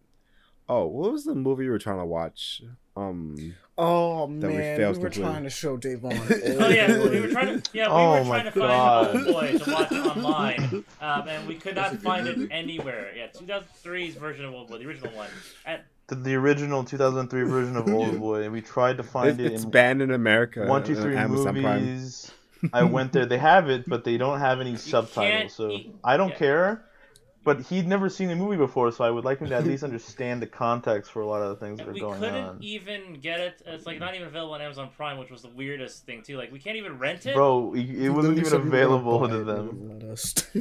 Oh, 0.69 0.85
what 0.85 1.11
was 1.11 1.23
the 1.23 1.33
movie 1.33 1.65
you 1.65 1.71
were 1.71 1.79
trying 1.79 1.99
to 1.99 2.05
watch? 2.05 2.61
Um, 2.95 3.55
Oh 3.79 4.25
That 4.27 4.47
we 4.47 4.57
man, 4.57 4.77
we, 4.77 4.83
failed 4.83 4.97
were 4.97 5.03
completely. 5.03 5.31
trying 5.31 5.43
to 5.43 5.49
show 5.49 5.77
Davon. 5.77 6.11
Oh 6.59 6.67
yeah, 6.69 6.97
we 7.09 7.19
were 7.21 7.27
trying 7.27 7.61
to 7.61 7.69
yeah 7.73 7.87
we 7.87 7.93
Oh 7.93 8.11
were 8.19 8.23
my 8.25 8.39
trying 8.41 8.51
to 8.53 8.59
God. 8.59 9.11
find 9.11 9.27
Old 9.27 9.35
Boy 9.35 9.57
to 9.59 9.71
watch 9.71 9.91
online, 10.17 10.85
um, 11.01 11.27
and 11.27 11.47
we 11.47 11.55
could 11.55 11.75
not 11.75 11.95
find 11.97 12.27
it 12.27 12.49
anywhere. 12.51 13.11
Yeah, 13.15 13.27
2003's 13.27 14.15
version 14.15 14.45
of 14.45 14.53
Old 14.53 14.69
Boy, 14.69 14.79
the 14.79 14.87
original 14.87 15.11
one. 15.13 15.29
And 15.65 15.81
The, 16.07 16.15
the 16.15 16.35
original 16.35 16.83
2003 16.83 17.43
version 17.43 17.75
of 17.77 17.87
Old 17.93 18.19
Boy, 18.19 18.43
and 18.43 18.51
we 18.53 18.61
tried 18.61 18.97
to 18.97 19.03
find 19.03 19.39
it, 19.39 19.45
it 19.45 19.53
it's 19.53 19.63
in 19.63 19.69
banned 19.69 20.01
in 20.01 20.11
America. 20.11 20.65
one, 20.65 20.83
two, 20.83 20.95
on 20.95 21.01
three 21.03 21.15
Amazon 21.15 21.61
Prime. 21.61 21.83
movies. 21.85 22.31
I 22.73 22.81
went 22.83 23.13
there. 23.13 23.27
They 23.27 23.37
have 23.37 23.69
it, 23.69 23.87
but 23.87 24.03
they 24.03 24.17
don't 24.17 24.39
have 24.39 24.59
any 24.59 24.75
subtitles. 24.77 25.53
So 25.53 25.69
eat- 25.69 25.93
I 26.03 26.17
don't 26.17 26.29
yeah. 26.29 26.35
care. 26.37 26.85
But 27.47 27.61
he'd 27.61 27.87
never 27.87 28.09
seen 28.09 28.27
the 28.27 28.35
movie 28.35 28.57
before, 28.57 28.91
so 28.91 29.05
I 29.05 29.09
would 29.09 29.23
like 29.23 29.39
him 29.39 29.47
to 29.47 29.55
at 29.55 29.65
least 29.71 29.81
understand 29.81 30.41
the 30.41 30.47
context 30.47 31.13
for 31.13 31.21
a 31.21 31.25
lot 31.25 31.41
of 31.41 31.47
the 31.47 31.65
things 31.65 31.77
that 31.77 31.87
and 31.87 32.01
are 32.01 32.09
we 32.11 32.19
couldn't 32.19 32.61
even 32.61 33.21
get 33.21 33.39
it. 33.39 33.61
It's 33.65 33.85
like 33.85 33.99
not 33.99 34.15
even 34.15 34.27
available 34.27 34.53
on 34.53 34.61
Amazon 34.61 34.89
Prime, 34.97 35.17
which 35.17 35.31
was 35.31 35.43
the 35.43 35.51
weirdest 35.51 36.05
thing 36.05 36.23
too. 36.23 36.35
Like 36.35 36.51
we 36.51 36.59
can't 36.59 36.75
even 36.75 36.99
rent 36.99 37.25
it. 37.25 37.35
Bro, 37.35 37.75
it, 37.75 37.89
it 37.89 38.09
wasn't 38.09 38.37
even 38.39 38.53
available 38.53 39.29
to 39.29 39.45
them. 39.45 39.89
Let 39.93 40.03
us. 40.09 40.35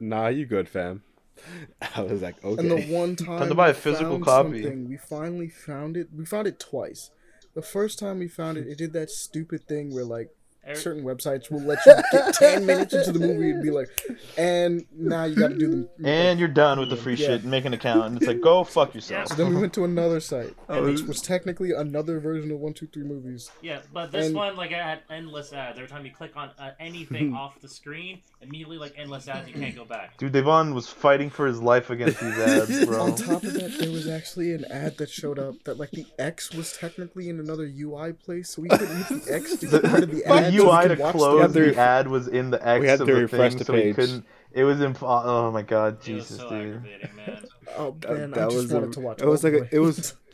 Nah, 0.00 0.28
you 0.28 0.44
good, 0.44 0.68
fam. 0.68 1.02
I 1.96 2.02
was 2.02 2.20
like, 2.20 2.44
okay. 2.44 2.60
And 2.60 2.70
the 2.70 2.94
one 2.94 3.16
time 3.16 3.48
to 3.48 3.54
buy 3.54 3.68
a 3.68 3.72
we 3.72 3.78
physical 3.78 4.10
found 4.10 4.24
copy. 4.24 4.62
something, 4.64 4.88
we 4.88 4.96
finally 4.96 5.48
found 5.48 5.96
it. 5.96 6.08
We 6.14 6.26
found 6.26 6.48
it 6.48 6.58
twice. 6.60 7.10
The 7.54 7.62
first 7.62 7.98
time 7.98 8.18
we 8.18 8.28
found 8.28 8.58
it, 8.58 8.66
it 8.66 8.76
did 8.76 8.92
that 8.92 9.08
stupid 9.08 9.66
thing 9.66 9.94
where 9.94 10.04
like 10.04 10.30
Eric- 10.68 10.78
certain 10.78 11.02
websites 11.04 11.50
will 11.50 11.60
let 11.62 11.78
you 11.86 11.94
get 12.12 12.34
ten 12.38 12.66
minutes 12.66 12.94
into 12.94 13.12
the 13.12 13.20
movie 13.20 13.50
and 13.50 13.62
be 13.62 13.70
like, 13.70 13.88
and 14.36 14.84
now 14.96 15.24
you 15.24 15.34
got 15.34 15.48
to 15.48 15.56
do 15.58 15.88
the. 15.98 16.08
And 16.08 16.38
you're 16.38 16.48
done 16.48 16.78
with 16.78 16.90
the 16.90 16.96
free 16.96 17.14
Yeah. 17.14 17.26
shit. 17.28 17.44
Make 17.44 17.64
an 17.64 17.72
account, 17.74 18.06
and 18.06 18.16
it's 18.18 18.26
like, 18.26 18.40
go 18.40 18.64
fuck 18.64 18.94
yourself. 18.94 19.28
So 19.28 19.34
then 19.34 19.54
we 19.54 19.60
went 19.60 19.72
to 19.74 19.84
another 19.84 20.20
site, 20.20 20.54
Oh, 20.68 20.84
which 20.84 21.02
was 21.02 21.20
technically 21.20 21.72
another 21.72 22.20
version 22.20 22.50
of 22.52 22.58
one, 22.58 22.74
two, 22.74 22.86
three 22.86 23.02
movies. 23.04 23.50
Yeah, 23.62 23.80
but 23.92 24.12
this 24.12 24.26
And- 24.26 24.34
one 24.36 24.56
like 24.56 24.70
had 24.70 25.00
endless 25.10 25.52
ads. 25.52 25.78
Every 25.78 25.88
time 25.88 26.04
you 26.04 26.12
click 26.12 26.36
on 26.36 26.50
uh, 26.58 26.70
anything 26.78 27.34
off 27.38 27.60
the 27.60 27.68
screen, 27.68 28.20
immediately 28.42 28.78
like 28.78 28.94
endless 28.96 29.26
ads. 29.28 29.48
You 29.48 29.54
can't 29.54 29.74
go 29.74 29.84
back. 29.84 30.16
Dude, 30.18 30.32
Devon 30.32 30.74
was 30.74 30.86
fighting 30.88 31.30
for 31.30 31.46
his 31.46 31.60
life 31.60 31.90
against 31.90 32.20
these 32.20 32.38
ads, 32.38 32.84
bro. 32.86 33.02
On 33.04 33.14
top 33.16 33.42
of 33.42 33.52
that, 33.54 33.76
there 33.78 33.90
was 33.90 34.06
actually 34.08 34.52
an 34.52 34.64
ad 34.70 34.98
that 34.98 35.10
showed 35.10 35.38
up 35.38 35.54
that 35.64 35.78
like 35.78 35.90
the 35.92 36.06
X 36.18 36.52
was 36.52 36.76
technically 36.76 37.28
in 37.28 37.40
another 37.40 37.64
UI 37.64 38.12
place, 38.12 38.50
so 38.50 38.62
we 38.62 38.68
couldn't 38.68 38.96
use 38.98 39.08
the 39.24 39.34
X 39.34 39.56
to 39.56 39.66
get 39.66 39.82
rid 39.84 40.02
of 40.04 40.10
the 40.10 40.16
The 40.22 40.26
ad. 40.26 40.54
So 40.58 40.64
we 40.64 40.70
UI 40.84 40.88
to 40.88 40.96
close 41.12 41.34
We 41.36 41.40
had 41.40 41.52
to 41.52 41.60
the 41.72 41.76
ad 41.80 42.08
was 42.08 42.28
in 42.28 42.50
the 42.50 42.66
X 42.68 42.80
we 42.80 42.86
had 42.88 43.00
of 43.00 43.06
to 43.06 43.14
the 43.14 43.20
refresh 43.22 43.50
thing, 43.52 43.58
the 43.58 43.64
so 43.64 43.72
we 43.72 43.92
couldn't. 43.94 44.24
It 44.52 44.64
was 44.64 44.80
imp- 44.80 45.02
Oh 45.02 45.50
my 45.52 45.62
god, 45.62 45.94
It 45.94 45.96
was 45.96 46.04
Jesus, 46.28 46.36
so 46.38 46.48
dude. 46.50 46.82
man. 47.16 47.44
Oh 47.76 47.96
man, 48.08 48.30
that 48.32 48.38
I 48.40 48.44
just 48.44 48.56
was 48.56 48.72
a- 48.72 48.74
wanted 48.74 48.92
to 48.94 49.00
watch. 49.00 49.20
it 49.22 49.26
was 49.26 49.44
like 49.44 49.52
a- 49.54 49.68
it 49.74 49.78
was- 49.78 50.14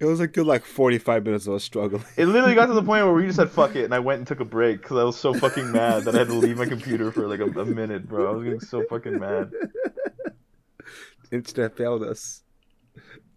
It 0.00 0.04
was 0.04 0.20
a 0.20 0.28
good 0.28 0.46
like 0.46 0.64
forty 0.64 0.98
five 0.98 1.24
minutes 1.24 1.48
of 1.48 1.54
us 1.54 1.64
struggling. 1.64 2.04
It 2.16 2.26
literally 2.26 2.54
got 2.54 2.66
to 2.66 2.72
the 2.72 2.84
point 2.84 3.04
where 3.04 3.12
we 3.12 3.26
just 3.26 3.34
said 3.34 3.50
fuck 3.50 3.74
it, 3.74 3.82
and 3.84 3.92
I 3.92 3.98
went 3.98 4.18
and 4.18 4.28
took 4.28 4.38
a 4.38 4.44
break 4.44 4.80
because 4.80 4.96
I 4.96 5.02
was 5.02 5.16
so 5.16 5.34
fucking 5.34 5.72
mad 5.72 6.04
that 6.04 6.14
I 6.14 6.18
had 6.18 6.28
to 6.28 6.34
leave 6.34 6.56
my 6.56 6.66
computer 6.66 7.10
for 7.10 7.26
like 7.26 7.40
a, 7.40 7.46
a 7.46 7.64
minute, 7.64 8.06
bro. 8.08 8.28
I 8.28 8.36
was 8.36 8.44
getting 8.44 8.60
so 8.60 8.84
fucking 8.88 9.18
mad. 9.18 9.50
Internet 11.32 11.76
failed 11.76 12.04
us. 12.04 12.42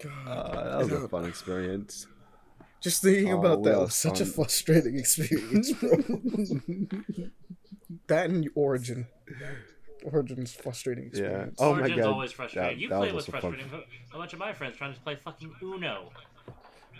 God. 0.03 0.11
Uh, 0.27 0.69
that 0.79 0.91
was 0.91 1.03
a 1.03 1.07
fun 1.07 1.25
experience. 1.25 2.05
Just 2.81 3.01
thinking 3.03 3.31
Oh, 3.33 3.39
about 3.39 3.63
that 3.63 3.79
was 3.79 3.93
such 3.95 4.19
a 4.21 4.25
frustrating 4.25 4.97
experience, 4.97 5.71
bro. 5.79 5.91
that 8.07 8.29
and 8.29 8.49
Origin. 8.55 9.07
Origin's 10.03 10.51
frustrating 10.53 11.03
Yeah. 11.05 11.09
experience. 11.09 11.55
Oh 11.59 11.73
my 11.75 11.81
Origin's 11.81 12.01
god. 12.01 12.11
always 12.11 12.31
frustrating. 12.31 12.69
that- 12.71 12.81
you 12.81 12.89
that 12.89 12.97
play 12.97 13.11
was 13.11 13.27
was 13.27 13.35
also 13.35 13.41
fun. 13.49 13.51
frustrating. 13.53 13.83
A 14.13 14.17
bunch 14.17 14.33
of 14.33 14.39
my 14.39 14.51
friends 14.53 14.77
trying 14.77 14.93
to 14.95 14.99
play 15.01 15.15
fucking 15.15 15.53
Uno. 15.61 16.09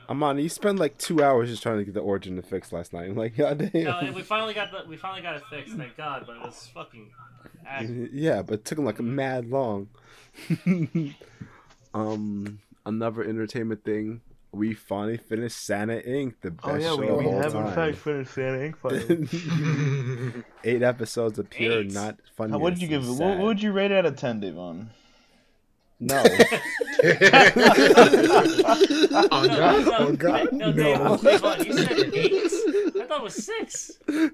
Amon, 0.09 0.37
you 0.39 0.49
spent 0.49 0.77
like 0.77 0.97
two 0.97 1.23
hours 1.23 1.49
just 1.49 1.63
trying 1.63 1.77
to 1.79 1.83
get 1.85 1.93
the 1.93 1.99
origin 2.01 2.35
to 2.35 2.41
fix 2.41 2.71
last 2.71 2.93
night. 2.93 3.09
I'm 3.09 3.15
like, 3.23 3.35
god 3.35 3.57
damn. 3.73 3.83
No, 3.83 4.11
we 4.13 4.21
finally 4.21 4.53
got 4.53 4.71
the 4.71 4.87
we 4.87 4.97
finally 4.97 5.21
got 5.23 5.35
it 5.37 5.43
fixed, 5.49 5.73
thank 5.75 5.97
God. 5.97 6.25
But 6.27 6.35
it 6.37 6.41
was 6.43 6.69
fucking. 6.73 7.09
ag- 7.67 8.09
yeah, 8.13 8.43
but 8.43 8.55
it 8.55 8.65
took 8.65 8.77
him 8.77 8.85
like 8.85 8.99
a 8.99 9.03
mad 9.03 9.47
long. 9.49 9.87
um, 11.93 12.59
another 12.85 13.23
entertainment 13.23 13.83
thing. 13.83 14.21
We 14.53 14.73
finally 14.73 15.15
finished 15.17 15.57
Santa 15.65 16.01
Inc. 16.05 16.33
The 16.41 16.49
oh, 16.49 16.61
best 16.67 16.67
Oh 16.67 16.75
yeah, 16.75 16.87
show 16.87 16.95
we, 16.97 17.07
of 17.07 17.17
we 17.19 17.25
all 17.25 17.41
have 17.41 17.55
in 17.55 17.63
time. 17.63 17.73
fact 17.73 17.97
finished 17.99 18.33
Santa 18.33 18.57
Inc. 18.57 18.75
finally. 18.75 20.43
Eight 20.65 20.83
episodes 20.83 21.39
of 21.39 21.49
pure 21.49 21.79
Eight? 21.81 21.93
not 21.93 22.17
funny. 22.35 22.57
What 22.57 22.73
did 22.73 22.81
you 22.81 22.89
give 22.89 23.03
it? 23.03 23.07
What, 23.11 23.37
what 23.37 23.45
would 23.45 23.61
you 23.61 23.71
rate 23.71 23.91
it 23.91 23.99
out 23.99 24.05
of 24.05 24.17
ten, 24.17 24.41
Devon? 24.41 24.89
No. 26.03 26.17
oh 26.23 26.27
No, 29.47 29.47
god. 29.47 29.85
no, 29.85 29.95
Oh, 29.99 30.15
God, 30.17 30.51
no, 30.51 30.71
no. 30.71 31.17
Dave, 31.17 31.21
Dave, 31.21 31.43
on, 31.43 31.63
you 31.65 31.73
said 31.73 31.91
eight? 32.13 32.33
I 32.33 33.05
thought 33.07 33.19
it 33.19 33.23
was 33.23 33.35
six. 33.45 33.91
No, 34.07 34.29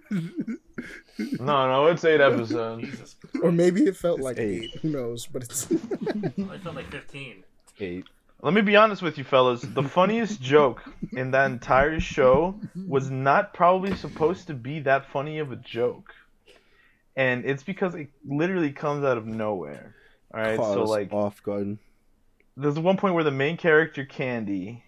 no, 1.67 1.87
it's 1.87 2.03
eight 2.05 2.21
episodes. 2.21 2.83
Jesus, 2.83 3.15
Or 3.41 3.51
maybe 3.51 3.81
it 3.83 3.97
felt 3.97 4.19
It's 4.19 4.25
like 4.25 4.37
eight. 4.37 4.71
eight. 4.75 4.79
Who 4.81 4.89
knows? 4.89 5.25
But 5.27 5.43
it's 5.43 5.67
I 5.71 6.57
felt 6.59 6.75
like 6.75 6.89
fifteen. 6.91 7.43
Eight. 7.79 8.05
Let 8.41 8.53
me 8.53 8.61
be 8.61 8.75
honest 8.75 9.01
with 9.01 9.17
you, 9.17 9.23
fellas. 9.23 9.61
The 9.61 9.83
funniest 9.97 10.41
joke 10.41 10.83
in 11.11 11.31
that 11.31 11.49
entire 11.49 11.99
show 11.99 12.59
was 12.87 13.09
not 13.09 13.53
probably 13.53 13.95
supposed 13.95 14.47
to 14.47 14.53
be 14.53 14.79
that 14.81 15.09
funny 15.11 15.39
of 15.39 15.51
a 15.51 15.55
joke, 15.55 16.13
and 17.15 17.45
it's 17.45 17.63
because 17.63 17.95
it 17.95 18.09
literally 18.27 18.71
comes 18.71 19.03
out 19.03 19.17
of 19.17 19.25
nowhere. 19.25 19.95
All 20.33 20.41
right, 20.41 20.57
Caught 20.57 20.73
so 20.73 20.83
like, 20.83 21.11
off 21.11 21.41
guard. 21.41 21.77
there's 22.55 22.77
one 22.77 22.97
point 22.97 23.15
where 23.15 23.23
the 23.23 23.31
main 23.31 23.57
character 23.57 24.05
Candy 24.05 24.83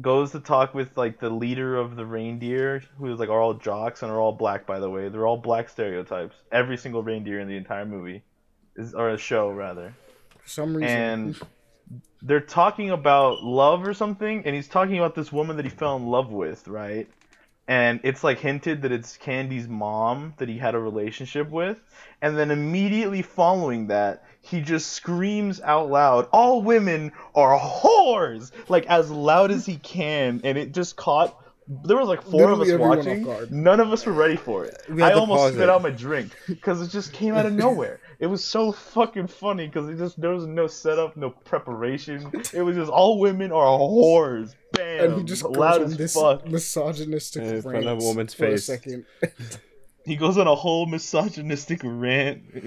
goes 0.00 0.30
to 0.32 0.40
talk 0.40 0.74
with 0.74 0.96
like 0.96 1.20
the 1.20 1.30
leader 1.30 1.76
of 1.76 1.94
the 1.96 2.06
reindeer, 2.06 2.82
who 2.98 3.12
is 3.12 3.20
like 3.20 3.28
are 3.28 3.40
all 3.40 3.54
jocks 3.54 4.02
and 4.02 4.10
are 4.10 4.20
all 4.20 4.32
black 4.32 4.66
by 4.66 4.80
the 4.80 4.90
way. 4.90 5.08
They're 5.08 5.26
all 5.26 5.36
black 5.36 5.68
stereotypes. 5.68 6.34
Every 6.50 6.76
single 6.76 7.02
reindeer 7.04 7.38
in 7.40 7.46
the 7.48 7.56
entire 7.56 7.86
movie 7.86 8.22
is 8.76 8.94
or 8.94 9.10
a 9.10 9.18
show 9.18 9.50
rather. 9.50 9.94
for 10.38 10.48
some 10.48 10.76
reason. 10.76 10.96
And 10.96 11.40
they're 12.22 12.40
talking 12.40 12.90
about 12.90 13.42
love 13.42 13.86
or 13.86 13.94
something 13.94 14.42
and 14.44 14.54
he's 14.54 14.68
talking 14.68 14.98
about 14.98 15.14
this 15.14 15.32
woman 15.32 15.56
that 15.56 15.64
he 15.64 15.70
fell 15.70 15.96
in 15.96 16.06
love 16.06 16.30
with, 16.30 16.66
right? 16.68 17.08
and 17.68 18.00
it's 18.02 18.24
like 18.24 18.38
hinted 18.38 18.82
that 18.82 18.92
it's 18.92 19.18
Candy's 19.18 19.68
mom 19.68 20.32
that 20.38 20.48
he 20.48 20.56
had 20.56 20.74
a 20.74 20.78
relationship 20.78 21.50
with, 21.50 21.78
and 22.22 22.36
then 22.36 22.50
immediately 22.50 23.20
following 23.20 23.88
that, 23.88 24.24
he 24.40 24.62
just 24.62 24.92
screams 24.92 25.60
out 25.60 25.90
loud, 25.90 26.28
"All 26.32 26.62
women 26.62 27.12
are 27.34 27.58
whores!" 27.58 28.50
like 28.70 28.86
as 28.86 29.10
loud 29.10 29.50
as 29.50 29.66
he 29.66 29.76
can, 29.76 30.40
and 30.44 30.56
it 30.56 30.72
just 30.72 30.96
caught. 30.96 31.38
There 31.84 31.98
was 31.98 32.08
like 32.08 32.22
four 32.22 32.40
Literally 32.40 32.72
of 32.72 32.80
us 32.80 32.96
watching. 32.96 33.52
None 33.52 33.80
of 33.80 33.92
us 33.92 34.06
were 34.06 34.14
ready 34.14 34.36
for 34.36 34.64
it. 34.64 34.80
I 34.98 35.12
almost 35.12 35.52
spit 35.52 35.64
it. 35.64 35.68
out 35.68 35.82
my 35.82 35.90
drink 35.90 36.34
because 36.46 36.80
it 36.80 36.88
just 36.88 37.12
came 37.12 37.34
out 37.34 37.44
of 37.44 37.52
nowhere. 37.66 38.00
It 38.20 38.26
was 38.26 38.42
so 38.44 38.72
fucking 38.72 39.28
funny 39.28 39.66
because 39.68 39.88
it 39.88 39.96
just 39.96 40.20
there 40.20 40.30
was 40.30 40.44
no 40.46 40.66
setup, 40.66 41.16
no 41.16 41.30
preparation. 41.30 42.30
It 42.52 42.62
was 42.62 42.74
just 42.76 42.90
all 42.90 43.20
women 43.20 43.52
are 43.52 43.78
whores. 43.78 44.54
Bam, 44.72 45.04
and 45.04 45.16
he 45.18 45.22
just 45.24 45.44
goes 45.44 45.56
loud 45.56 45.82
on 45.82 45.86
as 45.86 45.96
this 45.96 46.14
fuck. 46.14 46.44
misogynistic 46.46 47.42
In 47.44 47.62
front 47.62 47.76
of 47.78 47.82
a 47.84 47.86
rant 47.90 48.02
woman's 48.02 48.34
for 48.34 48.46
face. 48.46 48.68
a 48.68 48.72
second, 48.72 49.04
He 50.04 50.16
goes 50.16 50.36
on 50.38 50.46
a 50.48 50.54
whole 50.54 50.86
misogynistic 50.86 51.80
rant. 51.84 52.42
and 52.54 52.64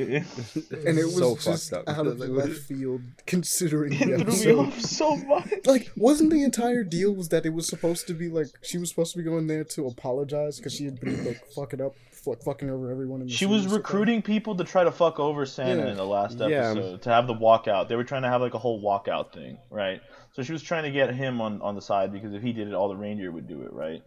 it 0.99 1.05
was 1.05 1.17
so 1.17 1.35
just 1.35 1.69
fucked 1.71 1.87
up. 1.89 1.97
out 1.97 2.07
of 2.07 2.19
left 2.19 2.51
field, 2.67 3.01
considering 3.25 3.91
the 3.97 4.23
threw 4.23 4.53
me 4.53 4.59
off 4.59 4.79
so 4.79 5.15
much. 5.17 5.49
Like, 5.65 5.91
wasn't 5.97 6.29
the 6.31 6.43
entire 6.43 6.83
deal 6.83 7.13
was 7.13 7.29
that 7.29 7.45
it 7.45 7.53
was 7.53 7.67
supposed 7.67 8.07
to 8.07 8.13
be 8.13 8.29
like 8.29 8.47
she 8.61 8.77
was 8.77 8.89
supposed 8.89 9.11
to 9.13 9.17
be 9.17 9.23
going 9.23 9.47
there 9.47 9.63
to 9.65 9.87
apologize 9.87 10.57
because 10.57 10.73
she 10.73 10.85
had 10.85 10.99
been 10.99 11.25
like 11.25 11.45
fucking 11.55 11.81
up, 11.81 11.95
fuck, 12.23 12.41
fucking 12.43 12.69
over 12.69 12.91
everyone 12.91 13.21
in 13.21 13.27
the 13.27 13.33
She 13.33 13.45
was 13.45 13.63
series. 13.63 13.77
recruiting 13.77 14.21
people 14.21 14.55
to 14.55 14.63
try 14.63 14.83
to 14.83 14.91
fuck 14.91 15.19
over 15.19 15.45
Santa 15.45 15.83
Yeah. 15.83 15.91
in 15.91 15.97
the 15.97 16.05
last 16.05 16.37
Yeah. 16.39 16.45
episode 16.71 17.01
to 17.03 17.09
have 17.09 17.27
the 17.27 17.33
walkout. 17.33 17.87
They 17.87 17.95
were 17.95 18.03
trying 18.03 18.21
to 18.23 18.29
have 18.29 18.41
like 18.41 18.53
a 18.53 18.59
whole 18.59 18.81
walkout 18.81 19.33
thing, 19.33 19.57
right? 19.69 20.01
So 20.33 20.43
she 20.43 20.53
was 20.53 20.61
trying 20.63 20.83
to 20.83 20.91
get 20.91 21.13
him 21.13 21.41
on 21.41 21.61
on 21.61 21.75
the 21.75 21.81
side 21.81 22.11
because 22.13 22.33
if 22.33 22.41
he 22.41 22.53
did 22.53 22.67
it, 22.67 22.73
all 22.73 22.89
the 22.89 22.95
reindeer 22.95 23.31
would 23.31 23.47
do 23.47 23.61
it, 23.63 23.73
right? 23.73 24.01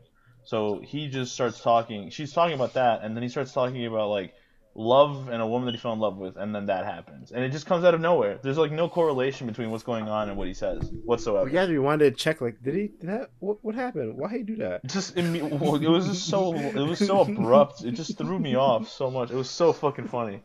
So 0.45 0.81
he 0.81 1.09
just 1.09 1.33
starts 1.33 1.61
talking. 1.63 2.11
She's 2.11 2.33
talking 2.33 2.55
about 2.55 2.75
that, 2.75 3.03
and 3.03 3.17
then 3.17 3.23
he 3.23 3.29
starts 3.29 3.53
talking 3.53 3.85
about 3.87 4.11
like 4.11 4.35
love 4.75 5.29
and 5.29 5.41
a 5.41 5.47
woman 5.47 5.67
that 5.67 5.73
he 5.73 5.79
fell 5.79 5.93
in 5.93 5.99
love 5.99 6.17
with, 6.17 6.37
and 6.37 6.55
then 6.55 6.67
that 6.67 6.85
happens, 6.85 7.33
and 7.33 7.45
it 7.45 7.51
just 7.51 7.67
comes 7.67 7.85
out 7.85 7.95
of 7.95 8.01
nowhere. 8.01 8.39
There's 8.43 8.59
like 8.59 8.73
no 8.73 8.89
correlation 8.89 9.47
between 9.47 9.71
what's 9.71 9.85
going 9.85 10.09
on 10.09 10.29
and 10.29 10.37
what 10.37 10.49
he 10.49 10.55
says 10.55 10.91
whatsoever. 11.05 11.45
We 11.45 11.57
had 11.57 11.69
to 11.69 11.79
wanted 11.79 12.11
to 12.11 12.17
check. 12.17 12.41
Like, 12.41 12.63
did 12.63 12.75
he? 12.75 12.89
Did 12.89 13.09
that? 13.11 13.31
What? 13.39 13.59
What 13.63 13.75
happened? 13.75 14.17
Why 14.17 14.31
he 14.31 14.43
do 14.43 14.57
that? 14.57 14.87
just 14.87 15.17
it 15.17 15.25
was 15.43 16.07
just 16.07 16.27
so 16.27 16.55
it 16.55 16.75
was 16.75 16.99
so 16.99 17.21
abrupt. 17.21 17.85
It 17.85 17.93
just 17.93 18.19
threw 18.19 18.39
me 18.39 18.57
off 18.57 18.89
so 18.89 19.11
much. 19.11 19.31
It 19.31 19.37
was 19.37 19.51
so 19.51 19.73
fucking 19.73 20.09
funny. 20.09 20.43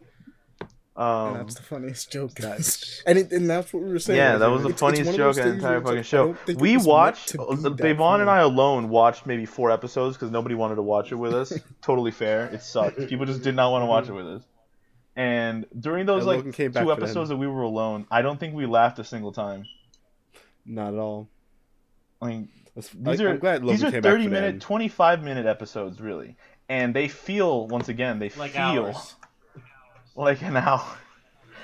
Um, 1.00 1.34
that's 1.36 1.56
the 1.56 1.64
funniest 1.64 2.12
joke. 2.12 2.36
guys. 2.36 3.02
and 3.06 3.18
it, 3.18 3.32
and 3.32 3.50
that's 3.50 3.72
what 3.74 3.84
we 3.84 3.90
were 3.90 4.00
saying. 4.00 4.18
yeah, 4.18 4.38
that 4.38 4.48
was 4.52 4.64
the 4.64 4.70
It's- 4.70 4.72
it's 4.74 4.80
funniest 4.82 5.10
of 5.12 5.16
joke 5.16 5.38
in 5.38 5.48
the 5.48 5.54
entire 5.56 5.80
fucking 5.80 5.80
it's 5.80 5.86
like, 5.86 5.98
I 6.00 6.02
show. 6.02 6.26
don't 6.26 6.40
think 6.40 6.58
it 6.58 6.62
We 6.62 6.76
watched 6.78 7.28
to 7.30 7.38
be 7.38 7.44
uh, 7.44 7.56
that 7.56 7.76
Devon 7.78 8.22
and. 8.22 8.30
I 8.30 8.40
alone 8.40 8.90
watched 8.90 9.26
maybe 9.26 9.46
four 9.46 9.72
episodes 9.72 10.18
because 10.18 10.30
nobody 10.30 10.56
wanted 10.56 10.76
to 10.76 10.82
watch 10.82 11.12
it 11.12 11.16
with 11.16 11.34
us. 11.34 11.54
totally 11.82 12.12
fair. 12.12 12.48
It 12.48 12.62
sucked. 12.64 13.08
People 13.08 13.26
just 13.26 13.44
did 13.44 13.56
not 13.56 13.72
want 13.72 13.84
to 13.84 13.86
watch 13.86 14.10
it 14.10 14.14
with 14.14 14.28
us. 14.28 14.44
And 15.16 15.66
during 15.80 16.06
those 16.06 16.26
And 16.28 16.46
like 16.46 16.54
came 16.54 16.72
two 16.74 16.92
episodes 16.92 17.30
that 17.30 17.38
we 17.38 17.48
were 17.48 17.62
alone, 17.64 18.06
I 18.12 18.22
don't 18.22 18.40
think 18.40 18.54
we 18.54 18.66
laughed 18.66 19.00
a 19.00 19.04
single 19.04 19.32
time. 19.32 19.66
Not 20.66 20.94
at 20.94 21.00
all. 21.00 21.30
I 22.22 22.28
mean, 22.28 22.50
That's, 22.76 22.90
these 22.90 23.22
I, 23.22 23.24
are 23.24 23.30
I'm 23.30 23.40
glad 23.40 23.62
Logan 23.64 23.76
these 23.76 23.84
are 23.86 23.92
came 23.92 24.02
30 24.04 24.24
for 24.26 24.30
minute, 24.30 24.62
25 24.62 25.24
minute 25.24 25.46
episodes 25.46 26.00
really, 26.02 26.36
and 26.68 26.94
they 26.94 27.08
feel 27.08 27.68
once 27.68 27.88
again 27.90 28.20
they 28.20 28.30
Like 28.30 28.52
feel 28.52 28.62
hours. 28.62 29.16
Like 30.20 30.42
an 30.42 30.58
hour. 30.58 30.86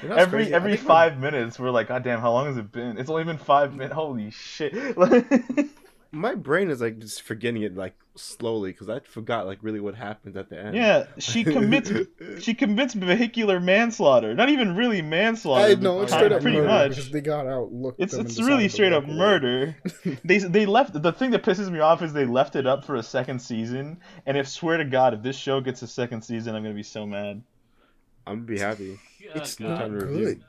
You 0.04 0.12
every 0.12 0.40
crazy? 0.44 0.54
Every 0.54 0.76
think 0.76 0.84
my- 0.88 0.94
five 0.94 1.20
minutes 1.20 1.58
we're 1.58 1.72
like 1.72 1.88
god 1.88 2.04
damn 2.04 2.20
how 2.20 2.32
long 2.34 2.48
has 2.48 2.58
it 2.58 2.72
been 2.72 2.98
it's 2.98 3.10
only 3.10 3.24
been 3.24 3.38
five 3.38 3.74
minutes 3.74 3.94
holy 3.96 4.30
shit 4.32 4.74
My 6.12 6.34
brain 6.36 6.70
is 6.70 6.80
like 6.80 7.00
just 7.00 7.24
forgetting 7.24 7.64
it 7.64 7.76
like 7.76 7.94
slowly 8.16 8.72
because 8.72 8.88
I 8.88 9.00
forgot 9.00 9.46
like 9.48 9.60
really 9.62 9.82
what 9.82 9.96
happened 9.96 10.38
at 10.38 10.50
the 10.50 10.58
end. 10.58 10.76
yeah 10.76 11.06
she 11.18 11.44
commits 11.44 11.92
she 12.42 12.54
commits 12.54 12.94
vehicular 12.94 13.60
manslaughter 13.60 14.34
not 14.34 14.50
even 14.50 14.76
really 14.76 15.02
manslaughter 15.02 15.72
I 15.72 15.76
know 15.76 16.02
it's 16.02 16.14
straight 16.14 16.32
up 16.32 16.42
pretty 16.42 16.58
murder 16.58 16.68
much 16.70 16.90
because 16.90 17.12
they 17.12 17.22
got 17.22 17.48
out, 17.48 17.72
looked. 17.74 18.00
it's 18.02 18.14
them 18.16 18.26
it's 18.26 18.40
really 18.42 18.68
straight 18.70 18.94
up 18.94 19.06
murder 19.08 19.76
they 20.24 20.38
they 20.40 20.66
left 20.66 21.02
the 21.02 21.12
thing 21.14 21.32
that 21.32 21.44
pisses 21.44 21.70
me 21.72 21.80
off 21.80 22.02
is 22.02 22.14
they 22.14 22.26
left 22.26 22.56
it 22.56 22.66
up 22.68 22.86
for 22.86 22.96
a 22.96 23.04
second 23.04 23.40
season 23.40 23.98
and 24.26 24.38
if 24.38 24.48
swear 24.48 24.78
to 24.78 24.86
god 24.86 25.14
if 25.14 25.22
this 25.22 25.38
show 25.38 25.60
gets 25.62 25.82
a 25.82 25.88
second 25.88 26.22
season 26.22 26.54
i'm 26.56 26.64
gonna 26.64 26.76
be 26.76 26.84
so 26.84 27.06
mad 27.06 27.42
I'm 28.28 28.36
gonna 28.36 28.48
be 28.48 28.60
happy. 28.60 29.00
It's 29.20 29.56
God. 29.56 29.68
not 29.70 29.80
Time 29.80 30.00
to 30.00 30.06
review. 30.06 30.26
good. 30.26 30.44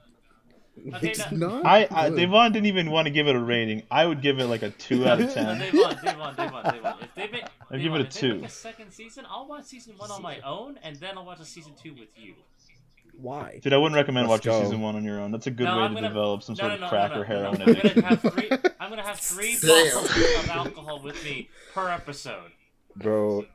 Okay, 0.94 1.09
It's 1.11 1.19
now- 1.32 1.48
not. 1.48 1.66
I, 1.66 1.89
I 1.90 2.11
good. 2.11 2.16
Devon 2.19 2.53
didn't 2.53 2.66
even 2.66 2.90
want 2.90 3.07
to 3.07 3.11
give 3.11 3.28
it 3.28 3.35
a 3.35 3.40
rating. 3.40 3.82
I 3.90 4.05
would 4.07 4.20
give 4.20 4.39
it 4.39 4.44
like 4.47 4.62
a 4.62 4.70
two 4.70 5.07
out 5.07 5.20
of 5.20 5.28
No, 5.28 5.35
ten. 5.35 5.59
Devon, 5.59 5.97
Devon, 6.05 6.35
Devon, 6.36 6.62
Devon. 6.65 6.94
If 7.01 7.15
they 7.15 7.28
make, 7.28 7.44
I'd 7.70 7.81
give 7.81 7.94
it 7.94 8.01
a 8.03 8.05
if 8.05 8.11
two. 8.11 8.43
a 8.44 8.48
second 8.48 8.90
season, 8.93 9.24
I'll 9.28 9.48
watch 9.48 9.65
season 9.65 9.94
one 9.97 10.11
on 10.11 10.20
my 10.23 10.39
own, 10.40 10.78
and 10.82 10.97
then 10.97 11.16
I'll 11.16 11.24
watch 11.24 11.40
a 11.40 11.44
season 11.47 11.73
two 11.82 11.94
with 11.94 12.09
you. 12.16 12.35
Why? 13.19 13.59
Dude, 13.62 13.73
I 13.73 13.78
wouldn't 13.78 13.97
recommend 13.97 14.28
Let's 14.28 14.44
watching 14.47 14.53
go. 14.61 14.62
season 14.65 14.82
one 14.82 14.94
on 14.97 15.03
your 15.05 15.19
own. 15.20 15.32
That's 15.32 15.47
a 15.47 15.51
good 15.51 15.65
No, 15.65 15.78
way 15.78 15.82
I'm 15.85 15.90
to 15.90 15.94
gonna- 15.94 16.09
develop 16.09 16.43
some 16.43 16.55
No, 16.55 16.69
sort 16.69 16.69
no, 16.69 16.74
of 16.74 16.81
no, 16.82 16.89
crack 16.89 17.11
no, 17.12 17.16
no, 17.16 17.23
or 17.23 17.24
heroin 17.24 17.59
no, 17.59 17.65
I'm 17.65 17.73
gonna 17.74 18.03
have 18.03 18.20
three. 18.20 18.51
I'm 18.78 18.90
gonna 18.90 19.03
have 19.03 19.20
three 19.20 19.57
bottles 19.62 20.11
of 20.11 20.48
alcohol 20.51 21.01
with 21.03 21.24
me 21.24 21.48
per 21.73 21.89
episode. 21.89 22.53
Bro, 22.97 23.39
y- 23.39 23.47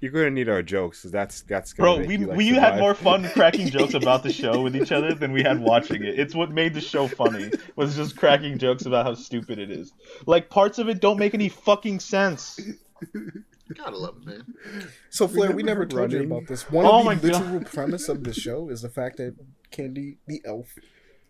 you're 0.00 0.12
gonna 0.12 0.30
need 0.30 0.48
our 0.48 0.62
jokes. 0.62 1.02
'cause 1.02 1.10
That's 1.10 1.42
that's. 1.42 1.72
Gonna 1.72 1.86
Bro, 1.86 1.98
make 2.00 2.08
we 2.08 2.16
you, 2.18 2.26
like, 2.26 2.36
we 2.36 2.48
had 2.48 2.78
more 2.78 2.94
fun 2.94 3.28
cracking 3.30 3.68
jokes 3.70 3.94
about 3.94 4.22
the 4.22 4.32
show 4.32 4.62
with 4.62 4.76
each 4.76 4.92
other 4.92 5.14
than 5.14 5.32
we 5.32 5.42
had 5.42 5.60
watching 5.60 6.02
it. 6.04 6.18
It's 6.18 6.34
what 6.34 6.50
made 6.52 6.74
the 6.74 6.80
show 6.80 7.08
funny. 7.08 7.50
Was 7.76 7.96
just 7.96 8.16
cracking 8.16 8.58
jokes 8.58 8.86
about 8.86 9.06
how 9.06 9.14
stupid 9.14 9.58
it 9.58 9.70
is. 9.70 9.92
Like 10.26 10.48
parts 10.50 10.78
of 10.78 10.88
it 10.88 11.00
don't 11.00 11.18
make 11.18 11.34
any 11.34 11.48
fucking 11.48 12.00
sense. 12.00 12.60
Gotta 13.74 13.96
love 13.96 14.16
it, 14.22 14.26
man. 14.26 14.44
So 15.10 15.26
Flair, 15.26 15.50
we 15.52 15.62
never 15.62 15.80
never 15.84 15.86
told 15.86 16.12
you 16.12 16.22
about 16.24 16.46
this. 16.46 16.70
One 16.70 16.84
Oh 16.86 17.00
of 17.00 17.04
my 17.06 17.14
the 17.14 17.30
God. 17.30 17.42
literal 17.42 17.64
premise 17.64 18.08
of 18.08 18.22
the 18.24 18.34
show 18.34 18.68
is 18.68 18.82
the 18.82 18.88
fact 18.88 19.16
that 19.16 19.34
Candy, 19.70 20.18
the 20.26 20.42
elf, 20.44 20.76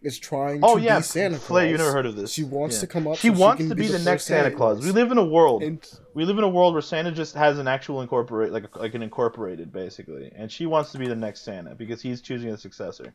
is 0.02 0.18
trying 0.18 0.60
Oh 0.62 0.76
to 0.76 0.82
yeah, 0.82 0.98
be 0.98 1.02
Santa 1.04 1.36
Claus. 1.36 1.46
Flair, 1.46 1.68
you 1.68 1.76
never 1.78 1.92
heard 1.92 2.06
of 2.06 2.16
this. 2.16 2.32
She 2.32 2.44
wants 2.44 2.76
Yeah. 2.76 2.80
to 2.82 2.86
come 2.88 3.06
up. 3.06 3.16
She 3.16 3.28
so 3.28 3.34
wants 3.40 3.58
can 3.60 3.68
to 3.70 3.74
be 3.74 3.86
the 3.86 3.92
first 3.94 4.04
next 4.04 4.24
Santa 4.24 4.50
Claus. 4.50 4.84
We 4.84 4.90
live 4.90 5.10
in 5.12 5.18
a 5.18 5.24
world. 5.24 5.62
And 5.62 5.84
We 6.14 6.24
live 6.24 6.38
in 6.38 6.44
a 6.44 6.48
world 6.48 6.74
where 6.74 6.82
Santa 6.82 7.12
just 7.12 7.34
has 7.34 7.58
an 7.58 7.68
actual 7.68 8.00
incorporate, 8.02 8.52
like 8.52 8.74
like 8.76 8.94
an 8.94 9.02
incorporated 9.02 9.72
basically, 9.72 10.30
and 10.34 10.50
she 10.50 10.66
wants 10.66 10.92
to 10.92 10.98
be 10.98 11.06
the 11.08 11.16
next 11.16 11.42
Santa 11.42 11.74
because 11.74 12.02
he's 12.02 12.20
choosing 12.20 12.50
a 12.50 12.56
successor. 12.58 13.14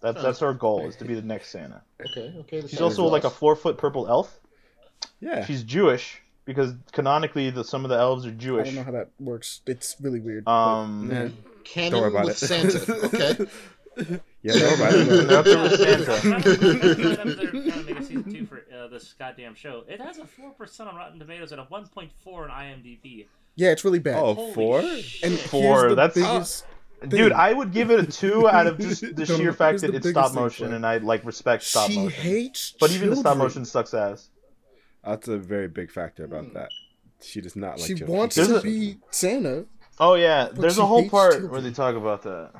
That's 0.00 0.22
that's 0.22 0.40
her 0.40 0.52
goal 0.54 0.86
is 0.86 0.96
to 0.96 1.04
be 1.04 1.14
the 1.14 1.22
next 1.22 1.48
Santa. 1.50 1.82
Okay, 2.00 2.32
okay. 2.40 2.60
She's 2.62 2.70
Santa 2.72 2.84
also 2.84 3.06
like 3.06 3.24
a 3.24 3.30
four 3.30 3.56
foot 3.56 3.78
purple 3.78 4.06
elf. 4.08 4.38
yeah, 5.20 5.44
She's 5.46 5.62
Jewish 5.62 6.20
because 6.44 6.74
canonically 6.92 7.48
the 7.50 7.64
some 7.64 7.84
of 7.84 7.88
the 7.88 7.96
elves 7.96 8.26
are 8.26 8.30
Jewish. 8.30 8.64
I 8.68 8.70
don't 8.70 8.74
know 8.76 8.82
how 8.84 8.90
that 8.92 9.08
works. 9.18 9.60
It's 9.66 9.96
really 10.00 10.20
weird. 10.20 10.46
Um, 10.46 11.08
Yeah. 11.10 11.28
Canon 11.64 11.92
Don't 11.92 12.00
worry 12.02 12.10
about 12.10 12.26
with 12.26 12.42
it. 12.42 12.46
Santa. 12.46 13.06
Okay. 13.06 13.46
yeah, 14.42 14.54
no, 14.54 14.74
about 14.74 14.92
it. 14.94 15.44
They're 15.44 15.62
with 15.62 15.80
Santa. 15.80 16.20
trying 16.20 16.42
to 16.42 17.84
make 17.86 17.98
a 17.98 18.02
season 18.04 18.32
two 18.32 18.46
for 18.46 18.64
uh, 18.76 18.88
this 18.88 19.14
goddamn 19.18 19.54
show. 19.54 19.84
It 19.88 20.00
has 20.00 20.18
a 20.18 20.26
four 20.26 20.50
percent 20.52 20.88
on 20.88 20.96
Rotten 20.96 21.18
Tomatoes 21.18 21.52
and 21.52 21.60
a 21.60 21.64
one 21.64 21.86
point 21.88 22.10
four 22.22 22.48
on 22.48 22.50
IMDb. 22.50 23.26
yeah, 23.56 23.70
it's 23.70 23.84
really 23.84 23.98
bad. 23.98 24.16
Oh, 24.22 24.34
Holy 24.34 24.52
four? 24.52 24.82
shit. 24.82 25.22
and 25.30 25.38
Four, 25.38 25.60
here's 25.60 25.82
the 25.90 25.94
that's- 25.94 26.14
biggest. 26.14 26.64
Dude, 27.08 27.32
I 27.32 27.52
would 27.52 27.70
give 27.72 27.90
it 27.90 28.00
a 28.00 28.06
two 28.10 28.48
out 28.48 28.66
of 28.66 28.78
just 28.78 29.02
the 29.02 29.08
No, 29.12 29.16
no, 29.18 29.24
sheer 29.24 29.46
no, 29.46 29.52
fact 29.52 29.82
that 29.82 29.94
it's 29.94 30.08
stop 30.08 30.32
motion, 30.32 30.72
and 30.72 30.86
I 30.86 30.96
like 30.98 31.22
respect 31.26 31.62
stop 31.62 31.90
she 31.90 31.98
motion. 31.98 32.22
hates. 32.22 32.72
But 32.80 32.92
even 32.92 33.10
the 33.10 33.16
stop 33.16 33.36
motion 33.36 33.66
sucks 33.66 33.92
ass. 33.92 34.30
That's 35.04 35.28
a 35.28 35.36
very 35.36 35.68
big 35.68 35.90
factor 35.90 36.24
about 36.24 36.54
that. 36.54 36.70
She 37.20 37.42
does 37.42 37.56
not 37.56 37.76
like. 37.78 37.88
She 37.88 37.94
children. 37.94 38.18
wants 38.18 38.36
There's 38.36 38.48
to 38.48 38.56
a- 38.58 38.62
be 38.62 38.98
Santa. 39.10 39.66
Oh 40.00 40.14
yeah, 40.14 40.48
there's 40.50 40.78
a 40.78 40.86
whole 40.86 41.06
part 41.10 41.32
children. 41.32 41.52
where 41.52 41.60
they 41.60 41.72
talk 41.72 41.94
about 41.94 42.22
that. 42.22 42.52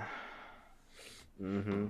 Mm-hmm. 1.42 1.86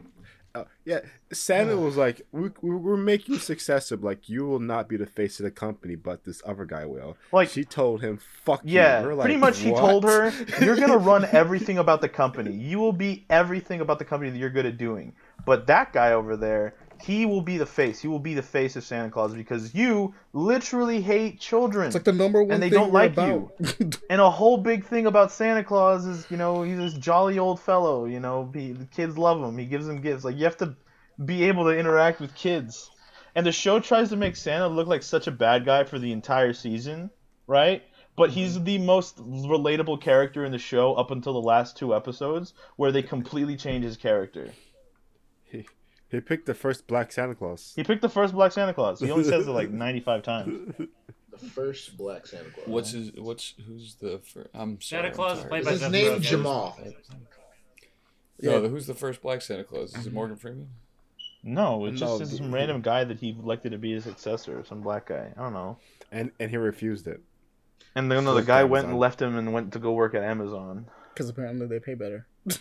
Uh, 0.57 0.62
yeah, 0.85 1.01
Santa 1.33 1.77
was 1.77 1.97
like, 1.97 2.23
we, 2.31 2.51
we- 2.62 2.77
"We're 2.77 2.97
making 2.97 3.35
you 3.35 3.41
successor. 3.41 3.97
but, 3.97 4.07
Like, 4.07 4.29
you 4.29 4.45
will 4.47 4.61
not 4.61 4.89
be 4.89 4.97
the 4.97 5.05
face 5.07 5.41
of 5.41 5.45
the 5.45 5.51
company, 5.51 5.97
but 5.97 6.23
this 6.25 6.41
other 6.47 6.65
guy 6.65 6.85
will." 6.87 7.16
Like 7.33 7.49
she 7.49 7.65
told 7.65 8.03
him, 8.03 8.19
"Fuck 8.45 8.61
you." 8.65 8.75
Yeah, 8.75 9.03
We're 9.03 9.16
pretty 9.16 9.33
like, 9.33 9.41
much 9.41 9.59
he 9.59 9.71
told 9.73 10.05
her, 10.05 10.33
You're 10.61 10.77
gonna 10.77 10.97
run 10.97 11.25
everything 11.33 11.79
about 11.79 12.01
the 12.03 12.09
company. 12.09 12.53
You 12.53 12.79
will 12.79 12.93
be 12.93 13.27
everything 13.29 13.81
about 13.81 13.99
the 13.99 14.05
company 14.05 14.31
that 14.31 14.39
you're 14.39 14.49
good 14.51 14.65
at 14.66 14.79
doing. 14.79 15.15
But 15.45 15.66
that 15.66 15.93
guy 15.93 16.12
over 16.12 16.37
there, 16.37 16.75
he 17.03 17.27
will 17.27 17.43
be 17.43 17.59
the 17.59 17.66
face. 17.66 18.01
He 18.01 18.09
will 18.09 18.19
be 18.19 18.35
the 18.35 18.43
face 18.43 18.77
of 18.77 18.85
Santa 18.85 19.11
Claus 19.11 19.35
because 19.35 19.75
you 19.75 20.15
literally 20.33 21.01
hate 21.01 21.41
children. 21.41 21.87
It's 21.87 21.95
like 21.95 22.05
the 22.05 22.12
number 22.12 22.43
one 22.43 22.53
And 22.53 22.62
they 22.62 22.71
don't 22.71 22.93
like 22.93 23.12
about. 23.12 23.53
and 24.11 24.21
a 24.21 24.31
whole 24.31 24.59
big 24.59 24.85
thing 24.85 25.07
about 25.07 25.33
Santa 25.33 25.65
Claus 25.65 26.07
is, 26.07 26.27
you 26.31 26.37
know, 26.37 26.62
he's 26.62 26.79
this 26.79 26.95
jolly 26.95 27.39
old 27.39 27.61
fellow. 27.61 28.07
You 28.07 28.21
know, 28.21 28.51
he, 28.53 28.73
the 28.73 28.87
kids 28.87 29.19
love 29.19 29.43
him. 29.43 29.59
He 29.59 29.66
gives 29.66 29.87
them 29.87 30.01
gifts. 30.01 30.25
Like 30.25 30.37
you 30.37 30.45
have 30.45 30.57
to 30.59 30.77
be 31.25 31.45
able 31.45 31.65
to 31.65 31.77
interact 31.77 32.21
with 32.21 32.35
kids. 32.35 32.91
And 33.35 33.45
the 33.45 33.53
show 33.53 33.81
tries 33.81 34.11
to 34.11 34.16
make 34.16 34.37
Santa 34.37 34.69
look 34.69 34.87
like 34.87 35.03
such 35.03 35.27
a 35.27 35.33
bad 35.33 35.65
guy 35.65 35.85
for 35.85 35.99
the 35.99 36.12
entire 36.12 36.53
season, 36.53 37.11
right? 37.47 37.83
But 38.16 38.31
he's 38.31 38.55
mm-hmm. 38.55 38.65
the 38.65 38.79
most 38.79 39.19
relatable 39.19 40.01
character 40.01 40.45
in 40.45 40.53
the 40.53 40.59
show 40.59 40.95
up 40.95 41.11
until 41.11 41.33
the 41.33 41.47
last 41.47 41.77
two 41.77 41.95
episodes, 41.95 42.55
where 42.77 42.93
they 42.93 43.03
completely 43.03 43.57
change 43.57 43.85
his 43.85 43.97
character. 43.97 44.53
He, 46.15 46.19
he 46.19 46.20
picked 46.20 46.47
the 46.47 46.55
first 46.55 46.86
Black 46.86 47.12
Santa 47.12 47.35
Claus. 47.35 47.73
He 47.77 47.85
picked 47.85 48.03
the 48.03 48.09
first 48.09 48.35
Black 48.35 48.53
Santa 48.53 48.73
Claus. 48.74 49.01
He 49.01 49.11
only 49.11 49.24
says 49.24 49.47
it 49.47 49.51
like 49.51 49.70
95 49.73 50.23
times. 50.23 50.74
The 50.78 51.39
first 51.51 51.97
Black 51.97 52.27
Santa 52.27 52.51
Claus. 52.51 52.66
What's 52.69 52.91
his? 52.93 53.12
What's 53.16 53.55
who's 53.66 53.97
the? 53.97 54.20
Fir- 54.20 54.49
I'm 54.55 54.81
sorry. 54.81 55.03
Santa 55.03 55.09
I'm 55.09 55.15
Claus 55.15 55.32
is 55.32 55.39
tired. 55.41 55.49
played 55.51 55.61
Is 55.61 55.66
by 55.66 55.73
his 55.73 55.81
Seth 55.81 55.91
name 55.93 56.12
Rogen. 56.12 56.20
Jamal? 56.23 56.78
Yeah. 58.41 58.51
No, 58.53 58.61
the, 58.62 58.69
who's 58.69 58.86
the 58.86 58.95
first 58.95 59.23
Black 59.23 59.43
Santa 59.43 59.65
Claus? 59.65 59.91
Is 59.91 59.95
it 59.95 60.09
mm-hmm. 60.09 60.15
Morgan 60.15 60.36
Freeman? 60.36 60.69
No, 61.43 61.85
it's 61.86 62.01
No, 62.01 62.19
just 62.19 62.31
the- 62.31 62.36
some 62.39 62.55
random 62.55 62.81
guy 62.82 63.05
that 63.05 63.19
he 63.19 63.31
elected 63.31 63.73
to 63.73 63.78
be 63.78 63.93
his 63.93 64.05
successor, 64.05 64.65
some 64.66 64.81
black 64.81 65.07
guy. 65.07 65.32
I 65.36 65.41
don't 65.43 65.53
know. 65.53 65.78
And 66.12 66.31
and 66.41 66.51
he 66.51 66.57
refused 66.57 67.07
it. 67.07 67.20
And 67.95 68.11
then 68.11 68.24
So 68.24 68.32
the 68.35 68.39
it's 68.39 68.47
guy 68.47 68.65
went 68.65 68.86
and 68.89 68.99
left 68.99 69.20
him 69.20 69.36
and 69.36 69.53
went 69.53 69.73
to 69.74 69.78
go 69.78 69.93
work 69.93 70.15
at 70.15 70.23
Amazon. 70.23 70.86
Because 71.12 71.28
apparently 71.28 71.66
they 71.66 71.78
pay 71.81 71.95
better. 71.95 72.27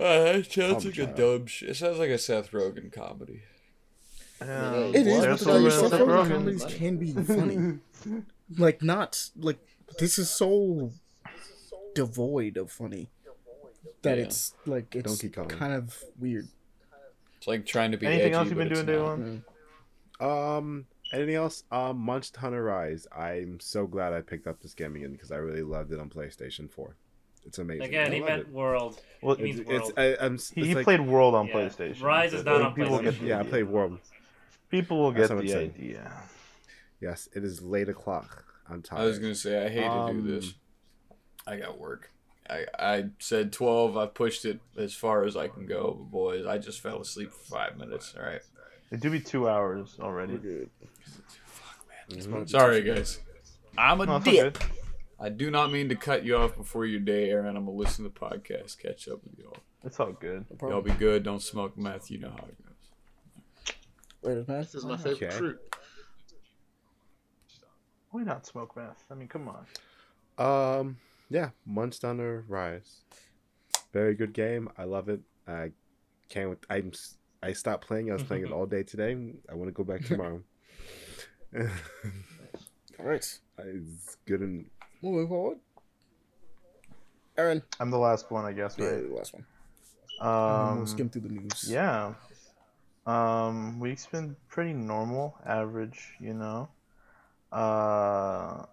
Uh, 0.00 0.38
it 0.38 0.50
sounds 0.50 0.84
like 0.84 0.94
a 0.98 1.04
try. 1.04 1.12
dumb 1.12 1.46
shit. 1.46 1.68
It 1.70 1.76
sounds 1.76 1.98
like 1.98 2.10
a 2.10 2.18
Seth 2.18 2.50
Rogen 2.52 2.90
comedy. 2.92 3.42
Yeah, 4.40 4.72
It 4.74 4.94
It 4.96 5.06
is, 5.06 5.06
Well, 5.06 5.20
but 5.20 5.26
that's 5.28 5.44
the 5.44 5.52
thing 5.52 5.62
what 5.62 5.72
is, 5.72 5.78
Seth 5.78 5.90
Seth 5.90 6.00
Rogen- 6.00 6.06
Rogen 6.08 6.28
comedies 6.30 6.64
can 6.64 6.96
be 6.96 7.12
funny. 7.12 7.78
like 8.56 8.82
not 8.82 9.28
like 9.36 9.58
this 9.98 10.18
is 10.18 10.30
so 10.30 10.92
devoid 11.94 12.56
of 12.56 12.70
funny 12.72 13.10
that 14.02 14.16
Yeah. 14.16 14.24
it's 14.24 14.54
like 14.66 14.94
it's 14.96 15.06
Donkey 15.18 15.28
Kong. 15.34 15.48
kind 15.48 15.72
of 15.74 16.02
weird. 16.18 16.48
It's 17.36 17.46
like 17.46 17.66
trying 17.66 17.90
to 17.92 17.98
be 17.98 18.06
Anything 18.06 18.26
edgy, 18.28 18.34
else 18.34 18.48
you've 18.48 18.56
but 18.58 18.68
been 18.68 18.72
it's 18.72 18.82
doing, 18.82 19.42
not. 20.18 20.20
Dylan? 20.20 20.56
Um, 20.58 20.86
anything 21.12 21.34
else? 21.34 21.64
Um, 21.70 21.98
Monster 21.98 22.40
Hunter 22.40 22.62
Rise. 22.62 23.06
I'm 23.16 23.58
so 23.60 23.86
glad 23.86 24.12
I 24.12 24.20
picked 24.20 24.46
up 24.46 24.60
this 24.60 24.74
game 24.74 24.94
again 24.96 25.12
because 25.12 25.30
I 25.32 25.36
really 25.36 25.62
loved 25.62 25.92
it 25.92 25.98
on 26.00 26.08
PlayStation 26.10 26.70
4. 26.70 26.96
It's 27.46 27.58
amazing. 27.58 27.82
Again, 27.86 28.10
I 28.10 28.14
he 28.14 28.20
love 28.20 28.28
meant 28.28 28.40
it. 28.42 28.48
World. 28.50 29.00
Well, 29.22 29.36
He 29.36 29.42
means 29.44 29.60
It's, 29.60 29.68
World. 29.68 29.92
it's, 29.96 29.98
I, 30.22 30.24
I'm, 30.24 30.34
it's 30.34 30.50
He, 30.50 30.66
he 30.66 30.74
like- 30.74 30.84
played 30.84 31.00
World 31.00 31.34
on 31.34 31.46
Yeah. 31.46 31.54
PlayStation. 31.54 32.02
Rise 32.02 32.32
is 32.34 32.44
not 32.44 32.60
on 32.62 32.74
PlayStation. 32.74 33.02
Get 33.02 33.20
Yeah, 33.22 33.40
I 33.40 33.42
played 33.44 33.64
World. 33.64 33.98
People 34.70 34.98
will 35.02 35.10
get 35.12 35.22
what 35.30 35.38
I'm 35.38 35.46
the 35.46 35.48
saying. 35.52 35.74
idea. 35.76 36.12
Yes, 37.00 37.28
it 37.34 37.42
is 37.44 37.62
late 37.62 37.88
o'clock. 37.88 38.44
I'm 38.68 38.82
tired. 38.82 39.00
I 39.00 39.04
was 39.06 39.18
gonna 39.18 39.34
say 39.34 39.64
I 39.66 39.68
hate 39.68 39.80
to 39.80 39.88
Um, 39.90 40.22
do 40.22 40.32
this. 40.40 40.54
I 41.46 41.56
got 41.56 41.78
work. 41.78 42.10
I 42.48 42.66
I 42.78 43.04
said 43.18 43.52
twelve. 43.52 43.96
I 43.96 44.06
pushed 44.06 44.44
it 44.44 44.60
as 44.76 44.94
far 44.94 45.24
as 45.24 45.36
I 45.36 45.48
can 45.48 45.66
go, 45.66 45.92
but 45.98 46.10
boys, 46.10 46.46
I 46.46 46.58
just 46.58 46.80
fell 46.80 47.00
asleep 47.00 47.32
for 47.32 47.56
five 47.56 47.78
minutes. 47.78 48.14
All 48.16 48.22
right. 48.24 48.42
It 48.92 49.00
do 49.00 49.10
be 49.10 49.18
two 49.20 49.48
hours 49.48 49.96
already. 50.00 50.38
Mhm. 52.10 52.48
Sorry, 52.48 52.82
guys. 52.82 53.20
I'm 53.78 54.00
a 54.00 54.06
No, 54.06 54.16
it's 54.16 54.26
all 54.26 54.32
dip. 54.32 54.58
Good. 55.20 55.26
I 55.26 55.28
do 55.30 55.50
not 55.50 55.70
mean 55.72 55.88
to 55.90 55.94
cut 55.96 56.24
you 56.24 56.36
off 56.36 56.56
before 56.56 56.86
your 56.86 57.00
day, 57.00 57.30
Aaron. 57.30 57.56
I'm 57.56 57.64
gonna 57.66 57.76
listen 57.76 58.04
to 58.04 58.10
the 58.10 58.18
podcast, 58.18 58.78
catch 58.78 59.08
up 59.08 59.20
with 59.24 59.38
y'all. 59.38 59.56
It's 59.84 59.98
all 60.00 60.12
good. 60.12 60.44
Y'all 60.62 60.80
be 60.82 60.92
good. 60.92 61.22
Don't 61.22 61.42
smoke 61.42 61.76
meth. 61.78 62.10
You 62.10 62.18
know 62.18 62.30
how 62.30 62.44
it 62.46 62.56
goes. 62.64 63.74
Wait, 64.22 64.48
man. 64.48 64.58
This 64.60 64.74
is 64.74 64.84
my 64.84 64.96
favorite 64.96 65.22
Okay. 65.22 65.36
fruit. 65.36 65.58
Why 68.10 68.22
not 68.22 68.44
smoke 68.46 68.76
meth? 68.76 69.04
I 69.10 69.14
mean, 69.14 69.28
come 69.28 69.48
on. 69.48 69.66
Um, 70.38 70.96
yeah, 71.28 71.50
Monster 71.64 72.08
Hunter 72.08 72.44
Rise. 72.48 73.02
Very 73.92 74.14
good 74.14 74.32
game. 74.32 74.68
I 74.76 74.84
love 74.84 75.08
it. 75.08 75.20
I 75.46 75.72
can't. 76.28 76.58
I'm. 76.68 76.92
I 77.42 77.52
stopped 77.54 77.86
playing. 77.86 78.10
I 78.10 78.14
was 78.14 78.22
playing 78.22 78.44
it 78.44 78.52
all 78.52 78.66
day 78.66 78.82
today. 78.82 79.16
I 79.50 79.54
want 79.54 79.68
to 79.68 79.72
go 79.72 79.84
back 79.84 80.04
tomorrow. 80.04 80.42
All 81.56 81.66
right, 82.98 83.38
it's 83.58 84.16
good 84.26 84.40
and 84.40 84.66
moving 85.02 85.28
forward. 85.28 85.58
Aaron, 87.38 87.62
I'm 87.78 87.90
the 87.90 87.98
last 87.98 88.30
one, 88.30 88.44
I 88.44 88.52
guess, 88.52 88.76
yeah, 88.78 88.86
right? 88.86 89.08
the 89.08 89.14
last 89.14 89.34
one. 89.34 89.44
Um, 90.20 90.76
we'll 90.78 90.86
skim 90.86 91.08
through 91.08 91.22
the 91.22 91.28
news. 91.30 91.66
Yeah. 91.68 92.14
Um, 93.06 93.80
week's 93.80 94.06
been 94.06 94.36
pretty 94.48 94.74
normal, 94.74 95.36
average, 95.46 95.98
you 96.20 96.34
know. 96.34 96.68
Uh, 97.50 98.66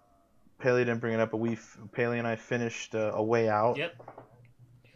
Paley 0.58 0.84
didn't 0.84 1.00
bring 1.00 1.14
it 1.14 1.20
up, 1.20 1.30
but 1.30 1.38
we, 1.38 1.56
Paley 1.92 2.18
and 2.18 2.26
I 2.28 2.36
finished 2.36 2.94
uh, 2.94 3.12
A 3.14 3.22
Way 3.22 3.48
Out 3.48 3.76
Yep. 3.78 3.94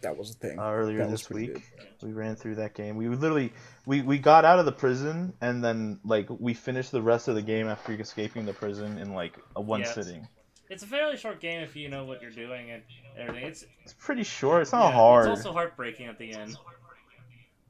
that 0.03 0.17
was 0.17 0.31
a 0.31 0.35
thing. 0.35 0.59
uh, 0.59 0.71
earlier 0.71 0.99
That 0.99 1.11
this 1.11 1.23
pretty 1.27 1.53
week. 1.53 1.63
We 2.03 2.13
ran 2.13 2.37
through 2.37 2.57
that 2.57 2.75
game. 2.75 2.97
We 2.97 3.09
literally, 3.09 3.53
we, 3.87 4.03
we 4.03 4.19
got 4.19 4.45
out 4.45 4.59
of 4.59 4.67
the 4.67 4.73
prison, 4.73 5.33
and 5.41 5.65
then, 5.65 5.99
like, 6.05 6.27
we 6.29 6.53
finished 6.53 6.91
the 6.93 7.01
rest 7.03 7.29
of 7.29 7.37
the 7.37 7.43
game 7.43 7.69
after 7.69 7.93
escaping 7.95 8.45
the 8.45 8.53
prison 8.53 8.99
in, 8.99 9.15
like, 9.15 9.39
a 9.57 9.61
one 9.63 9.81
Yeah. 9.81 9.93
sitting. 9.93 10.29
It's 10.73 10.83
a 10.83 10.87
fairly 10.87 11.17
short 11.19 11.39
game 11.41 11.61
if 11.61 11.77
you 11.77 11.89
know 11.91 12.05
what 12.05 12.23
you're 12.23 12.31
doing 12.31 12.71
and 12.71 12.83
everything. 13.17 13.45
It's 13.45 13.65
It's 13.85 13.93
pretty 13.93 14.23
short. 14.23 14.63
It's 14.63 14.73
not 14.73 14.89
yeah, 14.89 14.93
hard. 14.93 15.29
It's 15.29 15.39
also 15.45 15.53
heartbreaking 15.53 16.07
at 16.07 16.19
the 16.19 16.33
end. 16.33 16.57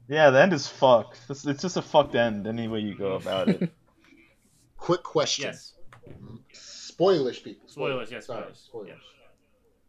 Yeah, 0.07 0.29
the 0.29 0.41
end 0.41 0.53
is 0.53 0.67
fucked. 0.67 1.19
It's, 1.29 1.45
it's 1.45 1.61
just 1.61 1.75
a 1.77 1.81
fucked 1.81 2.15
end 2.15 2.47
any 2.47 2.67
way 2.67 2.79
you 2.79 2.95
go 2.95 3.13
about 3.15 3.49
it. 3.49 3.71
Quick 4.77 5.03
question. 5.03 5.45
Yes. 5.45 5.73
Spoilers, 6.53 7.39
people. 7.39 7.67
Spoilers, 7.67 8.11
yes, 8.11 8.27
Sorry, 8.27 8.41
spoilers. 8.53 8.57
spoilers. 8.59 8.89
Yeah. 8.89 8.95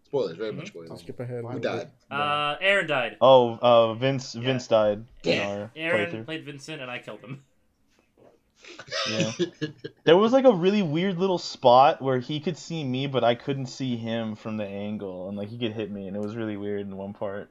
Spoilers, 0.06 0.36
very 0.36 0.52
Mhm. 0.52 0.56
much 0.56 0.64
I'll 0.66 0.84
spoilers. 0.84 1.00
skip 1.00 1.20
ahead. 1.20 1.44
a 1.44 1.48
Who 1.48 1.58
died? 1.60 1.90
Uh, 2.10 2.56
Aaron 2.60 2.86
died. 2.86 3.16
Oh, 3.20 3.58
uh, 3.60 3.94
Vince 3.94 4.34
Yeah. 4.34 4.42
Vince 4.42 4.66
died 4.68 4.98
in 4.98 5.06
Damn. 5.22 5.70
Aaron 5.76 6.24
played 6.24 6.44
Vincent, 6.44 6.80
and 6.82 6.90
I 6.90 6.98
killed 6.98 7.20
him. 7.20 7.44
Yeah. 9.08 9.32
There 10.04 10.18
was 10.18 10.32
like 10.32 10.44
a 10.44 10.52
really 10.52 10.82
weird 10.82 11.18
little 11.18 11.38
spot 11.38 12.02
where 12.02 12.18
he 12.18 12.38
could 12.38 12.58
see 12.58 12.84
me, 12.84 13.06
but 13.06 13.24
I 13.24 13.34
couldn't 13.34 13.66
see 13.66 13.96
him 13.96 14.36
from 14.36 14.58
the 14.58 14.66
angle, 14.66 15.28
and 15.28 15.36
like 15.38 15.48
he 15.48 15.56
could 15.56 15.72
hit 15.72 15.90
me, 15.90 16.08
and 16.08 16.14
it 16.14 16.20
was 16.20 16.36
really 16.36 16.58
weird 16.58 16.82
in 16.82 16.94
one 16.98 17.14
part. 17.14 17.50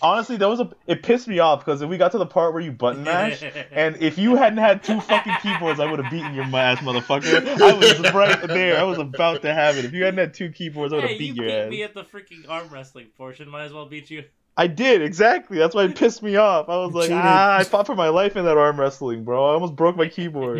Honestly, 0.00 0.36
that 0.36 0.48
was 0.48 0.60
a 0.60 0.70
it 0.86 1.02
pissed 1.02 1.26
me 1.26 1.40
off 1.40 1.64
because 1.64 1.84
we 1.84 1.98
got 1.98 2.12
to 2.12 2.18
the 2.18 2.26
part 2.26 2.52
where 2.52 2.62
you 2.62 2.70
button 2.70 3.02
mash, 3.02 3.42
and 3.72 3.96
if 3.96 4.18
you 4.18 4.36
hadn't 4.36 4.58
had 4.58 4.84
two 4.84 5.00
fucking 5.00 5.34
keyboards, 5.42 5.80
I 5.80 5.90
would 5.90 5.98
have 5.98 6.12
beaten 6.12 6.32
your 6.34 6.44
ass, 6.44 6.78
motherfucker. 6.78 7.60
I 7.60 7.72
was 7.74 8.12
right 8.12 8.46
there. 8.46 8.78
I 8.78 8.84
was 8.84 8.98
about 8.98 9.42
to 9.42 9.52
have 9.52 9.76
it. 9.76 9.84
If 9.84 9.92
you 9.92 10.04
hadn't 10.04 10.18
had 10.18 10.34
two 10.34 10.50
keyboards, 10.50 10.92
I 10.92 10.96
would 10.96 11.02
have 11.02 11.10
hey, 11.12 11.18
beat 11.18 11.36
you 11.36 11.42
your 11.42 11.50
beat 11.50 11.58
ass. 11.58 11.70
me 11.70 11.82
at 11.82 11.94
the 11.94 12.04
freaking 12.04 12.48
arm 12.48 12.68
wrestling 12.68 13.08
portion. 13.16 13.48
Might 13.48 13.64
as 13.64 13.72
well 13.72 13.86
beat 13.86 14.10
you. 14.10 14.24
I 14.56 14.68
did 14.68 15.02
exactly. 15.02 15.58
That's 15.58 15.74
why 15.74 15.84
it 15.84 15.96
pissed 15.96 16.22
me 16.22 16.36
off. 16.36 16.68
I 16.68 16.76
was 16.76 16.90
You 16.92 16.98
like, 17.00 17.08
cheated. 17.08 17.18
ah, 17.24 17.56
I 17.58 17.64
fought 17.64 17.86
for 17.86 17.96
my 17.96 18.08
life 18.08 18.36
in 18.36 18.44
that 18.44 18.56
arm 18.56 18.78
wrestling, 18.78 19.24
bro. 19.24 19.44
I 19.44 19.54
almost 19.54 19.74
broke 19.74 19.96
my 19.96 20.06
keyboard. 20.08 20.58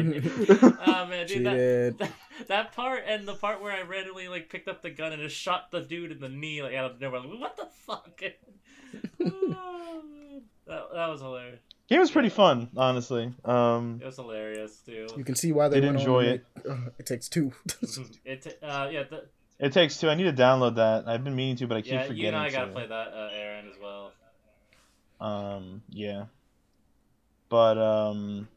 Oh 0.84 1.06
man, 1.10 1.26
dude, 1.26 1.46
that, 1.46 1.52
Cheated. 1.52 1.98
that 1.98 2.10
that 2.48 2.72
part 2.72 3.04
and 3.06 3.26
the 3.28 3.34
part 3.34 3.62
where 3.62 3.72
I 3.72 3.82
randomly 3.82 4.26
like 4.26 4.48
picked 4.48 4.66
up 4.66 4.82
the 4.82 4.90
gun 4.90 5.12
and 5.12 5.22
just 5.22 5.36
shot 5.36 5.70
the 5.70 5.80
dude 5.80 6.10
in 6.10 6.18
the 6.18 6.28
knee 6.28 6.60
like 6.62 6.74
out 6.74 6.90
of 6.90 7.00
nowhere. 7.00 7.20
Like, 7.20 7.40
what 7.40 7.56
the 7.56 7.66
fuck? 7.86 8.20
Oh, 9.20 10.40
that, 10.66 10.82
that 10.94 11.08
was 11.08 11.20
hilarious. 11.20 11.60
Game 11.88 12.00
was 12.00 12.10
pretty 12.10 12.28
fun, 12.30 12.68
honestly. 12.76 13.32
Um, 13.44 13.98
It 14.02 14.06
was 14.06 14.16
hilarious 14.16 14.78
too. 14.86 15.06
You 15.16 15.24
can 15.24 15.34
see 15.34 15.52
why 15.52 15.68
they 15.68 15.80
Did 15.80 15.86
went 15.86 15.98
enjoy 16.00 16.18
on 16.20 16.24
it. 16.26 16.46
and 16.64 16.64
make- 16.78 16.86
uh, 16.86 16.90
it 16.98 17.06
takes 17.06 17.28
two. 17.28 17.52
it 18.24 18.58
uh 18.62 18.88
yeah 18.90 19.02
the, 19.10 19.24
it 19.59 19.72
takes 19.72 19.98
two. 19.98 20.09
I 20.10 20.14
need 20.14 20.24
to 20.24 20.32
download 20.43 20.76
that. 20.76 21.06
I've 21.06 21.24
been 21.24 21.36
meaning 21.36 21.56
to, 21.56 21.66
but 21.66 21.76
I 21.76 21.82
keep 21.82 21.93
yeah 21.93 22.02
forgetting 22.02 22.22
you 22.22 22.28
and 22.28 22.36
I 22.36 22.51
gotta 22.51 22.66
to. 22.66 22.72
play 22.72 22.86
that 22.86 23.09
uh, 23.09 23.31
Aaron 23.32 23.66
as 23.68 23.76
well. 23.81 24.12
Um, 25.20 25.82
yeah. 25.89 26.24
But 27.48 27.78
um, 27.78 28.48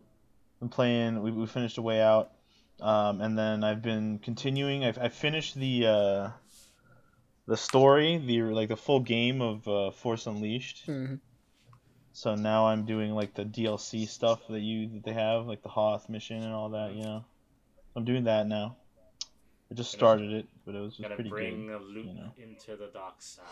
I'm 0.61 0.69
playing. 0.69 1.21
We, 1.21 1.31
we 1.31 1.45
finished 1.47 1.77
a 1.77 1.81
way 1.81 2.01
out. 2.01 2.31
Um, 2.79 3.21
and 3.21 3.37
then 3.37 3.63
I've 3.63 3.81
been 3.81 4.19
continuing. 4.19 4.85
I've, 4.85 4.97
I 4.99 5.09
finished 5.09 5.55
the 5.55 5.87
uh, 5.87 6.29
the 7.47 7.57
story, 7.57 8.17
the 8.17 8.41
like 8.43 8.69
the 8.69 8.77
full 8.77 8.99
game 8.99 9.41
of 9.41 9.67
uh, 9.67 9.91
Force 9.91 10.27
Unleashed. 10.27 10.87
Mhm. 10.87 11.19
So 12.13 12.33
now 12.33 12.67
I'm 12.67 12.85
doing 12.85 13.11
like 13.11 13.35
the 13.35 13.45
DLC 13.45 14.07
stuff 14.07 14.41
that 14.49 14.59
you 14.61 14.89
that 14.89 15.03
they 15.03 15.13
have, 15.13 15.45
like 15.45 15.61
the 15.61 15.69
Hoth 15.69 16.09
mission 16.09 16.41
and 16.41 16.53
all 16.53 16.69
that. 16.69 16.93
You 16.93 17.03
know, 17.03 17.25
I'm 17.95 18.05
doing 18.05 18.23
that 18.25 18.47
now. 18.47 18.75
I 19.71 19.75
just 19.75 19.91
started 19.91 20.31
it, 20.31 20.47
but 20.67 20.75
it 20.75 20.81
was 20.81 20.91
just 20.91 21.01
Gotta 21.01 21.15
pretty 21.15 21.29
bring 21.29 21.67
good. 21.67 21.75
a 21.75 21.79
loot 21.79 22.05
you 22.05 22.13
know. 22.13 22.33
into 22.37 22.75
the 22.75 22.91
dark 22.93 23.15
side. 23.19 23.45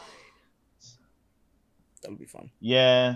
That'll 2.02 2.18
be 2.18 2.26
fun. 2.26 2.52
Yeah, 2.60 3.16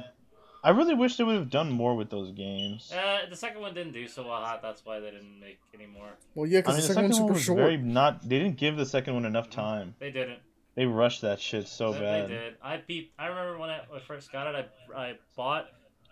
I 0.63 0.71
really 0.71 0.95
wish 0.95 1.17
they 1.17 1.23
would 1.23 1.35
have 1.35 1.49
done 1.49 1.69
more 1.69 1.95
with 1.95 2.09
those 2.09 2.31
games. 2.31 2.91
Uh, 2.91 3.29
the 3.29 3.35
second 3.35 3.61
one 3.61 3.73
didn't 3.73 3.91
do 3.91 4.07
so 4.07 4.25
well. 4.27 4.59
That's 4.63 4.85
why 4.85 4.99
they 4.99 5.11
didn't 5.11 5.39
make 5.39 5.59
any 5.75 5.85
more. 5.85 6.09
Well, 6.33 6.47
yeah, 6.47 6.59
I 6.59 6.61
because 6.61 6.75
mean, 6.77 6.81
the 6.81 6.87
the 6.87 6.93
second 6.93 7.11
one 7.11 7.19
super 7.19 7.33
was 7.33 7.43
short. 7.43 7.57
very 7.57 7.77
not. 7.77 8.27
They 8.27 8.39
didn't 8.39 8.57
give 8.57 8.77
the 8.77 8.85
second 8.85 9.13
one 9.13 9.25
enough 9.25 9.49
time. 9.49 9.95
They 9.99 10.11
didn't. 10.11 10.39
They 10.75 10.85
rushed 10.85 11.21
that 11.21 11.41
shit 11.41 11.67
so 11.67 11.91
they, 11.91 11.99
bad. 11.99 12.29
they 12.29 12.33
did. 12.33 12.55
I 12.63 12.81
beat. 12.87 13.11
I 13.19 13.27
remember 13.27 13.59
when 13.59 13.69
I, 13.69 13.81
when 13.89 13.99
I 13.99 14.03
first 14.03 14.31
got 14.31 14.55
it. 14.55 14.71
I 14.95 14.97
I 14.97 15.13
bought. 15.35 15.67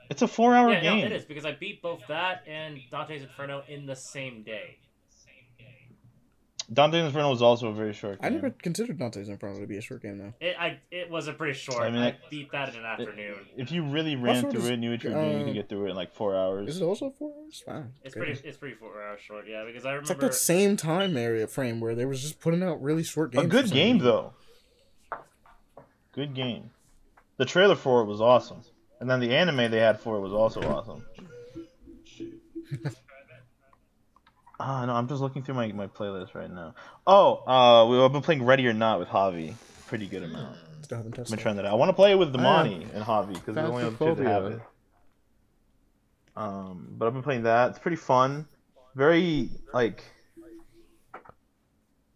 It's 0.10 0.22
a 0.22 0.28
four-hour 0.28 0.72
yeah, 0.72 0.82
game. 0.82 1.00
no, 1.00 1.06
it 1.06 1.12
is 1.14 1.26
because 1.26 1.46
I 1.46 1.54
beat 1.54 1.82
both 1.82 2.02
that 2.08 2.44
and 2.48 2.80
Dante's 2.92 3.24
Inferno 3.24 3.64
in 3.68 3.86
the 3.86 3.96
same 3.96 4.44
day. 4.44 4.78
Dante's 6.72 7.06
Inferno 7.06 7.30
was 7.30 7.42
also 7.42 7.70
a 7.70 7.74
very 7.74 7.94
short 7.94 8.22
Game. 8.22 8.26
I 8.32 8.36
never 8.36 8.50
considered 8.50 9.00
Dante's 9.00 9.30
Inferno 9.30 9.58
to 9.62 9.68
be 9.68 9.78
a 9.78 9.82
short 9.82 10.02
game 10.02 10.18
though. 10.18 10.34
It 10.42 10.56
I 10.60 10.80
it 10.92 11.10
was 11.10 11.30
a 11.30 11.34
pretty 11.34 11.54
short. 11.54 11.82
I 11.82 11.88
I, 11.88 11.90
mean, 11.92 12.02
I- 12.02 12.18
beat 12.30 12.52
that 12.52 12.70
in 12.74 12.76
an 12.82 12.86
afternoon. 12.86 13.36
If 13.56 13.72
you 13.72 13.84
really 13.84 14.18
ran 14.18 14.42
short 14.42 14.52
through 14.52 14.64
is- 14.64 14.70
it, 14.72 14.78
knew 14.78 14.92
what 14.92 15.02
you 15.02 15.12
were 15.12 15.16
doing, 15.16 15.32
you 15.32 15.42
uh, 15.42 15.46
could 15.46 15.54
get 15.54 15.70
through 15.70 15.86
it 15.88 15.92
in 15.92 15.96
like 15.96 16.14
four 16.14 16.36
hours. 16.36 16.68
Is 16.76 16.82
it 16.82 16.84
also 16.84 17.14
four 17.18 17.32
hours? 17.42 17.64
Wow. 17.66 17.84
It's 18.04 18.18
okay. 18.18 18.26
pretty. 18.26 18.48
It's 18.48 18.58
pretty 18.58 18.76
four 18.76 19.02
hours 19.02 19.22
short. 19.22 19.46
Yeah, 19.48 19.64
because 19.66 19.86
I 19.86 19.92
remember 19.92 20.02
It's 20.02 20.10
like 20.10 20.20
that 20.20 20.34
same 20.34 20.76
time 20.76 21.16
area 21.16 21.48
frame 21.48 21.80
where 21.80 21.96
they 21.96 22.06
was 22.06 22.22
just 22.22 22.42
putting 22.42 22.62
out 22.62 22.82
really 22.82 23.04
short 23.04 23.32
games. 23.32 23.46
a 23.46 23.48
good 23.48 23.72
game 23.72 24.00
though. 24.00 24.34
Good 26.12 26.34
game. 26.34 26.72
The 27.38 27.46
trailer 27.46 27.76
for 27.76 28.02
it 28.02 28.06
was 28.06 28.20
awesome, 28.20 28.62
and 29.00 29.10
then 29.10 29.22
the 29.22 29.34
anime 29.34 29.72
they 29.72 29.80
had 29.80 30.02
for 30.02 30.18
it 30.18 30.22
was 30.22 30.34
also 30.34 30.62
awesome. 30.64 31.06
Ah, 34.60 34.86
no, 34.86 34.94
I'm 34.94 35.08
just 35.08 35.22
looking 35.22 35.44
through 35.44 35.56
my, 35.56 35.72
my 35.72 35.88
playlist 35.88 36.34
right 36.34 36.50
now. 36.50 36.74
Oh, 37.06 37.44
uh, 37.46 37.88
we, 37.88 38.04
I've 38.04 38.12
been 38.12 38.24
playing 38.24 38.44
Ready 38.44 38.68
or 38.68 38.74
Not 38.74 39.00
with 39.00 39.08
Javi. 39.08 39.54
Pretty 39.86 40.08
good 40.08 40.24
amount. 40.24 40.58
Still 40.82 40.98
haven't 40.98 41.14
touched 41.14 41.30
that. 41.30 41.40
trying 41.40 41.58
that 41.58 41.66
out. 41.66 41.72
I 41.72 41.76
want 41.76 41.90
to 41.90 41.94
play 41.94 42.12
it 42.12 42.16
with 42.16 42.34
Damani 42.34 42.94
and 42.94 43.04
Javi 43.04 43.34
because 43.34 43.56
we're 43.56 43.62
the 43.62 43.68
only 43.68 43.84
other 43.84 43.98
two 43.98 44.16
that 44.16 44.28
have 44.28 44.46
it. 44.46 44.62
Um, 46.36 46.88
but 46.92 47.08
I've 47.08 47.14
been 47.14 47.24
playing 47.24 47.44
that. 47.44 47.72
It's 47.72 47.80
pretty 47.80 47.98
fun. 47.98 48.48
Very 48.96 49.50
like. 49.74 50.04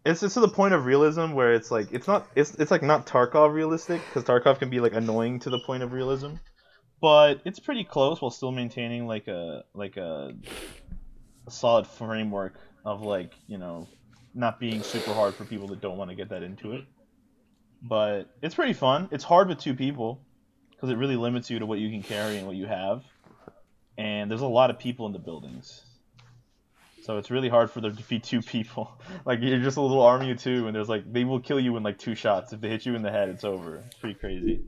It's 0.04 0.22
it's 0.22 0.34
to 0.34 0.40
the 0.40 0.48
point 0.48 0.74
of 0.74 0.84
realism 0.84 1.32
where 1.32 1.52
it's 1.54 1.70
like 1.70 1.92
it's 1.92 2.08
not 2.08 2.26
it's 2.34 2.54
it's 2.56 2.70
like 2.70 2.82
not 2.82 3.06
Tarkov 3.06 3.52
realistic 3.52 4.00
because 4.06 4.24
Tarkov 4.24 4.58
can 4.58 4.68
be 4.68 4.80
like 4.80 4.94
annoying 4.94 5.38
to 5.40 5.50
the 5.50 5.60
point 5.60 5.82
of 5.82 5.92
realism, 5.92 6.34
but 7.00 7.40
it's 7.44 7.60
pretty 7.60 7.84
close 7.84 8.20
while 8.20 8.30
still 8.30 8.50
maintaining 8.50 9.06
like 9.06 9.28
a 9.28 9.64
like 9.74 9.96
a, 9.96 10.34
a 11.46 11.50
solid 11.50 11.86
framework 11.86 12.54
of 12.84 13.02
like 13.02 13.32
you 13.46 13.58
know 13.58 13.88
not 14.34 14.58
being 14.58 14.82
super 14.82 15.12
hard 15.12 15.34
for 15.34 15.44
people 15.44 15.68
that 15.68 15.80
don't 15.80 15.96
want 15.96 16.10
to 16.10 16.16
get 16.16 16.30
that 16.30 16.42
into 16.42 16.72
it. 16.72 16.84
But 17.82 18.30
it's 18.40 18.54
pretty 18.54 18.72
fun. 18.72 19.08
It's 19.10 19.24
hard 19.24 19.48
with 19.48 19.58
two 19.58 19.74
people 19.74 20.20
because 20.70 20.90
it 20.90 20.96
really 20.96 21.16
limits 21.16 21.50
you 21.50 21.58
to 21.58 21.66
what 21.66 21.78
you 21.78 21.90
can 21.90 22.02
carry 22.02 22.38
and 22.38 22.46
what 22.46 22.56
you 22.56 22.66
have. 22.66 23.04
And 23.98 24.30
there's 24.30 24.40
a 24.40 24.46
lot 24.46 24.70
of 24.70 24.78
people 24.78 25.06
in 25.06 25.12
the 25.12 25.18
buildings. 25.18 25.82
So 27.02 27.18
it's 27.18 27.30
really 27.30 27.48
hard 27.48 27.70
for 27.70 27.80
there 27.80 27.90
to 27.90 28.02
be 28.04 28.20
two 28.20 28.40
people. 28.40 29.00
like 29.24 29.40
you're 29.42 29.58
just 29.58 29.76
a 29.76 29.80
little 29.80 30.02
army 30.02 30.30
of 30.30 30.40
two 30.40 30.66
and 30.66 30.74
there's 30.74 30.88
like 30.88 31.12
they 31.12 31.24
will 31.24 31.40
kill 31.40 31.58
you 31.58 31.76
in 31.76 31.82
like 31.82 31.98
two 31.98 32.14
shots. 32.14 32.52
If 32.52 32.60
they 32.60 32.68
hit 32.68 32.86
you 32.86 32.94
in 32.94 33.02
the 33.02 33.10
head, 33.10 33.28
it's 33.28 33.44
over. 33.44 33.76
It's 33.76 33.96
pretty 33.96 34.18
crazy. 34.18 34.62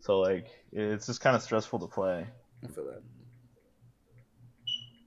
So 0.00 0.18
like 0.18 0.46
it's 0.72 1.06
just 1.06 1.20
kind 1.20 1.36
of 1.36 1.42
stressful 1.42 1.78
to 1.80 1.86
play. 1.86 2.26
I 2.64 2.68
feel 2.68 2.86
that. 2.86 3.02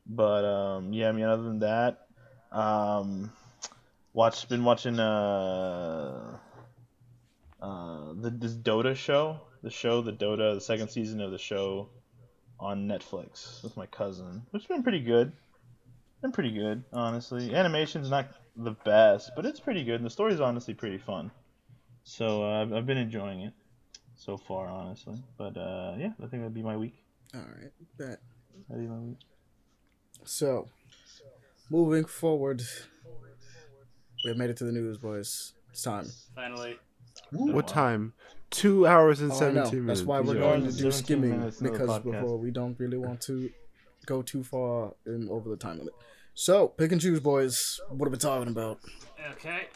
But 0.06 0.46
um, 0.46 0.94
yeah, 0.94 1.10
I 1.10 1.12
mean, 1.12 1.26
other 1.26 1.44
than 1.44 1.60
that, 1.60 2.08
um, 2.52 3.32
watch 4.14 4.48
been 4.50 4.64
watching 4.64 5.00
uh, 5.00 6.38
uh, 7.62 8.14
the 8.14 8.30
this 8.30 8.54
Dota 8.54 8.96
show, 8.96 9.40
the 9.62 9.70
show, 9.70 10.02
the 10.02 10.12
Dota, 10.12 10.56
the 10.56 10.62
second 10.62 10.90
season 10.90 11.22
of 11.22 11.32
the 11.32 11.38
show 11.38 11.90
on 12.60 12.88
Netflix 12.88 13.64
with 13.64 13.76
my 13.78 13.86
cousin, 13.86 14.44
which 14.52 14.64
has 14.64 14.68
been 14.68 14.84
pretty 14.84 15.02
good. 15.02 15.32
Been 16.22 16.32
pretty 16.32 16.52
good, 16.52 16.84
honestly. 16.94 17.54
Animation's 17.54 18.10
not 18.10 18.28
the 18.56 18.72
best, 18.72 19.32
but 19.36 19.46
it's 19.46 19.60
pretty 19.60 19.84
good, 19.84 19.96
and 19.96 20.06
the 20.06 20.10
story's 20.10 20.40
honestly 20.40 20.74
pretty 20.74 20.98
fun. 20.98 21.32
So 22.04 22.44
uh, 22.44 22.62
I've, 22.62 22.86
been 22.86 22.98
enjoying 22.98 23.42
it 23.42 23.54
so 24.16 24.38
far, 24.38 24.68
honestly. 24.68 25.22
But 25.38 25.58
uh, 25.58 25.96
yeah, 25.98 26.12
I 26.22 26.28
think 26.28 26.44
that'd 26.44 26.54
be 26.54 26.62
my 26.62 26.78
week. 26.78 26.96
All 27.34 27.42
right, 27.42 27.72
bet. 27.98 28.20
That'd 28.70 28.84
be 28.84 28.90
my 28.90 29.00
week. 29.00 29.18
So, 30.26 30.70
moving 31.70 32.06
forward, 32.06 32.62
we 34.24 34.30
have 34.30 34.38
made 34.38 34.50
it 34.50 34.58
to 34.58 34.64
the 34.64 34.72
news, 34.72 34.98
boys. 34.98 35.54
It's 35.72 35.84
time. 35.84 36.06
Finally. 36.36 36.78
What 37.32 37.68
time? 37.68 38.14
Two 38.50 38.86
hours 38.86 39.22
and 39.22 39.32
Oh, 39.32 39.36
seventeen 39.36 39.86
minutes. 39.86 40.02
That's 40.02 40.08
why 40.08 40.20
we're 40.20 40.36
Yeah. 40.36 40.42
going 40.42 40.62
to 40.66 40.72
do 40.72 40.92
17 40.92 40.92
skimming 40.94 41.30
minutes 41.40 41.60
into 41.62 41.72
the 41.72 41.78
because 41.78 42.00
before 42.00 42.38
we 42.38 42.52
don't 42.52 42.80
really 42.80 42.98
want 42.98 43.22
to 43.22 43.50
go 44.06 44.22
too 44.22 44.44
far 44.44 44.94
in 45.06 45.28
over 45.30 45.50
the 45.50 45.58
time 45.58 45.80
limit. 45.80 45.94
So, 46.36 46.68
pick 46.68 46.92
and 46.92 47.02
choose, 47.02 47.20
boys. 47.20 47.80
What 47.90 48.08
are 48.08 48.12
we 48.12 48.18
talking 48.18 48.50
about? 48.50 48.80
Okay. 49.32 49.68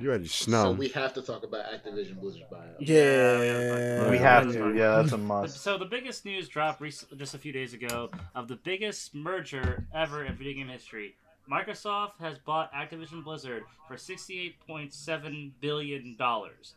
You 0.00 0.08
already 0.08 0.26
So 0.26 0.44
snow. 0.44 0.72
we 0.72 0.88
have 0.90 1.12
to 1.14 1.22
talk 1.22 1.44
about 1.44 1.64
Activision 1.66 2.20
Blizzard 2.20 2.44
buyout. 2.52 2.74
Yeah, 2.80 4.10
we 4.10 4.18
have 4.18 4.50
to. 4.52 4.74
Yeah, 4.74 4.96
that's 4.96 5.12
a 5.12 5.18
must. 5.32 5.60
So 5.60 5.78
the 5.78 5.84
biggest 5.84 6.24
news 6.24 6.48
drop 6.48 6.80
rec- 6.80 6.92
just 7.16 7.34
a 7.34 7.38
few 7.38 7.52
days 7.52 7.74
ago 7.74 8.10
of 8.34 8.48
the 8.48 8.56
biggest 8.56 9.14
merger 9.14 9.84
ever 9.94 10.24
in 10.24 10.34
video 10.36 10.54
game 10.54 10.68
history. 10.68 11.14
Microsoft 11.50 12.12
has 12.20 12.38
bought 12.38 12.72
Activision 12.72 13.24
Blizzard 13.24 13.64
for 13.88 13.96
sixty-eight 13.96 14.54
point 14.66 14.92
seven 14.94 15.52
billion 15.60 16.16
dollars. 16.16 16.74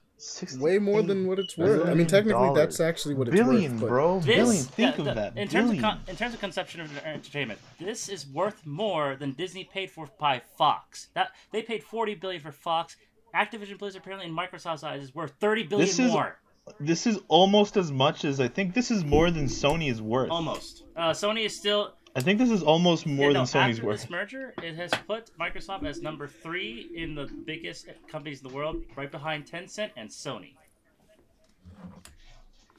Way 0.57 0.77
more 0.79 1.01
than 1.01 1.27
what 1.27 1.39
it's 1.39 1.57
worth. 1.57 1.87
I 1.87 1.93
mean, 1.93 2.07
technically, 2.07 2.53
that's 2.55 2.79
actually 2.79 3.15
what 3.15 3.27
it's 3.27 3.35
billion, 3.35 3.73
worth. 3.73 3.81
but- 3.81 3.87
bro. 3.89 4.19
This, 4.19 4.35
billion. 4.37 4.63
Think 4.63 4.95
yeah, 4.95 4.99
of 5.01 5.05
the- 5.05 5.13
that. 5.13 5.37
In 5.37 5.47
terms 5.47 5.69
billion. 5.71 5.83
of 5.85 5.91
con- 5.91 6.01
in 6.07 6.15
terms 6.15 6.33
of 6.33 6.39
conception 6.39 6.81
of 6.81 6.97
entertainment, 7.05 7.59
this 7.79 8.07
is 8.09 8.25
worth 8.27 8.65
more 8.65 9.15
than 9.17 9.33
Disney 9.33 9.65
paid 9.65 9.91
for 9.91 10.07
by 10.19 10.41
Fox. 10.57 11.09
That 11.15 11.31
they 11.51 11.61
paid 11.61 11.83
forty 11.83 12.15
billion 12.15 12.41
for 12.41 12.51
Fox. 12.51 12.95
Activision 13.35 13.77
Blizzard 13.77 14.01
apparently 14.01 14.27
in 14.29 14.33
Microsoft's 14.35 14.83
eyes 14.83 15.03
is 15.03 15.13
worth 15.13 15.33
thirty 15.41 15.63
billion 15.63 15.85
This 15.87 15.99
is- 15.99 16.11
more. 16.11 16.37
this 16.79 17.05
is 17.05 17.19
almost 17.27 17.75
as 17.77 17.91
much 17.91 18.23
as 18.25 18.39
I 18.39 18.47
think 18.47 18.73
this 18.73 18.89
is 18.91 19.03
more 19.03 19.29
than 19.29 19.45
Sony 19.45 19.91
is 19.91 20.01
worth. 20.01 20.31
Almost. 20.31 20.83
Uh, 20.95 21.11
Sony 21.11 21.45
is 21.45 21.55
still 21.57 21.93
I 22.17 22.21
think 22.21 22.39
this 22.39 22.49
is 22.49 22.63
almost 22.63 23.05
more 23.05 23.27
Yeah, 23.27 23.33
no, 23.33 23.45
than 23.45 23.61
Sony's 23.61 23.75
after 23.77 23.85
worth. 23.85 24.01
this 24.01 24.09
merger, 24.09 24.53
it 24.63 24.75
has 24.75 24.91
put 25.05 25.31
Microsoft 25.37 25.85
as 25.85 26.01
number 26.01 26.27
three 26.27 26.89
in 26.95 27.13
the 27.13 27.25
biggest 27.45 27.87
companies 28.07 28.41
in 28.41 28.47
the 28.47 28.53
world, 28.55 28.81
right 28.95 29.11
behind 29.11 29.45
Tencent 29.45 29.89
and 29.97 30.09
Sony. 30.09 30.53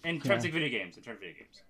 In 0.04 0.20
terms 0.20 0.44
of 0.44 0.52
video 0.52 0.68
games, 0.70 0.96
in 0.96 1.02
terms 1.02 1.16
of 1.16 1.20
video 1.20 1.34
games, 1.40 1.60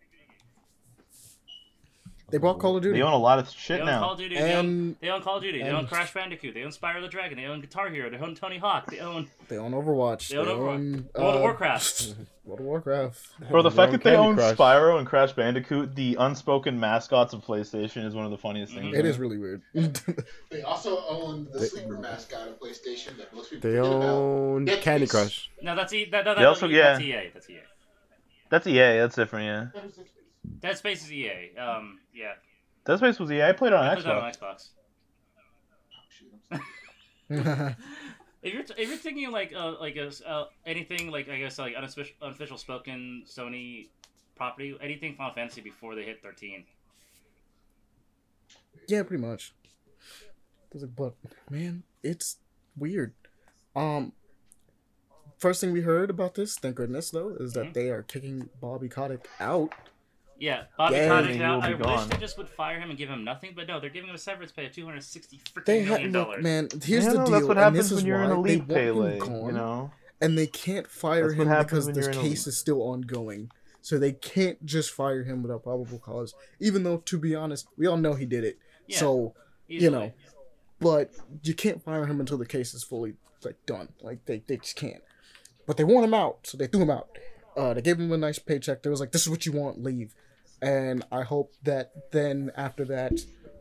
They 2.29 2.39
bought 2.39 2.59
Call 2.59 2.77
of 2.77 2.83
Duty. 2.83 2.99
They 2.99 3.03
own 3.05 3.13
a 3.13 3.17
lot 3.19 3.39
of 3.39 3.47
they 3.47 3.53
shit 3.57 3.79
Call 3.79 3.87
now. 3.87 4.11
of 4.11 4.19
Duty, 4.19 4.35
they, 4.35 4.55
own, 4.57 4.97
they 5.01 5.11
own 5.11 5.23
Call 5.23 5.37
of 5.37 5.43
Duty, 5.45 5.63
they 5.63 5.69
own 5.69 5.87
Crash 5.87 6.13
Bandicoot, 6.13 6.55
they 6.55 6.65
own 6.65 6.73
Spyro 6.73 7.01
the 7.01 7.07
Dragon, 7.07 7.39
they 7.39 7.45
own 7.45 7.61
Guitar 7.61 7.89
Hero, 7.89 8.11
they 8.11 8.17
own 8.19 8.35
Tony 8.35 8.59
Hawk, 8.59 8.91
they 8.91 8.99
own 8.99 9.31
They 9.47 9.59
own 9.59 9.71
Overwatch. 9.73 10.31
They 10.31 10.37
own 10.37 10.47
Overwatch. 10.47 10.75
own, 10.75 11.09
World 11.15 11.35
of 11.35 11.37
uh, 11.37 11.41
Warcraft. 11.41 12.15
World 12.45 12.61
of 12.61 12.67
Warcraft. 12.67 13.27
Bro, 13.49 13.63
the 13.63 13.71
They 13.71 13.77
fact 13.77 13.93
that 13.93 14.03
they 14.03 14.17
own 14.17 14.35
Crush. 14.35 14.57
Spyro 14.57 14.99
and 14.99 15.07
Crash 15.07 15.33
Bandicoot, 15.35 15.95
the 15.95 16.17
unspoken 16.19 16.81
mascots 16.81 17.33
of 17.33 17.45
PlayStation, 17.45 18.05
is 18.05 18.15
one 18.17 18.25
of 18.25 18.33
the 18.33 18.39
funniest 18.39 18.75
things. 18.75 18.97
It 18.97 19.05
is 19.05 19.19
really 19.21 19.39
weird. 19.39 19.63
They 20.51 20.63
also 20.67 21.05
own 21.09 21.47
the 21.53 21.65
sleeper 21.65 21.97
mascot 21.99 22.49
of 22.49 22.59
PlayStation 22.59 23.17
that 23.19 23.33
most 23.33 23.51
people 23.51 23.71
They 23.71 23.77
forget 23.77 23.93
about. 23.93 24.03
own 24.09 24.67
Candy 24.67 25.07
Space. 25.07 25.11
Crush. 25.13 25.51
no, 25.63 25.77
that's 25.77 25.93
E. 25.93 26.07
That, 26.11 26.25
that, 26.25 26.35
They 26.35 26.43
that, 26.43 26.49
also- 26.49 26.67
that's 26.67 27.01
yeah. 27.01 27.23
EA. 27.23 27.31
That's 27.33 27.49
EA. 27.51 27.59
That's 28.51 28.67
EA. 28.67 28.75
That's 28.99 29.15
different. 29.15 29.45
Yeah. 29.75 29.81
Dead 30.61 30.77
Space 30.79 31.05
is 31.05 31.13
EA. 31.13 31.57
Um, 31.59 31.99
yeah. 32.15 32.35
Dead 32.85 32.99
Space 32.99 33.19
was 33.19 33.31
EA. 33.31 33.43
I 33.45 33.53
played 33.53 33.73
it 33.73 33.77
I 33.77 33.95
on 33.95 34.03
played 34.03 34.15
on 34.15 34.33
Xbox. 34.33 34.69
Xbox. 36.51 36.61
Shoot, 37.29 37.77
If 38.43 38.53
you're, 38.53 38.63
if 38.63 38.89
you're 38.89 38.97
thinking 38.97 39.33
like 39.33 39.53
uh, 39.57 39.75
like 39.81 39.97
a, 39.97 40.11
uh, 40.29 40.45
anything 40.65 41.11
like 41.11 41.29
I 41.29 41.37
guess 41.39 41.59
like 41.59 41.75
unofficial, 41.75 42.15
unofficial 42.23 42.57
spoken 42.59 43.25
Sony 43.27 43.89
property, 44.37 44.77
anything 44.81 45.17
Final 45.17 45.33
Fantasy 45.35 45.61
before 45.63 45.95
they 45.97 46.05
hit 46.05 46.23
13. 46.23 46.65
yeah, 48.87 49.03
pretty 49.03 49.21
much. 49.25 49.53
I 50.75 50.79
like, 50.79 50.95
but 50.95 51.15
man, 51.51 51.83
it's 52.05 52.37
weird. 52.77 53.15
Um, 53.75 54.13
first 55.39 55.61
thing 55.61 55.73
we 55.73 55.81
heard 55.81 56.11
about 56.11 56.35
this, 56.37 56.57
thank 56.57 56.77
goodness 56.77 57.11
though, 57.11 57.31
is 57.41 57.55
that 57.55 57.69
Mhm. 57.69 57.73
they 57.73 57.91
are 57.91 58.03
kicking 58.03 58.49
Bobby 58.61 58.89
Kotick 58.89 59.27
out. 59.41 59.73
Yeah, 60.39 60.65
Bobby 60.77 60.97
Yeah, 60.97 61.09
Kotick 61.09 61.31
he 61.33 61.39
now. 61.39 61.61
I 61.61 61.71
wish 61.75 61.79
gone. 61.87 62.09
they 62.11 62.17
just 62.19 62.37
would 62.37 62.49
fire 62.49 62.79
him 62.79 62.91
and 62.91 62.99
give 62.99 63.09
him 63.09 63.25
nothing, 63.25 63.53
but 63.57 63.67
no, 63.69 63.81
they're 63.81 63.89
giving 63.91 64.11
him 64.11 64.15
a 64.15 64.19
severance 64.19 64.53
pay 64.53 64.67
of 64.67 64.73
260 64.73 65.41
They 65.65 65.83
freaking 65.83 65.87
ha- 65.87 65.93
million 65.95 66.13
look, 66.13 66.27
dollars. 66.27 66.43
man. 66.45 66.69
Here's 66.83 67.05
Yeah, 67.05 67.11
the 67.13 67.19
no, 67.19 67.25
deal, 67.25 67.33
That's 67.33 67.45
what 67.47 67.57
and 67.57 67.65
happens 67.65 67.79
this 67.79 67.93
is 67.93 67.97
when 67.99 68.07
you're 68.07 68.23
in 68.23 68.31
a 68.31 68.35
they 68.43 68.49
league 68.57 68.69
want 68.69 68.81
him 69.13 69.19
gone, 69.19 69.47
You 69.47 69.53
know. 69.53 69.91
and 70.21 70.37
they 70.37 70.47
can't 70.47 70.87
fire 70.87 71.29
That's 71.35 71.41
him 71.41 71.49
because 71.49 71.87
when 71.87 71.95
this 71.95 72.05
you're 72.07 72.13
in 72.13 72.19
a 72.19 72.23
case 72.23 72.47
is 72.47 72.57
still 72.57 72.83
ongoing. 72.83 73.51
So 73.81 73.99
they 73.99 74.13
can't 74.13 74.65
just 74.67 74.91
fire 74.91 75.23
him 75.23 75.43
without 75.43 75.63
probable 75.63 75.99
cause, 76.01 76.35
even 76.61 76.83
though, 76.83 76.99
to 76.99 77.19
be 77.19 77.35
honest, 77.37 77.69
we 77.79 77.87
all 77.87 77.97
know 77.97 78.15
he 78.15 78.27
did 78.27 78.43
it. 78.45 78.59
Yeah. 78.89 78.99
So 78.99 79.35
Easily. 79.69 79.85
you 79.85 79.91
know, 79.91 80.13
but 80.81 81.13
you 81.45 81.55
can't 81.55 81.83
fire 81.83 82.05
him 82.05 82.19
until 82.21 82.37
the 82.37 82.47
case 82.47 82.75
is 82.75 82.83
fully 82.83 83.15
like 83.45 83.57
done. 83.65 83.89
Like 84.03 84.25
they, 84.27 84.43
they 84.47 84.57
just 84.57 84.75
can't. 84.77 85.03
But 85.67 85.77
they 85.77 85.85
want 85.85 86.05
him 86.05 86.15
out, 86.15 86.41
so 86.47 86.59
they 86.59 86.67
threw 86.67 86.83
him 86.83 86.91
out. 86.91 87.09
Uh, 87.57 87.75
they 87.75 87.81
gave 87.81 87.99
him 87.99 88.13
a 88.13 88.17
nice 88.19 88.39
paycheck. 88.39 88.83
They 88.83 88.91
was 88.91 89.01
like, 89.01 89.13
"This 89.13 89.23
is 89.23 89.31
what 89.31 89.47
you 89.47 89.53
want, 89.53 89.83
leave." 89.83 90.15
And 90.63 91.05
I 91.13 91.23
hope 91.23 91.55
that 91.65 91.93
then 92.13 92.51
after 92.57 92.85
that, 92.87 93.13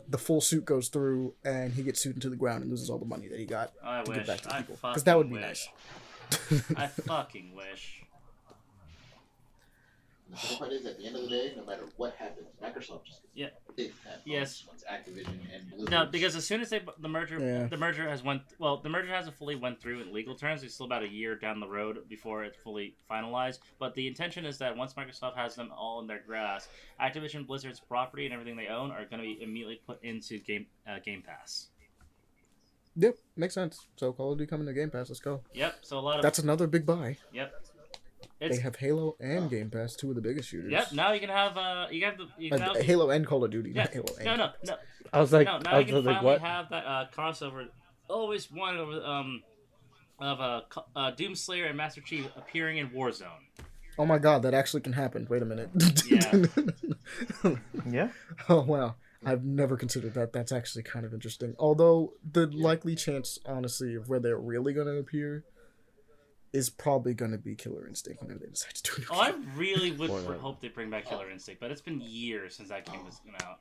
the 0.07 0.17
full 0.17 0.39
suit 0.41 0.65
goes 0.65 0.87
through 0.89 1.33
and 1.43 1.73
he 1.73 1.83
gets 1.83 1.99
sued 2.01 2.15
into 2.15 2.29
the 2.29 2.35
ground 2.35 2.61
and 2.61 2.69
loses 2.71 2.89
all 2.89 2.99
the 2.99 3.05
money 3.05 3.27
that 3.27 3.39
he 3.39 3.45
got 3.45 3.73
I 3.83 4.03
to 4.03 4.09
wish. 4.09 4.17
give 4.19 4.27
back 4.27 4.41
to 4.41 4.53
I 4.55 4.57
people. 4.59 4.77
Because 4.81 5.03
that 5.03 5.17
would 5.17 5.29
be 5.29 5.35
wish. 5.35 5.67
nice. 6.51 6.63
I 6.75 6.87
fucking 6.87 7.53
wish. 7.55 8.01
The 10.29 10.37
funny 10.37 10.57
part 10.57 10.71
is, 10.73 10.85
at 10.87 10.97
the 10.97 11.05
end 11.05 11.15
of 11.15 11.21
the 11.23 11.29
day, 11.29 11.53
no 11.55 11.63
matter 11.65 11.83
what 11.97 12.15
happens, 12.15 12.47
Microsoft 12.61 13.05
just 13.05 13.21
gets 13.21 13.33
Yeah. 13.35 13.49
big 13.75 13.93
Yes. 14.25 14.63
bonus 14.63 14.67
once 14.67 14.83
Activision 14.89 15.39
and 15.53 15.69
Blizzard. 15.69 15.91
No, 15.91 16.05
because 16.07 16.35
as 16.35 16.45
soon 16.47 16.61
as 16.61 16.69
they 16.71 16.81
the 16.97 17.07
merger, 17.07 17.39
Yeah. 17.39 17.67
the 17.67 17.77
merger 17.77 18.09
has 18.09 18.23
went 18.23 18.41
well. 18.57 18.77
The 18.77 18.89
merger 18.89 19.09
hasn't 19.13 19.35
fully 19.37 19.55
went 19.55 19.79
through 19.79 20.01
in 20.01 20.11
legal 20.11 20.33
terms. 20.35 20.63
It's 20.63 20.73
still 20.73 20.87
about 20.87 21.03
a 21.03 21.07
year 21.07 21.35
down 21.35 21.59
the 21.59 21.67
road 21.67 22.09
before 22.09 22.43
it's 22.43 22.57
fully 22.57 22.95
finalized. 23.09 23.59
But 23.77 23.93
the 23.93 24.07
intention 24.07 24.45
is 24.45 24.57
that 24.57 24.75
once 24.75 24.95
Microsoft 24.95 25.35
has 25.35 25.53
them 25.55 25.71
all 25.71 25.99
in 26.01 26.07
their 26.07 26.19
grasp, 26.25 26.69
Activision 26.99 27.45
Blizzard's 27.45 27.79
property 27.79 28.25
and 28.25 28.33
everything 28.33 28.55
they 28.57 28.67
own 28.67 28.89
are 28.91 29.05
going 29.05 29.21
to 29.21 29.27
be 29.27 29.41
immediately 29.43 29.81
put 29.85 30.03
into 30.03 30.39
Game 30.39 30.65
uh, 30.87 30.97
Game 30.99 31.21
Pass. 31.21 31.67
Yep, 32.97 33.17
makes 33.35 33.53
sense. 33.53 33.87
So 33.97 34.13
Call 34.13 34.31
of 34.31 34.37
Duty 34.37 34.49
coming 34.49 34.65
to 34.67 34.73
Game 34.73 34.89
Pass. 34.89 35.09
Let's 35.09 35.19
go. 35.19 35.43
Yep. 35.53 35.75
So 35.81 35.99
a 35.99 36.01
lot 36.01 36.15
of 36.17 36.23
That's 36.23 36.39
another 36.39 36.65
big 36.65 36.85
buy. 36.85 37.17
yep. 37.33 37.53
It's 38.41 38.57
they 38.57 38.61
have 38.63 38.75
Halo 38.75 39.15
and 39.19 39.49
Game 39.49 39.69
Pass, 39.69 39.95
two 39.95 40.09
of 40.09 40.15
the 40.15 40.21
biggest 40.21 40.49
shooters. 40.49 40.71
yep. 40.71 40.91
Now 40.91 41.13
you 41.13 41.19
can 41.21 41.29
have 41.29 41.55
uh, 41.57 41.87
you 41.89 42.03
have 42.05 42.17
the 42.17 42.27
you 42.37 42.53
Uh, 42.53 42.57
have, 42.59 42.77
Halo 42.77 43.09
and 43.09 43.25
Call 43.25 43.43
of 43.43 43.51
Duty, 43.51 43.71
yeah. 43.71 43.83
not 43.83 43.93
Halo 43.93 44.05
and 44.17 44.25
No, 44.25 44.35
no, 44.35 44.49
no, 44.65 44.75
I 45.13 45.19
was 45.21 45.31
like, 45.31 45.47
no. 45.47 45.59
Now 45.59 45.71
I 45.71 45.79
you 45.79 45.93
was 45.95 46.03
can 46.03 46.05
like, 46.05 46.15
finally 46.17 46.31
what? 46.33 46.41
have 46.41 46.69
that 46.69 46.85
uh, 46.85 47.05
crossover. 47.15 47.67
Always 48.09 48.51
wanted 48.51 48.81
over 48.81 49.03
um 49.05 49.41
of 50.19 50.39
uh, 50.41 50.61
Co- 50.69 50.85
uh 50.95 51.11
Doomslayer 51.11 51.67
and 51.67 51.77
Master 51.77 52.01
Chief 52.01 52.25
appearing 52.35 52.77
in 52.77 52.89
Warzone. 52.89 53.25
Oh 53.97 54.05
my 54.05 54.17
god, 54.17 54.43
that 54.43 54.53
actually 54.53 54.81
can 54.81 54.93
happen. 54.93 55.25
Wait 55.29 55.41
a 55.41 55.45
minute. 55.45 55.69
Yeah. 56.09 57.53
Yeah. 57.89 58.09
oh 58.49 58.61
wow. 58.63 58.95
I've 59.25 59.43
never 59.43 59.75
considered 59.77 60.13
that. 60.15 60.33
That's 60.33 60.51
actually 60.51 60.83
kind 60.83 61.03
of 61.05 61.13
interesting. 61.13 61.55
Although 61.57 62.13
the 62.31 62.45
likely 62.47 62.93
chance, 62.95 63.39
honestly, 63.45 63.95
of 63.95 64.07
where 64.07 64.19
they're 64.19 64.37
really 64.37 64.71
going 64.73 64.85
to 64.87 64.97
appear 64.97 65.43
is 66.55 66.69
probably 66.69 67.13
going 67.13 67.31
to 67.31 67.37
be 67.37 67.53
Killer 67.55 67.87
Instinct 67.87 68.21
whenever 68.21 68.39
they 68.39 68.47
decide 68.49 68.73
to 68.75 68.83
do 68.83 68.91
it. 68.93 68.97
Again. 69.05 69.07
Oh, 69.11 69.21
I 69.21 69.33
really 69.57 69.91
would 69.91 70.09
Or 70.09 70.33
hope 70.35 70.61
they 70.61 70.69
bring 70.69 70.89
back 70.89 71.05
Killer 71.05 71.29
Instinct, 71.29 71.59
but 71.61 71.69
it's 71.71 71.81
been 71.81 71.99
years 72.01 72.55
since 72.55 72.69
that 72.69 72.85
game 72.91 73.03
was 73.05 73.19
come 73.25 73.35
out. 73.47 73.59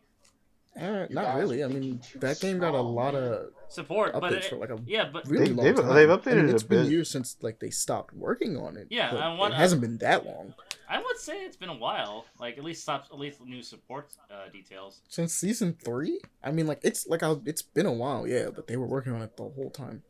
Uh, 0.76 1.06
not 1.10 1.36
really. 1.36 1.62
I 1.62 1.68
mean, 1.68 2.00
that 2.16 2.40
game 2.40 2.58
got 2.58 2.74
a 2.74 2.80
lot 2.80 3.14
of 3.14 3.50
Support, 3.68 4.12
but 4.14 4.24
updates 4.24 4.38
it, 4.38 4.44
for 4.46 4.56
like 4.56 4.70
a 4.70 4.78
yeah, 4.86 5.08
but 5.12 5.24
really 5.28 5.46
They- 5.46 5.52
long 5.52 5.64
they've- 5.66 5.76
time. 5.76 5.94
they've 5.94 6.10
I 6.10 6.16
updated 6.16 6.36
mean, 6.36 6.44
it 6.46 6.50
a 6.50 6.54
it's 6.54 6.62
been 6.64 6.82
bit. 6.82 6.90
years 6.92 7.10
since 7.10 7.36
like 7.42 7.60
they 7.60 7.70
stopped 7.70 8.12
working 8.12 8.56
on 8.56 8.76
it. 8.76 8.88
Yeah, 8.90 9.14
I 9.14 9.34
want- 9.36 9.54
it 9.54 9.56
hasn't 9.56 9.80
been 9.82 9.98
that 9.98 10.26
long 10.26 10.54
I 10.88 10.98
would 11.00 11.16
say 11.18 11.44
it's 11.44 11.56
been 11.56 11.68
a 11.70 11.76
while. 11.76 12.26
Like 12.40 12.58
at 12.58 12.64
least 12.64 12.82
stop, 12.82 13.06
at 13.12 13.18
least 13.18 13.40
new 13.40 13.62
support 13.62 14.08
uh, 14.30 14.48
details. 14.52 15.00
since 15.08 15.32
season 15.32 15.76
three. 15.84 16.20
I 16.42 16.50
mean, 16.50 16.66
like 16.66 16.80
it's 16.82 17.06
like 17.06 17.22
I, 17.22 17.36
it's 17.46 17.62
been 17.62 17.86
a 17.86 17.92
while, 17.92 18.26
yeah, 18.26 18.48
but 18.54 18.66
they 18.66 18.76
were 18.76 18.86
working 18.86 19.12
on 19.14 19.22
it 19.22 19.36
the 19.36 19.44
whole 19.44 19.70
time. 19.70 20.02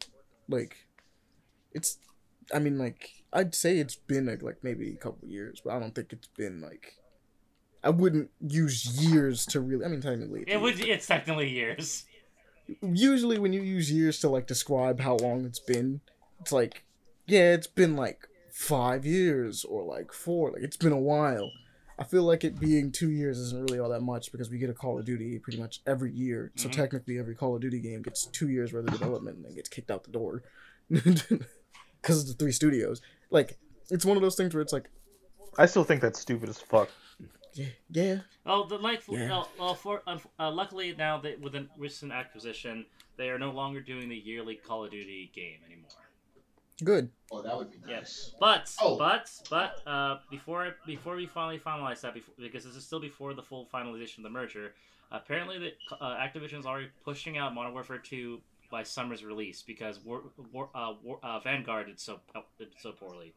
Like, 0.49 0.77
it's. 1.73 1.99
I 2.53 2.59
mean, 2.59 2.79
like 2.79 3.11
I'd 3.33 3.55
say 3.55 3.79
it's 3.79 3.97
been 3.97 4.27
like, 4.27 4.43
like 4.43 4.59
maybe 4.63 4.91
a 4.91 4.97
couple 4.97 5.29
years, 5.29 5.61
but 5.65 5.73
I 5.75 5.79
don't 5.81 5.95
think 5.95 6.13
it's 6.13 6.29
been 6.29 6.61
like. 6.61 6.95
I 7.83 7.91
wouldn't 7.91 8.31
use 8.41 8.87
years 9.07 9.45
to 9.47 9.61
really. 9.61 9.85
I 9.85 9.89
mean, 9.89 10.01
technically, 10.01 10.41
it's 10.43 10.53
It 10.53 10.61
would. 10.61 10.81
It's 10.81 11.07
technically 11.07 11.51
years. 11.51 12.07
Usually, 12.83 13.39
when 13.39 13.53
you 13.53 13.61
use 13.61 13.93
years 13.93 14.19
to 14.21 14.29
like 14.31 14.47
describe 14.47 15.01
how 15.01 15.17
long 15.17 15.45
it's 15.45 15.59
been, 15.59 16.01
it's 16.41 16.51
like, 16.53 16.85
yeah, 17.27 17.53
it's 17.53 17.67
been 17.67 17.95
like 17.95 18.27
five 18.53 19.05
years 19.05 19.65
or 19.65 19.85
like 19.85 20.13
four. 20.13 20.53
Like 20.53 20.63
it's 20.63 20.79
been 20.79 20.93
a 20.93 20.99
while. 20.99 21.51
I 21.99 22.05
feel 22.05 22.23
like 22.23 22.43
it 22.43 22.59
being 22.59 22.91
two 22.91 23.11
years 23.11 23.39
isn't 23.39 23.63
really 23.69 23.79
all 23.79 23.91
that 23.91 24.01
much 24.01 24.33
because 24.33 24.51
we 24.51 24.59
get 24.59 24.71
a 24.71 24.75
Call 24.75 24.99
of 24.99 25.05
Duty 25.05 25.39
pretty 25.39 25.59
much 25.61 25.81
every 25.87 26.11
year. 26.13 26.53
So 26.57 26.69
Mhm. 26.69 26.73
technically, 26.73 27.19
every 27.19 27.35
Call 27.37 27.55
of 27.55 27.61
Duty 27.61 27.81
game 27.81 28.01
gets 28.03 28.27
two 28.27 28.49
years 28.49 28.73
worth 28.73 28.87
of 28.87 28.93
development 28.99 29.37
and 29.37 29.45
then 29.45 29.55
gets 29.55 29.69
kicked 29.69 29.91
out 29.91 30.05
the 30.05 30.11
door 30.11 30.43
because 32.05 32.21
of 32.21 32.27
the 32.29 32.35
three 32.35 32.53
studios. 32.53 33.01
Like 33.31 33.57
it's 33.91 34.05
one 34.05 34.17
of 34.19 34.23
those 34.23 34.37
things 34.37 34.55
where 34.55 34.61
it's 34.61 34.73
like, 34.73 34.91
I 35.59 35.65
still 35.67 35.85
think 35.85 36.03
that's 36.03 36.21
stupid 36.21 36.49
as 36.51 36.59
fuck. 36.61 36.91
yeah, 37.55 37.67
yeah, 37.91 38.17
Oh, 38.45 38.67
the 38.67 38.77
like. 38.77 39.03
Yeah. 39.09 39.41
Uh, 39.41 39.45
well, 39.59 39.75
for 39.75 40.03
uh, 40.07 40.51
luckily 40.51 40.95
now 40.99 41.19
that 41.19 41.41
with 41.41 41.55
a 41.55 41.67
recent 41.79 42.13
acquisition, 42.13 42.85
they 43.17 43.31
are 43.31 43.39
no 43.39 43.51
longer 43.53 43.81
doing 43.81 44.09
the 44.09 44.17
yearly 44.17 44.57
Call 44.57 44.85
of 44.85 44.91
Duty 44.91 45.31
game 45.35 45.59
anymore. 45.67 45.89
good. 46.83 47.09
Oh, 47.33 47.41
that 47.43 47.57
would 47.57 47.71
be 47.71 47.79
nice. 47.79 47.89
Yes, 47.89 48.33
but 48.39 48.71
Oh. 48.83 48.97
but 48.99 49.31
but 49.49 49.81
uh, 49.87 50.19
before 50.31 50.75
before 50.87 51.17
we 51.17 51.27
finally 51.27 51.59
finalize 51.59 52.01
that, 52.03 52.13
before, 52.15 52.35
because 52.39 52.65
this 52.65 52.75
is 52.77 52.85
still 52.85 53.01
before 53.01 53.33
the 53.33 53.43
full 53.43 53.67
finalization 53.73 54.19
of 54.19 54.25
the 54.25 54.31
merger, 54.31 54.75
apparently 55.13 55.59
the 55.59 55.95
uh, 56.05 56.17
Activision 56.17 56.59
is 56.59 56.67
already 56.67 56.89
pushing 57.05 57.39
out 57.39 57.55
Modern 57.55 57.73
Warfare 57.73 57.99
2 57.99 58.41
by 58.75 58.83
summer's 58.83 59.25
release 59.25 59.63
because 59.63 60.01
War, 60.05 60.23
War, 60.53 60.69
uh, 60.75 60.95
War, 61.01 61.21
uh, 61.23 61.39
Vanguard 61.39 61.87
did 61.87 62.01
so 62.01 62.19
did 62.59 62.71
so 62.81 62.91
poorly. 62.91 63.33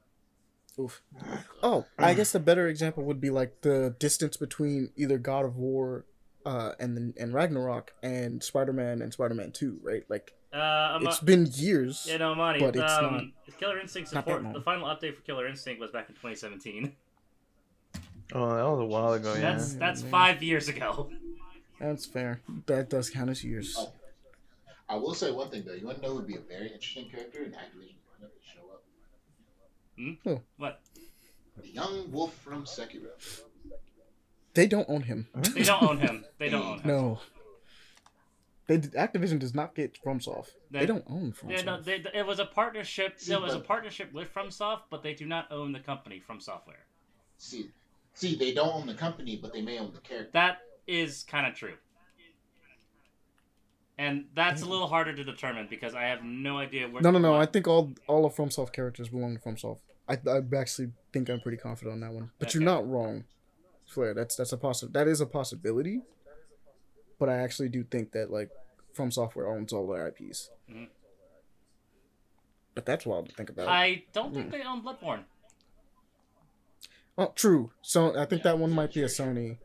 Oof. 0.80 1.01
Oh, 1.64 1.85
I 1.98 2.14
guess 2.14 2.33
a 2.35 2.40
better 2.40 2.67
example 2.67 3.03
would 3.06 3.19
be 3.22 3.30
like 3.32 3.61
the 3.61 3.95
distance 3.99 4.38
between 4.38 4.90
either 4.95 5.17
God 5.17 5.43
of 5.45 5.57
War, 5.57 6.06
uh, 6.45 6.72
and 6.80 6.95
then 6.98 7.14
and 7.19 7.33
Ragnarok 7.33 7.93
and 8.01 8.43
Spider 8.43 8.74
Man 8.74 9.01
and 9.03 9.11
Spider 9.14 9.33
Man 9.35 9.51
Two, 9.51 9.80
right? 9.83 10.03
Like 10.09 10.33
Uh, 10.53 10.57
I'm 10.57 11.06
it's 11.06 11.19
been 11.19 11.48
years. 11.51 12.07
yeah, 12.09 12.17
no, 12.17 12.33
Monty. 12.33 12.59
but 12.59 12.75
it's 12.75 12.93
um, 12.93 13.33
Killer 13.59 13.80
Instinct 13.80 14.14
not 14.14 14.25
support. 14.25 14.53
The 14.53 14.61
final 14.61 14.88
update 14.88 15.16
for 15.16 15.22
Killer 15.22 15.48
Instinct 15.48 15.80
was 15.82 15.91
back 15.91 16.09
in 16.09 16.16
2017. 16.16 16.95
Oh, 18.33 18.56
that 18.56 18.69
was 18.69 18.80
a 18.80 18.85
while 18.85 19.14
ago. 19.14 19.33
Yeah. 19.33 19.41
That's 19.51 19.74
that's 19.74 20.01
five 20.01 20.41
years 20.41 20.67
ago. 20.67 21.09
That's 21.80 22.06
fair. 22.06 22.41
That 22.66 22.90
does 22.90 23.09
count 23.09 23.30
as 23.30 23.43
years. 23.43 23.75
Oh. 23.77 23.93
I 24.90 24.95
will 24.95 25.14
say 25.14 25.32
one 25.32 25.49
thing 25.49 25.64
though. 25.66 25.74
You 25.74 25.85
want 25.85 25.98
to 25.98 26.03
know 26.03 26.09
who 26.11 26.16
would 26.17 26.27
be 26.27 26.35
a 26.35 26.40
very 26.41 26.67
interesting 26.67 27.09
character 27.09 27.43
in 27.43 27.51
Activision 27.51 27.95
lineup 28.09 28.32
to 28.32 28.43
show 28.43 28.61
up? 28.74 28.83
Hmm? 29.98 30.33
What? 30.57 30.80
The 31.61 31.67
young 31.69 32.11
wolf 32.11 32.33
from 32.35 32.66
Sekiro. 32.66 33.09
They 34.53 34.67
don't 34.67 34.90
own 34.90 35.01
him. 35.03 35.27
They 35.53 35.64
don't 35.64 35.83
own 35.83 35.98
him. 35.99 36.25
They 36.38 36.49
don't 36.49 36.66
own 36.66 36.80
him. 36.80 36.88
No. 36.88 37.19
They 38.67 38.80
Activision 38.80 39.40
does 39.40 39.53
not 39.56 39.75
get 39.75 39.98
FromSoft. 40.03 40.49
They, 40.72 40.80
They- 40.80 40.85
don't 40.85 41.03
own 41.09 41.32
FromSoft. 41.33 41.51
Yeah, 41.51 41.61
no, 41.64 41.82
they, 41.82 42.03
it 42.14 42.25
was 42.25 42.40
a 42.40 42.45
partnership. 42.45 43.14
See, 43.17 43.33
It 43.33 43.41
was 43.41 43.53
a 43.53 43.57
but- 43.59 43.67
partnership 43.67 44.11
with 44.14 44.33
FromSoft, 44.33 44.82
but 44.90 45.03
they 45.03 45.14
do 45.14 45.25
not 45.25 45.51
own 45.51 45.72
the 45.74 45.80
company 45.80 46.19
From 46.19 46.40
Software. 46.40 46.85
See, 47.38 47.69
see, 48.14 48.35
they 48.35 48.53
don't 48.53 48.74
own 48.74 48.88
the 48.88 48.93
company, 48.95 49.38
but 49.41 49.53
they 49.53 49.61
may 49.61 49.80
own 49.80 49.91
the 49.93 49.99
character. 49.99 50.32
That 50.33 50.59
is 50.88 51.24
kind 51.24 51.45
of 51.48 51.53
true. 51.56 51.75
And 54.00 54.26
that's 54.35 54.61
a 54.61 54.66
little 54.66 54.88
harder 54.88 55.14
to 55.16 55.24
determine 55.24 55.67
because 55.69 55.95
I 55.95 56.03
have 56.03 56.24
no 56.24 56.58
idea 56.59 56.88
where. 56.88 57.01
no, 57.01 57.09
no, 57.11 57.17
no. 57.19 57.35
I 57.35 57.48
think 57.48 57.67
all 57.67 57.93
all 58.08 58.26
of 58.26 58.35
FromSoft 58.35 58.72
characters 58.72 59.09
belong 59.09 59.35
to 59.38 59.42
FromSoft. 59.42 59.80
I, 60.08 60.14
I 60.30 60.42
actually 60.56 60.92
think 61.11 61.30
I'm 61.30 61.40
pretty 61.42 61.58
confident 61.58 61.93
on 61.93 62.00
that 62.01 62.14
one. 62.14 62.32
But 62.40 62.53
you're 62.53 62.64
not 62.64 62.88
wrong. 62.88 63.24
Swear 63.85 64.14
that's 64.14 64.35
that's 64.35 64.53
a 64.53 64.58
possi- 64.58 64.93
That 64.93 65.08
is 65.08 65.19
a 65.22 65.26
possibility. 65.26 66.01
But 67.19 67.30
I 67.30 67.38
actually 67.38 67.69
do 67.69 67.84
think 67.84 68.11
that 68.11 68.30
like 68.32 68.50
From 68.93 69.09
Software 69.11 69.48
owns 69.48 69.74
all 69.74 69.88
their 69.88 70.08
IPs. 70.08 70.51
Mhm. 70.72 70.90
But 72.76 72.85
that's 72.85 73.06
wild 73.08 73.30
to 73.30 73.35
think 73.35 73.50
about. 73.50 73.67
I 73.67 74.03
don't 74.14 74.32
think 74.34 74.51
they 74.51 74.61
own 74.61 74.84
Bloodborne. 74.84 75.24
Oh, 77.17 77.34
true. 77.35 77.72
So 77.82 78.16
I 78.16 78.26
think 78.26 78.43
that 78.43 78.59
one 78.59 78.72
might 78.72 78.93
be 78.93 79.01
a 79.01 79.08
Sony. 79.08 79.58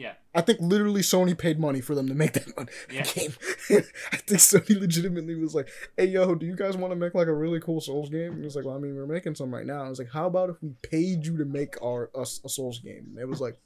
Yeah. 0.00 0.12
I 0.34 0.40
think 0.40 0.60
literally 0.62 1.02
Sony 1.02 1.36
paid 1.36 1.60
money 1.60 1.82
for 1.82 1.94
them 1.94 2.08
to 2.08 2.14
make 2.14 2.32
that 2.32 2.46
one 2.56 2.68
Yeah. 2.90 3.02
game. 3.02 3.34
I 4.12 4.16
think 4.16 4.40
Sony 4.40 4.80
legitimately 4.80 5.34
was 5.34 5.54
like, 5.54 5.68
"Hey, 5.96 6.06
yo, 6.06 6.34
do 6.34 6.46
you 6.46 6.56
guys 6.56 6.74
want 6.74 6.92
to 6.92 6.96
make 6.96 7.14
like 7.14 7.26
a 7.26 7.34
really 7.34 7.60
cool 7.60 7.82
Souls 7.82 8.08
game?" 8.08 8.32
And 8.32 8.40
it 8.40 8.44
was 8.46 8.56
like, 8.56 8.64
"Well, 8.64 8.76
I 8.76 8.78
mean, 8.78 8.96
we're 8.96 9.06
making 9.06 9.34
some 9.34 9.52
right 9.52 9.66
now." 9.66 9.84
I 9.84 9.90
was 9.90 9.98
like, 9.98 10.10
"How 10.10 10.26
about 10.26 10.48
if 10.48 10.56
we 10.62 10.70
paid 10.82 11.26
you 11.26 11.36
to 11.36 11.44
make 11.44 11.74
our 11.82 12.10
us 12.14 12.40
a 12.46 12.48
Souls 12.48 12.78
game?" 12.78 13.08
And 13.10 13.18
it 13.18 13.28
was 13.28 13.42
like, 13.42 13.58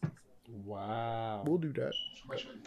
Wow. 0.64 1.44
"We'll 1.46 1.58
do 1.58 1.72
that. 1.74 1.92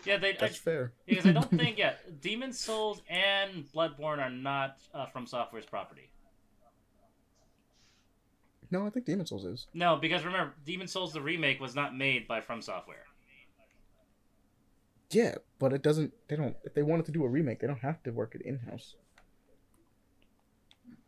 Yeah, 0.05 0.17
they. 0.17 0.29
I, 0.29 0.37
That's 0.39 0.55
fair." 0.57 0.93
because 1.05 1.25
I 1.25 1.33
don't 1.33 1.49
think 1.59 1.77
yeah, 1.77 1.95
Demon 2.21 2.53
Souls 2.53 3.01
and 3.09 3.65
Bloodborne 3.75 4.19
are 4.19 4.29
not 4.29 4.77
uh, 4.93 5.07
From 5.07 5.27
Software's 5.27 5.65
property. 5.65 6.09
No, 8.71 8.85
I 8.85 8.89
think 8.89 9.05
Demon 9.05 9.25
Souls 9.25 9.45
is. 9.45 9.67
No, 9.73 9.95
because 9.97 10.23
remember, 10.25 10.53
Demon 10.65 10.87
Souls 10.87 11.11
the 11.13 11.21
remake 11.21 11.59
was 11.59 11.75
not 11.75 11.95
made 11.97 12.27
by 12.27 12.39
From 12.41 12.61
Software. 12.61 13.03
Yeah, 15.09 15.35
but 15.59 15.73
it 15.73 15.81
doesn't. 15.81 16.13
They 16.27 16.35
don't. 16.35 16.55
If 16.63 16.73
they 16.73 16.83
wanted 16.83 17.05
to 17.05 17.11
do 17.11 17.23
a 17.23 17.29
remake, 17.29 17.59
they 17.59 17.67
don't 17.67 17.79
have 17.79 18.03
to 18.03 18.11
work 18.11 18.35
it 18.35 18.41
in 18.41 18.59
house. 18.59 18.95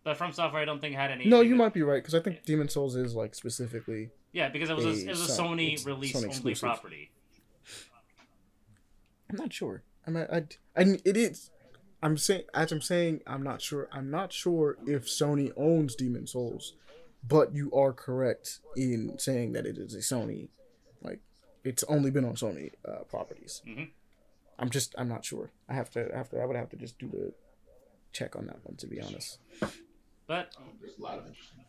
But 0.04 0.18
From 0.18 0.32
Software, 0.32 0.62
I 0.62 0.66
don't 0.66 0.80
think 0.80 0.96
had 0.96 1.12
any. 1.12 1.26
No, 1.26 1.42
you 1.42 1.56
might 1.56 1.74
be 1.74 1.82
right 1.82 2.02
because 2.02 2.16
I 2.16 2.20
think 2.22 2.46
Demon 2.46 2.70
Souls 2.70 2.96
is 2.96 3.14
like 3.14 3.36
specifically. 3.36 4.10
Yeah, 4.32 4.50
because 4.50 4.70
it 4.70 4.76
was 4.76 4.86
a, 4.86 4.90
a 4.90 4.94
it 4.94 5.10
was 5.10 5.22
a 5.22 5.28
Son- 5.28 5.58
Sony 5.58 5.74
it's 5.74 5.86
release 5.86 6.16
Sony 6.16 6.38
only 6.38 6.56
property. 6.56 7.12
I'm 9.30 9.36
not 9.36 9.52
sure. 9.54 9.84
I'm. 10.08 10.16
I. 10.16 10.24
I. 10.26 10.44
I 10.76 10.82
it 11.04 11.18
is. 11.18 11.52
I'm 12.02 12.18
saying 12.18 12.44
as 12.54 12.72
I'm 12.72 12.82
saying 12.82 13.22
I'm 13.28 13.44
not 13.44 13.62
sure. 13.62 13.90
I'm 13.92 14.10
not 14.10 14.32
sure 14.32 14.78
if 14.88 15.06
Sony 15.06 15.52
owns 15.58 15.96
Demon 15.96 16.26
Souls, 16.28 16.76
but 17.28 17.54
you 17.54 17.70
are 17.74 17.92
correct 17.92 18.60
in 18.78 19.20
saying 19.20 19.52
that 19.54 19.66
it 19.66 19.78
is 19.78 19.94
a 19.94 20.00
Sony, 20.00 20.48
it's 21.70 21.84
only 21.96 22.12
been 22.12 22.26
on 22.26 22.36
Sony 22.36 22.72
uh, 22.88 23.04
properties. 23.14 23.62
Mhm. 23.68 23.90
I'm 24.58 24.70
just. 24.70 24.94
I'm 24.98 25.08
not 25.08 25.24
sure. 25.24 25.52
I 25.70 25.74
have 25.76 25.90
to. 25.92 26.14
I 26.14 26.18
have 26.18 26.30
to. 26.32 26.42
I 26.42 26.46
would 26.46 26.58
have 26.58 26.70
to 26.72 26.76
just 26.78 26.98
do 27.00 27.08
the 27.08 27.32
check 28.12 28.36
on 28.36 28.48
that 28.48 28.60
one 28.66 28.76
to 28.78 28.88
be 28.88 29.00
honest. 29.02 29.40
But 30.28 30.54
there's 30.82 30.98
a 30.98 31.02
lot 31.02 31.18
of 31.20 31.28
interesting 31.28 31.60
like. 31.60 31.68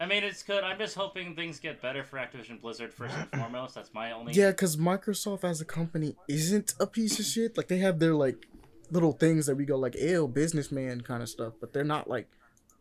I 0.00 0.06
mean, 0.06 0.22
it's 0.22 0.44
good. 0.44 0.62
I'm 0.62 0.78
just 0.78 0.94
hoping 0.94 1.34
things 1.34 1.58
get 1.58 1.82
better 1.82 2.04
for 2.04 2.18
Activision 2.18 2.60
Blizzard 2.60 2.94
first 2.94 3.14
and 3.16 3.28
foremost. 3.40 3.74
That's 3.74 3.92
my 3.92 4.12
only. 4.12 4.32
Yeah, 4.32 4.50
because 4.50 4.76
Microsoft 4.76 5.42
as 5.42 5.60
a 5.60 5.64
company 5.64 6.14
isn't 6.28 6.74
a 6.78 6.86
piece 6.86 7.18
of 7.18 7.24
shit. 7.24 7.56
Like 7.56 7.66
they 7.68 7.78
have 7.78 7.98
their 7.98 8.14
like 8.14 8.46
little 8.92 9.12
things 9.12 9.46
that 9.46 9.56
we 9.56 9.64
go 9.64 9.76
like, 9.76 9.96
ew, 9.96 10.28
businessman 10.28 11.00
kind 11.00 11.22
of 11.22 11.28
stuff, 11.28 11.54
but 11.60 11.72
they're 11.72 11.82
not 11.82 12.08
like 12.08 12.28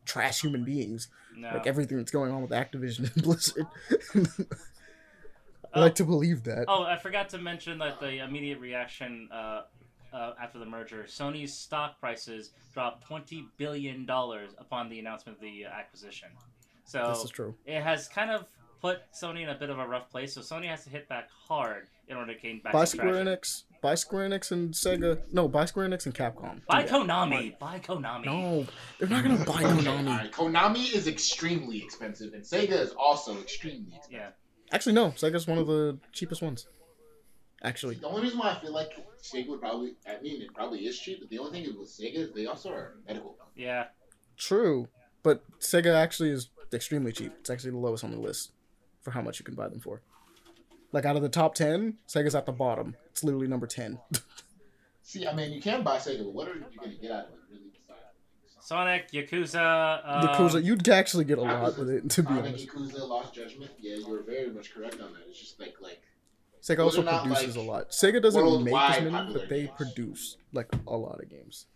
trash 0.05 0.41
human 0.41 0.63
beings. 0.63 1.07
No. 1.35 1.49
Like 1.53 1.65
everything 1.65 1.97
that's 1.97 2.11
going 2.11 2.31
on 2.31 2.41
with 2.43 2.51
Activision 2.51 3.11
and 3.13 3.23
Blizzard. 3.27 3.65
I 5.73 5.79
like 5.79 5.95
to 5.95 6.03
believe 6.05 6.43
that. 6.43 6.65
Oh, 6.67 6.83
I 6.83 6.97
forgot 6.97 7.29
to 7.29 7.37
mention 7.37 7.77
that 7.79 7.99
the 7.99 8.23
immediate 8.23 8.59
reaction 8.59 9.29
uh, 9.31 9.61
uh, 10.13 10.33
after 10.41 10.57
the 10.59 10.65
merger, 10.65 11.05
Sony's 11.07 11.53
stock 11.53 11.99
prices 11.99 12.51
dropped 12.73 13.05
twenty 13.05 13.45
billion 13.57 14.05
dollars 14.05 14.51
upon 14.57 14.89
the 14.89 14.99
announcement 14.99 15.37
of 15.37 15.41
the 15.41 15.65
uh, 15.65 15.69
acquisition. 15.69 16.29
So 16.85 17.09
This 17.09 17.23
is 17.25 17.29
true. 17.31 17.53
it 17.65 17.81
has 17.81 18.07
kind 18.07 18.31
of 18.31 18.45
put 18.81 18.99
Sony 19.11 19.41
in 19.41 19.49
a 19.49 19.55
bit 19.55 19.69
of 19.69 19.79
a 19.79 19.87
rough 19.87 20.09
place. 20.09 20.33
So 20.33 20.41
Sony 20.41 20.67
has 20.67 20.83
to 20.85 20.89
hit 20.89 21.09
back 21.09 21.29
hard 21.47 21.87
in 22.07 22.15
order 22.15 22.33
to 22.33 22.39
gain 22.39 22.61
back 22.61 22.71
By 22.73 22.85
some 22.85 22.99
Square. 22.99 23.25
Enix, 23.25 23.63
by 23.81 23.95
Square 23.95 24.29
Enix 24.29 24.51
and 24.51 24.71
Sega. 24.73 25.19
No, 25.33 25.47
by 25.49 25.65
Square 25.65 25.89
Enix 25.89 26.05
and 26.05 26.15
Capcom. 26.15 26.61
By 26.67 26.81
Yeah. 26.81 26.87
Konami. 26.87 27.59
By 27.59 27.79
Konami. 27.79 28.25
No, 28.25 28.65
they're 28.99 29.09
not 29.09 29.23
gonna 29.23 29.43
buy 29.43 29.63
Konami. 29.63 30.07
alright, 30.09 30.31
Konami 30.31 30.93
is 30.95 31.07
extremely 31.07 31.83
expensive, 31.83 32.33
and 32.33 32.43
Sega 32.43 32.71
is 32.79 32.91
also 32.91 33.37
extremely 33.41 33.93
expensive. 33.97 34.11
Yeah. 34.13 34.29
Actually, 34.71 34.93
no. 34.93 35.11
Sega's 35.11 35.47
one 35.47 35.57
of 35.57 35.67
the 35.67 35.97
cheapest 36.11 36.41
ones. 36.41 36.67
Actually, 37.63 37.95
The 37.95 38.07
only 38.07 38.21
reason 38.21 38.37
why 38.37 38.51
I 38.51 38.59
feel 38.59 38.71
like 38.71 38.91
Sega 39.21 39.47
would 39.47 39.59
probably, 39.59 39.95
I 40.07 40.21
mean, 40.21 40.41
it 40.43 40.53
probably 40.53 40.85
is 40.85 40.99
cheap, 40.99 41.19
but 41.21 41.29
the 41.29 41.39
only 41.39 41.51
thing 41.51 41.63
is 41.69 41.75
with 41.75 41.89
Sega 41.89 42.15
is 42.15 42.31
they 42.31 42.45
also 42.45 42.69
are 42.71 42.93
a 43.03 43.07
medical 43.07 43.31
company. 43.31 43.65
Yeah. 43.65 43.85
true, 44.37 44.87
but 45.23 45.43
Sega 45.59 45.95
actually 45.95 46.29
is 46.29 46.49
extremely 46.71 47.11
cheap. 47.11 47.33
It's 47.39 47.49
actually 47.49 47.71
the 47.71 47.77
lowest 47.77 48.03
on 48.03 48.11
the 48.11 48.19
list 48.19 48.51
for 49.01 49.09
how 49.11 49.21
much 49.23 49.39
you 49.39 49.45
can 49.45 49.55
buy 49.55 49.69
them 49.69 49.79
for. 49.79 50.01
Like 50.91 51.05
out 51.05 51.15
of 51.15 51.23
the 51.23 51.29
top 51.29 51.55
ten, 51.55 51.95
Sega's 52.07 52.35
at 52.35 52.45
the 52.45 52.51
bottom. 52.51 52.95
It's 53.09 53.23
literally 53.23 53.47
number 53.47 53.65
ten. 53.67 53.99
See, 55.01 55.25
I 55.25 55.33
mean, 55.33 55.51
you 55.51 55.61
can 55.61 55.81
buy 55.83 55.97
Sega, 55.97 56.19
but 56.25 56.33
what 56.33 56.47
are 56.49 56.53
you 56.55 56.65
going 56.77 56.91
to 56.91 56.97
get 57.01 57.11
out 57.11 57.25
of 57.25 57.31
it, 57.31 57.39
really, 57.49 57.63
besides? 57.71 57.76
Sonic, 58.67 59.11
Yakuza. 59.13 60.01
Um, 60.03 60.27
Yakuza, 60.27 60.61
you'd 60.61 60.89
actually 60.89 61.23
get 61.23 61.37
a 61.37 61.41
lot 61.41 61.77
with 61.77 61.89
it, 61.89 62.09
to 62.09 62.21
be 62.21 62.27
Sonic, 62.27 62.45
honest. 62.47 62.67
Yakuza, 62.67 63.07
Lost 63.07 63.33
Judgment, 63.33 63.71
yeah, 63.79 63.95
you 63.95 64.09
were 64.09 64.23
very 64.23 64.49
much 64.49 64.73
correct 64.73 64.95
on 64.95 65.13
that. 65.13 65.21
It's 65.29 65.39
just 65.39 65.57
like, 65.57 65.75
like, 65.81 66.01
Sega 66.61 66.83
also 66.83 67.01
produces 67.01 67.55
like, 67.55 67.65
a 67.65 67.71
lot. 67.71 67.91
Sega 67.91 68.21
doesn't 68.21 68.63
make 68.65 68.75
as 68.75 69.09
many, 69.09 69.31
but 69.33 69.47
they 69.47 69.67
games. 69.67 69.71
produce 69.77 70.37
like 70.51 70.67
a 70.85 70.97
lot 70.97 71.21
of 71.23 71.29
games. 71.29 71.67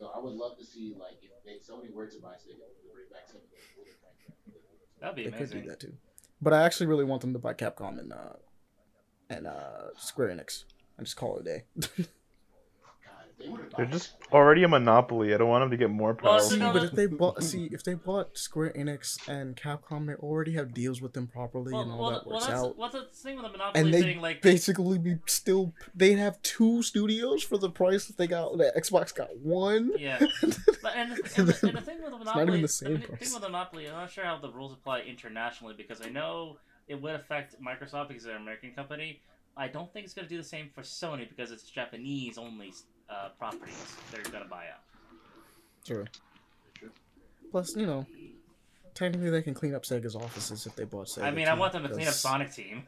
so 0.00 0.10
I 0.12 0.18
would 0.18 0.32
love 0.34 0.58
to 0.58 0.64
see, 0.64 0.96
like, 0.98 1.18
if 1.22 1.30
they, 1.44 1.72
Sony 1.72 1.94
were 1.94 2.06
to 2.06 2.18
buy 2.20 2.30
Sega, 2.30 2.58
they 2.58 2.90
bring 2.92 3.06
back 3.12 3.28
some 3.28 3.36
of 3.36 3.42
those 3.52 3.60
older. 3.78 3.92
That'd 5.00 5.14
be 5.14 5.30
They 5.30 5.38
could 5.38 5.50
do 5.50 5.68
that 5.68 5.78
too. 5.78 5.92
But 6.42 6.52
I 6.52 6.64
actually 6.64 6.86
really 6.86 7.04
want 7.04 7.20
them 7.20 7.32
to 7.34 7.38
buy 7.38 7.54
Capcom 7.54 8.00
and 8.00 8.12
uh 8.12 8.32
and 9.30 9.46
uh 9.46 9.94
Square 9.98 10.30
Enix 10.30 10.64
and 10.96 11.06
just 11.06 11.16
call 11.16 11.36
it 11.36 11.42
a 11.42 11.44
day. 11.44 11.64
God, 11.78 11.86
if 11.86 11.86
they 11.86 12.04
were 12.04 12.06
to 12.06 13.26
They're 13.76 13.86
just 13.86 14.14
already 14.32 14.64
a 14.64 14.68
monopoly. 14.68 15.32
I 15.32 15.38
don't 15.38 15.48
want 15.48 15.62
them 15.62 15.70
to 15.70 15.76
get 15.76 15.90
more 15.90 16.16
Well, 16.20 16.38
power. 16.38 16.40
see, 16.40 16.58
but 16.58 16.82
if 16.82 16.92
they 16.92 17.06
bought 17.06 17.42
see 17.42 17.68
if 17.70 17.84
they 17.84 17.94
bought 17.94 18.36
Square 18.36 18.72
Enix 18.76 19.28
and 19.28 19.56
Capcom, 19.56 20.06
they 20.08 20.14
already 20.14 20.52
have 20.54 20.74
deals 20.74 21.00
with 21.00 21.12
them 21.12 21.28
properly 21.28 21.72
Well, 21.72 21.82
and 21.82 21.92
all 21.92 21.98
well, 22.00 22.10
that 22.10 22.26
well, 22.26 22.34
works 22.36 22.46
that's 22.46 22.58
out. 22.60 22.76
what's 22.76 22.94
the 22.94 23.06
thing 23.14 23.36
with 23.36 23.44
the 23.44 23.52
monopoly 23.52 23.80
And 23.84 23.94
they 23.94 24.02
thing. 24.02 24.20
Like, 24.20 24.42
basically 24.42 24.98
be 24.98 25.18
still 25.26 25.72
they'd 25.94 26.18
have 26.18 26.42
two 26.42 26.82
studios 26.82 27.42
for 27.44 27.58
the 27.58 27.70
price 27.70 28.06
that 28.06 28.16
they 28.16 28.26
got 28.26 28.58
that 28.58 28.74
Xbox 28.76 29.14
got 29.14 29.36
one. 29.38 29.92
yeah. 29.98 30.18
But 30.82 30.94
and, 30.96 31.12
and, 31.12 31.48
the, 31.48 31.68
and 31.68 31.76
the 31.76 31.80
thing 31.80 31.96
with 32.02 32.12
the 32.12 32.18
not 32.18 32.18
monopoly, 32.36 32.42
even 32.42 32.54
the 32.54 32.62
the 32.62 32.68
same 32.68 32.98
thing 32.98 33.08
price. 33.08 33.32
with 33.34 33.42
the 33.42 33.48
monopoly, 33.48 33.86
I'm 33.88 33.94
not 33.94 34.10
sure 34.10 34.24
how 34.24 34.38
the 34.38 34.50
rules 34.50 34.72
apply 34.72 35.00
internationally 35.00 35.74
because 35.76 36.00
I 36.00 36.08
know 36.08 36.58
it 36.86 37.00
would 37.02 37.14
affect 37.16 37.56
Microsoft 37.60 38.08
because 38.08 38.22
they're 38.24 38.36
an 38.36 38.42
American 38.42 38.72
company. 38.72 39.20
I 39.56 39.66
don't 39.66 39.92
think 39.92 40.04
it's 40.04 40.14
going 40.14 40.28
to 40.28 40.32
do 40.32 40.38
the 40.40 40.46
same 40.48 40.70
for 40.72 40.82
Sony 40.82 41.28
because 41.28 41.50
it's 41.50 41.64
Japanese 41.64 42.38
only 42.38 42.72
uh, 43.10 43.28
properties 43.38 43.96
they're 44.12 44.22
going 44.22 44.42
to 44.44 44.48
buy 44.50 44.64
out. 44.72 44.80
True. 45.84 46.04
Plus, 47.50 47.74
you 47.76 47.86
know, 47.86 48.06
technically 48.94 49.30
they 49.30 49.42
can 49.42 49.54
clean 49.54 49.74
up 49.74 49.84
Sega's 49.84 50.14
offices 50.16 50.66
if 50.66 50.76
they 50.76 50.84
bought 50.84 51.06
Sega. 51.06 51.22
I 51.22 51.30
mean, 51.30 51.48
I 51.48 51.54
too, 51.54 51.60
want 51.60 51.72
them 51.72 51.82
to 51.84 51.88
clean 51.88 52.02
up 52.02 52.08
'cause- 52.08 52.20
Sonic 52.20 52.52
Team. 52.52 52.82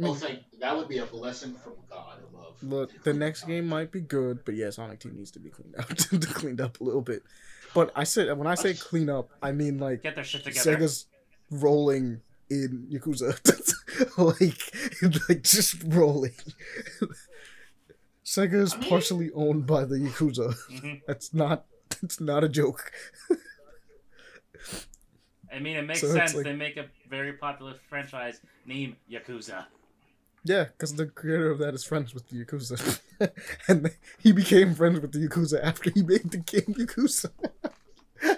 Oh, 0.00 0.14
thank, 0.14 0.40
that 0.60 0.76
would 0.76 0.86
be 0.86 0.98
a 0.98 1.06
blessing 1.06 1.54
from 1.56 1.72
God 1.90 2.18
above. 2.32 2.62
Look, 2.62 3.02
the 3.02 3.12
next 3.12 3.44
game 3.48 3.66
might 3.66 3.90
be 3.90 4.00
good, 4.00 4.44
but 4.44 4.54
yeah, 4.54 4.70
Sonic 4.70 5.00
Team 5.00 5.16
needs 5.16 5.32
to 5.32 5.40
be 5.40 5.50
cleaned 5.50 5.74
up, 5.78 5.88
cleaned 6.34 6.60
up 6.60 6.80
a 6.80 6.84
little 6.84 7.00
bit. 7.02 7.24
But 7.74 7.90
I 7.96 8.04
said 8.04 8.36
when 8.38 8.46
I 8.46 8.54
say 8.54 8.74
clean 8.74 9.10
up, 9.10 9.30
I 9.42 9.50
mean 9.52 9.78
like 9.78 10.02
Get 10.04 10.14
their 10.14 10.22
shit 10.24 10.44
together. 10.44 10.76
Sega's 10.76 11.06
rolling 11.50 12.20
in 12.48 12.86
Yakuza, 12.92 13.34
like 14.18 15.28
like 15.28 15.42
just 15.42 15.82
rolling. 15.88 16.32
Sega 18.28 18.60
is 18.66 18.74
I 18.74 18.78
mean- 18.78 18.88
partially 18.90 19.30
owned 19.32 19.66
by 19.66 19.84
the 19.86 19.96
Yakuza. 19.96 20.54
Mhm. 20.70 21.00
That's 21.06 21.32
not. 21.32 21.64
It's 22.02 22.20
not 22.20 22.44
a 22.44 22.48
joke. 22.48 22.92
I 25.52 25.58
mean, 25.60 25.76
it 25.76 25.86
makes 25.86 26.00
So 26.02 26.12
sense. 26.12 26.34
like- 26.34 26.44
They 26.44 26.54
make 26.54 26.76
a 26.76 26.86
very 27.08 27.32
popular 27.32 27.74
franchise 27.88 28.40
named 28.66 28.96
Yakuza. 29.10 29.64
Yeah, 30.44 30.64
because 30.64 30.94
the 30.94 31.06
creator 31.06 31.50
of 31.50 31.58
that 31.58 31.74
is 31.74 31.84
friends 31.84 32.14
with 32.14 32.28
the 32.28 32.44
Yakuza, 32.44 33.00
and 33.68 33.90
he 34.18 34.32
became 34.32 34.74
friends 34.74 35.00
with 35.00 35.12
the 35.12 35.18
Yakuza 35.26 35.60
after 35.62 35.90
he 35.90 36.02
made 36.02 36.30
the 36.30 36.38
game 36.38 36.74
Yakuza. 36.82 37.30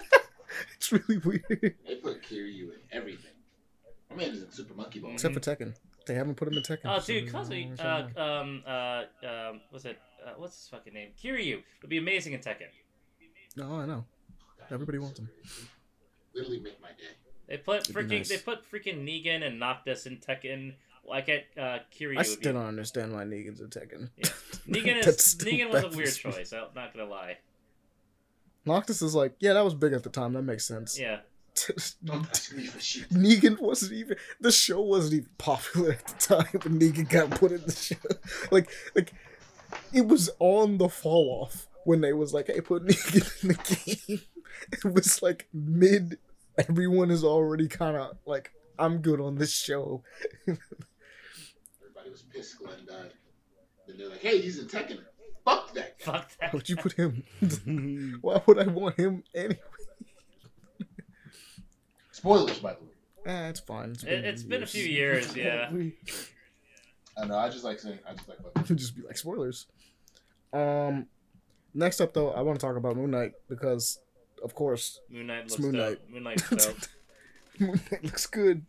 it's 0.75 0.91
really 0.91 1.17
weird. 1.17 1.45
They 1.87 1.95
put 2.01 2.23
Kiryu 2.23 2.73
in 2.73 2.79
everything. 2.91 3.31
My 4.09 4.15
man 4.15 4.31
is 4.31 4.41
in 4.43 4.51
Super 4.51 4.73
Monkey 4.73 4.99
Ball. 4.99 5.11
Except 5.11 5.33
for 5.33 5.39
Tekken, 5.41 5.75
they 6.05 6.15
haven't 6.15 6.35
put 6.35 6.47
him 6.47 6.55
in 6.55 6.63
Tekken. 6.63 6.79
Oh, 6.85 6.99
for 6.99 7.07
dude, 7.07 7.29
some 7.29 7.45
Kazuya, 7.45 7.69
reason. 7.71 7.85
uh, 7.85 8.09
um, 8.17 8.63
uh, 8.65 9.03
um, 9.27 9.61
what's 9.69 9.85
it? 9.85 9.99
Uh, 10.25 10.31
what's 10.37 10.55
his 10.55 10.67
fucking 10.67 10.93
name? 10.93 11.09
Kiryu 11.21 11.61
would 11.81 11.89
be 11.89 11.97
amazing 11.97 12.33
in 12.33 12.39
Tekken. 12.39 12.67
no, 13.55 13.75
I 13.75 13.85
know. 13.85 14.05
Everybody 14.69 14.99
wants 14.99 15.19
him. 15.19 15.29
Literally 16.33 16.59
make 16.59 16.81
my 16.81 16.89
day. 16.89 17.15
They 17.47 17.57
put 17.57 17.81
It'd 17.81 17.95
freaking, 17.95 18.19
nice. 18.19 18.29
they 18.29 18.37
put 18.37 18.69
freaking 18.71 19.03
Negan 19.03 19.45
and 19.45 19.59
Noctis 19.59 20.05
in 20.05 20.17
Tekken. 20.17 20.75
Like 21.05 21.27
at 21.29 21.45
uh, 21.57 21.79
Kiryu. 21.93 22.19
I 22.19 22.21
still 22.21 22.53
be, 22.53 22.57
don't 22.59 22.67
understand 22.67 23.11
why 23.13 23.23
Negan's 23.23 23.59
in 23.59 23.67
Tekken. 23.67 24.09
Yeah. 24.17 24.29
Negan 24.69 24.99
is 24.99 25.05
That's 25.05 25.25
still 25.25 25.51
Negan 25.51 25.71
was 25.71 25.83
a 25.83 25.97
weird 25.97 26.15
choice. 26.15 26.53
I'm 26.53 26.67
not 26.75 26.93
gonna 26.93 27.09
lie. 27.09 27.37
Noctis 28.65 29.01
is 29.01 29.15
like, 29.15 29.33
yeah, 29.39 29.53
that 29.53 29.65
was 29.65 29.73
big 29.73 29.93
at 29.93 30.03
the 30.03 30.09
time. 30.09 30.33
That 30.33 30.43
makes 30.43 30.65
sense. 30.65 30.97
Yeah. 30.99 31.21
Don't 32.03 32.27
ask 32.29 32.53
me 32.55 32.65
for 32.65 32.79
shit. 32.79 33.09
Negan 33.09 33.59
wasn't 33.59 33.93
even 33.93 34.17
the 34.39 34.51
show 34.51 34.81
wasn't 34.81 35.13
even 35.15 35.29
popular 35.37 35.91
at 35.91 36.07
the 36.07 36.35
time 36.35 36.47
when 36.63 36.79
Negan 36.79 37.09
got 37.09 37.31
put 37.31 37.51
in 37.51 37.61
the 37.61 37.71
show. 37.71 37.95
Like 38.51 38.69
like 38.95 39.13
it 39.93 40.07
was 40.07 40.29
on 40.39 40.77
the 40.77 40.89
fall 40.89 41.43
off 41.43 41.67
when 41.85 42.01
they 42.01 42.13
was 42.13 42.33
like, 42.33 42.47
hey, 42.47 42.61
put 42.61 42.85
Negan 42.85 43.43
in 43.43 43.47
the 43.49 44.05
game. 44.07 44.21
It 44.71 44.85
was 44.93 45.23
like 45.23 45.47
mid 45.53 46.19
everyone 46.57 47.09
is 47.09 47.23
already 47.23 47.67
kinda 47.67 48.11
like, 48.25 48.51
I'm 48.77 48.99
good 48.99 49.19
on 49.19 49.35
this 49.35 49.51
show. 49.51 50.03
Everybody 50.47 52.09
was 52.11 52.21
pissed 52.21 52.59
Glenn 52.59 52.85
died. 52.87 53.11
Then 53.87 53.97
they're 53.97 54.09
like, 54.09 54.19
hey, 54.21 54.39
he's 54.39 54.59
in 54.59 54.67
Tekken. 54.67 54.99
Fuck 55.45 55.73
that 55.73 55.97
guy. 55.99 56.11
Fuck 56.11 56.31
that. 56.39 56.53
Why'd 56.53 56.69
you 56.69 56.75
put 56.75 56.93
him 56.93 57.23
why 58.21 58.41
would 58.45 58.59
I 58.59 58.67
want 58.67 58.97
him 58.99 59.23
anyway? 59.33 59.59
Spoilers, 62.21 62.59
by 62.59 62.73
the 62.73 62.79
way. 62.81 62.91
Ah, 63.25 63.47
it's 63.47 63.59
fine. 63.59 63.89
It's 63.91 64.03
It, 64.03 64.25
it's 64.25 64.43
been 64.43 64.61
a 64.61 64.67
few 64.67 64.83
years. 64.83 65.35
Yeah. 65.35 65.71
I 67.17 67.25
know. 67.25 67.35
I 67.35 67.49
just 67.49 67.63
like 67.63 67.79
saying. 67.79 67.97
I 68.07 68.13
just 68.13 68.29
like. 68.29 68.65
just 68.75 68.95
be 68.95 69.01
like 69.01 69.17
spoilers. 69.17 69.65
Um, 70.53 71.07
next 71.73 71.99
up 71.99 72.13
though, 72.13 72.29
I 72.31 72.41
want 72.41 72.59
to 72.59 72.65
talk 72.65 72.77
about 72.77 72.95
Moon 72.95 73.09
Knight 73.09 73.33
because, 73.49 73.99
of 74.43 74.53
course, 74.53 74.99
Moon 75.09 75.27
Knight 75.27 75.45
It's 75.45 75.53
looks 75.53 75.63
Moon 75.63 75.73
dope. 75.73 75.99
Knight. 75.99 76.09
Moon 76.11 76.23
Knight's 76.23 76.65
dope. 76.65 76.77
Moon 77.59 77.81
Knight 77.91 78.03
looks 78.03 78.27
good. 78.27 78.65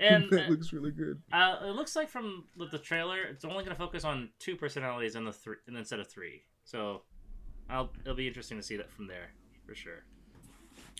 And 0.00 0.30
Moon 0.30 0.40
Knight 0.40 0.50
looks 0.50 0.72
really 0.72 0.90
good. 0.92 1.20
Uh, 1.30 1.58
it 1.62 1.76
looks 1.76 1.94
like 1.94 2.08
from 2.08 2.44
the, 2.56 2.66
the 2.66 2.78
trailer, 2.78 3.22
it's 3.22 3.44
only 3.44 3.58
going 3.64 3.76
to 3.76 3.82
focus 3.82 4.02
on 4.04 4.30
two 4.38 4.56
personalities 4.56 5.14
in 5.14 5.24
the 5.24 5.32
three, 5.32 5.56
instead 5.68 6.00
of 6.00 6.08
three. 6.10 6.42
So, 6.64 7.02
I'll 7.68 7.90
it'll 8.00 8.16
be 8.16 8.26
interesting 8.26 8.56
to 8.56 8.62
see 8.62 8.76
that 8.78 8.90
from 8.90 9.06
there 9.06 9.30
for 9.66 9.74
sure. 9.74 10.04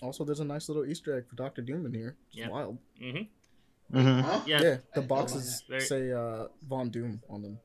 Also, 0.02 0.24
there's 0.24 0.40
a 0.40 0.44
nice 0.44 0.68
little 0.68 0.84
Easter 0.84 1.16
egg 1.16 1.28
for 1.28 1.36
Doctor 1.36 1.62
Doom 1.62 1.86
in 1.86 1.94
here. 1.94 2.16
It's 2.28 2.36
Yeah. 2.38 2.48
wild. 2.48 2.78
Mm-hmm. 3.00 3.98
hmm 4.00 4.20
Huh? 4.20 4.40
Yeah. 4.46 4.62
Yeah, 4.62 4.76
the 4.94 5.02
boxes 5.02 5.62
Very- 5.68 5.80
say 5.80 6.12
uh, 6.12 6.48
Von 6.68 6.90
Doom 6.90 7.22
on 7.28 7.42
them. 7.42 7.58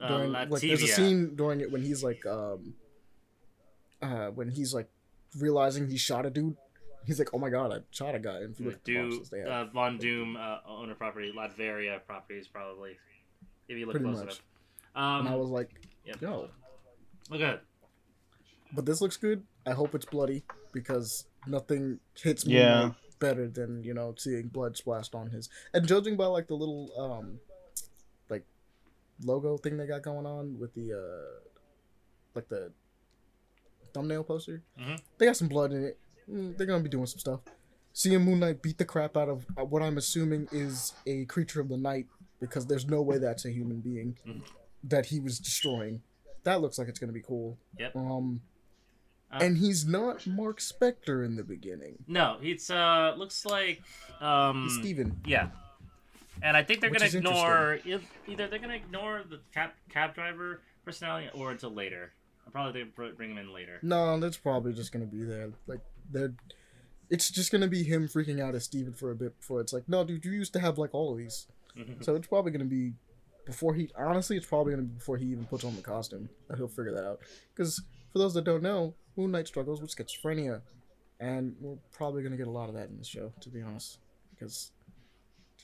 Uh, 0.00 0.08
During, 0.08 0.32
like, 0.32 0.48
there's 0.60 0.82
a 0.82 0.86
scene 0.86 1.36
during 1.36 1.60
it 1.60 1.70
when 1.70 1.82
he's 1.82 2.02
like, 2.02 2.24
um, 2.26 2.74
uh, 4.00 4.28
when 4.28 4.48
he's 4.48 4.72
like 4.72 4.88
realizing 5.38 5.88
he 5.88 5.98
shot 5.98 6.24
a 6.26 6.30
dude. 6.30 6.56
He's 7.06 7.18
like, 7.18 7.28
"Oh 7.34 7.38
my 7.38 7.50
god, 7.50 7.72
I 7.72 7.78
shot 7.90 8.14
a 8.14 8.18
guy!" 8.18 8.38
And 8.40 8.52
if 8.54 8.60
you 8.60 8.66
look 8.66 8.74
at 8.76 8.84
the 8.84 8.92
Do 8.94 9.10
boxes, 9.10 9.30
they 9.30 9.40
have 9.40 9.48
uh, 9.48 9.64
Von 9.72 9.98
Doom 9.98 10.36
uh, 10.36 10.58
owner 10.66 10.94
property, 10.94 11.32
Latveria 11.36 12.00
properties 12.06 12.46
probably. 12.48 12.96
If 13.68 13.76
you 13.78 13.86
look 13.86 13.92
Pretty 13.94 14.04
close 14.06 14.16
much. 14.18 14.24
enough. 14.26 14.40
and 14.94 15.28
I 15.28 15.32
Um, 15.32 15.38
was 15.38 15.50
like, 15.50 15.70
yep. 16.06 16.20
"Yo." 16.20 16.48
look 17.30 17.40
at 17.42 17.62
But 18.74 18.86
this 18.86 19.00
looks 19.00 19.16
good. 19.16 19.44
I 19.66 19.72
hope 19.72 19.94
it's 19.94 20.04
bloody 20.06 20.44
because 20.72 21.26
nothing 21.46 21.98
hits 22.20 22.46
me 22.46 22.54
Yeah. 22.54 22.92
better 23.18 23.48
than 23.48 23.82
you 23.84 23.94
know 23.94 24.14
seeing 24.16 24.48
blood 24.48 24.76
splashed 24.76 25.14
on 25.14 25.30
his. 25.30 25.48
And 25.74 25.86
judging 25.86 26.16
by 26.16 26.26
like 26.26 26.48
the 26.48 26.54
little 26.54 26.90
um, 26.98 27.40
like 28.28 28.44
logo 29.24 29.56
thing 29.56 29.76
they 29.76 29.86
got 29.86 30.02
going 30.02 30.26
on 30.26 30.58
with 30.58 30.74
the 30.74 30.92
uh, 30.92 31.40
like 32.34 32.48
the 32.48 32.72
thumbnail 33.92 34.24
poster, 34.24 34.62
Mhm. 34.78 35.00
they 35.18 35.26
got 35.26 35.36
some 35.36 35.48
blood 35.48 35.72
in 35.72 35.84
it. 35.84 35.98
Mm, 36.28 36.56
they're 36.56 36.66
gonna 36.66 36.82
be 36.82 36.88
doing 36.88 37.06
some 37.06 37.18
stuff. 37.18 37.40
Seeing 37.92 38.20
Moon 38.24 38.38
Knight 38.38 38.62
beat 38.62 38.78
the 38.78 38.84
crap 38.84 39.16
out 39.16 39.28
of 39.28 39.44
uh, 39.58 39.64
what 39.64 39.82
I'm 39.82 39.98
assuming 39.98 40.48
is 40.52 40.92
a 41.06 41.24
creature 41.24 41.60
of 41.60 41.68
the 41.68 41.76
night 41.76 42.06
because 42.38 42.66
there's 42.66 42.86
no 42.86 43.02
way 43.02 43.18
that's 43.18 43.44
a 43.44 43.50
human 43.50 43.80
being 43.80 44.16
Mhm. 44.24 44.42
that 44.84 45.06
he 45.06 45.18
was 45.20 45.38
destroying. 45.40 46.02
That 46.44 46.60
looks 46.62 46.78
like 46.78 46.88
it's 46.88 46.98
gonna 47.00 47.12
be 47.12 47.20
cool. 47.20 47.58
Yep. 47.78 47.96
Um, 47.96 48.42
Uh, 49.32 49.38
and 49.42 49.58
he's 49.58 49.86
not 49.86 50.26
Mark 50.26 50.58
Spector 50.58 51.24
in 51.24 51.36
the 51.36 51.44
beginning. 51.44 52.02
no, 52.08 52.38
it's 52.42 52.70
uh 52.70 53.14
looks 53.16 53.44
like 53.46 53.80
um 54.20 54.64
He's 54.64 54.78
Steven. 54.78 55.20
Yeah. 55.24 55.48
And 56.42 56.56
I 56.56 56.62
think 56.62 56.80
they're 56.80 56.90
Which 56.90 57.00
gonna 57.00 57.16
ignore 57.18 57.78
either 58.26 58.48
they're 58.48 58.58
gonna 58.58 58.74
ignore 58.74 59.22
the 59.28 59.40
cab 59.52 59.70
cab 59.88 60.14
driver 60.14 60.60
personality 60.84 61.28
or 61.34 61.50
until 61.50 61.70
later. 61.70 62.12
I'll 62.46 62.52
probably 62.52 62.82
br- 62.84 63.12
bring 63.16 63.30
him 63.32 63.38
in 63.38 63.52
later. 63.52 63.78
No, 63.82 64.18
that's 64.18 64.36
probably 64.38 64.72
just 64.72 64.90
gonna 64.90 65.04
be 65.06 65.22
there. 65.22 65.50
Like 65.66 65.80
they're, 66.10 66.32
it's 67.10 67.30
just 67.30 67.52
gonna 67.52 67.68
be 67.68 67.82
him 67.82 68.08
freaking 68.08 68.40
out 68.40 68.54
as 68.54 68.64
Steven 68.64 68.94
for 68.94 69.10
a 69.10 69.14
bit 69.14 69.38
before 69.38 69.60
it's 69.60 69.72
like, 69.72 69.88
no, 69.88 70.02
dude, 70.02 70.24
you 70.24 70.32
used 70.32 70.52
to 70.54 70.60
have 70.60 70.78
like 70.78 70.94
all 70.94 71.12
of 71.12 71.18
these. 71.18 71.46
So 72.00 72.14
it's 72.16 72.26
probably 72.26 72.50
gonna 72.50 72.64
be 72.64 72.94
before 73.46 73.74
he. 73.74 73.90
Honestly, 73.96 74.36
it's 74.36 74.46
probably 74.46 74.72
gonna 74.72 74.82
be 74.82 74.94
before 74.94 75.16
he 75.18 75.26
even 75.26 75.44
puts 75.44 75.64
on 75.64 75.76
the 75.76 75.82
costume. 75.82 76.28
He'll 76.56 76.66
figure 76.68 76.92
that 76.92 77.06
out. 77.06 77.20
Because 77.54 77.80
for 78.12 78.18
those 78.18 78.34
that 78.34 78.44
don't 78.44 78.62
know, 78.62 78.94
Moon 79.16 79.30
Knight 79.30 79.48
struggles 79.48 79.80
with 79.80 79.94
schizophrenia, 79.94 80.62
and 81.18 81.54
we're 81.60 81.76
probably 81.92 82.22
gonna 82.22 82.36
get 82.36 82.46
a 82.46 82.50
lot 82.50 82.68
of 82.68 82.74
that 82.74 82.88
in 82.88 82.98
the 82.98 83.04
show, 83.04 83.32
to 83.40 83.48
be 83.48 83.62
honest. 83.62 83.98
Because 84.34 84.72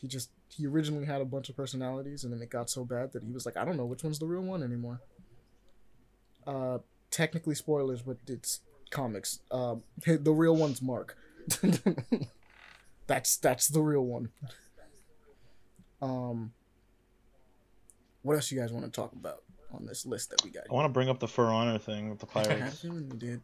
he 0.00 0.08
just 0.08 0.30
he 0.48 0.66
originally 0.66 1.06
had 1.06 1.20
a 1.20 1.24
bunch 1.24 1.48
of 1.48 1.56
personalities, 1.56 2.24
and 2.24 2.32
then 2.32 2.40
it 2.42 2.50
got 2.50 2.70
so 2.70 2.84
bad 2.84 3.12
that 3.12 3.22
he 3.22 3.32
was 3.32 3.46
like, 3.46 3.56
I 3.56 3.64
don't 3.64 3.76
know 3.76 3.86
which 3.86 4.04
one's 4.04 4.18
the 4.18 4.26
real 4.26 4.42
one 4.42 4.62
anymore. 4.62 5.00
Uh, 6.46 6.78
technically 7.10 7.54
spoilers, 7.54 8.02
but 8.02 8.18
it's 8.26 8.60
comics. 8.90 9.40
Um, 9.50 9.82
the 10.06 10.32
real 10.32 10.56
one's 10.56 10.82
Mark. 10.82 11.16
that's 13.06 13.36
that's 13.36 13.68
the 13.68 13.80
real 13.80 14.04
one. 14.04 14.30
Um, 16.02 16.52
what 18.22 18.34
else 18.34 18.50
you 18.50 18.60
guys 18.60 18.72
want 18.72 18.84
to 18.84 18.90
talk 18.90 19.12
about 19.12 19.42
on 19.76 19.86
this 19.86 20.06
list 20.06 20.30
that 20.30 20.42
we 20.44 20.50
got? 20.50 20.64
I 20.70 20.72
want 20.74 20.86
to 20.86 20.92
bring 20.92 21.08
up 21.08 21.20
the 21.20 21.28
For 21.28 21.46
Honor 21.46 21.78
thing 21.78 22.10
with 22.10 22.18
the 22.18 22.26
I 22.34 22.38
had 22.42 22.50
a 22.52 22.54
pirates. 22.60 22.80
feeling 22.80 23.08
did. 23.08 23.40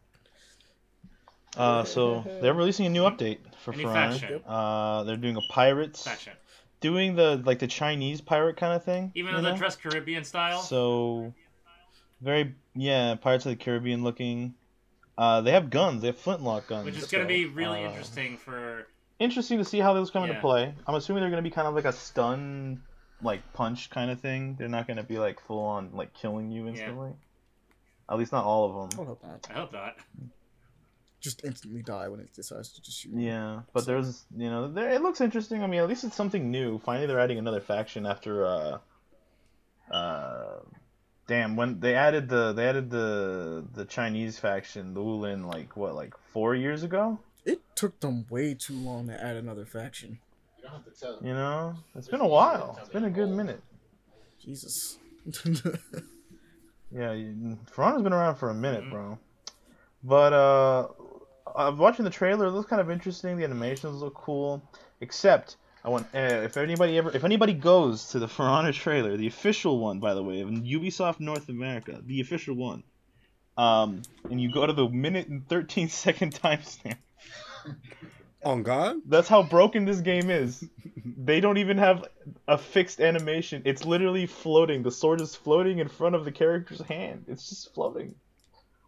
Uh, 1.55 1.83
so 1.83 2.23
they're 2.41 2.53
releasing 2.53 2.85
a 2.87 2.89
new 2.89 3.03
update 3.03 3.37
for 3.59 3.73
Any 3.73 3.83
For 3.83 3.89
Honor. 3.91 4.11
faction. 4.17 4.41
Uh, 4.45 5.03
they're 5.03 5.17
doing 5.17 5.37
a 5.37 5.41
pirates, 5.49 6.03
Faction. 6.03 6.33
doing 6.81 7.15
the 7.15 7.41
like 7.45 7.59
the 7.59 7.67
Chinese 7.67 8.21
pirate 8.21 8.57
kind 8.57 8.73
of 8.73 8.83
thing. 8.83 9.11
Even 9.15 9.35
you 9.35 9.37
though 9.41 9.45
they 9.45 9.51
know? 9.51 9.57
dress 9.57 9.75
Caribbean 9.75 10.23
style. 10.23 10.59
So, 10.61 11.33
very 12.21 12.55
yeah, 12.73 13.15
Pirates 13.15 13.45
of 13.45 13.51
the 13.51 13.55
Caribbean 13.55 14.03
looking. 14.03 14.55
Uh, 15.15 15.41
they 15.41 15.51
have 15.51 15.69
guns. 15.69 16.01
They 16.01 16.07
have 16.07 16.17
flintlock 16.17 16.65
guns. 16.67 16.85
which 16.85 16.97
is 16.97 17.05
going 17.11 17.23
to 17.23 17.27
be 17.27 17.45
really 17.45 17.83
Uh, 17.85 17.89
interesting 17.89 18.35
for 18.37 18.87
interesting 19.19 19.59
to 19.59 19.65
see 19.65 19.77
how 19.77 19.93
those 19.93 20.09
come 20.09 20.23
Yeah. 20.23 20.29
into 20.29 20.41
play. 20.41 20.73
I'm 20.87 20.95
assuming 20.95 21.21
they're 21.21 21.29
going 21.29 21.43
to 21.43 21.47
be 21.47 21.53
kind 21.53 21.67
of 21.67 21.75
like 21.75 21.85
a 21.85 21.93
stun, 21.93 22.81
like 23.23 23.53
punch 23.53 23.89
kind 23.89 24.11
of 24.11 24.19
thing. 24.19 24.55
They're 24.57 24.67
not 24.67 24.87
going 24.87 24.97
to 24.97 25.03
be 25.03 25.17
like 25.17 25.39
full 25.39 25.63
on 25.63 25.91
like 25.93 26.13
killing 26.13 26.51
you 26.51 26.67
instantly. 26.67 27.09
Yeah. 27.09 28.13
At 28.13 28.17
least 28.19 28.31
not 28.31 28.45
all 28.45 28.69
of 28.69 28.91
them. 28.91 29.01
I 29.01 29.07
hope 29.07 29.23
not. 29.23 29.47
I 29.49 29.53
hope 29.53 29.73
not. 29.73 29.95
Just 31.19 31.43
instantly 31.45 31.81
die 31.81 32.09
when 32.09 32.19
it 32.19 32.33
decides 32.33 32.73
to 32.73 32.81
just 32.81 32.99
shoot. 32.99 33.13
Yeah, 33.15 33.61
but 33.71 33.85
there's 33.85 34.25
you 34.35 34.49
know 34.49 34.67
there, 34.67 34.89
it 34.89 35.01
looks 35.01 35.21
interesting. 35.21 35.63
I 35.63 35.67
mean, 35.67 35.79
at 35.79 35.87
least 35.87 36.03
it's 36.03 36.15
something 36.15 36.51
new. 36.51 36.79
Finally, 36.79 37.07
they're 37.07 37.19
adding 37.19 37.39
another 37.39 37.61
faction 37.61 38.05
after 38.05 38.45
uh, 38.45 38.77
uh, 39.89 40.59
damn 41.27 41.55
when 41.55 41.79
they 41.79 41.95
added 41.95 42.27
the 42.27 42.51
they 42.51 42.67
added 42.67 42.89
the 42.89 43.65
the 43.73 43.85
Chinese 43.85 44.37
faction, 44.37 44.93
the 44.93 44.99
Wulin, 44.99 45.45
like 45.45 45.77
what 45.77 45.95
like 45.95 46.13
four 46.33 46.55
years 46.55 46.83
ago. 46.83 47.19
It 47.45 47.61
took 47.75 47.99
them 48.01 48.25
way 48.29 48.53
too 48.53 48.75
long 48.75 49.07
to 49.07 49.21
add 49.21 49.37
another 49.37 49.65
faction. 49.65 50.19
You 50.77 50.83
have 50.83 50.93
to 50.93 50.99
tell. 50.99 51.19
You 51.21 51.33
know, 51.33 51.75
it's 51.95 52.07
been 52.07 52.21
a 52.21 52.27
while. 52.27 52.77
It's 52.81 52.89
been 52.89 53.05
a 53.05 53.09
good 53.09 53.29
minute. 53.29 53.61
Jesus. 54.43 54.97
Yeah, 56.95 57.13
you- 57.13 57.57
Toronto's 57.73 58.03
been 58.03 58.13
around 58.13 58.35
for 58.35 58.51
a 58.51 58.53
minute, 58.53 58.87
bro. 58.89 59.17
But 60.03 60.31
uh, 60.33 60.87
I'm 61.55 61.77
watching 61.79 62.05
the 62.05 62.11
trailer. 62.11 62.45
It 62.45 62.51
looks 62.51 62.69
kind 62.69 62.79
of 62.81 62.91
interesting. 62.91 63.35
The 63.37 63.43
animations 63.45 63.99
look 63.99 64.13
cool. 64.13 64.61
Except, 65.01 65.55
I 65.83 65.89
want 65.89 66.05
uh, 66.13 66.19
if 66.19 66.55
anybody 66.55 66.97
ever, 66.99 67.09
if 67.15 67.23
anybody 67.23 67.53
goes 67.53 68.09
to 68.09 68.19
the 68.19 68.27
For 68.35 68.43
Honor 68.43 68.73
trailer, 68.73 69.17
the 69.17 69.25
official 69.25 69.79
one, 69.79 69.99
by 69.99 70.13
the 70.13 70.21
way, 70.21 70.41
of 70.41 70.49
Ubisoft 70.49 71.19
North 71.19 71.49
America, 71.49 71.99
the 72.05 72.21
official 72.21 72.55
one, 72.55 72.83
um, 73.57 74.03
and 74.29 74.39
you 74.39 74.51
go 74.53 74.67
to 74.67 74.73
the 74.73 74.87
minute 74.87 75.27
and 75.27 75.47
13 75.49 75.89
second 75.89 76.35
timestamp. 76.43 76.97
On 78.43 78.63
God? 78.63 78.97
That's 79.05 79.27
how 79.27 79.43
broken 79.43 79.85
this 79.85 80.01
game 80.01 80.29
is. 80.29 80.67
They 81.05 81.39
don't 81.39 81.57
even 81.57 81.77
have 81.77 82.05
a 82.47 82.57
fixed 82.57 82.99
animation. 82.99 83.61
It's 83.65 83.85
literally 83.85 84.25
floating. 84.25 84.83
The 84.83 84.91
sword 84.91 85.21
is 85.21 85.35
floating 85.35 85.79
in 85.79 85.87
front 85.87 86.15
of 86.15 86.25
the 86.25 86.31
character's 86.31 86.81
hand. 86.81 87.25
It's 87.27 87.49
just 87.49 87.73
floating. 87.73 88.15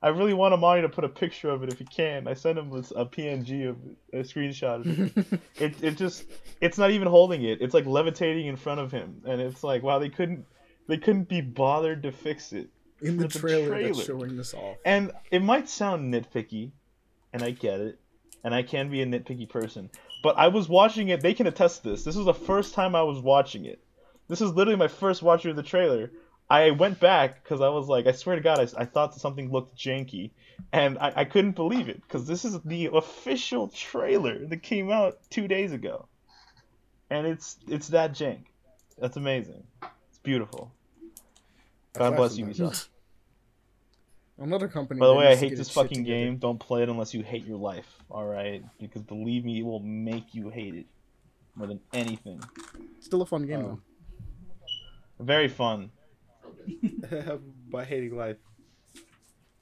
I 0.01 0.09
really 0.09 0.33
want 0.33 0.53
Amani 0.53 0.81
to 0.81 0.89
put 0.89 1.03
a 1.03 1.09
picture 1.09 1.49
of 1.49 1.63
it 1.63 1.71
if 1.71 1.79
he 1.79 1.85
can. 1.85 2.27
I 2.27 2.33
sent 2.33 2.59
him 2.59 2.71
a 2.71 2.77
a 2.99 3.05
PNG 3.05 3.69
of 3.69 3.77
a 4.13 4.17
screenshot. 4.17 4.81
Of 4.81 5.17
it. 5.17 5.39
it 5.59 5.83
it 5.83 5.97
just 5.97 6.25
it's 6.61 6.77
not 6.77 6.91
even 6.91 7.07
holding 7.07 7.43
it. 7.43 7.61
It's 7.61 7.73
like 7.73 7.85
levitating 7.85 8.45
in 8.45 8.55
front 8.55 8.81
of 8.81 8.91
him, 8.91 9.21
and 9.25 9.41
it's 9.41 9.63
like 9.63 9.81
wow 9.81 9.99
they 9.99 10.09
couldn't 10.09 10.45
they 10.87 10.97
couldn't 10.97 11.27
be 11.27 11.41
bothered 11.41 12.03
to 12.03 12.11
fix 12.11 12.53
it. 12.53 12.69
In 13.01 13.17
the 13.17 13.23
With 13.23 13.33
the 13.33 13.39
trailer, 13.39 13.69
that's 13.69 13.97
trailer. 13.97 14.03
showing 14.03 14.37
this 14.37 14.53
off. 14.53 14.77
And 14.85 15.11
it 15.31 15.41
might 15.41 15.67
sound 15.69 16.13
nitpicky, 16.13 16.71
and 17.33 17.41
I 17.41 17.51
get 17.51 17.79
it, 17.79 17.99
and 18.45 18.53
I 18.53 18.61
can 18.61 18.91
be 18.91 19.01
a 19.01 19.07
nitpicky 19.07 19.49
person. 19.49 19.89
But 20.21 20.37
I 20.37 20.49
was 20.49 20.69
watching 20.69 21.09
it. 21.09 21.21
They 21.21 21.33
can 21.33 21.47
attest 21.47 21.81
to 21.81 21.89
this. 21.89 22.03
This 22.03 22.15
was 22.15 22.27
the 22.27 22.33
first 22.33 22.75
time 22.75 22.95
I 22.95 23.01
was 23.01 23.19
watching 23.19 23.65
it. 23.65 23.83
This 24.27 24.39
is 24.39 24.51
literally 24.51 24.77
my 24.77 24.87
first 24.87 25.23
watching 25.23 25.49
of 25.49 25.57
the 25.57 25.63
trailer. 25.63 26.11
I 26.47 26.69
went 26.69 26.99
back 26.99 27.43
because 27.43 27.59
I 27.59 27.69
was 27.69 27.87
like, 27.87 28.05
I 28.05 28.11
swear 28.11 28.35
to 28.35 28.43
God, 28.43 28.59
I, 28.59 28.81
I 28.81 28.85
thought 28.85 29.15
something 29.15 29.51
looked 29.51 29.75
janky, 29.75 30.29
and 30.71 30.99
I, 30.99 31.13
I 31.15 31.25
couldn't 31.25 31.55
believe 31.55 31.89
it 31.89 32.03
because 32.03 32.27
this 32.27 32.45
is 32.45 32.59
the 32.61 32.91
official 32.93 33.67
trailer 33.69 34.45
that 34.45 34.61
came 34.61 34.91
out 34.91 35.17
two 35.31 35.47
days 35.47 35.71
ago, 35.71 36.07
and 37.09 37.25
it's 37.25 37.57
it's 37.67 37.87
that 37.89 38.11
jank. 38.11 38.43
That's 38.99 39.17
amazing. 39.17 39.63
It's 40.09 40.19
beautiful. 40.19 40.71
God 41.93 42.15
bless 42.15 42.37
you, 42.37 42.45
Ubisoft. 42.45 42.89
Another 44.37 44.67
company. 44.67 44.99
By 44.99 45.07
the 45.07 45.13
way, 45.13 45.27
I 45.27 45.35
hate 45.35 45.51
this 45.51 45.61
its 45.61 45.69
shit 45.69 45.75
fucking 45.75 45.99
together. 46.03 46.25
game. 46.25 46.37
Don't 46.37 46.59
play 46.59 46.83
it 46.83 46.89
unless 46.89 47.13
you 47.13 47.23
hate 47.23 47.45
your 47.45 47.57
life. 47.57 47.87
All 48.11 48.25
right, 48.25 48.63
because 48.79 49.01
believe 49.03 49.45
me, 49.45 49.59
it 49.59 49.63
will 49.65 49.79
make 49.79 50.35
you 50.35 50.49
hate 50.49 50.75
it 50.75 50.85
more 51.55 51.67
than 51.67 51.79
anything. 51.93 52.41
Still 52.99 53.21
a 53.21 53.25
fun 53.25 53.45
game 53.47 53.59
Oh. 53.59 53.79
though. 55.19 55.23
Very 55.23 55.47
fun. 55.47 55.91
By 57.69 57.85
hating 57.85 58.17
life. 58.17 58.37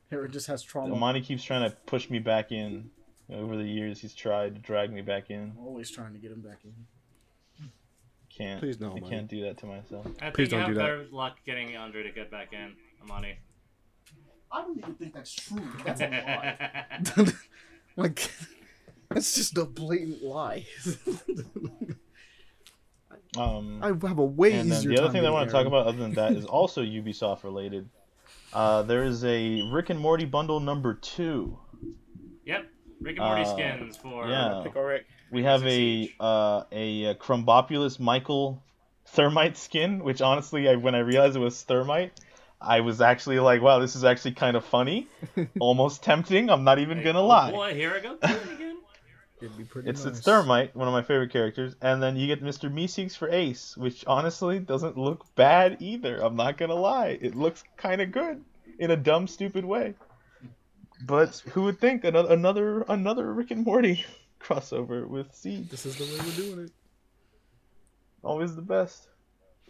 Here 0.10 0.26
it 0.26 0.32
just 0.32 0.48
has 0.48 0.64
trauma. 0.64 0.94
Amani 0.96 1.22
keeps 1.22 1.44
trying 1.44 1.70
to 1.70 1.76
push 1.86 2.10
me 2.10 2.20
back 2.20 2.52
in. 2.52 2.90
Over 3.32 3.56
the 3.58 3.64
years, 3.64 4.00
he's 4.02 4.14
tried 4.14 4.56
to 4.56 4.62
drag 4.62 4.92
me 4.92 5.02
back 5.02 5.30
in. 5.30 5.54
I'm 5.58 5.66
always 5.66 5.90
trying 5.90 6.14
to 6.14 6.20
get 6.20 6.32
him 6.32 6.42
back 6.42 6.60
in. 6.66 6.74
Can't. 8.30 8.60
Please 8.60 8.80
no, 8.80 8.88
I 8.88 8.98
Amani. 8.98 9.10
can't 9.10 9.28
do 9.28 9.42
that 9.44 9.58
to 9.60 9.66
myself. 9.68 10.08
I 10.22 10.30
Please 10.32 10.50
think 10.50 10.52
you 10.52 10.58
don't 10.58 10.60
have 10.62 10.68
do 10.70 10.74
that. 10.76 10.82
better 10.82 11.06
luck 11.12 11.38
getting 11.46 11.76
Andre 11.78 12.04
to 12.04 12.12
get 12.12 12.30
back 12.32 12.52
in, 12.54 12.74
Amani. 13.04 13.38
I 14.54 14.62
don't 14.62 14.78
even 14.78 14.94
think 14.94 15.14
that's 15.14 15.34
true. 15.34 15.62
That's 15.86 16.00
a 16.02 16.10
lie. 16.10 17.28
like, 17.98 18.32
that's 19.10 19.34
just 19.34 19.58
a 19.58 19.66
blatant 19.66 20.24
lie. 20.24 20.66
Um, 23.36 23.80
I 23.82 23.88
have 23.88 24.20
a 24.20 24.24
way 24.24 24.54
and 24.54 24.72
then 24.72 24.88
the 24.88 25.00
other 25.02 25.12
thing 25.12 25.24
that 25.24 25.30
I 25.30 25.32
want 25.32 25.50
to 25.50 25.52
talk 25.52 25.66
about, 25.66 25.88
other 25.88 25.98
than 25.98 26.14
that, 26.14 26.34
is 26.34 26.46
also 26.46 26.84
Ubisoft 26.84 27.44
related. 27.44 27.90
Uh, 28.54 28.84
there 28.84 29.04
is 29.04 29.26
a 29.26 29.64
Rick 29.72 29.90
and 29.90 30.00
Morty 30.00 30.26
bundle 30.26 30.60
number 30.60 30.94
two. 30.94 31.58
Yep. 32.46 32.68
Rick 33.02 33.18
and 33.18 33.26
Morty 33.26 33.42
Uh, 33.42 33.46
skins 33.46 33.98
for 33.98 34.28
yeah. 34.28 34.62
Pick 34.64 34.76
all 34.76 34.84
right. 34.84 35.02
We 35.32 35.42
have 35.44 35.66
a 35.66 35.80
each. 35.80 36.16
uh, 36.20 36.66
a, 36.72 37.08
uh 37.08 37.14
Krombopulos 37.16 38.00
Michael 38.00 38.62
Thermite 39.08 39.58
skin, 39.58 40.04
which 40.04 40.22
honestly, 40.22 40.70
I, 40.70 40.76
when 40.76 40.94
I 40.94 41.00
realized 41.00 41.36
it 41.36 41.40
was 41.40 41.60
Thermite, 41.64 42.12
I 42.66 42.80
was 42.80 43.02
actually 43.02 43.40
like, 43.40 43.62
wow, 43.62 43.80
this 43.80 43.96
is 43.96 44.04
actually 44.04 44.34
kind 44.34 44.56
of 44.56 44.64
funny, 44.66 45.08
almost 45.60 46.04
tempting. 46.04 46.50
I'm 46.50 46.64
not 46.64 46.80
even 46.80 46.98
Like, 46.98 47.06
gonna 47.06 47.22
oh 47.22 47.28
lie. 47.28 47.52
Boy, 47.52 47.74
here 47.76 47.94
I 47.96 48.00
go 48.00 48.18
again. 48.22 48.78
It'd 49.42 49.58
be 49.58 49.66
pretty 49.66 49.90
It's 49.90 50.06
nice. 50.06 50.18
it's 50.18 50.26
Thermite, 50.26 50.74
one 50.74 50.88
of 50.88 50.94
my 50.94 51.02
favorite 51.02 51.32
characters, 51.34 51.76
and 51.82 52.02
then 52.02 52.16
you 52.16 52.28
get 52.28 52.42
Mr. 52.42 52.72
Meeseeks 52.72 53.18
for 53.18 53.30
Ace, 53.30 53.76
which 53.76 54.06
honestly 54.08 54.60
doesn't 54.60 54.98
look 54.98 55.26
bad 55.36 55.78
either. 55.82 56.24
I'm 56.24 56.38
not 56.38 56.58
gonna 56.58 56.76
lie, 56.76 57.18
it 57.20 57.36
looks 57.36 57.64
kind 57.76 58.02
of 58.02 58.12
good 58.14 58.42
in 58.80 58.92
a 58.92 58.96
dumb, 58.96 59.28
stupid 59.28 59.66
way. 59.66 59.96
But 61.06 61.40
who 61.52 61.64
would 61.64 61.80
think 61.82 62.06
another 62.06 62.32
another 62.32 62.82
another 62.88 63.34
Rick 63.34 63.52
and 63.52 63.66
Morty 63.66 64.06
crossover 64.40 65.06
with 65.06 65.36
Siege? 65.36 65.68
This 65.70 65.86
is 65.86 65.98
the 65.98 66.06
way 66.06 66.20
we're 66.26 66.36
doing 66.56 66.66
it. 66.68 66.72
Always 68.24 68.56
the 68.56 68.62
best. 68.62 69.10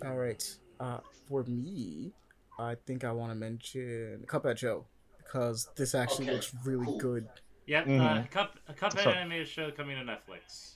All 0.05 0.15
right. 0.15 0.43
Uh, 0.79 0.99
for 1.27 1.43
me, 1.45 2.11
I 2.59 2.75
think 2.85 3.03
I 3.03 3.11
want 3.11 3.31
to 3.31 3.35
mention 3.35 4.23
Cuphead 4.27 4.57
Show 4.57 4.85
because 5.17 5.69
this 5.75 5.95
actually 5.95 6.25
Okay, 6.25 6.33
looks 6.33 6.53
really 6.63 6.85
cool. 6.85 6.97
good. 6.99 7.27
Yep. 7.65 7.85
Uh, 7.85 7.89
Mhm. 7.89 8.31
Cup, 8.31 8.59
a 8.67 8.73
Cuphead 8.73 9.03
So- 9.03 9.09
animated 9.11 9.47
show 9.47 9.71
coming 9.71 9.95
to 9.97 10.03
Netflix 10.03 10.75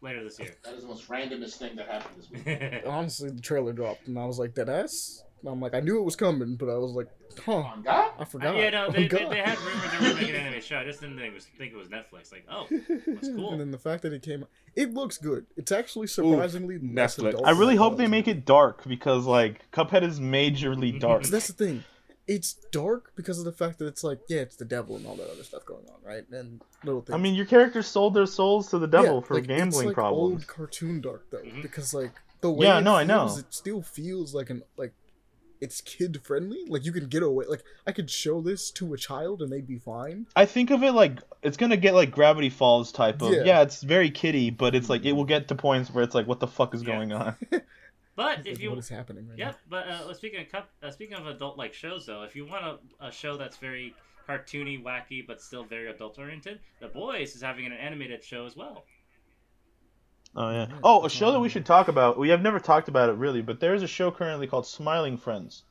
later 0.00 0.24
this 0.24 0.38
year. 0.38 0.54
That 0.64 0.74
is 0.74 0.82
the 0.82 0.88
most 0.88 1.08
randomest 1.08 1.56
thing 1.58 1.76
that 1.76 1.86
happened 1.88 2.22
this 2.22 2.30
week. 2.30 2.46
Honestly, 2.86 3.30
the 3.30 3.40
trailer 3.40 3.72
dropped 3.72 4.06
and 4.08 4.18
I 4.18 4.24
was 4.24 4.38
like, 4.38 4.54
"Dead 4.54 4.68
ass." 4.68 5.24
I'm 5.50 5.60
like, 5.60 5.74
I 5.74 5.80
knew 5.80 5.98
it 5.98 6.04
was 6.04 6.14
coming, 6.16 6.54
but 6.56 6.68
I 6.68 6.76
was 6.76 6.92
like, 6.92 7.08
huh, 7.44 7.64
I 8.18 8.24
forgot. 8.24 8.56
yeah, 8.56 8.70
no, 8.70 8.90
they, 8.90 9.08
they, 9.08 9.24
they 9.24 9.38
had 9.38 9.58
rumors 9.58 9.90
they 10.00 10.08
were 10.08 10.14
making 10.14 10.34
an 10.36 10.40
anime 10.46 10.60
show. 10.60 10.78
I 10.78 10.84
just 10.84 11.00
didn't 11.00 11.16
think 11.18 11.32
it 11.32 11.34
was 11.34 11.46
think 11.58 11.72
it 11.72 11.76
was 11.76 11.88
Netflix. 11.88 12.30
Like, 12.32 12.46
oh, 12.50 12.66
that's 13.06 13.28
cool. 13.34 13.50
and 13.52 13.60
then 13.60 13.70
the 13.72 13.78
fact 13.78 14.02
that 14.02 14.12
it 14.12 14.22
came, 14.22 14.44
it 14.76 14.94
looks 14.94 15.18
good. 15.18 15.46
It's 15.56 15.72
actually 15.72 16.06
surprisingly 16.06 16.78
less 16.78 17.16
Netflix. 17.16 17.40
I 17.44 17.50
really 17.50 17.76
hope 17.76 17.96
they 17.96 18.06
make 18.06 18.28
it 18.28 18.44
dark 18.44 18.84
because 18.86 19.26
like 19.26 19.68
Cuphead 19.72 20.02
is 20.04 20.20
majorly 20.20 20.98
dark. 21.00 21.22
be. 21.24 21.28
That's 21.30 21.48
the 21.48 21.52
thing. 21.54 21.84
It's 22.28 22.52
dark 22.70 23.10
because 23.16 23.40
of 23.40 23.44
the 23.44 23.52
fact 23.52 23.80
that 23.80 23.86
it's 23.88 24.04
like, 24.04 24.20
yeah, 24.28 24.42
it's 24.42 24.54
the 24.54 24.64
devil 24.64 24.94
and 24.94 25.04
all 25.08 25.16
that 25.16 25.28
other 25.28 25.42
stuff 25.42 25.64
going 25.66 25.84
on, 25.88 25.96
right? 26.08 26.22
And 26.30 26.62
little 26.84 27.00
things. 27.00 27.14
I 27.14 27.18
mean, 27.18 27.34
your 27.34 27.46
characters 27.46 27.88
sold 27.88 28.14
their 28.14 28.26
souls 28.26 28.70
to 28.70 28.78
the 28.78 28.86
devil 28.86 29.16
Yeah, 29.16 29.26
for 29.26 29.34
like, 29.34 29.48
gambling 29.48 29.66
it's 29.66 29.84
like 29.86 29.94
problems. 29.94 30.32
Old 30.34 30.46
cartoon 30.46 31.00
dark 31.00 31.26
though, 31.32 31.38
Mhm. 31.38 31.62
because 31.62 31.92
like 31.92 32.12
the 32.40 32.50
way 32.50 32.66
Yeah, 32.66 32.78
it 32.78 32.82
no, 32.82 32.94
I 32.94 33.02
know. 33.02 33.26
feels, 33.26 33.38
it 33.40 33.46
still 33.50 33.82
feels 33.82 34.34
like 34.36 34.50
an 34.50 34.62
like 34.76 34.92
it's 35.62 35.80
kid 35.80 36.20
friendly. 36.24 36.64
Like 36.68 36.84
you 36.84 36.92
can 36.92 37.06
get 37.08 37.22
away. 37.22 37.46
Like 37.48 37.62
I 37.86 37.92
could 37.92 38.10
show 38.10 38.40
this 38.42 38.70
to 38.72 38.92
a 38.92 38.98
child 38.98 39.40
and 39.40 39.50
they'd 39.50 39.66
be 39.66 39.78
fine. 39.78 40.26
I 40.36 40.44
think 40.44 40.70
of 40.70 40.82
it 40.82 40.92
like 40.92 41.20
it's 41.42 41.56
gonna 41.56 41.76
get 41.78 41.94
like 41.94 42.10
Gravity 42.10 42.50
Falls 42.50 42.92
type 42.92 43.22
of 43.22 43.32
Yeah. 43.32 43.44
yeah. 43.44 43.62
it's 43.62 43.82
very 43.82 44.10
kiddie, 44.10 44.50
but 44.50 44.74
it's 44.74 44.90
like 44.90 45.04
it 45.04 45.12
will 45.12 45.24
get 45.24 45.48
to 45.48 45.54
points 45.54 45.90
where 45.90 46.04
it's 46.04 46.14
like 46.14 46.26
what 46.26 46.40
the 46.40 46.46
fuck 46.48 46.74
is 46.74 46.82
Yeah. 46.82 46.94
going 46.96 47.12
on. 47.12 47.36
But 48.14 48.46
if 48.46 48.60
you 48.60 48.68
what 48.68 48.78
is 48.78 48.90
happening 48.90 49.26
right 49.26 49.38
now. 49.38 49.46
Yep, 49.46 49.58
but 49.70 49.88
uh, 49.88 50.12
speaking 50.12 50.42
of 50.42 50.48
cup, 50.52 50.68
uh, 50.82 50.90
speaking 50.90 51.16
of 51.16 51.26
adult 51.26 51.56
like 51.56 51.72
shows 51.72 52.04
though, 52.04 52.24
if 52.24 52.36
you 52.36 52.44
want 52.44 52.62
a, 53.00 53.06
a 53.06 53.10
show 53.10 53.38
that's 53.38 53.56
very 53.56 53.94
cartoony, 54.28 54.82
wacky, 54.82 55.26
but 55.26 55.40
still 55.40 55.64
very 55.64 55.88
adult 55.90 56.18
oriented, 56.18 56.60
The 56.80 56.88
Boys 56.88 57.34
is 57.34 57.40
having 57.42 57.64
an 57.64 57.72
animated 57.72 58.22
show 58.22 58.44
as 58.44 58.54
well. 58.54 58.84
Oh 60.34 60.50
yeah. 60.50 60.66
Oh, 60.82 61.04
a 61.04 61.10
show 61.10 61.32
that 61.32 61.40
we 61.40 61.48
should 61.48 61.66
talk 61.66 61.88
about. 61.88 62.18
We 62.18 62.30
have 62.30 62.42
never 62.42 62.58
talked 62.58 62.88
about 62.88 63.10
it 63.10 63.16
really, 63.16 63.42
but 63.42 63.60
there 63.60 63.74
is 63.74 63.82
a 63.82 63.88
show 63.88 64.10
currently 64.10 64.46
called 64.46 64.66
Smiling 64.66 65.18
Friends, 65.18 65.64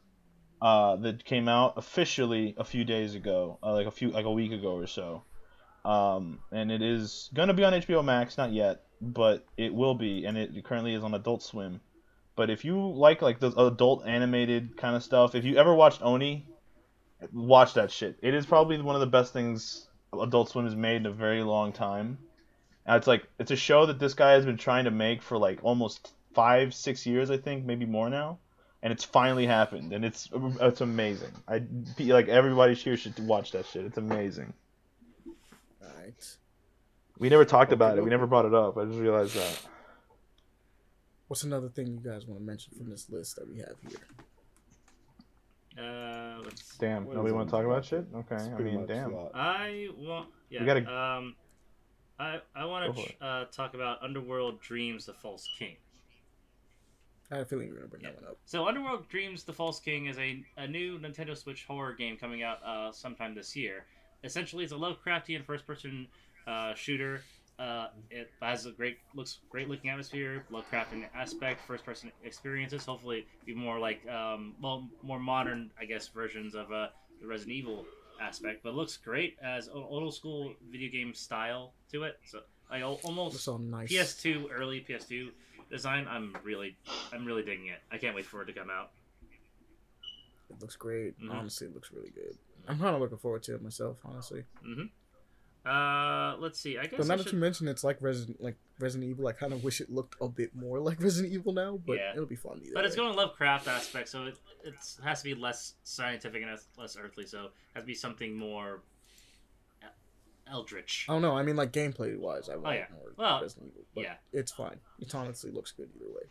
uh, 0.61 0.95
that 0.97 1.25
came 1.25 1.47
out 1.47 1.73
officially 1.77 2.53
a 2.57 2.63
few 2.63 2.83
days 2.83 3.15
ago, 3.15 3.57
uh, 3.63 3.73
like 3.73 3.87
a 3.87 3.91
few 3.91 4.11
like 4.11 4.25
a 4.25 4.31
week 4.31 4.51
ago 4.51 4.73
or 4.73 4.87
so. 4.87 5.23
Um, 5.83 6.39
and 6.51 6.71
it 6.71 6.83
is 6.83 7.29
gonna 7.33 7.55
be 7.55 7.63
on 7.63 7.73
HBO 7.73 8.03
Max, 8.05 8.37
not 8.37 8.53
yet, 8.53 8.83
but 9.01 9.43
it 9.57 9.73
will 9.73 9.95
be, 9.95 10.25
and 10.25 10.37
it 10.37 10.63
currently 10.63 10.93
is 10.93 11.03
on 11.03 11.15
Adult 11.15 11.41
Swim. 11.41 11.81
But 12.35 12.51
if 12.51 12.63
you 12.63 12.91
like 12.91 13.21
like 13.21 13.39
the 13.39 13.51
adult 13.59 14.05
animated 14.05 14.77
kind 14.77 14.95
of 14.95 15.03
stuff, 15.03 15.33
if 15.33 15.43
you 15.43 15.57
ever 15.57 15.73
watched 15.73 16.03
Oni, 16.03 16.45
watch 17.33 17.73
that 17.73 17.91
shit. 17.91 18.17
It 18.21 18.35
is 18.35 18.45
probably 18.45 18.79
one 18.79 18.95
of 18.95 19.01
the 19.01 19.07
best 19.07 19.33
things 19.33 19.87
Adult 20.13 20.49
Swim 20.49 20.65
has 20.65 20.75
made 20.75 20.97
in 20.97 21.05
a 21.07 21.11
very 21.11 21.41
long 21.41 21.73
time. 21.73 22.19
And 22.85 22.95
it's 22.97 23.07
like 23.07 23.27
it's 23.39 23.51
a 23.51 23.55
show 23.55 23.85
that 23.85 23.99
this 23.99 24.13
guy 24.13 24.31
has 24.31 24.45
been 24.45 24.57
trying 24.57 24.85
to 24.85 24.91
make 24.91 25.21
for 25.21 25.37
like 25.37 25.59
almost 25.63 26.13
five, 26.33 26.73
six 26.73 27.05
years, 27.05 27.29
I 27.29 27.37
think, 27.37 27.65
maybe 27.65 27.85
more 27.85 28.09
now, 28.09 28.39
and 28.81 28.91
it's 28.91 29.03
finally 29.03 29.45
happened, 29.45 29.93
and 29.93 30.03
it's 30.03 30.29
it's 30.33 30.81
amazing. 30.81 31.31
I 31.47 31.63
like 31.99 32.27
everybody 32.27 32.73
here 32.73 32.97
should 32.97 33.17
watch 33.27 33.51
that 33.51 33.65
shit. 33.67 33.85
It's 33.85 33.97
amazing. 33.97 34.53
Alright. 35.83 36.37
We 37.19 37.29
never 37.29 37.45
talked 37.45 37.71
about 37.71 37.97
it. 37.97 38.03
We 38.03 38.09
never 38.09 38.25
brought 38.25 38.45
it 38.45 38.53
up. 38.55 38.77
I 38.77 38.85
just 38.85 38.97
realized 38.97 39.35
that. 39.35 39.61
What's 41.27 41.43
another 41.43 41.69
thing 41.69 41.87
you 41.87 41.99
guys 41.99 42.25
want 42.25 42.41
to 42.41 42.45
mention 42.45 42.73
from 42.75 42.89
this 42.89 43.09
list 43.09 43.35
that 43.37 43.47
we 43.47 43.59
have 43.59 43.75
here? 43.87 43.99
Uh, 45.79 46.41
let's. 46.43 46.77
Damn, 46.77 47.05
nobody 47.05 47.31
want 47.33 47.47
to 47.47 47.51
talk 47.51 47.63
about 47.65 47.85
shit? 47.85 48.05
Okay, 48.13 48.35
I 48.35 48.57
mean, 48.59 48.85
damn. 48.87 49.15
I 49.33 49.87
want. 49.97 50.27
Yeah. 50.49 50.59
We 50.61 50.65
gotta- 50.65 50.91
Um, 50.93 51.35
I 52.21 52.39
I 52.55 52.65
want 52.65 52.85
Go 52.85 53.01
for 53.01 53.09
to 53.09 53.25
uh, 53.25 53.45
talk 53.45 53.73
about 53.73 54.01
Underworld 54.03 54.61
Dreams: 54.61 55.05
The 55.05 55.13
False 55.13 55.49
King. 55.57 55.75
I 57.31 57.37
have 57.37 57.45
a 57.45 57.49
feeling 57.49 57.67
you 57.67 57.73
were 57.73 57.79
gonna 57.79 57.89
bring 57.89 58.03
that 58.03 58.15
one 58.15 58.25
up. 58.25 58.37
So, 58.45 58.67
Underworld 58.67 59.09
Dreams: 59.09 59.43
The 59.43 59.53
False 59.53 59.79
King 59.79 60.05
is 60.05 60.17
a, 60.19 60.43
a 60.57 60.67
new 60.67 60.99
Nintendo 60.99 61.35
Switch 61.35 61.65
horror 61.65 61.93
game 61.93 62.17
coming 62.17 62.43
out 62.43 62.63
uh, 62.63 62.91
sometime 62.91 63.33
this 63.33 63.55
year. 63.55 63.85
Essentially, 64.23 64.63
it's 64.63 64.73
a 64.73 64.75
Lovecraftian 64.75 65.43
first-person 65.43 66.07
uh, 66.45 66.75
shooter. 66.75 67.23
Uh, 67.57 67.87
it 68.09 68.29
has 68.41 68.65
a 68.65 68.71
great 68.71 68.97
looks 69.15 69.39
great 69.49 69.67
looking 69.67 69.89
atmosphere, 69.89 70.45
Lovecraftian 70.51 71.05
aspect, 71.15 71.65
first-person 71.65 72.11
experiences. 72.23 72.85
Hopefully, 72.85 73.25
be 73.45 73.55
more 73.55 73.79
like 73.79 74.07
um, 74.07 74.53
well, 74.61 74.87
more 75.01 75.19
modern, 75.19 75.71
I 75.79 75.85
guess, 75.85 76.07
versions 76.09 76.53
of 76.53 76.71
uh, 76.71 76.89
the 77.19 77.27
Resident 77.27 77.55
Evil 77.55 77.85
aspect. 78.21 78.61
But 78.63 78.75
looks 78.75 78.97
great 78.97 79.37
as 79.41 79.67
old 79.69 80.13
school 80.13 80.53
video 80.69 80.89
game 80.91 81.13
style 81.13 81.73
to 81.91 82.03
it. 82.03 82.19
So, 82.25 82.41
like 82.69 82.83
Looks 82.83 83.03
almost 83.03 83.47
nice. 83.59 83.91
PS2 83.91 84.49
early 84.51 84.81
PS2 84.81 85.31
design. 85.69 86.07
I'm 86.07 86.35
really 86.43 86.77
I'm 87.11 87.25
really 87.25 87.43
digging 87.43 87.67
it. 87.67 87.79
I 87.91 87.97
can't 87.97 88.15
wait 88.15 88.25
for 88.25 88.41
it 88.43 88.45
to 88.45 88.53
come 88.53 88.69
out. 88.69 88.91
It 90.49 90.61
looks 90.61 90.75
great. 90.75 91.19
Mhm. 91.19 91.31
Honestly, 91.31 91.67
it 91.67 91.73
looks 91.73 91.91
really 91.91 92.11
good. 92.11 92.37
I'm 92.67 92.77
kind 92.77 92.95
of 92.95 93.01
looking 93.01 93.17
forward 93.17 93.43
to 93.43 93.55
it 93.55 93.61
myself, 93.61 93.97
honestly. 94.05 94.43
hmm 94.61 94.83
Uh, 95.65 96.35
let's 96.39 96.59
see. 96.59 96.77
I 96.77 96.83
guess 96.83 96.93
But 96.97 97.07
now 97.07 97.17
that 97.17 97.23
should... 97.23 97.33
you 97.33 97.39
mention 97.39 97.67
it's 97.67 97.83
like 97.83 97.97
Resident, 98.01 98.41
like 98.41 98.55
Resident 98.79 99.09
Evil, 99.09 99.27
I 99.27 99.33
kind 99.33 99.53
of 99.53 99.63
wish 99.63 99.79
it 99.79 99.91
looked 99.91 100.15
a 100.19 100.27
bit 100.27 100.55
more 100.55 100.79
like 100.79 100.99
Resident 101.03 101.33
Evil 101.33 101.53
now. 101.53 101.79
But 101.85 101.97
Yeah. 101.97 102.13
it'll 102.13 102.25
be 102.25 102.35
fun 102.35 102.59
either. 102.63 102.71
But 102.73 102.85
it's 102.85 102.95
way. 102.97 103.03
going 103.03 103.15
Lovecraft 103.15 103.67
aspect, 103.67 104.09
so 104.09 104.25
it 104.25 104.37
it's, 104.63 104.99
has 105.03 105.19
to 105.21 105.23
be 105.25 105.35
less 105.35 105.75
scientific 105.83 106.41
and 106.41 106.57
less- 106.77 106.97
earthly. 106.97 107.25
So 107.27 107.45
it 107.45 107.51
has 107.75 107.83
to 107.83 107.87
be 107.87 107.93
something 107.93 108.35
more 108.35 108.81
eldritch. 110.51 111.05
Oh 111.07 111.19
don't. 111.21 111.37
I 111.37 111.43
mean, 111.43 111.55
like 111.55 111.71
gameplay 111.71 112.17
wise, 112.17 112.49
I 112.49 112.55
like 112.55 112.65
Oh, 112.65 112.71
yeah. 112.71 112.85
more 112.95 113.13
Well, 113.15 113.41
Resident 113.41 113.71
Evil. 113.73 113.85
But 113.95 114.03
yeah. 114.03 114.13
it's 114.33 114.51
fine. 114.51 114.79
It 114.99 115.13
honestly 115.15 115.51
looks 115.51 115.71
good 115.71 115.89
either 115.95 116.09
way. 116.09 116.23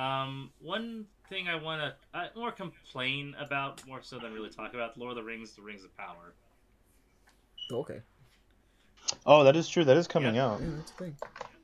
Um, 0.00 0.50
one 0.60 1.06
thing 1.28 1.48
I 1.48 1.56
want 1.56 1.80
to 1.82 2.18
uh, 2.18 2.28
more 2.36 2.52
complain 2.52 3.34
about, 3.38 3.86
more 3.86 4.02
so 4.02 4.18
than 4.18 4.32
really 4.32 4.50
talk 4.50 4.74
about, 4.74 4.96
Lord 4.98 5.10
of 5.10 5.16
the 5.16 5.22
Rings: 5.22 5.54
The 5.54 5.62
Rings 5.62 5.82
of 5.84 5.94
Power. 5.96 6.34
Okay. 7.72 8.00
Oh, 9.26 9.44
that 9.44 9.56
is 9.56 9.68
true. 9.68 9.84
That 9.84 9.96
is 9.96 10.06
coming 10.06 10.34
Yeah. 10.34 10.46
out. 10.46 10.60
Yeah, 10.60 10.66
that's 10.76 10.90
the. 10.92 11.12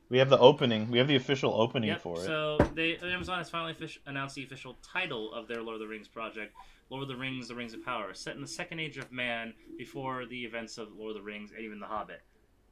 We 0.09 0.19
have 0.19 0.29
the 0.29 0.37
opening. 0.37 0.89
We 0.91 0.99
have 0.99 1.07
the 1.07 1.15
official 1.15 1.59
opening 1.59 1.89
Yep. 1.89 2.01
for 2.01 2.17
it. 2.17 2.25
So 2.25 2.57
they 2.75 2.97
Amazon 2.97 3.39
has 3.39 3.49
finally 3.49 3.73
offic- 3.73 3.97
announced 4.05 4.35
the 4.35 4.43
official 4.43 4.77
title 4.83 5.33
of 5.33 5.47
their 5.47 5.61
Lord 5.63 5.75
of 5.75 5.79
the 5.81 5.87
Rings 5.87 6.07
project, 6.07 6.53
Lord 6.91 7.01
of 7.03 7.09
the 7.09 7.15
Rings: 7.15 7.47
The 7.47 7.55
Rings 7.55 7.73
of 7.73 7.83
Power, 7.83 8.13
set 8.13 8.35
in 8.35 8.41
the 8.41 8.47
Second 8.47 8.79
Age 8.79 8.97
of 8.97 9.11
Man, 9.11 9.53
before 9.77 10.25
the 10.27 10.45
events 10.45 10.77
of 10.77 10.93
Lord 10.93 11.11
of 11.11 11.17
the 11.17 11.23
Rings 11.23 11.51
and 11.51 11.61
even 11.61 11.79
The 11.79 11.87
Hobbit. 11.87 12.21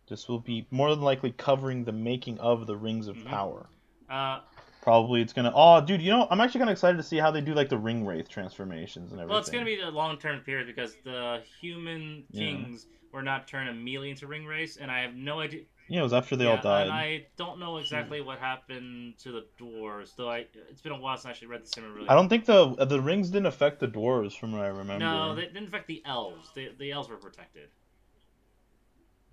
This 0.08 0.28
will 0.28 0.40
be 0.40 0.68
more 0.70 0.90
than 0.92 1.02
likely 1.02 1.32
covering 1.32 1.86
the 1.86 1.92
making 1.92 2.40
of 2.40 2.68
the 2.68 2.76
Rings 2.76 3.08
of 3.08 3.18
Mhm. 3.18 3.26
Power. 3.26 3.70
Uh, 4.10 4.42
Probably 4.84 5.22
it's 5.22 5.32
gonna. 5.32 5.54
Oh, 5.56 5.80
dude, 5.80 6.02
you 6.02 6.12
know, 6.12 6.28
I'm 6.30 6.42
actually 6.42 6.60
kind 6.60 6.70
of 6.70 6.74
excited 6.74 6.98
to 6.98 7.04
see 7.04 7.16
how 7.18 7.32
they 7.32 7.40
do 7.40 7.54
like 7.54 7.70
the 7.70 7.78
ring 7.78 8.06
wraith 8.06 8.28
transformations 8.28 9.14
and 9.14 9.22
everything. 9.22 9.30
well, 9.30 9.40
it's 9.40 9.50
to 9.50 9.64
be 9.64 9.80
a 9.80 9.90
long-term 9.90 10.42
period 10.42 10.68
because 10.68 10.94
the 11.06 11.42
human 11.62 12.26
Yeah. 12.32 12.48
kings 12.48 12.88
were 13.14 13.22
not 13.22 13.48
turned 13.48 13.70
immediately 13.70 14.10
into 14.10 14.28
ringwraiths, 14.28 14.78
and 14.82 14.92
I 14.92 15.00
have 15.00 15.16
no 15.16 15.40
idea. 15.40 15.62
Yeah, 15.88 16.02
it 16.02 16.04
was 16.04 16.12
after 16.12 16.36
they 16.36 16.44
yeah, 16.46 16.58
all 16.58 16.62
died. 16.62 16.84
and 16.88 16.92
I 16.92 17.28
don't 17.38 17.60
know 17.60 17.78
exactly 17.78 18.20
what 18.20 18.40
happened 18.40 19.18
to 19.20 19.32
the 19.32 19.46
dwarves. 19.58 20.16
Though 20.18 20.30
I, 20.30 20.48
it's 20.70 20.82
been 20.82 20.92
a 20.92 20.98
while 21.00 21.16
since 21.16 21.28
I 21.28 21.30
actually 21.30 21.48
read 21.48 21.64
the 21.64 21.68
Silmarillion. 21.68 22.10
I 22.10 22.16
don't 22.16 22.28
think 22.28 22.44
the 22.46 22.76
the 22.86 23.00
rings 23.00 23.30
didn't 23.30 23.46
affect 23.46 23.80
the 23.80 23.88
dwarves, 23.88 24.38
from 24.38 24.52
what 24.52 24.62
I 24.62 24.68
remember. 24.68 25.00
No, 25.06 25.34
they 25.34 25.44
didn't 25.44 25.68
affect 25.70 25.88
the 25.88 26.02
elves. 26.06 26.50
The 26.56 26.72
the 26.78 26.92
elves 26.92 27.08
were 27.08 27.16
protected. 27.18 27.70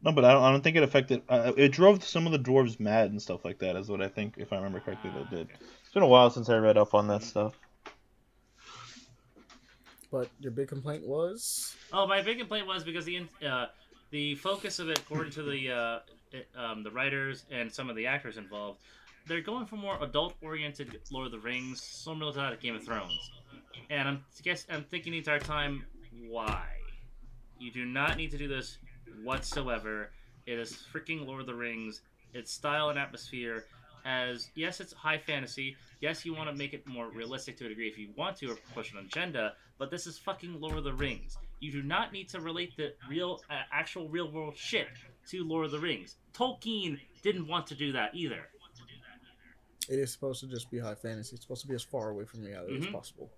No, 0.02 0.12
but 0.12 0.24
I 0.24 0.32
don't, 0.32 0.42
I 0.42 0.50
don't 0.50 0.62
think 0.62 0.76
it 0.76 0.82
affected. 0.82 1.22
Uh, 1.28 1.52
it 1.56 1.72
drove 1.72 2.02
some 2.02 2.26
of 2.26 2.32
the 2.32 2.38
dwarves 2.38 2.80
mad 2.80 3.10
and 3.10 3.20
stuff 3.20 3.44
like 3.44 3.58
that. 3.58 3.76
Is 3.76 3.88
what 3.88 4.00
I 4.00 4.08
think, 4.08 4.34
if 4.38 4.52
I 4.52 4.56
remember 4.56 4.80
correctly, 4.80 5.10
that 5.14 5.30
did. 5.30 5.48
It's 5.82 5.92
been 5.92 6.02
a 6.02 6.08
while 6.08 6.30
since 6.30 6.48
I 6.48 6.56
read 6.56 6.78
up 6.78 6.94
on 6.94 7.06
that 7.08 7.22
stuff. 7.22 7.58
But 10.10 10.28
your 10.40 10.52
big 10.52 10.68
complaint 10.68 11.06
was 11.06 11.76
Oh, 11.92 12.06
my 12.06 12.22
big 12.22 12.38
complaint 12.38 12.66
was 12.66 12.84
because 12.84 13.04
the 13.04 13.26
uh, 13.46 13.66
the 14.10 14.34
focus 14.36 14.78
of 14.78 14.88
it, 14.88 14.98
according 14.98 15.32
to 15.32 15.42
the 15.42 15.70
uh, 15.70 15.98
it, 16.32 16.48
um, 16.56 16.82
the 16.82 16.90
writers 16.90 17.44
and 17.50 17.72
some 17.72 17.90
of 17.90 17.96
the 17.96 18.06
actors 18.06 18.36
involved, 18.36 18.80
they're 19.26 19.40
going 19.40 19.66
for 19.66 19.76
more 19.76 19.98
adult-oriented 20.02 21.00
Lord 21.10 21.26
of 21.26 21.32
the 21.32 21.38
Rings, 21.38 21.82
similar 21.82 22.32
to 22.32 22.38
that 22.38 22.60
Game 22.60 22.76
of 22.76 22.84
Thrones. 22.84 23.30
And 23.90 24.08
I'm 24.08 24.24
guess 24.42 24.66
I'm 24.70 24.84
thinking 24.84 25.12
the 25.12 25.18
entire 25.18 25.40
time, 25.40 25.84
why? 26.28 26.64
You 27.58 27.70
do 27.70 27.84
not 27.84 28.16
need 28.16 28.30
to 28.30 28.38
do 28.38 28.48
this 28.48 28.78
whatsoever. 29.22 30.10
It 30.46 30.58
is 30.58 30.84
freaking 30.92 31.26
Lord 31.26 31.40
of 31.40 31.46
the 31.46 31.54
Rings. 31.54 32.00
Its 32.32 32.52
style 32.52 32.90
and 32.90 32.98
atmosphere 32.98 33.64
as 34.04 34.48
yes, 34.54 34.80
it's 34.80 34.92
high 34.92 35.18
fantasy. 35.18 35.76
Yes, 36.00 36.24
you 36.24 36.34
want 36.34 36.48
to 36.48 36.54
make 36.56 36.72
it 36.72 36.86
more 36.86 37.08
realistic 37.10 37.56
to 37.58 37.66
a 37.66 37.68
degree 37.68 37.88
if 37.88 37.98
you 37.98 38.08
want 38.16 38.36
to, 38.38 38.52
or 38.52 38.56
push 38.74 38.92
an 38.92 38.98
agenda. 38.98 39.54
But 39.78 39.90
this 39.90 40.06
is 40.06 40.16
fucking 40.18 40.58
Lord 40.60 40.78
of 40.78 40.84
the 40.84 40.94
Rings. 40.94 41.36
You 41.60 41.70
do 41.72 41.82
not 41.82 42.12
need 42.12 42.28
to 42.30 42.40
relate 42.40 42.76
the 42.76 42.94
real, 43.08 43.40
uh, 43.50 43.54
actual, 43.72 44.08
real 44.08 44.30
world 44.30 44.56
shit 44.56 44.88
to 45.28 45.44
Lord 45.44 45.66
of 45.66 45.72
the 45.72 45.78
Rings. 45.78 46.16
Tolkien 46.32 46.98
didn't 47.22 47.46
want 47.46 47.66
to 47.66 47.74
do 47.74 47.92
that 47.92 48.14
either. 48.14 48.48
it 49.88 49.98
is 49.98 50.12
supposed 50.12 50.38
to 50.40 50.46
just 50.46 50.70
be 50.70 50.78
high 50.78 50.94
fantasy. 50.94 51.34
It's 51.34 51.42
supposed 51.42 51.62
to 51.62 51.68
be 51.68 51.74
as 51.74 51.82
far 51.82 52.10
away 52.10 52.24
from 52.24 52.44
reality 52.44 52.76
as 52.78 52.84
Mhm. 52.86 52.92
possible. 52.92 53.28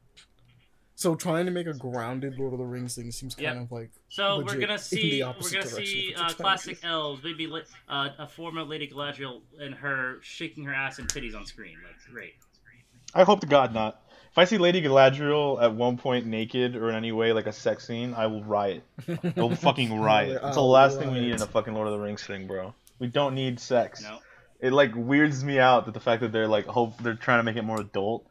So 1.03 1.15
trying 1.17 1.47
to 1.47 1.53
make 1.53 1.67
a 1.67 1.73
grounded 1.75 2.39
Lord 2.39 2.53
of 2.53 2.59
the 2.61 2.65
Rings 2.65 2.95
thing 2.95 3.11
seems 3.11 3.35
kind 3.35 3.57
Yep. 3.57 3.65
of 3.65 3.73
like 3.73 3.91
So 4.09 4.37
Legit, 4.37 4.55
we're 4.55 4.61
gonna 4.67 4.79
see 4.79 5.21
the 5.21 5.27
we're 5.27 5.51
gonna 5.51 5.67
see 5.67 6.15
uh, 6.17 6.29
classic 6.31 6.79
elves, 6.85 7.23
maybe 7.25 7.47
li- 7.49 7.63
uh, 7.89 8.11
a 8.19 8.29
former 8.29 8.63
Lady 8.63 8.89
Galadriel 8.89 9.41
and 9.61 9.75
her 9.75 10.19
shaking 10.23 10.65
her 10.65 10.73
ass 10.75 10.99
and 11.01 11.09
titties 11.09 11.35
on 11.37 11.45
screen. 11.45 11.77
Like 11.85 11.97
great. 12.13 12.35
I 13.15 13.25
hope 13.25 13.41
to 13.41 13.47
God 13.47 13.75
not. 13.75 14.01
If 14.31 14.39
I 14.39 14.45
see 14.45 14.57
Lady 14.57 14.81
Galadriel 14.81 15.63
at 15.63 15.75
one 15.75 15.99
point 15.99 16.25
naked 16.25 16.75
or 16.77 16.89
in 16.89 16.95
any 16.95 17.13
way 17.13 17.33
like 17.33 17.47
a 17.47 17.53
sex 17.53 17.87
scene, 17.87 18.15
I 18.15 18.27
will 18.29 18.45
riot. 18.45 18.83
I 19.09 19.33
will 19.37 19.55
fucking 19.69 20.01
riot. 20.01 20.41
It's 20.43 20.55
the 20.57 20.63
last 20.63 20.99
thing 20.99 21.13
we 21.13 21.21
need 21.21 21.33
in 21.35 21.43
a 21.43 21.47
fucking 21.47 21.75
Lord 21.75 21.89
of 21.89 21.93
the 21.93 21.99
Rings 22.01 22.23
thing, 22.23 22.47
bro. 22.47 22.73
We 22.99 23.09
don't 23.09 23.35
need 23.35 23.61
sex. 23.61 24.03
No. 24.03 24.21
It 24.61 24.73
like 24.73 24.93
weirds 24.95 25.43
me 25.45 25.59
out 25.59 25.85
that 25.87 25.95
the 25.95 26.01
fact 26.01 26.23
that 26.23 26.31
they're 26.33 26.47
like 26.49 26.65
hope 26.67 26.97
they're 27.03 27.15
trying 27.15 27.41
to 27.41 27.43
make 27.43 27.57
it 27.57 27.63
more 27.63 27.81
adult. 27.81 28.25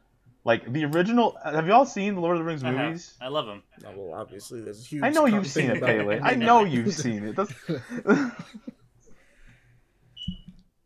Like 0.44 0.72
the 0.72 0.86
original. 0.86 1.38
Have 1.44 1.68
y'all 1.68 1.86
seen 1.86 2.16
the 2.16 2.22
Lord 2.22 2.38
of 2.38 2.40
the 2.40 2.46
Rings 2.46 2.64
movies? 2.64 3.14
I 3.22 3.28
love 3.28 3.46
them. 3.46 3.62
No, 3.84 3.92
well, 3.96 4.20
obviously, 4.20 4.62
there's 4.62 4.82
a 4.82 4.84
huge. 4.84 5.04
I 5.04 5.10
know 5.10 5.28
you've 5.28 5.48
seen 5.48 5.70
it, 5.70 5.78
about 5.78 5.88
Pele. 5.88 6.20
I 6.20 6.34
know 6.36 6.64
you've 6.64 6.94
seen 6.94 7.26
it. 7.26 7.36
That's 7.36 7.54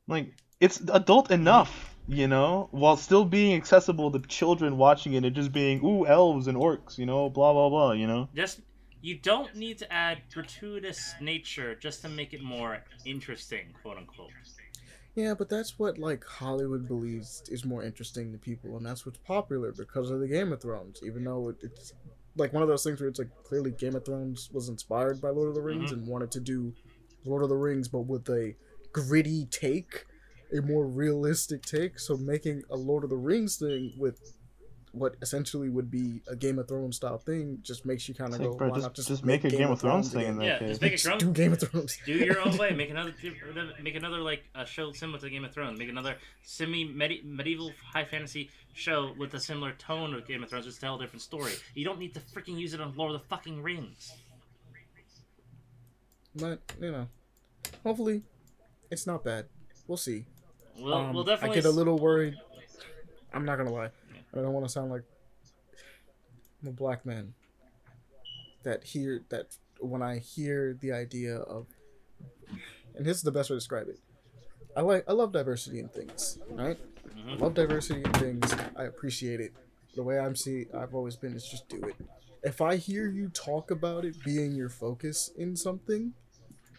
like 0.07 0.33
it's 0.59 0.81
adult 0.91 1.31
enough, 1.31 1.95
you 2.07 2.27
know, 2.27 2.67
while 2.71 2.97
still 2.97 3.23
being 3.23 3.55
accessible 3.55 4.11
to 4.11 4.19
children 4.19 4.77
watching 4.77 5.13
it 5.13 5.23
and 5.23 5.33
just 5.33 5.53
being 5.53 5.83
ooh 5.85 6.05
elves 6.05 6.47
and 6.47 6.57
orcs, 6.57 6.97
you 6.97 7.05
know, 7.05 7.29
blah 7.29 7.53
blah 7.53 7.69
blah, 7.69 7.91
you 7.93 8.07
know. 8.07 8.27
Just 8.35 8.59
you 9.01 9.17
don't 9.17 9.55
need 9.55 9.77
to 9.77 9.93
add 9.93 10.21
gratuitous 10.33 11.13
nature 11.21 11.75
just 11.75 12.01
to 12.01 12.09
make 12.09 12.33
it 12.33 12.41
more 12.41 12.79
interesting, 13.05 13.67
quote 13.81 13.97
unquote. 13.97 14.31
Yeah, 15.15 15.33
but 15.33 15.49
that's 15.49 15.79
what 15.79 15.97
like 15.97 16.25
Hollywood 16.25 16.87
believes 16.87 17.43
is 17.49 17.63
more 17.63 17.83
interesting 17.83 18.33
to 18.33 18.37
people, 18.37 18.75
and 18.75 18.85
that's 18.85 19.05
what's 19.05 19.17
popular 19.19 19.71
because 19.71 20.11
of 20.11 20.19
the 20.19 20.27
Game 20.27 20.51
of 20.51 20.61
Thrones. 20.61 20.99
Even 21.05 21.23
though 21.23 21.49
it, 21.49 21.55
it's 21.61 21.93
like 22.35 22.51
one 22.51 22.61
of 22.61 22.67
those 22.67 22.83
things 22.83 22.99
where 22.99 23.07
it's 23.07 23.19
like 23.19 23.29
clearly 23.45 23.71
Game 23.71 23.95
of 23.95 24.03
Thrones 24.03 24.49
was 24.51 24.67
inspired 24.67 25.21
by 25.21 25.29
Lord 25.29 25.47
of 25.47 25.55
the 25.55 25.61
Rings 25.61 25.91
mm-hmm. 25.91 26.01
and 26.01 26.07
wanted 26.07 26.31
to 26.31 26.41
do 26.41 26.73
Lord 27.23 27.43
of 27.43 27.49
the 27.49 27.55
Rings, 27.55 27.87
but 27.87 28.01
with 28.01 28.27
a 28.29 28.55
gritty 28.91 29.45
take, 29.45 30.05
a 30.55 30.61
more 30.61 30.85
realistic 30.85 31.61
take. 31.61 31.97
So 31.97 32.17
making 32.17 32.63
a 32.69 32.75
Lord 32.75 33.05
of 33.05 33.09
the 33.09 33.15
Rings 33.15 33.55
thing 33.55 33.93
with 33.97 34.34
what 34.95 35.15
essentially 35.21 35.69
would 35.69 35.91
be 35.91 36.21
a 36.27 36.35
Game 36.35 36.57
of 36.57 36.67
Thrones 36.67 36.95
style 36.95 37.17
thing 37.17 37.59
just 37.61 37.85
makes 37.85 38.07
you 38.07 38.15
kind 38.15 38.33
of 38.33 38.39
It's 38.39 38.43
go, 38.45 38.49
like, 38.51 38.57
bro, 38.57 38.67
why 38.69 38.75
just- 38.75 38.83
not 38.85 38.93
just, 38.95 39.07
just 39.09 39.25
make 39.25 39.43
a 39.43 39.49
Game 39.49 39.69
of 39.69 39.79
Thrones 39.81 40.11
thing 40.11 40.21
in 40.21 40.27
again? 40.27 40.37
that 40.39 40.45
Yeah, 40.45 40.59
case. 40.59 40.69
just 40.69 40.81
make 40.81 40.93
a 40.93 40.97
Just 40.97 41.17
do 41.19 41.31
Game 41.31 41.53
of 41.53 41.59
Thrones. 41.59 41.99
Do 42.05 42.13
your 42.13 42.39
own 42.41 42.57
way. 42.57 42.71
Make 42.71 42.89
another, 42.89 43.13
make 43.81 43.95
another 43.95 44.19
like 44.19 44.43
a 44.55 44.65
show 44.65 44.91
similar 44.93 45.19
to 45.19 45.29
Game 45.29 45.43
of 45.45 45.53
Thrones. 45.53 45.77
Make 45.77 45.89
another 45.89 46.15
semi 46.43 46.85
medieval 46.85 47.71
high 47.93 48.05
fantasy 48.05 48.49
show 48.73 49.13
with 49.17 49.33
a 49.33 49.39
similar 49.39 49.73
tone 49.73 50.13
of 50.13 50.27
Game 50.27 50.43
of 50.43 50.49
Thrones. 50.49 50.65
Just 50.65 50.79
tell 50.81 50.95
a 50.95 50.99
different 50.99 51.21
story. 51.21 51.51
You 51.73 51.85
don't 51.85 51.99
need 51.99 52.13
to 52.13 52.19
freaking 52.19 52.57
use 52.57 52.73
it 52.73 52.81
on 52.81 52.95
Lord 52.95 53.13
of 53.13 53.21
the 53.21 53.27
fucking 53.27 53.61
Rings. 53.61 54.11
But 56.35 56.59
you 56.81 56.91
know, 56.91 57.07
hopefully, 57.83 58.23
it's 58.91 59.07
not 59.07 59.23
bad. 59.23 59.45
We'll 59.87 59.97
see. 59.97 60.25
We'll, 60.77 60.93
Um, 60.93 61.13
we'll 61.13 61.23
definitely. 61.23 61.57
I 61.57 61.61
get 61.61 61.65
a 61.65 61.71
little 61.71 61.97
worried. 61.97 62.35
I'm 63.33 63.45
not 63.45 63.57
gonna 63.57 63.71
lie. 63.73 63.89
I 64.35 64.41
don't 64.41 64.53
want 64.53 64.65
to 64.65 64.71
sound 64.71 64.91
like 64.91 65.03
I'm 66.61 66.69
a 66.69 66.71
black 66.71 67.05
man. 67.05 67.33
That 68.63 68.83
hear 68.83 69.23
that 69.29 69.55
when 69.79 70.01
I 70.01 70.17
hear 70.17 70.75
the 70.81 70.91
idea 70.91 71.37
of, 71.37 71.67
and 72.95 73.05
this 73.05 73.17
is 73.17 73.23
the 73.23 73.31
best 73.31 73.49
way 73.49 73.55
to 73.55 73.57
describe 73.59 73.87
it. 73.89 73.99
I 74.75 74.81
like 74.81 75.05
I 75.07 75.13
love 75.13 75.31
diversity 75.31 75.79
in 75.79 75.87
things, 75.89 76.39
right? 76.49 76.77
I 77.05 77.09
Mhm. 77.35 77.39
love 77.39 77.53
diversity 77.53 78.01
in 78.03 78.11
things. 78.13 78.51
I 78.75 78.83
appreciate 78.85 79.39
it. 79.39 79.53
The 79.95 80.03
way 80.03 80.17
I'm 80.19 80.35
see, 80.35 80.65
I've 80.73 80.93
always 80.95 81.15
been 81.15 81.33
is 81.35 81.47
just 81.47 81.69
do 81.69 81.81
it. 81.83 81.95
If 82.43 82.59
I 82.61 82.75
hear 82.75 83.07
you 83.07 83.29
talk 83.29 83.71
about 83.71 84.03
it 84.03 84.21
being 84.23 84.53
your 84.53 84.69
focus 84.69 85.29
in 85.37 85.55
something, 85.55 86.13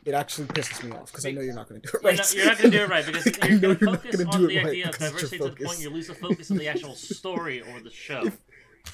it 0.07 0.15
actually 0.15 0.47
pisses 0.49 0.83
me 0.85 0.93
off 0.97 1.07
because 1.11 1.27
I 1.27 1.33
know 1.33 1.41
you're 1.43 1.55
not 1.55 1.69
going 1.69 1.81
to 1.81 1.87
do 1.87 1.99
it 1.99 2.05
right. 2.05 2.17
not, 2.17 2.35
you're 2.35 2.47
not 2.47 2.59
going 2.59 2.71
to 2.71 2.79
do 2.79 2.85
it 2.85 2.89
right 2.89 3.07
because 3.07 3.27
you're 3.51 3.59
know 3.59 3.75
going 3.75 3.79
to 3.79 3.85
not 3.85 4.03
focus 4.03 4.21
on 4.27 4.43
the 4.47 4.57
right 4.57 4.67
idea 4.67 4.87
of 4.87 4.93
because 4.93 5.23
it's 5.23 5.33
your 5.33 5.39
diversity 5.39 5.39
to 5.39 5.55
the 5.55 5.65
point 5.65 5.81
you 5.81 5.91
lose 5.91 6.07
the 6.07 6.15
focus 6.15 6.51
of 6.51 6.59
the 6.59 6.69
actual 6.69 6.95
story 6.95 7.61
or 7.61 7.81
the 7.81 7.91
show. 7.91 8.23
If- 8.25 8.39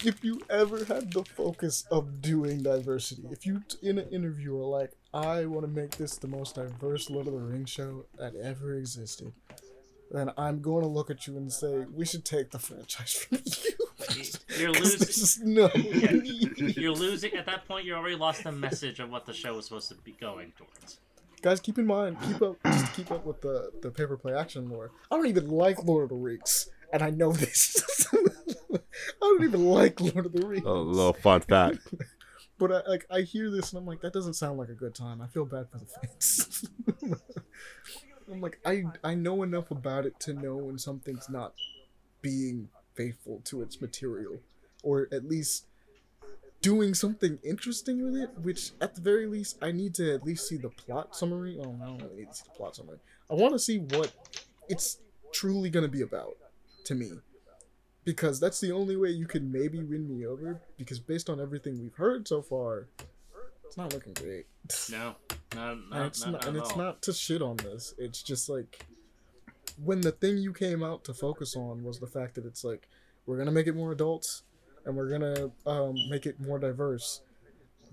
if 0.04 0.24
you 0.24 0.40
ever 0.48 0.84
had 0.86 1.12
the 1.12 1.22
focus 1.22 1.84
of 1.90 2.22
doing 2.22 2.62
diversity, 2.62 3.24
if 3.30 3.44
you 3.44 3.62
in 3.82 3.98
an 3.98 4.08
interview 4.08 4.56
are 4.56 4.64
like, 4.64 4.92
I 5.12 5.44
want 5.44 5.66
to 5.66 5.70
make 5.70 5.96
this 5.98 6.16
the 6.16 6.28
most 6.28 6.54
diverse 6.54 7.10
Lord 7.10 7.26
of 7.26 7.34
the 7.34 7.40
Rings 7.40 7.68
show 7.70 8.06
that 8.18 8.34
ever 8.34 8.74
existed, 8.74 9.32
then 10.10 10.30
I'm 10.38 10.60
going 10.60 10.82
to 10.82 10.88
look 10.88 11.10
at 11.10 11.26
you 11.26 11.36
and 11.36 11.52
say, 11.52 11.84
we 11.92 12.06
should 12.06 12.24
take 12.24 12.50
the 12.50 12.58
franchise 12.58 13.12
from 13.28 13.38
you. 13.44 13.81
You're 14.58 14.72
'Cause 14.72 14.82
losing. 14.82 14.98
this 14.98 15.18
is 15.18 15.40
no. 15.40 15.70
You're 16.80 16.92
losing 16.92 17.34
at 17.34 17.46
that 17.46 17.66
point. 17.66 17.84
You 17.86 17.94
already 17.94 18.16
lost 18.16 18.44
the 18.44 18.52
message 18.52 19.00
of 19.00 19.10
what 19.10 19.26
the 19.26 19.32
show 19.32 19.54
was 19.56 19.66
supposed 19.66 19.88
to 19.88 19.94
be 19.96 20.12
going 20.12 20.52
towards. 20.56 20.98
Guys, 21.42 21.58
keep 21.60 21.78
in 21.78 21.86
mind, 21.86 22.16
keep 22.22 22.40
up, 22.40 22.56
just 22.64 22.92
keep 22.94 23.10
up 23.10 23.24
with 23.26 23.40
the 23.40 23.72
the 23.82 23.90
paper 23.90 24.16
play 24.16 24.34
action 24.34 24.68
lore. 24.70 24.90
I 25.10 25.16
don't 25.16 25.26
even 25.26 25.48
like 25.48 25.82
Lord 25.84 26.04
of 26.04 26.08
the 26.10 26.14
Rings, 26.16 26.68
and 26.92 27.02
I 27.02 27.10
know 27.10 27.32
this. 27.32 27.82
I 28.72 28.78
don't 29.20 29.42
even 29.44 29.64
like 29.66 30.00
Lord 30.00 30.26
of 30.26 30.32
the 30.32 30.46
Rings. 30.46 30.64
A 30.64 30.70
little 30.70 31.12
fun 31.14 31.40
fact. 31.40 31.78
But 32.58 32.70
I 32.70 32.88
like 32.88 33.06
I 33.10 33.22
hear 33.22 33.50
this 33.50 33.72
and 33.72 33.78
I'm 33.80 33.86
like, 33.86 34.02
that 34.02 34.12
doesn't 34.12 34.34
sound 34.34 34.56
like 34.58 34.68
a 34.68 34.74
good 34.74 34.94
time. 34.94 35.20
I 35.20 35.26
feel 35.26 35.44
bad 35.44 35.66
for 35.68 35.78
the 35.78 35.86
fans. 35.86 36.64
I'm 38.30 38.40
like, 38.40 38.60
I 38.64 38.84
I 39.02 39.14
know 39.14 39.42
enough 39.42 39.70
about 39.72 40.06
it 40.06 40.18
to 40.20 40.32
know 40.32 40.56
when 40.56 40.78
something's 40.78 41.28
not 41.28 41.54
being 42.20 42.68
faithful 42.94 43.40
to 43.44 43.62
its 43.62 43.80
material, 43.80 44.38
or 44.82 45.08
at 45.12 45.28
least 45.28 45.66
doing 46.60 46.94
something 46.94 47.38
interesting 47.42 48.04
with 48.04 48.16
it. 48.16 48.30
Which 48.40 48.72
at 48.80 48.94
the 48.94 49.00
very 49.00 49.26
least, 49.26 49.58
I 49.62 49.72
need 49.72 49.94
to 49.96 50.14
at 50.14 50.24
least 50.24 50.48
see 50.48 50.56
the 50.56 50.70
plot 50.70 51.16
summary. 51.16 51.58
Oh, 51.58 51.76
I 51.82 51.86
don't 51.86 52.02
really 52.02 52.16
need 52.16 52.30
to 52.30 52.34
see 52.34 52.44
the 52.44 52.56
plot 52.56 52.76
summary. 52.76 52.98
I 53.30 53.34
want 53.34 53.52
to 53.52 53.58
see 53.58 53.78
what 53.78 54.12
it's 54.68 54.98
truly 55.32 55.70
gonna 55.70 55.88
be 55.88 56.02
about 56.02 56.36
to 56.84 56.94
me 56.94 57.12
because 58.04 58.40
that's 58.40 58.60
the 58.60 58.72
only 58.72 58.96
way 58.96 59.10
you 59.10 59.26
can 59.26 59.50
maybe 59.50 59.82
win 59.82 60.08
me 60.08 60.26
over. 60.26 60.60
Because 60.76 60.98
based 60.98 61.30
on 61.30 61.40
everything 61.40 61.80
we've 61.80 61.94
heard 61.94 62.26
so 62.26 62.42
far, 62.42 62.88
it's 63.64 63.76
not 63.76 63.92
looking 63.92 64.12
great. 64.14 64.46
No, 64.90 65.14
not, 65.54 65.72
and 65.72 65.90
not, 65.90 66.06
it's 66.06 66.24
not, 66.24 66.32
not, 66.32 66.46
and 66.46 66.56
it's 66.56 66.76
not 66.76 67.02
to 67.02 67.12
shit 67.12 67.42
on 67.42 67.56
this. 67.56 67.94
It's 67.98 68.22
just 68.22 68.48
like 68.48 68.84
when 69.82 70.00
the 70.00 70.12
thing 70.12 70.38
you 70.38 70.52
came 70.52 70.82
out 70.82 71.04
to 71.04 71.14
focus 71.14 71.56
on 71.56 71.82
was 71.84 71.98
the 72.00 72.06
fact 72.06 72.34
that 72.36 72.44
it's 72.46 72.64
like 72.64 72.88
we're 73.26 73.38
gonna 73.38 73.50
make 73.52 73.66
it 73.66 73.74
more 73.76 73.92
adults 73.92 74.42
and 74.84 74.96
we're 74.96 75.08
gonna 75.10 75.50
um, 75.66 75.94
make 76.10 76.26
it 76.26 76.40
more 76.40 76.58
diverse. 76.58 77.20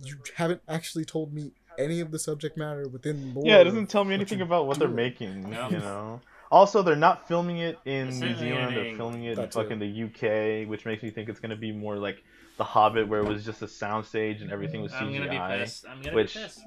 You 0.03 0.15
haven't 0.35 0.61
actually 0.67 1.05
told 1.05 1.33
me 1.33 1.51
any 1.77 1.99
of 1.99 2.11
the 2.11 2.19
subject 2.19 2.57
matter 2.57 2.87
within 2.87 3.33
lore. 3.33 3.43
Yeah, 3.45 3.59
it 3.59 3.65
doesn't 3.65 3.87
tell 3.87 4.03
me 4.05 4.13
anything 4.13 4.41
about 4.41 4.65
what 4.67 4.79
they're 4.79 4.87
do. 4.87 4.93
making. 4.93 5.49
No. 5.49 5.69
You 5.69 5.77
know. 5.79 6.21
Also, 6.51 6.81
they're 6.81 6.95
not 6.95 7.27
filming 7.27 7.57
it 7.59 7.77
in 7.85 8.07
It's 8.07 8.17
New 8.17 8.33
Zealand. 8.35 8.75
They're 8.75 8.95
filming 8.95 9.25
it 9.25 9.31
in 9.31 9.35
That 9.35 9.51
too. 9.51 9.61
fucking 9.61 9.77
the 9.79 10.03
UK, 10.05 10.67
which 10.67 10.83
makes 10.85 11.03
me 11.03 11.11
think 11.11 11.29
it's 11.29 11.39
gonna 11.39 11.55
be 11.55 11.71
more 11.71 11.95
like 11.97 12.23
The 12.57 12.63
Hobbit, 12.63 13.07
where 13.07 13.19
it 13.19 13.27
was 13.27 13.45
just 13.45 13.61
a 13.61 13.67
soundstage 13.67 14.41
and 14.41 14.51
everything 14.51 14.81
was 14.81 14.91
I'm 14.93 15.13
gonna 15.13 15.29
be 15.29 15.35
CGI. 15.35 15.59
pissed. 15.59 15.85
I'm 15.87 16.01
gonna 16.01 16.15
which- 16.15 16.33
be 16.33 16.39
pissed. 16.41 16.61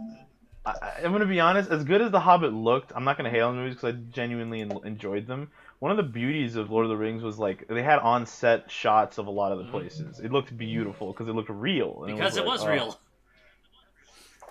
I, 0.65 0.71
I- 0.71 1.01
I'm 1.05 1.13
gonna 1.13 1.27
be 1.27 1.41
honest. 1.41 1.71
As 1.71 1.85
good 1.85 2.01
as 2.01 2.11
The 2.11 2.21
Hobbit 2.21 2.53
looked, 2.53 2.93
I'm 2.95 3.05
not 3.05 3.17
gonna 3.17 3.31
hate 3.31 3.41
on 3.41 3.57
the 3.57 3.63
movies 3.63 3.75
because 3.77 3.95
I 3.95 3.99
genuinely 4.13 4.61
en- 4.61 4.81
enjoyed 4.85 5.27
them. 5.27 5.51
One 5.81 5.91
of 5.91 5.97
the 5.97 6.03
beauties 6.05 6.55
of 6.57 6.71
Lord 6.71 6.85
of 6.85 6.91
the 6.91 6.97
Rings 6.97 7.23
was 7.23 7.39
like 7.39 7.67
they 7.69 7.83
had 7.83 7.99
on-set 7.99 8.71
shots 8.71 9.19
of 9.19 9.27
a 9.27 9.31
lot 9.31 9.51
of 9.53 9.59
the 9.59 9.65
Mhm. 9.65 9.71
places. 9.73 10.21
It 10.21 10.31
looked 10.31 10.57
beautiful 10.57 11.13
because 11.13 11.27
it 11.29 11.33
looked 11.33 11.51
real. 11.51 12.05
and 12.05 12.17
Because 12.17 12.37
it 12.37 12.41
like, 12.41 12.49
was 12.49 12.65
oh, 12.65 12.71
real. 12.71 12.99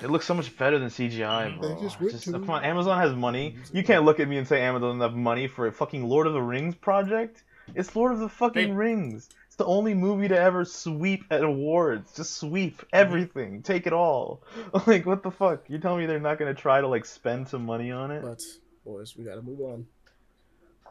It 0.02 0.10
looks 0.10 0.26
so 0.26 0.34
much 0.34 0.58
better 0.58 0.80
than 0.80 0.90
CGI, 0.90 1.46
Mhm. 1.52 1.60
bro. 1.60 1.76
They 1.76 1.82
just 1.82 2.00
Just- 2.00 2.32
come 2.32 2.50
on, 2.50 2.64
Amazon 2.64 2.98
has 3.00 3.14
money. 3.14 3.56
You 3.72 3.84
can't 3.84 4.04
look 4.04 4.20
at 4.20 4.28
me 4.28 4.38
and 4.38 4.48
say 4.48 4.62
Amazon 4.62 4.98
doesn't 4.98 5.02
have 5.02 5.16
money 5.16 5.48
for 5.48 5.68
a 5.68 5.72
fucking 5.72 6.04
Lord 6.04 6.28
of 6.28 6.34
the 6.34 6.42
Rings 6.42 6.76
project. 6.76 7.44
It's 7.76 7.96
Lord 7.96 8.12
of 8.12 8.20
the 8.20 8.28
fucking 8.30 8.70
They- 8.70 8.76
Rings. 8.76 9.30
It's 9.62 9.68
the 9.68 9.74
only 9.76 9.94
movie 9.94 10.28
to 10.28 10.40
ever 10.40 10.66
sweep 10.66 11.26
at 11.30 11.44
awards. 11.44 12.14
Just 12.16 12.38
sweep 12.38 12.82
everything. 12.92 13.62
Take 13.62 13.86
it 13.86 13.94
all. 13.94 14.42
Like 14.88 15.06
what 15.06 15.22
the 15.22 15.30
fuck? 15.30 15.70
You 15.70 15.78
telling 15.78 16.00
me 16.00 16.06
they're 16.08 16.20
not 16.20 16.40
gonna 16.40 16.56
try 16.56 16.82
to 16.82 16.88
like 16.88 17.06
spend 17.06 17.48
some 17.48 17.64
money 17.64 17.92
on 17.92 18.10
it? 18.10 18.24
But 18.24 18.40
boys, 18.84 19.16
we 19.16 19.24
gotta 19.24 19.44
move 19.44 19.60
on. 19.62 19.86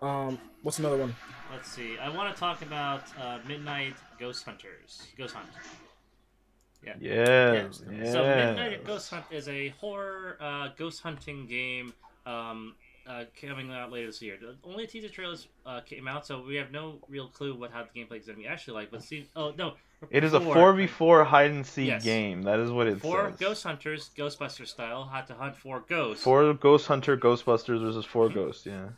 Um, 0.01 0.39
what's 0.63 0.79
another 0.79 0.99
one? 0.99 1.17
Let's 1.51 1.69
see. 1.69 1.99
I 1.99 2.15
want 2.15 2.33
to 2.33 2.39
talk 2.39 2.63
about 2.63 3.03
uh, 3.21 3.39
Midnight 3.49 3.95
Ghost 4.21 4.45
Hunters. 4.45 5.03
Ghost 5.19 5.35
Hunt. 5.35 5.49
Yeah. 6.87 6.95
Yeah. 7.01 7.69
yeah. 7.91 8.13
So 8.13 8.23
Midnight 8.25 8.85
Ghost 8.85 9.11
Hunt 9.11 9.25
is 9.33 9.49
a 9.49 9.71
horror 9.81 10.37
uh, 10.41 10.69
ghost 10.77 11.03
hunting 11.03 11.47
game 11.47 11.93
um, 12.25 12.77
uh, 13.11 13.25
coming 13.41 13.73
out 13.73 13.91
later 13.91 14.07
this 14.07 14.23
year. 14.23 14.37
The 14.41 14.55
only 14.69 14.87
teaser 14.87 15.09
trailers 15.09 15.49
uh, 15.67 15.81
came 15.81 16.07
out, 16.07 16.27
so 16.27 16.43
we 16.47 16.55
have 16.57 16.71
no 16.71 16.99
real 17.09 17.29
clue 17.29 17.55
what 17.55 17.73
how 17.73 17.83
the 17.85 18.01
gameplay 18.01 18.19
is 18.21 18.27
going 18.27 18.37
to 18.39 18.43
be 18.43 18.47
actually 18.47 18.75
like. 18.75 18.91
But 18.91 19.03
see, 19.03 19.29
oh 19.35 19.53
no, 19.59 19.75
It 20.11 20.23
is 20.25 20.33
a 20.33 20.41
four- 20.41 20.55
four 20.55 20.73
v 20.75 20.87
four 20.87 21.25
hide 21.25 21.51
and 21.51 21.67
seek 21.67 21.89
Yes. 21.89 22.05
game. 22.05 22.43
That 22.43 22.61
is 22.61 22.71
what 22.71 22.87
it 22.87 23.01
Four 23.01 23.31
says. 23.31 23.39
ghost 23.41 23.65
hunters, 23.65 24.11
Ghostbuster 24.17 24.67
style, 24.67 25.05
had 25.05 25.27
to 25.27 25.35
hunt 25.35 25.57
four 25.57 25.81
ghosts. 25.89 26.23
Four 26.25 26.55
ghost 26.55 26.87
hunter 26.87 27.17
Ghostbusters 27.17 27.81
versus 27.83 28.05
four 28.05 28.29
ghosts. 28.39 28.65
Yeah. 28.67 28.89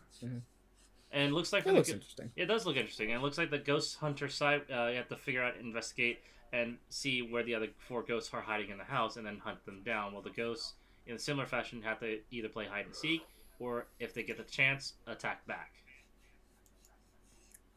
and 1.10 1.23
it 1.28 1.32
looks 1.32 1.52
like 1.52 1.65
That 1.65 1.70
from 1.70 1.74
the 1.74 1.78
looks 1.81 1.89
go- 1.91 1.94
interesting. 1.94 2.31
It 2.36 2.47
does 2.47 2.66
look 2.66 2.76
interesting, 2.76 3.10
and 3.12 3.20
it 3.20 3.24
looks 3.24 3.39
like 3.39 3.50
the 3.50 3.58
ghost 3.58 3.97
hunter 3.99 4.28
side. 4.28 4.62
Uh, 4.73 4.86
you 4.89 4.97
have 4.97 5.08
to 5.08 5.16
figure 5.16 5.42
out, 5.42 5.57
investigate, 5.57 6.20
and 6.52 6.76
see 6.91 7.23
where 7.23 7.42
the 7.42 7.55
other 7.55 7.68
four 7.89 8.02
ghosts 8.02 8.32
are 8.34 8.41
hiding 8.42 8.70
in 8.70 8.78
the 8.78 8.84
house, 8.84 9.16
and 9.16 9.26
then 9.26 9.39
hunt 9.39 9.65
them 9.65 9.82
down. 9.84 10.12
While 10.12 10.23
the 10.23 10.31
ghosts, 10.31 10.74
in 11.07 11.16
a 11.16 11.18
similar 11.18 11.47
fashion, 11.47 11.82
have 11.82 12.00
to 12.00 12.18
either 12.31 12.49
play 12.49 12.66
hide 12.66 12.86
and 12.86 12.94
seek, 12.94 13.23
or 13.62 13.86
if 14.00 14.12
they 14.15 14.23
get 14.23 14.36
the 14.36 14.42
chance, 14.44 14.94
attack 15.07 15.47
back. 15.47 15.73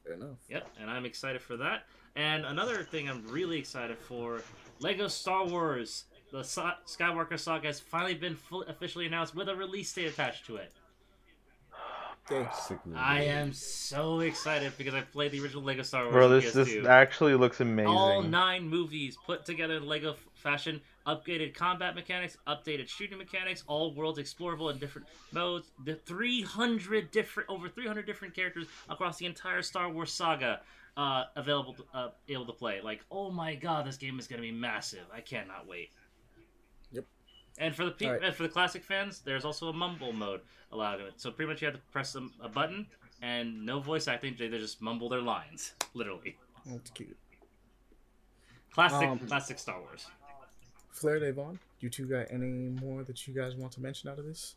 Fair 0.04 0.14
enough. 0.14 0.38
Yep, 0.50 0.68
and 0.80 0.90
I'm 0.90 1.06
excited 1.06 1.42
for 1.42 1.58
that. 1.58 1.84
And 2.16 2.46
another 2.46 2.84
thing 2.84 3.10
I'm 3.10 3.26
really 3.28 3.60
excited 3.60 3.98
for: 3.98 4.42
Lego 4.80 5.08
Star 5.08 5.46
Wars. 5.46 6.06
The 6.32 6.44
Sa- 6.44 6.76
Skywalker 6.88 7.40
saga 7.40 7.68
has 7.68 7.80
finally 7.80 8.16
been 8.16 8.36
full- 8.36 8.64
officially 8.64 9.06
announced 9.06 9.36
with 9.36 9.48
a 9.48 9.56
release 9.56 9.94
date 9.94 10.08
attached 10.08 10.46
to 10.48 10.58
it. 10.58 10.72
Okay. 12.30 12.50
Sick. 12.56 12.80
I 12.96 13.22
am 13.26 13.54
so 13.54 14.22
excited 14.22 14.74
because 14.78 14.96
I 14.96 15.02
played 15.02 15.32
the 15.32 15.40
original 15.42 15.62
Lego 15.62 15.84
Star 15.84 16.04
Wars. 16.06 16.14
Bro, 16.14 16.30
this 16.30 16.52
this 16.54 16.86
actually 16.86 17.36
looks 17.36 17.62
amazing. 17.62 17.90
All 17.92 18.24
nine 18.24 18.68
movies 18.68 19.16
put 19.26 19.46
together 19.46 19.76
in 19.76 19.86
Lego 19.86 20.14
f- 20.14 20.28
fashion, 20.34 20.82
upgraded 21.06 21.54
combat 21.54 21.96
mechanics, 21.96 22.38
updated 22.48 22.88
shooting 22.88 23.18
mechanics, 23.18 23.64
all 23.68 23.94
worlds 23.94 24.20
explorable 24.20 24.72
in 24.72 24.78
different 24.80 25.08
modes, 25.32 25.72
the 25.86 25.96
300 25.96 27.12
different, 27.12 27.50
over 27.50 27.70
300 27.70 28.06
different 28.06 28.34
characters 28.34 28.68
across 28.90 29.18
the 29.18 29.26
entire 29.26 29.62
Star 29.62 29.90
Wars 29.90 30.12
saga 30.12 30.62
uh, 30.98 31.26
available, 31.36 31.74
to, 31.74 31.84
uh, 31.94 32.10
able 32.30 32.46
to 32.46 32.54
play. 32.54 32.82
Like, 32.82 33.04
oh 33.12 33.30
my 33.32 33.56
god, 33.56 33.86
this 33.86 33.98
game 33.98 34.18
is 34.20 34.28
going 34.28 34.42
to 34.42 34.48
be 34.48 34.52
massive. 34.52 35.06
I 35.14 35.22
cannot 35.22 35.68
wait. 35.68 35.90
Yep. 36.92 37.06
And 37.58 37.76
for 37.76 37.86
the 37.86 37.92
pe- 37.92 38.06
Alright. 38.08 38.24
and 38.24 38.36
for 38.36 38.44
the 38.44 38.50
classic 38.50 38.84
fans, 38.84 39.20
there's 39.20 39.46
also 39.46 39.68
a 39.70 39.74
mumble 39.74 40.14
mode 40.14 40.42
allowed 40.72 41.02
in 41.02 41.08
it. 41.08 41.14
So 41.18 41.32
pretty 41.32 41.52
much 41.52 41.62
you 41.62 41.68
have 41.68 41.76
to 41.76 41.82
press 41.92 42.16
a, 42.16 42.28
a 42.42 42.50
button 42.50 42.88
and 43.22 43.66
no 43.66 43.80
voice 43.80 44.08
acting. 44.08 44.36
They 44.38 44.48
they 44.48 44.58
just 44.58 44.82
mumble 44.82 45.10
their 45.10 45.22
lines, 45.22 45.74
literally. 45.94 46.38
That's 46.66 46.90
cute. 46.92 47.16
Classic, 48.74 49.08
Um, 49.08 49.20
classic 49.20 49.58
Star 49.60 49.80
Wars. 49.80 50.08
Flair 50.96 51.20
Devon, 51.20 51.60
you 51.82 51.90
two 51.90 52.06
got 52.06 52.28
any 52.32 52.70
more 52.82 53.04
that 53.04 53.28
you 53.28 53.34
guys 53.34 53.54
want 53.56 53.74
to 53.74 53.82
mention 53.82 54.10
out 54.10 54.18
of 54.18 54.26
this? 54.26 54.56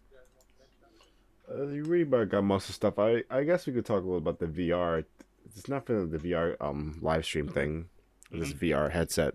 Uh, 1.50 1.66
you 1.68 1.82
really 1.84 2.02
about 2.02 2.28
got 2.28 2.44
most 2.44 2.64
of 2.64 2.68
the 2.68 2.72
stuff. 2.74 2.98
I 2.98 3.22
I 3.30 3.42
guess 3.44 3.66
we 3.66 3.72
could 3.72 3.86
talk 3.86 4.02
a 4.02 4.06
little 4.06 4.18
about 4.18 4.38
the 4.38 4.46
VR. 4.46 5.04
It's 5.46 5.68
not 5.68 5.86
for 5.86 6.04
the 6.06 6.18
VR 6.18 6.56
um 6.60 6.98
live 7.02 7.24
stream 7.24 7.48
thing. 7.48 7.88
This 8.30 8.52
VR 8.52 8.90
headset. 8.90 9.34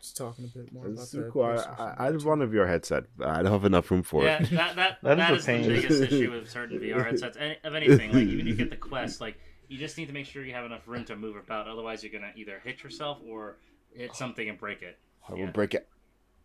Just 0.00 0.16
talking 0.16 0.50
a 0.52 0.58
bit 0.58 0.72
more 0.72 0.86
about 0.86 1.00
It's 1.02 1.10
the 1.12 1.22
so 1.26 1.30
cool. 1.30 1.44
I, 1.44 1.48
PlayStation 1.54 2.00
I, 2.00 2.08
I'd 2.08 2.18
2. 2.18 2.26
want 2.26 2.42
a 2.42 2.46
VR 2.48 2.66
headset. 2.66 3.04
but 3.16 3.28
I 3.28 3.42
don't 3.42 3.52
have 3.52 3.64
enough 3.64 3.88
room 3.88 4.02
for 4.02 4.24
Yeah, 4.24 4.42
it. 4.42 4.50
that 4.50 4.74
that, 4.74 4.98
That 5.02 5.16
that 5.18 5.32
is 5.32 5.38
is 5.38 5.46
the 5.46 5.52
pain. 5.52 5.68
biggest 5.68 6.02
issue 6.02 6.32
with 6.32 6.50
certain 6.50 6.80
VR 6.80 7.04
headsets. 7.06 7.36
Any, 7.38 7.56
of 7.62 7.74
anything, 7.76 8.12
like 8.12 8.24
even 8.26 8.40
if 8.40 8.46
you 8.48 8.54
get 8.56 8.70
the 8.70 8.76
Quest, 8.76 9.20
like 9.20 9.38
you 9.68 9.78
just 9.78 9.96
need 9.96 10.06
to 10.06 10.12
make 10.12 10.26
sure 10.26 10.44
you 10.44 10.54
have 10.54 10.64
enough 10.64 10.88
room 10.88 11.04
to 11.04 11.14
move 11.14 11.36
about. 11.36 11.68
Otherwise, 11.68 12.02
you're 12.02 12.12
gonna 12.12 12.32
either 12.34 12.60
hit 12.64 12.82
yourself 12.82 13.18
or 13.24 13.58
hit 13.94 14.16
something 14.16 14.48
and 14.48 14.58
break 14.58 14.82
it. 14.82 14.98
I 15.28 15.34
will 15.34 15.38
yeah. 15.38 15.50
break 15.52 15.74
it. 15.74 15.88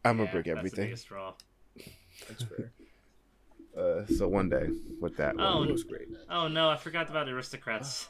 I'm 0.06 0.18
Yeah, 0.18 0.26
gonna 0.26 0.32
break 0.32 0.46
That's 0.46 0.54
the 0.56 0.60
everything. 0.60 0.86
biggest 0.86 1.08
draw. 1.08 1.34
That's 2.28 2.44
fair. 2.44 2.72
Uh, 3.78 4.04
so 4.08 4.28
one 4.28 4.50
day 4.50 4.70
with 5.00 5.16
that. 5.18 5.36
Oh, 5.38 5.60
one. 5.60 5.70
It 5.70 5.72
was 5.72 5.84
great. 5.84 6.08
Oh 6.32 6.48
no, 6.48 6.68
I 6.68 6.78
forgot 6.78 7.12
about 7.12 7.28
Aristocats. 7.28 8.08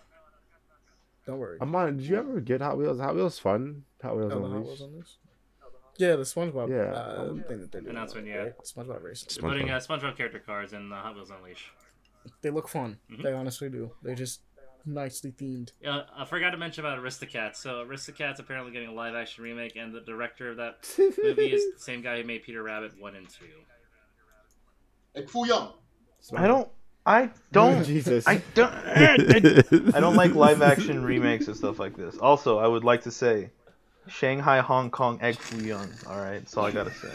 Don't 1.26 1.40
worry. 1.40 1.58
I'm 1.60 1.76
on. 1.76 1.98
Did 1.98 2.06
you 2.06 2.16
ever 2.16 2.40
get 2.40 2.62
Hot 2.62 2.78
Wheels? 2.78 3.02
Hot 3.02 3.14
Wheels 3.16 3.38
fun. 3.38 3.84
Hot 4.02 4.16
Wheels 4.16 4.32
Oh, 4.34 4.40
the 4.44 4.48
Hot 4.48 4.64
Wheels 4.64 4.82
on 4.82 4.96
this? 4.98 5.18
Yeah, 5.98 6.16
the 6.16 6.24
SpongeBob 6.24 6.70
Yeah. 6.70 6.94
uh, 6.94 7.34
thing 7.50 7.60
that 7.60 7.72
they're 7.74 7.82
doing. 7.82 7.98
Announcement, 7.98 8.28
right? 8.30 8.46
yeah. 8.46 8.52
SpongeBob 8.64 9.04
Racing. 9.04 9.28
SpongeBob. 9.28 9.42
Putting 9.42 9.70
uh, 9.72 9.78
SpongeBob 9.80 10.16
character 10.16 10.40
cards 10.40 10.72
in 10.72 10.88
the 10.88 10.96
Hot 10.96 11.16
Wheels 11.16 11.32
Unleash. 11.32 11.70
They 12.42 12.50
look 12.50 12.70
fun. 12.70 13.00
Mhm. 13.12 13.24
They 13.24 13.34
honestly 13.34 13.68
do. 13.70 13.92
They're 14.02 14.16
just 14.16 14.40
nicely 14.88 15.32
themed. 15.32 15.72
Uh, 15.86 16.04
I 16.16 16.26
forgot 16.26 16.52
to 16.52 16.58
mention 16.58 16.86
about 16.86 17.00
Aristocats. 17.00 17.58
So 17.58 17.86
Aristocats 17.86 18.40
apparently 18.40 18.72
getting 18.72 18.90
a 18.90 18.94
live 18.94 19.16
action 19.16 19.44
remake, 19.44 19.76
and 19.76 19.94
the 19.94 20.02
director 20.02 20.50
of 20.50 20.58
that 20.58 20.88
movie 20.98 21.54
is 21.54 21.74
the 21.74 21.80
same 21.80 22.02
guy 22.02 22.22
who 22.22 22.28
made 22.28 22.44
Peter 22.44 22.64
Rabbit 22.64 23.00
one 23.00 23.16
and 23.16 23.30
two. 23.30 23.46
Like 25.16 25.30
Fu 25.30 25.46
Young. 25.46 25.74
I 26.36 26.48
don't. 26.48 26.70
I 27.06 27.30
don't. 27.52 27.84
Jesus. 27.86 28.28
I 28.28 28.42
don't. 28.54 28.74
I 29.96 30.00
don't 30.00 30.16
like 30.16 30.36
live 30.36 30.62
action 30.62 31.04
remakes 31.04 31.48
and 31.48 31.56
stuff 31.56 31.80
like 31.80 31.96
this. 31.96 32.18
Also, 32.18 32.60
I 32.60 32.68
would 32.68 32.84
like 32.84 33.04
to 33.04 33.12
say, 33.12 33.50
Shanghai, 34.08 34.60
Hong 34.60 34.90
Kong, 34.90 35.20
Egg 35.22 35.38
Foo 35.38 35.64
Young. 35.64 35.90
All 36.08 36.20
right, 36.20 36.40
that's 36.40 36.56
all 36.58 36.66
I 36.66 36.72
gotta 36.72 36.94
say. 36.94 37.10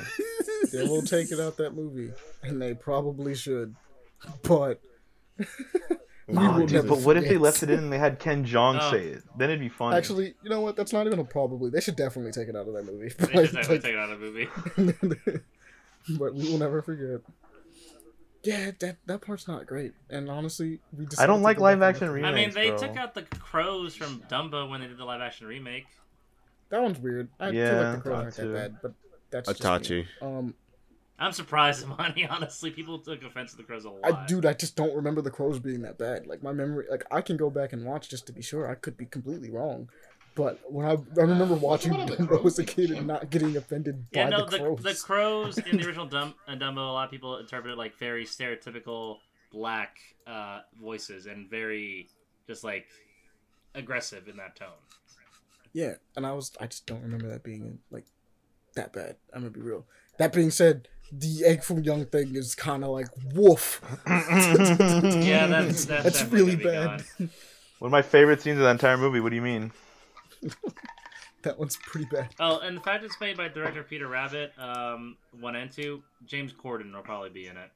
They 0.73 0.85
will 0.85 1.03
take 1.03 1.31
it 1.31 1.41
out 1.41 1.57
that 1.59 1.75
movie, 1.75 2.13
and 2.43 2.61
they 2.61 2.75
probably 2.75 3.35
should. 3.35 3.77
But 4.43 4.81
we 6.29 6.37
Oh, 6.39 6.67
dude, 6.67 6.89
but 6.89 6.99
what 7.01 7.17
if 7.17 7.25
they 7.29 7.37
left 7.37 7.63
it 7.63 7.71
in 7.71 7.79
and 7.81 7.93
they 7.93 7.99
had 7.99 8.19
Ken 8.19 8.45
Jeong 8.45 8.79
Oh. 8.81 8.91
say 8.91 9.07
it? 9.09 9.23
Then 9.37 9.51
it'd 9.51 9.61
be 9.61 9.69
funny. 9.69 9.97
Actually, 9.97 10.35
you 10.43 10.51
know 10.51 10.61
what? 10.61 10.77
That's 10.77 10.93
not 10.93 11.07
even 11.07 11.19
a 11.19 11.25
probably. 11.25 11.71
They 11.71 11.81
should 11.81 11.97
definitely 11.97 12.33
take 12.33 12.49
it 12.49 12.57
out 12.57 12.69
of 12.69 12.75
that 12.75 12.85
movie. 12.85 13.09
They 13.19 13.47
should 13.47 13.55
Like- 13.57 13.67
take 13.83 13.85
it 13.85 13.97
out 13.99 14.11
of 14.11 14.21
the 14.21 14.27
movie. 14.27 14.49
but 16.19 16.35
we 16.35 16.51
will 16.51 16.59
never 16.59 16.83
forget. 16.83 17.21
Yeah, 18.45 18.73
that 18.81 18.97
that 19.07 19.21
part's 19.23 19.47
not 19.47 19.67
great. 19.67 19.93
And 20.11 20.29
honestly, 20.29 20.81
we. 20.97 21.07
just 21.07 21.21
I 21.21 21.27
don't 21.27 21.43
like 21.43 21.59
live 21.61 21.81
action 21.83 22.09
look 22.13 22.19
at- 22.25 22.25
I 22.25 22.35
mean, 22.35 22.51
they 22.51 22.71
bro. 22.71 22.79
took 22.79 22.97
out 22.97 23.15
the 23.15 23.23
crows 23.23 23.95
from 23.95 24.21
Dumbo 24.29 24.69
when 24.69 24.81
they 24.81 24.89
did 24.89 24.99
the 24.99 25.05
live 25.05 25.21
action 25.21 25.47
remake. 25.47 25.87
That 26.71 26.83
one's 26.83 26.99
weird. 26.99 27.29
I 27.39 27.51
feel 27.51 27.55
Yeah, 27.61 27.81
like 27.91 27.97
the 27.97 28.03
crows 28.11 28.15
aren't 28.17 28.35
that 28.35 28.37
that 28.37 28.43
too. 28.43 28.53
bad, 28.53 28.77
but 28.83 28.93
that's 29.31 29.49
just 29.49 29.63
Itachi. 29.63 29.91
me. 29.91 30.07
Um, 30.21 30.55
I'm 31.23 31.33
surprised, 31.33 31.87
Money. 31.99 32.27
Honestly, 32.27 32.71
people 32.71 32.99
took 32.99 33.23
offense 33.23 33.53
to 33.53 33.57
the 33.59 33.63
crows 33.63 33.85
a 33.85 33.91
lot. 33.91 34.01
I 34.05 34.27
dude, 34.27 34.45
I 34.47 34.53
just 34.55 34.77
don't 34.77 34.95
remember 34.95 35.23
the 35.23 35.31
crows 35.31 35.59
being 35.59 35.83
that 35.83 35.99
bad. 35.99 36.27
Like 36.27 36.43
my 36.43 36.53
memory, 36.53 36.87
like 36.91 37.05
I 37.11 37.21
can 37.21 37.37
go 37.37 37.49
back 37.51 37.73
and 37.73 37.85
watch 37.85 38.09
just 38.09 38.27
to 38.27 38.33
be 38.33 38.43
sure. 38.43 38.69
I 38.69 38.75
could 38.75 38.97
be 38.97 39.07
completely 39.07 39.51
wrong, 39.51 39.89
but 40.35 40.61
when 40.71 40.87
I 40.87 40.93
I 40.93 41.25
remember 41.25 41.55
watching 41.55 41.93
one 41.93 42.01
of 42.03 42.09
the 42.09 42.17
Dumbo 42.25 42.45
as 42.47 42.59
a 42.59 42.65
kid 42.65 42.91
and 42.91 43.07
not 43.07 43.31
getting 43.31 43.57
offended 43.57 44.05
Yeah, 44.13 44.25
by 44.25 44.31
no, 44.31 44.45
the 44.45 44.51
the, 44.51 44.59
crows. 44.59 44.83
the 44.83 44.95
crows 44.95 45.59
in 45.59 45.77
the 45.79 45.87
original 45.87 46.07
Dum- 46.07 46.35
uh, 46.49 46.53
Dumbo, 46.53 46.79
a 46.79 46.93
lot 46.93 47.05
of 47.05 47.11
people 47.11 47.39
interpreted 47.39 47.79
like 47.79 47.97
very 47.99 48.25
stereotypical 48.25 49.19
black 49.53 49.99
uh, 50.27 50.61
voices 50.81 51.27
and 51.27 51.49
very 51.49 52.09
just 52.47 52.65
like 52.65 52.87
aggressive 53.75 54.29
in 54.29 54.37
that 54.39 54.57
tone. 54.57 54.69
Yeah, 55.73 55.95
and 56.17 56.27
I 56.27 56.33
was 56.33 56.53
I 56.61 56.67
just 56.67 56.87
don't 56.87 57.03
remember 57.03 57.29
that 57.29 57.43
being 57.43 57.79
like 57.91 58.05
that 58.75 58.93
bad. 58.93 59.17
I'm 59.33 59.41
gonna 59.43 59.51
be 59.51 59.61
real. 59.61 59.87
That 60.19 60.33
being 60.33 60.51
said, 60.51 60.89
the 61.11 61.45
egg 61.45 61.63
from 61.63 61.83
young 61.83 62.07
thing 62.07 62.35
is 62.37 62.55
kind 62.55 62.85
of 62.85 62.91
like 62.91 63.09
woof. 63.35 63.81
Yeah, 64.07 65.47
that's 65.47 65.85
that's, 65.87 66.05
That's 66.05 66.25
really 66.25 66.57
bad. 66.57 67.03
gone. 67.19 67.31
One 67.79 67.89
of 67.89 67.93
my 67.93 68.03
favorite 68.03 68.41
scenes 68.43 68.59
of 68.59 68.65
the 68.65 68.71
entire 68.71 68.97
movie. 68.97 69.21
What 69.21 69.31
do 69.31 69.37
you 69.37 69.43
mean? 69.43 69.73
that 71.43 71.59
one's 71.59 71.77
pretty 71.77 72.07
bad. 72.11 72.29
Oh, 72.39 72.61
and 72.61 72.77
the 72.77 72.81
fact 72.81 73.05
it's 73.05 73.21
made 73.21 73.37
by 73.37 73.49
director 73.49 73.83
Peter 73.83 74.07
Rabbit, 74.07 74.53
um, 74.59 75.17
one 75.41 75.57
and 75.57 75.71
two, 75.71 76.03
James 76.27 76.53
Corden 76.53 76.93
will 76.95 77.03
probably 77.03 77.31
be 77.31 77.47
in 77.47 77.57
it. 77.57 77.71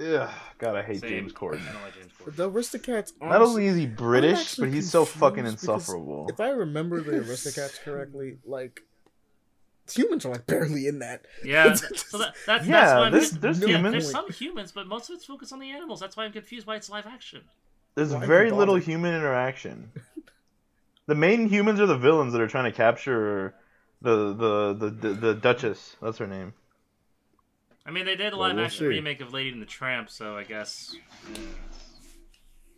Ugh, 0.00 0.30
God, 0.58 0.76
I 0.76 0.82
hate 0.82 1.00
Same. 1.00 1.10
James 1.10 1.32
Corden. 1.32 1.60
I 1.68 1.72
don't 1.72 1.82
like 1.82 1.94
James 1.94 2.12
Corden. 2.20 2.36
The 2.36 2.50
Aristocats. 2.50 3.12
Not 3.20 3.42
only 3.42 3.66
is 3.66 3.76
he 3.76 3.84
I'm 3.84 3.94
British, 3.94 4.56
but 4.56 4.68
he's 4.68 4.90
so 4.90 5.04
fucking 5.04 5.46
insufferable. 5.46 6.26
If 6.28 6.40
I 6.40 6.48
remember 6.50 7.00
the 7.00 7.12
Aristocats 7.12 7.80
correctly, 7.80 8.38
like 8.44 8.80
humans 9.92 10.24
are 10.24 10.30
like 10.30 10.46
barely 10.46 10.86
in 10.86 11.00
that. 11.00 11.24
Yeah, 11.44 11.74
so 11.74 12.18
that, 12.18 12.34
that's, 12.46 12.66
Yeah, 12.66 12.80
that's 12.80 12.98
why 12.98 13.10
there's- 13.10 13.30
there's 13.30 13.60
yeah, 13.60 13.66
humans. 13.76 13.92
There's 13.92 14.10
some 14.10 14.30
humans, 14.32 14.72
but 14.72 14.86
most 14.86 15.10
of 15.10 15.14
it's 15.16 15.24
focused 15.24 15.52
on 15.52 15.58
the 15.58 15.70
animals. 15.70 16.00
That's 16.00 16.16
why 16.16 16.24
I'm 16.24 16.32
confused 16.32 16.66
why 16.66 16.76
it's 16.76 16.88
live 16.88 17.06
action. 17.06 17.42
There's 17.94 18.12
Why 18.12 18.24
very 18.26 18.50
little 18.50 18.76
human 18.76 19.14
interaction. 19.14 19.92
the 21.06 21.14
main 21.14 21.46
humans 21.48 21.78
are 21.80 21.86
the 21.86 21.96
villains 21.98 22.32
that 22.32 22.40
are 22.40 22.48
trying 22.48 22.64
to 22.70 22.76
capture 22.76 23.54
the 24.02 24.32
the 24.34 24.74
the, 24.74 24.90
the, 24.90 25.14
the 25.14 25.34
Duchess. 25.34 25.96
That's 26.02 26.18
her 26.18 26.26
name. 26.26 26.54
I 27.86 27.90
mean, 27.90 28.04
they 28.06 28.16
did 28.16 28.32
a 28.32 28.36
Well, 28.36 28.48
live 28.48 28.56
we'll 28.56 28.64
action 28.64 28.80
see. 28.80 28.86
remake 28.86 29.20
of 29.20 29.32
Lady 29.32 29.50
and 29.50 29.60
the 29.62 29.66
Tramp, 29.66 30.08
so 30.10 30.36
I 30.36 30.42
guess. 30.44 30.96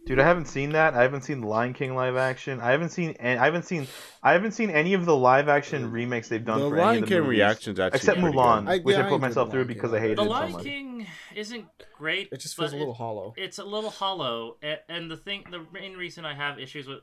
Dude, 0.06 0.20
I 0.20 0.22
haven't 0.24 0.46
seen 0.46 0.70
that. 0.70 0.94
I 0.94 1.02
haven't 1.02 1.22
seen 1.22 1.40
the 1.40 1.48
Lion 1.48 1.72
King 1.74 1.96
live 1.96 2.14
action. 2.16 2.60
I 2.60 2.70
haven't 2.70 2.90
seen. 2.90 3.16
And 3.18 3.40
I 3.40 3.44
haven't 3.44 3.64
seen. 3.64 3.88
I 4.22 4.32
haven't 4.34 4.52
seen 4.52 4.70
any 4.70 4.94
of 4.94 5.04
the 5.04 5.16
live 5.16 5.48
action 5.48 5.90
remakes 5.90 6.28
they've 6.28 6.44
done 6.44 6.60
The 6.60 6.68
for 6.68 6.76
any 6.76 6.84
Lion 6.84 7.02
of 7.02 7.08
the 7.08 7.14
King 7.16 7.24
movies. 7.24 7.38
reactions 7.38 7.80
actually 7.80 7.96
except 7.96 8.18
Mulan, 8.20 8.66
good. 8.66 8.70
I- 8.70 8.78
which 8.78 8.94
yeah, 8.96 9.02
I 9.02 9.06
I 9.06 9.08
put 9.08 9.14
enjoyed 9.16 9.20
myself 9.22 9.50
through 9.50 9.64
because 9.64 9.92
I 9.92 9.98
hated 9.98 10.18
The 10.18 10.22
it 10.22 10.24
so 10.26 10.30
Lion 10.30 10.52
much. 10.52 10.62
King 10.62 11.06
isn't 11.34 11.66
great. 11.98 12.28
It 12.30 12.38
just 12.38 12.54
feels 12.56 12.72
a 12.72 12.76
little 12.76 12.94
hollow. 12.94 13.34
It's 13.36 13.58
a 13.58 13.64
little 13.64 13.90
hollow, 13.90 14.56
and 14.88 15.10
the 15.10 15.16
thing, 15.16 15.44
the 15.50 15.66
main 15.72 15.94
reason 15.96 16.24
I 16.24 16.34
have 16.34 16.60
issues 16.60 16.86
with 16.86 17.00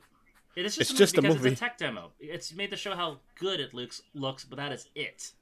it 0.56 0.64
is 0.64 0.76
just, 0.76 0.90
It's 0.92 0.98
a 0.98 1.02
just 1.02 1.18
a 1.18 1.20
because 1.22 1.36
movie. 1.36 1.50
It's 1.50 1.60
a 1.60 1.64
tech 1.64 1.76
demo. 1.76 2.12
It's 2.18 2.54
made 2.54 2.70
to 2.70 2.76
show 2.78 2.94
how 2.96 3.18
good 3.38 3.60
it 3.60 3.74
looks, 3.74 4.00
looks, 4.14 4.44
but 4.44 4.56
that 4.56 4.72
is 4.72 4.88
it. 4.94 5.32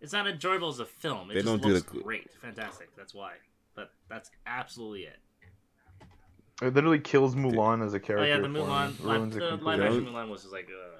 It's 0.00 0.12
not 0.12 0.26
enjoyable 0.26 0.70
as 0.70 0.80
a 0.80 0.86
film. 0.86 1.30
It 1.30 1.34
They 1.34 1.40
just 1.42 1.46
don't 1.46 1.62
do 1.62 1.74
the- 1.78 2.00
great, 2.02 2.28
fantastic. 2.42 2.88
That's 2.96 3.14
why. 3.14 3.34
But 3.76 3.92
that's 4.08 4.30
absolutely 4.46 5.02
it. 5.02 5.18
It 6.62 6.74
literally 6.74 6.98
kills 7.00 7.34
Mulan 7.34 7.84
as 7.84 7.94
a 7.94 7.96
Oh 7.96 8.00
character. 8.00 8.28
yeah, 8.28 8.38
the. 8.40 8.48
Mulan, 8.48 8.98
Ruins 9.02 9.34
live, 9.34 9.42
it 9.42 9.58
the 9.58 9.64
live 9.64 9.80
action 9.80 10.06
Mulan 10.06 10.28
was 10.28 10.42
just 10.42 10.52
like. 10.52 10.68
Uh, 10.68 10.96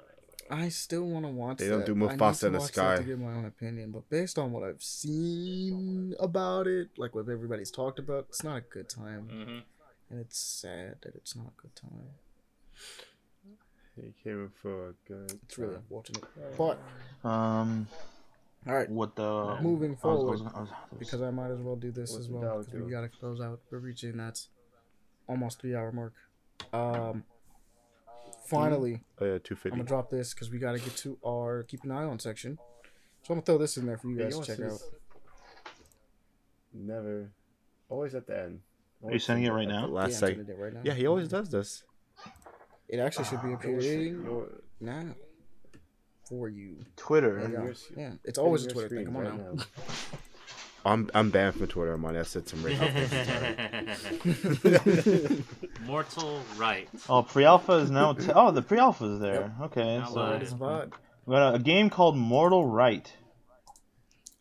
I 0.53 0.69
still 0.69 1.05
want 1.05 1.25
to 1.27 1.31
watch. 1.31 1.59
They 1.59 1.69
don't 1.69 1.81
that. 1.81 1.87
do 1.87 1.93
I 1.93 2.11
need 2.13 2.19
Mufasa 2.19 2.41
to 2.41 2.47
in 2.47 2.53
the 2.55 2.59
watch 2.59 2.69
sky. 2.73 2.97
to 2.97 3.03
get 3.05 3.19
my 3.21 3.33
own 3.35 3.45
opinion, 3.45 3.91
but 3.93 4.09
based 4.11 4.37
on 4.39 4.51
what 4.53 4.65
I've 4.65 4.83
seen 4.83 6.15
about 6.19 6.67
it, 6.67 6.89
like 6.97 7.15
what 7.15 7.29
everybody's 7.29 7.71
talked 7.71 7.99
about, 8.01 8.27
it's 8.31 8.43
not 8.43 8.57
a 8.57 8.61
good 8.63 8.89
time, 8.89 9.29
mhm. 9.33 9.63
and 10.11 10.19
it's 10.21 10.39
sad 10.39 10.97
that 11.03 11.15
it's 11.15 11.37
not 11.37 11.47
a 11.57 11.63
good 11.63 11.77
time. 11.77 12.09
He 13.97 14.13
came 14.25 14.51
for 14.63 14.89
a 14.89 14.93
good. 15.07 15.39
It's 15.45 15.59
really 15.59 15.75
unfortunate. 15.77 16.25
But 16.57 16.79
Um, 17.29 17.87
all 18.67 18.75
right, 18.75 18.89
what 18.91 19.15
the 19.15 19.59
Moving 19.61 19.91
I 19.91 19.93
was- 19.93 20.01
forward, 20.01 20.41
I 20.41 20.43
was- 20.43 20.53
I 20.55 20.61
was- 20.63 20.99
because 20.99 21.21
I 21.23 21.31
might 21.31 21.51
as 21.51 21.61
well 21.61 21.77
do 21.77 21.91
this 21.93 22.17
as 22.17 22.29
well 22.29 22.59
because 22.59 22.73
we 22.73 22.81
do? 22.81 22.91
gotta 22.91 23.09
close 23.09 23.41
out. 23.41 23.61
We're 23.71 23.79
reaching 23.79 24.17
that 24.17 24.47
almost 25.31 25.61
three 25.61 25.75
hour 25.75 25.93
mark. 25.93 26.13
Um, 26.73 27.25
finally, 28.47 29.03
Oh 29.21 29.25
yeah, 29.25 29.35
I'm 29.35 29.41
250. 29.41 29.71
gonna 29.71 29.85
drop 29.85 30.11
this 30.11 30.35
because 30.35 30.51
we 30.51 30.59
gotta 30.59 30.79
get 30.79 30.97
to 30.99 31.17
our 31.25 31.63
keep 31.63 31.85
an 31.85 31.93
eye 31.93 32.05
on 32.05 32.19
section. 32.19 32.59
So 33.23 33.33
I'm 33.33 33.37
gonna 33.37 33.43
throw 33.47 33.59
this 33.59 33.77
in 33.77 33.87
there 33.87 33.97
for 33.97 34.09
you 34.09 34.17
guys 34.19 34.35
you 34.37 34.43
to 34.43 34.57
check 34.57 34.67
out. 34.67 34.81
Never. 36.75 37.31
Always 37.89 38.15
at 38.15 38.27
the 38.27 38.39
end. 38.39 38.61
Are 39.03 39.05
you 39.05 39.07
Always 39.09 39.25
sending 39.25 39.45
it 39.47 39.51
right 39.51 39.69
now? 39.69 39.87
Last 39.87 40.11
yeah, 40.13 40.17
second. 40.19 40.49
right 40.59 40.73
now. 40.75 40.81
Yeah, 40.85 40.95
he 40.95 41.07
always 41.07 41.29
does 41.29 41.49
this. 41.51 41.85
It 42.89 42.99
actually 42.99 43.25
should 43.27 43.43
be 43.43 43.53
appearing 43.53 44.25
Your- 44.25 44.49
now 44.81 45.15
for 46.29 46.49
you. 46.49 46.85
Twitter. 46.97 47.39
There 47.41 47.51
you 47.51 47.57
go. 47.57 47.63
yours- 47.65 47.89
Yeah, 47.97 48.13
it's 48.25 48.39
always 48.39 48.67
a 48.67 48.71
Twitter 48.71 48.89
thing. 48.97 49.07
Come 49.07 49.17
on 49.17 49.25
right 49.25 49.55
now. 49.57 49.65
I'm 50.85 51.11
I'm 51.15 51.31
banned 51.31 51.57
from 51.57 51.67
Twitter. 51.67 51.93
I'm 51.93 52.05
on 52.05 52.15
that 52.15 52.27
said 52.27 52.49
some 52.49 52.61
racist. 52.61 53.11
Mortal 55.87 56.41
Rite. 56.57 56.89
Oh, 57.09 57.23
pre-alpha 57.23 57.73
is 57.75 57.91
now. 57.91 58.15
T- 58.15 58.33
oh, 58.35 58.51
the 58.51 58.63
pre-alpha 58.63 59.05
is 59.05 59.21
there. 59.21 59.55
Okay, 59.63 59.99
Now 59.99 60.07
so 60.07 60.15
live. 60.15 60.43
It's 60.43 60.53
we 60.53 60.59
got 60.59 61.53
a, 61.53 61.55
a 61.55 61.59
game 61.59 61.91
called 61.91 62.17
Mortal 62.17 62.65
Rite. 62.67 63.13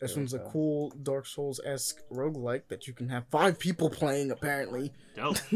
This 0.00 0.16
one's 0.16 0.32
a 0.32 0.38
cool 0.38 0.90
Dark 1.02 1.26
Souls 1.26 1.60
esque 1.64 2.00
roguelike 2.10 2.68
that 2.68 2.86
you 2.86 2.94
can 2.94 3.10
have 3.10 3.26
five 3.30 3.58
people 3.58 3.90
playing 3.90 4.30
apparently. 4.30 4.92
Dope. 5.14 5.36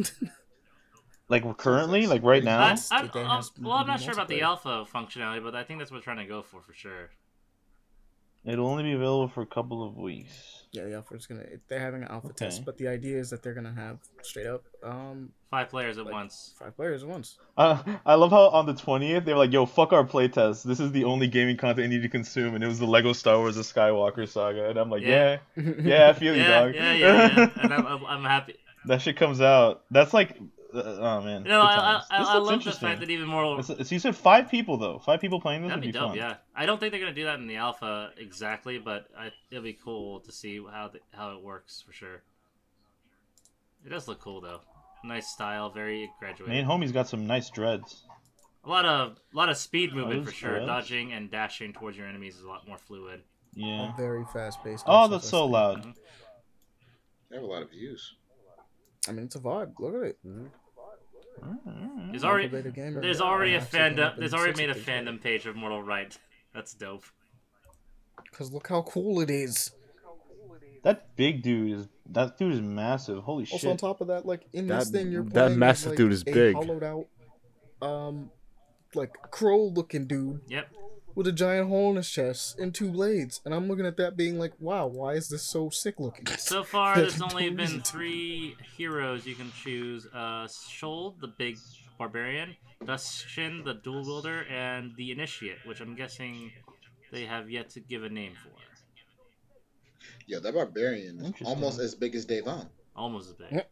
Like 1.26 1.56
currently, 1.56 2.06
like 2.06 2.22
right 2.22 2.44
now. 2.44 2.58
I, 2.58 2.76
I, 2.90 3.04
It 3.04 3.12
then 3.14 3.24
has 3.24 3.50
well, 3.58 3.72
I'm 3.72 3.86
not 3.86 4.00
sure 4.02 4.12
about 4.12 4.28
the 4.28 4.42
alpha 4.42 4.84
functionality, 4.94 5.42
but 5.42 5.54
I 5.54 5.64
think 5.64 5.78
that's 5.78 5.90
what 5.90 5.98
we're 5.98 6.02
trying 6.02 6.18
to 6.18 6.26
go 6.26 6.42
for 6.42 6.60
for 6.60 6.74
sure. 6.74 7.10
It'll 8.44 8.66
only 8.66 8.82
be 8.82 8.92
available 8.92 9.28
for 9.28 9.42
a 9.42 9.46
couple 9.46 9.82
of 9.86 9.96
weeks. 9.96 10.64
Yeah, 10.72 10.84
the 10.84 10.94
alpha 10.96 11.14
is 11.14 11.26
gonna. 11.26 11.44
They're 11.68 11.78
having 11.80 12.02
an 12.02 12.08
alpha 12.08 12.28
Okay. 12.28 12.46
test, 12.46 12.64
but 12.64 12.76
the 12.78 12.88
idea 12.88 13.18
is 13.18 13.30
that 13.30 13.42
they're 13.42 13.54
gonna 13.54 13.72
have 13.74 13.98
straight 14.22 14.46
up 14.46 14.64
um 14.82 15.30
Five 15.50 15.68
players 15.70 15.98
at 15.98 16.04
Like- 16.04 16.12
once. 16.12 16.52
five 16.58 16.74
players 16.74 17.04
at 17.04 17.08
once. 17.08 17.38
Uh, 17.56 17.80
I 18.04 18.14
love 18.16 18.32
how 18.32 18.48
on 18.48 18.66
the 18.66 18.74
20th 18.74 19.24
they 19.24 19.32
were 19.32 19.38
like, 19.38 19.52
"Yo, 19.52 19.66
fuck 19.66 19.92
our 19.92 20.02
playtest. 20.04 20.64
This 20.64 20.80
is 20.80 20.90
the 20.90 21.04
only 21.04 21.28
gaming 21.28 21.56
content 21.56 21.92
you 21.92 21.98
need 21.98 22.02
to 22.02 22.08
consume," 22.08 22.56
and 22.56 22.64
it 22.64 22.66
was 22.66 22.80
the 22.80 22.86
Lego 22.86 23.12
Star 23.12 23.38
Wars: 23.38 23.54
The 23.54 23.62
Skywalker 23.62 24.28
Saga, 24.28 24.68
and 24.68 24.76
I'm 24.78 24.90
like, 24.90 25.02
Yeah. 25.02 25.38
"Yeah, 25.56 25.72
yeah, 25.80 26.08
I 26.08 26.12
feel 26.12 26.34
you, 26.34 26.42
Yeah, 26.48 26.60
dog." 26.64 26.74
yeah, 26.74 26.92
yeah, 26.92 27.34
yeah. 27.38 27.50
And 27.62 27.72
I'm, 27.72 27.86
I'm, 27.86 28.04
I'm 28.06 28.24
happy. 28.24 28.56
that 28.86 29.00
shit 29.00 29.16
comes 29.16 29.40
out. 29.40 29.84
That's 29.92 30.12
like, 30.12 30.36
Uh, 30.74 30.78
uh, 30.78 30.98
oh 31.00 31.20
man. 31.22 31.42
You 31.42 31.50
know, 31.50 31.60
good 31.60 31.68
I, 31.68 32.02
I. 32.10 32.18
I, 32.18 32.22
I 32.22 32.34
love 32.34 32.46
the 32.46 32.52
interesting. 32.54 32.88
fact 32.88 33.00
that 33.00 33.10
even 33.10 33.28
more. 33.28 33.60
It's, 33.60 33.70
it's, 33.70 33.92
you 33.92 33.98
said 33.98 34.16
five 34.16 34.50
people 34.50 34.76
though. 34.76 34.98
Five 34.98 35.20
people 35.20 35.40
playing 35.40 35.62
this 35.62 35.68
That'd 35.70 35.84
would 35.84 35.86
be 35.86 35.92
be, 35.92 35.98
dope, 35.98 36.10
fun. 36.10 36.16
yeah. 36.16 36.36
I 36.54 36.66
don't 36.66 36.80
think 36.80 36.92
they're 36.92 37.00
gonna 37.00 37.14
do 37.14 37.24
that 37.24 37.38
in 37.38 37.46
the 37.46 37.56
alpha 37.56 38.10
exactly, 38.16 38.78
but 38.78 39.06
I, 39.16 39.30
it'll 39.50 39.62
be 39.62 39.74
cool 39.74 40.20
to 40.20 40.32
see 40.32 40.58
how 40.58 40.88
the, 40.88 41.00
how 41.12 41.36
it 41.36 41.42
works 41.42 41.82
for 41.86 41.92
sure. 41.92 42.22
It 43.86 43.90
does 43.90 44.08
look 44.08 44.20
cool 44.20 44.40
though. 44.40 44.60
Nice 45.04 45.28
style, 45.28 45.70
very 45.70 46.10
graduated. 46.18 46.48
Main 46.48 46.64
homie's 46.64 46.92
got 46.92 47.08
some 47.08 47.26
nice 47.26 47.50
dreads. 47.50 48.04
A 48.64 48.68
lot 48.68 48.86
of 48.86 49.18
a 49.32 49.36
lot 49.36 49.50
of 49.50 49.56
speed 49.58 49.92
movement 49.94 50.24
Those 50.24 50.32
for 50.32 50.38
sure. 50.38 50.50
threads? 50.50 50.66
Dodging 50.66 51.12
and 51.12 51.30
dashing 51.30 51.74
towards 51.74 51.96
your 51.98 52.06
enemies 52.08 52.36
is 52.36 52.42
a 52.42 52.48
lot 52.48 52.66
more 52.66 52.78
fluid. 52.78 53.20
Yeah. 53.54 53.92
A 53.92 53.96
very 53.96 54.24
fast 54.32 54.64
paced. 54.64 54.84
Oh, 54.86 55.06
that's 55.06 55.28
so 55.28 55.46
loud. 55.46 55.80
Mm-hmm. 55.82 55.90
They 57.30 57.36
have 57.36 57.44
a 57.44 57.46
lot 57.46 57.62
of 57.62 57.70
views. 57.70 58.14
I 59.06 59.12
mean, 59.12 59.26
it's 59.26 59.36
a 59.36 59.40
vibe. 59.40 59.74
Look 59.78 59.94
at 59.94 60.02
it. 60.08 60.18
Mm-hmm. 60.26 60.46
There's 62.10 62.24
already 62.24 62.48
Beta 62.48 62.70
Gamer. 62.70 63.00
there's 63.00 63.20
already 63.20 63.54
a 63.54 63.60
Actually 63.60 63.78
fandom. 63.80 64.18
There's 64.18 64.34
already 64.34 64.66
made 64.66 64.70
a 64.70 64.74
fandom 64.78 65.20
page 65.20 65.46
of 65.46 65.56
Mortal 65.56 65.82
Rite. 65.82 66.18
That's 66.54 66.74
dope. 66.74 67.04
Because 68.30 68.52
look 68.52 68.68
how 68.68 68.82
cool 68.82 69.20
it 69.20 69.30
is. 69.30 69.72
That 70.82 71.16
big 71.16 71.42
dude 71.42 71.72
is 71.72 71.88
that 72.10 72.36
dude 72.38 72.52
is 72.52 72.60
massive. 72.60 73.22
Holy 73.22 73.44
shit. 73.44 73.54
Also, 73.54 73.70
on 73.70 73.76
top 73.76 74.00
of 74.00 74.08
that, 74.08 74.26
like 74.26 74.42
in 74.52 74.66
this 74.66 74.90
thing, 74.90 75.10
you're 75.10 75.24
that 75.24 75.52
massive 75.52 75.90
like, 75.90 75.96
dude 75.96 76.12
is 76.12 76.22
a 76.22 76.24
big. 76.26 76.54
hollowed 76.54 76.82
out, 76.82 77.06
um, 77.80 78.30
like 78.94 79.12
crow-looking 79.30 80.06
dude 80.06 80.40
Yep. 80.48 80.68
With 81.14 81.26
a 81.26 81.32
giant 81.32 81.68
hole 81.68 81.90
in 81.90 81.96
his 81.96 82.10
chest 82.10 82.58
and 82.58 82.74
two 82.74 82.90
blades, 82.90 83.40
and 83.44 83.54
I'm 83.54 83.68
looking 83.68 83.86
at 83.86 83.96
that, 83.98 84.16
being 84.16 84.38
like, 84.38 84.52
"Wow, 84.58 84.86
why 84.86 85.14
is 85.14 85.28
this 85.28 85.42
so 85.42 85.70
sick 85.70 85.98
looking?" 85.98 86.26
So 86.38 86.62
far, 86.64 86.96
there's 86.96 87.20
only 87.28 87.50
been 87.50 87.80
three 87.82 88.56
heroes 88.76 89.26
you 89.26 89.34
can 89.34 89.52
choose: 89.52 90.06
uh, 90.06 90.46
Shold, 90.48 91.20
the 91.20 91.28
big 91.28 91.58
barbarian, 91.98 92.56
Dushin, 92.84 93.64
the 93.64 93.74
dual 93.74 94.04
wielder, 94.04 94.44
and 94.50 94.94
the 94.96 95.12
initiate, 95.12 95.58
which 95.64 95.80
I'm 95.80 95.94
guessing 95.94 96.52
they 97.12 97.24
have 97.24 97.50
yet 97.50 97.70
to 97.70 97.80
give 97.80 98.02
a 98.02 98.08
name 98.08 98.32
for. 98.42 98.50
Yeah, 100.26 100.38
that 100.40 100.54
barbarian 100.54 101.20
is 101.24 101.46
almost 101.46 101.78
as 101.78 101.94
big 101.94 102.14
as 102.14 102.24
Devon. 102.24 102.68
Almost 102.96 103.28
as 103.30 103.34
big. 103.34 103.52
Yep. 103.52 103.70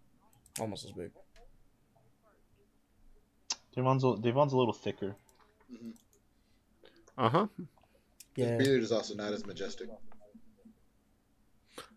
Almost 0.61 0.85
as 0.85 0.93
big. 0.93 1.11
Devon's 3.75 4.05
a, 4.05 4.17
Devon's 4.21 4.53
a 4.53 4.57
little 4.57 4.75
thicker. 4.75 5.17
Uh 7.23 7.29
huh. 7.29 7.47
Yeah, 8.35 8.57
His 8.57 8.67
beard 8.67 8.83
is 8.83 8.91
also 8.93 9.15
not 9.15 9.33
as 9.33 9.47
majestic. 9.47 9.89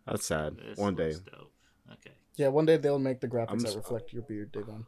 That's 0.06 0.26
sad. 0.26 0.58
This 0.58 0.78
One 0.78 0.94
day. 0.96 1.14
dope. 1.14 1.52
Okay. 1.94 2.12
yeah. 2.36 2.50
One 2.50 2.66
day 2.68 2.78
they'll 2.78 3.00
make 3.00 3.22
the 3.22 3.28
graphics 3.28 3.64
that 3.64 3.76
reflect 3.76 4.14
your 4.14 4.22
beard, 4.22 4.52
Devon. 4.52 4.86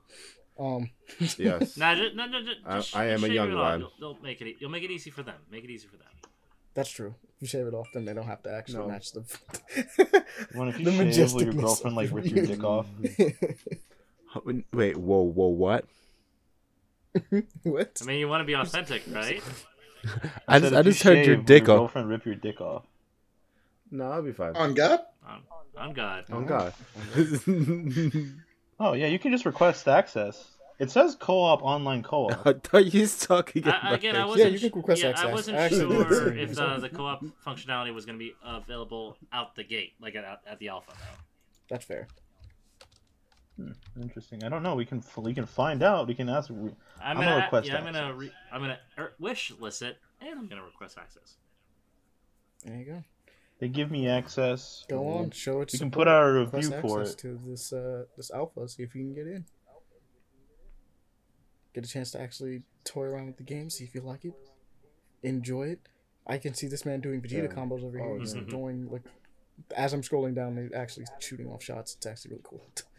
Um, 0.60 0.90
Yes. 1.40 1.76
Nah, 1.78 1.96
just, 1.96 2.16
no, 2.16 2.26
no, 2.28 2.42
just, 2.44 2.96
I- 2.96 3.04
I 3.04 3.06
am 3.08 3.24
a 3.24 3.28
young 3.28 3.50
it 3.50 3.56
off. 3.56 3.62
lad. 3.62 3.80
You'll, 3.80 3.92
you'll 4.00 4.18
make 4.22 4.42
it. 4.42 4.56
You'll 4.60 4.70
make 4.70 4.84
it 4.84 4.92
easy 4.92 5.10
for 5.10 5.24
them. 5.24 5.36
Make 5.50 5.64
it 5.64 5.70
easy 5.72 5.88
for 5.88 5.98
them. 5.98 6.08
that's 6.76 6.90
true. 6.92 7.16
If 7.36 7.42
you 7.42 7.48
shave 7.48 7.66
it 7.68 7.74
off, 7.74 7.88
then 7.94 8.06
they 8.06 8.14
don't 8.14 8.26
have 8.28 8.44
to 8.44 8.52
actually 8.54 8.80
No. 8.80 8.90
match 8.90 9.12
the. 9.14 9.22
When 10.54 10.68
if 10.68 10.80
you 10.80 10.86
the 10.92 11.12
shave, 11.14 11.34
will 11.34 11.44
your 11.44 11.54
girlfriend 11.54 11.96
like 11.96 12.10
your 12.10 12.16
rip 12.22 12.26
your 12.28 12.46
dick 12.46 12.64
off? 12.64 12.86
Wait. 14.74 14.98
Whoa. 14.98 15.22
Whoa. 15.24 15.48
What? 15.48 15.86
what? 17.64 18.00
I 18.02 18.06
mean, 18.06 18.20
you 18.20 18.28
want 18.28 18.42
to 18.42 18.46
be 18.46 18.54
authentic, 18.54 19.02
right? 19.12 19.42
I 20.48 20.60
Said 20.60 20.62
just 20.62 20.72
if 20.72 20.74
I 20.74 20.78
you 20.78 20.84
just 20.84 21.04
heard 21.04 21.26
your 21.26 21.36
dick 21.38 21.68
your 21.68 21.72
off. 21.76 21.80
girlfriend 21.80 22.10
rip 22.10 22.26
your 22.26 22.36
dick 22.36 22.62
off. 22.62 22.84
No, 23.92 24.12
I'll 24.12 24.22
be 24.22 24.32
fine. 24.34 24.56
On 24.56 24.74
God? 24.74 25.00
On, 25.28 25.42
on 25.78 25.94
God. 25.94 26.26
Oh 26.32 26.42
God. 26.42 26.74
Oh 28.80 28.94
yeah, 28.94 29.08
you 29.08 29.18
can 29.18 29.32
just 29.32 29.46
request 29.46 29.88
access. 29.88 30.52
It 30.80 30.92
says 30.92 31.16
co-op 31.20 31.64
online 31.64 32.04
co-op. 32.04 32.34
I 32.46 32.54
thought 32.54 32.94
you 32.94 33.02
was 33.02 33.18
talking 33.18 33.66
I, 33.66 33.70
about 33.70 33.94
again, 33.96 34.16
I 34.16 34.26
wasn't. 34.26 34.62
you 34.62 34.70
can 34.70 34.80
request 34.80 35.02
yeah, 35.02 35.08
I 35.08 35.12
access. 35.12 35.32
wasn't 35.32 35.58
Actually, 35.58 35.96
sure 36.06 36.38
if 36.38 36.54
the, 36.54 36.64
uh, 36.64 36.68
uh, 36.68 36.80
the 36.80 36.90
co-op 36.90 37.24
functionality 37.44 37.94
was 37.94 38.06
going 38.06 38.20
to 38.20 38.24
be 38.24 38.34
available 38.46 39.18
out 39.34 39.56
the 39.56 39.64
gate, 39.64 39.94
like 40.00 40.16
at, 40.16 40.42
at 40.46 40.60
the 40.60 40.70
alpha. 40.70 40.92
Though. 40.92 41.18
That's 41.70 41.86
fair. 41.86 42.08
Interesting. 44.00 44.44
I 44.44 44.50
don't 44.50 44.64
know. 44.64 44.76
We 44.76 44.86
can 44.86 45.04
we 45.18 45.34
can 45.34 45.46
find 45.46 45.82
out. 45.82 46.08
We 46.08 46.14
can 46.14 46.30
ask. 46.30 46.50
I'm, 46.50 46.76
I'm 47.02 47.16
gonna, 47.16 47.28
gonna 47.28 47.44
request 47.44 47.68
yeah, 47.68 47.78
I'm 47.78 47.84
gonna 47.86 48.14
re, 48.14 48.32
I'm 48.52 48.62
gonna 48.62 48.80
er, 48.98 49.14
wish 49.20 49.52
list 49.60 49.82
it, 49.82 49.98
and 50.22 50.40
I'm 50.40 50.48
gonna 50.48 50.64
request 50.64 50.98
access. 50.98 51.38
There 52.64 52.76
you 52.76 52.86
go. 52.86 53.04
They 53.60 53.70
give 53.70 53.90
me 53.90 54.08
access. 54.08 54.86
Go 54.88 55.08
on, 55.08 55.32
show 55.32 55.62
it. 55.62 55.72
We 55.74 55.80
can 55.80 55.90
put 55.90 56.08
our 56.08 56.32
request 56.34 56.72
review 56.72 56.82
for 56.82 57.02
access 57.02 57.16
it. 57.16 57.20
to 57.20 57.40
this 57.48 57.74
uh 57.74 58.04
this 58.16 58.30
alpha. 58.32 58.68
See 58.70 58.84
if 58.84 58.94
you 58.94 59.04
can 59.04 59.14
get 59.16 59.28
in. 59.28 59.46
Get 61.74 61.86
a 61.86 61.90
chance 61.90 62.12
to 62.12 62.22
actually 62.22 62.62
toy 62.84 63.04
around 63.04 63.28
with 63.28 63.38
the 63.38 63.44
game. 63.44 63.70
See 63.70 63.84
if 63.84 63.96
you 63.96 64.02
like 64.02 64.26
it. 64.26 64.34
Enjoy 65.24 65.64
it. 65.64 65.80
I 66.28 66.38
can 66.38 66.54
see 66.54 66.68
this 66.68 66.86
man 66.86 67.02
doing 67.02 67.22
Vegeta 67.22 67.44
Yeah. 67.44 67.56
combos 67.56 67.84
over 67.84 67.98
here. 67.98 68.08
Oh, 68.08 68.20
He's 68.20 68.36
yeah. 68.36 68.42
doing 68.42 68.90
like 68.92 69.04
as 69.76 69.94
I'm 69.94 70.02
scrolling 70.02 70.36
down, 70.36 70.58
he's 70.58 70.72
actually 70.74 71.06
shooting 71.20 71.48
off 71.48 71.64
shots. 71.64 71.96
It's 71.96 72.06
actually 72.06 72.32
really 72.32 72.44
cool. 72.44 72.62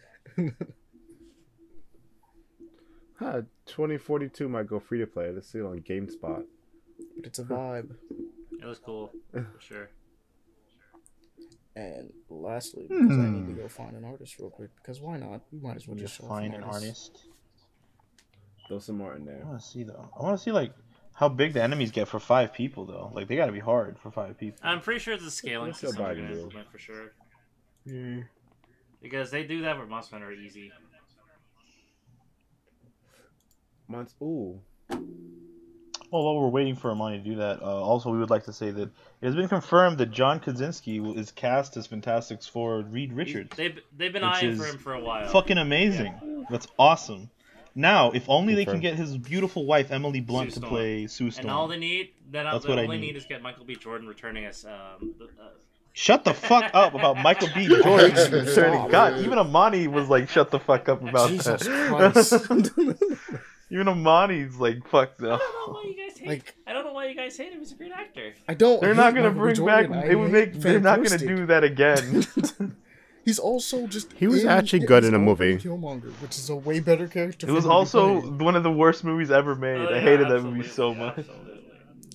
Huh, 3.19 3.43
2042 3.67 4.49
might 4.49 4.69
go 4.69 4.79
free 4.79 5.01
to 5.01 5.07
play. 5.07 5.31
Let's 5.33 5.49
see 5.51 5.59
it 5.59 5.65
on 5.65 5.81
GameSpot. 5.81 6.45
but 7.17 7.27
it's 7.27 7.39
a 7.41 7.45
vibe. 7.45 7.91
It 8.61 8.65
was 8.65 8.79
cool 8.79 9.11
for 9.33 9.47
sure. 9.61 9.91
And 11.75 12.13
lastly, 12.29 12.87
because 12.89 13.19
I 13.19 13.29
need 13.29 13.47
to 13.49 13.61
go 13.61 13.69
find 13.69 13.97
an 13.97 14.05
artist 14.05 14.39
real 14.39 14.51
quick. 14.51 14.71
Because 14.77 15.01
why 15.01 15.17
not? 15.17 15.43
We 15.53 15.59
might 15.61 15.77
as 15.77 15.87
well 15.89 15.97
You 15.97 16.03
just 16.05 16.19
find 16.21 16.55
an 16.55 16.63
an 16.63 16.69
artist. 16.69 17.25
Throw 18.69 18.79
some 18.79 18.99
more 18.99 19.15
in 19.17 19.25
there. 19.25 19.43
I 19.45 19.49
want 19.49 19.61
to 19.61 19.67
see 19.67 19.83
though. 19.83 20.09
I 20.19 20.23
want 20.23 20.37
to 20.39 20.43
see 20.43 20.53
like 20.53 20.73
how 21.15 21.29
big 21.29 21.53
the 21.55 21.63
enemies 21.63 21.91
get 21.91 22.07
for 22.09 22.21
five 22.21 22.53
people 22.53 22.85
though. 22.85 23.11
Like 23.15 23.27
they 23.29 23.35
got 23.37 23.47
to 23.47 23.53
be 23.53 23.59
hard 23.61 23.99
for 23.99 24.11
five 24.13 24.39
people. 24.39 24.59
I'm 24.63 24.81
pretty 24.81 25.01
sure 25.01 25.15
it's 25.15 25.25
a 25.25 25.31
scaling 25.31 25.69
Let's 25.69 25.81
go 25.81 25.89
system 25.89 26.05
they're 26.05 26.15
Biden 26.15 26.19
gonna 26.23 26.35
deal. 26.35 26.45
implement 26.45 26.71
for 26.73 26.79
sure, 26.79 27.13
Yeah. 27.85 28.23
Because 29.03 29.31
they 29.31 29.45
do 29.45 29.63
that 29.63 29.79
with 29.79 29.89
Monster 29.89 30.17
Hunter 30.17 30.33
easy. 30.33 30.73
Months. 33.89 34.15
Ooh. 34.23 34.61
Well, 36.11 36.25
while 36.25 36.41
we're 36.41 36.49
waiting 36.49 36.75
for 36.75 36.91
Amani 36.91 37.19
to 37.19 37.25
do 37.25 37.37
that, 37.37 37.61
uh, 37.61 37.65
also 37.67 38.11
we 38.11 38.19
would 38.19 38.31
like 38.31 38.45
to 38.45 38.53
say 38.53 38.71
that 38.71 38.83
it 39.21 39.27
has 39.27 39.35
been 39.35 39.49
confirmed 39.49 39.99
that 39.99 40.11
John 40.11 40.41
Krasinski 40.41 41.01
will- 41.01 41.19
is 41.19 41.31
cast 41.33 41.77
as 41.77 41.87
Fantastic 41.87 42.43
Four 42.43 42.81
Reed 42.81 43.13
Richards. 43.13 43.55
They've 43.57 43.79
they've 43.97 44.13
been 44.13 44.25
eyeing 44.25 44.57
for 44.57 44.65
him 44.65 44.79
for 44.79 44.95
a 44.95 45.01
while. 45.01 45.29
Fucking 45.29 45.59
amazing. 45.59 46.47
That's 46.51 46.67
awesome. 46.79 47.31
Now, 47.75 48.11
if 48.11 48.29
only 48.29 48.55
they 48.55 48.65
can 48.65 48.81
get 48.81 48.97
his 48.97 49.17
beautiful 49.19 49.65
wife 49.67 49.91
Emily 49.93 50.21
Blunt 50.21 50.53
Sue 50.53 50.61
to 50.61 50.67
play 50.67 51.07
Sue 51.07 51.31
Storm. 51.31 51.45
And 51.47 51.51
all 51.51 51.67
Storm. 51.69 51.71
they 51.81 51.87
need, 51.87 52.11
then 52.31 52.45
That's 52.45 52.65
all 52.65 52.71
what 52.71 52.79
I 52.79 52.83
they 52.83 52.87
only 52.87 52.97
need. 52.99 53.07
need 53.09 53.17
is 53.17 53.27
get 53.27 53.41
Michael 53.43 53.65
B. 53.67 53.77
Jordan 53.77 54.09
returning 54.09 54.47
as 54.47 54.65
um, 54.65 55.15
uh, 55.23 55.45
Shut 55.93 56.25
the 56.25 56.33
fuck 56.35 56.71
up 56.75 56.95
about 56.95 57.17
Michael 57.19 57.49
B. 57.55 57.67
Jordan 57.83 58.13
concerning 58.13 58.89
God. 58.89 59.19
Even 59.19 59.39
Amani 59.39 59.89
was 59.89 60.09
like, 60.09 60.29
"Shut 60.29 60.51
the 60.51 60.61
fuck 60.61 60.89
up 60.89 61.03
about 61.03 61.31
Jesus 61.31 61.63
that." 61.65 62.99
Even 63.71 63.89
Amani's 63.89 64.57
like, 64.57 64.87
"Fuck 64.89 65.21
no." 65.21 65.35
I 65.35 65.39
don't 65.39 65.41
know 65.67 65.73
why 65.75 65.83
you 65.85 65.97
guys 66.09 66.19
hate. 66.19 66.29
Like- 66.29 66.55
I 66.67 66.73
don't 66.73 66.85
know 66.85 66.93
why 66.93 67.07
you 67.09 67.15
guys 67.17 67.37
hate 67.37 67.53
him. 67.53 67.59
He's 67.59 67.73
a 67.73 67.75
great 67.75 67.93
actor. 67.93 68.33
I 68.49 68.55
don't. 68.55 68.81
They're 68.81 68.95
not 68.95 69.15
gonna 69.15 69.29
Michael 69.29 69.41
bring 69.43 69.55
Jordan. 69.57 69.91
back. 69.93 70.05
I 70.05 70.09
they 70.09 70.15
would 70.15 70.31
make. 70.31 70.53
They're 70.55 70.81
not 70.81 71.03
gonna 71.03 71.19
do 71.19 71.47
that 71.47 71.65
again. 71.65 72.25
He's 73.25 73.39
also 73.39 73.87
just. 73.87 74.13
He 74.15 74.27
was 74.27 74.45
in- 74.45 74.49
actually 74.49 74.87
good 74.87 75.05
in 75.05 75.13
a 75.15 75.19
movie. 75.19 75.57
Killmonger, 75.59 76.13
which 76.23 76.39
is 76.39 76.49
a 76.49 76.57
way 76.57 76.81
better 76.81 77.07
character. 77.09 77.47
It 77.47 77.53
was 77.53 77.65
him 77.65 77.69
to 77.71 77.73
be 77.73 77.75
also 77.75 78.21
one 78.23 78.57
of 78.57 78.63
the 78.63 78.73
worst 78.73 79.05
movies 79.05 79.31
ever 79.31 79.55
made. 79.55 79.77
Oh, 79.81 79.87
I 79.89 79.97
yeah, 79.97 80.01
hated 80.01 80.29
that 80.29 80.43
movie 80.43 80.67
so 80.67 80.93
yeah, 80.93 80.99
much. 80.99 81.19
absolutely. 81.19 81.58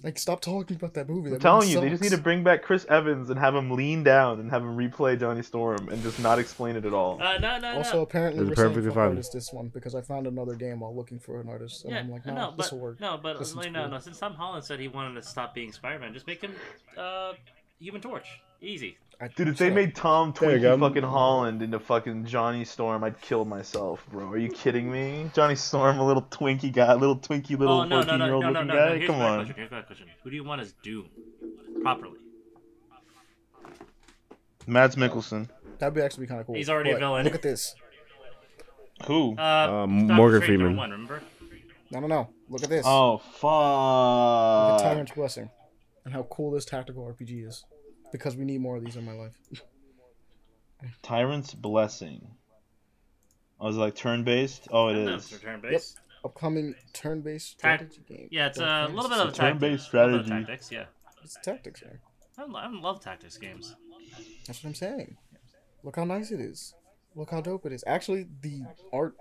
Like 0.03 0.19
stop 0.19 0.41
talking 0.41 0.75
about 0.75 0.93
that 0.95 1.07
movie. 1.09 1.29
That 1.29 1.35
I'm 1.37 1.41
telling 1.41 1.59
movie 1.67 1.71
you, 1.73 1.79
they 1.81 1.89
just 1.89 2.03
need 2.03 2.11
to 2.11 2.17
bring 2.21 2.43
back 2.43 2.61
Chris 2.61 2.85
Evans 2.89 3.29
and 3.29 3.39
have 3.39 3.55
him 3.55 3.71
lean 3.71 4.03
down 4.03 4.39
and 4.39 4.51
have 4.51 4.61
him 4.61 4.75
replay 4.77 5.17
Johnny 5.19 5.41
Storm 5.41 5.87
and 5.89 6.01
just 6.03 6.19
not 6.19 6.39
explain 6.39 6.75
it 6.75 6.85
at 6.85 6.93
all. 6.93 7.21
Uh, 7.21 7.37
no, 7.37 7.57
no, 7.59 7.77
Also, 7.77 7.97
no. 7.97 8.01
apparently, 8.01 8.43
It 8.43 8.49
we're 8.49 8.55
saying 8.55 8.67
perfectly 8.69 8.89
fuck 8.89 8.95
fine. 8.95 9.07
artist 9.09 9.31
this 9.33 9.53
one 9.53 9.69
because 9.69 9.95
I 9.95 10.01
found 10.01 10.27
another 10.27 10.55
game 10.55 10.81
while 10.81 10.95
looking 10.95 11.19
for 11.19 11.39
an 11.39 11.47
artist, 11.49 11.85
and 11.85 11.93
Yeah, 11.93 11.99
I'm 12.01 12.11
like, 12.11 12.25
no, 12.25 12.33
no, 12.33 12.53
but 12.55 12.63
this 12.63 12.71
will 12.71 12.79
work. 12.79 12.99
no, 12.99 13.17
but 13.21 13.35
like, 13.37 13.41
is 13.41 13.55
no, 13.55 13.61
cool. 13.63 13.71
no. 13.89 13.99
Since 13.99 14.19
Tom 14.19 14.33
Holland 14.33 14.63
said 14.65 14.79
he 14.79 14.87
wanted 14.89 15.15
to 15.21 15.23
stop 15.27 15.55
being 15.55 15.71
Spider-Man, 15.71 16.13
just 16.13 16.27
make 16.27 16.41
him 16.41 16.53
uh, 16.97 17.33
Human 17.79 18.01
Torch. 18.01 18.27
Easy. 18.61 18.97
I, 19.23 19.27
Dude, 19.29 19.47
if 19.47 19.57
they 19.57 19.69
made 19.69 19.95
Tom 19.95 20.33
There 20.37 20.51
you 20.51 20.57
Twinkie 20.57 20.61
go. 20.61 20.77
fucking 20.79 21.03
Holland 21.03 21.61
into 21.61 21.79
fucking 21.79 22.25
Johnny 22.25 22.65
Storm, 22.65 23.03
I'd 23.03 23.21
kill 23.21 23.45
myself, 23.45 24.05
bro. 24.11 24.27
Are 24.27 24.37
you 24.37 24.49
kidding 24.49 24.91
me? 24.91 25.29
Johnny 25.33 25.55
Storm, 25.55 25.97
a 25.99 26.05
little 26.05 26.23
Twinkie 26.23 26.73
guy, 26.73 26.91
a 26.91 26.95
little 26.97 27.17
Twinkie 27.17 27.57
little 27.57 27.81
oh 27.81 27.85
no, 27.85 28.01
no, 28.01 28.03
14 28.03 28.19
no, 28.19 28.25
year 28.25 28.33
old 28.33 28.43
no, 28.43 28.49
no, 28.51 28.59
looking 28.59 28.67
no, 28.67 28.73
no. 28.73 28.89
guy? 28.89 28.97
Here's 28.97 29.09
Come 29.09 29.19
my 29.19 29.29
on. 29.29 29.35
question. 29.37 29.55
Here's 29.57 29.71
my 29.71 29.81
question. 29.83 30.07
Who 30.23 30.29
do 30.29 30.35
you 30.35 30.43
want 30.43 30.61
as 30.61 30.73
Doom 30.83 31.09
properly? 31.81 32.19
Mads 34.67 34.95
Mikkelsen. 34.95 35.49
that'd 35.79 35.93
be 35.93 36.01
actually 36.01 36.27
kind 36.27 36.39
of 36.41 36.45
cool. 36.47 36.55
He's 36.55 36.69
already 36.69 36.91
a 36.91 36.93
but 36.95 36.99
villain. 36.99 37.23
Look 37.23 37.35
at 37.35 37.41
this. 37.41 37.75
Who? 39.05 39.35
Uh, 39.37 39.41
Uh, 39.41 39.67
Doctor 39.85 39.87
Morgan 39.87 40.41
Strange 40.41 40.59
number 40.61 40.65
Freeman. 40.65 40.77
One, 40.77 40.91
remember? 40.91 41.21
No, 41.91 41.99
no, 41.99 42.07
no. 42.07 42.29
Look 42.49 42.63
at 42.63 42.69
this. 42.69 42.85
Oh, 42.87 43.21
Look 43.41 44.81
at. 44.81 44.83
Tyrant's 44.83 45.11
Blessing, 45.11 45.49
and 46.05 46.13
how 46.13 46.23
cool 46.23 46.51
this 46.51 46.65
tactical 46.65 47.03
RPG 47.05 47.47
is. 47.47 47.65
Because 48.13 48.37
we 48.37 48.45
need 48.45 48.61
more 48.61 48.77
of 48.77 48.85
these 48.85 48.95
in 48.95 49.03
my 49.03 49.11
life. 49.13 49.33
Tyrant's 51.01 51.53
Blessing. 51.53 52.27
Oh, 53.59 53.69
is 53.69 53.75
it 53.75 53.79
like 53.79 53.95
turn 53.95 54.23
based? 54.23 54.67
Oh, 54.71 54.89
it 54.89 54.93
No, 55.03 55.15
is. 55.15 55.33
it's 55.63 55.95
Upcoming 56.25 56.73
turn-based 56.93 57.59
Tac- 57.59 57.81
strategy 57.81 58.01
game. 58.07 58.27
Yeah, 58.31 58.47
it's 58.47 58.59
uh, 58.59 58.87
a 58.87 58.93
little 58.93 59.09
bit 59.09 59.19
of 59.19 59.29
a 59.29 59.31
turn-based 59.33 59.91
tactics. 59.91 59.93
a 59.93 59.97
little 59.97 60.19
bit 60.19 60.21
of 60.21 60.25
strategy. 60.25 60.29
Tactics, 60.45 60.71
yeah. 60.71 60.85
It's 61.23 61.37
tactics, 61.43 61.83
man. 61.83 61.99
I, 62.37 62.65
I 62.67 62.69
love 62.69 63.01
tactics 63.01 63.37
games. 63.37 63.75
That's 64.47 64.63
what 64.63 64.69
I'm 64.69 64.75
saying. 64.75 65.17
Look 65.83 65.97
how 65.97 66.05
nice 66.05 66.31
it 66.31 66.39
is. 66.39 66.75
Look 67.15 67.31
how 67.31 67.41
dope 67.41 67.65
it 67.65 67.73
is. 67.73 67.83
Actually, 67.87 68.27
the 68.41 68.61
art 68.93 69.15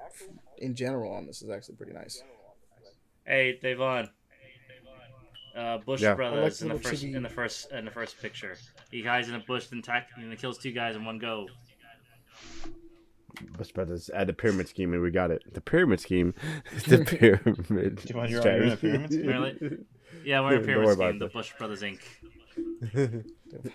in 0.59 0.75
general 0.77 1.13
on 1.13 1.27
this 1.27 1.43
is 1.43 1.51
actually 1.51 1.75
pretty 1.75 1.93
nice. 1.93 2.23
Hey, 3.27 3.59
Devon. 3.61 4.09
Uh, 5.57 5.79
Bush 5.79 6.01
Yeah. 6.01 6.09
I 6.09 6.11
like 6.11 6.17
Brothers 6.17 6.63
in 6.63 6.69
the 6.69 6.79
first 6.79 7.05
chibi- 7.05 7.15
in 7.15 7.23
the 7.23 7.29
first 7.29 7.71
in 7.73 7.85
the 7.85 7.91
first 7.91 8.21
picture. 8.21 8.57
He 8.91 9.03
hides 9.03 9.29
in 9.29 9.35
a 9.35 9.41
bush 9.41 9.71
and 9.73 9.83
tack 9.85 10.09
and 10.17 10.37
kills 10.39 10.59
two 10.59 10.73
guys 10.73 10.97
in 10.97 11.05
one 11.05 11.19
go. 11.19 11.47
Bush 13.59 13.73
Brothers 13.73 14.11
add 14.15 14.27
the 14.29 14.33
pyramid 14.33 14.69
scheme, 14.69 14.93
and 14.93 15.03
we 15.03 15.11
got 15.11 15.31
it. 15.31 15.43
The 15.53 15.61
pyramid 15.61 16.01
scheme. 16.01 16.35
the 16.87 17.05
pyramid. 17.05 17.97
Devon, 18.05 18.31
you're- 18.31 18.43
you're 18.45 18.63
in 18.63 18.73
a 18.73 18.77
pyramid 18.77 19.13
scheme? 19.13 19.27
Really? 19.27 19.79
Yeah, 20.25 20.41
we're 20.43 20.57
in 20.57 20.63
a 20.63 20.65
pyramid 20.65 20.93
scheme, 20.97 21.19
the. 21.19 21.27
Bush 21.29 21.53
Brothers 21.59 21.83
Inc. 21.83 22.01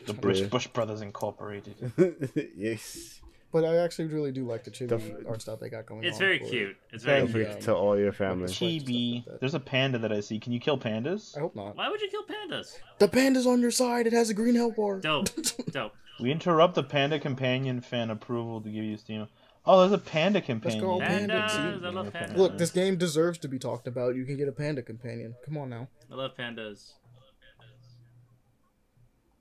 The 0.06 0.14
Bush, 0.14 0.42
Bush 0.44 0.68
Brothers 0.68 1.02
Incorporated. 1.02 1.76
yes. 2.56 3.17
But 3.52 3.64
I 3.64 3.78
actually 3.78 4.08
really 4.10 4.32
do 4.34 4.46
like 4.46 4.66
the 4.66 4.72
chibi 4.72 4.90
Def- 4.90 5.26
art 5.28 5.42
style 5.42 5.56
they 5.58 5.70
got 5.70 5.86
going 5.86 6.04
It's 6.04 6.16
on. 6.16 6.20
very 6.20 6.40
for 6.40 6.46
cute. 6.46 6.76
It's 6.92 7.04
Very 7.04 7.22
very 7.26 7.46
cute. 7.46 7.48
forget 7.48 7.62
to 7.64 7.76
all 7.76 7.98
your 7.98 8.12
family. 8.12 8.48
Chibi. 8.48 9.24
There's 9.40 9.54
a 9.54 9.60
panda 9.60 9.98
that 10.00 10.12
I 10.12 10.20
see. 10.20 10.38
Can 10.40 10.52
you 10.52 10.60
kill 10.60 10.78
pandas? 10.78 11.36
I 11.36 11.40
hope 11.40 11.56
not. 11.56 11.78
Why 11.78 11.88
would 11.90 12.02
you 12.02 12.10
kill 12.10 12.24
pandas? 12.24 12.76
The 13.00 13.08
panda's 13.08 13.48
on 13.48 13.62
your 13.62 13.72
side. 13.72 14.06
It 14.06 14.14
has 14.14 14.30
a 14.30 14.34
green 14.34 14.56
health 14.56 14.76
bar. 14.76 15.00
Dope, 15.00 15.30
dope. 15.72 15.94
We 16.20 16.32
interrupt 16.32 16.76
the 16.76 16.84
panda 16.84 17.20
companion 17.20 17.80
fan 17.80 18.10
approval 18.10 18.60
to 18.62 18.70
give 18.70 18.84
you 18.84 18.98
Steam. 18.98 19.28
Oh, 19.66 19.82
there's 19.82 19.92
a 19.92 19.98
panda 19.98 20.42
companion. 20.42 20.80
Let's 20.82 20.86
go, 20.86 21.00
Panda. 21.00 21.34
Pandas, 21.50 21.86
I 21.86 21.90
love 21.90 22.08
pandas. 22.14 22.38
Look, 22.38 22.58
this 22.58 22.72
game 22.72 22.98
deserves 22.98 23.38
to 23.40 23.48
be 23.50 23.60
talked 23.60 23.86
about. 23.88 24.16
You 24.16 24.26
can 24.26 24.38
get 24.38 24.48
a 24.48 24.52
panda 24.54 24.82
companion. 24.82 25.36
Come 25.46 25.58
on 25.58 25.70
now. 25.70 25.88
I 26.12 26.16
love 26.16 26.32
pandas. 26.38 26.94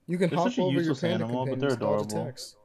You 0.09 0.19
can 0.19 0.31
They're 0.31 0.39
hop 0.39 0.49
such 0.49 0.59
a 0.59 0.63
over 0.63 0.81
your 0.81 0.95
panda 0.95 1.25
animal, 1.25 1.47
but 1.47 1.59
they're 1.61 1.71
and 1.71 1.79
dodge 1.81 2.03
adorable. 2.07 2.23
attacks. 2.23 2.57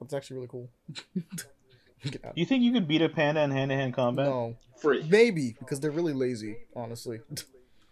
That's 0.00 0.14
actually 0.14 0.36
really 0.36 0.48
cool. 0.48 0.70
Get. 2.02 2.32
You 2.34 2.46
think 2.46 2.62
you 2.62 2.72
could 2.72 2.88
beat 2.88 3.02
a 3.02 3.10
panda 3.10 3.42
in 3.42 3.50
hand-to-hand 3.50 3.92
combat? 3.92 4.24
No, 4.26 4.56
Free. 4.80 5.04
maybe 5.08 5.54
because 5.58 5.80
they're 5.80 5.90
really 5.90 6.14
lazy. 6.14 6.56
Honestly, 6.74 7.20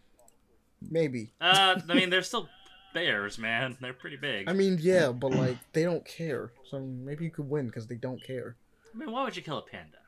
maybe. 0.91 1.33
Uh, 1.41 1.78
I 1.89 1.95
mean, 1.95 2.09
they're 2.09 2.23
still 2.23 2.49
bears, 2.95 3.39
man. 3.39 3.77
They're 3.83 3.93
pretty 3.93 4.17
big. 4.17 4.49
I 4.49 4.55
mean, 4.55 4.78
yeah, 4.81 5.12
but 5.12 5.33
like 5.33 5.59
they 5.75 5.83
don't 5.83 6.07
care. 6.07 6.53
So 6.70 6.81
maybe 6.81 7.25
you 7.25 7.31
could 7.31 7.51
win 7.51 7.67
because 7.67 7.87
they 7.87 7.97
don't 7.97 8.23
care. 8.25 8.57
I 8.95 8.97
mean, 8.99 9.12
why 9.12 9.25
would 9.25 9.37
you 9.37 9.43
kill 9.43 9.59
a 9.59 9.62
panda? 9.62 9.99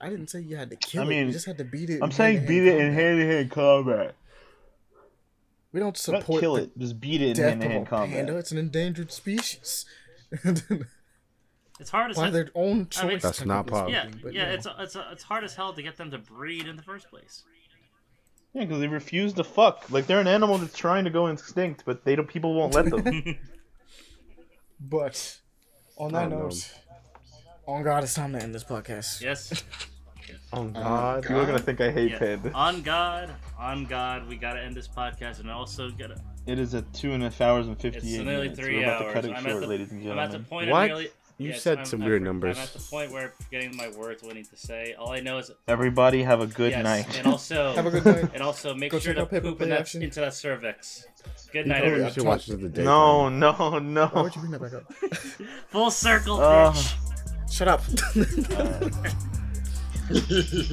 I 0.00 0.08
didn't 0.08 0.30
say 0.30 0.40
you 0.40 0.56
had 0.56 0.70
to 0.70 0.76
kill 0.76 1.02
I 1.02 1.06
it. 1.06 1.08
mean, 1.08 1.26
You 1.26 1.32
just 1.32 1.46
had 1.46 1.58
to 1.58 1.64
beat 1.64 1.90
it. 1.90 2.00
I'm 2.02 2.10
saying 2.12 2.44
beat 2.46 2.64
it 2.66 2.80
in 2.80 2.92
hand-to-hand 2.92 3.50
combat. 3.52 4.14
We 5.72 5.78
don't 5.80 5.88
Not 5.88 5.96
support 6.22 6.40
kill 6.40 6.56
it. 6.56 6.76
Just 6.78 6.98
beat 7.00 7.20
it 7.22 7.30
in 7.30 7.36
death 7.36 7.38
of 7.38 7.44
a 7.46 7.50
hand-to-hand 7.62 7.86
combat. 7.86 8.16
panda. 8.16 8.36
It's 8.36 8.50
an 8.52 8.58
endangered 8.58 9.12
species. 9.12 9.84
It's 11.80 11.90
hard 11.90 12.10
as 12.10 12.16
By 12.16 12.24
hell. 12.24 12.32
their 12.32 12.48
own 12.54 12.88
choice. 12.88 13.02
I 13.04 13.08
mean- 13.08 13.18
That's 13.20 13.44
not 13.44 13.66
technically 13.68 13.80
pop. 13.80 14.12
Yeah, 14.12 14.18
but, 14.22 14.32
yeah. 14.34 14.40
you 14.42 14.46
know. 14.48 14.54
It's 14.54 14.66
it's 14.96 14.96
it's 15.12 15.22
hard 15.22 15.44
as 15.44 15.54
hell 15.54 15.72
to 15.72 15.82
get 15.82 15.96
them 15.96 16.10
to 16.10 16.18
breed 16.18 16.66
in 16.66 16.76
the 16.76 16.82
first 16.82 17.08
place. 17.08 17.44
Yeah, 18.54 18.64
because 18.64 18.80
they 18.80 18.88
refuse 18.88 19.32
to 19.34 19.44
fuck. 19.44 19.90
Like 19.90 20.06
they're 20.06 20.20
an 20.20 20.26
animal 20.26 20.58
that's 20.58 20.76
trying 20.76 21.04
to 21.04 21.10
go 21.10 21.26
extinct, 21.28 21.84
but 21.86 22.04
they 22.04 22.16
don't. 22.16 22.26
People 22.28 22.54
won't 22.54 22.74
let 22.74 22.86
them. 22.90 23.36
But 24.80 25.38
on 25.96 26.12
that 26.12 26.30
don't 26.30 26.38
know. 26.38 26.44
note, 26.48 26.74
on 27.66 27.82
God, 27.82 28.04
it's 28.04 28.14
time 28.14 28.32
to 28.32 28.42
end 28.42 28.54
this 28.54 28.64
podcast. 28.64 29.20
Yes. 29.20 29.64
On 30.52 30.72
God. 30.72 31.22
People 31.22 31.40
are 31.40 31.46
gonna 31.46 31.58
think 31.58 31.80
I 31.80 31.90
hate 31.90 32.12
Yeah. 32.12 32.18
pandas. 32.18 32.54
On 32.54 32.82
God, 32.82 33.34
on 33.58 33.84
God, 33.86 34.28
we 34.28 34.36
gotta 34.36 34.60
end 34.62 34.74
this 34.76 34.86
podcast, 34.88 35.40
and 35.40 35.50
also 35.50 35.90
gotta. 35.90 36.20
It 36.46 36.58
is 36.58 36.74
at 36.74 36.90
two 36.94 37.12
and 37.12 37.22
a 37.24 37.32
hours 37.42 37.66
and 37.66 37.74
It's 37.74 37.82
fifty-eight 37.82 38.24
nearly 38.24 38.42
minutes. 38.48 38.60
three 38.60 38.76
We're 38.76 38.84
about 38.84 39.02
hours. 39.02 39.08
to 39.08 39.12
cut 39.14 39.24
it 39.24 39.32
I'm, 39.36 39.42
short, 39.42 39.54
at 39.56 39.60
the, 39.62 39.66
ladies 39.66 39.90
and 39.90 40.02
I'm 40.10 40.18
at 40.18 40.30
the 40.30 40.38
gentlemen. 40.38 40.44
point. 40.48 40.70
What? 40.70 40.82
Of 40.84 40.88
nearly, 40.88 41.08
You 41.40 41.50
yes, 41.50 41.62
said 41.62 41.78
I'm- 41.78 41.86
some 41.86 42.00
I'm- 42.02 42.08
weird 42.10 42.22
I'm 42.22 42.24
numbers. 42.24 42.58
at 42.58 42.72
the 42.72 42.80
point 42.80 43.12
where 43.12 43.22
I'm 43.26 43.30
forgetting 43.44 43.76
my 43.76 43.88
words, 43.90 44.22
what 44.24 44.32
I 44.32 44.34
need 44.38 44.50
to 44.50 44.56
say. 44.56 44.94
All 44.98 45.12
I 45.12 45.20
know 45.20 45.38
is 45.38 45.52
Everybody 45.68 46.24
have 46.24 46.40
a 46.40 46.48
good 46.48 46.72
yes, 46.72 46.82
night. 46.82 47.16
and 47.16 47.28
also 47.28 47.72
Have 47.76 47.86
a 47.86 47.90
good 47.92 48.04
night. 48.04 48.30
and 48.34 48.42
also 48.42 48.74
make 48.74 48.90
Go 48.90 48.98
sure 48.98 49.12
check 49.14 49.16
to 49.18 49.22
out 49.22 49.30
Paper 49.30 49.42
poop 49.42 49.52
in 49.52 49.58
Play 49.58 49.68
that, 49.68 49.80
Action. 49.80 50.02
into 50.02 50.18
that 50.20 50.34
cervix. 50.34 51.06
Good 51.52 51.66
night, 51.68 51.82
Oh, 51.82 51.84
You 51.84 51.90
yeah. 51.90 51.92
everyone. 51.92 52.12
should 52.12 52.24
watch 52.24 52.46
this 52.46 52.60
the 52.60 52.68
day. 52.68 52.82
No, 52.82 53.28
no, 53.28 53.52
Why 53.52 53.78
no. 53.78 54.10
would 54.14 54.34
you 54.34 54.40
bring 54.40 54.50
that 54.52 54.60
back 54.60 54.74
up? 54.74 54.92
Full 55.68 55.90
circle, 55.92 56.40
Uh, 56.40 56.72
bitch. 56.72 56.94
Shut 57.52 57.68
up. 57.68 57.82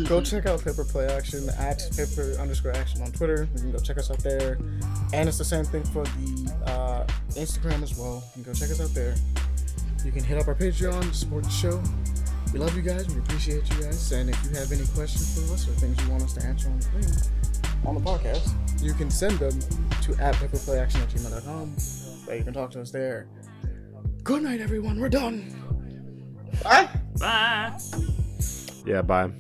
go 0.07 0.21
check 0.21 0.45
out 0.45 0.63
Paper 0.63 0.83
Play 0.85 1.05
Action 1.07 1.47
at 1.57 1.81
Paper 1.95 2.35
underscore 2.39 2.71
Action 2.71 3.01
on 3.01 3.11
Twitter. 3.11 3.47
You 3.53 3.59
can 3.61 3.71
go 3.71 3.79
check 3.79 3.97
us 3.97 4.09
out 4.09 4.19
there. 4.19 4.57
And 5.13 5.27
it's 5.29 5.37
the 5.37 5.45
same 5.45 5.63
thing 5.65 5.83
for 5.83 6.03
the 6.03 6.53
uh, 6.65 7.05
Instagram 7.33 7.83
as 7.83 7.97
well. 7.97 8.23
You 8.35 8.43
can 8.43 8.51
go 8.53 8.57
check 8.59 8.71
us 8.71 8.81
out 8.81 8.93
there. 8.93 9.15
You 10.05 10.11
can 10.11 10.23
hit 10.23 10.37
up 10.37 10.47
our 10.47 10.55
Patreon 10.55 11.01
to 11.01 11.13
support 11.13 11.43
the 11.43 11.49
show. 11.49 11.81
We 12.53 12.59
love 12.59 12.75
you 12.75 12.83
guys. 12.83 13.07
We 13.13 13.19
appreciate 13.19 13.67
you 13.69 13.83
guys. 13.83 14.11
And 14.11 14.29
if 14.29 14.41
you 14.43 14.51
have 14.51 14.71
any 14.71 14.85
questions 14.87 15.33
for 15.33 15.53
us 15.53 15.67
or 15.67 15.71
things 15.71 15.99
you 16.01 16.09
want 16.11 16.23
us 16.23 16.33
to 16.33 16.45
answer 16.45 16.69
on 16.69 16.79
the 16.79 16.85
thing, 16.85 17.31
on 17.85 17.95
the 17.95 18.01
podcast, 18.01 18.53
you 18.81 18.93
can 18.93 19.09
send 19.09 19.39
them 19.39 19.59
to 20.03 20.15
at 20.21 20.35
paperplayaction 20.35 21.01
at 21.01 21.09
gmail.com. 21.09 21.75
Or 22.27 22.35
you 22.35 22.43
can 22.43 22.53
talk 22.53 22.71
to 22.71 22.81
us 22.81 22.91
there. 22.91 23.27
Good 24.23 24.43
night, 24.43 24.61
everyone. 24.61 24.99
We're 24.99 25.09
done. 25.09 25.53
Bye. 26.63 26.87
Bye. 27.19 27.77
Yeah. 28.85 29.01
Bye. 29.01 29.31